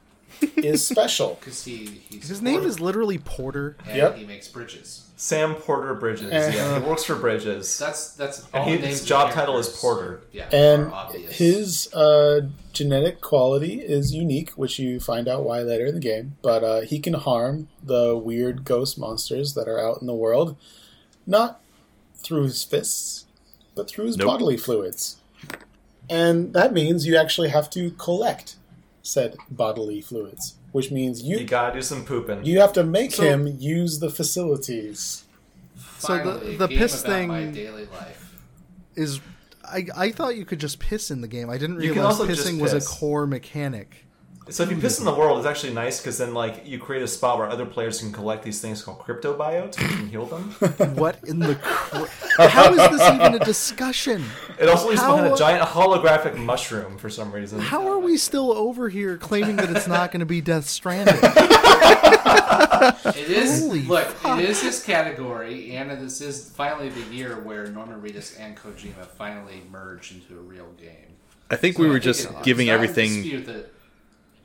is 0.57 0.85
special. 0.85 1.35
Because 1.39 1.63
he 1.63 2.01
he's 2.09 2.27
His 2.27 2.41
name 2.41 2.63
is 2.63 2.79
literally 2.79 3.17
Porter. 3.17 3.77
and 3.87 3.97
Yep. 3.97 4.17
he 4.17 4.25
makes 4.25 4.47
bridges. 4.47 5.01
Sam 5.17 5.55
Porter 5.55 5.93
Bridges. 5.93 6.29
Yeah, 6.29 6.77
he 6.79 6.85
works 6.85 7.05
for 7.05 7.15
Bridges. 7.15 7.77
That's 7.79 8.11
that's 8.15 8.39
And 8.39 8.47
all 8.53 8.65
he- 8.65 8.75
the 8.75 8.81
names 8.81 8.91
his 8.95 9.01
of 9.03 9.07
job 9.07 9.29
the 9.29 9.35
title 9.35 9.57
is 9.57 9.67
characters, 9.67 9.81
Porter. 9.81 10.21
Yeah, 10.33 10.49
and 10.51 10.83
are 10.87 10.93
obvious. 10.93 11.37
his 11.37 11.93
uh, 11.93 12.41
genetic 12.73 13.21
quality 13.21 13.79
is 13.79 14.13
unique, 14.13 14.49
which 14.51 14.77
you 14.77 14.99
find 14.99 15.29
out 15.29 15.43
why 15.45 15.61
later 15.61 15.85
in 15.85 15.93
the 15.95 16.01
game. 16.01 16.35
But 16.41 16.63
uh, 16.65 16.81
he 16.81 16.99
can 16.99 17.13
harm 17.13 17.69
the 17.81 18.17
weird 18.17 18.65
ghost 18.65 18.97
monsters 18.99 19.53
that 19.53 19.69
are 19.69 19.79
out 19.79 20.01
in 20.01 20.07
the 20.07 20.13
world, 20.13 20.57
not 21.25 21.61
through 22.17 22.43
his 22.43 22.63
fists, 22.65 23.25
but 23.73 23.89
through 23.89 24.07
his 24.07 24.17
Nope. 24.17 24.27
bodily 24.27 24.57
fluids. 24.57 25.17
And 26.09 26.53
that 26.53 26.73
means 26.73 27.07
you 27.07 27.15
actually 27.15 27.49
have 27.49 27.69
to 27.71 27.91
collect 27.91 28.57
said 29.05 29.35
bodily 29.51 30.01
fluids, 30.01 30.55
which 30.71 30.91
means 30.91 31.21
You 31.21 31.37
you 31.39 31.45
gotta 31.45 31.75
do 31.75 31.81
some 31.81 32.03
pooping. 32.05 32.43
you 32.45 32.59
have 32.59 32.73
to 32.73 32.83
make 32.83 33.11
So- 33.13 33.23
him 33.23 33.47
use 33.59 33.99
the 33.99 34.09
facilities. 34.09 35.23
So 35.99 36.17
the- 36.17 36.23
Finally, 36.23 36.55
a 36.55 36.57
the 36.57 36.67
piss 36.67 37.01
thing- 37.01 37.27
my 37.27 37.45
daily 37.45 37.85
life. 37.85 38.35
Is 38.95 39.19
I 39.63 39.85
I 39.95 40.11
thought 40.11 40.35
you 40.37 40.45
could 40.45 40.59
just 40.59 40.79
piss 40.79 41.11
in 41.11 41.21
the 41.21 41.27
game. 41.27 41.49
I 41.49 41.57
didn't 41.57 41.77
realize 41.77 42.05
also 42.19 42.27
just 42.27 42.47
pissing 42.47 42.59
was 42.59 42.73
a 42.73 42.81
core 42.81 43.27
mechanic. 43.27 44.04
So 44.49 44.61
if 44.61 44.69
you 44.69 44.77
piss 44.77 44.99
in 44.99 45.05
the 45.05 45.13
world, 45.13 45.39
it's 45.39 45.47
actually 45.47 45.73
nice 45.73 45.99
because 45.99 46.19
then 46.19 46.35
like 46.35 46.67
you 46.67 46.77
create 46.77 47.01
a 47.01 47.07
spot 47.07 47.39
where 47.39 47.49
other 47.49 47.65
players 47.65 47.99
can 47.99 48.11
collect 48.11 48.43
these 48.43 48.61
things 48.61 48.83
called 48.83 48.99
cryptobiotes, 48.99 49.77
which 49.81 49.89
can 49.91 50.07
heal 50.07 50.25
them. 50.27 50.51
What 50.95 51.17
in 51.23 51.39
the? 51.39 51.55
Cr- 51.55 52.05
How 52.47 52.71
is 52.71 52.77
this 52.97 53.09
even 53.11 53.33
a 53.33 53.39
discussion? 53.39 54.23
It 54.59 54.69
also 54.69 54.89
leaves 54.89 55.01
How- 55.01 55.15
behind 55.15 55.33
a 55.33 55.37
giant 55.37 55.67
holographic 55.67 56.37
mushroom 56.37 56.97
for 56.99 57.09
some 57.09 57.31
reason. 57.31 57.59
How 57.59 57.87
are 57.87 57.97
we 57.97 58.17
still 58.17 58.51
over 58.51 58.87
here 58.89 59.17
claiming 59.17 59.55
that 59.55 59.71
it's 59.75 59.87
not 59.87 60.11
going 60.11 60.19
to 60.19 60.25
be 60.27 60.41
Death 60.41 60.69
Stranding? 60.69 61.15
It 63.15 63.29
is 63.29 63.61
Holy 63.61 63.81
look. 63.83 64.05
fuck. 64.07 64.39
It 64.39 64.49
is 64.49 64.61
his 64.61 64.83
category, 64.83 65.75
and 65.75 65.89
this 65.91 66.21
is 66.21 66.49
finally 66.51 66.89
the 66.89 67.01
year 67.13 67.39
where 67.39 67.67
Norman 67.67 68.01
Reedus 68.01 68.39
and 68.39 68.55
Kojima 68.55 69.07
finally 69.17 69.63
merge 69.71 70.11
into 70.11 70.37
a 70.37 70.41
real 70.43 70.67
game. 70.79 71.15
I 71.49 71.55
think 71.55 71.75
So 71.77 71.83
we 71.83 71.87
were 71.87 71.93
think 71.95 72.03
just 72.03 72.43
giving 72.43 72.67
it's 72.67 72.73
not 72.73 72.79
in 72.79 72.89
everything 72.89 73.13
dispute 73.23 73.45
that- 73.47 73.71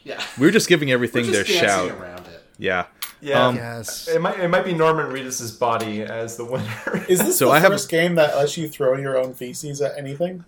yeah, 0.05 0.23
we 0.39 0.47
were 0.47 0.51
just 0.53 0.69
giving 0.69 0.89
we're 0.89 0.95
everything 0.95 1.25
just 1.27 1.33
their 1.35 1.45
dancing 1.45 1.91
shout. 1.91 2.01
around 2.01 2.27
it. 2.29 2.43
Yeah. 2.59 2.87
Yeah, 3.23 3.47
Um, 3.49 3.57
yes. 3.57 4.09
it 4.09 4.19
might 4.21 4.41
it 4.41 4.49
might 4.49 4.65
be 4.65 4.73
Norman 4.73 5.07
Reedus' 5.13 5.59
body 5.59 6.03
as 6.03 6.39
the 6.39 6.45
winner. 6.47 7.05
Is 7.07 7.19
this 7.19 7.39
So 7.39 7.47
the 7.47 7.51
I 7.53 7.59
have- 7.61 7.71
first 7.73 7.91
game 7.91 8.15
that 8.15 8.35
lets 8.35 8.57
you 8.57 8.67
throw 8.69 8.97
your 8.97 9.19
own 9.19 9.35
feces 9.35 9.81
at 9.83 9.97
anything? 9.99 10.45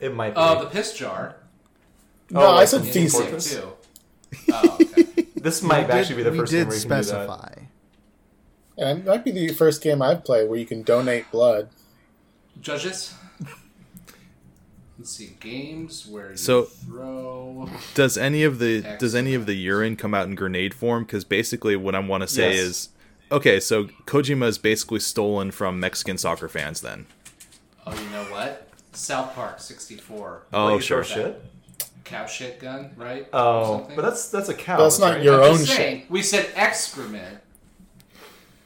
it 0.00 0.14
might 0.14 0.30
be. 0.30 0.36
Oh, 0.40 0.60
the 0.64 0.70
piss 0.70 0.94
jar. 0.94 1.36
No, 2.30 2.40
Oh, 2.40 2.46
I 2.46 2.54
like 2.56 2.68
said 2.68 2.82
the 2.82 2.86
in 2.86 2.92
feces. 2.92 3.54
Too. 3.56 3.72
Oh, 4.52 4.78
okay. 4.80 5.02
this 5.36 5.62
might 5.62 5.86
We 5.86 5.92
actually 5.92 6.16
be 6.16 6.22
the 6.22 6.32
first 6.32 6.50
did 6.50 6.58
game 6.60 6.68
where 6.68 6.76
you 6.76 6.82
can 6.82 6.88
do 6.90 6.94
that. 6.96 7.04
specify. 7.04 7.54
And 8.78 8.98
it 9.00 9.06
might 9.06 9.24
be 9.24 9.30
the 9.30 9.48
first 9.52 9.82
game 9.82 10.00
I've 10.02 10.24
played 10.24 10.48
where 10.48 10.58
you 10.58 10.66
can 10.66 10.82
donate 10.82 11.30
blood. 11.30 11.68
Judges. 12.60 13.14
Let's 14.98 15.10
see 15.10 15.36
games 15.40 16.06
where 16.06 16.30
you 16.30 16.36
So- 16.36 16.62
throw. 16.64 17.68
Does 17.94 18.16
any 18.16 18.44
of 18.44 18.58
the 18.60 18.82
does 18.98 19.14
any 19.14 19.34
of 19.34 19.46
the 19.46 19.54
urine 19.54 19.96
come 19.96 20.14
out 20.14 20.26
in 20.28 20.34
grenade 20.36 20.72
form? 20.72 21.04
Because 21.04 21.24
basically, 21.24 21.74
what 21.76 21.94
I 21.94 21.98
want 21.98 22.22
to 22.22 22.28
say 22.28 22.54
Yes. 22.54 22.60
is, 22.64 22.88
okay, 23.32 23.58
so 23.58 23.84
Kojima 24.06 24.46
is 24.46 24.58
basically 24.58 25.00
stolen 25.00 25.50
from 25.50 25.80
Mexican 25.80 26.16
soccer 26.16 26.48
fans. 26.48 26.80
Then, 26.80 27.06
Oh, 27.86 27.92
you 27.92 28.08
know 28.10 28.24
what? 28.24 28.68
South 28.92 29.34
Park 29.34 29.60
'64. 29.60 30.42
oh 30.52 30.74
Like, 30.74 30.82
sure, 30.82 31.02
shit. 31.02 31.42
Cow 32.04 32.26
shit 32.26 32.60
gun, 32.60 32.90
right? 32.96 33.26
Oh, 33.32 33.88
but 33.96 34.02
that's 34.02 34.28
that's 34.28 34.48
a 34.48 34.54
cow. 34.54 34.76
That's 34.78 34.98
not 35.00 35.14
right? 35.14 35.22
your 35.24 35.42
I'm 35.42 35.52
own 35.52 35.58
just 35.58 35.72
shit. 35.72 36.08
We 36.10 36.22
said 36.22 36.50
excrement. 36.54 37.38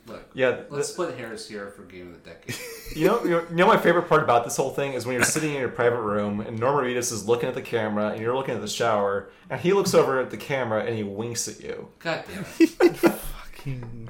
Look, 0.09 0.31
Yeah, 0.35 0.61
let's 0.70 0.89
th- 0.89 0.95
split 0.95 1.19
hairs 1.19 1.49
here 1.49 1.69
for 1.70 1.83
game 1.83 2.09
of 2.15 2.23
the 2.23 2.31
decade. 2.31 2.57
You 2.97 3.07
know, 3.07 3.23
you 3.25 3.47
know, 3.51 3.67
my 3.67 3.77
favorite 3.77 4.09
part 4.09 4.23
about 4.23 4.45
this 4.45 4.57
whole 4.57 4.70
thing 4.70 4.95
is 4.95 5.05
when 5.05 5.15
you're 5.15 5.23
sitting 5.23 5.53
in 5.55 5.61
your 5.61 5.69
private 5.69 6.01
room 6.01 6.41
and 6.41 6.59
Norman 6.59 6.85
Reedus 6.91 7.12
is 7.12 7.27
looking 7.28 7.47
at 7.49 7.55
the 7.55 7.61
camera 7.62 8.09
and 8.09 8.20
you're 8.23 8.35
looking 8.35 8.55
at 8.55 8.62
the 8.62 8.67
shower 8.69 9.31
and 9.51 9.61
he 9.61 9.75
looks 9.75 9.93
over 9.93 10.19
at 10.20 10.31
the 10.31 10.39
camera 10.39 10.85
and 10.85 10.97
he 10.97 11.03
winks 11.03 11.47
at 11.49 11.61
you. 11.61 11.89
God 11.99 12.25
damn 12.33 12.47
it! 12.59 12.69
Fucking- 12.97 14.09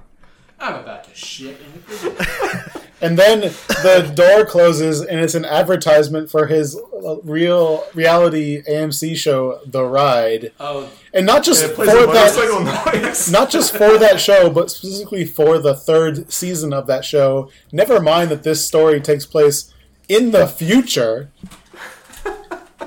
I'm 0.60 0.74
about 0.76 1.04
to 1.04 1.14
shit 1.14 1.60
in 1.60 1.82
a 1.82 2.10
grenade. 2.10 2.87
And 3.00 3.16
then 3.16 3.40
the 3.40 4.10
door 4.14 4.44
closes, 4.44 5.00
and 5.00 5.20
it's 5.20 5.36
an 5.36 5.44
advertisement 5.44 6.30
for 6.30 6.46
his 6.46 6.76
uh, 6.76 7.16
real 7.22 7.84
reality 7.94 8.60
AMC 8.68 9.14
show, 9.16 9.60
The 9.64 9.84
Ride, 9.84 10.50
Oh, 10.58 10.90
and 11.14 11.24
not 11.24 11.44
just 11.44 11.62
And 11.64 11.72
for 11.74 11.86
that, 11.86 12.92
noise. 13.04 13.30
not 13.30 13.50
just 13.50 13.70
for 13.76 13.98
that 13.98 14.18
show, 14.20 14.50
but 14.50 14.70
specifically 14.70 15.24
for 15.24 15.58
the 15.58 15.74
third 15.76 16.32
season 16.32 16.72
of 16.72 16.88
that 16.88 17.04
show. 17.04 17.50
Never 17.72 18.00
mind 18.00 18.30
that 18.32 18.42
this 18.42 18.66
story 18.66 19.00
takes 19.00 19.24
place 19.26 19.72
in 20.08 20.32
the 20.32 20.48
future. 20.48 21.30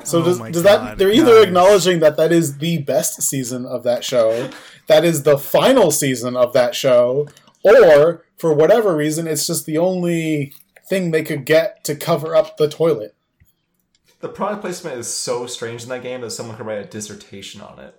So 0.04 0.20
Oh 0.20 0.24
does, 0.26 0.40
my 0.40 0.52
does 0.52 0.64
that 0.64 0.98
they're 0.98 1.12
either 1.12 1.36
guys. 1.36 1.44
acknowledging 1.46 2.00
that 2.00 2.18
that 2.18 2.32
is 2.32 2.58
the 2.58 2.80
best 2.80 3.22
season 3.22 3.66
of 3.66 3.84
that 3.84 4.04
show, 4.04 4.50
that 4.88 5.06
is 5.06 5.24
the 5.24 5.38
final 5.38 5.92
season 5.92 6.36
of 6.36 6.54
that 6.54 6.74
show, 6.76 7.28
or 7.64 8.26
for 8.42 8.52
whatever 8.52 8.96
reason 8.96 9.28
it's 9.28 9.46
just 9.46 9.68
the 9.68 9.78
only 9.78 10.52
thing 10.90 11.12
they 11.12 11.22
could 11.22 11.46
get 11.46 11.84
to 11.84 11.96
cover 11.96 12.36
up 12.36 12.58
the 12.58 12.68
toilet. 12.68 13.14
the 14.20 14.28
product 14.28 14.62
placement 14.62 14.98
is 14.98 15.08
so 15.08 15.46
strange 15.46 15.84
in 15.84 15.90
that 15.90 16.02
game 16.02 16.22
that 16.22 16.32
someone 16.32 16.58
could 16.58 16.66
write 16.66 16.80
a 16.80 16.86
dissertation 16.86 17.62
on 17.62 17.78
it. 17.78 17.96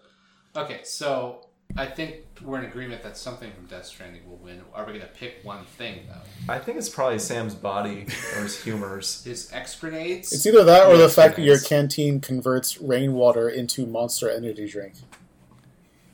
Okay, 0.57 0.81
so 0.83 1.47
I 1.77 1.87
think 1.87 2.17
we're 2.43 2.59
in 2.59 2.65
agreement 2.65 3.05
that 3.05 3.17
something 3.17 3.53
from 3.53 3.67
Death 3.67 3.87
Stranding 3.87 4.29
will 4.29 4.37
win. 4.37 4.61
Are 4.75 4.85
we 4.85 4.93
going 4.95 5.07
to 5.07 5.15
pick 5.15 5.37
one 5.45 5.65
thing 5.65 6.01
though? 6.09 6.53
I 6.53 6.59
think 6.59 6.77
it's 6.77 6.89
probably 6.89 7.21
Sam's 7.21 7.55
body 7.55 8.07
or 8.37 8.43
his 8.43 8.61
humors. 8.63 9.23
His 9.25 9.49
EX 9.53 9.79
grenades. 9.79 10.33
It's 10.33 10.45
either 10.45 10.65
that 10.65 10.89
or 10.89 10.95
Yeah, 10.95 11.03
the 11.03 11.09
fact 11.09 11.37
that 11.37 11.43
your 11.43 11.61
canteen 11.61 12.21
converts 12.21 12.81
rainwater 12.81 13.49
into 13.49 13.87
monster 13.87 14.29
energy 14.29 14.67
drink. 14.69 14.95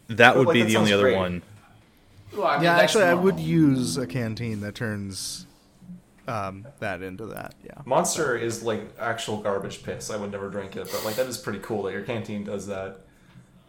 That 0.08 0.36
would 0.36 0.46
like, 0.48 0.54
be 0.54 0.60
that 0.62 0.68
the 0.68 0.76
only 0.76 0.90
sounds 0.90 1.00
other 1.00 1.10
great. 1.10 1.16
one. 1.16 1.42
Well, 2.36 2.46
I 2.46 2.56
mean, 2.56 2.64
yeah, 2.64 2.72
that's 2.76 2.82
actually, 2.94 3.04
I 3.04 3.14
would 3.14 3.38
use 3.40 3.96
a 3.96 4.06
canteen 4.06 4.60
that 4.60 4.74
turns 4.74 5.46
um, 6.26 6.66
that 6.80 7.02
into 7.02 7.26
that. 7.26 7.54
Yeah. 7.64 7.72
Monster 7.86 8.36
is 8.36 8.62
like 8.62 8.82
actual 9.00 9.38
garbage 9.38 9.82
piss. 9.82 10.10
I 10.10 10.16
would 10.16 10.30
never 10.30 10.50
drink 10.50 10.76
it, 10.76 10.88
but 10.92 11.04
like 11.04 11.16
that 11.16 11.26
is 11.26 11.38
pretty 11.38 11.60
cool 11.60 11.82
that 11.84 11.92
your 11.92 12.02
canteen 12.02 12.44
does 12.44 12.66
that. 12.66 13.00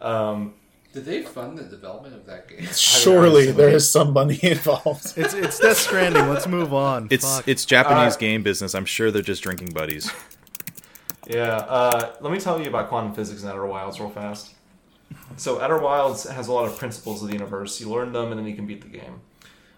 Um, 0.00 0.54
Did 0.92 1.04
they 1.06 1.22
fund 1.22 1.56
the 1.58 1.64
development 1.64 2.14
of 2.14 2.26
that 2.26 2.48
game? 2.48 2.66
Surely 2.74 3.50
there 3.50 3.70
is 3.70 3.88
some 3.88 4.12
money 4.12 4.38
involved. 4.42 5.14
It's 5.16 5.34
it's 5.34 5.58
Death 5.58 5.78
Stranding. 5.78 6.28
Let's 6.28 6.46
move 6.46 6.74
on. 6.74 7.08
It's 7.10 7.24
Fuck. 7.38 7.48
it's 7.48 7.64
Japanese 7.64 8.14
Uh, 8.16 8.18
game 8.18 8.42
business. 8.42 8.74
I'm 8.74 8.84
sure 8.86 9.10
they're 9.10 9.22
just 9.22 9.42
drinking 9.42 9.70
buddies. 9.70 10.10
Yeah, 11.26 11.56
uh, 11.58 12.12
let 12.20 12.32
me 12.32 12.40
tell 12.40 12.60
you 12.60 12.68
about 12.68 12.88
quantum 12.88 13.14
physics 13.14 13.42
in 13.42 13.48
Outer 13.48 13.66
Wilds 13.66 14.00
real 14.00 14.10
fast. 14.10 14.54
So, 15.36 15.60
Outer 15.60 15.78
Wilds 15.78 16.24
has 16.28 16.48
a 16.48 16.52
lot 16.52 16.66
of 16.66 16.78
principles 16.78 17.22
of 17.22 17.28
the 17.28 17.34
universe. 17.34 17.80
You 17.80 17.90
learn 17.90 18.12
them, 18.12 18.30
and 18.30 18.38
then 18.38 18.46
you 18.46 18.54
can 18.54 18.66
beat 18.66 18.82
the 18.82 18.88
game. 18.88 19.20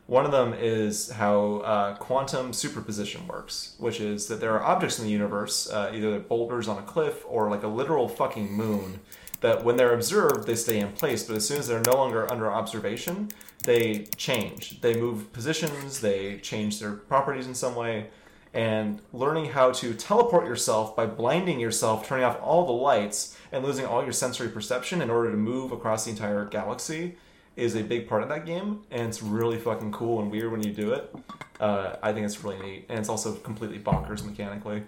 One 0.06 0.24
of 0.24 0.32
them 0.32 0.52
is 0.52 1.10
how 1.12 1.58
uh, 1.58 1.94
quantum 1.96 2.52
superposition 2.52 3.26
works, 3.26 3.76
which 3.78 4.00
is 4.00 4.26
that 4.26 4.40
there 4.40 4.52
are 4.52 4.62
objects 4.62 4.98
in 4.98 5.04
the 5.04 5.10
universe, 5.10 5.70
uh, 5.70 5.92
either 5.94 6.18
boulders 6.18 6.68
on 6.68 6.76
a 6.76 6.82
cliff 6.82 7.24
or 7.26 7.48
like 7.48 7.62
a 7.62 7.68
literal 7.68 8.08
fucking 8.08 8.52
moon, 8.52 9.00
that 9.40 9.64
when 9.64 9.76
they're 9.76 9.94
observed, 9.94 10.46
they 10.46 10.54
stay 10.54 10.80
in 10.80 10.92
place, 10.92 11.22
but 11.24 11.36
as 11.36 11.46
soon 11.46 11.58
as 11.58 11.68
they're 11.68 11.82
no 11.86 11.94
longer 11.94 12.30
under 12.30 12.50
observation, 12.50 13.28
they 13.64 14.06
change. 14.16 14.80
They 14.80 14.94
move 14.94 15.32
positions, 15.32 16.00
they 16.00 16.38
change 16.38 16.80
their 16.80 16.92
properties 16.92 17.46
in 17.46 17.54
some 17.54 17.74
way, 17.74 18.08
and 18.54 19.00
learning 19.12 19.46
how 19.46 19.70
to 19.72 19.94
teleport 19.94 20.46
yourself 20.46 20.94
by 20.94 21.06
blinding 21.06 21.58
yourself, 21.58 22.06
turning 22.06 22.24
off 22.24 22.38
all 22.42 22.66
the 22.66 22.72
lights, 22.72 23.36
and 23.52 23.64
losing 23.64 23.84
all 23.84 24.02
your 24.02 24.12
sensory 24.12 24.48
perception 24.48 25.02
in 25.02 25.10
order 25.10 25.30
to 25.30 25.36
move 25.36 25.70
across 25.70 26.04
the 26.04 26.10
entire 26.10 26.44
galaxy 26.46 27.16
is 27.54 27.76
a 27.76 27.82
big 27.82 28.08
part 28.08 28.22
of 28.22 28.28
that 28.30 28.46
game, 28.46 28.82
and 28.90 29.08
it's 29.08 29.22
really 29.22 29.58
fucking 29.58 29.92
cool 29.92 30.20
and 30.20 30.30
weird 30.30 30.50
when 30.50 30.62
you 30.62 30.72
do 30.72 30.92
it. 30.92 31.14
Uh, 31.60 31.96
I 32.02 32.12
think 32.12 32.24
it's 32.24 32.42
really 32.42 32.58
neat, 32.60 32.86
and 32.88 32.98
it's 32.98 33.10
also 33.10 33.34
completely 33.34 33.78
bonkers 33.78 34.24
mechanically. 34.24 34.84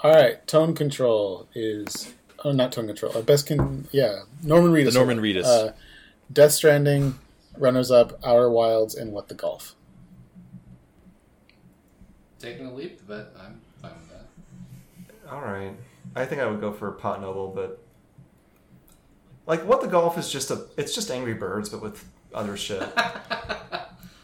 All 0.00 0.12
right, 0.12 0.44
tone 0.46 0.74
control 0.74 1.48
is 1.54 2.14
oh 2.44 2.52
not 2.52 2.72
tone 2.72 2.86
control. 2.86 3.16
Uh, 3.16 3.22
best 3.22 3.46
can 3.46 3.88
yeah 3.92 4.22
Norman 4.42 4.72
Reedus. 4.72 4.92
The 4.92 4.98
Norman 4.98 5.18
Award. 5.18 5.36
Reedus. 5.36 5.44
Uh, 5.44 5.72
Death 6.32 6.52
Stranding, 6.52 7.18
runners 7.58 7.90
up, 7.90 8.18
Outer 8.24 8.50
Wilds, 8.50 8.94
and 8.94 9.12
What 9.12 9.28
the 9.28 9.34
Golf. 9.34 9.74
Taking 12.38 12.66
a 12.66 12.74
leap, 12.74 13.00
but 13.06 13.34
I'm 13.38 13.60
fine 13.80 13.92
with 14.00 14.10
that. 14.10 15.30
All 15.30 15.42
right, 15.42 15.74
I 16.16 16.24
think 16.26 16.40
I 16.40 16.46
would 16.46 16.60
go 16.60 16.72
for 16.72 16.90
Pot 16.92 17.20
Noble, 17.20 17.48
but 17.54 17.80
like, 19.46 19.64
what 19.66 19.80
the 19.80 19.88
golf 19.88 20.16
is 20.18 20.30
just 20.30 20.50
a 20.50 20.64
it's 20.76 20.94
just 20.94 21.10
Angry 21.10 21.34
Birds, 21.34 21.68
but 21.68 21.82
with 21.82 22.04
other 22.32 22.56
shit. 22.56 22.82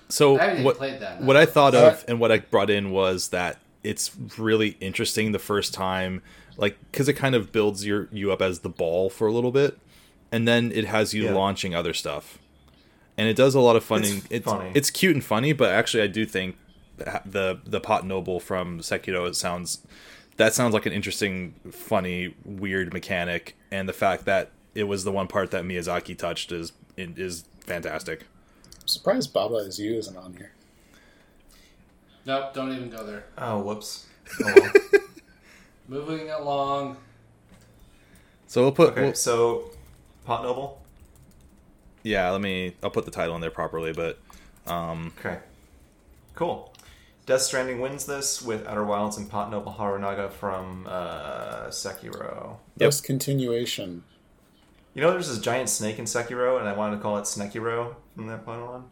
So 0.09 0.41
I 0.41 0.61
what 0.63 0.77
played 0.77 0.99
that. 1.03 1.23
what 1.23 1.37
I 1.37 1.47
thought 1.47 1.73
Uh, 1.73 1.91
of 1.93 2.05
and 2.09 2.19
what 2.19 2.33
I 2.33 2.39
brought 2.41 2.69
in 2.69 2.91
was 2.91 3.29
that 3.29 3.59
it's 3.85 4.11
really 4.37 4.77
interesting 4.81 5.31
the 5.31 5.39
first 5.39 5.73
time, 5.73 6.21
like 6.57 6.77
because 6.91 7.09
it 7.09 7.13
kind 7.13 7.37
of 7.37 7.53
builds 7.53 7.87
your 7.87 8.09
you 8.11 8.33
up 8.33 8.43
as 8.43 8.59
the 8.61 8.69
ball 8.69 9.09
for 9.09 9.29
a 9.29 9.33
little 9.33 9.53
bit, 9.53 9.79
and 10.33 10.49
then 10.49 10.73
it 10.73 10.87
has 10.87 11.15
you 11.15 11.27
Yeah. 11.27 11.35
launching 11.35 11.77
other 11.77 11.95
stuff, 11.95 12.39
and 13.17 13.29
it 13.29 13.37
does 13.37 13.55
a 13.55 13.61
lot 13.61 13.77
of 13.77 13.85
funny. 13.85 14.09
It's 14.09 14.27
It's 14.31 14.45
funny. 14.47 14.73
it's 14.75 14.91
cute 14.91 15.15
and 15.15 15.25
funny, 15.25 15.53
but 15.53 15.71
actually 15.71 16.03
I 16.03 16.09
do 16.09 16.27
think 16.27 16.57
the 17.25 17.61
the 17.65 17.79
pot 17.79 18.05
noble 18.05 18.41
from 18.41 18.81
Sekiro 18.81 19.29
it 19.29 19.37
sounds 19.37 19.87
that 20.41 20.55
sounds 20.55 20.73
like 20.75 20.87
an 20.87 20.93
interesting, 20.93 21.55
funny, 21.71 22.35
weird 22.45 22.93
mechanic, 22.95 23.57
and 23.71 23.87
the 23.89 23.93
fact 23.93 24.25
that 24.25 24.51
it 24.75 24.85
was 24.85 25.05
the 25.05 25.13
one 25.13 25.27
part 25.29 25.51
that 25.51 25.65
Miyazaki 25.65 26.17
touched 26.17 26.51
is 26.51 26.73
is 26.97 27.45
fantastic. 27.61 28.23
I'm 28.81 28.89
surprised 28.89 29.33
Baba 29.33 29.57
is 29.57 29.79
you 29.79 29.95
isn't 29.97 30.17
on 30.17 30.35
here. 30.35 30.53
Nope, 32.27 32.55
don't 32.55 32.73
even 32.73 32.91
go 32.91 33.05
there. 33.07 33.25
oh, 33.39 33.61
whoops. 33.61 34.07
Oh, 34.45 34.53
well. 34.55 35.01
Moving 35.89 36.31
along. 36.31 36.97
So 38.47 38.63
we'll 38.63 38.73
put 38.73 38.91
Okay, 38.93 39.03
we'll- 39.03 39.15
so 39.15 39.71
Pot 40.25 40.43
Noble. 40.45 40.81
yeah. 42.05 42.31
Let 42.31 42.41
me. 42.41 42.75
I'll 42.83 42.91
put 42.91 43.05
the 43.05 43.11
title 43.11 43.35
in 43.35 43.41
there 43.41 43.51
properly, 43.51 43.93
but 43.93 44.19
um, 44.67 45.13
Okay. 45.19 45.39
Cool. 46.37 46.70
Death 47.31 47.43
Stranding 47.43 47.81
wins 47.81 48.07
this 48.07 48.43
with 48.43 48.67
Outer 48.67 48.85
Wilds 48.85 49.17
and 49.17 49.31
Pot 49.31 49.53
Noble 49.53 49.73
Harunaga 49.79 50.33
from 50.33 50.85
uh, 50.91 51.67
Sekiro. 51.69 52.57
Yep. 52.77 52.89
Best 52.89 53.05
continuation. 53.05 54.03
You 54.95 55.03
know, 55.03 55.13
there's 55.13 55.29
this 55.29 55.39
giant 55.39 55.69
snake 55.69 56.01
in 56.01 56.07
Sekiro, 56.07 56.59
and 56.59 56.69
I 56.69 56.73
wanted 56.73 56.97
to 56.97 57.03
call 57.03 57.19
it 57.19 57.23
Snekiro 57.27 57.95
from 58.17 58.27
that 58.27 58.45
point 58.45 58.61
on. 58.63 58.91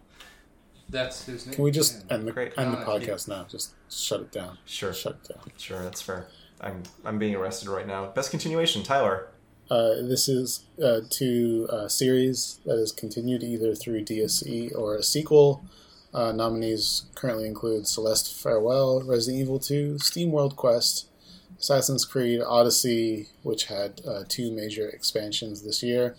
That's 0.88 1.24
his 1.26 1.46
name. 1.46 1.56
Can 1.56 1.64
we 1.64 1.72
just 1.72 2.04
Yeah. 2.08 2.14
end 2.14 2.28
the 2.28 2.32
Great. 2.32 2.52
end 2.56 2.74
the 2.74 2.78
No, 2.78 2.86
podcast 2.86 3.26
now? 3.26 3.44
Just 3.50 3.72
shut 3.90 4.20
it 4.20 4.30
down. 4.30 4.56
Sure, 4.64 4.94
Shut 4.94 5.16
it 5.24 5.34
down. 5.34 5.42
sure, 5.56 5.82
that's 5.82 6.00
fair. 6.00 6.28
I'm 6.60 6.84
I'm 7.04 7.18
being 7.18 7.34
arrested 7.34 7.68
right 7.68 7.88
now. 7.88 8.06
Best 8.06 8.30
continuation, 8.30 8.84
Tyler. 8.84 9.30
Uh, 9.68 9.94
this 10.02 10.28
is 10.28 10.64
uh, 10.80 11.00
to 11.10 11.66
a 11.72 11.90
series 11.90 12.60
that 12.66 12.78
is 12.78 12.92
continued 12.92 13.42
either 13.42 13.74
through 13.74 14.04
DLC 14.04 14.72
or 14.78 14.94
a 14.94 15.02
sequel. 15.02 15.64
Uh, 16.14 16.32
nominees 16.32 17.02
currently 17.14 17.46
include 17.46 17.86
Celeste 17.86 18.34
Farewell, 18.34 19.02
Resident 19.02 19.42
Evil 19.42 19.58
2, 19.58 19.98
Steam 19.98 20.32
World 20.32 20.56
Quest, 20.56 21.06
Assassin's 21.58 22.04
Creed 22.04 22.40
Odyssey, 22.40 23.28
which 23.42 23.64
had 23.66 24.00
uh, 24.06 24.24
two 24.28 24.50
major 24.50 24.88
expansions 24.88 25.62
this 25.62 25.82
year, 25.82 26.16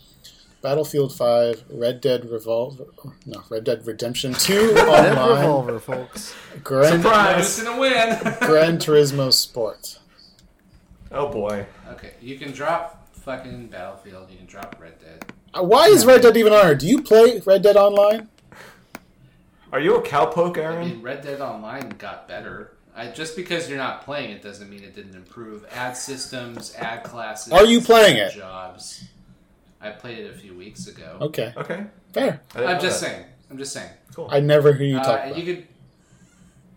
Battlefield 0.62 1.14
5, 1.16 1.64
Red 1.70 2.02
Dead 2.02 2.30
Revolver, 2.30 2.86
no, 3.26 3.44
Red 3.50 3.64
Dead 3.64 3.88
Redemption 3.88 4.34
2 4.34 4.72
online, 4.76 5.38
Revolver, 5.38 5.80
folks. 5.80 6.36
Gran, 6.64 7.02
Who's 7.02 7.64
gonna 7.64 7.80
win? 7.80 8.10
Gran 8.42 8.78
Turismo 8.78 9.32
Sport. 9.34 10.00
Oh 11.12 11.30
boy. 11.30 11.66
okay, 11.92 12.12
you 12.22 12.38
can 12.38 12.52
drop 12.52 13.08
fucking 13.16 13.68
Battlefield. 13.68 14.30
You 14.30 14.38
can 14.38 14.46
drop 14.46 14.76
Red 14.80 15.00
Dead. 15.00 15.26
Uh, 15.54 15.64
why 15.64 15.86
is 15.86 16.06
Red 16.06 16.22
Dead 16.22 16.38
even 16.38 16.54
on 16.54 16.66
here? 16.66 16.76
Do 16.76 16.88
you 16.88 17.02
play 17.02 17.42
Red 17.46 17.64
Dead 17.64 17.78
Online? 17.78 18.28
Are 19.72 19.80
you 19.80 19.96
a 19.96 20.02
cowpoke, 20.02 20.58
Aaron? 20.58 20.78
I 20.82 20.86
mean, 20.86 21.02
Red 21.02 21.22
Dead 21.22 21.42
Online 21.42 21.90
got 21.98 22.28
better. 22.28 22.72
I, 22.96 23.08
just 23.08 23.36
because 23.36 23.70
you're 23.70 23.78
not 23.78 24.04
playing 24.04 24.32
it 24.32 24.42
doesn't 24.42 24.70
mean 24.70 24.84
it 24.84 24.96
didn't 24.96 25.16
improve. 25.16 25.66
Add 25.72 25.96
systems, 25.96 26.74
add 26.76 27.04
classes. 27.04 27.54
Are 27.54 27.66
you 27.66 27.80
playing 27.82 28.18
it? 28.18 28.34
Jobs. 28.34 29.06
I 29.80 29.92
played 29.92 30.18
it 30.20 30.34
a 30.34 30.38
few 30.38 30.54
weeks 30.56 30.88
ago. 30.88 31.18
Okay, 31.22 31.54
Okay. 31.56 31.86
fair. 32.12 32.42
I 32.56 32.58
didn't 32.60 32.76
I'm 32.76 32.82
just 32.82 33.00
that. 33.00 33.08
saying. 33.08 33.26
I'm 33.50 33.58
just 33.58 33.72
saying. 33.74 33.90
Cool. 34.14 34.28
I 34.32 34.40
never 34.40 34.74
hear 34.74 34.88
you 34.88 34.98
Uh, 34.98 35.04
talk 35.04 35.20
and 35.22 35.32
about 35.32 35.44
you 35.44 35.56
could. 35.56 35.68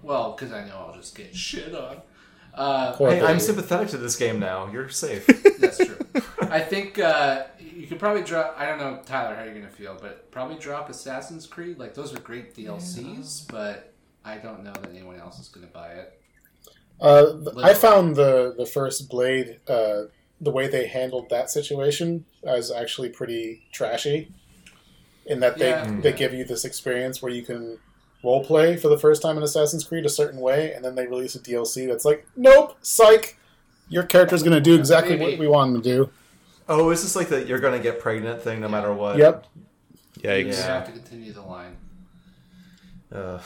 Well, 0.03 0.33
because 0.33 0.53
I 0.53 0.65
know 0.67 0.87
I'll 0.89 0.95
just 0.95 1.17
get 1.17 1.35
shit 1.37 1.75
on. 1.75 1.97
Uh, 2.55 2.95
hey, 2.99 3.23
I'm 3.23 3.41
sympathetic 3.41 3.89
to 3.89 3.97
this 3.97 4.15
game 4.17 4.39
now. 4.39 4.71
You're 4.71 4.91
safe. 4.91 5.27
That's 5.59 5.79
true. 5.79 5.97
I 6.43 6.61
think 6.61 6.99
uh, 6.99 7.45
you 7.75 7.87
could 7.87 7.99
probably 7.99 8.23
drop. 8.23 8.55
I 8.59 8.67
don't 8.67 8.79
know, 8.79 9.01
Tyler, 9.05 9.35
how 9.35 9.45
you're 9.45 9.55
gonna 9.55 9.69
feel, 9.69 9.97
but 10.01 10.31
probably 10.31 10.57
drop 10.59 10.89
Assassin's 10.91 11.47
Creed. 11.47 11.79
Like 11.79 11.95
those 11.95 12.15
are 12.15 12.21
great 12.21 12.55
DLCs, 12.55 13.47
but 13.49 13.93
I 14.25 14.37
don't 14.37 14.63
know 14.65 14.73
that 14.73 14.91
anyone 14.91 15.19
else 15.19 15.39
is 15.39 15.49
gonna 15.49 15.67
buy 15.67 15.89
it. 15.93 16.21
Uh, 17.01 17.35
I 17.63 17.75
found 17.75 18.17
the 18.17 18.55
the 18.57 18.67
first 18.67 19.09
Blade, 19.09 19.59
uh, 19.69 20.03
the 20.41 20.51
way 20.51 20.69
they 20.69 20.87
handled 20.87 21.31
that 21.31 21.51
situation, 21.51 22.25
as 22.45 22.71
actually 22.71 23.09
pretty 23.09 23.63
trashy. 23.73 24.33
In 25.27 25.41
that 25.41 25.59
they 25.59 25.71
Yeah. 25.71 26.01
they 26.01 26.13
give 26.13 26.33
you 26.35 26.45
this 26.45 26.65
experience 26.65 27.23
where 27.23 27.33
you 27.33 27.43
can 27.43 27.79
role 28.25 28.45
play 28.45 28.77
for 28.77 28.89
the 28.89 28.99
first 28.99 29.21
time 29.23 29.37
in 29.37 29.43
Assassin's 29.43 29.85
Creed 29.85 30.05
a 30.07 30.09
certain 30.09 30.41
way, 30.41 30.73
and 30.73 30.85
then 30.85 30.95
they 30.95 31.07
release 31.07 31.35
a 31.35 31.41
DLC 31.41 31.87
that's 31.87 32.05
like, 32.05 32.25
nope, 32.37 32.77
psych, 32.83 33.37
your 33.89 34.05
character's 34.05 34.45
going 34.45 34.55
to 34.55 34.61
do 34.61 34.77
exactly 34.77 35.17
Maybe. 35.17 35.33
what 35.33 35.41
we 35.41 35.49
want 35.49 35.75
him 35.75 35.83
to 35.83 35.89
do. 35.89 36.11
Oh, 36.73 36.91
is 36.91 37.03
this 37.03 37.15
like 37.15 37.29
the 37.29 37.45
you're 37.47 37.59
gonna 37.61 37.79
get 37.79 38.01
pregnant 38.01 38.43
thing 38.43 38.61
no 38.61 38.69
matter 38.69 38.93
what? 38.93 39.19
Yep. 39.19 39.47
yikes. 40.19 40.39
You 40.45 40.47
Yeah. 40.53 40.63
have 40.79 40.87
to 40.87 40.93
continue 40.93 41.33
the 41.33 41.43
line, 41.43 41.77
Ugh. 43.15 43.41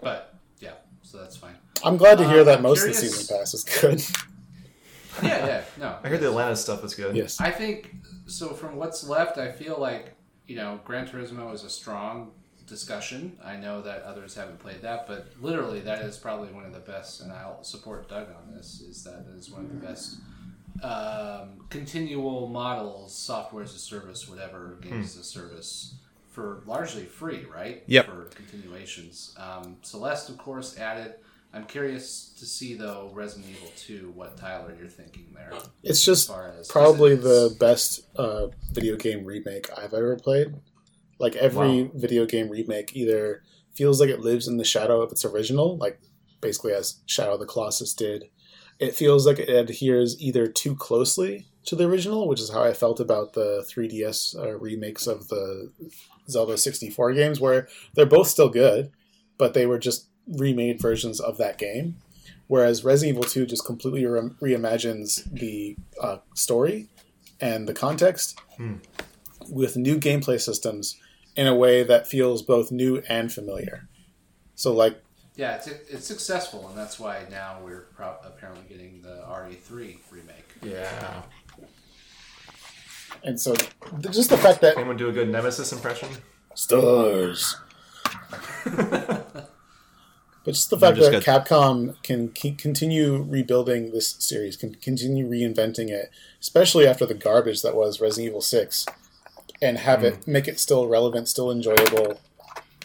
but 0.00 0.34
yeah, 0.58 0.72
so 1.02 1.18
that's 1.18 1.36
fine. 1.36 1.54
I'm 1.84 1.96
glad 1.96 2.18
to 2.18 2.28
hear 2.28 2.40
Um, 2.40 2.46
that 2.46 2.56
I'm 2.58 2.62
most 2.62 2.80
curious- 2.80 3.02
of 3.02 3.08
the 3.10 3.16
season 3.16 3.38
pass 3.38 3.54
is 3.54 3.64
good. 3.64 4.02
Yeah, 5.22 5.46
yeah, 5.46 5.64
no. 5.76 5.98
I 6.02 6.08
heard 6.08 6.20
the 6.20 6.28
Atlantis 6.28 6.62
stuff 6.62 6.82
was 6.82 6.94
good. 6.94 7.14
yes. 7.16 7.40
I 7.40 7.50
think 7.50 7.94
so. 8.26 8.50
From 8.54 8.76
what's 8.76 9.06
left, 9.06 9.36
I 9.38 9.50
feel 9.52 9.76
like 9.78 10.14
you 10.46 10.56
know, 10.56 10.80
Gran 10.84 11.06
Turismo 11.06 11.52
is 11.52 11.62
a 11.62 11.68
strong 11.68 12.30
discussion. 12.66 13.36
I 13.44 13.56
know 13.56 13.82
that 13.82 14.02
others 14.04 14.34
haven't 14.34 14.60
played 14.60 14.80
that, 14.82 15.06
but 15.06 15.26
literally 15.40 15.80
that 15.80 16.02
is 16.02 16.16
probably 16.16 16.48
one 16.52 16.64
of 16.64 16.72
the 16.72 16.78
best, 16.80 17.20
and 17.20 17.32
I'll 17.32 17.62
support 17.64 18.08
Doug 18.08 18.28
on 18.28 18.54
this. 18.54 18.80
Is 18.80 19.02
that 19.04 19.26
it 19.28 19.36
is 19.38 19.50
one 19.50 19.64
of 19.66 19.68
the 19.78 19.86
best 19.86 20.16
um, 20.82 21.66
continual 21.68 22.48
models, 22.48 23.14
software 23.14 23.62
as 23.62 23.74
a 23.74 23.78
service, 23.78 24.28
whatever, 24.28 24.78
games 24.80 25.16
as 25.16 25.16
a 25.16 25.24
service 25.24 25.94
for 26.30 26.62
largely 26.66 27.04
free, 27.04 27.44
right? 27.52 27.82
Yep. 27.86 28.06
For 28.06 28.24
continuations. 28.36 29.34
Um, 29.36 29.76
Celeste, 29.82 30.30
of 30.30 30.38
course, 30.38 30.78
added. 30.78 31.14
I'm 31.52 31.64
curious 31.66 32.32
to 32.38 32.46
see 32.46 32.74
though 32.74 33.10
Resident 33.12 33.50
Evil 33.50 33.72
2 33.76 34.12
what 34.14 34.36
Tyler 34.36 34.74
you're 34.78 34.88
thinking 34.88 35.26
there. 35.34 35.52
It's 35.82 36.04
just 36.04 36.28
far 36.28 36.54
as- 36.58 36.68
probably 36.68 37.16
because 37.16 37.26
it 37.26 37.34
is- 37.44 37.50
the 37.52 37.56
best 37.58 38.00
uh, 38.16 38.46
video 38.72 38.96
game 38.96 39.24
remake 39.24 39.68
I've 39.76 39.92
ever 39.92 40.14
played. 40.16 40.54
Like 41.18 41.34
every 41.36 41.82
Wow. 41.82 41.90
video 41.94 42.24
game 42.24 42.48
remake 42.48 42.94
either 42.94 43.42
feels 43.74 44.00
like 44.00 44.10
it 44.10 44.20
lives 44.20 44.46
in 44.46 44.58
the 44.58 44.64
shadow 44.64 45.02
of 45.02 45.10
its 45.10 45.24
original, 45.24 45.76
like 45.76 46.00
basically 46.40 46.72
as 46.72 47.00
Shadow 47.06 47.34
of 47.34 47.40
the 47.40 47.46
Colossus 47.46 47.92
did. 47.94 48.26
It 48.80 48.94
feels 48.96 49.26
like 49.26 49.38
it 49.38 49.48
adheres 49.50 50.20
either 50.20 50.46
too 50.46 50.74
closely 50.74 51.46
to 51.66 51.76
the 51.76 51.86
original, 51.86 52.26
which 52.26 52.40
is 52.40 52.50
how 52.50 52.62
I 52.62 52.72
felt 52.72 52.98
about 52.98 53.34
the 53.34 53.64
3DS 53.68 54.36
uh, 54.36 54.56
remakes 54.56 55.06
of 55.06 55.28
the 55.28 55.70
Zelda 56.28 56.56
64 56.56 57.12
games, 57.12 57.40
where 57.40 57.68
they're 57.94 58.06
both 58.06 58.28
still 58.28 58.48
good, 58.48 58.90
but 59.36 59.52
they 59.52 59.66
were 59.66 59.78
just 59.78 60.06
remade 60.26 60.80
versions 60.80 61.20
of 61.20 61.36
that 61.38 61.58
game. 61.58 61.96
Whereas 62.46 62.84
Resident 62.84 63.16
Evil 63.18 63.28
2 63.28 63.46
just 63.46 63.64
completely 63.66 64.04
re- 64.06 64.30
reimagines 64.40 65.30
the 65.30 65.76
uh, 66.00 66.18
story 66.34 66.88
and 67.40 67.68
the 67.68 67.74
context 67.74 68.40
with 69.48 69.76
new 69.76 69.98
gameplay 69.98 70.40
systems 70.40 70.96
in 71.36 71.46
a 71.46 71.54
way 71.54 71.82
that 71.82 72.06
feels 72.08 72.42
both 72.42 72.72
new 72.72 73.02
and 73.08 73.32
familiar. 73.32 73.88
So, 74.54 74.72
like, 74.74 75.02
Yeah, 75.40 75.54
it's 75.54 75.66
it's 75.68 76.06
successful, 76.06 76.68
and 76.68 76.76
that's 76.76 77.00
why 77.00 77.22
now 77.30 77.60
we're 77.64 77.86
pro- 77.96 78.18
apparently 78.22 78.64
getting 78.68 79.00
the 79.00 79.22
RE3 79.26 79.96
remake. 80.10 80.50
Yeah. 80.62 81.22
and 83.24 83.40
so 83.40 83.54
th- 83.54 84.14
just 84.14 84.28
the 84.28 84.36
fact 84.36 84.60
that 84.60 84.76
Anyone 84.76 84.98
do 84.98 85.08
a 85.08 85.12
good 85.12 85.30
Nemesis 85.30 85.72
impression? 85.72 86.10
stars. 86.54 87.56
But 90.42 90.54
just 90.54 90.70
the 90.70 90.78
fact 90.78 90.96
just 90.96 91.10
that 91.10 91.22
Capcom 91.22 92.02
can 92.02 92.30
keep, 92.30 92.56
continue 92.56 93.22
rebuilding 93.22 93.90
this 93.90 94.16
series, 94.18 94.56
can 94.56 94.74
continue 94.74 95.28
reinventing 95.28 95.90
it, 95.90 96.10
especially 96.40 96.86
after 96.86 97.04
the 97.04 97.12
garbage 97.12 97.60
that 97.60 97.76
was 97.76 98.00
Resident 98.00 98.28
Evil 98.28 98.40
Six, 98.40 98.86
and 99.60 99.76
have 99.76 100.00
hmm. 100.00 100.06
it 100.06 100.26
make 100.26 100.48
it 100.48 100.58
still 100.58 100.88
relevant, 100.88 101.28
still 101.28 101.50
enjoyable, 101.50 102.18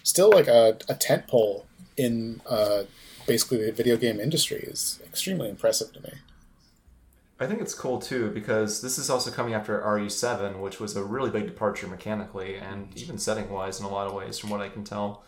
still 0.04 0.30
like 0.32 0.50
a, 0.50 0.78
a 0.90 0.96
tent 0.96 1.28
pole 1.28 1.66
in 1.98 2.42
uh, 2.48 2.84
basically 3.28 3.66
the 3.66 3.72
video 3.72 3.98
game 3.98 4.20
industry 4.20 4.60
is 4.60 5.00
extremely 5.06 5.50
impressive 5.50 5.94
to 5.94 6.02
me. 6.02 6.14
I 7.40 7.48
think 7.48 7.62
it's 7.62 7.74
cool 7.74 8.00
too 8.00 8.32
because 8.32 8.82
this 8.82 8.98
is 8.98 9.10
also 9.10 9.30
coming 9.30 9.54
after 9.54 9.80
RE7, 9.82 10.60
which 10.60 10.80
was 10.80 10.96
a 10.96 11.04
really 11.04 11.30
big 11.30 11.46
departure 11.46 11.88
mechanically 11.88 12.56
and 12.56 12.88
even 12.96 13.18
setting 13.18 13.50
wise 13.50 13.80
in 13.80 13.86
a 13.86 13.90
lot 13.90 14.08
of 14.08 14.14
ways, 14.14 14.40
from 14.40 14.50
what 14.50 14.62
I 14.62 14.70
can 14.70 14.84
tell. 14.84 15.24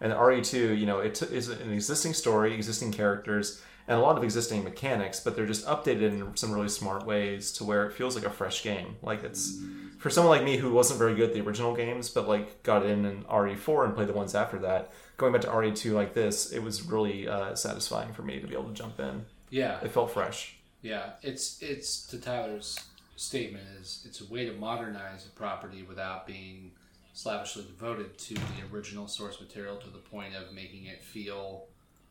And 0.00 0.12
RE2, 0.12 0.76
you 0.76 0.86
know, 0.86 0.98
it 0.98 1.14
t- 1.14 1.26
is 1.26 1.48
an 1.48 1.72
existing 1.72 2.14
story, 2.14 2.52
existing 2.54 2.90
characters, 2.90 3.62
and 3.86 3.96
a 3.96 4.02
lot 4.02 4.16
of 4.18 4.24
existing 4.24 4.64
mechanics, 4.64 5.20
but 5.20 5.36
they're 5.36 5.46
just 5.46 5.64
updated 5.66 6.02
in 6.02 6.36
some 6.36 6.50
really 6.50 6.68
smart 6.68 7.06
ways 7.06 7.52
to 7.52 7.64
where 7.64 7.86
it 7.86 7.92
feels 7.92 8.16
like 8.16 8.24
a 8.24 8.30
fresh 8.30 8.64
game. 8.64 8.96
Like 9.00 9.22
it's 9.22 9.60
for 10.02 10.10
someone 10.10 10.36
like 10.36 10.44
me 10.44 10.56
who 10.56 10.72
wasn't 10.72 10.98
very 10.98 11.14
good 11.14 11.28
at 11.28 11.32
the 11.32 11.40
original 11.40 11.76
games, 11.76 12.10
but 12.10 12.26
like 12.26 12.64
got 12.64 12.84
in 12.84 13.04
in 13.04 13.22
RE4 13.22 13.84
and 13.84 13.94
played 13.94 14.08
the 14.08 14.12
ones 14.12 14.34
after 14.34 14.58
that. 14.58 14.90
Going 15.16 15.32
back 15.32 15.42
to 15.42 15.46
RE2 15.48 15.92
like 15.92 16.12
this, 16.12 16.50
it 16.50 16.60
was 16.60 16.82
really 16.82 17.28
uh, 17.28 17.54
satisfying 17.54 18.12
for 18.12 18.22
me 18.22 18.40
to 18.40 18.46
be 18.48 18.54
able 18.54 18.64
to 18.64 18.74
jump 18.74 18.98
in. 18.98 19.24
Yeah, 19.48 19.78
It 19.80 19.92
felt 19.92 20.10
fresh. 20.10 20.56
yeah. 20.80 21.10
It's 21.22 21.62
it's 21.62 22.04
to 22.08 22.18
Tyler's 22.18 22.76
statement 23.14 23.62
is 23.80 24.02
it's 24.04 24.20
a 24.20 24.26
way 24.26 24.44
to 24.44 24.52
modernize 24.54 25.24
a 25.24 25.30
property 25.30 25.84
without 25.84 26.26
being 26.26 26.72
slavishly 27.12 27.62
devoted 27.62 28.18
to 28.18 28.34
the 28.34 28.64
original 28.72 29.06
source 29.06 29.40
material 29.40 29.76
to 29.76 29.90
the 29.90 29.98
point 29.98 30.34
of 30.34 30.52
making 30.52 30.86
it 30.86 31.04
feel 31.04 31.66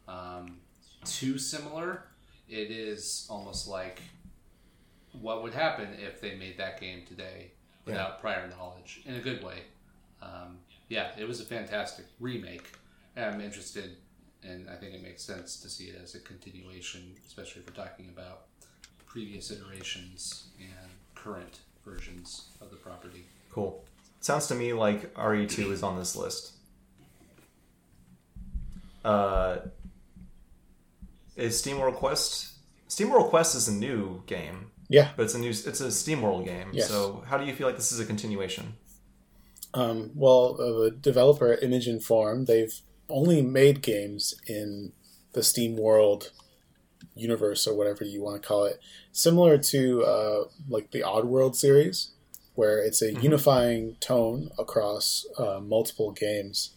um, 0.08 0.60
too 1.04 1.38
similar. 1.38 2.06
It 2.48 2.72
is 2.72 3.28
almost 3.30 3.68
like 3.68 4.02
what 5.12 5.44
would 5.44 5.54
happen 5.54 5.90
if 6.00 6.22
they 6.22 6.36
made 6.36 6.58
that 6.58 6.80
game 6.80 7.02
today 7.06 7.52
without 7.86 8.22
prior 8.22 8.48
knowledge 8.48 9.02
in 9.06 9.16
a 9.16 9.20
good 9.20 9.44
way. 9.44 9.64
Um, 10.22 10.60
yeah, 10.90 11.12
it 11.18 11.28
was 11.28 11.40
a 11.40 11.46
fantastic 11.46 12.06
remake. 12.20 12.72
And 13.16 13.26
I'm 13.26 13.42
interested, 13.42 13.98
and 14.44 14.70
I 14.70 14.76
think 14.76 14.94
it 14.94 15.04
makes 15.04 15.24
sense 15.24 15.60
to 15.62 15.70
see 15.70 15.86
it 15.86 16.00
as 16.02 16.16
a 16.16 16.20
continuation, 16.20 17.16
especially 17.26 17.62
if 17.62 17.68
we're 17.68 17.84
talking 17.84 18.10
about 18.10 18.44
previous 19.06 19.52
iterations 19.52 20.48
and 20.60 20.90
current 21.16 21.60
versions 21.86 22.46
of 22.62 22.70
the 22.70 22.78
property. 22.78 23.26
Cool. 23.52 23.84
Sounds 24.22 24.48
to 24.48 24.56
me 24.56 24.72
like 24.72 25.14
RE2 25.16 25.72
is 25.72 25.84
on 25.84 25.98
this 25.98 26.16
list. 26.16 26.54
Uh, 29.04 29.58
is 31.36 31.62
SteamWorld 31.62 31.96
Quest? 31.96 32.54
SteamWorld 32.88 33.30
Quest 33.30 33.56
is 33.56 33.68
a 33.68 33.74
new 33.74 34.22
game, 34.28 34.71
Yeah. 34.92 35.12
but 35.16 35.24
it's 35.24 35.34
a 35.34 35.40
new 35.40 35.50
it's 35.50 35.82
a 35.82 35.88
SteamWorld 35.88 36.46
game. 36.46 36.70
Yes. 36.74 36.90
So 36.90 37.24
how 37.26 37.38
do 37.38 37.46
you 37.46 37.54
feel 37.54 37.68
like 37.68 37.78
this 37.78 37.92
is 37.92 38.00
a 38.00 38.06
continuation? 38.06 38.74
Um, 39.74 40.12
well, 40.16 40.58
uh, 40.60 40.84
the 40.84 40.92
developer 40.92 41.54
Image 41.54 41.88
& 42.04 42.04
Form, 42.04 42.46
they've 42.46 42.74
only 43.08 43.42
made 43.42 43.82
games 43.82 44.34
in 44.48 44.92
the 45.34 45.44
Steam 45.44 45.78
World 45.78 46.32
universe 47.16 47.68
or 47.68 47.76
whatever 47.76 48.04
you 48.04 48.22
want 48.22 48.42
to 48.42 48.48
call 48.48 48.66
it, 48.66 48.80
similar 49.12 49.58
to 49.58 50.04
uh, 50.04 50.44
like 50.68 50.92
the 50.92 51.02
Oddworld 51.02 51.56
series, 51.56 52.12
where 52.56 52.80
it's 52.80 53.02
a 53.02 53.14
unifying 53.14 53.96
tone 54.00 54.52
across 54.60 55.26
uh, 55.38 55.60
multiple 55.62 56.12
games. 56.12 56.72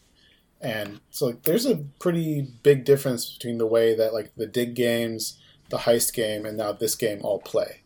And 0.60 1.00
so 1.10 1.26
like, 1.26 1.42
there's 1.42 1.66
a 1.66 1.84
pretty 1.98 2.42
big 2.62 2.84
difference 2.84 3.30
between 3.32 3.58
the 3.58 3.66
way 3.66 3.94
that 3.94 4.14
like 4.14 4.32
the 4.36 4.46
dig 4.46 4.74
games, 4.74 5.38
the 5.68 5.78
heist 5.78 6.14
game, 6.14 6.46
and 6.46 6.56
now 6.56 6.72
this 6.72 6.94
game 6.94 7.20
all 7.22 7.40
play. 7.40 7.82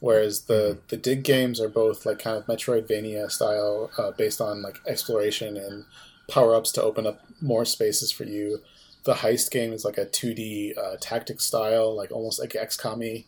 Whereas 0.00 0.42
the 0.42 0.78
the 0.88 0.96
dig 0.96 1.22
games 1.22 1.60
are 1.60 1.68
both 1.68 2.04
like 2.04 2.18
kind 2.18 2.36
of 2.36 2.46
Metroidvania 2.46 3.30
style, 3.30 3.90
uh, 3.98 4.10
based 4.10 4.40
on 4.40 4.62
like 4.62 4.80
exploration 4.86 5.56
and 5.56 5.84
power 6.28 6.54
ups 6.54 6.72
to 6.72 6.82
open 6.82 7.06
up 7.06 7.20
more 7.40 7.64
spaces 7.64 8.10
for 8.10 8.24
you. 8.24 8.60
The 9.04 9.14
heist 9.14 9.50
game 9.50 9.72
is 9.72 9.84
like 9.84 9.98
a 9.98 10.06
2D 10.06 10.76
uh, 10.76 10.96
tactic 11.00 11.40
style, 11.40 11.94
like 11.94 12.10
almost 12.12 12.38
like 12.38 12.50
XCOM 12.50 13.24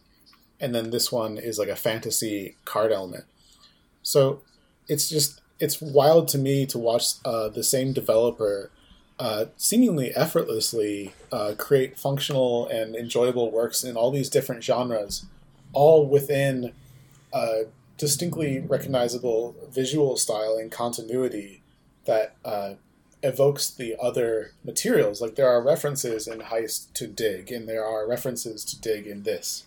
and 0.63 0.75
then 0.75 0.91
this 0.91 1.11
one 1.11 1.37
is 1.39 1.59
like 1.59 1.69
a 1.69 1.77
fantasy 1.77 2.57
card 2.65 2.93
element. 2.93 3.25
So 4.03 4.43
it's 4.89 5.11
just 5.11 5.41
it's 5.59 5.81
wild 5.81 6.29
to 6.29 6.39
me 6.39 6.67
to 6.67 6.79
watch 6.79 7.15
uh, 7.25 7.49
the 7.49 7.65
same 7.65 7.93
developer 7.93 8.71
uh, 9.19 9.47
seemingly 9.57 10.15
effortlessly 10.15 11.15
uh, 11.31 11.55
create 11.59 11.99
functional 11.99 12.67
and 12.69 12.97
enjoyable 12.97 13.51
works 13.51 13.85
in 13.85 13.97
all 13.97 14.11
these 14.11 14.29
different 14.29 14.65
genres, 14.65 15.27
all 15.73 16.07
within 16.07 16.73
a 17.33 17.65
distinctly 17.99 18.59
recognizable 18.59 19.55
visual 19.71 20.17
style 20.17 20.57
and 20.57 20.71
continuity 20.73 21.63
that 22.05 22.35
uh, 22.45 22.75
evokes 23.23 23.71
the 23.71 23.97
other 24.01 24.53
materials. 24.65 25.21
Like 25.21 25.37
there 25.37 25.49
are 25.49 25.63
references 25.63 26.27
in 26.27 26.41
Heist 26.41 26.93
to 26.95 27.07
Dig, 27.07 27.53
and 27.53 27.69
there 27.69 27.85
are 27.85 28.09
references 28.09 28.65
to 28.67 28.81
Dig 28.81 29.07
in 29.07 29.23
this. 29.23 29.65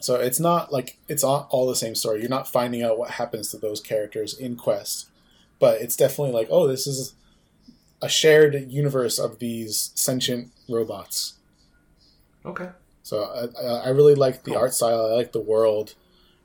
So 0.00 0.16
it's 0.16 0.40
not 0.40 0.72
like 0.72 0.96
it's 1.08 1.22
all 1.22 1.66
the 1.66 1.76
same 1.76 1.94
story. 1.94 2.20
You're 2.20 2.30
not 2.30 2.50
finding 2.50 2.82
out 2.82 2.98
what 2.98 3.12
happens 3.12 3.50
to 3.50 3.58
those 3.58 3.80
characters 3.80 4.32
in 4.32 4.56
Quest, 4.56 5.08
but 5.58 5.80
it's 5.82 5.94
definitely 5.94 6.32
like, 6.32 6.48
oh, 6.50 6.66
this 6.66 6.86
is 6.86 7.14
a 8.02 8.08
shared 8.08 8.70
universe 8.72 9.18
of 9.18 9.38
these 9.38 9.92
sentient 9.94 10.52
robots. 10.68 11.34
Okay. 12.46 12.70
So 13.10 13.24
I, 13.24 13.60
I 13.60 13.76
I 13.86 13.88
really 13.88 14.14
like 14.14 14.44
the 14.44 14.54
art 14.54 14.72
style. 14.72 15.04
I 15.04 15.14
like 15.16 15.32
the 15.32 15.40
world, 15.40 15.94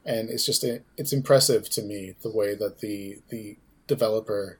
and 0.03 0.31
it's 0.31 0.43
just 0.43 0.63
a, 0.63 0.81
it's 0.97 1.13
impressive 1.13 1.69
to 1.69 1.83
me 1.83 2.15
the 2.23 2.31
way 2.31 2.55
that 2.55 2.79
the 2.79 3.19
the 3.29 3.57
developer 3.85 4.57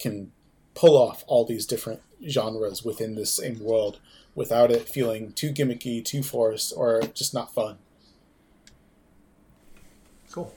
can 0.00 0.32
pull 0.74 0.96
off 0.96 1.22
all 1.28 1.44
these 1.44 1.64
different 1.64 2.02
genres 2.28 2.82
within 2.82 3.14
this 3.14 3.30
same 3.30 3.60
world 3.60 4.00
without 4.34 4.72
it 4.72 4.88
feeling 4.88 5.32
too 5.32 5.52
gimmicky, 5.52 6.04
too 6.04 6.24
forced, 6.24 6.72
or 6.76 7.02
just 7.14 7.32
not 7.32 7.54
fun. 7.54 7.78
Cool. 10.32 10.52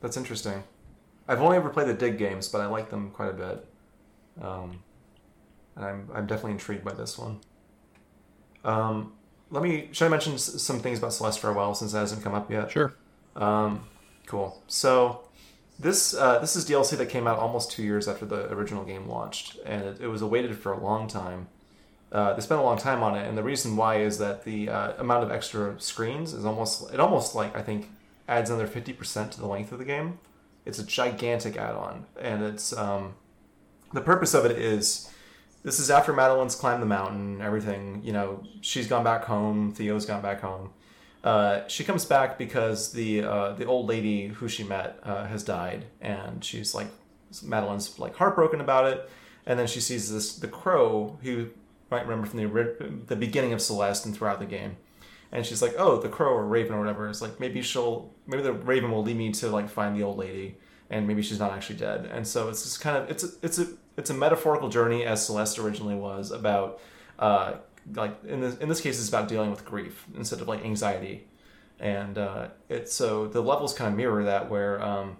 That's 0.00 0.16
interesting. 0.16 0.64
I've 1.28 1.40
only 1.40 1.56
ever 1.56 1.68
played 1.68 1.86
the 1.86 1.94
Dig 1.94 2.18
games, 2.18 2.48
but 2.48 2.60
I 2.60 2.66
like 2.66 2.90
them 2.90 3.10
quite 3.10 3.30
a 3.30 3.32
bit. 3.32 3.66
Um, 4.42 4.82
and 5.76 5.84
I'm, 5.84 6.08
I'm 6.12 6.26
definitely 6.26 6.52
intrigued 6.52 6.84
by 6.84 6.94
this 6.94 7.16
one. 7.16 7.38
Um, 8.64 9.12
let 9.50 9.62
me. 9.62 9.88
Should 9.92 10.06
I 10.06 10.08
mention 10.08 10.34
s- 10.34 10.62
some 10.62 10.80
things 10.80 10.98
about 10.98 11.12
Celeste 11.12 11.40
for 11.40 11.50
a 11.50 11.52
while 11.54 11.74
since 11.74 11.92
that 11.92 12.00
hasn't 12.00 12.22
come 12.22 12.34
up 12.34 12.50
yet? 12.50 12.70
Sure. 12.70 12.94
Um, 13.36 13.84
cool. 14.26 14.62
So, 14.66 15.22
this 15.78 16.14
uh, 16.14 16.38
this 16.38 16.56
is 16.56 16.68
DLC 16.68 16.96
that 16.98 17.08
came 17.08 17.26
out 17.26 17.38
almost 17.38 17.70
two 17.70 17.82
years 17.82 18.08
after 18.08 18.26
the 18.26 18.52
original 18.52 18.84
game 18.84 19.08
launched, 19.08 19.56
and 19.64 19.82
it, 19.84 20.00
it 20.00 20.06
was 20.08 20.22
awaited 20.22 20.56
for 20.58 20.72
a 20.72 20.80
long 20.82 21.08
time. 21.08 21.48
Uh, 22.10 22.32
they 22.32 22.40
spent 22.40 22.60
a 22.60 22.64
long 22.64 22.78
time 22.78 23.02
on 23.02 23.14
it, 23.16 23.28
and 23.28 23.36
the 23.36 23.42
reason 23.42 23.76
why 23.76 23.96
is 23.96 24.18
that 24.18 24.44
the 24.44 24.68
uh, 24.70 24.92
amount 24.98 25.22
of 25.24 25.30
extra 25.30 25.78
screens 25.80 26.32
is 26.32 26.44
almost 26.44 26.92
it 26.92 27.00
almost 27.00 27.34
like 27.34 27.56
I 27.56 27.62
think 27.62 27.90
adds 28.26 28.50
another 28.50 28.66
fifty 28.66 28.92
percent 28.92 29.32
to 29.32 29.40
the 29.40 29.46
length 29.46 29.72
of 29.72 29.78
the 29.78 29.84
game. 29.84 30.18
It's 30.64 30.78
a 30.78 30.84
gigantic 30.84 31.56
add-on, 31.56 32.04
and 32.20 32.42
it's 32.42 32.72
um, 32.76 33.14
the 33.94 34.02
purpose 34.02 34.34
of 34.34 34.44
it 34.44 34.58
is 34.58 35.10
this 35.62 35.78
is 35.78 35.90
after 35.90 36.12
Madeline's 36.12 36.54
climbed 36.54 36.82
the 36.82 36.86
mountain, 36.86 37.40
everything 37.40 38.00
you 38.04 38.12
know. 38.12 38.44
She's 38.60 38.86
gone 38.86 39.04
back 39.04 39.24
home. 39.24 39.72
Theo's 39.72 40.06
gone 40.06 40.22
back 40.22 40.40
home. 40.40 40.70
Uh, 41.24 41.66
she 41.66 41.84
comes 41.84 42.04
back 42.04 42.38
because 42.38 42.92
the 42.92 43.22
uh, 43.22 43.52
the 43.52 43.64
old 43.64 43.86
lady 43.88 44.28
who 44.28 44.48
she 44.48 44.64
met 44.64 44.98
uh, 45.02 45.26
has 45.26 45.42
died, 45.42 45.86
and 46.00 46.44
she's 46.44 46.74
like 46.74 46.86
Madeline's 47.42 47.98
like 47.98 48.14
heartbroken 48.16 48.60
about 48.60 48.86
it. 48.86 49.10
And 49.46 49.58
then 49.58 49.66
she 49.66 49.80
sees 49.80 50.12
this 50.12 50.36
the 50.36 50.48
crow 50.48 51.18
who 51.22 51.48
might 51.90 52.06
remember 52.06 52.26
from 52.26 52.38
the 52.38 53.04
the 53.06 53.16
beginning 53.16 53.52
of 53.52 53.60
Celeste 53.60 54.06
and 54.06 54.16
throughout 54.16 54.38
the 54.38 54.46
game, 54.46 54.76
and 55.32 55.44
she's 55.44 55.60
like, 55.60 55.74
oh, 55.76 56.00
the 56.00 56.08
crow 56.08 56.32
or 56.32 56.46
raven 56.46 56.74
or 56.74 56.78
whatever 56.78 57.08
is 57.08 57.20
like 57.20 57.40
maybe 57.40 57.62
she'll 57.62 58.10
maybe 58.26 58.42
the 58.42 58.52
raven 58.52 58.90
will 58.92 59.02
lead 59.02 59.16
me 59.16 59.32
to 59.32 59.48
like 59.48 59.68
find 59.68 59.96
the 59.96 60.04
old 60.04 60.18
lady, 60.18 60.56
and 60.90 61.06
maybe 61.06 61.22
she's 61.22 61.38
not 61.38 61.52
actually 61.52 61.76
dead. 61.76 62.06
And 62.06 62.26
so 62.26 62.48
it's 62.48 62.62
just 62.62 62.80
kind 62.80 62.96
of 62.96 63.10
it's 63.10 63.24
a, 63.24 63.28
it's 63.42 63.58
a 63.58 63.66
it's 63.96 64.10
a 64.10 64.14
metaphorical 64.14 64.68
journey 64.68 65.04
as 65.04 65.24
Celeste 65.24 65.58
originally 65.58 65.94
was 65.96 66.30
about. 66.30 66.80
Uh, 67.18 67.54
like 67.94 68.16
in 68.24 68.40
this 68.40 68.56
in 68.58 68.68
this 68.68 68.80
case, 68.80 68.98
it's 68.98 69.08
about 69.08 69.28
dealing 69.28 69.50
with 69.50 69.64
grief 69.64 70.06
instead 70.16 70.40
of 70.40 70.48
like 70.48 70.64
anxiety, 70.64 71.26
and 71.80 72.18
uh, 72.18 72.48
it's 72.68 72.92
so 72.92 73.26
the 73.26 73.40
levels 73.40 73.74
kind 73.74 73.90
of 73.90 73.96
mirror 73.96 74.24
that 74.24 74.50
where 74.50 74.82
um, 74.82 75.16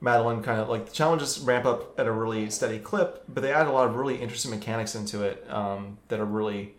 Madeline 0.00 0.42
kind 0.42 0.60
of 0.60 0.68
like 0.68 0.86
the 0.86 0.92
challenges 0.92 1.40
ramp 1.40 1.64
up 1.64 1.98
at 1.98 2.06
a 2.06 2.12
really 2.12 2.50
steady 2.50 2.78
clip, 2.78 3.24
but 3.28 3.42
they 3.42 3.52
add 3.52 3.66
a 3.66 3.72
lot 3.72 3.88
of 3.88 3.96
really 3.96 4.16
interesting 4.16 4.50
mechanics 4.50 4.94
into 4.94 5.22
it 5.22 5.44
um, 5.50 5.98
that 6.08 6.20
are 6.20 6.24
really 6.24 6.74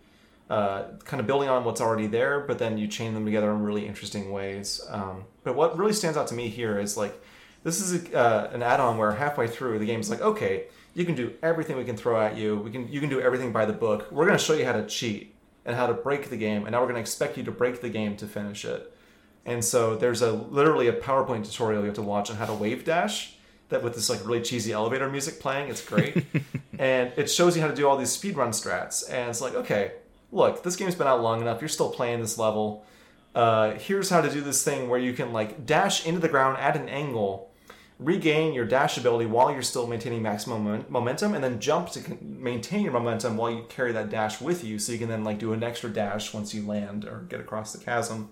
uh, 0.50 0.84
kind 1.03 1.19
of 1.19 1.27
building 1.27 1.50
on 1.50 1.66
what's 1.66 1.82
already 1.82 2.08
there, 2.08 2.40
but 2.40 2.59
then 2.59 2.77
you 2.77 2.88
chain 2.88 3.14
them 3.14 3.26
together 3.26 3.51
in 3.51 3.61
really 3.61 3.85
interesting 3.85 4.32
ways. 4.32 4.82
Um, 4.90 5.26
but 5.50 5.56
what 5.56 5.80
really 5.80 5.94
stands 5.94 6.16
out 6.16 6.28
to 6.28 6.36
me 6.36 6.48
here 6.48 6.78
is 6.78 6.95
like 6.95 7.19
this 7.64 7.82
is 7.82 8.03
a, 8.03 8.16
uh, 8.16 8.52
an 8.53 8.61
add-on 8.61 9.00
where 9.00 9.11
halfway 9.14 9.48
through 9.48 9.80
the 9.80 9.86
game's 9.88 10.08
like, 10.08 10.22
okay, 10.22 10.66
you 10.94 11.06
can 11.06 11.16
do 11.16 11.34
everything 11.42 11.76
we 11.76 11.84
can 11.84 11.98
throw 11.98 12.22
at 12.22 12.38
you. 12.38 12.58
We 12.58 12.69
can 12.69 12.88
you 12.88 13.00
can 13.00 13.10
do 13.10 13.19
everything 13.19 13.52
by 13.52 13.66
the 13.66 13.74
book. 13.74 14.11
We're 14.11 14.28
going 14.28 14.38
to 14.38 14.44
show 14.44 14.53
you 14.53 14.64
how 14.64 14.74
to 14.74 14.86
cheat 14.86 15.34
and 15.66 15.76
how 15.76 15.88
to 15.88 15.94
break 15.94 16.30
the 16.30 16.38
game, 16.38 16.66
and 16.66 16.74
now 16.74 16.82
we're 16.82 16.86
going 16.86 16.95
to 16.95 17.02
expect 17.02 17.36
you 17.36 17.44
to 17.45 17.52
break 17.52 17.82
the 17.82 17.90
game 17.90 18.16
to 18.18 18.28
finish 18.28 18.64
it. 18.64 18.95
And 19.44 19.66
so 19.66 19.95
there's 19.95 20.22
a 20.22 20.32
literally 20.32 20.88
a 20.88 20.94
PowerPoint 20.94 21.45
tutorial 21.45 21.82
you 21.82 21.88
have 21.88 21.95
to 21.95 22.03
watch 22.03 22.30
on 22.30 22.36
how 22.36 22.45
to 22.45 22.53
wave 22.53 22.86
dash 22.86 23.34
that 23.69 23.84
with 23.84 23.95
this 23.95 24.08
like 24.08 24.24
really 24.24 24.42
cheesy 24.42 24.72
elevator 24.72 25.10
music 25.10 25.40
playing. 25.40 25.69
It's 25.69 25.84
great. 25.84 26.26
and 26.78 27.11
it 27.18 27.32
shows 27.32 27.56
you 27.56 27.64
how 27.64 27.68
to 27.68 27.76
do 27.76 27.88
all 27.88 27.98
these 27.98 28.16
speedrun 28.16 28.50
strats. 28.50 29.11
And 29.11 29.32
it's 29.32 29.42
like, 29.42 29.56
okay, 29.56 29.94
look, 30.32 30.61
this 30.61 30.76
game's 30.76 30.94
been 30.94 31.08
out 31.08 31.22
long 31.22 31.42
enough. 31.42 31.60
You're 31.61 31.69
still 31.69 31.90
playing 31.90 32.19
this 32.19 32.38
level. 32.38 32.86
Uh, 33.35 33.72
here's 33.75 34.09
how 34.09 34.22
to 34.22 34.30
do 34.30 34.41
this 34.41 34.64
thing 34.64 34.90
where 34.90 34.99
you 34.99 35.14
can 35.14 35.32
like 35.32 35.66
dash 35.66 36.06
into 36.06 36.19
the 36.19 36.27
ground 36.27 36.58
at 36.58 36.75
an 36.75 36.90
angle, 36.90 37.51
regain 37.99 38.53
your 38.53 38.66
dash 38.66 38.98
ability 38.98 39.25
while 39.25 39.51
you're 39.51 39.61
still 39.61 39.85
maintaining 39.85 40.22
maximum 40.22 40.64
mo- 40.64 40.85
momentum, 40.90 41.33
and 41.35 41.43
then 41.43 41.59
jump 41.59 41.90
to 41.91 42.17
maintain 42.22 42.82
your 42.82 42.93
momentum 42.93 43.38
while 43.38 43.51
you 43.51 43.66
carry 43.69 43.91
that 43.91 44.09
dash 44.09 44.41
with 44.41 44.64
you, 44.64 44.80
so 44.80 44.91
you 44.91 44.98
can 44.98 45.09
then 45.09 45.24
like 45.24 45.38
do 45.38 45.53
an 45.53 45.64
extra 45.64 45.90
dash 45.90 46.33
once 46.33 46.53
you 46.53 46.66
land 46.66 47.06
or 47.06 47.25
get 47.30 47.40
across 47.40 47.72
the 47.72 47.83
chasm. 47.83 48.30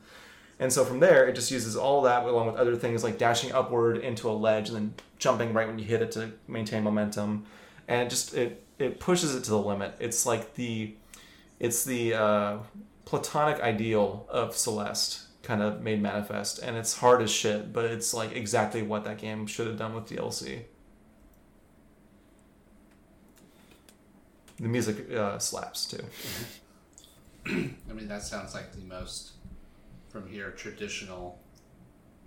And 0.59 0.73
so 0.73 0.83
from 0.83 0.99
there, 0.99 1.27
it 1.27 1.35
just 1.35 1.51
uses 1.51 1.75
all 1.75 2.01
that 2.01 2.23
along 2.23 2.47
with 2.47 2.55
other 2.55 2.75
things 2.75 3.03
like 3.03 3.19
dashing 3.19 3.51
upward 3.51 3.97
into 3.97 4.27
a 4.29 4.31
ledge 4.31 4.69
and 4.69 4.77
then 4.77 4.93
jumping 5.19 5.53
right 5.53 5.67
when 5.67 5.77
you 5.77 5.85
hit 5.85 6.01
it 6.01 6.11
to 6.13 6.31
maintain 6.47 6.83
momentum. 6.83 7.45
And 7.87 8.01
it 8.01 8.09
just 8.09 8.33
it 8.33 8.63
it 8.79 8.99
pushes 8.99 9.35
it 9.35 9.43
to 9.43 9.51
the 9.51 9.59
limit. 9.59 9.95
It's 9.99 10.25
like 10.25 10.55
the 10.55 10.95
it's 11.59 11.85
the 11.85 12.15
uh, 12.15 12.57
platonic 13.07 13.61
ideal 13.61 14.27
of 14.29 14.53
Celeste 14.53 15.21
kind 15.41 15.61
of 15.61 15.81
made 15.81 16.01
manifest, 16.01 16.59
and 16.59 16.75
it's 16.75 16.97
hard 16.97 17.21
as 17.21 17.31
shit, 17.31 17.71
but 17.71 17.85
it's 17.85 18.13
like 18.13 18.35
exactly 18.35 18.81
what 18.81 19.05
that 19.05 19.17
game 19.17 19.47
should 19.47 19.65
have 19.65 19.77
done 19.77 19.95
with 19.95 20.07
DLC. 20.09 20.63
The 24.59 24.67
music 24.67 25.09
uh, 25.13 25.39
slaps 25.39 25.85
too. 25.85 26.03
I 27.45 27.93
mean, 27.93 28.09
that 28.09 28.23
sounds 28.23 28.53
like 28.53 28.73
the 28.73 28.81
most, 28.81 29.31
from 30.09 30.27
here, 30.27 30.51
traditional, 30.51 31.39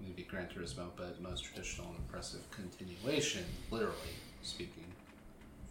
maybe 0.00 0.23
Gran 0.23 0.47
Turismo, 0.47 0.86
but 0.97 1.20
most 1.20 1.44
traditional 1.44 1.89
and 1.89 1.99
impressive 1.99 2.50
continuation, 2.50 3.44
literally 3.70 4.17
speaking, 4.41 4.86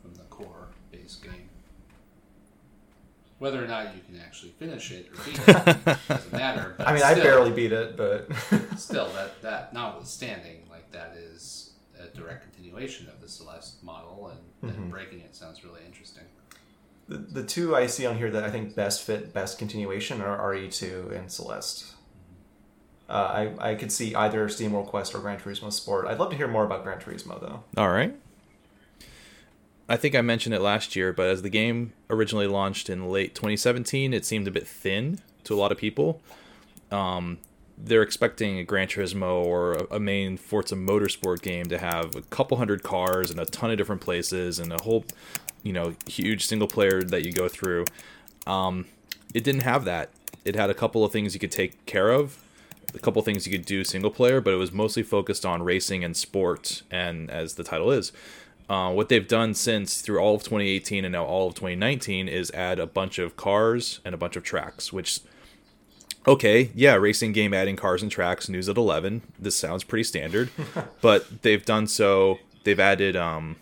from 0.03 0.13
the 0.13 0.23
core 0.25 0.67
base 0.91 1.15
game. 1.15 1.49
Whether 3.39 3.63
or 3.63 3.67
not 3.67 3.95
you 3.95 4.01
can 4.05 4.19
actually 4.21 4.51
finish 4.59 4.91
it 4.91 5.09
or 5.13 5.23
beat 5.23 5.39
it 5.39 5.45
doesn't 6.07 6.31
matter. 6.33 6.75
I 6.79 6.93
mean, 6.93 7.03
I 7.03 7.13
barely 7.15 7.51
beat 7.51 7.71
it, 7.71 7.95
but 7.97 8.27
Still, 8.77 9.09
that 9.13 9.41
that 9.41 9.73
notwithstanding, 9.73 10.65
like 10.69 10.91
that 10.91 11.15
is 11.17 11.71
a 11.99 12.07
direct 12.15 12.43
continuation 12.43 13.07
of 13.07 13.21
the 13.21 13.27
Celeste 13.29 13.81
model, 13.83 14.27
and, 14.27 14.39
Mm-hmm. 14.71 14.81
and 14.81 14.91
breaking 14.91 15.21
it 15.21 15.33
sounds 15.35 15.63
really 15.63 15.79
interesting. 15.85 16.23
the, 17.07 17.17
the 17.17 17.43
two 17.43 17.77
I 17.77 17.87
see 17.87 18.05
on 18.05 18.17
here 18.17 18.29
that 18.29 18.43
I 18.43 18.51
think 18.51 18.75
best 18.75 19.03
fit 19.03 19.33
best 19.33 19.57
continuation 19.57 20.19
are 20.21 20.37
RE2 20.53 21.17
and 21.17 21.31
Celeste. 21.31 21.93
Uh, 23.07 23.53
I, 23.59 23.71
I 23.71 23.75
could 23.75 23.91
see 23.91 24.13
either 24.13 24.47
Steam 24.49 24.73
World 24.73 24.87
Quest 24.87 25.15
or 25.15 25.19
Gran 25.19 25.39
Turismo 25.39 25.71
Sport. 25.71 26.07
I'd 26.07 26.19
love 26.19 26.29
to 26.31 26.35
hear 26.37 26.47
more 26.49 26.65
about 26.65 26.83
Gran 26.83 26.99
Turismo 26.99 27.39
though. 27.39 27.63
All 27.77 27.89
right. 27.89 28.13
I 29.89 29.97
think 29.97 30.13
I 30.13 30.21
mentioned 30.21 30.53
it 30.53 30.61
last 30.61 30.95
year, 30.95 31.11
but 31.11 31.27
as 31.27 31.41
the 31.41 31.49
game 31.49 31.93
originally 32.11 32.45
launched 32.45 32.91
in 32.91 33.09
late 33.09 33.33
2017, 33.33 34.13
it 34.13 34.23
seemed 34.23 34.47
a 34.47 34.51
bit 34.51 34.67
thin 34.67 35.19
to 35.45 35.55
a 35.55 35.57
lot 35.57 35.71
of 35.71 35.79
people. 35.79 36.21
Um, 36.91 37.39
they're 37.75 38.03
expecting 38.03 38.59
a 38.59 38.63
Gran 38.63 38.87
Turismo 38.87 39.43
or 39.43 39.73
a, 39.89 39.99
main 39.99 40.37
Forza 40.37 40.75
Motorsport 40.75 41.41
game 41.41 41.65
to 41.69 41.79
have 41.79 42.15
a 42.15 42.21
couple 42.21 42.57
hundred 42.57 42.83
cars 42.83 43.31
and 43.31 43.39
a 43.39 43.45
ton 43.45 43.71
of 43.71 43.77
different 43.77 44.01
places 44.01 44.59
and 44.59 44.71
a 44.71 44.77
whole, 44.83 45.05
you 45.63 45.73
know, 45.73 45.95
huge 46.05 46.45
single 46.45 46.67
player 46.67 47.01
that 47.01 47.25
you 47.25 47.31
go 47.31 47.47
through. 47.47 47.85
Um, 48.45 48.85
it 49.33 49.43
didn't 49.43 49.63
have 49.63 49.85
that. 49.85 50.11
It 50.45 50.55
had 50.55 50.69
a 50.69 50.73
couple 50.75 51.03
of 51.03 51.11
things 51.11 51.33
you 51.33 51.39
could 51.39 51.51
take 51.51 51.85
care 51.85 52.09
of, 52.09 52.37
a 52.93 52.99
couple 52.99 53.21
things 53.23 53.47
you 53.47 53.51
could 53.51 53.65
do 53.65 53.83
single 53.83 54.11
player, 54.11 54.39
but 54.39 54.53
it 54.53 54.57
was 54.57 54.71
mostly 54.71 55.03
focused 55.03 55.45
on 55.45 55.63
racing 55.63 56.03
and 56.03 56.15
sport. 56.15 56.83
And 56.91 57.31
as 57.31 57.55
the 57.55 57.63
title 57.63 57.91
is, 57.91 58.11
uh, 58.69 58.91
what 58.91 59.09
they've 59.09 59.27
done 59.27 59.53
since 59.53 60.01
through 60.01 60.19
all 60.19 60.35
of 60.35 60.43
2018 60.43 61.03
and 61.03 61.13
now 61.13 61.25
all 61.25 61.47
of 61.47 61.55
2019 61.55 62.27
is 62.27 62.51
add 62.51 62.79
a 62.79 62.85
bunch 62.85 63.17
of 63.17 63.35
cars 63.35 63.99
and 64.05 64.13
a 64.13 64.17
bunch 64.17 64.35
of 64.35 64.43
tracks, 64.43 64.93
which 64.93 65.21
okay, 66.27 66.69
yeah, 66.75 66.93
racing 66.93 67.31
game 67.31 67.53
adding 67.53 67.75
cars 67.75 68.03
and 68.03 68.11
tracks, 68.11 68.47
news 68.47 68.69
at 68.69 68.77
11. 68.77 69.23
This 69.39 69.55
sounds 69.55 69.83
pretty 69.83 70.03
standard, 70.03 70.51
but 71.01 71.41
they've 71.41 71.65
done 71.65 71.87
so. 71.87 72.39
They've 72.63 72.79
added 72.79 73.15
um, 73.15 73.55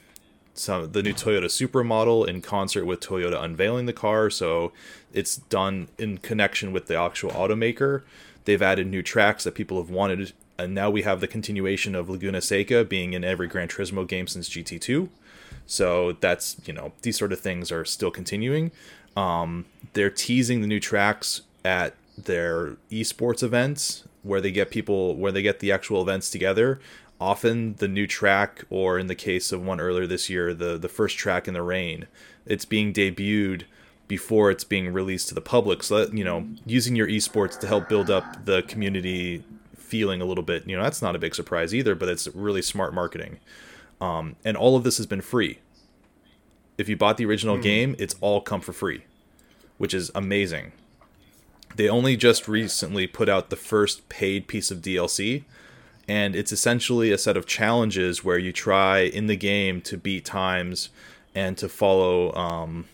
some 0.53 0.92
the 0.92 1.02
new 1.02 1.14
Toyota 1.14 1.50
Supra 1.50 1.86
model 1.86 2.26
in 2.26 2.42
concert 2.42 2.86
with 2.86 3.00
Toyota 3.00 3.42
unveiling 3.42 3.86
the 3.86 3.94
car, 3.94 4.30
so 4.30 4.74
it's 5.14 5.38
done 5.38 5.88
in 5.98 6.18
connection 6.18 6.74
with 6.74 6.88
the 6.88 7.00
actual 7.00 7.32
automaker. 7.32 8.03
They've 8.44 8.61
added 8.61 8.88
new 8.88 9.03
tracks 9.03 9.45
that 9.45 9.56
people 9.56 9.77
have 9.77 9.90
wanted, 9.90 10.34
and 10.58 10.74
now 10.74 10.90
we 10.90 11.03
have 11.03 11.22
the 11.22 11.27
continuation 11.27 11.95
of 11.95 12.10
Laguna 12.10 12.42
Seca 12.42 12.84
being 12.84 13.14
in 13.14 13.24
every 13.24 13.48
Gran 13.48 13.68
Turismo 13.68 14.08
game 14.08 14.27
since 14.27 14.50
GT2. 14.50 15.10
So 15.66 16.14
that's 16.14 16.58
you 16.66 16.74
know 16.74 16.94
these 17.02 17.18
sort 17.18 17.32
of 17.32 17.40
things 17.40 17.72
are 17.72 17.86
still 17.86 18.11
continuing. 18.11 18.72
Um, 19.16 19.66
they're 19.94 20.10
teasing 20.10 20.61
the 20.61 20.68
new 20.68 20.80
tracks 20.80 21.42
at 21.66 21.95
their 22.18 22.77
esports 22.92 23.44
events 23.44 24.03
where 24.24 24.42
they 24.42 24.52
get 24.52 24.72
people 24.72 25.16
where 25.16 25.32
they 25.32 25.42
get 25.42 25.60
the 25.60 25.72
actual 25.72 26.02
events 26.02 26.30
together. 26.30 26.80
Often 27.19 27.76
the 27.76 27.88
new 27.88 28.06
track, 28.06 28.64
or 28.69 29.00
in 29.00 29.08
the 29.08 29.16
case 29.16 29.52
of 29.52 29.66
one 29.66 29.80
earlier 29.80 30.08
this 30.08 30.30
year, 30.30 30.53
the 30.53 30.77
the 30.77 30.90
first 30.90 31.18
track 31.18 31.48
in 31.48 31.53
the 31.53 31.64
rain, 31.64 32.08
it's 32.45 32.66
being 32.66 32.94
debuted 32.94 33.64
before 34.08 34.50
it's 34.52 34.64
being 34.64 34.94
released 34.94 35.27
to 35.30 35.36
the 35.36 35.42
public. 35.42 35.84
So 35.84 36.06
that, 36.06 36.18
you 36.18 36.24
know, 36.24 36.48
using 36.66 36.95
your 36.95 37.08
esports 37.08 37.60
to 37.60 37.68
help 37.68 37.90
build 37.90 38.10
up 38.10 38.45
the 38.45 38.61
community 38.64 39.44
feeling 39.88 40.22
a 40.22 40.25
little 40.25 40.43
bit, 40.43 40.67
you 40.67 40.75
know, 40.75 40.83
that's 40.83 41.01
not 41.01 41.16
a 41.16 41.19
big 41.19 41.33
surprise 41.33 41.74
either. 41.74 41.95
But 41.95 42.09
it's 42.09 42.27
really 42.30 42.61
smart 42.61 42.93
marketing. 42.93 43.40
Um, 43.99 44.35
and 44.45 44.56
all 44.56 44.75
of 44.75 44.83
this 44.83 44.98
has 44.98 45.06
been 45.06 45.22
free. 45.22 45.59
If 46.77 46.88
you 46.88 46.95
bought 46.95 47.17
the 47.17 47.25
original 47.25 47.57
game, 47.57 47.95
it's 47.98 48.16
all 48.22 48.41
come 48.41 48.61
for 48.61 48.74
free, 48.74 49.06
which 49.80 49.93
is 49.93 50.11
amazing. 50.14 50.74
They 51.75 51.90
only 51.90 52.16
just 52.16 52.48
recently 52.48 53.07
put 53.07 53.30
out 53.30 53.49
the 53.49 53.56
first 53.56 54.09
paid 54.09 54.48
piece 54.48 54.69
of 54.69 54.80
DLC, 54.80 55.43
and 56.07 56.35
it's 56.35 56.51
essentially 56.51 57.11
a 57.11 57.17
set 57.17 57.35
of 57.35 57.45
challenges 57.45 58.24
where 58.24 58.38
you 58.38 58.51
try 58.51 58.99
in 58.99 59.27
the 59.27 59.35
game 59.35 59.82
to 59.82 59.98
beat 59.98 60.24
times 60.24 60.90
and 61.33 61.57
to 61.57 61.67
follow, 61.67 62.33
um, 62.35 62.85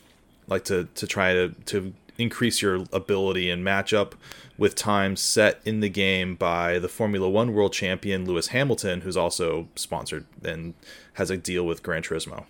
like 0.47 0.63
to 0.65 0.88
to 0.95 1.07
try 1.07 1.33
to 1.33 1.49
to 1.65 1.93
increase 2.17 2.61
your 2.61 2.85
ability 2.93 3.49
and 3.49 3.65
matchup 3.65 4.13
with 4.57 4.75
times 4.75 5.19
set 5.19 5.59
in 5.65 5.80
the 5.80 5.90
game 5.90 6.35
by 6.35 6.80
the 6.80 6.88
Formula 6.88 7.30
One 7.30 7.53
world 7.53 7.73
champion 7.73 8.25
Lewis 8.25 8.48
Hamilton, 8.48 9.01
who's 9.01 9.17
also 9.17 9.67
sponsored 9.75 10.25
and 10.43 10.73
has 11.14 11.30
a 11.32 11.38
deal 11.38 11.65
with 11.65 11.83
Gran 11.83 12.03
Turismo. 12.03 12.45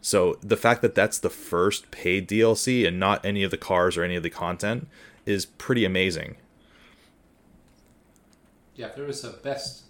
So 0.00 0.38
the 0.42 0.56
fact 0.56 0.82
that 0.82 0.94
that's 0.94 1.18
the 1.18 1.30
first 1.30 1.90
paid 1.90 2.28
DLC 2.28 2.86
and 2.86 2.98
not 2.98 3.24
any 3.24 3.42
of 3.42 3.50
the 3.50 3.56
cars 3.56 3.96
or 3.96 4.02
any 4.02 4.16
of 4.16 4.22
the 4.22 4.30
content 4.30 4.88
is 5.26 5.46
pretty 5.46 5.84
amazing. 5.84 6.36
Yeah, 8.74 8.86
if 8.86 8.96
there 8.96 9.04
was 9.04 9.22
a 9.22 9.30
best 9.30 9.82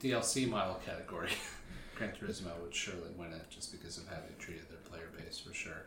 DLC 0.00 0.48
model 0.48 0.80
category, 0.86 1.30
Gran 1.96 2.12
Turismo 2.12 2.50
would 2.62 2.74
surely 2.74 3.10
win 3.16 3.32
it 3.32 3.46
just 3.50 3.72
because 3.72 3.98
of 3.98 4.06
how 4.08 4.16
they 4.16 4.34
treated 4.38 4.68
their 4.68 4.78
player 4.78 5.08
base 5.16 5.38
for 5.38 5.52
sure. 5.52 5.79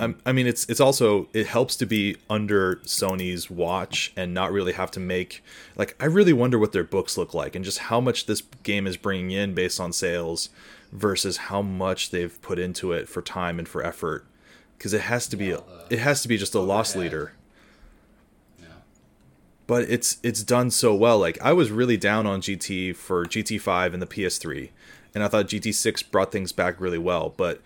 I, 0.00 0.14
I 0.24 0.32
mean, 0.32 0.46
it's 0.46 0.64
it's 0.68 0.80
also 0.80 1.28
it 1.32 1.46
helps 1.46 1.76
to 1.76 1.86
be 1.86 2.16
under 2.28 2.76
Sony's 2.84 3.50
watch 3.50 4.12
and 4.16 4.32
not 4.34 4.50
really 4.52 4.72
have 4.72 4.90
to 4.92 5.00
make 5.00 5.42
like 5.76 5.94
I 6.00 6.06
really 6.06 6.32
wonder 6.32 6.58
what 6.58 6.72
their 6.72 6.84
books 6.84 7.16
look 7.16 7.34
like 7.34 7.54
and 7.54 7.64
just 7.64 7.78
how 7.78 8.00
much 8.00 8.26
this 8.26 8.42
game 8.62 8.86
is 8.86 8.96
bringing 8.96 9.30
in 9.30 9.54
based 9.54 9.78
on 9.80 9.92
sales 9.92 10.48
versus 10.92 11.36
how 11.36 11.62
much 11.62 12.10
they've 12.10 12.40
put 12.42 12.58
into 12.58 12.92
it 12.92 13.08
for 13.08 13.20
time 13.22 13.58
and 13.58 13.68
for 13.68 13.84
effort 13.84 14.24
because 14.78 14.92
it 14.94 15.02
has 15.02 15.26
to 15.28 15.36
be 15.36 15.46
Yeah, 15.46 15.56
the 15.56 15.86
it 15.90 15.98
has 15.98 16.22
to 16.22 16.28
be 16.28 16.36
just 16.36 16.54
a 16.54 16.60
loss 16.60 16.94
overhead. 16.96 17.12
leader 17.12 17.32
Yeah. 18.60 18.66
but 19.66 19.82
it's 19.90 20.18
it's 20.22 20.42
done 20.42 20.70
so 20.70 20.94
well. 20.94 21.18
Like 21.18 21.40
I 21.42 21.52
was 21.52 21.70
really 21.70 21.96
down 21.96 22.26
on 22.26 22.40
GT 22.40 22.94
for 22.96 23.24
GT5 23.24 23.92
and 23.92 24.02
the 24.02 24.06
PS3, 24.06 24.70
and 25.14 25.22
I 25.24 25.28
thought 25.28 25.46
GT6 25.48 26.10
brought 26.10 26.32
things 26.32 26.52
back 26.52 26.80
really 26.80 26.98
well. 26.98 27.34
But 27.36 27.60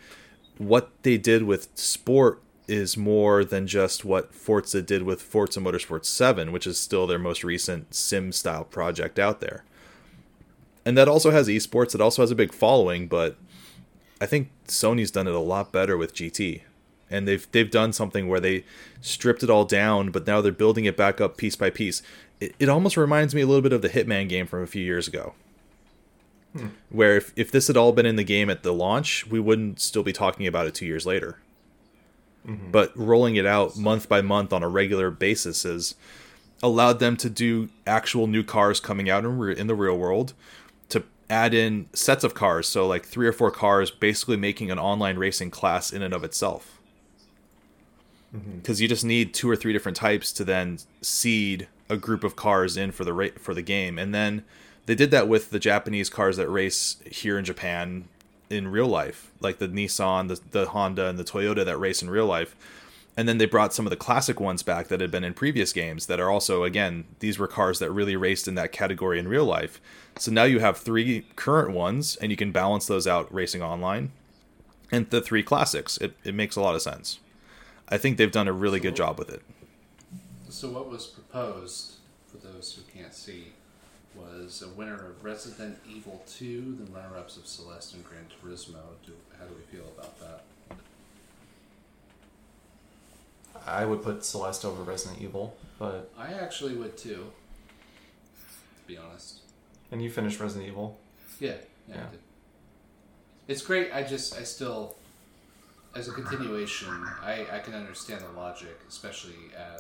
what 0.61 0.91
they 1.05 1.17
did 1.17 1.45
with 1.45 1.69
sport 1.75 2.43
is 2.69 2.95
more 2.95 3.45
than 3.47 3.67
just 3.67 4.05
what 4.05 4.35
Forza 4.35 4.83
did 4.83 5.03
with 5.05 5.23
Forza 5.23 5.59
Motorsport 5.59 6.05
7, 6.05 6.53
which 6.53 6.67
is 6.67 6.79
still 6.79 7.07
their 7.07 7.19
most 7.19 7.43
recent 7.43 7.95
sim 7.95 8.31
style 8.31 8.65
project 8.65 9.19
out 9.19 9.41
there. 9.41 9.65
And 10.85 10.99
that 10.99 11.09
also 11.09 11.31
has 11.31 11.49
esports. 11.49 11.95
It 11.95 12.03
also 12.03 12.21
has 12.23 12.31
a 12.31 12.35
big 12.35 12.53
following, 12.53 13.09
but 13.09 13.39
I 14.21 14.27
think 14.27 14.51
Sony's 14.69 15.11
done 15.11 15.27
it 15.27 15.35
a 15.35 15.39
lot 15.39 15.73
better 15.73 15.97
with 15.97 16.15
GT. 16.15 16.61
And 17.09 17.27
they've 17.27 17.51
they've 17.53 17.71
done 17.71 17.95
something 17.95 18.29
where 18.29 18.39
they 18.39 18.65
stripped 19.01 19.43
it 19.43 19.49
all 19.49 19.65
down, 19.65 20.11
but 20.11 20.27
now 20.27 20.43
they're 20.43 20.53
building 20.53 20.85
it 20.85 20.97
back 20.97 21.23
up 21.23 21.39
piece 21.39 21.57
by 21.57 21.71
piece. 21.71 22.03
It, 22.39 22.55
it 22.59 22.69
almost 22.69 22.99
reminds 22.99 23.35
me 23.35 23.41
a 23.41 23.47
little 23.47 23.63
bit 23.63 23.73
of 23.73 23.81
the 23.81 23.89
Hitman 23.89 24.29
game 24.29 24.47
from 24.47 24.63
a 24.63 24.67
few 24.67 24.85
years 24.85 25.09
ago. 25.09 25.33
Hmm. 26.57 26.69
Where 26.89 27.17
if, 27.17 27.33
if 27.37 27.53
this 27.53 27.69
had 27.69 27.77
all 27.77 27.93
been 27.93 28.07
in 28.07 28.17
the 28.17 28.25
game 28.25 28.51
at 28.51 28.63
the 28.63 28.73
launch, 28.73 29.27
we 29.27 29.39
wouldn't 29.39 29.81
still 29.81 30.03
be 30.03 30.13
talking 30.13 30.47
about 30.47 30.67
it 30.67 30.75
two 30.75 30.87
years 30.87 31.07
later. 31.07 31.39
Mm-hmm. 32.47 32.71
But 32.71 32.97
rolling 32.97 33.37
it 33.37 33.47
out 33.47 33.77
month 33.77 34.09
by 34.09 34.21
month 34.21 34.53
on 34.53 34.63
a 34.63 34.69
regular 34.69 35.11
basis 35.11 35.63
has 35.63 35.95
allowed 36.63 36.99
them 36.99 37.17
to 37.19 37.31
do 37.31 37.69
actual 37.87 38.27
new 38.27 38.43
cars 38.43 38.81
coming 38.81 39.09
out 39.09 39.25
in, 39.25 39.39
re- 39.39 39.57
in 39.57 39.67
the 39.67 39.75
real 39.75 39.97
world, 39.97 40.33
to 40.89 41.05
add 41.29 41.55
in 41.55 41.89
sets 41.93 42.25
of 42.25 42.35
cars, 42.35 42.67
so 42.67 42.87
like 42.87 43.05
three 43.05 43.27
or 43.27 43.33
four 43.33 43.51
cars, 43.51 43.91
basically 43.91 44.37
making 44.37 44.71
an 44.71 44.79
online 44.79 45.17
racing 45.17 45.51
class 45.51 45.93
in 45.93 46.03
and 46.03 46.13
of 46.13 46.25
itself. 46.25 46.81
Mm-hmm. 48.35 48.59
Because 48.59 48.81
you 48.81 48.89
just 48.89 49.05
need 49.05 49.35
two 49.35 49.49
or 49.49 49.57
three 49.57 49.73
different 49.73 49.97
types 49.97 50.33
to 50.33 50.45
then 50.45 50.79
seed 51.01 51.69
a 51.89 51.97
group 51.97 52.25
of 52.25 52.37
cars 52.37 52.77
in 52.77 52.93
for 52.93 53.05
the 53.05 53.13
ra- 53.13 53.37
for 53.39 53.55
the 53.55 53.63
game, 53.63 53.99
and 53.99 54.15
then 54.15 54.45
they 54.87 54.95
did 54.95 55.11
that 55.11 55.29
with 55.29 55.51
the 55.51 55.59
Japanese 55.59 56.11
cars 56.11 56.37
that 56.37 56.49
race 56.49 56.97
here 57.07 57.39
in 57.39 57.45
Japan 57.45 58.09
in 58.49 58.69
real 58.69 58.89
life, 58.89 59.31
like 59.41 59.59
the 59.59 59.69
Nissan, 59.69 60.29
the, 60.29 60.41
the 60.51 60.67
Honda, 60.67 61.07
and 61.07 61.19
the 61.19 61.25
Toyota 61.25 61.65
that 61.65 61.79
race 61.79 62.03
in 62.03 62.11
real 62.11 62.27
life. 62.27 62.57
And 63.17 63.29
then 63.29 63.39
they 63.39 63.47
brought 63.47 63.75
some 63.75 63.87
of 63.87 63.91
the 63.91 63.97
classic 63.97 64.41
ones 64.41 64.63
back 64.63 64.89
that 64.89 65.01
had 65.01 65.11
been 65.11 65.25
in 65.25 65.35
previous 65.35 65.73
games 65.73 66.07
that 66.07 66.21
are 66.21 66.31
also, 66.31 66.65
again, 66.65 67.05
these 67.19 67.39
were 67.39 67.47
cars 67.47 67.79
that 67.79 67.91
really 67.91 68.17
raced 68.17 68.49
in 68.49 68.55
that 68.55 68.73
category 68.73 69.19
in 69.19 69.29
real 69.29 69.45
life. 69.45 69.81
So 70.17 70.33
now 70.33 70.45
you 70.45 70.61
have 70.61 70.79
three 70.79 71.27
current 71.37 71.75
ones, 71.75 72.17
and 72.17 72.31
you 72.31 72.37
can 72.37 72.51
balance 72.51 72.87
those 72.87 73.07
out 73.07 73.33
racing 73.33 73.63
online. 73.63 74.13
And 74.91 75.09
the 75.11 75.21
three 75.21 75.43
classics. 75.43 75.99
It, 75.99 76.17
it 76.25 76.35
makes 76.35 76.57
a 76.57 76.61
lot 76.61 76.75
of 76.75 76.83
sense. 76.83 77.21
I 77.89 77.99
think 77.99 78.17
they've 78.17 78.31
done 78.31 78.49
a 78.49 78.53
really 78.53 78.81
good 78.81 78.97
job 78.97 79.19
with 79.19 79.31
it. 79.31 79.43
So 80.49 80.71
what 80.71 80.89
was 80.89 81.07
proposed 81.07 81.97
for 82.27 82.39
those 82.39 82.73
who 82.75 82.83
can't 82.99 83.15
see 83.15 83.53
was 84.43 84.63
a 84.63 84.69
winner 84.69 84.95
of 84.95 85.23
Resident 85.25 85.79
Evil 85.89 86.23
2, 86.27 86.79
the 86.85 86.93
runner-ups 86.93 87.37
of 87.37 87.47
Celeste 87.47 87.95
and 87.95 88.05
Gran 88.05 88.27
Turismo. 88.43 88.81
Do, 89.05 89.13
how 89.39 89.45
do 89.45 89.55
we 89.55 89.77
feel 89.77 89.87
about 89.97 90.19
that? 90.21 90.45
I 93.67 93.85
would 93.85 94.03
put 94.03 94.25
Celeste 94.25 94.65
over 94.65 94.83
Resident 94.83 95.21
Evil, 95.21 95.55
but 95.79 96.11
I 96.19 96.33
actually 96.33 96.75
would 96.75 96.97
too. 96.97 97.31
To 98.81 98.87
be 98.87 98.97
honest. 98.97 99.41
and 99.93 100.03
you 100.03 100.11
finished 100.11 100.41
Resident 100.41 100.69
Evil. 100.69 100.99
Yeah, 101.39 101.51
yeah. 101.89 101.97
Yeah. 101.97 102.03
I 102.07 102.11
did. 102.11 102.21
It's 103.49 103.63
great. 103.63 103.91
I 103.93 104.03
just, 104.03 104.37
I 104.39 104.45
still, 104.45 104.97
as 105.95 106.09
a 106.09 106.13
continuation, 106.13 106.89
I, 107.23 107.47
I 107.53 107.59
can 107.59 107.75
understand 107.75 108.23
the 108.23 108.41
logic, 108.41 108.79
especially 108.89 109.35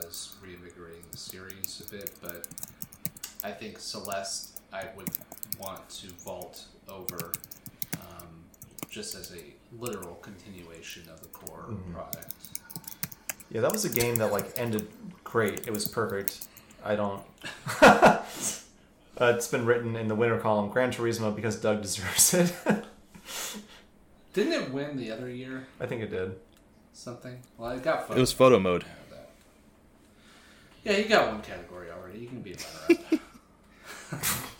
as 0.04 0.34
reinvigorating 0.44 1.02
the 1.10 1.16
series 1.16 1.82
a 1.86 1.90
bit. 1.90 2.10
But 2.20 2.46
I 3.42 3.50
think 3.50 3.78
Celeste, 3.78 4.60
I 4.72 4.84
would 4.96 5.10
want 5.58 5.88
to 5.88 6.08
vault 6.08 6.64
over, 6.88 7.32
um, 7.94 8.26
just 8.88 9.14
as 9.14 9.32
a 9.32 9.42
literal 9.78 10.16
continuation 10.16 11.08
of 11.08 11.20
the 11.20 11.28
core 11.28 11.74
product. 11.92 12.34
Yeah, 13.50 13.62
that 13.62 13.72
was 13.72 13.84
a 13.84 13.88
game 13.88 14.16
that 14.16 14.30
like 14.30 14.58
ended 14.58 14.88
great. 15.24 15.66
It 15.66 15.72
was 15.72 15.88
perfect. 15.88 16.46
I 16.84 16.96
don't. 16.96 17.22
uh, 17.82 18.22
it's 19.20 19.48
been 19.48 19.66
written 19.66 19.96
in 19.96 20.08
the 20.08 20.14
winner 20.14 20.38
column, 20.38 20.70
Gran 20.70 20.92
Turismo, 20.92 21.34
because 21.34 21.56
Doug 21.56 21.82
deserves 21.82 22.34
it. 22.34 22.54
Didn't 24.32 24.52
it 24.52 24.72
win 24.72 24.96
the 24.96 25.10
other 25.10 25.28
year? 25.28 25.66
I 25.80 25.86
think 25.86 26.02
it 26.02 26.10
did. 26.10 26.36
Something. 26.92 27.40
Well, 27.58 27.70
it 27.70 27.82
got. 27.82 28.10
It 28.10 28.20
was 28.20 28.32
photo 28.32 28.58
mode. 28.58 28.84
Yeah, 30.84 30.96
you 30.96 31.04
got 31.08 31.32
one 31.32 31.42
category 31.42 31.90
already. 31.90 32.20
You 32.20 32.28
can 32.28 32.40
be 32.40 32.52
a 32.52 32.56
runner-up. 32.88 33.20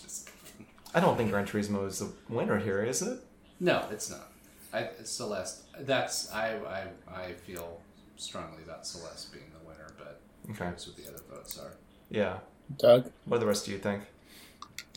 Just 0.02 0.30
kidding. 0.44 0.66
I 0.94 1.00
don't 1.00 1.16
think 1.16 1.30
Gran 1.30 1.46
Turismo 1.46 1.86
is 1.86 1.98
the 1.98 2.10
winner 2.28 2.58
here, 2.58 2.82
is 2.82 3.02
it? 3.02 3.20
No, 3.58 3.84
it's 3.90 4.10
not. 4.10 4.30
I, 4.72 4.88
Celeste. 5.04 5.62
That's 5.80 6.32
I, 6.32 6.56
I. 6.58 6.84
I 7.12 7.32
feel 7.32 7.80
strongly 8.16 8.62
about 8.62 8.86
Celeste 8.86 9.32
being 9.32 9.46
the 9.58 9.66
winner, 9.68 9.88
but 9.98 10.20
Okay. 10.50 10.64
that's 10.70 10.86
what 10.86 10.96
the 10.96 11.08
other 11.08 11.22
votes 11.30 11.58
are. 11.58 11.72
Yeah. 12.10 12.38
Doug? 12.78 13.10
What 13.24 13.36
do 13.38 13.40
the 13.40 13.46
rest 13.46 13.66
do 13.66 13.72
you 13.72 13.78
think? 13.78 14.04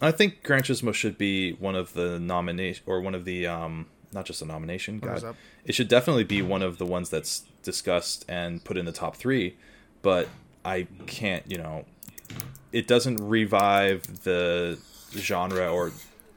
I 0.02 0.12
think 0.12 0.44
Gran 0.44 0.62
Turismo 0.62 0.94
should 0.94 1.18
be 1.18 1.54
one 1.54 1.76
of 1.76 1.94
the 1.94 2.20
nomination 2.20 2.84
or 2.86 3.02
one 3.02 3.16
of 3.16 3.26
the 3.26 3.48
um 3.48 3.88
not 4.12 4.26
just 4.26 4.42
a 4.44 4.46
nomination. 4.46 5.00
God, 5.00 5.36
it 5.66 5.74
should 5.74 5.88
definitely 5.88 6.24
be 6.24 6.42
one 6.44 6.62
of 6.62 6.78
the 6.78 6.86
ones 6.86 7.10
that's 7.10 7.46
discussed 7.64 8.26
and 8.30 8.64
put 8.64 8.78
in 8.78 8.86
the 8.86 8.92
top 8.92 9.16
three. 9.16 9.58
But 10.04 10.28
I 10.64 10.88
can't, 11.08 11.50
you 11.50 11.58
know, 11.58 11.86
it 12.74 12.88
doesn't 12.88 13.18
revive 13.18 14.24
the 14.24 14.78
genre 15.16 15.72
or 15.72 15.92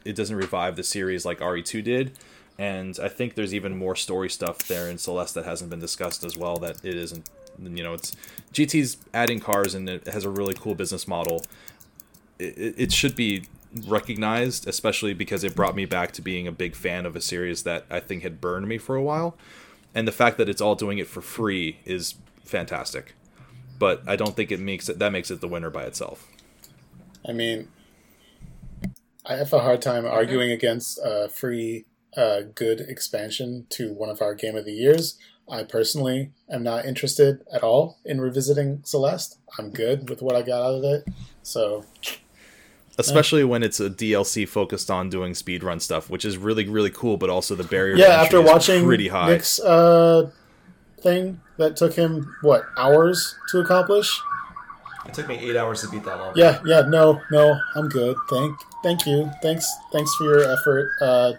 it 0.04 0.14
doesn't 0.14 0.36
revive 0.36 0.76
the 0.76 0.84
series 0.84 1.24
like 1.24 1.40
RE2 1.40 1.82
did. 1.82 2.18
And 2.58 2.96
I 3.02 3.08
think 3.08 3.34
there's 3.34 3.52
even 3.52 3.76
more 3.76 3.96
story 3.96 4.30
stuff 4.30 4.58
there 4.58 4.88
in 4.88 4.98
Celeste 4.98 5.34
that 5.34 5.44
hasn't 5.44 5.70
been 5.70 5.80
discussed 5.80 6.24
as 6.24 6.36
well. 6.36 6.56
That 6.58 6.84
it 6.84 6.94
isn't, 6.94 7.28
you 7.60 7.82
know, 7.82 7.94
it's 7.94 8.14
GT's 8.52 8.98
adding 9.12 9.40
cars 9.40 9.74
and 9.74 9.88
it 9.88 10.06
has 10.06 10.24
a 10.24 10.30
really 10.30 10.54
cool 10.54 10.74
business 10.74 11.08
model 11.08 11.42
it, 12.38 12.74
it 12.76 12.92
should 12.92 13.16
be 13.16 13.46
recognized, 13.86 14.66
especially 14.66 15.14
because 15.14 15.44
it 15.44 15.54
brought 15.54 15.74
me 15.74 15.84
back 15.84 16.12
to 16.12 16.22
being 16.22 16.46
a 16.46 16.52
big 16.52 16.74
fan 16.74 17.06
of 17.06 17.16
a 17.16 17.20
series 17.20 17.62
that 17.64 17.84
I 17.90 18.00
think 18.00 18.22
had 18.22 18.40
burned 18.40 18.68
me 18.68 18.78
for 18.78 18.96
a 18.96 19.02
while. 19.02 19.36
And 19.94 20.06
the 20.06 20.12
fact 20.12 20.38
that 20.38 20.48
it's 20.48 20.60
all 20.60 20.74
doing 20.74 20.98
it 20.98 21.06
for 21.06 21.20
free 21.20 21.78
is 21.84 22.14
fantastic. 22.44 23.14
But 23.78 24.02
I 24.06 24.16
don't 24.16 24.34
think 24.34 24.50
it 24.50 24.60
makes 24.60 24.88
it 24.88 24.98
that 24.98 25.12
makes 25.12 25.30
it 25.30 25.40
the 25.40 25.48
winner 25.48 25.70
by 25.70 25.84
itself. 25.84 26.26
I 27.28 27.32
mean, 27.32 27.68
I 29.24 29.36
have 29.36 29.52
a 29.52 29.60
hard 29.60 29.82
time 29.82 30.06
arguing 30.06 30.52
against 30.52 30.98
a 31.02 31.28
free, 31.28 31.86
uh, 32.16 32.42
good 32.54 32.80
expansion 32.80 33.66
to 33.70 33.92
one 33.92 34.08
of 34.08 34.22
our 34.22 34.34
game 34.34 34.56
of 34.56 34.64
the 34.64 34.72
years. 34.72 35.18
I 35.48 35.62
personally 35.62 36.32
am 36.50 36.62
not 36.62 36.84
interested 36.84 37.44
at 37.52 37.62
all 37.62 37.98
in 38.04 38.20
revisiting 38.20 38.80
Celeste. 38.84 39.38
I'm 39.58 39.70
good 39.70 40.08
with 40.08 40.22
what 40.22 40.34
I 40.34 40.42
got 40.42 40.62
out 40.62 40.74
of 40.76 40.84
it. 40.84 41.06
So, 41.42 41.84
Especially 42.98 43.44
when 43.44 43.62
it's 43.62 43.78
a 43.78 43.90
DLC 43.90 44.48
focused 44.48 44.90
on 44.90 45.10
doing 45.10 45.34
speedrun 45.34 45.82
stuff, 45.82 46.08
which 46.08 46.24
is 46.24 46.38
really 46.38 46.66
really 46.66 46.90
cool, 46.90 47.16
but 47.16 47.28
also 47.28 47.54
the 47.54 47.64
barrier 47.64 47.96
yeah, 47.96 48.22
after 48.22 48.40
is 48.40 48.46
watching 48.46 48.84
pretty 48.84 49.08
high. 49.08 49.32
Nick's 49.32 49.60
uh, 49.60 50.30
thing 51.00 51.40
that 51.58 51.76
took 51.76 51.94
him, 51.94 52.34
what, 52.42 52.64
hours 52.76 53.34
to 53.50 53.60
accomplish? 53.60 54.20
It 55.06 55.14
took 55.14 55.28
me 55.28 55.36
eight 55.38 55.56
hours 55.56 55.82
to 55.82 55.88
beat 55.88 56.04
that 56.04 56.16
level. 56.18 56.32
Yeah, 56.36 56.60
yeah, 56.66 56.82
no, 56.88 57.20
no, 57.30 57.58
I'm 57.76 57.88
good. 57.88 58.16
Thank, 58.28 58.58
thank 58.82 59.06
you. 59.06 59.30
Thanks, 59.42 59.70
thanks 59.92 60.12
for 60.16 60.24
your 60.24 60.42
effort, 60.52 60.90
uh, 61.00 61.32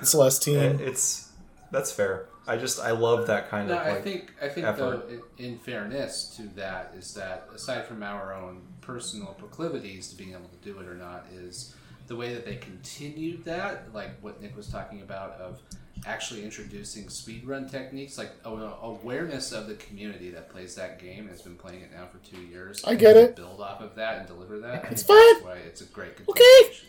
Celeste 0.02 0.48
It- 0.48 0.80
it's 0.80 1.30
that's 1.70 1.90
fair. 1.92 2.26
I 2.46 2.56
just 2.56 2.80
I 2.80 2.92
love 2.92 3.26
that 3.26 3.50
kind 3.50 3.68
No, 3.68 3.76
of 3.78 3.86
I 3.86 4.00
think 4.00 4.32
I 4.40 4.48
think 4.48 4.66
effort. 4.66 5.06
though, 5.10 5.20
in, 5.36 5.44
in 5.52 5.58
fairness 5.58 6.34
to 6.36 6.42
that, 6.56 6.94
is 6.96 7.12
that 7.14 7.46
aside 7.54 7.84
from 7.86 8.02
our 8.02 8.32
own 8.32 8.62
personal 8.80 9.34
proclivities 9.34 10.08
to 10.08 10.16
being 10.16 10.30
able 10.30 10.48
to 10.48 10.56
do 10.64 10.78
it 10.80 10.86
or 10.88 10.94
not, 10.94 11.26
is 11.34 11.74
the 12.06 12.16
way 12.16 12.32
that 12.32 12.46
they 12.46 12.56
continued 12.56 13.44
that, 13.44 13.92
like 13.92 14.12
what 14.22 14.40
Nick 14.40 14.56
was 14.56 14.68
talking 14.68 15.02
about 15.02 15.32
of 15.32 15.60
actually 16.06 16.42
introducing 16.44 17.04
speedrun 17.06 17.70
techniques, 17.70 18.16
like 18.18 18.32
a- 18.44 18.48
awareness 18.82 19.52
of 19.52 19.66
the 19.66 19.74
community 19.74 20.30
that 20.30 20.50
plays 20.50 20.74
that 20.76 20.98
game 20.98 21.20
and 21.20 21.30
has 21.30 21.42
been 21.42 21.56
playing 21.56 21.82
it 21.82 21.90
now 21.92 22.06
for 22.06 22.18
two 22.18 22.40
years. 22.42 22.84
I 22.84 22.94
get 22.94 23.16
it. 23.16 23.36
Build 23.36 23.60
off 23.60 23.80
of 23.80 23.94
that 23.96 24.18
and 24.18 24.26
deliver 24.26 24.58
that. 24.60 24.86
It's 24.90 25.02
think 25.02 25.08
that's 25.08 25.40
fine. 25.42 25.44
Why 25.44 25.56
it's 25.58 25.80
a 25.80 25.84
great. 25.86 26.12
Okay. 26.28 26.44
continuation, 26.64 26.88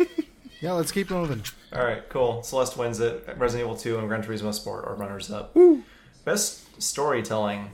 Yeah. 0.00 0.06
Yeah, 0.62 0.72
let's 0.72 0.92
keep 0.92 1.08
moving. 1.10 1.42
All 1.72 1.82
right, 1.82 2.06
cool. 2.10 2.42
Celeste 2.42 2.76
wins 2.76 3.00
it. 3.00 3.26
Resident 3.38 3.66
Evil 3.66 3.78
2 3.78 3.98
and 3.98 4.08
Gran 4.08 4.22
Turismo 4.22 4.52
Sport 4.52 4.84
are 4.84 4.94
runners 4.94 5.30
up. 5.30 5.56
Best 6.26 6.82
storytelling. 6.82 7.70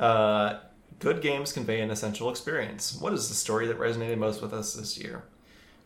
Uh, 0.00 0.60
good 1.00 1.20
games 1.20 1.52
convey 1.52 1.82
an 1.82 1.90
essential 1.90 2.30
experience. 2.30 2.96
What 2.98 3.12
is 3.12 3.28
the 3.28 3.34
story 3.34 3.66
that 3.66 3.78
resonated 3.78 4.16
most 4.16 4.40
with 4.40 4.54
us 4.54 4.72
this 4.72 4.96
year? 4.96 5.24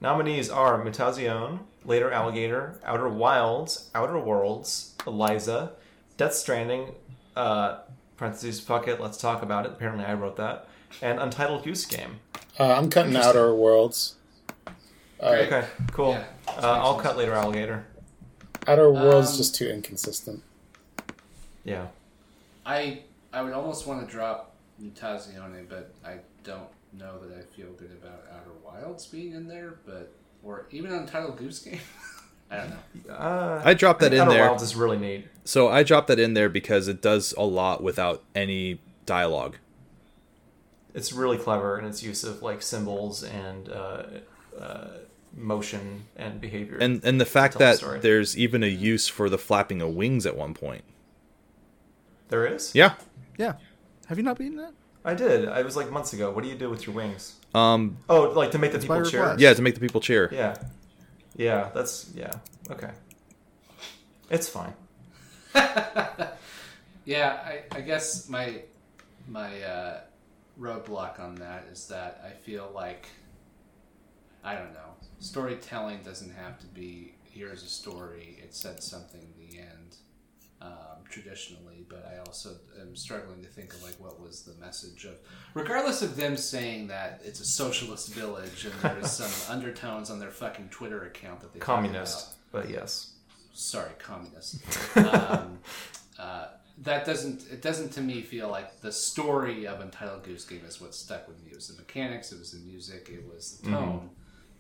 Nominees 0.03 0.51
are 0.51 0.85
Mutazione, 0.85 1.61
Later 1.85 2.11
Alligator, 2.11 2.81
Outer 2.85 3.09
Wilds, 3.09 3.89
Outer 3.95 4.19
Worlds, 4.19 4.97
Eliza, 5.07 5.73
Death 6.17 6.35
Stranding, 6.35 6.93
uh, 7.37 7.79
parentheses, 8.17 8.59
fuck 8.59 8.89
it, 8.89 9.01
let's 9.01 9.17
talk 9.17 9.43
about 9.43 9.65
it. 9.65 9.71
Apparently 9.71 10.05
I 10.05 10.15
wrote 10.15 10.37
that. 10.39 10.67
And 11.01 11.21
Untitled 11.21 11.63
Goose 11.63 11.87
Game. 11.87 12.19
Uh, 12.59 12.75
I'm 12.75 12.91
cutting 12.91 13.15
Outer 13.15 13.55
Worlds. 13.55 14.17
All 15.21 15.33
right. 15.33 15.47
Okay, 15.47 15.67
cool. 15.93 16.11
Yeah, 16.11 16.25
uh, 16.49 16.81
I'll 16.83 16.95
sense. 16.95 17.07
cut 17.07 17.17
Later 17.17 17.35
Alligator. 17.35 17.87
Outer 18.67 18.91
Worlds 18.93 19.31
Um, 19.31 19.37
just 19.37 19.55
too 19.55 19.69
inconsistent. 19.69 20.43
Yeah. 21.65 21.87
I 22.67 23.03
I 23.33 23.41
would 23.43 23.53
almost 23.53 23.87
want 23.87 24.05
to 24.05 24.13
drop 24.13 24.57
Mutazione, 24.83 25.69
but 25.69 25.93
I 26.05 26.17
don't 26.43 26.69
know 26.93 27.19
that 27.19 27.37
I 27.37 27.43
feel 27.43 27.69
good 27.73 27.91
about 27.93 28.25
Outer 28.33 28.53
Wilds 28.65 29.07
being 29.07 29.33
in 29.33 29.49
there, 29.49 29.77
but 29.87 30.13
or 30.43 30.67
even 30.71 30.93
Untitled 30.93 31.37
Goose 31.39 31.61
Game. 31.61 31.81
I 32.51 32.57
don't 32.57 32.71
know. 33.07 33.15
Uh, 33.15 33.63
I 33.65 33.73
dropped 33.75 34.01
that 34.01 34.11
think 34.11 34.21
in 34.23 34.29
Outer 34.29 34.31
there. 34.33 34.47
Wilds 34.49 34.63
is 34.63 34.77
really 34.77 34.99
neat. 34.99 35.27
So 35.45 35.69
I 35.69 35.83
dropped 35.83 36.09
that 36.09 36.19
in 36.19 36.35
there 36.35 36.49
because 36.51 36.87
it 36.89 37.01
does 37.01 37.33
a 37.39 37.43
lot 37.45 37.83
without 37.83 38.23
any 38.35 38.81
dialogue. 39.07 39.57
It's 40.95 41.13
really 41.13 41.39
clever 41.39 41.79
in 41.79 41.87
its 41.87 42.03
use 42.03 42.23
of 42.25 42.43
like 42.43 42.61
symbols 42.61 43.23
and 43.23 43.71
uh, 43.71 44.03
uh, 44.61 44.89
motion 45.35 46.05
and 46.17 46.41
behavior. 46.41 46.77
And 46.79 47.03
and 47.05 47.19
the 47.19 47.25
fact 47.25 47.57
Tell 47.57 47.75
the 47.75 47.87
that 47.87 48.03
there's 48.03 48.37
even 48.37 48.63
a 48.63 48.67
use 48.67 49.09
for 49.09 49.31
the 49.31 49.39
flapping 49.39 49.81
of 49.81 49.95
wings 49.95 50.27
at 50.27 50.37
one 50.37 50.53
point. 50.53 50.85
there 52.29 52.47
is. 52.47 52.75
Yeah. 52.75 52.97
Yeah. 53.39 53.55
Have 54.07 54.19
you 54.19 54.25
not 54.25 54.37
beaten 54.37 54.57
that? 54.57 54.75
I 55.05 55.15
did. 55.15 55.49
I 55.49 55.63
was 55.63 55.77
like 55.77 55.91
months 55.91 56.13
ago. 56.13 56.31
What 56.31 56.45
do 56.45 56.49
you 56.51 56.55
do 56.57 56.71
with 56.71 56.87
your 56.87 56.95
wings? 56.95 57.35
Um 57.55 57.97
Oh, 58.09 58.31
like 58.31 58.51
to 58.53 58.59
make 58.59 58.71
the 58.73 58.77
It's 58.79 58.87
by 58.87 58.99
people 58.99 59.11
cheer. 59.11 59.21
request. 59.23 59.41
yeah, 59.41 59.55
to 59.55 59.63
make 59.63 59.75
the 59.75 59.81
people 59.81 60.01
cheer. 60.01 60.29
Yeah. 60.33 60.57
Yeah. 61.37 61.71
That's 61.75 62.11
yeah. 62.15 62.33
Okay. 62.71 62.91
It's 64.31 64.49
fine. 64.49 64.75
Yeah, 67.05 67.31
I, 67.45 67.63
I 67.79 67.81
guess 67.81 68.29
my 68.29 68.63
my 69.29 69.61
uh, 69.63 70.01
roadblock 70.61 71.19
on 71.19 71.35
that 71.37 71.65
is 71.73 71.87
that 71.89 72.23
I 72.25 72.31
feel 72.31 72.71
like 72.75 73.07
I 74.45 74.55
don't 74.55 74.73
know. 74.73 74.91
Storytelling 75.19 76.01
doesn't 76.05 76.33
have 76.35 76.61
to 76.61 76.67
be 76.67 77.15
here's 77.25 77.65
a 77.65 77.69
story. 77.69 78.39
It 78.43 78.55
said 78.55 78.83
something 78.83 79.21
in 79.21 79.49
the 79.51 79.59
end. 79.59 79.97
Um, 80.61 81.03
traditionally, 81.09 81.72
but 81.89 82.11
I 82.15 82.19
also 82.21 82.51
am 82.81 82.95
struggling 82.97 83.43
to 83.43 83.49
think 83.49 83.73
of 83.75 83.83
like 83.83 83.95
what 83.99 84.21
was 84.21 84.43
the 84.43 84.55
message 84.65 85.05
of, 85.05 85.15
regardless 85.55 86.03
of 86.03 86.17
them 86.17 86.37
saying 86.37 86.89
that 86.89 87.21
it's 87.25 87.41
a 87.41 87.45
socialist 87.45 88.13
village 88.15 88.65
and 88.67 88.75
there's 88.83 89.11
some 89.23 89.55
undertones 89.55 90.11
on 90.11 90.19
their 90.19 90.31
fucking 90.31 90.69
Twitter 90.71 91.05
account 91.05 91.41
that 91.41 91.53
they 91.53 91.59
talk 91.59 91.67
Communist, 91.67 92.37
about 92.51 92.63
but 92.65 92.71
yes. 92.71 93.13
sorry, 93.53 93.91
communist. 93.99 94.57
um, 94.97 95.59
uh, 96.19 96.47
that 96.79 97.05
doesn't 97.05 97.45
it 97.53 97.61
doesn't 97.63 97.91
to 97.91 98.01
me 98.01 98.23
feel 98.23 98.49
like 98.49 98.81
the 98.81 98.91
story 98.93 99.67
of 99.67 99.81
Untitled 99.81 100.25
Goose 100.25 100.45
Game 100.45 100.63
is 100.67 100.81
what 100.81 100.95
stuck 100.95 101.29
with 101.29 101.43
me. 101.45 101.51
It 101.51 101.57
was 101.57 101.69
the 101.69 101.77
mechanics, 101.77 102.33
it 102.33 102.39
was 102.39 102.53
the 102.53 102.59
music, 102.61 103.11
it 103.13 103.23
was 103.33 103.59
the 103.59 103.71
tone, 103.71 104.09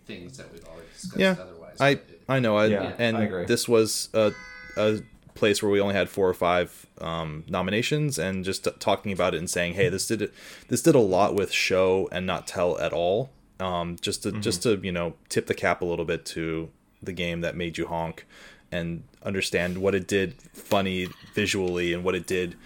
things 0.06 0.36
that 0.36 0.52
we've 0.52 0.64
already 0.66 0.88
discussed. 0.92 1.18
Yeah, 1.18 1.36
otherwise, 1.40 1.76
I 1.80 1.90
it- 1.90 2.22
I 2.28 2.38
know. 2.38 2.56
I, 2.56 2.66
Yeah, 2.66 2.92
and 2.98 3.16
I 3.16 3.22
agree. 3.24 3.44
this 3.46 3.66
was 3.68 4.08
a 4.14 4.32
a 4.76 5.00
place 5.34 5.62
where 5.62 5.70
we 5.70 5.80
only 5.80 5.94
had 5.94 6.08
four 6.08 6.28
or 6.28 6.34
five 6.34 6.86
um, 7.00 7.44
nominations, 7.48 8.18
and 8.18 8.44
just 8.44 8.66
talking 8.80 9.12
about 9.12 9.34
it 9.34 9.38
and 9.38 9.48
saying, 9.50 9.74
"Hey, 9.74 9.88
this 9.88 10.06
did 10.06 10.30
this 10.68 10.82
did 10.82 10.94
a 10.94 11.00
lot 11.00 11.34
with 11.34 11.52
show 11.52 12.08
and 12.12 12.26
not 12.26 12.46
tell 12.46 12.78
at 12.78 12.92
all." 12.92 13.30
Um, 13.60 13.96
just 14.00 14.22
to 14.24 14.30
Mm-hmm. 14.30 14.40
just 14.40 14.62
to 14.64 14.78
you 14.82 14.92
know 14.92 15.14
tip 15.28 15.46
the 15.46 15.54
cap 15.54 15.82
a 15.82 15.84
little 15.84 16.04
bit 16.04 16.24
to 16.26 16.70
the 17.02 17.12
game 17.12 17.40
that 17.42 17.56
made 17.56 17.78
you 17.78 17.86
honk 17.86 18.26
and 18.70 19.02
understand 19.24 19.78
what 19.78 19.94
it 19.94 20.06
did 20.08 20.34
funny 20.52 21.08
visually 21.34 21.92
and 21.92 22.02
what 22.04 22.14
it 22.14 22.26
did, 22.26 22.56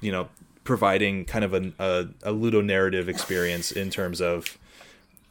you 0.00 0.12
know, 0.12 0.28
providing 0.64 1.24
kind 1.24 1.44
of 1.44 1.52
an, 1.54 1.74
a 1.78 2.06
a 2.22 2.32
ludo 2.32 2.60
narrative 2.60 3.08
experience 3.08 3.70
in 3.72 3.90
terms 3.90 4.20
of 4.20 4.56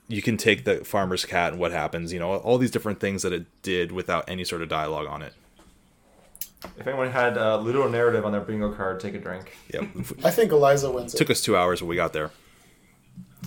you 0.08 0.22
can 0.22 0.38
take 0.38 0.66
the 0.66 0.84
farmer's 0.86 1.26
cat 1.26 1.52
and 1.54 1.60
what 1.60 1.72
happens, 1.72 2.14
you 2.14 2.20
know, 2.20 2.36
all 2.36 2.58
these 2.60 2.70
different 2.70 3.00
things 3.00 3.24
that 3.24 3.34
it 3.34 3.46
did 3.64 3.92
without 3.92 4.24
any 4.28 4.44
sort 4.44 4.62
of 4.62 4.70
dialogue 4.70 5.08
on 5.08 5.22
it. 5.24 5.34
If 6.78 6.88
anyone 6.88 7.12
had 7.12 7.38
a 7.38 7.58
Ludo 7.58 7.88
narrative 7.88 8.26
on 8.26 8.32
their 8.32 8.42
bingo 8.42 8.72
card, 8.74 9.00
take 9.00 9.14
a 9.16 9.20
drink. 9.20 9.56
Yep. 9.74 9.84
I 10.24 10.32
think 10.32 10.52
Eliza 10.52 10.92
wins 10.92 11.14
it. 11.14 11.18
Took 11.18 11.30
us 11.30 11.42
two 11.42 11.56
hours 11.58 11.82
when 11.82 11.90
we 11.90 11.96
got 11.96 12.14
there. 12.14 12.32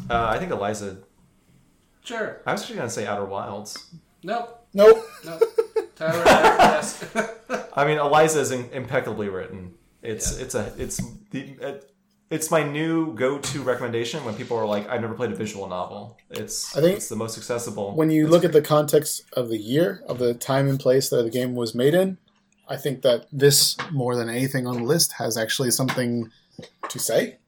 Uh, 0.08 0.26
I 0.30 0.38
think 0.38 0.50
Eliza. 0.52 0.98
sure, 2.04 2.40
I 2.46 2.52
was 2.52 2.62
actually 2.62 2.76
gonna 2.76 2.90
say 2.90 3.06
Outer 3.06 3.24
Wilds. 3.24 3.90
nope, 4.22 4.64
Nope. 4.74 5.04
nope. 5.24 5.42
Tyler, 5.96 6.22
yes. 6.24 7.04
I 7.74 7.84
mean, 7.86 7.98
Eliza 7.98 8.40
is 8.40 8.50
in- 8.52 8.70
impeccably 8.72 9.28
written. 9.28 9.74
It's 10.02 10.36
Yeah. 10.38 10.44
it's 10.44 10.54
a 10.54 10.72
it's 10.78 11.00
the 11.30 11.40
it, 11.60 11.90
it's 12.30 12.50
my 12.50 12.62
new 12.62 13.14
go-to 13.14 13.62
recommendation 13.62 14.22
when 14.24 14.34
people 14.34 14.56
are 14.58 14.66
like, 14.66 14.88
I've 14.88 15.00
never 15.00 15.14
played 15.14 15.32
a 15.32 15.34
visual 15.34 15.66
novel. 15.66 16.18
It's 16.30 16.76
I 16.76 16.80
think 16.82 16.96
it's 16.96 17.08
the 17.08 17.16
most 17.16 17.36
accessible. 17.38 17.94
When 17.96 18.10
you 18.10 18.28
look 18.28 18.44
at 18.44 18.52
the 18.52 18.60
context 18.62 19.22
of 19.32 19.48
the 19.48 19.56
year, 19.58 20.02
of 20.06 20.18
the 20.18 20.34
time 20.34 20.68
and 20.68 20.78
place 20.78 21.08
that 21.08 21.22
the 21.22 21.30
game 21.30 21.54
was 21.54 21.74
made 21.74 21.94
in, 21.94 22.18
I 22.68 22.76
think 22.76 23.02
that 23.02 23.26
this, 23.32 23.76
more 23.92 24.14
than 24.16 24.28
anything 24.28 24.66
on 24.66 24.76
the 24.76 24.82
list, 24.84 25.12
has 25.12 25.36
actually 25.36 25.70
something 25.70 26.30
to 26.88 26.98
say. 26.98 27.38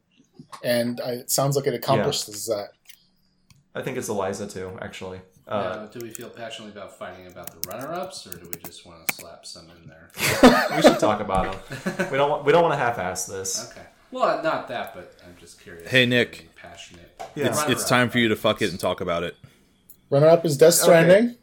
And 0.65 1.01
I, 1.01 1.11
it 1.13 1.31
sounds 1.31 1.57
like 1.57 1.67
it 1.67 1.75
accomplishes 1.75 2.47
that. 2.47 2.71
I 3.75 3.83
think 3.83 3.99
it's 3.99 4.09
Eliza 4.09 4.47
too, 4.47 4.77
actually. 4.81 5.21
Uh, 5.47 5.77
Now, 5.77 5.87
do 5.87 5.99
we 6.01 6.11
feel 6.11 6.29
passionately 6.31 6.73
about 6.79 6.97
fighting 6.99 7.27
about 7.27 7.51
the 7.51 7.69
runner-ups, 7.69 8.27
or 8.27 8.31
do 8.31 8.49
we 8.53 8.61
just 8.65 8.87
want 8.87 9.07
to 9.09 9.15
slap 9.15 9.45
some 9.45 9.67
in 9.71 9.89
there? 9.89 10.11
we 10.77 10.83
should 10.83 10.99
talk 10.99 11.21
about 11.21 11.69
them. 11.69 12.11
We 12.11 12.17
don't 12.17 12.31
want, 12.31 12.45
we 12.45 12.53
don't 12.53 12.63
want 12.63 12.73
to 12.75 12.79
half-ass 12.79 13.27
this. 13.27 13.71
Okay. 13.71 13.87
Well, 14.13 14.43
not 14.43 14.69
that, 14.69 14.95
but 14.95 15.15
I'm 15.25 15.37
just 15.39 15.61
curious. 15.61 15.89
Hey, 15.91 16.07
Nick. 16.07 16.49
Passionate. 16.57 17.21
Yeah. 17.35 17.47
It's, 17.49 17.63
it's 17.69 17.89
time 17.89 18.11
for 18.11 18.19
you 18.19 18.29
to 18.29 18.37
fuck 18.37 18.61
it 18.63 18.71
and 18.71 18.79
talk 18.81 19.01
about 19.01 19.23
it. 19.23 19.37
Runner 20.09 20.27
up 20.29 20.45
is 20.45 20.57
Death 20.57 20.75
Stranding. 20.75 21.37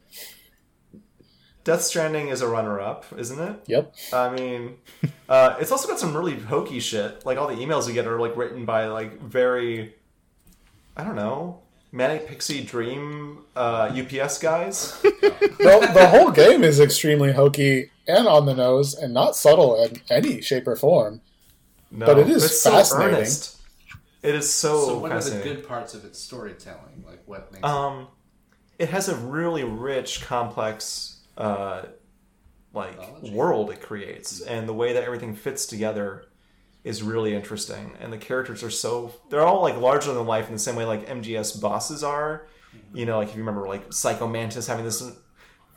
Death 1.68 1.82
Stranding 1.82 2.30
is 2.30 2.40
a 2.42 2.48
runner-up, 2.48 3.04
isn't 3.18 3.42
it? 3.42 3.60
Yep. 3.66 3.94
I 4.14 4.30
mean, 4.34 4.78
uh, 5.30 5.58
it's 5.60 5.70
also 5.70 5.86
got 5.86 6.00
some 6.00 6.16
really 6.16 6.40
hokey 6.40 6.80
shit. 6.80 7.26
Like 7.26 7.38
all 7.38 7.46
the 7.46 7.56
emails 7.56 7.90
you 7.90 7.94
get 7.94 8.08
are 8.08 8.18
like 8.22 8.38
written 8.38 8.64
by 8.64 8.88
like 8.88 9.22
very, 9.22 9.94
I 10.96 11.04
don't 11.04 11.18
know, 11.18 11.60
manic 11.92 12.26
pixie 12.26 12.64
dream 12.64 13.40
uh, 13.54 13.94
UPS 13.94 14.38
guys. 14.38 14.98
the, 15.02 15.92
the 15.94 16.08
whole 16.08 16.32
game 16.32 16.64
is 16.64 16.80
extremely 16.80 17.34
hokey 17.34 17.92
and 18.08 18.30
on 18.30 18.46
the 18.46 18.56
nose 18.56 18.94
and 18.94 19.14
not 19.14 19.36
subtle 19.36 19.84
in 19.84 20.00
any 20.10 20.40
shape 20.40 20.70
or 20.70 20.78
form. 20.78 21.20
No, 21.92 22.06
But 22.06 22.20
it 22.20 22.30
is 22.30 22.46
it's 22.46 22.62
so 22.62 22.72
fascinating. 22.72 23.16
earnest. 23.16 23.58
It 24.24 24.36
is 24.36 24.50
so, 24.50 24.86
So, 24.86 25.00
what 25.00 25.12
are 25.12 25.22
the 25.22 25.42
good 25.44 25.68
parts 25.68 25.94
of 25.94 26.06
its 26.06 26.18
storytelling? 26.18 27.04
Like, 27.06 27.24
what 27.26 27.52
makes 27.52 27.66
Um, 27.66 28.08
it 28.80 28.88
has 28.88 29.10
a 29.10 29.18
really 29.18 29.66
rich, 29.66 30.22
complex, 30.22 31.17
uh, 31.38 31.84
like 32.74 33.22
world 33.24 33.70
it 33.70 33.82
creates, 33.82 34.42
and 34.42 34.68
the 34.68 34.74
way 34.74 34.94
that 34.94 35.04
everything 35.04 35.36
fits 35.36 35.66
together 35.66 36.26
is 36.84 37.04
really 37.04 37.34
interesting. 37.34 37.94
And 38.00 38.12
the 38.12 38.18
characters 38.18 38.64
are 38.64 38.70
so—they're 38.70 39.46
all 39.46 39.62
like 39.62 39.78
larger 39.78 40.14
than 40.14 40.26
life 40.26 40.48
in 40.48 40.54
the 40.54 40.60
same 40.60 40.76
way 40.76 40.86
like 40.86 41.08
MGS 41.08 41.62
bosses 41.62 42.04
are. 42.04 42.48
You 42.94 43.06
know, 43.06 43.18
like 43.18 43.30
if 43.30 43.36
you 43.36 43.42
remember, 43.42 43.68
like 43.68 43.94
Psycho 43.94 44.28
Mantis 44.28 44.68
having 44.68 44.86
this 44.86 45.02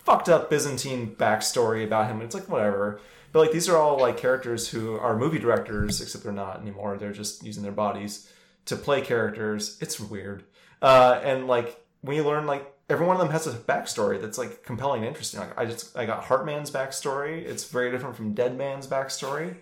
fucked 0.05 0.29
up 0.29 0.51
Byzantine 0.51 1.15
backstory 1.15 1.85
about 1.85 2.11
him. 2.11 2.21
It's 2.23 2.35
like 2.35 2.49
whatever. 2.49 3.01
But 3.33 3.41
like 3.41 3.53
these 3.53 3.69
are 3.69 3.77
all 3.77 3.99
like 3.99 4.17
characters 4.17 4.69
who 4.69 4.97
are 4.97 5.17
movie 5.17 5.39
directors, 5.39 6.01
except 6.01 6.25
they're 6.25 6.33
not 6.33 6.61
anymore. 6.61 6.97
They're 6.97 7.13
just 7.13 7.45
using 7.45 7.63
their 7.63 7.73
bodies 7.73 8.31
to 8.67 8.77
play 8.77 9.01
characters. 9.01 9.79
It's 9.81 10.01
weird. 10.01 10.45
Uh, 10.83 11.21
and 11.23 11.47
like 11.47 11.81
when 12.01 12.17
you 12.17 12.25
learn 12.25 12.47
like 12.47 12.67
every 12.91 13.07
one 13.07 13.17
of 13.17 13.23
them 13.23 13.31
has 13.31 13.47
a 13.47 13.53
backstory 13.53 14.21
that's 14.21 14.37
like 14.37 14.65
compelling 14.65 15.03
and 15.03 15.09
interesting. 15.09 15.41
Like 15.41 15.59
I 15.59 15.65
just 15.65 15.97
I 15.97 16.05
got 16.05 16.25
Heartman's 16.25 16.71
backstory. 16.71 17.43
It's 17.45 17.65
very 17.65 17.91
different 17.91 18.17
from 18.17 18.35
Dead 18.35 18.59
Man's 18.59 18.87
backstory. 18.87 19.55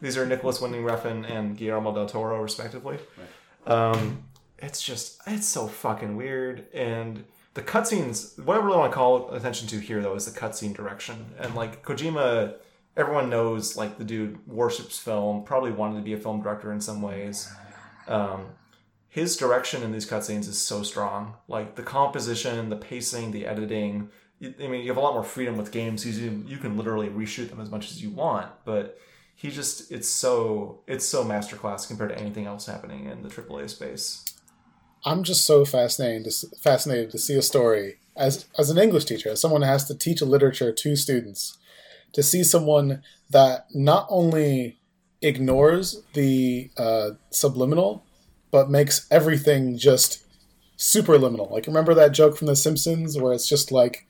These 0.00 0.16
are 0.16 0.24
Nicolas 0.24 0.60
Winding 0.60 0.82
Refn 0.82 1.28
and 1.28 1.56
Guillermo 1.56 1.92
del 1.94 2.06
Toro, 2.06 2.40
respectively. 2.40 2.98
Um, 3.66 4.22
it's 4.58 4.80
just 4.80 5.20
it's 5.26 5.46
so 5.46 5.66
fucking 5.66 6.16
weird 6.16 6.66
and 6.72 7.24
the 7.54 7.62
cutscenes. 7.62 8.38
What 8.42 8.60
I 8.60 8.64
really 8.64 8.78
want 8.78 8.92
to 8.92 8.94
call 8.94 9.30
attention 9.32 9.66
to 9.68 9.78
here, 9.80 10.00
though, 10.00 10.14
is 10.14 10.30
the 10.30 10.38
cutscene 10.38 10.74
direction 10.74 11.26
and 11.38 11.54
like 11.54 11.84
Kojima. 11.84 12.54
Everyone 12.96 13.28
knows 13.28 13.76
like 13.76 13.98
the 13.98 14.04
dude 14.04 14.38
worships 14.46 14.98
film. 14.98 15.44
Probably 15.44 15.70
wanted 15.70 15.96
to 15.96 16.02
be 16.02 16.14
a 16.14 16.18
film 16.18 16.40
director 16.40 16.72
in 16.72 16.80
some 16.80 17.02
ways. 17.02 17.52
Um, 18.08 18.46
his 19.16 19.34
direction 19.34 19.82
in 19.82 19.92
these 19.92 20.06
cutscenes 20.06 20.46
is 20.46 20.60
so 20.60 20.82
strong. 20.82 21.36
Like 21.48 21.74
the 21.74 21.82
composition, 21.82 22.68
the 22.68 22.76
pacing, 22.76 23.30
the 23.30 23.46
editing. 23.46 24.10
I 24.42 24.68
mean, 24.68 24.82
you 24.82 24.88
have 24.88 24.98
a 24.98 25.00
lot 25.00 25.14
more 25.14 25.24
freedom 25.24 25.56
with 25.56 25.72
games. 25.72 26.04
You 26.04 26.58
can 26.58 26.76
literally 26.76 27.08
reshoot 27.08 27.48
them 27.48 27.58
as 27.58 27.70
much 27.70 27.90
as 27.90 28.02
you 28.02 28.10
want, 28.10 28.48
but 28.66 28.98
he 29.34 29.50
just 29.50 29.90
it's 29.90 30.06
so 30.06 30.82
it's 30.86 31.06
so 31.06 31.24
masterclass 31.24 31.88
compared 31.88 32.10
to 32.10 32.18
anything 32.18 32.44
else 32.44 32.66
happening 32.66 33.06
in 33.06 33.22
the 33.22 33.30
AAA 33.30 33.70
space. 33.70 34.22
I'm 35.06 35.22
just 35.22 35.46
so 35.46 35.64
fascinated 35.64 36.30
to, 36.30 36.48
fascinated 36.58 37.10
to 37.12 37.18
see 37.18 37.38
a 37.38 37.42
story 37.42 37.96
as 38.18 38.44
as 38.58 38.68
an 38.68 38.76
English 38.76 39.06
teacher, 39.06 39.30
as 39.30 39.40
someone 39.40 39.62
who 39.62 39.68
has 39.68 39.86
to 39.86 39.94
teach 39.94 40.20
literature 40.20 40.72
to 40.72 40.94
students, 40.94 41.56
to 42.12 42.22
see 42.22 42.44
someone 42.44 43.02
that 43.30 43.64
not 43.72 44.06
only 44.10 44.78
ignores 45.22 46.02
the 46.12 46.70
uh, 46.76 47.12
subliminal, 47.30 48.05
but 48.50 48.70
makes 48.70 49.06
everything 49.10 49.78
just 49.78 50.24
superliminal. 50.78 51.50
Like 51.50 51.66
remember 51.66 51.94
that 51.94 52.12
joke 52.12 52.36
from 52.36 52.46
The 52.46 52.56
Simpsons 52.56 53.18
where 53.18 53.32
it's 53.32 53.48
just 53.48 53.72
like 53.72 54.06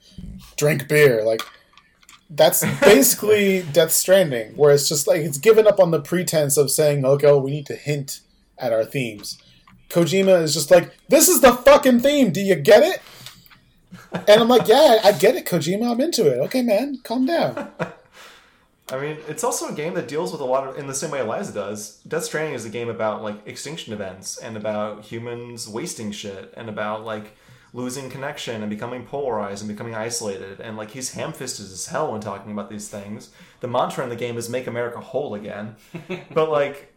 drink 0.55 0.87
beer, 0.87 1.23
like 1.23 1.41
that's 2.29 2.65
basically 2.81 3.63
Death 3.71 3.91
Stranding, 3.91 4.55
where 4.55 4.73
it's 4.73 4.89
just 4.89 5.07
like 5.07 5.21
it's 5.21 5.37
given 5.37 5.67
up 5.67 5.79
on 5.79 5.91
the 5.91 6.01
pretense 6.01 6.57
of 6.57 6.71
saying, 6.71 7.05
okay, 7.05 7.27
oh, 7.27 7.37
we 7.37 7.51
need 7.51 7.65
to 7.67 7.75
hint 7.75 8.21
at 8.57 8.73
our 8.73 8.85
themes. 8.85 9.41
Kojima 9.89 10.41
is 10.41 10.53
just 10.53 10.69
like, 10.69 10.95
this 11.07 11.29
is 11.29 11.41
the 11.41 11.53
fucking 11.53 12.01
theme. 12.01 12.31
Do 12.31 12.41
you 12.41 12.55
get 12.55 12.83
it? 12.83 13.01
And 14.27 14.41
I'm 14.41 14.49
like, 14.49 14.67
yeah, 14.67 14.99
I 15.03 15.13
get 15.13 15.35
it, 15.35 15.45
Kojima. 15.45 15.91
I'm 15.91 16.01
into 16.01 16.27
it. 16.27 16.39
Okay, 16.45 16.61
man, 16.61 16.99
calm 17.03 17.25
down. 17.25 17.71
I 18.89 18.99
mean, 18.99 19.17
it's 19.27 19.43
also 19.43 19.67
a 19.67 19.73
game 19.73 19.95
that 19.95 20.07
deals 20.07 20.31
with 20.31 20.39
a 20.39 20.45
lot 20.45 20.65
of, 20.65 20.77
in 20.77 20.87
the 20.87 20.95
same 20.95 21.11
way 21.11 21.19
Eliza 21.19 21.53
does. 21.53 21.97
Death 22.07 22.23
Stranding 22.23 22.53
is 22.53 22.63
a 22.63 22.69
game 22.69 22.87
about 22.87 23.21
like 23.21 23.45
extinction 23.45 23.91
events 23.91 24.37
and 24.37 24.55
about 24.55 25.03
humans 25.03 25.67
wasting 25.67 26.11
shit 26.11 26.53
and 26.55 26.69
about 26.69 27.03
like 27.03 27.35
losing 27.73 28.09
connection 28.09 28.61
and 28.61 28.69
becoming 28.69 29.05
polarized 29.05 29.61
and 29.61 29.67
becoming 29.67 29.93
isolated. 29.93 30.61
And 30.61 30.77
like 30.77 30.91
he's 30.91 31.13
ham-fisted 31.13 31.65
as 31.65 31.87
hell 31.87 32.13
when 32.13 32.21
talking 32.21 32.53
about 32.53 32.69
these 32.69 32.87
things. 32.87 33.29
The 33.59 33.67
mantra 33.67 34.05
in 34.05 34.09
the 34.09 34.15
game 34.15 34.37
is 34.37 34.49
"Make 34.49 34.67
America 34.67 35.01
whole 35.01 35.35
again," 35.35 35.75
but 36.33 36.49
like, 36.49 36.93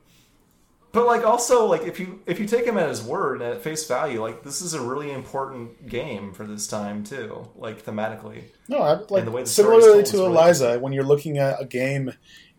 but 0.93 1.07
like 1.07 1.25
also 1.25 1.67
like 1.67 1.83
if 1.83 2.01
you 2.01 2.21
if 2.27 2.41
you 2.41 2.47
take 2.47 2.65
him 2.65 2.77
at 2.77 2.89
his 2.89 3.03
word 3.03 3.43
and 3.43 3.55
at 3.55 3.63
face 3.63 3.87
value, 3.87 4.21
like 4.21 4.43
this 4.43 4.61
is 4.61 4.75
a 4.75 4.81
really 4.81 5.13
important 5.13 5.89
game 5.89 6.33
for 6.33 6.45
this 6.45 6.67
time 6.67 7.05
too, 7.05 7.49
like 7.57 7.85
thematically. 7.85 8.45
No, 8.69 8.79
I, 8.79 8.95
like 9.09 9.25
the 9.25 9.47
similarly 9.47 10.03
to 10.05 10.17
really 10.17 10.27
Eliza, 10.27 10.79
when 10.79 10.93
you're 10.93 11.05
looking 11.05 11.39
at 11.39 11.61
a 11.61 11.65
game 11.65 12.15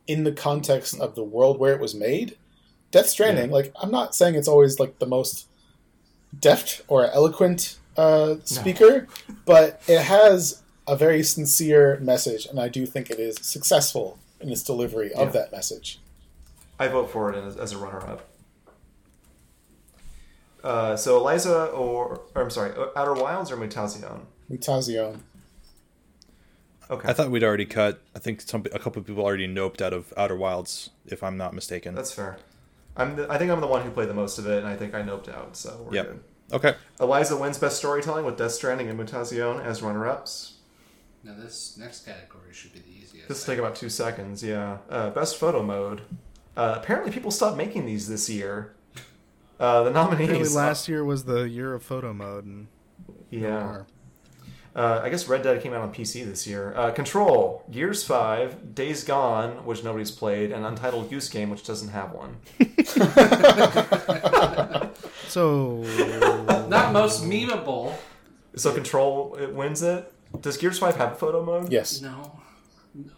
in 0.08 0.24
the 0.24 0.32
context 0.32 1.00
of 1.00 1.16
the 1.16 1.24
world 1.24 1.60
where 1.60 1.74
it 1.74 1.80
was 1.80 1.95
made, 1.95 2.38
Death 2.92 3.08
Stranding. 3.08 3.51
Like, 3.51 3.72
I'm 3.82 3.92
not 3.92 4.14
saying 4.16 4.35
it's 4.35 4.48
always 4.48 4.80
like 4.80 5.00
the 5.00 5.06
most 5.06 5.48
deft 6.38 6.82
or 6.88 7.06
eloquent 7.06 7.77
uh, 7.98 8.35
speaker, 8.43 9.08
but 9.45 9.82
it 9.88 10.01
has 10.01 10.61
a 10.88 10.95
very 10.95 11.24
sincere 11.24 11.98
message, 12.01 12.45
and 12.45 12.60
I 12.60 12.68
do 12.68 12.85
think 12.85 13.10
it 13.10 13.19
is 13.19 13.38
successful 13.42 14.18
in 14.40 14.50
its 14.50 14.64
delivery 14.64 15.14
of 15.14 15.27
Yeah. 15.27 15.42
that 15.42 15.51
message. 15.51 16.00
I 16.80 16.88
vote 16.88 17.09
for 17.11 17.32
it 17.32 17.35
as, 17.43 17.58
as 17.58 17.72
a 17.74 17.77
runner-up. 17.77 18.27
Uh, 20.64 20.95
so 20.95 21.17
Eliza 21.17 21.66
or, 21.67 22.22
or 22.35 22.41
I'm 22.41 22.50
sorry, 22.50 22.72
Outer 22.95 23.14
Wilds 23.14 23.51
or 23.51 23.58
Mutazione? 23.58 24.22
Mutazione. 24.50 25.19
Okay, 26.90 27.08
I 27.09 27.14
thought 27.14 27.32
we'd 27.32 27.43
already 27.43 27.66
cut. 27.66 28.01
I 28.16 28.19
think 28.19 28.41
some 28.41 28.66
a 28.74 28.77
couple 28.80 29.00
of 29.00 29.08
people 29.08 29.24
already 29.24 29.48
noped 29.48 29.82
out 29.82 29.93
of 29.93 30.14
Outer 30.17 30.35
Wilds, 30.35 30.90
if 31.08 31.24
I'm 31.24 31.38
not 31.38 31.53
mistaken. 31.53 31.95
that's 31.95 32.11
fair. 32.11 32.38
I'm 32.98 33.16
the, 33.16 33.32
I 33.32 33.38
think 33.38 33.50
I'm 33.50 33.61
the 33.61 33.67
one 33.67 33.82
who 33.83 33.90
played 33.90 34.09
the 34.09 34.14
most 34.14 34.38
of 34.38 34.45
it, 34.48 34.58
and 34.59 34.67
I 34.67 34.75
think 34.75 34.93
I 34.93 35.01
noped 35.01 35.30
out, 35.33 35.56
so 35.56 35.85
we're 35.88 35.95
Yep. 35.95 36.06
good. 36.08 36.24
okay. 36.53 36.75
Eliza 37.00 37.38
wins 37.38 37.58
best 37.58 37.77
storytelling 37.77 38.25
with 38.25 38.38
Death 38.38 38.51
Stranding 38.51 38.90
and 38.90 39.00
Mutazione 39.00 39.64
as 39.64 39.82
runner-ups. 39.82 40.56
Now 41.24 41.35
this 41.38 41.77
next 41.80 42.06
category 42.06 42.51
should 42.51 42.74
be 42.74 42.80
the 42.80 42.90
easiest. 42.90 43.30
This 43.30 43.48
will 43.48 43.53
take 43.53 43.59
about 43.59 43.75
two 43.77 43.90
seconds. 43.90 44.43
Yeah. 44.43 44.80
Uh, 44.90 45.11
best 45.11 45.38
photo 45.38 45.64
mode. 45.64 46.01
Uh, 46.55 46.75
apparently, 46.77 47.11
people 47.11 47.31
stopped 47.31 47.57
making 47.57 47.85
these 47.85 48.07
this 48.07 48.30
year. 48.30 48.73
Uh, 49.59 49.83
the 49.83 49.91
nominees. 49.91 50.30
Apparently, 50.30 50.55
last 50.55 50.88
year 50.88 51.03
was 51.05 51.25
the 51.25 51.43
year 51.43 51.73
of 51.73 51.83
photo 51.83 52.13
mode, 52.13 52.45
and 52.45 52.67
Yeah. 53.30 53.83
Uh, 54.73 55.01
I 55.03 55.09
guess 55.09 55.27
Red 55.27 55.43
Dead 55.43 55.61
came 55.61 55.73
out 55.73 55.81
on 55.81 55.93
PC 55.93 56.25
this 56.25 56.47
year. 56.47 56.73
Uh, 56.77 56.91
Control, 56.91 57.65
Gears 57.69 58.05
5, 58.05 58.73
Days 58.73 59.03
Gone, 59.03 59.65
which 59.65 59.83
nobody's 59.83 60.11
played, 60.11 60.53
and 60.53 60.65
Untitled 60.65 61.09
Goose 61.09 61.27
Game, 61.27 61.49
which 61.49 61.65
doesn't 61.65 61.89
have 61.89 62.13
one. 62.13 62.38
so 65.27 65.83
Not 66.69 66.93
most 66.93 67.25
memeable. 67.25 67.93
So 68.55 68.73
Control 68.73 69.35
it 69.35 69.53
wins 69.53 69.81
it. 69.83 70.11
Does 70.39 70.55
Gears 70.57 70.80
5 70.80 70.95
have 70.95 71.11
a 71.11 71.15
photo 71.15 71.43
mode? 71.43 71.69
Yes. 71.71 72.01
No. 72.01 72.39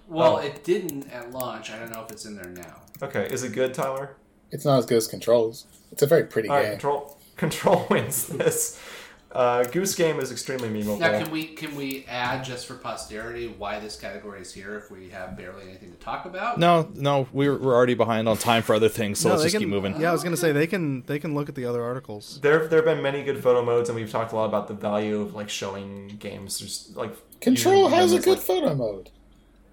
Well, 0.07 0.35
Oh. 0.37 0.39
it 0.39 0.63
didn't 0.63 1.11
at 1.11 1.31
launch. 1.31 1.71
I 1.71 1.79
don't 1.79 1.91
know 1.91 2.03
if 2.03 2.11
it's 2.11 2.25
in 2.25 2.35
there 2.35 2.49
now. 2.51 2.81
Okay. 3.01 3.27
Is 3.31 3.43
it 3.43 3.53
good, 3.53 3.73
Tyler? 3.73 4.15
It's 4.51 4.65
not 4.65 4.77
as 4.79 4.85
good 4.85 4.97
as 4.97 5.07
Controls. 5.07 5.65
It's 5.91 6.03
a 6.03 6.07
very 6.07 6.25
pretty 6.25 6.49
All 6.49 6.55
right. 6.55 6.63
game. 6.63 6.71
Control. 6.73 7.17
Control 7.37 7.87
wins 7.89 8.27
this. 8.27 8.79
Uh, 9.31 9.63
Goose 9.63 9.95
Game 9.95 10.19
is 10.19 10.31
extremely 10.31 10.69
memeable. 10.69 10.99
Now, 10.99 11.09
can 11.17 11.31
we 11.31 11.45
can 11.45 11.75
we 11.75 12.05
add 12.07 12.43
just 12.45 12.67
for 12.67 12.75
posterity 12.75 13.47
why 13.57 13.79
this 13.79 13.95
category 13.99 14.41
is 14.41 14.53
here 14.53 14.77
if 14.77 14.91
we 14.91 15.09
have 15.09 15.35
barely 15.35 15.63
anything 15.63 15.91
to 15.91 15.97
talk 15.97 16.25
about? 16.25 16.59
No, 16.59 16.87
no, 16.93 17.27
we're 17.33 17.57
we're 17.57 17.73
already 17.73 17.95
behind 17.95 18.29
on 18.29 18.37
time 18.37 18.61
for 18.61 18.75
other 18.75 18.89
things, 18.89 19.17
so 19.17 19.29
No, 19.29 19.33
let's 19.33 19.45
just 19.45 19.53
can, 19.55 19.61
keep 19.61 19.69
moving. 19.69 19.99
Yeah, 19.99 20.09
I 20.09 20.11
was 20.11 20.23
gonna 20.23 20.37
say 20.37 20.51
they 20.51 20.67
can 20.67 21.01
they 21.07 21.17
can 21.17 21.33
look 21.33 21.49
at 21.49 21.55
the 21.55 21.65
other 21.65 21.81
articles. 21.81 22.39
There, 22.43 22.67
there 22.67 22.77
have 22.77 22.85
been 22.85 23.01
many 23.01 23.23
good 23.23 23.41
photo 23.41 23.65
modes, 23.65 23.89
and 23.89 23.95
we've 23.95 24.11
talked 24.11 24.33
a 24.33 24.35
lot 24.35 24.45
about 24.45 24.67
the 24.67 24.75
value 24.75 25.19
of 25.21 25.33
like 25.33 25.49
showing 25.49 26.09
games. 26.19 26.59
There's 26.59 26.91
like 26.95 27.15
Control 27.41 27.87
has 27.87 28.13
a 28.13 28.19
good 28.19 28.37
like- 28.37 28.39
photo 28.39 28.75
mode. 28.75 29.09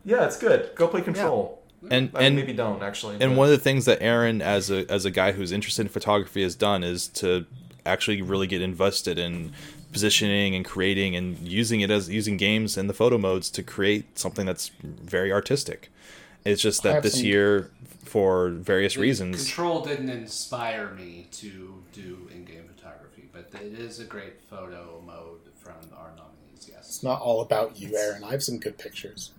Yeah, 0.04 0.24
it's 0.24 0.38
good. 0.38 0.70
Go 0.74 0.88
play 0.88 1.02
Control. 1.02 1.60
And 1.90 2.10
I 2.14 2.18
mean, 2.18 2.26
and 2.26 2.36
maybe 2.36 2.52
don't 2.52 2.82
actually. 2.82 3.14
and 3.20 3.32
but- 3.32 3.36
one 3.38 3.46
of 3.46 3.52
the 3.52 3.58
things 3.58 3.86
that 3.86 4.02
Aaron, 4.02 4.42
as 4.42 4.70
a 4.70 4.90
as 4.90 5.04
a 5.04 5.10
guy 5.10 5.32
who's 5.32 5.50
interested 5.50 5.82
in 5.82 5.88
photography, 5.88 6.42
has 6.42 6.54
done 6.54 6.84
is 6.84 7.08
to 7.08 7.46
actually 7.86 8.20
really 8.20 8.46
get 8.46 8.60
invested 8.60 9.18
in 9.18 9.52
positioning 9.92 10.54
and 10.54 10.64
creating 10.64 11.16
and 11.16 11.38
using 11.38 11.80
it 11.80 11.90
as 11.90 12.08
using 12.10 12.36
games 12.36 12.76
and 12.76 12.88
the 12.88 12.94
photo 12.94 13.16
modes 13.16 13.50
to 13.50 13.62
create 13.62 14.18
something 14.18 14.44
that's 14.44 14.70
very 14.82 15.32
artistic. 15.32 15.90
It's 16.44 16.60
just 16.62 16.82
that 16.82 17.02
this 17.02 17.22
year, 17.22 17.70
for 18.04 18.50
various 18.50 18.96
reasons, 18.96 19.44
Control 19.44 19.82
didn't 19.84 20.10
inspire 20.10 20.90
me 20.90 21.28
to 21.32 21.82
do 21.92 22.28
in-game 22.32 22.64
photography, 22.76 23.28
but 23.32 23.50
it 23.60 23.78
is 23.78 24.00
a 24.00 24.04
great 24.04 24.42
photo 24.48 25.02
mode 25.06 25.40
from 25.56 25.74
our 25.96 26.10
nominees. 26.10 26.68
Yes, 26.70 26.88
It's 26.88 27.02
not 27.02 27.20
all 27.20 27.40
about 27.40 27.80
you, 27.80 27.96
Aaron. 27.96 28.22
I 28.24 28.30
have 28.32 28.42
some 28.42 28.58
good 28.58 28.78
pictures. 28.78 29.32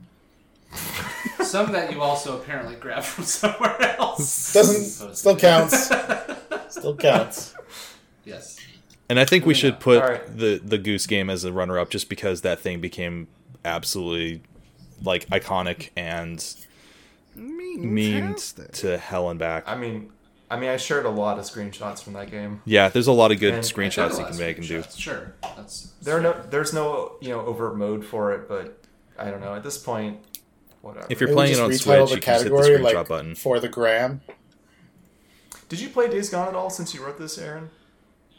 some 1.43 1.71
that 1.73 1.91
you 1.91 2.01
also 2.01 2.39
apparently 2.39 2.75
grabbed 2.75 3.05
from 3.05 3.23
somewhere 3.25 3.95
else. 3.99 4.53
Doesn't 4.53 5.15
still 5.15 5.35
counts. 5.35 5.91
Still 6.69 6.95
counts. 6.95 7.53
Yes. 8.23 8.57
And 9.09 9.19
I 9.19 9.25
think 9.25 9.45
we 9.45 9.53
should 9.53 9.81
put 9.81 10.01
All 10.01 10.07
right. 10.09 10.37
the 10.37 10.61
the 10.63 10.77
Goose 10.77 11.05
Game 11.05 11.29
as 11.29 11.43
a 11.43 11.51
runner 11.51 11.77
up, 11.77 11.89
just 11.89 12.07
because 12.07 12.41
that 12.41 12.61
thing 12.61 12.79
became 12.79 13.27
absolutely 13.65 14.41
like 15.03 15.27
iconic 15.27 15.89
and 15.97 16.37
memed 17.37 18.71
to 18.79 18.97
hell 18.97 19.29
and 19.29 19.37
back. 19.39 19.63
I 19.67 19.75
mean, 19.75 20.11
I 20.49 20.57
mean, 20.57 20.69
I 20.69 20.77
shared 20.77 21.05
a 21.05 21.09
lot 21.09 21.39
of 21.39 21.45
screenshots 21.45 22.01
from 22.03 22.13
that 22.13 22.31
game. 22.31 22.61
Yeah, 22.65 22.89
there's 22.89 23.07
a 23.07 23.11
lot 23.11 23.31
of 23.31 23.39
good 23.39 23.53
And- 23.55 23.63
screenshots 23.63 24.17
you 24.17 24.25
can 24.25 24.37
make 24.37 24.57
and 24.57 24.67
do. 24.67 24.79
Screenshots, 24.81 24.97
Sure. 24.99 25.33
That's 25.57 25.91
There 26.01 26.17
are 26.17 26.21
no, 26.21 26.41
there's 26.49 26.73
no, 26.73 27.13
you 27.21 27.29
know, 27.29 27.41
overt 27.41 27.77
mode 27.77 28.05
for 28.05 28.33
it, 28.33 28.47
but 28.47 28.77
I 29.17 29.29
don't 29.31 29.41
know. 29.41 29.55
At 29.55 29.63
this 29.63 29.77
point, 29.77 30.19
whatever. 30.81 31.07
If 31.09 31.19
you're 31.19 31.29
Maybe 31.29 31.35
playing 31.35 31.53
it 31.53 31.59
on 31.59 31.69
retitle 31.69 32.07
Switch, 32.07 32.15
you 32.15 32.21
can 32.21 32.33
just 32.33 32.43
hit 32.43 32.49
the 32.51 32.57
screenshot 32.57 32.93
like 32.95 33.07
button. 33.07 33.35
for 33.35 33.59
the 33.59 33.69
gram. 33.69 34.21
Did 35.69 35.79
you 35.79 35.89
play 35.89 36.09
Days 36.09 36.29
Gone 36.29 36.47
at 36.47 36.55
all 36.55 36.69
since 36.69 36.93
you 36.93 37.03
wrote 37.03 37.17
this, 37.17 37.37
Aaron? 37.37 37.69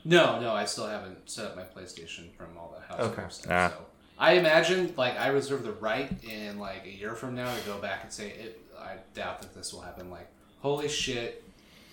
No, 0.04 0.40
no, 0.40 0.52
I 0.52 0.64
still 0.64 0.86
haven't 0.86 1.30
set 1.30 1.46
up 1.46 1.56
my 1.56 1.62
PlayStation 1.62 2.32
from 2.36 2.48
all 2.58 2.76
the 2.78 2.84
house 2.94 3.00
Okay. 3.12 3.22
stuff. 3.28 3.50
Ah. 3.50 3.68
So 3.70 3.84
I 4.18 4.32
imagine, 4.34 4.92
like, 4.96 5.18
I 5.18 5.28
reserve 5.28 5.62
the 5.62 5.72
right 5.72 6.12
in 6.24 6.58
like 6.58 6.84
a 6.86 6.90
year 6.90 7.14
from 7.14 7.34
now 7.34 7.54
to 7.54 7.60
go 7.62 7.78
back 7.78 8.00
and 8.02 8.12
say, 8.12 8.30
it, 8.30 8.60
I 8.78 8.96
doubt 9.14 9.42
that 9.42 9.54
this 9.54 9.72
will 9.72 9.80
happen. 9.80 10.10
Like, 10.10 10.28
holy 10.60 10.88
shit, 10.88 11.42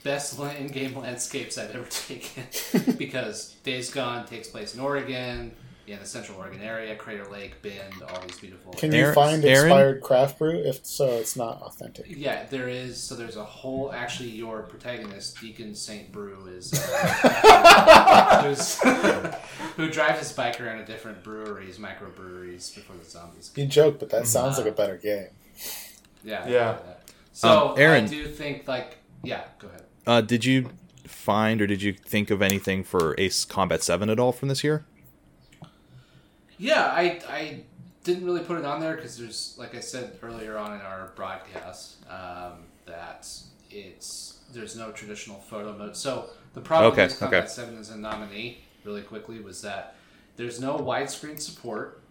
best 0.04 0.38
la- 0.40 0.50
in-game 0.50 0.96
landscapes 0.98 1.58
I've 1.58 1.74
ever 1.76 1.86
taken 1.90 2.44
because 2.98 3.52
Days 3.64 3.92
Gone 3.92 4.26
takes 4.26 4.48
place 4.48 4.74
in 4.74 4.82
Oregon. 4.82 5.56
In 5.94 6.00
the 6.00 6.06
Central 6.06 6.38
Oregon 6.38 6.62
area, 6.62 6.96
Crater 6.96 7.26
Lake, 7.32 7.62
Bend, 7.62 7.94
all 8.08 8.22
these 8.22 8.38
beautiful. 8.40 8.74
Can 8.74 8.92
you 8.94 9.12
find 9.14 9.44
Aaron? 9.44 9.66
expired 9.66 10.02
craft 10.02 10.40
brew? 10.40 10.58
If 10.60 10.86
so, 10.86 11.06
it's 11.18 11.36
not 11.36 11.62
authentic. 11.62 12.06
Yeah, 12.08 12.46
there 12.50 12.70
is. 12.70 13.02
So 13.02 13.16
there's 13.16 13.38
a 13.38 13.44
whole. 13.44 13.92
Actually, 13.92 14.30
your 14.30 14.64
protagonist, 14.64 15.40
Deacon 15.42 15.74
Saint 15.76 16.12
Brew, 16.12 16.46
is 16.48 16.74
uh, 16.74 18.44
who's, 18.44 18.80
who 19.76 19.90
drives 19.90 20.20
his 20.20 20.32
bike 20.32 20.60
around 20.62 20.78
to 20.80 20.86
different 20.86 21.24
breweries, 21.24 21.78
microbreweries, 21.78 22.74
before 22.76 22.96
the 22.98 23.06
zombies. 23.06 23.52
You 23.56 23.66
joke, 23.66 24.00
but 24.00 24.10
that 24.12 24.28
sounds 24.28 24.58
like 24.58 24.68
a 24.68 24.72
better 24.72 24.98
game. 24.98 25.28
Yeah. 26.24 26.48
Yeah. 26.48 26.74
get. 26.74 27.12
So 27.34 27.70
Um, 27.72 27.80
Aaron. 27.80 28.06
I 28.06 28.08
do 28.08 28.28
think 28.28 28.68
like 28.68 28.98
yeah. 29.24 29.44
Go 29.60 29.68
ahead. 29.70 29.84
Uh, 30.06 30.22
did 30.22 30.46
you 30.46 30.70
find 31.08 31.62
or 31.62 31.68
did 31.68 31.82
you 31.82 31.94
think 31.94 32.30
of 32.30 32.42
anything 32.42 32.84
for 32.84 33.16
Ace 33.18 33.46
Combat 33.46 33.82
Seven 33.84 34.10
at 34.10 34.20
all 34.20 34.32
from 34.32 34.48
this 34.50 34.64
year? 34.64 34.86
Yeah, 36.60 36.84
I 36.86 37.22
I 37.28 37.64
didn't 38.04 38.26
really 38.26 38.42
put 38.42 38.58
it 38.60 38.66
on 38.66 38.80
there 38.80 38.96
because 38.96 39.18
there's 39.18 39.56
like 39.58 39.76
I 39.76 39.80
said 39.80 40.18
earlier 40.22 40.58
on 40.58 40.74
in 40.74 40.82
our 40.82 41.12
broadcast 41.16 41.98
um, 42.10 42.66
that 42.86 43.28
it's 43.72 44.40
there's 44.54 44.76
no 44.76 44.92
traditional 44.92 45.40
photo 45.40 45.76
mode. 45.78 45.96
So 45.96 46.30
the 46.54 46.62
problem 46.62 46.92
Okay, 46.92 47.04
with 47.06 47.20
Combat 47.20 47.44
okay. 47.44 47.50
Seven 47.52 47.78
as 47.78 47.90
a 47.92 47.98
nominee, 47.98 48.60
really 48.84 49.02
quickly, 49.02 49.40
was 49.40 49.62
that 49.62 49.96
there's 50.36 50.60
no 50.60 50.78
widescreen 50.78 51.40
support. 51.40 52.02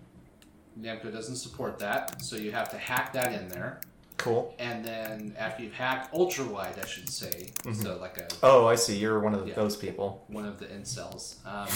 Namco 0.81 1.13
doesn't 1.13 1.37
support 1.37 1.79
that, 1.81 2.23
so 2.23 2.37
you 2.37 2.53
have 2.53 2.71
to 2.71 2.79
hack 2.79 3.13
that 3.13 3.33
in 3.33 3.49
there. 3.49 3.81
Cool. 4.19 4.55
And 4.59 4.85
then 4.85 5.35
after 5.39 5.63
you've 5.63 5.73
hacked 5.73 6.13
ultra 6.13 6.45
wide, 6.45 6.75
I 6.83 6.87
should 6.87 7.09
say, 7.09 7.49
so 7.73 7.97
like 7.99 8.19
a 8.19 8.29
Oh, 8.43 8.67
I 8.67 8.75
see. 8.75 8.97
You're 8.99 9.21
one 9.21 9.35
of 9.35 9.47
Yeah. 9.49 9.55
those 9.55 9.77
people. 9.77 10.25
one 10.29 10.45
of 10.45 10.59
the 10.59 10.67
incels. 10.67 11.37
Um, 11.47 11.69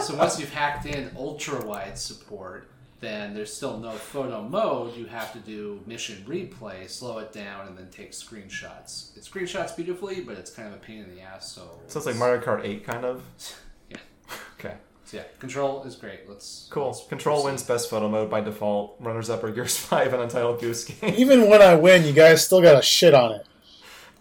so 0.02 0.14
once 0.16 0.38
you've 0.38 0.52
hacked 0.52 0.84
in 0.86 1.10
ultra 1.16 1.64
wide 1.64 1.96
support, 1.98 2.68
then 2.98 3.32
there's 3.34 3.54
still 3.54 3.78
no 3.78 3.92
photo 3.92 4.42
mode. 4.42 4.94
You 4.96 5.06
have 5.06 5.32
to 5.32 5.38
do 5.38 5.80
mission 5.86 6.22
replay, 6.28 6.86
slow 6.90 7.16
it 7.18 7.32
down, 7.32 7.68
and 7.68 7.78
then 7.78 7.88
take 7.90 8.12
screenshots. 8.12 9.16
It 9.16 9.22
screenshots 9.22 9.74
beautifully, 9.74 10.20
but 10.20 10.36
it's 10.36 10.50
kind 10.50 10.68
of 10.68 10.74
a 10.74 10.78
pain 10.78 11.04
in 11.04 11.14
the 11.14 11.22
ass. 11.22 11.50
So 11.52 11.80
So 11.86 11.98
it's 11.98 12.06
like 12.06 12.16
Mario 12.16 12.42
Kart 12.42 12.62
8, 12.64 12.84
kind 12.84 13.04
of. 13.04 13.22
Yeah. 13.88 13.96
Okay. 14.58 14.74
So 15.10 15.16
yeah, 15.16 15.24
control 15.40 15.82
is 15.82 15.96
great. 15.96 16.28
Let's 16.28 16.68
Cool. 16.70 16.86
let's 16.88 17.04
Control 17.08 17.38
proceed. 17.38 17.46
wins 17.50 17.62
best 17.64 17.90
photo 17.90 18.08
mode 18.08 18.30
by 18.30 18.40
default. 18.42 18.94
Runners 19.00 19.28
up 19.28 19.42
are 19.42 19.50
Gears 19.50 19.76
5 19.88 20.12
and 20.12 20.22
Untitled 20.22 20.60
Goose 20.60 20.84
Game. 20.84 21.14
Even 21.16 21.48
when 21.50 21.60
I 21.60 21.74
win, 21.74 22.04
you 22.04 22.12
guys 22.12 22.44
still 22.44 22.62
got 22.62 22.76
to 22.76 22.82
shit 22.82 23.12
on 23.12 23.32
it. 23.32 23.46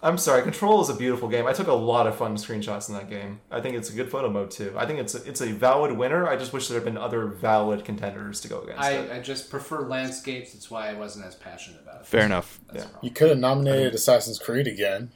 I'm 0.01 0.18
sorry. 0.18 0.42
Control 0.42 0.82
is 0.82 0.90
a 0.90 0.95
beautiful 0.95 1.27
game. 1.27 1.45
I 1.45 1.51
took 1.53 1.68
a 1.68 1.74
lot 1.74 2.08
of 2.08 2.16
fun 2.16 2.38
screenshots 2.38 2.88
in 2.90 2.95
that 2.95 3.08
game. 3.09 3.42
I 3.51 3.59
think 3.61 3.76
it's 3.76 3.90
a 3.90 3.93
good 3.93 4.09
photo 4.09 4.30
mode 4.32 4.50
too. 4.50 4.74
I 4.76 4.85
think 4.88 4.98
it's 5.00 5.14
a, 5.14 5.24
it's 5.30 5.42
a 5.42 5.51
valid 5.51 5.92
winner. 5.92 6.27
I 6.27 6.38
just 6.38 6.53
wish 6.53 6.69
there 6.69 6.77
had 6.80 6.85
been 6.85 6.98
other 6.98 7.27
valid 7.27 7.84
contenders 7.85 8.40
to 8.42 8.48
go 8.48 8.61
against 8.61 8.90
it. 8.90 9.11
I, 9.11 9.18
I 9.18 9.19
just 9.19 9.50
prefer 9.51 9.85
landscapes. 9.88 10.53
That's 10.53 10.72
why 10.72 10.90
I 10.90 10.93
wasn't 10.93 11.26
as 11.26 11.35
passionate 11.35 11.82
about 11.84 12.01
it. 12.01 12.08
Fair 12.08 12.26
enough. 12.26 12.61
That's 12.72 12.85
Yeah. 12.85 12.90
You 13.01 13.11
could 13.11 13.30
have 13.30 13.38
nominated 13.40 13.93
Assassin's 13.93 14.40
Creed 14.40 14.68
again. 14.68 15.11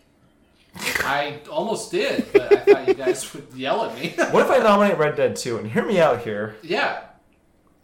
I 0.76 1.40
almost 1.50 1.92
did, 1.92 2.26
but 2.34 2.52
I 2.52 2.56
thought 2.58 2.88
you 2.88 2.94
guys 2.96 3.32
would 3.34 3.48
yell 3.54 3.86
at 3.86 3.98
me. 3.98 4.14
What 4.32 4.44
if 4.46 4.50
I 4.50 4.58
nominate 4.58 4.98
Red 4.98 5.16
Dead 5.16 5.36
2? 5.36 5.58
And 5.58 5.72
hear 5.72 5.86
me 5.86 6.00
out 6.00 6.22
here. 6.22 6.56
yeah, 6.64 7.02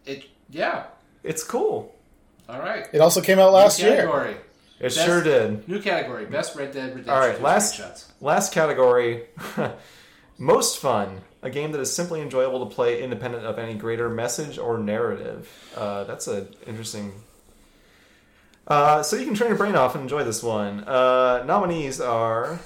it. 0.05 0.25
Yeah. 0.49 0.85
It's 1.23 1.43
cool. 1.43 1.93
All 2.47 2.59
right. 2.59 2.87
It 2.91 2.99
also 3.01 3.21
came 3.21 3.37
out 3.39 3.51
last 3.53 3.79
New 3.79 3.85
year. 3.87 3.95
category. 3.97 4.31
It 4.79 4.83
Best- 4.83 5.05
sure 5.05 5.21
did. 5.21 5.67
New 5.67 5.81
category: 5.81 6.25
Best 6.25 6.55
Red 6.55 6.71
Dead 6.71 6.89
Redemption. 6.89 7.09
All 7.13 7.19
right, 7.19 7.37
2 7.37 7.43
last- 7.43 7.75
screenshots. 7.79 8.05
Last 8.21 8.53
category, 8.53 9.25
most 10.37 10.79
fun. 10.79 11.21
A 11.41 11.49
game 11.49 11.71
that 11.73 11.79
is 11.79 11.93
simply 11.93 12.21
enjoyable 12.21 12.67
to 12.67 12.73
play 12.75 13.01
independent 13.03 13.45
of 13.45 13.59
any 13.59 13.73
greater 13.75 14.09
message 14.09 14.57
or 14.57 14.77
narrative. 14.77 15.49
Uh, 15.75 16.03
that's 16.05 16.27
an 16.27 16.47
interesting. 16.67 17.13
Uh, 18.67 19.01
so 19.03 19.15
you 19.15 19.25
can 19.25 19.35
turn 19.35 19.47
your 19.47 19.57
brain 19.57 19.75
off 19.75 19.95
and 19.95 20.01
enjoy 20.03 20.23
this 20.23 20.41
one. 20.43 20.81
Uh, 20.85 21.43
nominees 21.45 21.99
are. 22.01 22.59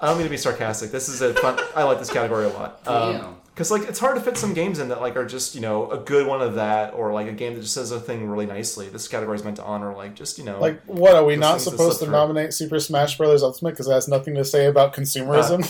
I 0.00 0.08
don't 0.08 0.16
mean 0.18 0.26
to 0.26 0.30
be 0.30 0.36
sarcastic. 0.36 0.90
This 0.90 1.08
is 1.08 1.20
a 1.22 1.34
fun. 1.34 1.58
I 1.74 1.84
like 1.84 1.98
this 1.98 2.10
category 2.10 2.44
a 2.46 2.48
lot. 2.48 2.84
Damn. 2.84 3.24
Um, 3.24 3.36
because 3.54 3.70
like 3.70 3.82
it's 3.82 4.00
hard 4.00 4.16
to 4.16 4.20
fit 4.20 4.36
some 4.36 4.52
games 4.52 4.80
in 4.80 4.88
that 4.88 5.00
like 5.00 5.14
are 5.14 5.24
just 5.24 5.54
you 5.54 5.60
know 5.60 5.88
a 5.88 5.98
good 5.98 6.26
one 6.26 6.40
of 6.40 6.56
that 6.56 6.92
or 6.92 7.12
like 7.12 7.28
a 7.28 7.32
game 7.32 7.54
that 7.54 7.60
just 7.60 7.72
says 7.74 7.92
a 7.92 8.00
thing 8.00 8.28
really 8.28 8.46
nicely. 8.46 8.88
This 8.88 9.06
category 9.06 9.36
is 9.36 9.44
meant 9.44 9.56
to 9.58 9.62
honor 9.62 9.94
like 9.94 10.16
just 10.16 10.38
you 10.38 10.44
know 10.44 10.58
Like, 10.58 10.82
what 10.86 11.14
are 11.14 11.24
we 11.24 11.36
not 11.36 11.60
supposed 11.60 12.00
to 12.00 12.06
through. 12.06 12.12
nominate 12.12 12.52
Super 12.52 12.80
Smash 12.80 13.16
Bros. 13.16 13.44
Ultimate 13.44 13.70
because 13.70 13.86
it 13.86 13.92
has 13.92 14.08
nothing 14.08 14.34
to 14.34 14.44
say 14.44 14.66
about 14.66 14.92
consumerism? 14.92 15.64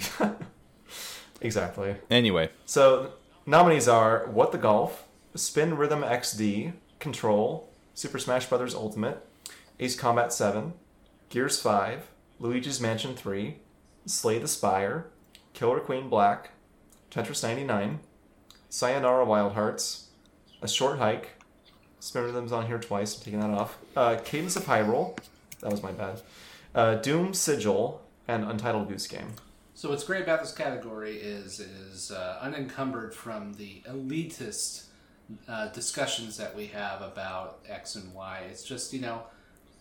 exactly. 1.40 1.96
Anyway, 2.10 2.50
So 2.66 3.12
nominees 3.46 3.88
are 3.88 4.26
What 4.26 4.52
the 4.52 4.58
Golf, 4.58 5.04
Spin 5.34 5.76
Rhythm 5.76 6.02
XD, 6.02 6.74
Control, 6.98 7.70
Super 7.94 8.18
Smash 8.18 8.46
Bros. 8.46 8.74
Ultimate, 8.74 9.26
Ace 9.78 9.96
Combat 9.96 10.32
7, 10.32 10.74
Gears 11.30 11.60
5, 11.60 12.08
Luigi's 12.40 12.80
Mansion 12.80 13.14
3, 13.14 13.58
Slay 14.06 14.38
the 14.38 14.48
Spire, 14.48 15.08
Killer 15.52 15.78
Queen 15.78 16.08
Black, 16.08 16.52
Tetris 17.10 17.42
99, 17.42 18.00
Sayonara 18.70 19.26
Wild 19.26 19.52
Hearts, 19.52 20.08
A 20.62 20.68
Short 20.68 20.98
Hike, 20.98 21.32
Spin 22.00 22.24
Rhythm's 22.24 22.50
on 22.50 22.66
here 22.66 22.78
twice, 22.78 23.14
I'm 23.14 23.22
taking 23.22 23.40
that 23.40 23.50
off, 23.50 23.76
uh, 23.94 24.16
Cadence 24.24 24.56
of 24.56 24.64
Hyrule, 24.64 25.18
that 25.60 25.70
was 25.70 25.82
my 25.82 25.92
bad, 25.92 26.22
uh, 26.74 26.94
Doom 26.94 27.34
Sigil, 27.34 28.00
and 28.26 28.44
Untitled 28.44 28.88
Goose 28.88 29.06
Game. 29.06 29.34
So 29.74 29.90
what's 29.90 30.04
great 30.04 30.22
about 30.22 30.40
this 30.40 30.52
category 30.52 31.16
is 31.16 31.58
is 31.58 32.10
uh, 32.10 32.38
unencumbered 32.40 33.14
from 33.14 33.54
the 33.54 33.82
elitist 33.88 34.84
uh, 35.48 35.68
discussions 35.68 36.36
that 36.36 36.54
we 36.54 36.66
have 36.66 37.00
about 37.02 37.60
X 37.66 37.96
and 37.96 38.12
Y. 38.12 38.42
It's 38.50 38.62
just 38.62 38.92
you 38.92 39.00
know, 39.00 39.22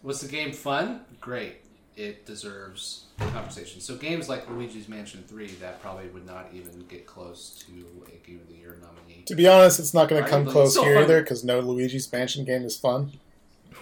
was 0.02 0.22
the 0.22 0.30
game 0.30 0.54
fun? 0.54 1.02
Great. 1.20 1.58
It 2.00 2.26
deserves 2.26 3.04
conversation. 3.18 3.82
So 3.82 3.96
games 3.98 4.30
like 4.30 4.50
Luigi's 4.50 4.88
Mansion 4.88 5.22
Three 5.28 5.48
that 5.60 5.82
probably 5.82 6.08
would 6.08 6.26
not 6.26 6.48
even 6.54 6.86
get 6.88 7.06
close 7.06 7.62
to 7.68 7.72
a 8.08 8.26
Game 8.26 8.40
of 8.40 8.48
the 8.48 8.56
Year 8.56 8.78
nominee. 8.82 9.24
to 9.26 9.36
be 9.36 9.48
honest, 9.50 9.80
it's 9.82 9.94
not 9.94 10.08
going 10.08 10.24
to 10.24 10.30
come 10.30 10.46
close 10.46 10.72
still 10.72 10.86
here 10.86 10.96
fun. 10.96 11.04
either 11.04 11.22
because 11.22 11.44
no 11.44 11.60
Luigi's 11.60 12.10
Mansion 12.12 12.46
game 12.46 12.64
is 12.64 12.78
fun. 12.78 13.12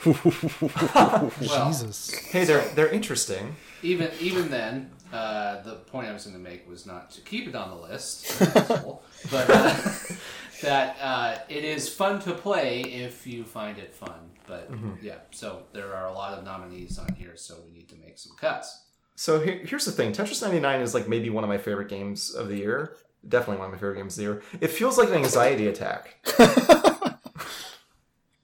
Well, 0.05 1.31
Jesus. 1.67 2.11
Hey, 2.31 2.43
they're, 2.43 2.67
they're 2.69 2.89
interesting. 2.89 3.55
even 3.83 4.09
even 4.19 4.49
then, 4.49 4.91
uh, 5.13 5.61
the 5.61 5.75
point 5.75 6.07
I 6.07 6.13
was 6.13 6.25
going 6.25 6.35
to 6.35 6.49
make 6.49 6.67
was 6.67 6.85
not 6.85 7.11
to 7.11 7.21
keep 7.21 7.47
it 7.47 7.55
on 7.55 7.69
the 7.69 7.75
list, 7.75 8.39
but 9.31 9.49
uh, 9.49 9.75
that 10.61 10.97
uh, 11.01 11.37
it 11.49 11.63
is 11.63 11.87
fun 11.87 12.19
to 12.21 12.33
play 12.33 12.81
if 12.81 13.25
you 13.27 13.43
find 13.43 13.77
it 13.77 13.93
fun. 13.93 14.31
But 14.47 14.69
yeah, 15.01 15.17
so 15.31 15.63
there 15.73 15.93
are 15.93 16.07
a 16.07 16.13
lot 16.13 16.37
of 16.37 16.43
nominees 16.45 16.97
on 16.97 17.13
here, 17.15 17.35
so 17.35 17.55
we 17.65 17.71
need 17.71 17.89
to 17.89 17.95
make 17.97 18.17
some 18.17 18.35
cuts. 18.37 18.85
So 19.15 19.39
here, 19.39 19.59
here's 19.65 19.85
the 19.85 19.91
thing: 19.91 20.13
Tetris 20.13 20.41
99 20.41 20.81
is 20.81 20.93
like 20.93 21.07
maybe 21.07 21.29
one 21.29 21.43
of 21.43 21.49
my 21.49 21.57
favorite 21.57 21.89
games 21.89 22.33
of 22.33 22.47
the 22.47 22.55
year. 22.57 22.95
Definitely 23.27 23.57
one 23.57 23.65
of 23.67 23.71
my 23.73 23.77
favorite 23.77 23.97
games 23.97 24.13
of 24.13 24.17
the 24.17 24.31
year. 24.31 24.41
It 24.61 24.69
feels 24.71 24.97
like 24.97 25.09
an 25.09 25.15
anxiety 25.15 25.67
attack. 25.67 26.15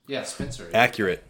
Yeah, 0.06 0.24
Spencer. 0.24 0.70
accurate. 0.74 1.24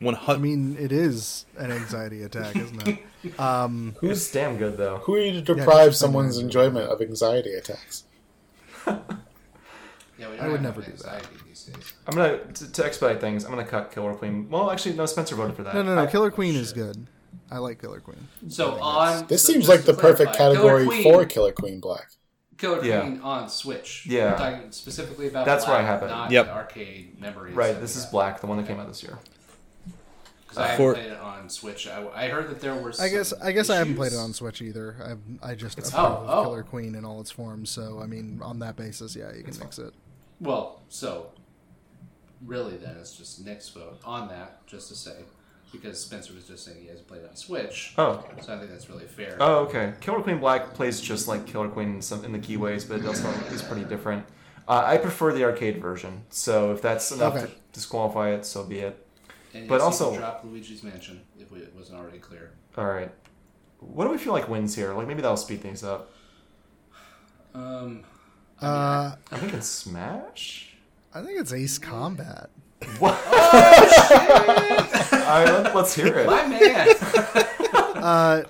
One 0.00 0.16
I 0.26 0.36
mean, 0.36 0.76
it 0.80 0.90
is 0.90 1.46
an 1.58 1.70
anxiety 1.70 2.22
attack, 2.22 2.56
isn't 2.56 2.88
it? 2.88 2.98
Um, 3.38 3.94
It's 4.02 4.32
damn 4.32 4.56
good 4.56 4.76
though. 4.76 4.96
Who 5.04 5.14
are 5.14 5.20
you 5.20 5.32
to 5.32 5.42
deprive 5.42 5.90
for 5.90 5.96
someone's 5.96 6.38
enjoyment 6.38 6.90
of 6.90 7.00
anxiety 7.00 7.52
attacks? 7.54 8.02
Yeah, 10.22 10.30
we 10.30 10.38
I 10.38 10.48
would 10.48 10.62
never 10.62 10.80
do 10.80 10.92
that. 10.92 11.14
anxiety 11.14 11.26
these 11.48 11.64
days. 11.64 11.92
I'm 12.06 12.14
gonna 12.16 12.38
to, 12.38 12.72
to 12.72 12.84
expedite 12.86 13.20
things. 13.20 13.44
I'm 13.44 13.50
gonna 13.50 13.64
cut 13.64 13.90
Killer 13.90 14.14
Queen. 14.14 14.48
Well, 14.48 14.70
actually, 14.70 14.94
no. 14.94 15.04
Spencer 15.06 15.34
voted 15.34 15.56
for 15.56 15.64
that. 15.64 15.74
no, 15.74 15.82
no, 15.82 15.94
no. 15.96 16.02
I- 16.02 16.06
Killer 16.06 16.30
Queen 16.30 16.54
is 16.54 16.72
good. 16.72 17.06
I 17.50 17.58
like 17.58 17.80
Killer 17.80 18.00
Queen. 18.00 18.28
So 18.48 18.80
on 18.80 19.26
This 19.26 19.42
so 19.42 19.52
seems 19.52 19.68
like 19.68 19.80
to 19.80 19.86
the 19.86 19.94
perfect 19.94 20.34
category 20.34 20.86
Killer 20.88 21.02
for 21.02 21.26
Killer 21.26 21.52
Queen 21.52 21.80
Black. 21.80 22.08
Killer 22.56 22.84
Yeah. 22.84 23.00
Queen 23.00 23.20
on 23.20 23.48
Switch. 23.48 24.06
Yeah. 24.06 24.32
We're 24.32 24.38
talking 24.38 24.72
specifically 24.72 25.26
about 25.26 25.44
That's 25.44 25.66
where 25.66 25.76
I 25.76 25.82
have 25.82 26.02
it. 26.02 26.06
Not 26.06 26.30
Yep. 26.30 26.46
the 26.46 26.52
arcade 26.52 27.20
memories. 27.20 27.54
Right. 27.56 27.78
This 27.80 27.96
is. 27.96 28.06
Black, 28.06 28.40
the 28.40 28.46
one 28.46 28.58
that 28.58 28.66
came 28.68 28.78
out 28.78 28.86
this 28.88 29.02
year. 29.02 29.18
Because 30.44 30.58
I 30.58 30.66
haven't 30.68 30.76
For- 30.86 30.94
played 30.94 31.06
it 31.12 31.18
on 31.18 31.48
Switch. 31.48 31.88
I, 31.88 32.06
I 32.14 32.28
heard 32.28 32.48
that 32.50 32.60
there 32.60 32.74
were. 32.74 32.92
I 33.00 33.08
guess 33.08 33.28
some 33.30 33.38
I 33.42 33.52
guess 33.52 33.68
I 33.70 33.76
haven't 33.76 33.96
played 33.96 34.12
it 34.12 34.18
on 34.18 34.32
Switch 34.34 34.62
either. 34.62 35.18
I 35.42 35.50
I 35.50 35.54
just 35.54 35.78
It's- 35.78 35.92
approve 35.92 36.06
Oh, 36.06 36.24
of 36.24 36.28
oh. 36.30 36.42
Killer 36.44 36.62
Queen 36.62 36.94
in 36.94 37.04
all 37.04 37.20
its 37.20 37.30
forms. 37.30 37.70
So 37.70 38.00
I 38.02 38.06
mean, 38.06 38.40
on 38.42 38.58
that 38.60 38.76
basis, 38.76 39.16
yeah, 39.16 39.32
you 39.34 39.42
can 39.42 39.58
mix 39.58 39.78
it. 39.78 39.92
Well, 40.42 40.82
so 40.88 41.28
really, 42.44 42.76
then 42.76 42.96
it's 43.00 43.16
just 43.16 43.44
Nick's 43.44 43.68
vote 43.70 43.98
on 44.04 44.28
that, 44.28 44.66
just 44.66 44.88
to 44.88 44.94
say, 44.96 45.14
because 45.70 45.98
Spencer 46.02 46.34
was 46.34 46.44
just 46.48 46.64
saying 46.64 46.78
he 46.82 46.88
hasn't 46.88 47.06
played 47.06 47.22
on 47.24 47.34
Switch. 47.36 47.94
Oh. 47.96 48.22
So 48.42 48.54
I 48.54 48.58
think 48.58 48.70
that's 48.70 48.90
really 48.90 49.06
fair. 49.06 49.36
Oh, 49.40 49.60
okay. 49.60 49.94
Killer 50.00 50.20
Queen 50.20 50.38
Black 50.40 50.74
plays 50.74 51.00
just 51.00 51.28
like 51.28 51.46
Killer 51.46 51.68
Queen 51.68 51.94
in, 51.94 52.02
some, 52.02 52.24
in 52.24 52.32
the 52.32 52.38
keyways, 52.40 52.86
but 52.88 53.00
it 53.00 53.06
also 53.06 53.28
is 53.52 53.62
pretty 53.62 53.84
different. 53.84 54.26
Uh, 54.68 54.82
I 54.84 54.96
prefer 54.96 55.32
the 55.32 55.44
arcade 55.44 55.80
version, 55.80 56.24
so 56.30 56.72
if 56.72 56.82
that's 56.82 57.10
enough 57.12 57.36
Okay. 57.36 57.46
to 57.46 57.52
disqualify 57.72 58.30
it, 58.30 58.44
so 58.44 58.64
be 58.64 58.80
it. 58.80 59.06
and 59.54 59.68
but 59.68 59.80
also- 59.80 60.16
drop 60.16 60.42
Luigi's 60.44 60.82
Mansion 60.82 61.20
if 61.38 61.50
we- 61.52 61.58
it 61.60 61.72
wasn't 61.76 61.98
already 61.98 62.18
clear. 62.18 62.50
All 62.76 62.86
right. 62.86 63.10
What 63.80 64.04
do 64.06 64.10
we 64.10 64.18
feel 64.18 64.32
like 64.32 64.48
wins 64.48 64.74
here? 64.74 64.92
Like 64.94 65.06
maybe 65.06 65.20
that'll 65.22 65.36
speed 65.36 65.60
things 65.60 65.84
up. 65.84 66.10
Um, 67.54 68.04
Uh, 68.62 69.16
I 69.30 69.38
think 69.38 69.54
it's 69.54 69.66
Smash. 69.66 70.74
I 71.14 71.22
think 71.22 71.38
it's 71.38 71.52
Ace 71.52 71.78
Combat. 71.78 72.48
What? 72.98 73.14
All 73.26 73.32
right, 75.44 75.74
let's 75.74 75.94
hear 75.94 76.18
it. 76.18 76.26
My 76.26 76.46
man. 76.46 76.88
Uh, 78.02 78.42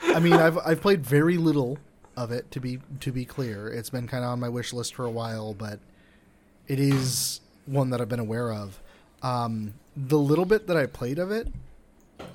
I 0.00 0.20
mean, 0.20 0.34
I've 0.34 0.56
I've 0.58 0.80
played 0.80 1.04
very 1.04 1.36
little 1.36 1.78
of 2.16 2.30
it 2.30 2.48
to 2.52 2.60
be 2.60 2.78
to 3.00 3.10
be 3.10 3.24
clear. 3.24 3.68
It's 3.68 3.90
been 3.90 4.06
kind 4.06 4.22
of 4.22 4.30
on 4.30 4.38
my 4.38 4.48
wish 4.48 4.72
list 4.72 4.94
for 4.94 5.04
a 5.04 5.10
while, 5.10 5.52
but 5.52 5.80
it 6.68 6.78
is 6.78 7.40
one 7.66 7.90
that 7.90 8.00
I've 8.00 8.08
been 8.08 8.20
aware 8.20 8.52
of. 8.52 8.80
Um, 9.20 9.74
the 9.96 10.16
little 10.16 10.44
bit 10.44 10.68
that 10.68 10.76
I 10.76 10.86
played 10.86 11.18
of 11.18 11.32
it 11.32 11.48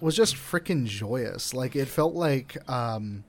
was 0.02 0.18
just 0.18 0.36
freaking 0.36 0.86
joyous. 0.86 1.54
Like 1.54 1.78
it 1.78 1.88
felt 1.88 2.14
like 2.14 2.58
um, 2.70 3.24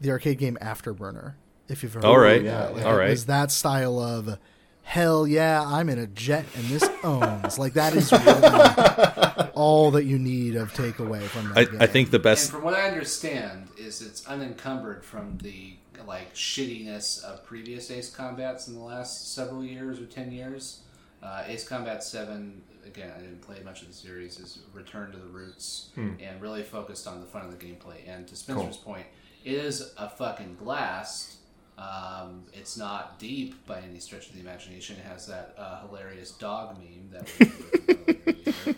the 0.00 0.10
arcade 0.10 0.38
game 0.38 0.58
Afterburner. 0.60 1.34
If 1.70 1.82
you've 1.82 1.96
ever 1.96 2.06
All 2.06 2.18
right. 2.18 2.42
yeah, 2.42 2.68
like, 2.68 2.84
All 2.84 2.94
it 2.94 2.98
right. 2.98 3.10
was 3.10 3.26
that 3.26 3.50
style 3.50 3.98
of 3.98 4.38
hell 4.82 5.26
yeah, 5.26 5.62
I'm 5.64 5.88
in 5.88 5.98
a 5.98 6.06
jet 6.06 6.44
and 6.56 6.64
this 6.66 6.88
owns. 7.04 7.58
like 7.58 7.74
that 7.74 7.94
is 7.94 8.10
really 8.12 9.50
all 9.54 9.92
that 9.92 10.04
you 10.04 10.18
need 10.18 10.56
of 10.56 10.72
takeaway 10.72 11.22
from 11.22 11.48
that 11.50 11.58
I, 11.58 11.64
game. 11.64 11.82
I 11.82 11.86
think 11.86 12.10
the 12.10 12.16
and 12.16 12.24
best. 12.24 12.50
from 12.50 12.62
what 12.62 12.74
I 12.74 12.88
understand, 12.88 13.68
is 13.78 14.02
it's 14.02 14.26
unencumbered 14.26 15.04
from 15.04 15.38
the 15.38 15.74
like 16.06 16.34
shittiness 16.34 17.22
of 17.24 17.44
previous 17.44 17.90
Ace 17.90 18.10
Combats 18.10 18.66
in 18.68 18.74
the 18.74 18.80
last 18.80 19.32
several 19.34 19.64
years 19.64 20.00
or 20.00 20.06
ten 20.06 20.32
years. 20.32 20.80
Uh, 21.22 21.44
Ace 21.46 21.68
Combat 21.68 22.02
Seven, 22.02 22.62
again, 22.86 23.12
I 23.14 23.20
didn't 23.20 23.42
play 23.42 23.58
much 23.64 23.82
of 23.82 23.88
the 23.88 23.94
series, 23.94 24.40
is 24.40 24.60
returned 24.72 25.12
to 25.12 25.18
the 25.18 25.26
roots 25.28 25.90
and 25.96 26.40
really 26.40 26.62
focused 26.62 27.06
on 27.06 27.20
the 27.20 27.26
fun 27.26 27.44
of 27.44 27.50
the 27.56 27.64
gameplay. 27.64 27.96
And 28.08 28.26
to 28.28 28.34
Spencer's 28.34 28.78
point, 28.78 29.04
it 29.44 29.52
is 29.52 29.92
a 29.98 30.08
fucking 30.08 30.54
blast. 30.54 31.36
Um, 31.80 32.44
it's 32.52 32.76
not 32.76 33.18
deep 33.18 33.66
by 33.66 33.80
any 33.80 33.98
stretch 34.00 34.28
of 34.28 34.34
the 34.34 34.40
imagination. 34.40 34.96
It 34.96 35.04
has 35.04 35.26
that 35.28 35.54
uh, 35.56 35.86
hilarious 35.86 36.32
dog 36.32 36.76
meme 36.78 37.08
that 37.12 37.30
we 37.38 37.46
were 37.46 38.34
earlier. 38.66 38.76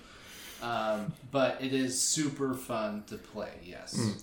Um, 0.62 1.12
but 1.32 1.58
it 1.60 1.72
is 1.74 2.00
super 2.00 2.54
fun 2.54 3.02
to 3.08 3.16
play. 3.16 3.50
Yes. 3.64 4.22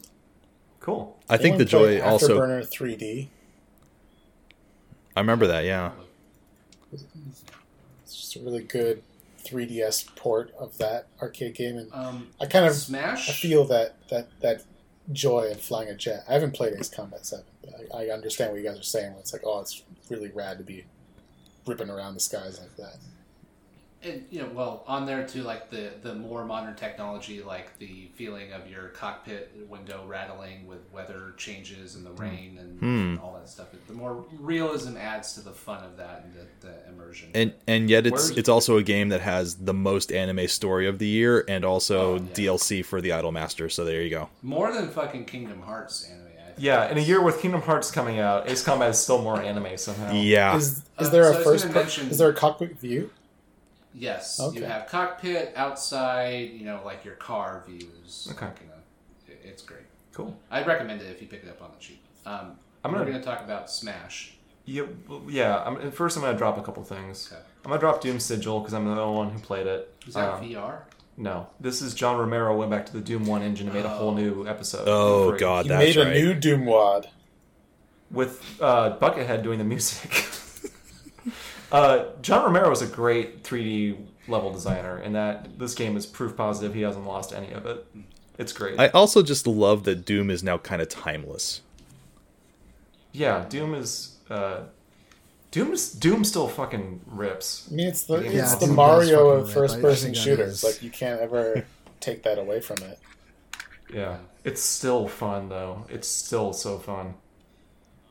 Cool. 0.80 1.19
I 1.30 1.35
think 1.35 1.58
the 1.58 1.66
joy 1.66 2.01
also. 2.01 2.40
Afterburner 2.40 2.66
3D. 2.66 3.27
I 5.16 5.19
remember 5.19 5.48
that. 5.48 5.66
Yeah. 5.66 5.91
It's 6.93 8.16
just 8.16 8.38
a 8.38 8.40
really 8.40 8.64
good 8.64 9.03
3DS 9.45 10.16
port 10.16 10.53
of 10.58 10.77
that 10.77 11.08
arcade 11.22 11.56
game, 11.56 11.77
and 11.77 11.90
Um, 11.93 12.27
I 12.40 12.45
kind 12.45 12.66
of 12.66 12.74
Smash. 12.74 13.30
I 13.30 13.33
feel 13.33 13.66
that 13.66 13.95
that 14.09 14.30
that 14.40 14.64
joy 15.11 15.49
in 15.51 15.57
flying 15.57 15.89
a 15.89 15.95
jet. 15.95 16.23
I 16.27 16.33
haven't 16.33 16.53
played 16.53 16.73
Ace 16.77 16.89
Combat 16.89 17.25
Seven, 17.25 17.45
but 17.61 17.73
I, 17.95 18.05
I 18.05 18.09
understand 18.09 18.51
what 18.51 18.61
you 18.61 18.67
guys 18.67 18.79
are 18.79 18.83
saying. 18.83 19.11
Where 19.11 19.19
it's 19.19 19.33
like, 19.33 19.43
oh, 19.45 19.59
it's 19.61 19.83
really 20.09 20.29
rad 20.29 20.57
to 20.57 20.63
be 20.63 20.85
ripping 21.65 21.89
around 21.89 22.13
the 22.13 22.19
skies 22.19 22.59
like 22.59 22.75
that. 22.77 22.97
And 24.03 24.25
you 24.29 24.39
know, 24.39 24.49
well, 24.53 24.83
on 24.87 25.05
there 25.05 25.27
too, 25.27 25.43
like 25.43 25.69
the 25.69 25.91
the 26.01 26.15
more 26.15 26.45
modern 26.45 26.75
technology, 26.75 27.41
like 27.41 27.77
the 27.79 28.09
feeling 28.15 28.53
of 28.53 28.69
your 28.69 28.89
cockpit 28.89 29.51
window 29.67 30.05
rattling 30.07 30.67
with 30.67 30.79
weather 30.93 31.33
changes 31.37 31.95
and 31.95 32.05
the 32.05 32.11
rain 32.11 32.57
and, 32.59 32.79
Hmm. 32.79 33.23
all 33.23 33.33
that 33.37 33.49
stuff. 33.49 33.67
The 33.87 33.93
more 33.93 34.25
realism 34.39 34.95
adds 34.97 35.33
to 35.33 35.41
the 35.41 35.51
fun 35.51 35.83
of 35.83 35.97
that 35.97 36.23
and 36.25 36.33
the, 36.33 36.67
the 36.67 36.89
immersion. 36.89 37.29
And 37.35 37.53
and 37.67 37.89
yet 37.89 38.07
it's 38.07 38.13
Where's- 38.29 38.37
it's 38.37 38.49
also 38.49 38.77
a 38.77 38.83
game 38.83 39.09
that 39.09 39.21
has 39.21 39.55
the 39.55 39.73
most 39.73 40.11
anime 40.11 40.47
story 40.47 40.87
of 40.87 40.99
the 40.99 41.07
year 41.07 41.43
and 41.47 41.65
also 41.65 41.99
Oh, 41.99 42.15
yeah. 42.15 42.21
DLC 42.33 42.85
for 42.85 43.01
the 43.01 43.09
Idolmaster. 43.09 43.71
So 43.71 43.83
there 43.85 44.01
you 44.01 44.09
go. 44.09 44.29
more 44.41 44.71
than 44.71 44.89
fucking 44.89 45.25
Kingdom 45.25 45.61
Hearts 45.61 46.05
anime. 46.09 46.25
Yeah, 46.61 46.89
in 46.91 46.97
a 46.97 47.01
year 47.01 47.21
with 47.21 47.39
Kingdom 47.41 47.61
Hearts 47.61 47.89
coming 47.89 48.19
out, 48.19 48.49
Ace 48.49 48.61
Combat 48.61 48.89
is 48.89 48.99
still 48.99 49.21
more 49.21 49.41
anime 49.41 49.77
somehow. 49.77 50.11
Yeah. 50.11 50.57
Is 50.57 50.81
Uh, 50.97 51.03
is 51.03 51.09
there 51.09 51.23
so 51.23 51.29
I 51.29 51.33
a 51.33 51.37
was 51.37 51.45
first? 51.45 51.63
gonna 51.63 51.73
per- 51.73 51.79
mention- 51.81 52.09
is 52.09 52.17
there 52.17 52.27
a 52.29 52.33
cockpit 52.33 52.77
view? 52.79 53.11
Yes, 53.93 54.40
Okay. 54.40 54.59
you 54.59 54.66
have 54.66 54.88
cockpit 54.88 55.53
outside. 55.56 56.51
You 56.51 56.66
know, 56.66 56.82
like 56.85 57.03
your 57.06 57.16
car 57.16 57.64
views. 57.68 58.27
Okay. 58.32 58.45
Like, 58.45 58.59
you 58.61 58.68
know, 58.68 58.74
it- 59.27 59.42
it's 59.43 59.61
great. 59.64 59.84
Cool. 60.14 60.38
I'd 60.51 60.68
recommend 60.68 61.01
it 61.01 61.09
if 61.11 61.22
you 61.22 61.27
pick 61.27 61.43
it 61.43 61.50
up 61.50 61.61
on 61.61 61.72
the 61.72 61.80
cheap. 61.84 62.03
Um, 62.26 62.58
I'm 62.84 62.92
we're 62.93 63.06
gonna- 63.06 63.22
talk 63.24 63.42
about 63.42 63.69
Smash. 63.69 64.35
Yeah, 64.66 64.84
yeah. 65.27 65.64
I'm, 65.66 65.77
and 65.77 65.93
first, 65.93 66.16
I'm 66.18 66.24
gonna 66.24 66.38
drop 66.38 66.58
a 66.58 66.61
couple 66.61 66.84
things. 66.84 67.30
Okay. 67.32 67.42
I'm 67.66 67.69
gonna 67.72 67.80
drop 67.80 68.01
Doom 68.01 68.19
Sigil 68.19 68.59
because 68.59 68.74
I'm 68.74 68.85
the 68.85 69.00
only 69.01 69.18
one 69.18 69.30
who 69.32 69.40
played 69.40 69.66
it. 69.68 69.93
Is 70.08 70.14
that 70.14 70.35
Um, 70.35 70.42
VR? 70.48 70.84
no, 71.18 71.48
this 71.59 71.82
is 71.82 71.93
John 71.95 72.18
Romero 72.18 72.56
went 72.56 72.69
back 72.69 72.85
to 72.85 72.93
the 72.93 73.01
Doom 73.01 73.26
One 73.26 73.42
engine 73.42 73.68
and 73.68 73.76
made 73.76 73.85
a 73.85 73.90
whole 73.90 74.14
new 74.14 74.48
episode. 74.48 74.88
Oh 74.88 75.35
god, 75.38 75.66
He 75.66 75.69
that's 75.69 75.95
made 75.95 75.98
a 75.98 76.11
new 76.14 76.34
Doom 76.35 76.66
Wad. 76.66 77.09
with 78.11 78.43
uh, 78.61 78.98
Buckethead 78.98 79.42
doing 79.43 79.58
the 79.59 79.66
music. 79.66 80.11
uh, 81.72 82.06
John 82.22 82.45
Romero 82.45 82.72
is 82.72 82.81
a 82.81 82.88
great 82.88 83.43
3D 83.43 83.98
level 84.27 84.51
designer, 84.51 84.98
and 84.98 85.15
that 85.15 85.57
this 85.59 85.73
game 85.75 85.98
is 85.98 86.06
proof 86.06 86.35
positive 86.38 86.73
he 86.73 86.81
hasn't 86.81 87.06
lost 87.06 87.33
any 87.33 87.51
of 87.51 87.65
it. 87.65 87.85
It's 88.38 88.53
great. 88.53 88.80
I 88.80 88.88
also 88.89 89.22
just 89.22 89.45
love 89.48 89.83
that 89.83 90.06
Doom 90.06 90.30
is 90.30 90.43
now 90.43 90.57
kind 90.57 90.81
of 90.81 90.89
timeless. 90.89 91.61
yeah, 93.11 93.45
Doom 93.49 93.73
is. 93.73 94.15
Uh, 94.30 94.61
Doom's 95.51 95.91
Doom 95.91 96.23
still 96.23 96.48
fucking 96.48 97.01
rips. 97.07 97.67
I 97.72 97.75
mean, 97.75 97.88
it's 97.88 98.03
the 98.03 98.19
Yeah, 98.19 98.43
it's 98.43 98.53
the 98.56 98.67
does 98.67 98.75
Mario 98.75 99.30
of 99.30 99.51
first 99.51 99.75
I- 99.75 99.80
I 99.80 99.81
person 99.81 100.14
shooters. 100.14 100.64
Like 100.64 100.83
you 100.83 100.91
can't 100.91 101.19
ever 101.19 101.65
take 101.99 102.22
that 102.23 102.38
away 102.38 102.61
from 102.61 102.77
it. 102.83 102.99
Yeah, 103.91 104.17
it's 104.43 104.61
still 104.61 105.07
fun 105.07 105.49
though. 105.49 105.85
It's 105.89 106.07
still 106.07 106.53
so 106.53 106.77
fun. 106.77 107.15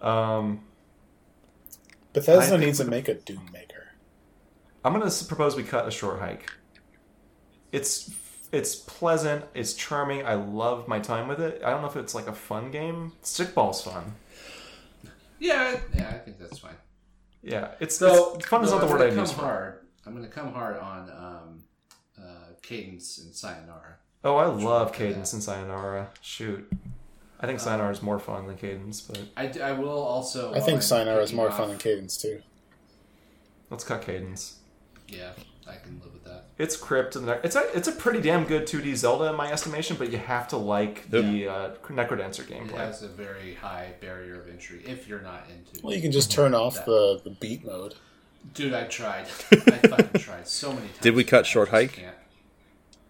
Um, 0.02 0.60
I 0.64 0.67
Bethesda 2.20 2.50
think 2.52 2.64
needs 2.64 2.78
to 2.78 2.84
make 2.84 3.08
a 3.08 3.14
Doom 3.14 3.48
maker. 3.52 3.88
I'm 4.84 4.92
gonna 4.92 5.10
propose 5.26 5.56
we 5.56 5.62
cut 5.62 5.86
a 5.86 5.90
short 5.90 6.20
hike. 6.20 6.50
It's 7.72 8.10
it's 8.52 8.74
pleasant. 8.74 9.44
It's 9.54 9.74
charming. 9.74 10.24
I 10.24 10.34
love 10.34 10.88
my 10.88 10.98
time 10.98 11.28
with 11.28 11.40
it. 11.40 11.60
I 11.64 11.70
don't 11.70 11.82
know 11.82 11.88
if 11.88 11.96
it's 11.96 12.14
like 12.14 12.28
a 12.28 12.32
fun 12.32 12.70
game. 12.70 13.12
Stickball's 13.22 13.82
fun. 13.82 14.14
Yeah, 15.38 15.78
yeah, 15.94 16.08
I 16.08 16.18
think 16.18 16.38
that's 16.38 16.58
fine. 16.58 16.74
Yeah, 17.42 17.72
it's, 17.80 17.96
So 17.96 18.34
it's 18.34 18.46
fun 18.46 18.64
is 18.64 18.70
not 18.70 18.80
the 18.80 18.86
word 18.86 19.00
I 19.02 19.14
use. 19.14 19.30
come 19.30 19.40
hard. 19.44 19.86
I'm 20.04 20.12
going 20.14 20.24
to 20.24 20.30
come 20.30 20.52
hard 20.52 20.78
on 20.78 21.10
um, 21.10 21.64
uh, 22.18 22.54
Cadence 22.62 23.18
and 23.18 23.34
Sayonara. 23.34 23.96
Oh, 24.24 24.36
I 24.36 24.46
love 24.46 24.92
Cadence 24.92 25.32
and 25.32 25.42
Sayonara. 25.42 26.08
Shoot, 26.20 26.68
I 27.40 27.46
think 27.46 27.60
Sayonara 27.60 27.92
is 27.92 28.02
more 28.02 28.18
fun 28.18 28.46
than 28.46 28.56
Cadence, 28.56 29.00
but 29.00 29.20
I, 29.36 29.46
I 29.62 29.72
will 29.72 29.88
also. 29.90 30.50
I 30.52 30.60
think 30.60 30.82
I'm 30.92 31.08
is 31.20 31.32
more 31.32 31.48
off- 31.48 31.56
fun 31.56 31.68
than 31.68 31.78
Cadence 31.78 32.16
too. 32.16 32.42
let's 33.70 33.84
cut 33.84 34.02
Cadence. 34.02 34.56
Yeah, 35.08 35.30
I 35.66 35.76
can 35.76 36.00
live 36.04 36.12
with 36.12 36.24
that. 36.24 36.44
It's 36.58 36.76
Crypt 36.76 37.14
and 37.16 37.28
the- 37.28 37.40
it's 37.44 37.54
a 37.56 37.62
it's 37.76 37.86
a 37.88 37.92
pretty 37.92 38.20
damn 38.20 38.44
good 38.44 38.66
2D 38.66 38.94
Zelda 38.96 39.30
in 39.30 39.36
my 39.36 39.50
estimation, 39.52 39.96
but 39.96 40.10
you 40.10 40.18
have 40.18 40.48
to 40.48 40.56
like 40.56 41.08
the 41.10 41.48
uh, 41.48 41.70
Necrodancer 41.86 42.40
It 42.40 42.48
gameplay. 42.50 42.76
has 42.78 43.02
a 43.02 43.08
very 43.08 43.54
high 43.54 43.92
barrier 44.00 44.40
of 44.40 44.48
entry 44.48 44.82
if 44.84 45.06
you're 45.08 45.20
not 45.22 45.44
into. 45.48 45.84
Well, 45.86 45.94
you 45.94 46.02
can 46.02 46.10
just 46.12 46.32
turn 46.32 46.54
off 46.54 46.84
the, 46.84 47.20
the 47.22 47.30
beat 47.30 47.64
mode. 47.64 47.94
Dude, 48.54 48.74
I 48.74 48.84
tried. 48.84 49.26
I 49.52 49.56
fucking 49.56 50.20
tried 50.20 50.48
so 50.48 50.70
many 50.72 50.88
times. 50.88 50.98
Did 51.00 51.14
we 51.14 51.22
cut 51.24 51.46
short 51.46 51.68
hike? 51.68 51.92
can't. 51.92 52.16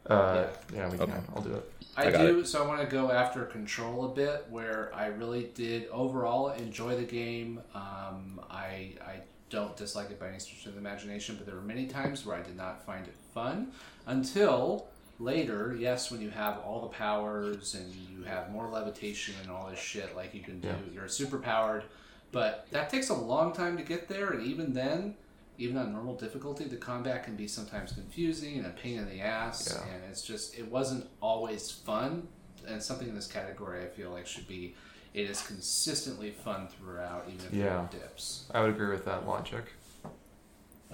Uh, 0.06 0.46
yeah, 0.74 0.88
we 0.90 0.98
can. 0.98 1.12
I'll 1.34 1.42
do 1.42 1.54
it. 1.54 1.72
I, 1.98 2.08
I 2.08 2.10
do, 2.12 2.44
so 2.44 2.62
I 2.62 2.66
want 2.66 2.80
to 2.80 2.86
go 2.86 3.10
after 3.10 3.44
Control 3.44 4.04
a 4.06 4.14
bit, 4.14 4.46
where 4.50 4.90
I 4.94 5.06
really 5.06 5.50
did 5.54 5.88
overall 5.88 6.50
enjoy 6.50 6.96
the 6.96 7.02
game. 7.04 7.60
Um, 7.74 8.40
I 8.50 8.94
I 9.04 9.14
don't 9.50 9.76
dislike 9.76 10.10
it 10.10 10.20
by 10.20 10.28
any 10.28 10.38
stretch 10.38 10.66
of 10.66 10.74
the 10.74 10.78
imagination, 10.78 11.36
but 11.36 11.46
there 11.46 11.54
were 11.56 11.62
many 11.62 11.86
times 11.86 12.24
where 12.26 12.36
I 12.36 12.42
did 12.42 12.56
not 12.56 12.84
find 12.84 13.06
it 13.06 13.14
fun 13.34 13.72
until 14.06 14.86
later. 15.18 15.76
Yes, 15.78 16.10
when 16.10 16.20
you 16.20 16.30
have 16.30 16.58
all 16.58 16.80
the 16.82 16.88
powers 16.88 17.74
and 17.74 17.92
you 17.94 18.24
have 18.24 18.50
more 18.50 18.68
levitation 18.68 19.34
and 19.42 19.50
all 19.50 19.68
this 19.70 19.78
shit, 19.78 20.14
like 20.14 20.34
you 20.34 20.42
can 20.42 20.60
do, 20.60 20.68
Yeah. 20.68 20.74
you're 20.92 21.08
super 21.08 21.38
powered. 21.38 21.84
But 22.30 22.66
that 22.72 22.90
takes 22.90 23.08
a 23.08 23.14
long 23.14 23.52
time 23.54 23.76
to 23.78 23.82
get 23.82 24.06
there, 24.08 24.30
and 24.30 24.46
even 24.46 24.74
then, 24.74 25.14
even 25.58 25.76
on 25.76 25.92
normal 25.92 26.14
difficulty, 26.14 26.64
the 26.64 26.76
combat 26.76 27.24
can 27.24 27.34
be 27.36 27.48
sometimes 27.48 27.92
confusing 27.92 28.58
and 28.58 28.66
a 28.66 28.70
pain 28.70 28.98
in 28.98 29.08
the 29.08 29.20
ass, 29.20 29.68
Yeah. 29.74 29.92
and 29.94 30.04
it's 30.10 30.22
just 30.22 30.56
it 30.56 30.70
wasn't 30.70 31.06
always 31.20 31.70
fun. 31.70 32.28
And 32.66 32.82
something 32.82 33.08
in 33.08 33.14
this 33.14 33.26
category, 33.26 33.82
I 33.82 33.88
feel 33.88 34.10
like 34.10 34.26
should 34.26 34.46
be 34.48 34.74
it 35.14 35.28
is 35.30 35.40
consistently 35.42 36.30
fun 36.30 36.68
throughout, 36.68 37.24
even 37.28 37.46
if 37.46 37.50
there 37.52 37.60
Yeah. 37.66 37.76
are 37.80 37.88
dips. 37.90 38.44
I 38.52 38.60
would 38.60 38.70
agree 38.70 38.88
with 38.88 39.04
that 39.06 39.26
logic. 39.26 39.64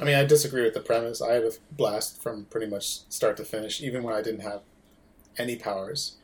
I 0.00 0.04
mean, 0.04 0.14
I 0.14 0.24
disagree 0.24 0.62
with 0.62 0.74
the 0.74 0.80
premise. 0.80 1.20
I 1.20 1.34
had 1.34 1.42
a 1.44 1.52
blast 1.72 2.20
from 2.22 2.46
pretty 2.46 2.66
much 2.66 3.08
start 3.10 3.36
to 3.36 3.44
finish, 3.44 3.80
even 3.82 4.02
when 4.02 4.14
I 4.14 4.22
didn't 4.22 4.40
have 4.40 4.62
any 5.36 5.56
powers. 5.56 6.16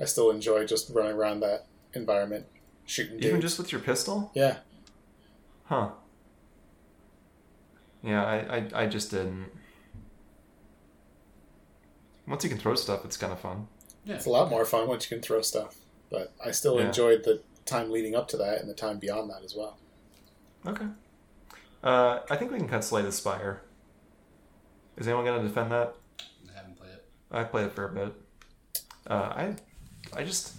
I 0.00 0.04
still 0.06 0.30
enjoy 0.30 0.66
just 0.66 0.90
running 0.90 1.12
around 1.12 1.40
that 1.40 1.66
environment, 1.92 2.46
shooting 2.86 3.16
Even 3.18 3.32
dudes. 3.40 3.42
just 3.42 3.58
with 3.58 3.72
your 3.72 3.80
pistol? 3.80 4.30
yeah, 4.34 4.58
Huh. 5.64 5.90
Yeah, 8.04 8.22
I, 8.24 8.56
I, 8.56 8.68
I 8.82 8.86
just 8.86 9.10
didn't. 9.10 9.50
Once 12.26 12.44
you 12.44 12.50
can 12.50 12.58
throw 12.58 12.74
stuff, 12.74 13.04
it's 13.04 13.16
kind 13.16 13.32
of 13.32 13.40
fun. 13.40 13.66
Yeah, 14.04 14.16
it's 14.16 14.26
a 14.26 14.30
lot 14.30 14.50
more 14.50 14.64
fun 14.64 14.88
once 14.88 15.10
you 15.10 15.16
can 15.16 15.22
throw 15.22 15.40
stuff. 15.40 15.76
But 16.10 16.32
I 16.44 16.50
still 16.50 16.78
Yeah. 16.78 16.86
enjoyed 16.88 17.24
the 17.24 17.40
time 17.64 17.90
leading 17.90 18.14
up 18.14 18.28
to 18.28 18.36
that 18.36 18.60
and 18.60 18.68
the 18.68 18.74
time 18.74 18.98
beyond 18.98 19.30
that 19.30 19.42
as 19.42 19.54
well. 19.54 19.78
Okay. 20.66 20.86
Uh, 21.82 22.20
I 22.30 22.36
think 22.36 22.50
we 22.52 22.58
can 22.58 22.68
cut 22.68 22.84
Slay 22.84 23.02
the 23.02 23.12
Spire. 23.12 23.62
Is 24.96 25.06
anyone 25.08 25.24
going 25.24 25.40
to 25.42 25.48
defend 25.48 25.72
that? 25.72 25.94
I 26.52 26.56
haven't 26.56 26.76
played 26.78 26.92
it. 26.92 27.04
I 27.30 27.44
played 27.44 27.66
it 27.66 27.72
for 27.74 27.86
a 27.88 27.92
bit. 27.92 28.12
Uh, 29.06 29.14
I, 29.14 29.56
I 30.14 30.24
just, 30.24 30.52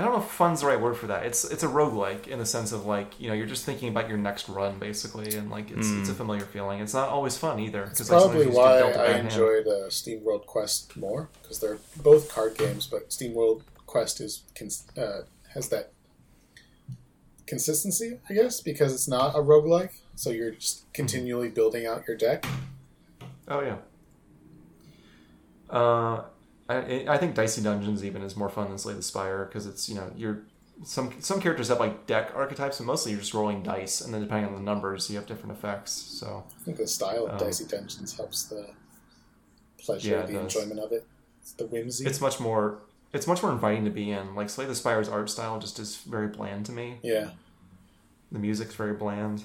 I 0.00 0.04
don't 0.04 0.12
know 0.14 0.22
if 0.22 0.30
fun's 0.30 0.62
the 0.62 0.66
right 0.66 0.80
word 0.80 0.96
for 0.96 1.08
that. 1.08 1.26
It's 1.26 1.44
it's 1.44 1.62
a 1.62 1.66
roguelike 1.68 2.26
in 2.26 2.38
the 2.38 2.46
sense 2.46 2.72
of 2.72 2.86
like 2.86 3.20
you 3.20 3.28
know 3.28 3.34
you're 3.34 3.46
just 3.46 3.66
thinking 3.66 3.90
about 3.90 4.08
your 4.08 4.16
next 4.16 4.48
run 4.48 4.78
basically, 4.78 5.34
and 5.34 5.50
like 5.50 5.70
it's 5.70 5.90
it's 5.90 6.08
a 6.08 6.14
familiar 6.14 6.46
feeling. 6.46 6.80
It's 6.80 6.94
not 6.94 7.10
always 7.10 7.36
fun 7.36 7.60
either 7.60 7.82
because 7.84 8.10
like, 8.10 8.18
Probably 8.22 8.44
sometimes 8.44 8.44
you 8.44 8.50
just 8.50 8.56
why 8.58 8.74
I 8.74 8.78
dealt 8.78 8.96
a 8.96 9.00
I 9.02 9.06
bad 9.08 9.16
hand. 9.16 9.28
enjoyed 9.28 9.66
uh, 9.66 9.90
Steam 9.90 10.24
World 10.24 10.46
Quest 10.46 10.96
more 10.96 11.28
because 11.42 11.60
they're 11.60 11.78
both 12.02 12.32
card 12.32 12.56
games, 12.56 12.86
but 12.86 13.12
Steam 13.12 13.34
World 13.34 13.62
Quest 13.86 14.20
is 14.22 14.42
cons- 14.56 14.86
uh, 14.96 15.22
has 15.52 15.68
that 15.68 15.92
consistency, 17.46 18.20
I 18.30 18.34
guess, 18.34 18.60
because 18.60 18.94
it's 18.94 19.08
not 19.08 19.34
a 19.34 19.40
roguelike. 19.40 19.90
So 20.14 20.30
you're 20.30 20.52
just 20.52 20.90
continually 20.94 21.48
building 21.48 21.86
out 21.86 22.04
your 22.08 22.16
deck. 22.16 22.46
Oh 23.48 23.60
yeah. 23.60 23.76
Uh, 25.68 26.24
I 26.76 27.04
I 27.14 27.18
think 27.18 27.34
Dicey 27.34 27.62
Dungeons 27.62 28.04
even 28.04 28.22
is 28.22 28.36
more 28.36 28.48
fun 28.48 28.68
than 28.68 28.78
Slay 28.78 28.94
the 28.94 29.02
Spire 29.02 29.44
because 29.46 29.66
it's 29.66 29.88
you 29.88 29.94
know 29.94 30.10
you're 30.16 30.42
some 30.84 31.12
some 31.20 31.40
characters 31.40 31.68
have 31.68 31.78
like 31.80 32.06
deck 32.06 32.32
archetypes 32.34 32.80
and 32.80 32.86
mostly 32.86 33.12
you're 33.12 33.20
just 33.20 33.34
rolling 33.34 33.62
dice 33.62 34.00
and 34.00 34.14
then 34.14 34.20
depending 34.22 34.46
on 34.48 34.54
the 34.54 34.62
numbers 34.62 35.10
you 35.10 35.16
have 35.16 35.26
different 35.26 35.52
effects. 35.52 35.92
So 35.92 36.44
I 36.60 36.64
think 36.64 36.76
the 36.78 36.86
style 36.86 37.26
of 37.26 37.34
Oh. 37.40 37.44
Dicey 37.44 37.64
Dungeons 37.66 38.16
helps 38.16 38.44
the 38.44 38.66
pleasure, 39.78 40.10
Yeah, 40.10 40.26
the 40.26 40.32
does. 40.34 40.42
enjoyment 40.56 40.80
of 40.80 40.92
it. 40.92 41.06
It's 41.42 41.52
the 41.52 41.66
whimsy. 41.66 42.06
it's 42.06 42.20
much 42.20 42.40
more 42.40 42.80
it's 43.12 43.26
much 43.26 43.42
more 43.42 43.50
inviting 43.52 43.84
to 43.84 43.90
be 43.90 44.10
in. 44.10 44.34
Like 44.34 44.48
Slay 44.48 44.66
the 44.66 44.74
Spire's 44.74 45.08
art 45.08 45.28
style 45.28 45.58
just 45.58 45.78
is 45.78 45.96
very 45.96 46.28
bland 46.28 46.66
to 46.66 46.72
me. 46.72 46.98
yeah. 47.02 47.30
The 48.32 48.38
music's 48.38 48.74
very 48.76 48.92
bland. 48.94 49.42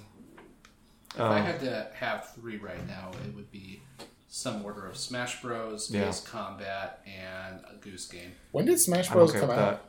If 1.15 1.19
I 1.21 1.39
Um, 1.39 1.45
had 1.45 1.59
to 1.61 1.87
have 1.95 2.33
three 2.35 2.57
right 2.57 2.85
now, 2.87 3.09
it 3.25 3.35
would 3.35 3.49
be 3.51 3.81
some 4.35 4.65
order 4.65 4.85
of 4.85 4.97
Smash 4.97 5.41
Bros, 5.41 5.89
Yeah. 5.89 6.09
Ace 6.09 6.19
Combat, 6.19 6.99
and 7.07 7.61
a 7.73 7.77
Goose 7.79 8.05
Game. 8.05 8.33
When 8.51 8.65
did 8.65 8.77
Smash 8.81 9.07
Bros. 9.09 9.29
okay 9.29 9.39
come 9.39 9.47
with 9.47 9.57
out? 9.57 9.81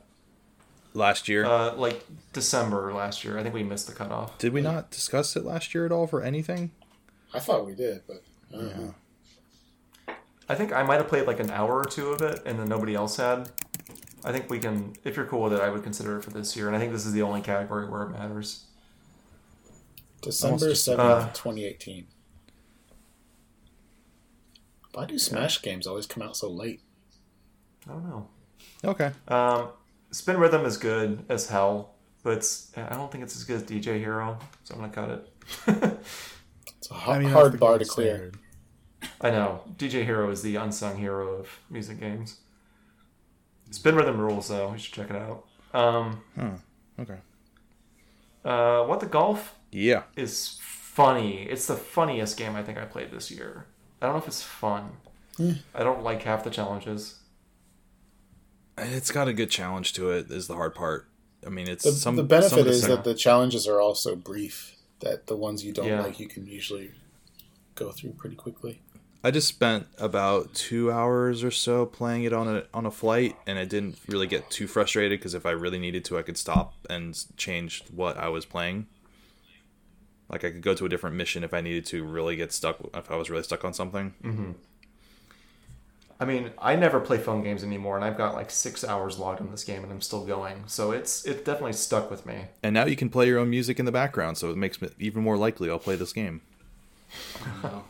Last 0.95 1.29
year. 1.29 1.45
Uh, 1.45 1.75
like 1.75 2.05
December 2.33 2.93
last 2.95 3.25
year. 3.25 3.37
I 3.39 3.43
think 3.43 3.57
we 3.57 3.65
missed 3.65 3.89
the 3.89 3.93
cutoff. 3.93 4.39
did 4.39 4.53
we 4.53 4.61
not 4.61 4.93
discuss 4.93 5.35
it 5.35 5.45
last 5.45 5.75
year 5.75 5.85
at 5.85 5.91
all 5.91 6.07
for 6.07 6.23
anything? 6.23 6.71
I 7.35 7.41
thought 7.41 7.67
we 7.67 7.75
did, 7.75 8.03
but 8.07 8.23
I 8.53 8.57
don't 8.57 8.69
Yeah. 8.69 8.77
know. 8.77 8.95
I 10.49 10.55
think 10.55 10.73
I 10.73 10.85
might 10.85 10.99
have 10.99 11.09
played 11.09 11.27
like 11.27 11.41
an 11.41 11.51
hour 11.51 11.73
or 11.81 11.85
two 11.85 12.11
of 12.13 12.23
it, 12.23 12.41
and 12.47 12.57
then 12.61 12.69
nobody 12.69 12.95
else 12.95 13.17
had. 13.17 13.51
I 14.25 14.31
think 14.31 14.49
we 14.49 14.61
can, 14.61 14.95
if 15.03 15.17
you're 15.17 15.27
cool 15.27 15.43
with 15.43 15.55
it, 15.55 15.61
I 15.61 15.71
would 15.71 15.83
consider 15.83 16.19
it 16.19 16.23
for 16.23 16.31
this 16.31 16.55
year. 16.57 16.69
And 16.69 16.77
I 16.77 16.79
think 16.79 16.93
this 16.93 17.05
is 17.05 17.13
the 17.13 17.23
only 17.23 17.41
category 17.41 17.89
where 17.89 18.05
it 18.05 18.11
matters. 18.11 18.67
December 20.23 20.73
seventh, 20.77 21.01
uh, 21.01 21.31
twenty 21.35 21.65
eighteen. 21.65 22.07
Why 24.97 25.05
do 25.05 25.19
Smash 25.19 25.61
games 25.61 25.87
always 25.87 26.07
come 26.07 26.23
out 26.23 26.39
so 26.39 26.49
late? 26.51 26.81
I 27.87 27.93
don't 27.93 28.09
know. 28.09 28.29
Okay. 28.83 29.11
Um, 29.29 29.69
Spin 30.11 30.39
Rhythm 30.39 30.65
is 30.65 30.79
good 30.79 31.23
as 31.29 31.51
hell, 31.51 31.91
but 32.23 32.33
it's, 32.33 32.73
I 32.79 32.95
don't 32.95 33.13
think 33.13 33.23
it's 33.23 33.37
as 33.37 33.45
good 33.45 33.57
as 33.57 33.63
DJ 33.65 33.99
Hero, 33.99 34.39
so 34.65 34.75
I'm 34.75 34.81
gonna 34.81 34.93
cut 34.93 35.11
it. 35.11 35.99
It's 36.79 36.91
a 36.91 36.95
ha- 36.95 37.13
I 37.13 37.19
mean, 37.19 37.29
hard 37.29 37.61
bar 37.61 37.79
to 37.79 37.85
clear. 37.85 38.17
standard. 38.17 38.39
I 39.21 39.31
know 39.31 39.65
DJ 39.77 40.03
Hero 40.05 40.31
is 40.31 40.41
the 40.41 40.57
unsung 40.57 40.97
hero 40.97 41.29
of 41.41 41.49
music 41.69 42.01
games. 42.01 42.39
Spin 43.71 43.97
Rhythm 43.97 44.19
rules 44.19 44.49
though. 44.49 44.73
You 44.73 44.79
should 44.79 44.95
check 44.95 45.11
it 45.11 45.17
out. 45.17 45.45
Um, 45.75 46.23
Okay. 46.99 47.19
uh, 48.47 48.85
what 48.85 49.01
the 49.01 49.07
golf 49.07 49.57
Yeah. 49.73 50.05
is 50.17 50.57
funny. 50.63 51.43
It's 51.43 51.67
the 51.67 51.77
funniest 51.77 52.39
game 52.39 52.55
I 52.57 52.63
think 52.63 52.79
I 52.79 52.87
played 52.87 53.11
this 53.11 53.31
year. 53.31 53.67
I 54.01 54.07
don't 54.07 54.15
know 54.17 54.21
if 54.23 54.29
it's 54.29 54.43
fun. 54.43 54.93
I 55.75 55.83
don't 55.83 56.03
like 56.03 56.23
half 56.23 56.45
the 56.45 56.51
challenges. 56.51 57.17
It's 58.79 59.11
got 59.11 59.29
a 59.29 59.33
good 59.33 59.51
challenge 59.51 59.93
to 59.95 60.11
it. 60.11 60.31
Is 60.31 60.47
the 60.49 60.55
hard 60.55 60.75
part. 60.75 61.09
I 61.47 61.51
mean, 61.51 61.69
it's 61.69 61.85
The, 61.85 61.93
some 61.93 62.17
the 62.17 62.23
some 62.23 62.29
benefit 62.29 62.59
of 62.59 62.65
the 62.67 62.71
is 62.73 62.81
sim- 62.83 62.91
that 62.91 63.05
the 63.05 63.15
challenges 63.15 63.67
are 63.67 63.81
also 63.81 64.17
brief. 64.17 64.77
That 65.01 65.27
the 65.27 65.37
ones 65.37 65.65
you 65.65 65.73
don't 65.73 65.87
Yeah. 65.87 66.01
like, 66.03 66.19
you 66.19 66.27
can 66.27 66.47
usually 66.47 66.93
go 67.75 67.93
through 67.93 68.13
pretty 68.13 68.37
quickly. 68.37 68.81
I 69.23 69.31
just 69.31 69.49
spent 69.49 69.87
about 69.99 70.55
two 70.55 70.91
hours 70.93 71.43
or 71.43 71.51
so 71.51 71.85
playing 71.85 72.25
it 72.25 72.33
on 72.33 72.49
a 72.49 72.65
on 72.73 72.87
a 72.87 72.91
flight, 72.91 73.37
and 73.47 73.59
I 73.59 73.65
didn't 73.65 73.99
really 74.07 74.27
get 74.27 74.51
too 74.51 74.67
frustrated 74.67 75.19
because 75.19 75.35
if 75.35 75.45
I 75.45 75.51
really 75.51 75.79
needed 75.79 76.05
to, 76.07 76.19
I 76.19 76.23
could 76.23 76.39
stop 76.39 76.75
and 76.89 77.19
change 77.37 77.85
what 77.95 78.17
I 78.17 78.29
was 78.29 78.45
playing. 78.47 78.87
Like 80.29 80.45
I 80.45 80.51
could 80.51 80.63
go 80.63 80.75
to 80.75 80.87
a 80.87 80.89
different 80.89 81.17
mission 81.17 81.45
if 81.45 81.55
I 81.55 81.61
needed 81.61 81.87
to 81.87 82.05
really 82.05 82.37
get 82.37 82.53
stuck. 82.53 82.79
If 82.95 83.11
I 83.11 83.17
was 83.17 83.31
really 83.31 83.43
stuck 83.43 83.65
on 83.65 83.73
something. 83.73 84.15
I 86.19 86.25
mean, 86.25 86.51
I 86.59 86.77
never 86.77 86.99
play 86.99 87.19
phone 87.19 87.43
games 87.43 87.63
anymore, 87.63 87.97
and 87.97 88.05
I've 88.05 88.17
got 88.17 88.35
like 88.35 88.51
six 88.51 88.83
hours 88.83 89.19
logged 89.19 89.41
in 89.41 89.51
this 89.51 89.65
game, 89.65 89.83
and 89.83 89.93
I'm 89.93 90.01
still 90.01 90.25
going. 90.25 90.65
So 90.67 90.91
it's 90.91 91.27
it 91.27 91.45
definitely 91.45 91.75
stuck 91.75 92.11
with 92.11 92.25
me. 92.25 92.47
And 92.63 92.73
now 92.73 92.87
you 92.87 92.97
can 92.97 93.11
play 93.11 93.27
your 93.27 93.39
own 93.39 93.51
music 93.51 93.79
in 93.79 93.85
the 93.85 93.93
background, 93.93 94.39
so 94.39 94.51
it 94.51 94.57
makes 94.57 94.81
it 94.81 94.95
even 94.99 95.23
more 95.23 95.37
likely 95.37 95.71
I'll 95.71 95.79
play 95.79 95.97
this 95.97 96.13
game. 96.13 96.41
No. 97.63 97.85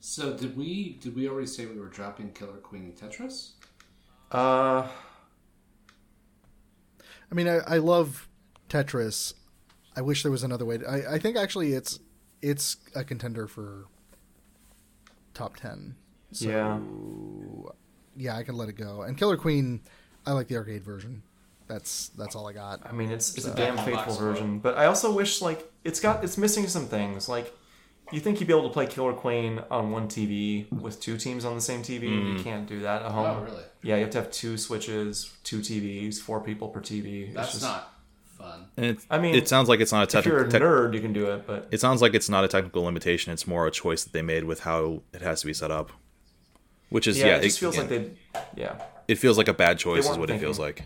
So 0.00 0.36
did 0.36 0.56
we 0.56 0.98
did 1.00 1.14
we 1.14 1.28
already 1.28 1.46
say 1.46 1.64
we 1.64 1.78
were 1.78 1.88
dropping 1.88 2.32
Killer 2.32 2.58
Queen 2.58 2.82
and 2.82 2.96
Tetris? 2.96 3.52
Uh, 4.32 4.88
I 7.30 7.34
mean, 7.34 7.48
I, 7.48 7.58
I 7.58 7.78
love 7.78 8.28
Tetris. 8.68 9.34
I 9.96 10.00
wish 10.00 10.22
there 10.22 10.32
was 10.32 10.42
another 10.42 10.64
way. 10.64 10.78
To, 10.78 10.88
I, 10.88 11.14
I 11.14 11.18
think 11.18 11.36
actually 11.36 11.74
it's 11.74 12.00
it's 12.40 12.76
a 12.94 13.04
contender 13.04 13.46
for 13.46 13.86
top 15.34 15.56
ten. 15.56 15.94
So, 16.32 16.48
yeah. 16.48 16.78
yeah, 18.16 18.36
I 18.36 18.42
can 18.42 18.56
let 18.56 18.68
it 18.68 18.76
go. 18.76 19.02
And 19.02 19.18
Killer 19.18 19.36
Queen, 19.36 19.82
I 20.26 20.32
like 20.32 20.48
the 20.48 20.56
arcade 20.56 20.82
version. 20.82 21.22
That's 21.68 22.08
that's 22.10 22.34
all 22.34 22.48
I 22.48 22.52
got. 22.52 22.80
I 22.84 22.92
mean, 22.92 23.10
it's 23.10 23.36
it's 23.36 23.46
a 23.46 23.54
damn 23.54 23.76
faithful 23.78 24.14
version, 24.14 24.58
but 24.58 24.76
I 24.76 24.86
also 24.86 25.12
wish 25.12 25.40
like 25.40 25.70
it's 25.84 26.00
got 26.00 26.24
it's 26.24 26.36
missing 26.36 26.66
some 26.66 26.86
things. 26.86 27.28
Like, 27.28 27.54
you 28.10 28.20
think 28.20 28.40
you'd 28.40 28.46
be 28.46 28.52
able 28.52 28.68
to 28.68 28.72
play 28.72 28.86
Killer 28.86 29.12
Queen 29.12 29.62
on 29.70 29.90
one 29.90 30.08
TV 30.08 30.70
with 30.72 31.00
two 31.00 31.16
teams 31.16 31.44
on 31.44 31.54
the 31.54 31.60
same 31.60 31.82
TV? 31.82 32.36
You 32.36 32.42
can't 32.42 32.66
do 32.66 32.80
that 32.80 33.02
at 33.02 33.08
oh, 33.08 33.12
home. 33.12 33.38
Oh, 33.40 33.44
really? 33.44 33.62
Yeah, 33.82 33.96
you 33.96 34.02
have 34.02 34.10
to 34.10 34.18
have 34.18 34.30
two 34.30 34.58
switches, 34.58 35.32
two 35.44 35.60
TVs, 35.60 36.18
four 36.18 36.40
people 36.40 36.68
per 36.68 36.80
TV. 36.80 37.26
It's 37.26 37.34
That's 37.34 37.52
just- 37.52 37.62
not 37.62 37.92
fun. 38.42 38.66
And 38.76 38.86
it, 38.86 38.98
I 39.10 39.18
mean, 39.18 39.34
it 39.34 39.48
sounds 39.48 39.68
like 39.68 39.80
it's 39.80 39.92
not 39.92 40.02
a 40.02 40.06
technical. 40.06 40.38
If 40.38 40.42
you're 40.42 40.50
technical. 40.50 40.68
a 40.68 40.88
nerd, 40.88 40.94
you 40.94 41.00
can 41.00 41.12
do 41.12 41.30
it, 41.32 41.46
but 41.46 41.68
it 41.70 41.80
sounds 41.80 42.02
like 42.02 42.14
it's 42.14 42.28
not 42.28 42.44
a 42.44 42.48
technical 42.48 42.82
limitation. 42.82 43.32
It's 43.32 43.46
more 43.46 43.66
a 43.66 43.70
choice 43.70 44.04
that 44.04 44.12
they 44.12 44.22
made 44.22 44.44
with 44.44 44.60
how 44.60 45.02
it 45.12 45.22
has 45.22 45.40
to 45.40 45.46
be 45.46 45.54
set 45.54 45.70
up. 45.70 45.92
Which 46.90 47.06
is 47.06 47.18
yeah, 47.18 47.26
yeah, 47.26 47.36
it 47.36 47.42
just 47.44 47.60
feels 47.60 47.78
again, 47.78 47.90
like 47.90 48.42
they, 48.54 48.62
yeah, 48.62 48.82
it 49.08 49.16
feels 49.16 49.38
like 49.38 49.48
a 49.48 49.54
bad 49.54 49.78
choice 49.78 50.00
is 50.00 50.08
weren't 50.08 50.20
what 50.20 50.30
it 50.30 50.38
feels 50.38 50.58
like. 50.58 50.84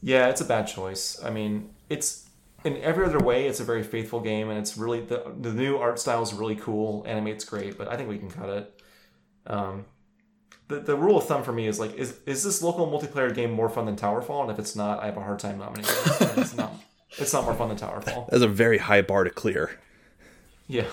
yeah, 0.00 0.28
it's 0.28 0.40
a 0.40 0.44
bad 0.44 0.68
choice. 0.68 1.20
I 1.24 1.30
mean, 1.30 1.70
it's 1.88 2.28
in 2.64 2.76
every 2.78 3.04
other 3.04 3.18
way, 3.18 3.46
it's 3.46 3.60
a 3.60 3.64
very 3.64 3.82
faithful 3.82 4.20
game, 4.20 4.48
and 4.48 4.58
it's 4.58 4.76
really 4.76 5.00
the 5.00 5.34
the 5.40 5.52
new 5.52 5.76
art 5.76 5.98
style 5.98 6.22
is 6.22 6.32
really 6.32 6.56
cool, 6.56 7.04
animates 7.06 7.44
great, 7.44 7.76
but 7.76 7.88
I 7.88 7.96
think 7.96 8.08
we 8.08 8.18
can 8.18 8.30
cut 8.30 8.48
it. 8.48 8.82
Um, 9.48 9.86
the 10.68 10.80
the 10.80 10.96
rule 10.96 11.18
of 11.18 11.26
thumb 11.26 11.42
for 11.42 11.52
me 11.52 11.66
is 11.66 11.78
like, 11.78 11.94
is 11.94 12.18
is 12.26 12.42
this 12.44 12.62
local 12.62 12.86
multiplayer 12.88 13.34
game 13.34 13.50
more 13.52 13.68
fun 13.68 13.86
than 13.86 13.96
Towerfall? 13.96 14.42
And 14.42 14.50
if 14.50 14.58
it's 14.58 14.74
not, 14.76 15.00
I 15.02 15.06
have 15.06 15.16
a 15.16 15.22
hard 15.22 15.38
time 15.38 15.58
nominating 15.58 15.90
it. 15.90 16.38
It's 16.38 16.54
not. 16.56 16.72
It's 17.18 17.32
not 17.32 17.44
more 17.44 17.54
fun 17.54 17.68
than 17.68 17.78
Towerfall. 17.78 18.28
That's 18.28 18.42
a 18.42 18.48
very 18.48 18.76
high 18.78 19.00
bar 19.00 19.24
to 19.24 19.30
clear. 19.30 19.78
Yeah. 20.66 20.84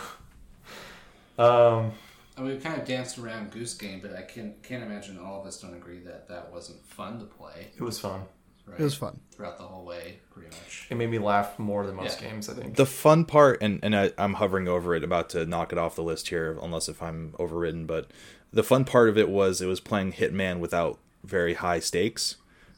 Um. 1.38 1.92
I 2.38 2.42
mean, 2.42 2.56
we 2.56 2.58
kind 2.58 2.80
of 2.82 2.88
danced 2.88 3.18
around 3.20 3.52
Goose 3.52 3.74
Game, 3.76 4.00
but 4.02 4.16
I 4.16 4.22
can't 4.22 4.62
can't 4.64 4.84
imagine 4.84 5.20
all 5.20 5.42
of 5.42 5.48
us 5.48 5.60
don't 5.62 5.74
agree 5.76 6.00
that 6.00 6.28
that 6.30 6.52
wasn't 6.52 6.84
fun 6.86 7.20
to 7.20 7.26
play. 7.26 7.68
It 7.76 7.82
was 7.82 8.00
fun. 8.00 8.22
Right? 8.66 8.80
It 8.80 8.84
was 8.84 8.96
fun. 8.96 9.20
throughout 9.32 9.58
the 9.58 9.66
whole 9.66 9.84
way, 9.84 10.20
pretty 10.32 10.48
much. 10.48 10.88
It 10.90 10.96
made 10.96 11.10
me 11.12 11.20
laugh 11.20 11.60
more 11.60 11.86
than 11.86 11.96
most 11.96 12.22
Yeah. 12.22 12.30
games. 12.30 12.48
I 12.48 12.54
think. 12.54 12.76
The 12.76 12.86
fun 12.86 13.26
part, 13.26 13.62
and 13.62 13.80
and 13.84 13.96
I, 13.96 14.12
I'm 14.18 14.36
hovering 14.36 14.68
over 14.70 14.96
it, 14.96 15.04
about 15.04 15.30
to 15.32 15.46
knock 15.46 15.74
it 15.74 15.78
off 15.78 15.96
the 15.96 16.04
list 16.04 16.30
here, 16.30 16.58
unless 16.62 16.88
if 16.88 17.04
I'm 17.04 17.36
overridden. 17.38 17.86
But 17.86 18.10
the 18.54 18.64
fun 18.64 18.86
part 18.86 19.10
of 19.10 19.18
it 19.18 19.30
was 19.30 19.62
it 19.62 19.66
was 19.66 19.80
playing 19.80 20.14
Hitman 20.14 20.60
without 20.60 21.00
very 21.24 21.56
high 21.56 21.80
stakes, 21.80 22.36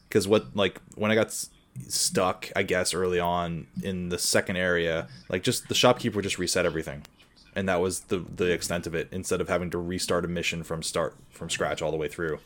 because 0.08 0.26
what 0.26 0.56
like 0.56 0.80
when 0.94 1.10
I 1.10 1.14
got 1.14 1.26
s- 1.26 1.50
stuck, 1.88 2.50
I 2.56 2.62
guess 2.62 2.94
early 2.94 3.20
on 3.20 3.66
in 3.82 4.08
the 4.08 4.18
second 4.18 4.56
area, 4.56 5.08
like 5.28 5.42
just 5.42 5.68
the 5.68 5.74
shopkeeper 5.74 6.22
just 6.22 6.38
reset 6.38 6.64
everything, 6.64 7.02
and 7.54 7.68
that 7.68 7.80
was 7.80 8.00
the 8.00 8.18
the 8.18 8.50
extent 8.52 8.86
of 8.86 8.94
it. 8.94 9.08
Instead 9.12 9.40
of 9.40 9.48
having 9.48 9.70
to 9.70 9.78
restart 9.78 10.24
a 10.24 10.28
mission 10.28 10.62
from 10.62 10.82
start 10.82 11.14
from 11.30 11.50
scratch 11.50 11.82
all 11.82 11.90
the 11.90 11.96
way 11.96 12.08
through. 12.08 12.40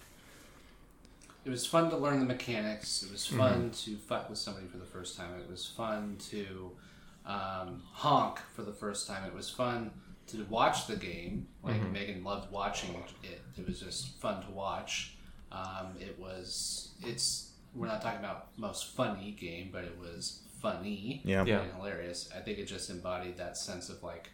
It 1.42 1.50
was 1.50 1.64
fun 1.64 1.88
to 1.90 1.96
learn 1.96 2.20
the 2.20 2.26
mechanics. 2.26 3.02
It 3.02 3.10
was 3.10 3.26
fun 3.26 3.70
to 3.70 3.96
fight 3.96 4.28
with 4.28 4.38
somebody 4.38 4.66
for 4.66 4.76
the 4.76 4.84
first 4.84 5.16
time. 5.16 5.30
It 5.40 5.50
was 5.50 5.66
fun 5.66 6.16
to 6.28 6.70
um, 7.24 7.82
honk 7.92 8.40
for 8.54 8.62
the 8.62 8.74
first 8.74 9.06
time. 9.08 9.24
It 9.24 9.34
was 9.34 9.48
fun 9.48 9.90
to 10.30 10.44
watch 10.44 10.86
the 10.86 10.96
game. 10.96 11.46
Like 11.62 11.80
Megan 11.92 12.24
loved 12.24 12.50
watching 12.50 12.94
it. 13.22 13.40
It 13.58 13.66
was 13.66 13.80
just 13.80 14.18
fun 14.20 14.42
to 14.44 14.50
watch. 14.50 15.16
Um, 15.52 15.88
it 16.00 16.18
was. 16.18 16.90
It's. 17.02 17.50
We're 17.74 17.86
not 17.86 18.02
talking 18.02 18.18
about 18.18 18.48
most 18.56 18.94
funny 18.96 19.30
game, 19.38 19.68
but 19.72 19.84
it 19.84 19.96
was 20.00 20.40
funny 20.60 21.22
Yeah. 21.24 21.44
Yeah. 21.44 21.60
and 21.60 21.72
hilarious. 21.74 22.28
I 22.36 22.40
think 22.40 22.58
it 22.58 22.64
just 22.66 22.90
embodied 22.90 23.36
that 23.38 23.56
sense 23.56 23.88
of 23.88 24.02
like 24.02 24.30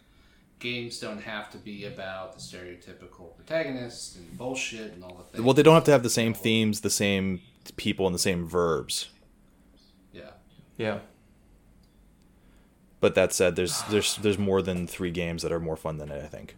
games 0.58 0.98
don't 1.00 1.20
have 1.20 1.50
to 1.50 1.58
be 1.58 1.84
about 1.84 2.34
the 2.34 2.40
stereotypical 2.40 3.36
protagonist 3.36 4.16
and 4.16 4.38
bullshit 4.38 4.92
and 4.94 5.04
all 5.04 5.14
the 5.16 5.24
things. 5.24 5.44
Well, 5.44 5.52
they 5.54 5.62
don't 5.62 5.74
have 5.74 5.84
to 5.84 5.90
have 5.92 6.02
the 6.02 6.08
same 6.10 6.32
themes, 6.32 6.80
the 6.80 6.88
same 6.90 7.42
people, 7.76 8.06
and 8.06 8.14
the 8.14 8.18
same 8.18 8.46
verbs. 8.48 9.10
Yeah. 10.14 10.30
Yeah. 10.78 10.98
But 13.00 13.14
that 13.14 13.32
said, 13.32 13.56
there's 13.56 13.82
there's 13.84 14.16
there's 14.16 14.38
more 14.38 14.62
than 14.62 14.86
three 14.86 15.10
games 15.10 15.42
that 15.42 15.52
are 15.52 15.60
more 15.60 15.76
fun 15.76 15.98
than 15.98 16.10
it. 16.10 16.22
I 16.22 16.28
think. 16.28 16.56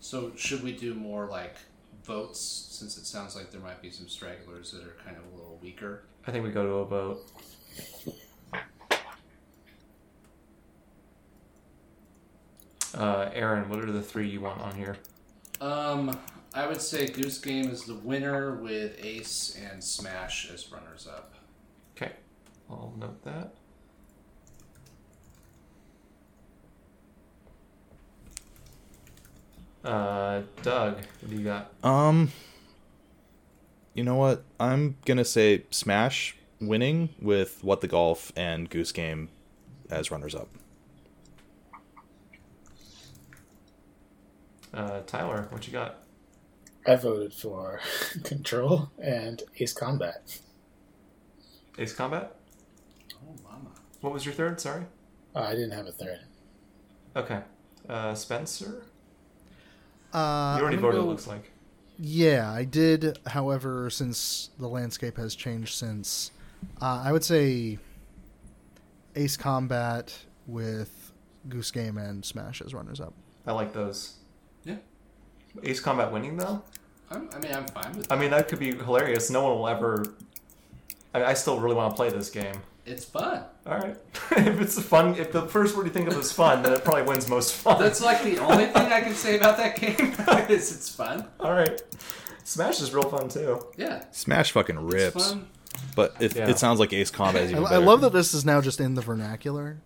So 0.00 0.32
should 0.36 0.62
we 0.62 0.72
do 0.72 0.94
more 0.94 1.26
like 1.26 1.56
votes 2.04 2.40
since 2.40 2.98
it 2.98 3.06
sounds 3.06 3.34
like 3.34 3.50
there 3.50 3.60
might 3.60 3.80
be 3.80 3.90
some 3.90 4.08
stragglers 4.08 4.72
that 4.72 4.82
are 4.82 4.96
kind 5.04 5.16
of 5.16 5.22
a 5.32 5.36
little 5.36 5.58
weaker? 5.62 6.02
I 6.26 6.30
think 6.30 6.44
we 6.44 6.50
go 6.50 6.64
to 6.64 6.72
a 6.74 6.84
vote. 6.84 7.30
Uh, 12.94 13.28
Aaron, 13.32 13.68
what 13.68 13.80
are 13.80 13.90
the 13.90 14.02
three 14.02 14.28
you 14.28 14.40
want 14.40 14.60
on 14.60 14.74
here? 14.76 14.96
Um, 15.60 16.16
I 16.52 16.66
would 16.66 16.80
say 16.80 17.08
Goose 17.08 17.38
Game 17.38 17.68
is 17.68 17.84
the 17.84 17.94
winner 17.94 18.54
with 18.54 19.04
Ace 19.04 19.58
and 19.70 19.82
Smash 19.82 20.50
as 20.52 20.70
runners 20.70 21.08
up. 21.08 21.34
Okay, 21.96 22.12
I'll 22.70 22.94
note 22.96 23.22
that. 23.24 23.54
Uh, 29.84 30.42
Doug, 30.62 30.96
what 30.96 31.30
do 31.30 31.36
you 31.36 31.44
got? 31.44 31.72
Um. 31.84 32.32
You 33.94 34.02
know 34.02 34.16
what? 34.16 34.42
I'm 34.58 34.96
gonna 35.04 35.24
say 35.24 35.64
Smash 35.70 36.36
winning 36.60 37.10
with 37.20 37.62
What 37.62 37.80
the 37.80 37.86
Golf 37.88 38.32
and 38.34 38.68
Goose 38.68 38.90
Game 38.92 39.28
as 39.90 40.10
runners 40.10 40.34
up. 40.34 40.48
Uh, 44.72 45.00
Tyler, 45.06 45.46
what 45.50 45.66
you 45.66 45.72
got? 45.72 45.98
I 46.86 46.96
voted 46.96 47.32
for 47.32 47.80
Control 48.24 48.90
and 48.98 49.42
Ace 49.58 49.72
Combat. 49.72 50.40
Ace 51.78 51.92
Combat? 51.92 52.34
Oh, 53.14 53.36
mama. 53.44 53.70
What 54.00 54.12
was 54.12 54.24
your 54.24 54.34
third? 54.34 54.60
Sorry. 54.60 54.84
Oh, 55.36 55.42
I 55.42 55.52
didn't 55.54 55.70
have 55.72 55.86
a 55.86 55.92
third. 55.92 56.20
Okay. 57.14 57.40
Uh, 57.88 58.14
Spencer? 58.14 58.84
Uh, 60.14 60.54
You 60.58 60.62
already 60.62 60.76
I'm 60.76 60.82
gonna 60.82 60.92
voted, 60.92 61.00
go- 61.02 61.06
looks 61.08 61.26
like. 61.26 61.50
Yeah, 61.98 62.50
I 62.50 62.64
did. 62.64 63.18
However, 63.26 63.88
since 63.90 64.50
the 64.58 64.68
landscape 64.68 65.16
has 65.16 65.34
changed 65.34 65.74
since, 65.74 66.30
uh, 66.80 67.02
I 67.04 67.12
would 67.12 67.22
say 67.24 67.78
Ace 69.16 69.36
Combat 69.36 70.12
with 70.46 71.12
Goose 71.48 71.70
Game 71.70 71.98
and 71.98 72.24
Smash 72.24 72.60
as 72.62 72.74
runners 72.74 73.00
up. 73.00 73.12
I 73.46 73.52
like 73.52 73.72
those. 73.72 74.14
Yeah. 74.64 74.76
Ace 75.62 75.78
Combat 75.80 76.10
winning, 76.10 76.36
though? 76.36 76.62
I'm, 77.10 77.28
I 77.32 77.38
mean, 77.38 77.54
I'm 77.54 77.66
fine 77.68 77.96
with 77.96 78.10
I 78.10 78.16
that. 78.16 78.20
mean, 78.20 78.30
that 78.30 78.48
could 78.48 78.58
be 78.58 78.74
hilarious. 78.74 79.30
No 79.30 79.44
one 79.44 79.58
will 79.58 79.68
ever. 79.68 80.04
I, 81.14 81.24
I 81.26 81.34
still 81.34 81.60
really 81.60 81.76
want 81.76 81.92
to 81.92 81.96
play 81.96 82.10
this 82.10 82.30
game. 82.30 82.56
It's 82.86 83.04
fun. 83.04 83.44
All 83.66 83.78
right. 83.78 83.96
if 84.32 84.60
it's 84.60 84.80
fun, 84.82 85.14
if 85.16 85.32
the 85.32 85.42
first 85.42 85.74
word 85.76 85.86
you 85.86 85.92
think 85.92 86.08
of 86.08 86.18
is 86.18 86.30
fun, 86.32 86.62
then 86.62 86.72
it 86.74 86.84
probably 86.84 87.02
wins 87.04 87.28
most 87.30 87.54
fun. 87.54 87.80
That's 87.80 88.02
like 88.02 88.22
the 88.22 88.38
only 88.38 88.66
thing 88.66 88.92
I 88.92 89.00
can 89.00 89.14
say 89.14 89.36
about 89.38 89.56
that 89.56 89.76
game 89.80 89.96
is 90.50 90.70
it's 90.74 90.90
fun. 90.94 91.26
All 91.40 91.52
right. 91.52 91.80
Smash 92.44 92.82
is 92.82 92.92
real 92.92 93.08
fun 93.08 93.28
too. 93.30 93.64
Yeah. 93.78 94.04
Smash 94.10 94.52
fucking 94.52 94.76
It's 94.84 94.94
rips, 94.94 95.30
fun. 95.30 95.46
but 95.96 96.14
it, 96.20 96.36
Yeah. 96.36 96.48
it 96.50 96.58
sounds 96.58 96.78
like 96.78 96.92
Ace 96.92 97.10
Combat 97.10 97.44
is 97.44 97.48
I, 97.50 97.52
even 97.52 97.64
I 97.66 97.70
better. 97.70 97.84
love 97.86 98.00
that 98.02 98.12
this 98.12 98.34
is 98.34 98.44
now 98.44 98.60
just 98.60 98.80
in 98.80 98.94
the 98.94 99.00
vernacular. 99.02 99.78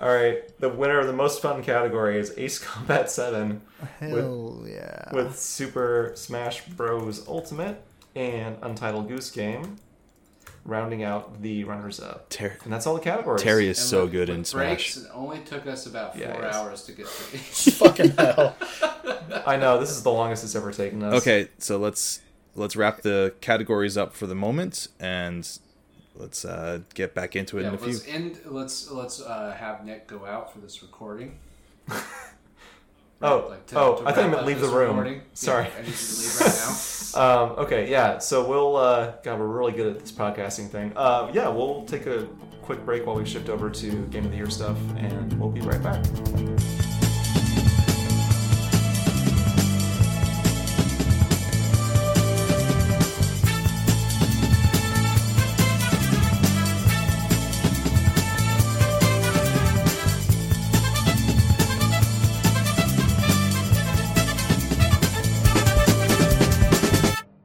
All 0.00 0.08
right. 0.08 0.42
The 0.60 0.68
winner 0.68 0.98
of 0.98 1.06
the 1.06 1.12
most 1.12 1.40
fun 1.42 1.62
category 1.62 2.18
is 2.18 2.34
Ace 2.36 2.58
Combat 2.58 3.10
7 3.10 3.60
Hell 4.00 4.64
yeah! 4.66 5.14
with 5.14 5.38
Super 5.38 6.12
Smash 6.14 6.66
Bros. 6.66 7.26
Ultimate 7.26 7.82
and 8.14 8.56
Untitled 8.62 9.08
Goose 9.08 9.30
Game, 9.30 9.76
rounding 10.64 11.02
out 11.02 11.40
the 11.42 11.64
runners 11.64 12.00
up. 12.00 12.28
Ter- 12.28 12.56
And 12.64 12.72
that's 12.72 12.86
all 12.86 12.94
the 12.94 13.00
categories. 13.00 13.42
Terry 13.42 13.68
is 13.68 13.78
And 13.78 13.88
so 13.88 14.02
with- 14.02 14.12
good 14.12 14.28
with 14.28 14.38
in 14.52 14.58
breaks, 14.58 14.94
Smash. 14.94 14.96
It 15.06 15.10
only 15.14 15.38
took 15.40 15.66
us 15.66 15.86
about 15.86 16.12
four 16.14 16.22
Yeah, 16.22 16.50
hours 16.54 16.82
to 16.84 16.92
get 16.92 17.06
through 17.08 17.38
each. 17.40 17.74
Fucking 17.78 18.10
hell. 18.10 18.56
I 19.46 19.56
know 19.56 19.78
this 19.80 19.90
is 19.90 20.02
the 20.02 20.10
longest 20.12 20.44
it's 20.44 20.54
ever 20.54 20.72
taken 20.72 21.02
us. 21.02 21.14
Okay, 21.22 21.48
so 21.58 21.76
let's 21.78 22.20
let's 22.54 22.76
wrap 22.76 23.00
the 23.02 23.32
categories 23.40 23.96
up 23.96 24.12
for 24.14 24.26
the 24.26 24.34
moment, 24.34 24.88
and 24.98 25.48
let's 26.14 26.44
uh, 26.44 26.80
get 26.94 27.14
back 27.14 27.34
into 27.36 27.58
it 27.58 27.62
Yeah, 27.62 27.68
in 27.68 27.74
a 27.74 27.78
few. 27.78 27.86
let's 27.88 28.06
end. 28.08 28.38
Let's 28.44 28.90
let's 28.90 29.20
uh, 29.22 29.56
have 29.58 29.84
Nick 29.84 30.06
go 30.08 30.26
out 30.26 30.52
for 30.52 30.58
this 30.58 30.82
recording. 30.82 31.38
Oh, 33.22 33.48
Like, 33.50 33.66
to- 33.66 33.78
oh, 33.78 33.96
to 33.96 34.08
I 34.08 34.12
think 34.12 34.16
you 34.16 34.22
wrap 34.22 34.30
meant 34.30 34.40
up 34.40 34.46
leave 34.46 34.60
the 34.60 34.68
room. 34.68 34.88
recording. 34.96 35.14
Yeah, 35.14 35.20
Sorry. 35.34 35.64
I 35.66 35.82
need 35.82 35.88
you 35.88 35.92
to 35.94 36.16
leave 36.20 36.40
right 36.40 36.54
now. 36.68 36.76
Um, 37.12 37.50
okay, 37.58 37.90
yeah. 37.90 38.18
So 38.18 38.46
we'll. 38.48 38.76
Uh, 38.76 39.14
God, 39.24 39.40
we're 39.40 39.48
really 39.48 39.72
good 39.72 39.88
at 39.96 39.98
this 40.00 40.12
podcasting 40.12 40.68
thing. 40.70 40.92
Uh, 40.94 41.28
yeah, 41.34 41.48
we'll 41.48 41.84
take 41.84 42.06
a 42.06 42.28
quick 42.62 42.84
break 42.84 43.04
while 43.04 43.16
we 43.16 43.26
shift 43.26 43.48
over 43.48 43.68
to 43.68 43.90
game 44.06 44.24
of 44.26 44.30
the 44.30 44.36
year 44.36 44.48
stuff, 44.48 44.78
and 44.96 45.32
we'll 45.40 45.50
be 45.50 45.60
right 45.60 45.82
back. 45.82 46.79